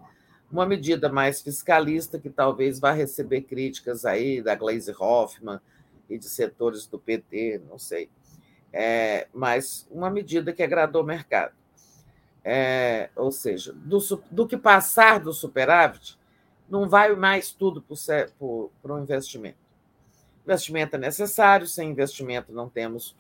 uma 0.52 0.66
medida 0.66 1.08
mais 1.10 1.42
fiscalista 1.42 2.20
que 2.20 2.30
talvez 2.30 2.80
vá 2.80 2.92
receber 2.92 3.42
críticas 3.42 4.06
aí 4.06 4.42
da 4.42 4.56
Glaze 4.56 4.94
Hoffman 4.98 5.60
e 6.10 6.18
de 6.18 6.28
setores 6.28 6.86
do 6.86 6.98
PT, 6.98 7.62
não 7.70 7.78
sei. 7.78 8.10
É, 8.72 9.28
mas 9.34 9.88
uma 9.90 10.10
medida 10.10 10.54
que 10.54 10.64
agradou 10.64 11.04
o 11.04 11.06
mercado. 11.06 11.54
É, 12.44 13.10
ou 13.16 13.32
seja, 13.32 13.74
do, 13.74 14.00
do, 14.32 14.48
que 14.48 14.58
passar 14.58 15.20
do 15.20 15.34
superávit, 15.34 16.18
não 16.70 16.88
vai 16.88 17.14
mais 17.16 17.52
tudo 17.52 17.84
para 18.82 18.94
o 18.94 19.00
investimento. 19.00 19.58
Investimento 20.44 20.96
é 20.96 21.00
necessário, 21.00 21.68
sem 21.68 21.90
investimento 21.92 22.52
não 22.52 22.70
temos 22.70 23.16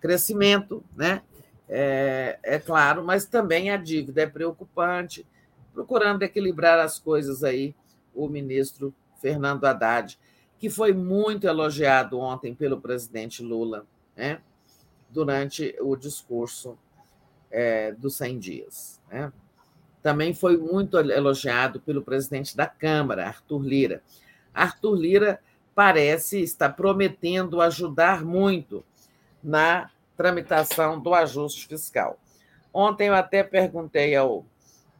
crescimento, 0.00 0.82
né? 0.96 1.22
É, 1.68 2.38
é 2.42 2.58
claro, 2.58 3.04
mas 3.04 3.24
também 3.24 3.70
a 3.70 3.76
dívida 3.76 4.22
é 4.22 4.26
preocupante, 4.26 5.26
procurando 5.72 6.22
equilibrar 6.22 6.78
as 6.78 6.98
coisas 6.98 7.44
aí, 7.44 7.74
o 8.14 8.28
ministro 8.28 8.94
Fernando 9.20 9.64
Haddad, 9.64 10.18
que 10.62 10.70
foi 10.70 10.92
muito 10.92 11.44
elogiado 11.44 12.20
ontem 12.20 12.54
pelo 12.54 12.80
presidente 12.80 13.42
Lula, 13.42 13.84
né? 14.16 14.40
durante 15.10 15.74
o 15.80 15.96
discurso 15.96 16.78
é, 17.50 17.90
dos 17.90 18.14
100 18.16 18.38
dias. 18.38 19.00
Né? 19.10 19.32
Também 20.00 20.32
foi 20.32 20.56
muito 20.56 20.96
elogiado 20.96 21.80
pelo 21.80 22.00
presidente 22.00 22.56
da 22.56 22.68
Câmara, 22.68 23.26
Arthur 23.26 23.60
Lira. 23.60 24.04
Arthur 24.54 24.94
Lira 24.94 25.40
parece 25.74 26.40
estar 26.40 26.68
prometendo 26.68 27.60
ajudar 27.60 28.24
muito 28.24 28.84
na 29.42 29.90
tramitação 30.16 31.00
do 31.00 31.12
ajuste 31.12 31.66
fiscal. 31.66 32.20
Ontem 32.72 33.08
eu 33.08 33.14
até 33.14 33.42
perguntei 33.42 34.14
ao, 34.14 34.46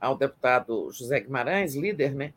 ao 0.01 0.19
deputado 0.19 0.91
José 0.91 1.21
Guimarães, 1.21 1.77
líder, 1.77 2.17
né? 2.17 2.35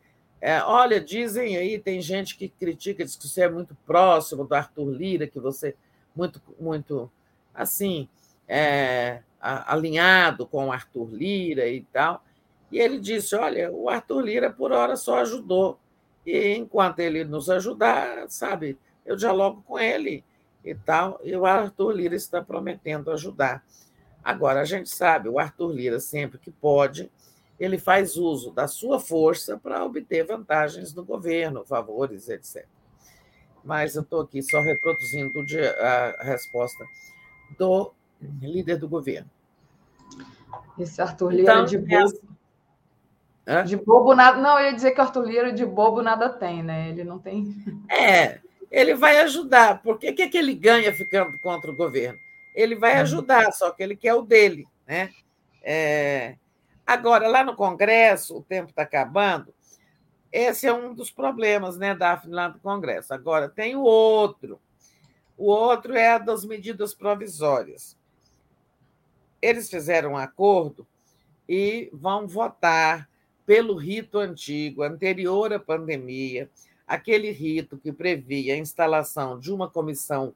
É, 0.48 0.62
olha, 0.62 1.02
dizem 1.02 1.58
aí, 1.58 1.80
tem 1.80 2.00
gente 2.00 2.38
que 2.38 2.48
critica, 2.48 3.04
diz 3.04 3.16
que 3.16 3.28
você 3.28 3.42
é 3.42 3.50
muito 3.50 3.76
próximo 3.84 4.46
do 4.46 4.54
Arthur 4.54 4.92
Lira, 4.92 5.26
que 5.26 5.40
você 5.40 5.76
muito, 6.16 6.40
muito 6.60 7.12
assim, 7.52 8.08
é, 8.48 9.24
alinhado 9.40 10.46
com 10.46 10.68
o 10.68 10.72
Arthur 10.72 11.10
Lira 11.12 11.68
e 11.68 11.82
tal. 11.92 12.24
E 12.72 12.78
ele 12.78 13.00
disse: 13.00 13.36
Olha, 13.36 13.72
o 13.72 13.90
Arthur 13.90 14.22
Lira, 14.22 14.52
por 14.52 14.72
hora, 14.72 14.96
só 14.96 15.22
ajudou. 15.22 15.80
E 16.24 16.54
enquanto 16.54 17.00
ele 17.00 17.24
nos 17.24 17.50
ajudar, 17.50 18.30
sabe, 18.30 18.78
eu 19.04 19.16
dialogo 19.16 19.64
com 19.66 19.80
ele 19.80 20.24
e 20.64 20.76
tal. 20.76 21.20
E 21.24 21.36
o 21.36 21.44
Arthur 21.48 21.92
Lira 21.92 22.16
está 22.16 22.40
prometendo 22.40 23.10
ajudar. 23.10 23.66
Agora, 24.24 24.62
a 24.62 24.66
gente 24.66 24.90
sabe, 24.90 25.28
o 25.28 25.40
Arthur 25.40 25.72
Lira, 25.72 26.00
sempre 26.00 26.38
que 26.38 26.52
pode, 26.52 27.12
ele 27.60 27.78
faz 27.78 28.18
uso 28.18 28.52
da 28.52 28.68
sua 28.68 29.00
força 29.00 29.58
para 29.58 29.84
obter 29.84 30.26
vantagens 30.26 30.94
no 30.94 31.04
governo, 31.04 31.66
favores, 31.66 32.28
etc. 32.30 32.66
Mas 33.64 33.96
eu 33.96 34.02
estou 34.02 34.22
aqui 34.22 34.44
só 34.44 34.60
reproduzindo 34.60 35.44
a 35.80 36.24
resposta 36.24 36.86
do 37.58 37.94
líder 38.42 38.78
do 38.78 38.88
governo. 38.88 39.30
Esse 40.78 41.02
Arthur 41.02 41.32
Lira 41.32 41.54
então, 41.54 41.66
de 41.66 41.78
bobo. 41.78 42.36
É? 43.46 43.64
De 43.64 43.78
bobo 43.78 44.16
nada. 44.16 44.38
Não, 44.40 44.60
eu 44.60 44.66
ia 44.66 44.74
dizer 44.74 44.92
que 44.92 45.00
o 45.00 45.04
Arthur 45.04 45.26
Lira 45.26 45.54
de 45.54 45.66
bobo 45.66 46.02
nada 46.02 46.30
tem, 46.30 46.62
né? 46.62 46.90
Ele 46.90 47.04
não 47.04 47.20
tem. 47.20 47.56
É, 47.90 48.40
ele 48.70 48.94
vai 48.94 49.20
ajudar. 49.20 49.82
Porque 49.82 50.10
o 50.10 50.16
que, 50.16 50.24
é 50.24 50.28
que 50.28 50.38
ele 50.38 50.54
ganha 50.54 50.94
ficando 50.94 51.38
contra 51.40 51.72
o 51.72 51.76
governo? 51.76 52.20
Ele 52.54 52.76
vai 52.76 52.96
uhum. 52.96 53.02
ajudar, 53.02 53.52
só 53.52 53.72
que 53.72 53.82
ele 53.82 53.96
quer 53.96 54.14
o 54.14 54.22
dele. 54.22 54.66
Né? 54.88 55.10
É... 55.62 56.36
Agora, 56.86 57.28
lá 57.28 57.44
no 57.44 57.56
Congresso, 57.56 58.38
o 58.38 58.44
tempo 58.44 58.70
está 58.70 58.84
acabando, 58.84 59.54
esse 60.32 60.68
é 60.68 60.74
um 60.74 60.94
dos 60.94 61.10
problemas, 61.10 61.78
né, 61.78 61.96
Daphne, 61.96 62.34
lá 62.34 62.50
do 62.50 62.60
Congresso. 62.60 63.14
Agora, 63.14 63.48
tem 63.48 63.76
o 63.76 63.82
outro. 63.82 64.60
O 65.38 65.46
outro 65.46 65.96
é 65.96 66.10
a 66.10 66.18
das 66.18 66.46
medidas 66.46 66.94
provisórias. 66.94 67.98
Eles 69.42 69.70
fizeram 69.70 70.12
um 70.12 70.18
acordo 70.18 70.86
e 71.48 71.90
vão 71.94 72.28
votar 72.28 73.10
pelo 73.46 73.76
rito 73.76 74.18
antigo, 74.18 74.84
anterior 74.84 75.54
à 75.54 75.60
pandemia, 75.60 76.50
aquele 76.88 77.32
rito 77.32 77.78
que 77.78 77.92
previa 77.92 78.56
a 78.56 78.58
instalação 78.58 79.40
de 79.40 79.54
uma 79.54 79.70
comissão 79.70 80.34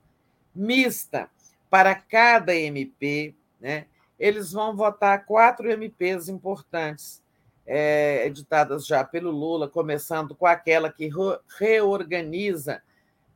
mista 0.54 1.30
para 1.70 1.94
cada 1.94 2.56
MP, 2.56 3.34
né? 3.60 3.86
Eles 4.20 4.52
vão 4.52 4.76
votar 4.76 5.26
quatro 5.26 5.72
MPs 5.72 6.28
importantes, 6.28 7.22
é, 7.66 8.26
editadas 8.26 8.86
já 8.86 9.04
pelo 9.04 9.32
Lula, 9.32 9.68
começando 9.70 10.36
com 10.36 10.46
aquela 10.46 10.92
que 10.92 11.10
reorganiza 11.58 12.82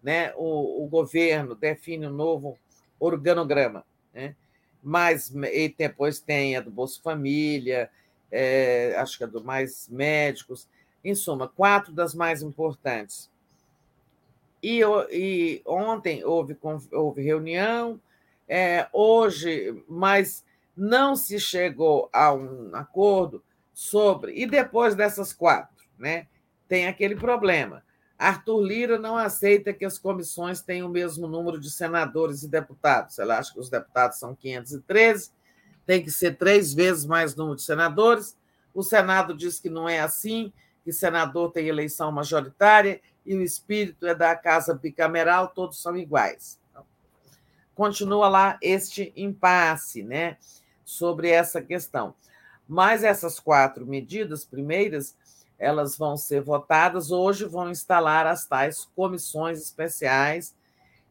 né, 0.02 0.34
o, 0.36 0.84
o 0.84 0.88
governo, 0.88 1.56
define 1.56 2.08
um 2.08 2.14
novo 2.14 2.58
organograma. 3.00 3.86
Né? 4.14 4.36
Mas, 4.82 5.34
e 5.34 5.74
depois 5.78 6.20
tem 6.20 6.58
a 6.58 6.62
do 6.62 6.70
Bolsa 6.70 7.00
Família, 7.02 7.90
é, 8.30 8.96
acho 8.98 9.18
que 9.18 9.24
a 9.24 9.28
do 9.28 9.44
Mais 9.44 9.88
Médicos, 9.88 10.68
em 11.04 11.16
suma, 11.16 11.48
quatro 11.48 11.94
das 11.94 12.14
mais 12.14 12.42
importantes. 12.42 13.30
E, 14.62 14.82
e 15.12 15.62
ontem 15.66 16.24
houve, 16.24 16.58
houve 16.92 17.22
reunião, 17.22 18.00
é, 18.48 18.88
hoje, 18.92 19.84
mas 19.88 20.44
não 20.76 21.16
se 21.16 21.40
chegou 21.40 22.10
a 22.12 22.34
um 22.34 22.72
acordo 22.74 23.44
sobre. 23.74 24.34
E 24.34 24.46
depois 24.46 24.96
dessas 24.96 25.34
quatro, 25.34 25.86
né, 25.98 26.28
tem 26.68 26.88
aquele 26.88 27.16
problema. 27.16 27.84
Arthur 28.18 28.62
Lira 28.62 29.00
não 29.00 29.18
aceita 29.18 29.74
que 29.74 29.84
as 29.84 29.98
comissões 29.98 30.62
tenham 30.62 30.88
o 30.88 30.92
mesmo 30.92 31.28
número 31.28 31.60
de 31.60 31.70
senadores 31.70 32.44
e 32.44 32.48
deputados. 32.48 33.20
Ela 33.20 33.38
acha 33.38 33.52
que 33.52 33.60
os 33.60 33.70
deputados 33.70 34.18
são 34.18 34.36
513 34.36 35.32
tem 35.86 36.04
que 36.04 36.12
ser 36.12 36.38
três 36.38 36.74
vezes 36.74 37.06
mais 37.06 37.36
número 37.36 37.56
de 37.56 37.64
senadores. 37.64 38.38
O 38.74 38.84
Senado 38.84 39.36
diz 39.36 39.60
que 39.60 39.70
não 39.70 39.88
é 39.88 40.00
assim, 40.00 40.52
que 40.84 40.92
senador 40.92 41.52
tem 41.52 41.68
eleição 41.68 42.12
majoritária 42.12 43.02
e 43.26 43.36
o 43.36 43.42
espírito 43.42 44.06
é 44.06 44.16
da 44.16 44.36
casa 44.36 44.74
bicameral, 44.74 45.50
todos 45.50 45.82
são 45.82 45.96
iguais. 45.96 46.60
Então, 46.70 46.86
continua 47.76 48.28
lá 48.28 48.58
este 48.62 49.14
impasse 49.16 50.04
né, 50.04 50.38
sobre 50.94 51.30
essa 51.30 51.62
questão. 51.62 52.16
Mas 52.68 53.04
essas 53.04 53.40
quatro 53.40 53.86
medidas 53.86 54.46
primeiras, 54.46 55.16
elas 55.60 55.98
vão 55.98 56.16
ser 56.16 56.42
votadas. 56.42 57.12
Hoje 57.12 57.46
vão 57.46 57.70
instalar 57.70 58.26
as 58.26 58.46
tais 58.46 58.88
comissões 58.96 59.60
especiais. 59.60 60.56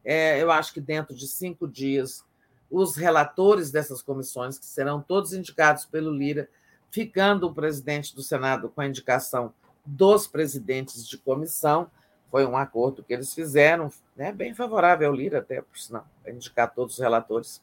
É, 0.03 0.41
eu 0.41 0.51
acho 0.51 0.73
que 0.73 0.81
dentro 0.81 1.15
de 1.15 1.27
cinco 1.27 1.67
dias 1.67 2.23
os 2.69 2.95
relatores 2.95 3.69
dessas 3.69 4.01
comissões, 4.01 4.57
que 4.57 4.65
serão 4.65 4.99
todos 4.99 5.31
indicados 5.31 5.85
pelo 5.85 6.11
Lira, 6.11 6.49
ficando 6.89 7.47
o 7.47 7.53
presidente 7.53 8.15
do 8.15 8.23
Senado 8.23 8.67
com 8.67 8.81
a 8.81 8.87
indicação 8.87 9.53
dos 9.85 10.25
presidentes 10.25 11.07
de 11.07 11.17
comissão. 11.17 11.89
Foi 12.31 12.45
um 12.47 12.57
acordo 12.57 13.03
que 13.03 13.13
eles 13.13 13.31
fizeram, 13.31 13.91
né, 14.15 14.31
bem 14.31 14.55
favorável 14.55 15.07
ao 15.07 15.15
Lira, 15.15 15.37
até 15.37 15.61
por 15.61 15.77
sinal, 15.77 16.07
indicar 16.27 16.73
todos 16.73 16.95
os 16.95 16.99
relatores. 16.99 17.61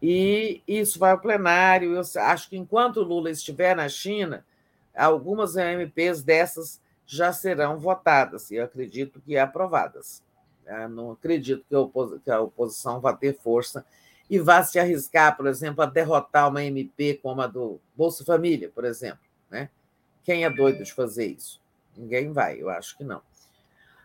E 0.00 0.62
isso 0.66 0.98
vai 0.98 1.12
ao 1.12 1.20
plenário. 1.20 1.94
Eu 1.94 2.02
acho 2.22 2.48
que 2.48 2.56
enquanto 2.56 3.02
Lula 3.02 3.30
estiver 3.30 3.74
na 3.74 3.88
China, 3.88 4.44
algumas 4.94 5.56
MPs 5.56 6.22
dessas 6.22 6.80
já 7.06 7.32
serão 7.32 7.78
votadas, 7.78 8.50
e 8.50 8.58
acredito 8.58 9.20
que 9.20 9.38
aprovadas. 9.38 10.22
Eu 10.66 10.88
não 10.88 11.12
acredito 11.12 11.64
que 12.24 12.30
a 12.30 12.40
oposição 12.40 13.00
vá 13.00 13.12
ter 13.12 13.38
força 13.38 13.86
e 14.28 14.40
vá 14.40 14.62
se 14.64 14.78
arriscar, 14.78 15.36
por 15.36 15.46
exemplo, 15.46 15.82
a 15.82 15.86
derrotar 15.86 16.48
uma 16.48 16.64
MP 16.64 17.20
como 17.22 17.40
a 17.40 17.46
do 17.46 17.80
Bolsa 17.94 18.24
Família, 18.24 18.68
por 18.74 18.84
exemplo. 18.84 19.20
Né? 19.48 19.70
Quem 20.24 20.44
é 20.44 20.50
doido 20.50 20.82
de 20.82 20.92
fazer 20.92 21.26
isso? 21.26 21.60
Ninguém 21.96 22.32
vai, 22.32 22.60
eu 22.60 22.68
acho 22.68 22.98
que 22.98 23.04
não. 23.04 23.22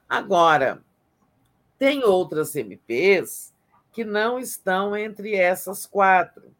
Agora, 0.07 0.83
tem 1.79 2.03
outras 2.03 2.55
MPs 2.55 3.51
que 3.91 4.03
não 4.03 4.39
estão 4.39 4.95
entre 4.95 5.35
essas 5.35 5.85
quatro. 5.85 6.53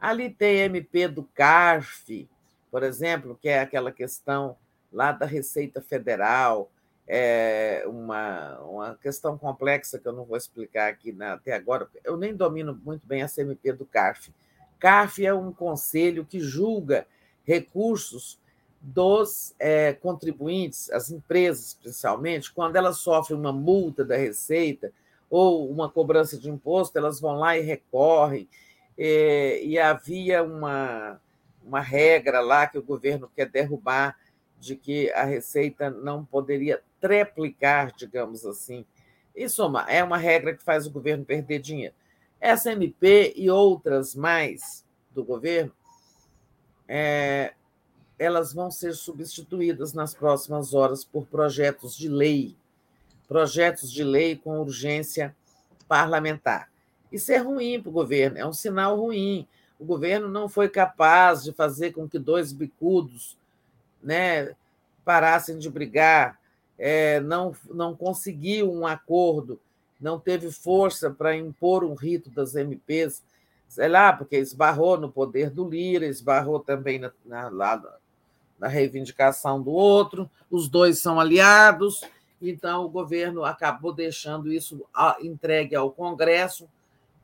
Ali 0.00 0.30
tem 0.30 0.60
MP 0.60 1.08
do 1.08 1.24
CARF, 1.24 2.28
por 2.70 2.82
exemplo, 2.82 3.38
que 3.40 3.48
é 3.48 3.60
aquela 3.60 3.90
questão 3.92 4.56
lá 4.92 5.12
da 5.12 5.26
Receita 5.26 5.80
Federal, 5.80 6.70
é 7.06 7.84
uma, 7.86 8.58
uma 8.60 8.94
questão 8.96 9.38
complexa 9.38 9.98
que 9.98 10.06
eu 10.06 10.12
não 10.12 10.24
vou 10.24 10.36
explicar 10.36 10.88
aqui 10.88 11.10
né, 11.10 11.30
até 11.30 11.54
agora, 11.54 11.88
eu 12.04 12.16
nem 12.16 12.34
domino 12.34 12.78
muito 12.84 13.06
bem 13.06 13.22
a 13.22 13.28
CMP 13.28 13.72
do 13.72 13.86
CARF. 13.86 14.30
CARF 14.78 15.24
é 15.24 15.32
um 15.32 15.50
conselho 15.50 16.24
que 16.24 16.38
julga 16.38 17.06
recursos 17.44 18.38
dos 18.80 19.54
é, 19.58 19.94
contribuintes, 19.94 20.90
as 20.90 21.10
empresas 21.10 21.74
principalmente, 21.74 22.52
quando 22.52 22.76
elas 22.76 22.98
sofrem 22.98 23.38
uma 23.38 23.52
multa 23.52 24.04
da 24.04 24.16
Receita 24.16 24.92
ou 25.30 25.70
uma 25.70 25.88
cobrança 25.88 26.38
de 26.38 26.50
imposto, 26.50 26.96
elas 26.98 27.20
vão 27.20 27.36
lá 27.36 27.56
e 27.56 27.60
recorrem. 27.60 28.48
É, 28.96 29.62
e 29.64 29.78
havia 29.78 30.42
uma, 30.42 31.20
uma 31.64 31.80
regra 31.80 32.40
lá 32.40 32.66
que 32.66 32.78
o 32.78 32.82
governo 32.82 33.30
quer 33.34 33.48
derrubar 33.48 34.16
de 34.58 34.74
que 34.74 35.10
a 35.12 35.24
Receita 35.24 35.90
não 35.90 36.24
poderia 36.24 36.82
triplicar, 37.00 37.94
digamos 37.96 38.44
assim. 38.44 38.84
Suma, 39.48 39.84
é 39.88 40.02
uma 40.02 40.16
regra 40.16 40.52
que 40.52 40.64
faz 40.64 40.86
o 40.86 40.90
governo 40.90 41.24
perder 41.24 41.60
dinheiro. 41.60 41.94
Essa 42.40 42.72
MP 42.72 43.32
e 43.36 43.48
outras 43.50 44.14
mais 44.14 44.84
do 45.12 45.24
governo, 45.24 45.72
é, 46.88 47.54
elas 48.18 48.52
vão 48.52 48.70
ser 48.70 48.94
substituídas 48.94 49.92
nas 49.92 50.14
próximas 50.14 50.74
horas 50.74 51.04
por 51.04 51.26
projetos 51.26 51.96
de 51.96 52.08
lei, 52.08 52.56
projetos 53.28 53.92
de 53.92 54.02
lei 54.02 54.34
com 54.34 54.58
urgência 54.58 55.36
parlamentar. 55.86 56.70
Isso 57.12 57.30
é 57.30 57.36
ruim 57.36 57.80
para 57.80 57.90
o 57.90 57.92
governo, 57.92 58.38
é 58.38 58.46
um 58.46 58.52
sinal 58.52 58.98
ruim. 58.98 59.46
O 59.78 59.84
governo 59.84 60.28
não 60.28 60.48
foi 60.48 60.68
capaz 60.68 61.44
de 61.44 61.52
fazer 61.52 61.92
com 61.92 62.08
que 62.08 62.18
dois 62.18 62.52
bicudos 62.52 63.36
né, 64.02 64.54
parassem 65.04 65.58
de 65.58 65.70
brigar, 65.70 66.38
é, 66.78 67.20
não, 67.20 67.54
não 67.70 67.94
conseguiu 67.94 68.72
um 68.72 68.86
acordo, 68.86 69.60
não 70.00 70.18
teve 70.18 70.50
força 70.50 71.10
para 71.10 71.36
impor 71.36 71.84
um 71.84 71.94
rito 71.94 72.30
das 72.30 72.54
MPs, 72.54 73.22
sei 73.68 73.88
lá, 73.88 74.12
porque 74.12 74.36
esbarrou 74.36 74.96
no 74.96 75.10
poder 75.10 75.50
do 75.50 75.68
Lira, 75.68 76.06
esbarrou 76.06 76.60
também 76.60 76.98
na, 76.98 77.12
na, 77.24 77.82
na 78.58 78.68
reivindicação 78.68 79.60
do 79.60 79.70
outro, 79.70 80.30
os 80.50 80.68
dois 80.68 80.98
são 80.98 81.18
aliados, 81.18 82.02
então 82.40 82.84
o 82.84 82.88
governo 82.88 83.44
acabou 83.44 83.92
deixando 83.92 84.52
isso 84.52 84.84
entregue 85.20 85.74
ao 85.74 85.90
Congresso, 85.90 86.68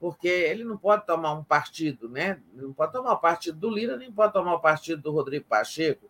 porque 0.01 0.29
ele 0.29 0.65
não 0.65 0.77
pode 0.77 1.07
tomar 1.07 1.33
um 1.33 1.45
partido, 1.45 2.09
né? 2.09 2.41
Não 2.53 2.73
pode 2.73 2.93
tomar 2.93 3.13
o 3.13 3.19
partido 3.19 3.59
do 3.59 3.71
Lira, 3.71 3.97
nem 3.97 4.13
pode 4.13 4.33
tomar 4.33 4.55
o 4.55 4.61
partido 4.61 5.01
do 5.01 5.13
Rodrigo 5.13 5.47
Pacheco. 5.47 6.07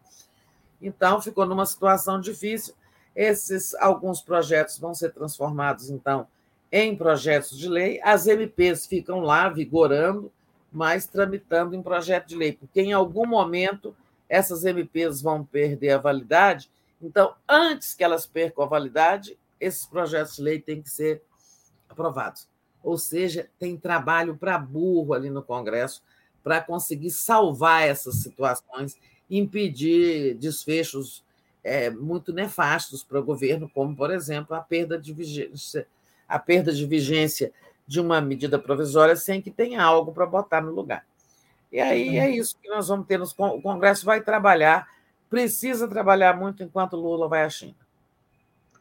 Então 0.80 1.20
ficou 1.20 1.46
numa 1.46 1.66
situação 1.66 2.20
difícil. 2.20 2.74
Esses 3.14 3.74
alguns 3.76 4.20
projetos 4.20 4.78
vão 4.78 4.94
ser 4.94 5.12
transformados 5.12 5.90
então 5.90 6.26
em 6.72 6.96
projetos 6.96 7.56
de 7.56 7.68
lei. 7.68 8.00
As 8.02 8.26
MPs 8.26 8.86
ficam 8.86 9.20
lá 9.20 9.48
vigorando, 9.48 10.32
mas 10.72 11.06
tramitando 11.06 11.76
em 11.76 11.82
projeto 11.82 12.26
de 12.26 12.36
lei, 12.36 12.52
porque 12.52 12.80
em 12.80 12.92
algum 12.92 13.24
momento 13.24 13.94
essas 14.28 14.64
MPs 14.64 15.22
vão 15.22 15.44
perder 15.44 15.90
a 15.90 15.98
validade. 15.98 16.68
Então, 17.04 17.34
antes 17.48 17.94
que 17.94 18.02
elas 18.02 18.26
percam 18.26 18.64
a 18.64 18.68
validade, 18.68 19.38
esses 19.60 19.84
projetos 19.86 20.36
de 20.36 20.42
lei 20.42 20.58
têm 20.60 20.82
que 20.82 20.90
ser 20.90 21.22
aprovados. 21.88 22.48
Ou 22.82 22.98
seja, 22.98 23.48
tem 23.58 23.76
trabalho 23.76 24.36
para 24.36 24.58
burro 24.58 25.14
ali 25.14 25.30
no 25.30 25.42
Congresso 25.42 26.02
para 26.42 26.60
conseguir 26.60 27.10
salvar 27.10 27.86
essas 27.86 28.16
situações, 28.16 28.98
impedir 29.30 30.34
desfechos 30.34 31.24
é, 31.62 31.88
muito 31.88 32.32
nefastos 32.32 33.02
para 33.02 33.18
o 33.18 33.24
governo, 33.24 33.70
como, 33.72 33.96
por 33.96 34.10
exemplo, 34.10 34.54
a 34.54 34.60
perda 34.60 34.98
de 34.98 35.12
vigência, 35.14 35.86
a 36.28 36.38
perda 36.38 36.72
de 36.72 36.84
vigência 36.84 37.52
de 37.86 38.00
uma 38.00 38.20
medida 38.20 38.58
provisória 38.58 39.16
sem 39.16 39.40
que 39.40 39.50
tenha 39.50 39.82
algo 39.82 40.12
para 40.12 40.26
botar 40.26 40.60
no 40.60 40.72
lugar. 40.72 41.06
E 41.72 41.80
aí 41.80 42.18
é 42.18 42.30
isso 42.30 42.56
que 42.62 42.68
nós 42.68 42.88
vamos 42.88 43.06
ter. 43.06 43.20
O 43.20 43.60
Congresso 43.60 44.04
vai 44.04 44.20
trabalhar, 44.20 44.86
precisa 45.34 45.88
trabalhar 45.88 46.36
muito 46.36 46.62
enquanto 46.62 46.96
Lula 46.96 47.28
vai 47.28 47.42
à 47.42 47.50
China. 47.50 47.74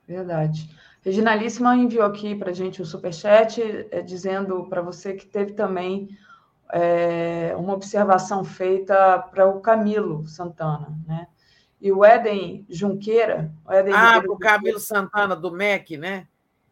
Verdade. 0.08 0.70
Reginalíssima 1.02 1.76
enviou 1.76 2.06
aqui 2.06 2.36
para 2.36 2.52
a 2.52 2.54
gente 2.54 2.82
o 2.82 2.86
superchat, 2.86 3.62
é, 3.90 4.02
dizendo 4.02 4.66
para 4.70 4.82
você 4.82 5.14
que 5.14 5.26
teve 5.26 5.54
também 5.54 6.16
é, 6.72 7.56
uma 7.58 7.74
observação 7.74 8.44
feita 8.44 9.20
para 9.20 9.48
o 9.48 9.60
Camilo 9.60 10.26
Santana, 10.28 10.96
né? 11.08 11.28
E 11.82 11.92
o 11.92 12.06
Éden 12.06 12.66
Junqueira. 12.70 13.52
O 13.66 13.72
Éden 13.74 13.94
ah, 13.94 14.22
para 14.22 14.32
o 14.32 14.38
Camilo 14.38 14.80
Santana 14.80 15.36
do 15.36 15.52
MEC, 15.52 15.98
né? 15.98 16.28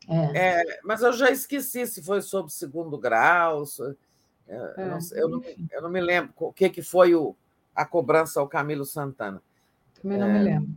É. 0.07 0.59
É, 0.59 0.79
mas 0.83 1.01
eu 1.01 1.11
já 1.11 1.29
esqueci 1.31 1.85
se 1.87 2.03
foi 2.03 2.21
sobre 2.21 2.51
segundo 2.51 2.97
grau. 2.97 3.65
Se, 3.65 3.83
é, 4.47 4.55
eu, 4.77 4.87
não, 4.87 4.99
eu, 5.13 5.29
não, 5.29 5.41
eu, 5.71 5.81
não, 5.81 5.89
me 5.89 5.99
lembro 5.99 6.31
o 6.37 6.53
que, 6.53 6.69
que 6.69 6.81
foi 6.81 7.15
o, 7.15 7.35
a 7.75 7.85
cobrança 7.85 8.39
ao 8.39 8.47
Camilo 8.47 8.85
Santana. 8.85 9.41
Também 10.01 10.17
não 10.17 10.27
me 10.27 10.39
é, 10.39 10.41
lembro. 10.41 10.69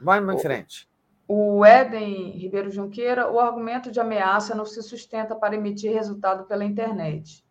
Vamos 0.00 0.34
em 0.34 0.38
frente. 0.38 0.88
O 1.26 1.64
Éden 1.64 2.30
Ribeiro 2.30 2.70
Junqueira, 2.70 3.30
o 3.30 3.38
argumento 3.38 3.90
de 3.90 4.00
ameaça 4.00 4.54
não 4.54 4.64
se 4.64 4.82
sustenta 4.82 5.36
para 5.36 5.54
emitir 5.54 5.92
resultado 5.92 6.44
pela 6.44 6.64
internet. 6.64 7.44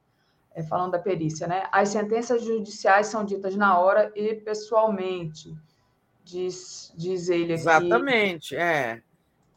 É, 0.55 0.63
falando 0.63 0.93
da 0.93 0.99
perícia, 0.99 1.45
né? 1.45 1.67
As 1.71 1.89
sentenças 1.89 2.43
judiciais 2.43 3.05
são 3.07 3.23
ditas 3.23 3.55
na 3.55 3.77
hora 3.77 4.11
e 4.15 4.33
pessoalmente, 4.33 5.55
diz, 6.23 6.91
diz 6.97 7.29
ele 7.29 7.53
aqui. 7.53 7.61
Exatamente, 7.61 8.55
é. 8.55 9.03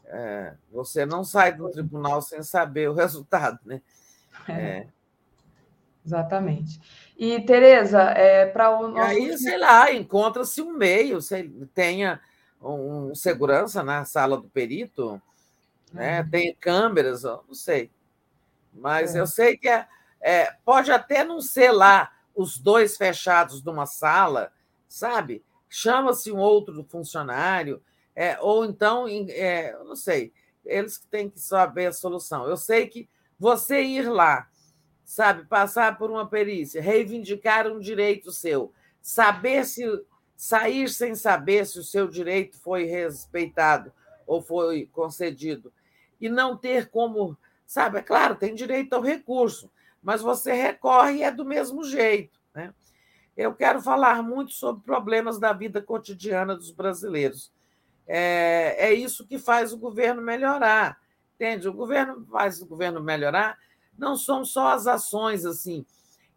é. 0.05 0.53
Você 0.71 1.03
não 1.03 1.23
sai 1.23 1.53
do 1.53 1.67
tribunal 1.71 2.21
sem 2.21 2.43
saber 2.43 2.87
o 2.87 2.93
resultado, 2.93 3.57
né? 3.65 3.81
É. 4.47 4.53
é. 4.53 4.87
Exatamente. 6.05 6.79
E, 7.21 7.39
Tereza, 7.39 8.01
é, 8.01 8.47
para 8.47 8.71
o 8.79 8.87
nosso. 8.87 9.11
Aí, 9.11 9.37
sei 9.37 9.55
lá, 9.55 9.93
encontra-se 9.93 10.59
um 10.59 10.73
meio, 10.73 11.21
você 11.21 11.47
tenha 11.71 12.19
um 12.59 13.13
segurança 13.13 13.83
na 13.83 14.03
sala 14.05 14.37
do 14.37 14.49
perito, 14.49 15.21
né? 15.93 16.21
Uhum. 16.21 16.29
tem 16.31 16.55
câmeras, 16.55 17.21
não 17.21 17.53
sei. 17.53 17.91
Mas 18.73 19.15
é. 19.15 19.19
eu 19.19 19.27
sei 19.27 19.55
que 19.55 19.69
é, 19.69 19.87
é, 20.19 20.51
pode 20.65 20.91
até 20.91 21.23
não 21.23 21.41
ser 21.41 21.69
lá 21.69 22.11
os 22.35 22.57
dois 22.57 22.97
fechados 22.97 23.63
numa 23.63 23.85
sala, 23.85 24.51
sabe? 24.87 25.43
Chama-se 25.69 26.31
um 26.31 26.39
outro 26.39 26.83
funcionário, 26.89 27.83
é, 28.15 28.35
ou 28.41 28.65
então, 28.65 29.05
é, 29.07 29.73
eu 29.73 29.83
não 29.83 29.95
sei, 29.95 30.33
eles 30.65 30.97
têm 31.11 31.29
que 31.29 31.39
saber 31.39 31.85
a 31.85 31.93
solução. 31.93 32.47
Eu 32.47 32.57
sei 32.57 32.87
que 32.87 33.07
você 33.39 33.79
ir 33.83 34.09
lá, 34.09 34.49
sabe, 35.11 35.43
passar 35.43 35.97
por 35.97 36.09
uma 36.09 36.25
perícia, 36.25 36.81
reivindicar 36.81 37.67
um 37.67 37.81
direito 37.81 38.31
seu, 38.31 38.71
saber 39.01 39.65
se 39.65 39.83
sair 40.37 40.87
sem 40.87 41.15
saber 41.15 41.65
se 41.65 41.79
o 41.79 41.83
seu 41.83 42.07
direito 42.07 42.57
foi 42.57 42.85
respeitado 42.85 43.91
ou 44.25 44.41
foi 44.41 44.87
concedido 44.93 45.69
e 46.19 46.29
não 46.29 46.55
ter 46.55 46.89
como, 46.89 47.37
sabe, 47.65 47.97
é 47.97 48.01
claro, 48.01 48.37
tem 48.37 48.55
direito 48.55 48.93
ao 48.93 49.01
recurso, 49.01 49.69
mas 50.01 50.21
você 50.21 50.53
recorre 50.53 51.17
e 51.17 51.23
é 51.23 51.29
do 51.29 51.43
mesmo 51.43 51.83
jeito, 51.83 52.39
né? 52.55 52.73
Eu 53.35 53.53
quero 53.53 53.81
falar 53.81 54.23
muito 54.23 54.53
sobre 54.53 54.81
problemas 54.81 55.37
da 55.37 55.51
vida 55.51 55.81
cotidiana 55.81 56.55
dos 56.55 56.71
brasileiros. 56.71 57.51
É, 58.07 58.75
é 58.77 58.93
isso 58.93 59.27
que 59.27 59.37
faz 59.37 59.73
o 59.73 59.77
governo 59.77 60.21
melhorar, 60.21 60.97
entende? 61.35 61.67
O 61.67 61.73
governo 61.73 62.25
faz 62.31 62.61
o 62.61 62.65
governo 62.65 63.03
melhorar, 63.03 63.57
não 64.01 64.17
são 64.17 64.43
só 64.43 64.73
as 64.73 64.87
ações 64.87 65.45
assim 65.45 65.85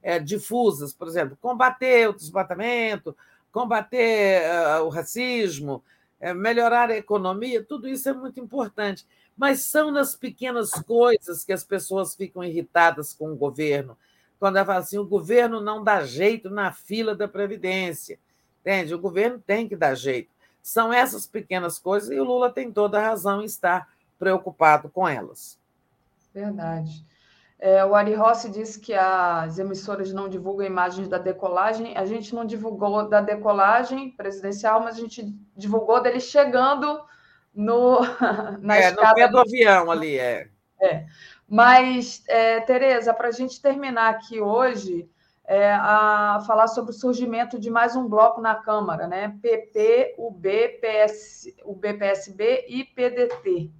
é, 0.02 0.18
difusas, 0.18 0.92
por 0.92 1.08
exemplo, 1.08 1.36
combater 1.40 2.10
o 2.10 2.12
desmatamento, 2.12 3.16
combater 3.50 4.42
uh, 4.42 4.84
o 4.84 4.90
racismo, 4.90 5.82
uh, 6.20 6.34
melhorar 6.34 6.90
a 6.90 6.96
economia, 6.96 7.64
tudo 7.64 7.88
isso 7.88 8.08
é 8.08 8.12
muito 8.12 8.38
importante. 8.38 9.06
Mas 9.34 9.62
são 9.62 9.90
nas 9.90 10.14
pequenas 10.14 10.70
coisas 10.70 11.42
que 11.42 11.52
as 11.52 11.64
pessoas 11.64 12.14
ficam 12.14 12.44
irritadas 12.44 13.14
com 13.14 13.32
o 13.32 13.36
governo. 13.36 13.96
Quando 14.38 14.56
ela 14.56 14.66
fala 14.66 14.78
assim, 14.80 14.98
o 14.98 15.06
governo 15.06 15.60
não 15.60 15.82
dá 15.82 16.04
jeito 16.04 16.50
na 16.50 16.70
fila 16.70 17.16
da 17.16 17.26
Previdência. 17.26 18.18
Entende? 18.60 18.94
O 18.94 18.98
governo 18.98 19.42
tem 19.44 19.66
que 19.66 19.74
dar 19.74 19.94
jeito. 19.94 20.30
São 20.62 20.92
essas 20.92 21.26
pequenas 21.26 21.78
coisas 21.78 22.10
e 22.10 22.20
o 22.20 22.24
Lula 22.24 22.50
tem 22.50 22.70
toda 22.70 22.98
a 22.98 23.08
razão 23.08 23.42
em 23.42 23.46
estar 23.46 23.88
preocupado 24.18 24.88
com 24.88 25.08
elas. 25.08 25.58
Verdade. 26.32 27.04
É, 27.58 27.84
o 27.84 27.94
Ari 27.94 28.14
Rossi 28.14 28.50
disse 28.50 28.78
que 28.80 28.92
as 28.92 29.58
emissoras 29.58 30.12
não 30.12 30.28
divulgam 30.28 30.66
imagens 30.66 31.08
da 31.08 31.18
decolagem. 31.18 31.96
A 31.96 32.04
gente 32.04 32.34
não 32.34 32.44
divulgou 32.44 33.08
da 33.08 33.20
decolagem 33.20 34.10
presidencial, 34.10 34.80
mas 34.80 34.96
a 34.96 35.00
gente 35.00 35.34
divulgou 35.56 36.02
dele 36.02 36.20
chegando 36.20 37.00
no, 37.54 38.00
na 38.60 38.76
é, 38.76 38.88
escada. 38.88 39.08
No 39.08 39.14
pé 39.14 39.28
do 39.28 39.38
avião 39.38 39.90
ali, 39.90 40.18
é. 40.18 40.48
é. 40.80 41.06
Mas, 41.48 42.22
é, 42.28 42.60
Tereza, 42.60 43.14
para 43.14 43.28
a 43.28 43.32
gente 43.32 43.60
terminar 43.62 44.10
aqui 44.10 44.40
hoje, 44.40 45.08
é, 45.46 45.72
a 45.72 46.42
falar 46.46 46.68
sobre 46.68 46.90
o 46.90 46.94
surgimento 46.94 47.58
de 47.58 47.70
mais 47.70 47.94
um 47.94 48.08
bloco 48.08 48.40
na 48.40 48.54
Câmara, 48.54 49.06
né? 49.06 49.36
PP, 49.42 50.14
UB, 50.18 50.80
PS, 50.80 51.54
UB, 51.64 51.94
PSB 51.94 52.64
e 52.68 52.84
PDT. 52.84 53.70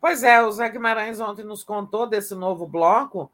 Pois 0.00 0.22
é, 0.22 0.42
o 0.42 0.50
Zé 0.50 0.68
Guimarães 0.68 1.20
ontem 1.20 1.44
nos 1.44 1.64
contou 1.64 2.06
desse 2.06 2.34
novo 2.34 2.66
bloco 2.66 3.30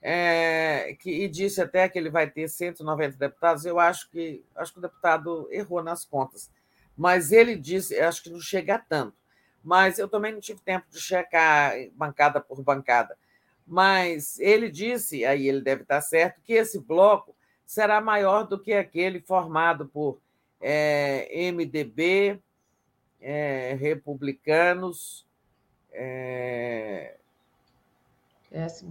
é, 0.00 0.96
que, 0.98 1.10
e 1.10 1.28
disse 1.28 1.60
até 1.60 1.88
que 1.88 1.98
ele 1.98 2.10
vai 2.10 2.28
ter 2.28 2.48
190 2.48 3.16
deputados. 3.16 3.64
Eu 3.64 3.78
acho 3.78 4.10
que 4.10 4.44
acho 4.56 4.72
que 4.72 4.78
o 4.78 4.82
deputado 4.82 5.48
errou 5.50 5.82
nas 5.82 6.04
contas, 6.04 6.50
mas 6.96 7.32
ele 7.32 7.56
disse, 7.56 7.98
acho 7.98 8.22
que 8.22 8.30
não 8.30 8.40
chega 8.40 8.74
a 8.74 8.78
tanto. 8.78 9.16
Mas 9.62 9.98
eu 9.98 10.08
também 10.08 10.32
não 10.32 10.40
tive 10.40 10.60
tempo 10.60 10.86
de 10.90 11.00
checar 11.00 11.74
bancada 11.94 12.40
por 12.40 12.60
bancada. 12.62 13.16
Mas 13.64 14.40
ele 14.40 14.68
disse, 14.68 15.24
aí 15.24 15.48
ele 15.48 15.60
deve 15.60 15.82
estar 15.82 16.00
certo, 16.00 16.40
que 16.42 16.52
esse 16.52 16.80
bloco 16.80 17.34
será 17.64 18.00
maior 18.00 18.42
do 18.42 18.58
que 18.58 18.72
aquele 18.72 19.20
formado 19.20 19.86
por 19.86 20.18
é, 20.60 21.50
MDB, 21.52 22.40
é, 23.20 23.76
republicanos, 23.80 25.24
é... 25.92 27.16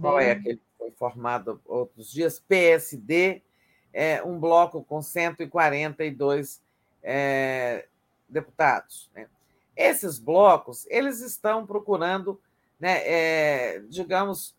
Qual 0.00 0.18
é 0.18 0.32
aquele 0.32 0.56
que 0.56 0.62
foi 0.76 0.90
formado 0.90 1.60
outros 1.66 2.10
dias? 2.10 2.40
PSD, 2.40 3.42
é, 3.92 4.22
um 4.22 4.38
bloco 4.38 4.82
com 4.82 5.00
142 5.00 6.60
é, 7.02 7.86
deputados. 8.28 9.10
Né? 9.14 9.28
Esses 9.76 10.18
blocos, 10.18 10.86
eles 10.88 11.20
estão 11.20 11.66
procurando, 11.66 12.40
né, 12.80 12.98
é, 13.04 13.82
digamos, 13.88 14.54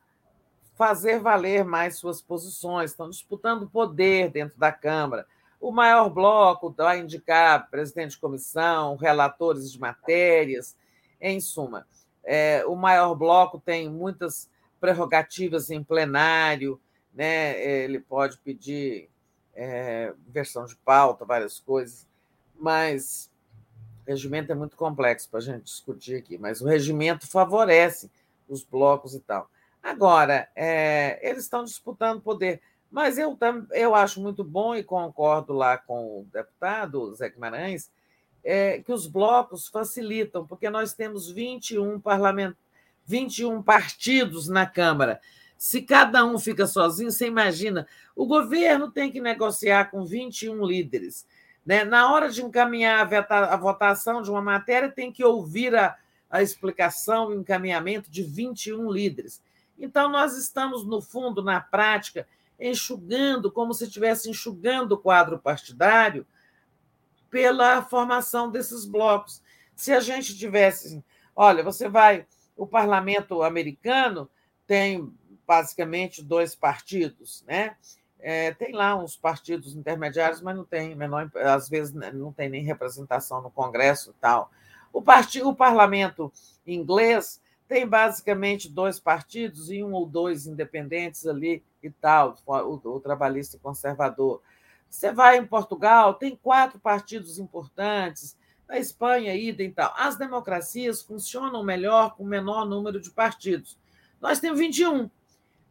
fazer 0.76 1.20
valer 1.20 1.64
mais 1.64 1.98
suas 1.98 2.22
posições, 2.22 2.92
estão 2.92 3.10
disputando 3.10 3.70
poder 3.70 4.30
dentro 4.30 4.58
da 4.58 4.72
Câmara. 4.72 5.26
O 5.60 5.72
maior 5.72 6.10
bloco 6.10 6.74
vai 6.76 7.00
indicar 7.00 7.70
presidente 7.70 8.12
de 8.12 8.18
comissão, 8.18 8.96
relatores 8.96 9.72
de 9.72 9.80
matérias, 9.80 10.76
em 11.22 11.40
suma. 11.40 11.88
É, 12.24 12.64
o 12.66 12.76
maior 12.76 13.14
bloco 13.16 13.60
tem 13.60 13.90
muitas 13.90 14.50
prerrogativas 14.80 15.70
em 15.70 15.84
plenário, 15.84 16.80
né? 17.14 17.62
ele 17.64 18.00
pode 18.00 18.38
pedir 18.40 19.10
é, 19.54 20.14
versão 20.28 20.66
de 20.66 20.76
pauta, 20.78 21.26
várias 21.26 21.60
coisas, 21.60 22.08
mas 22.56 23.32
o 24.06 24.10
regimento 24.10 24.52
é 24.52 24.56
muito 24.56 24.76
complexo 24.76 25.30
para 25.30 25.40
a 25.40 25.44
gente 25.44 25.64
discutir 25.64 26.16
aqui, 26.16 26.38
mas 26.38 26.62
o 26.62 26.66
regimento 26.66 27.28
favorece 27.28 28.12
os 28.48 28.64
blocos 28.64 29.14
e 29.14 29.20
tal. 29.20 29.50
Agora, 29.82 30.50
é, 30.56 31.20
eles 31.28 31.44
estão 31.44 31.64
disputando 31.64 32.22
poder, 32.22 32.62
mas 32.90 33.18
eu, 33.18 33.38
eu 33.72 33.96
acho 33.96 34.22
muito 34.22 34.44
bom 34.44 34.76
e 34.76 34.84
concordo 34.84 35.54
lá 35.54 35.78
com 35.78 36.22
o 36.22 36.28
deputado 36.32 37.14
Zé 37.16 37.30
Guimarães, 37.30 37.92
é, 38.44 38.80
que 38.80 38.92
os 38.92 39.08
blocos 39.08 39.68
facilitam, 39.68 40.46
porque 40.46 40.70
nós 40.70 40.94
temos 40.94 41.30
21, 41.30 42.00
parlament... 42.00 42.56
21 43.06 43.62
partidos 43.62 44.48
na 44.48 44.66
Câmara. 44.66 45.20
Se 45.58 45.82
cada 45.82 46.26
um 46.26 46.38
fica 46.38 46.66
sozinho, 46.68 47.12
você 47.12 47.28
imagina, 47.28 47.88
o 48.16 48.26
governo 48.26 48.92
tem 48.92 49.12
que 49.12 49.22
negociar 49.22 49.92
com 49.92 50.06
21 50.06 50.66
líderes. 50.66 51.26
Né? 51.66 51.84
Na 51.84 52.12
hora 52.12 52.30
de 52.30 52.44
encaminhar 52.44 53.08
a 53.30 53.58
votação 53.58 54.22
de 54.22 54.30
uma 54.30 54.42
matéria, 54.42 54.92
tem 54.92 55.12
que 55.12 55.24
ouvir 55.24 55.76
a, 55.76 55.98
a 56.30 56.42
explicação 56.42 57.28
o 57.28 57.34
encaminhamento 57.34 58.10
de 58.12 58.24
21 58.24 58.92
líderes. 58.92 59.42
Então, 59.80 60.10
nós 60.10 60.38
estamos, 60.38 60.86
no 60.86 61.02
fundo, 61.02 61.44
na 61.44 61.60
prática, 61.60 62.28
enxugando, 62.60 63.52
como 63.52 63.74
se 63.74 63.86
estivesse 63.86 64.30
enxugando 64.30 64.94
o 64.94 64.98
quadro 64.98 65.40
partidário, 65.40 66.26
pela 67.34 67.82
formação 67.82 68.52
desses 68.52 68.86
blocos. 68.86 69.42
Se 69.76 69.92
a 69.92 70.00
gente 70.00 70.38
tivesse, 70.38 71.04
olha, 71.36 71.64
você 71.64 71.90
vai, 71.90 72.28
o 72.56 72.68
parlamento 72.68 73.42
americano 73.42 74.30
tem 74.68 75.12
basicamente 75.48 76.24
dois 76.24 76.54
partidos, 76.54 77.44
né? 77.48 77.76
É, 78.20 78.54
tem 78.54 78.72
lá 78.72 78.96
uns 78.96 79.18
partidos 79.18 79.76
intermediários, 79.76 80.42
mas 80.42 80.56
não 80.56 80.64
tem 80.64 80.96
menor, 80.96 81.30
às 81.36 81.68
vezes 81.68 81.92
né, 81.92 82.12
não 82.12 82.32
tem 82.32 82.50
nem 82.50 82.64
representação 82.64 83.42
no 83.42 83.50
Congresso 83.50 84.12
e 84.12 84.22
tal. 84.22 84.52
O, 84.94 85.02
part... 85.02 85.42
o 85.42 85.56
parlamento 85.56 86.32
inglês 86.68 87.42
tem 87.68 87.88
basicamente 87.88 88.70
dois 88.70 89.00
partidos 89.00 89.72
e 89.72 89.84
um 89.84 89.92
ou 89.94 90.06
dois 90.06 90.46
independentes 90.46 91.26
ali 91.26 91.64
e 91.82 91.90
tal, 91.90 92.38
o, 92.46 92.76
o 92.76 93.00
trabalhista 93.00 93.58
conservador. 93.58 94.40
Você 94.94 95.12
vai 95.12 95.40
em 95.40 95.46
Portugal, 95.46 96.14
tem 96.14 96.36
quatro 96.36 96.80
partidos 96.80 97.40
importantes, 97.40 98.38
na 98.70 98.78
Espanha, 98.78 99.36
idem 99.36 99.72
tal. 99.72 99.92
As 99.98 100.18
democracias 100.18 101.02
funcionam 101.02 101.64
melhor 101.64 102.16
com 102.16 102.24
menor 102.24 102.64
número 102.64 103.02
de 103.02 103.10
partidos. 103.10 103.76
Nós 104.22 104.40
temos 104.40 104.60
21. 104.60 105.10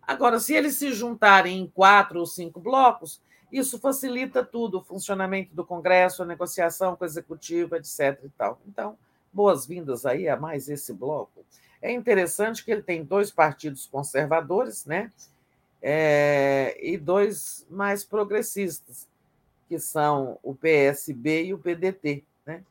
Agora, 0.03 0.41
se 0.41 0.53
eles 0.55 0.75
se 0.75 0.93
juntarem 0.93 1.61
em 1.61 1.69
quatro 1.69 2.19
ou 2.19 2.27
cinco 2.27 2.59
blocos, 2.59 3.23
isso 3.51 3.79
facilita 3.79 4.45
tudo, 4.45 4.79
o 4.79 4.85
funcionamento 4.85 5.55
do 5.55 5.65
Congresso, 5.65 6.25
a 6.25 6.27
negociação 6.27 6.97
com 6.97 7.05
o 7.05 7.07
Executivo, 7.07 7.77
etc. 7.77 8.19
E 8.25 8.29
tal. 8.31 8.61
Então, 8.67 8.99
boas-vindas 9.33 10.05
aí 10.05 10.29
a 10.29 10.37
mais 10.37 10.69
esse 10.69 10.93
bloco. 10.93 11.47
É 11.81 11.93
interessante 11.93 12.65
que 12.65 12.73
ele 12.73 12.83
tem 12.83 13.05
dois 13.05 13.31
partidos 13.31 13.87
conservadores, 13.87 14.85
né? 14.85 15.13
É, 15.81 16.77
e 16.81 16.99
dois 16.99 17.65
mais 17.71 18.05
progressistas 18.05 19.12
que 19.73 19.79
são 19.79 20.39
o 20.43 20.55
PSB 20.55 21.45
e 21.45 21.55
o 21.55 21.59
PDT. 21.59 22.23
Né? 22.45 22.63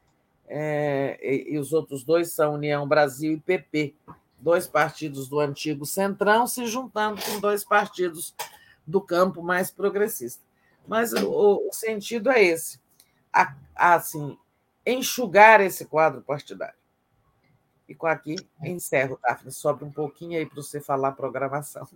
É, 0.47 1.19
e, 1.19 1.55
e, 1.55 1.57
os 1.57 1.73
outros 1.73 2.03
dois 2.03 2.31
são 2.31 2.53
União 2.53 2.87
Brasil 2.87 3.33
e 3.33 3.39
PP, 3.39 3.95
dois 4.39 4.67
partidos 4.67 5.27
do 5.27 5.39
antigo 5.39 5.83
Centrão 5.83 6.45
se 6.45 6.67
juntando 6.67 7.19
com 7.23 7.39
dois 7.39 7.63
partidos 7.63 8.35
do 8.85 9.01
campo 9.01 9.41
mais 9.41 9.71
progressista. 9.71 10.43
Mas 10.87 11.11
o, 11.11 11.67
o 11.67 11.73
sentido 11.73 12.29
é 12.29 12.43
esse: 12.43 12.79
a, 13.33 13.55
a, 13.75 13.95
assim, 13.95 14.37
enxugar 14.85 15.59
esse 15.59 15.85
quadro 15.85 16.21
partidário. 16.21 16.79
E 17.89 17.95
com 17.95 18.05
aqui 18.05 18.35
encerro, 18.63 19.19
Daphne. 19.23 19.51
Sobe 19.51 19.83
um 19.83 19.91
pouquinho 19.91 20.37
aí 20.37 20.45
para 20.45 20.61
você 20.61 20.79
falar 20.79 21.07
a 21.07 21.13
programação. 21.13 21.87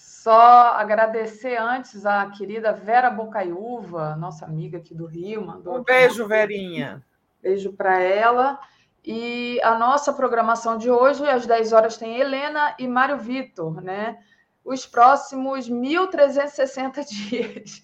Só 0.00 0.72
agradecer 0.76 1.58
antes 1.58 2.06
a 2.06 2.24
querida 2.30 2.72
Vera 2.72 3.10
Bocaiúva, 3.10 4.16
nossa 4.16 4.46
amiga 4.46 4.78
aqui 4.78 4.94
do 4.94 5.04
Rio. 5.04 5.46
Mandou 5.46 5.76
um 5.76 5.82
beijo, 5.84 6.26
Verinha. 6.26 7.04
Beijo 7.42 7.74
para 7.74 8.00
ela. 8.00 8.58
E 9.04 9.60
a 9.62 9.78
nossa 9.78 10.10
programação 10.10 10.78
de 10.78 10.90
hoje, 10.90 11.28
às 11.28 11.46
10 11.46 11.74
horas, 11.74 11.98
tem 11.98 12.18
Helena 12.18 12.74
e 12.78 12.88
Mário 12.88 13.18
Vitor, 13.18 13.82
né? 13.82 14.18
Os 14.64 14.86
próximos 14.86 15.68
1.360 15.68 17.04
dias. 17.04 17.82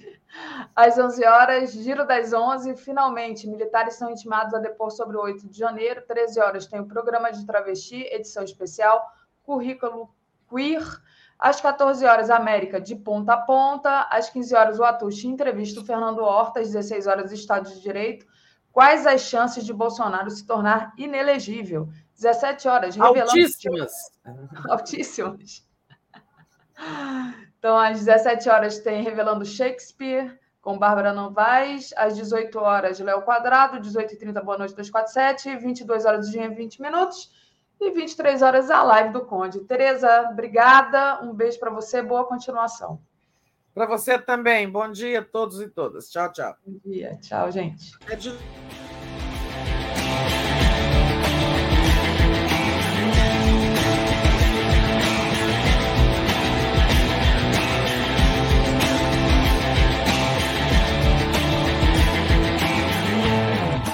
Às 0.75 0.99
11 0.99 1.23
horas, 1.23 1.73
Giro 1.73 2.07
das 2.07 2.33
11. 2.33 2.77
Finalmente, 2.77 3.47
militares 3.47 3.95
são 3.95 4.11
intimados 4.11 4.55
a 4.55 4.59
depor 4.59 4.91
sobre 4.91 5.19
o 5.19 5.21
8 5.21 5.47
de 5.49 5.59
janeiro. 5.59 6.03
13 6.09 6.41
horas 6.41 6.67
tem 6.67 6.81
o 6.81 6.87
programa 6.87 7.31
de 7.31 7.45
travesti, 7.45 8.03
edição 8.11 8.43
especial, 8.43 9.05
currículo 9.43 10.09
queer 10.49 10.83
às 11.39 11.61
14 11.61 12.05
horas, 12.05 12.31
América 12.31 12.81
de 12.81 12.97
ponta 12.97 13.35
a 13.35 13.39
ponta. 13.39 14.09
Às 14.11 14.31
15 14.31 14.55
horas, 14.55 14.79
o 14.79 14.85
Atushi 14.85 15.29
entrevista 15.29 15.81
o 15.81 15.85
Fernando 15.85 16.21
Horta. 16.21 16.61
Às 16.61 16.69
16 16.69 17.07
horas, 17.07 17.33
Estado 17.33 17.69
de 17.69 17.81
Direito. 17.81 18.27
Quais 18.73 19.07
as 19.07 19.23
chances 19.23 19.65
de 19.65 19.73
Bolsonaro 19.73 20.31
se 20.31 20.47
tornar 20.47 20.93
inelegível? 20.99 21.89
17 22.15 22.69
horas, 22.69 22.97
revelando. 22.97 23.21
Altíssimas. 23.31 23.93
Altíssimas. 24.69 25.67
Então, 27.59 27.77
às 27.77 28.05
17 28.05 28.49
horas, 28.49 28.79
tem 28.79 29.03
Revelando 29.03 29.45
Shakespeare, 29.45 30.39
com 30.61 30.79
Bárbara 30.79 31.13
Novaes. 31.13 31.93
Às 31.97 32.17
18 32.17 32.59
horas, 32.59 32.99
Léo 32.99 33.23
Quadrado. 33.23 33.79
18h30, 33.79 34.43
Boa 34.43 34.59
Noite 34.59 34.75
247. 34.75 35.57
22 35.57 36.05
horas, 36.05 36.31
dia 36.31 36.49
20 36.49 36.81
minutos. 36.81 37.31
E 37.81 37.91
23 37.91 38.43
horas 38.43 38.71
a 38.71 38.83
live 38.83 39.13
do 39.13 39.25
Conde. 39.25 39.61
Tereza, 39.61 40.29
obrigada. 40.31 41.23
Um 41.23 41.35
beijo 41.35 41.59
para 41.59 41.71
você. 41.71 42.03
Boa 42.03 42.25
continuação. 42.25 43.01
Para 43.75 43.87
você 43.87 44.19
também. 44.19 44.71
Bom 44.71 44.91
dia 44.91 45.21
a 45.21 45.25
todos 45.25 45.61
e 45.61 45.69
todas. 45.69 46.11
Tchau, 46.11 46.33
tchau. 46.33 46.57
Bom 46.67 46.79
dia. 46.85 47.19
Tchau, 47.21 47.53
gente. 47.53 47.93
É 48.09 48.17
de... 48.17 48.31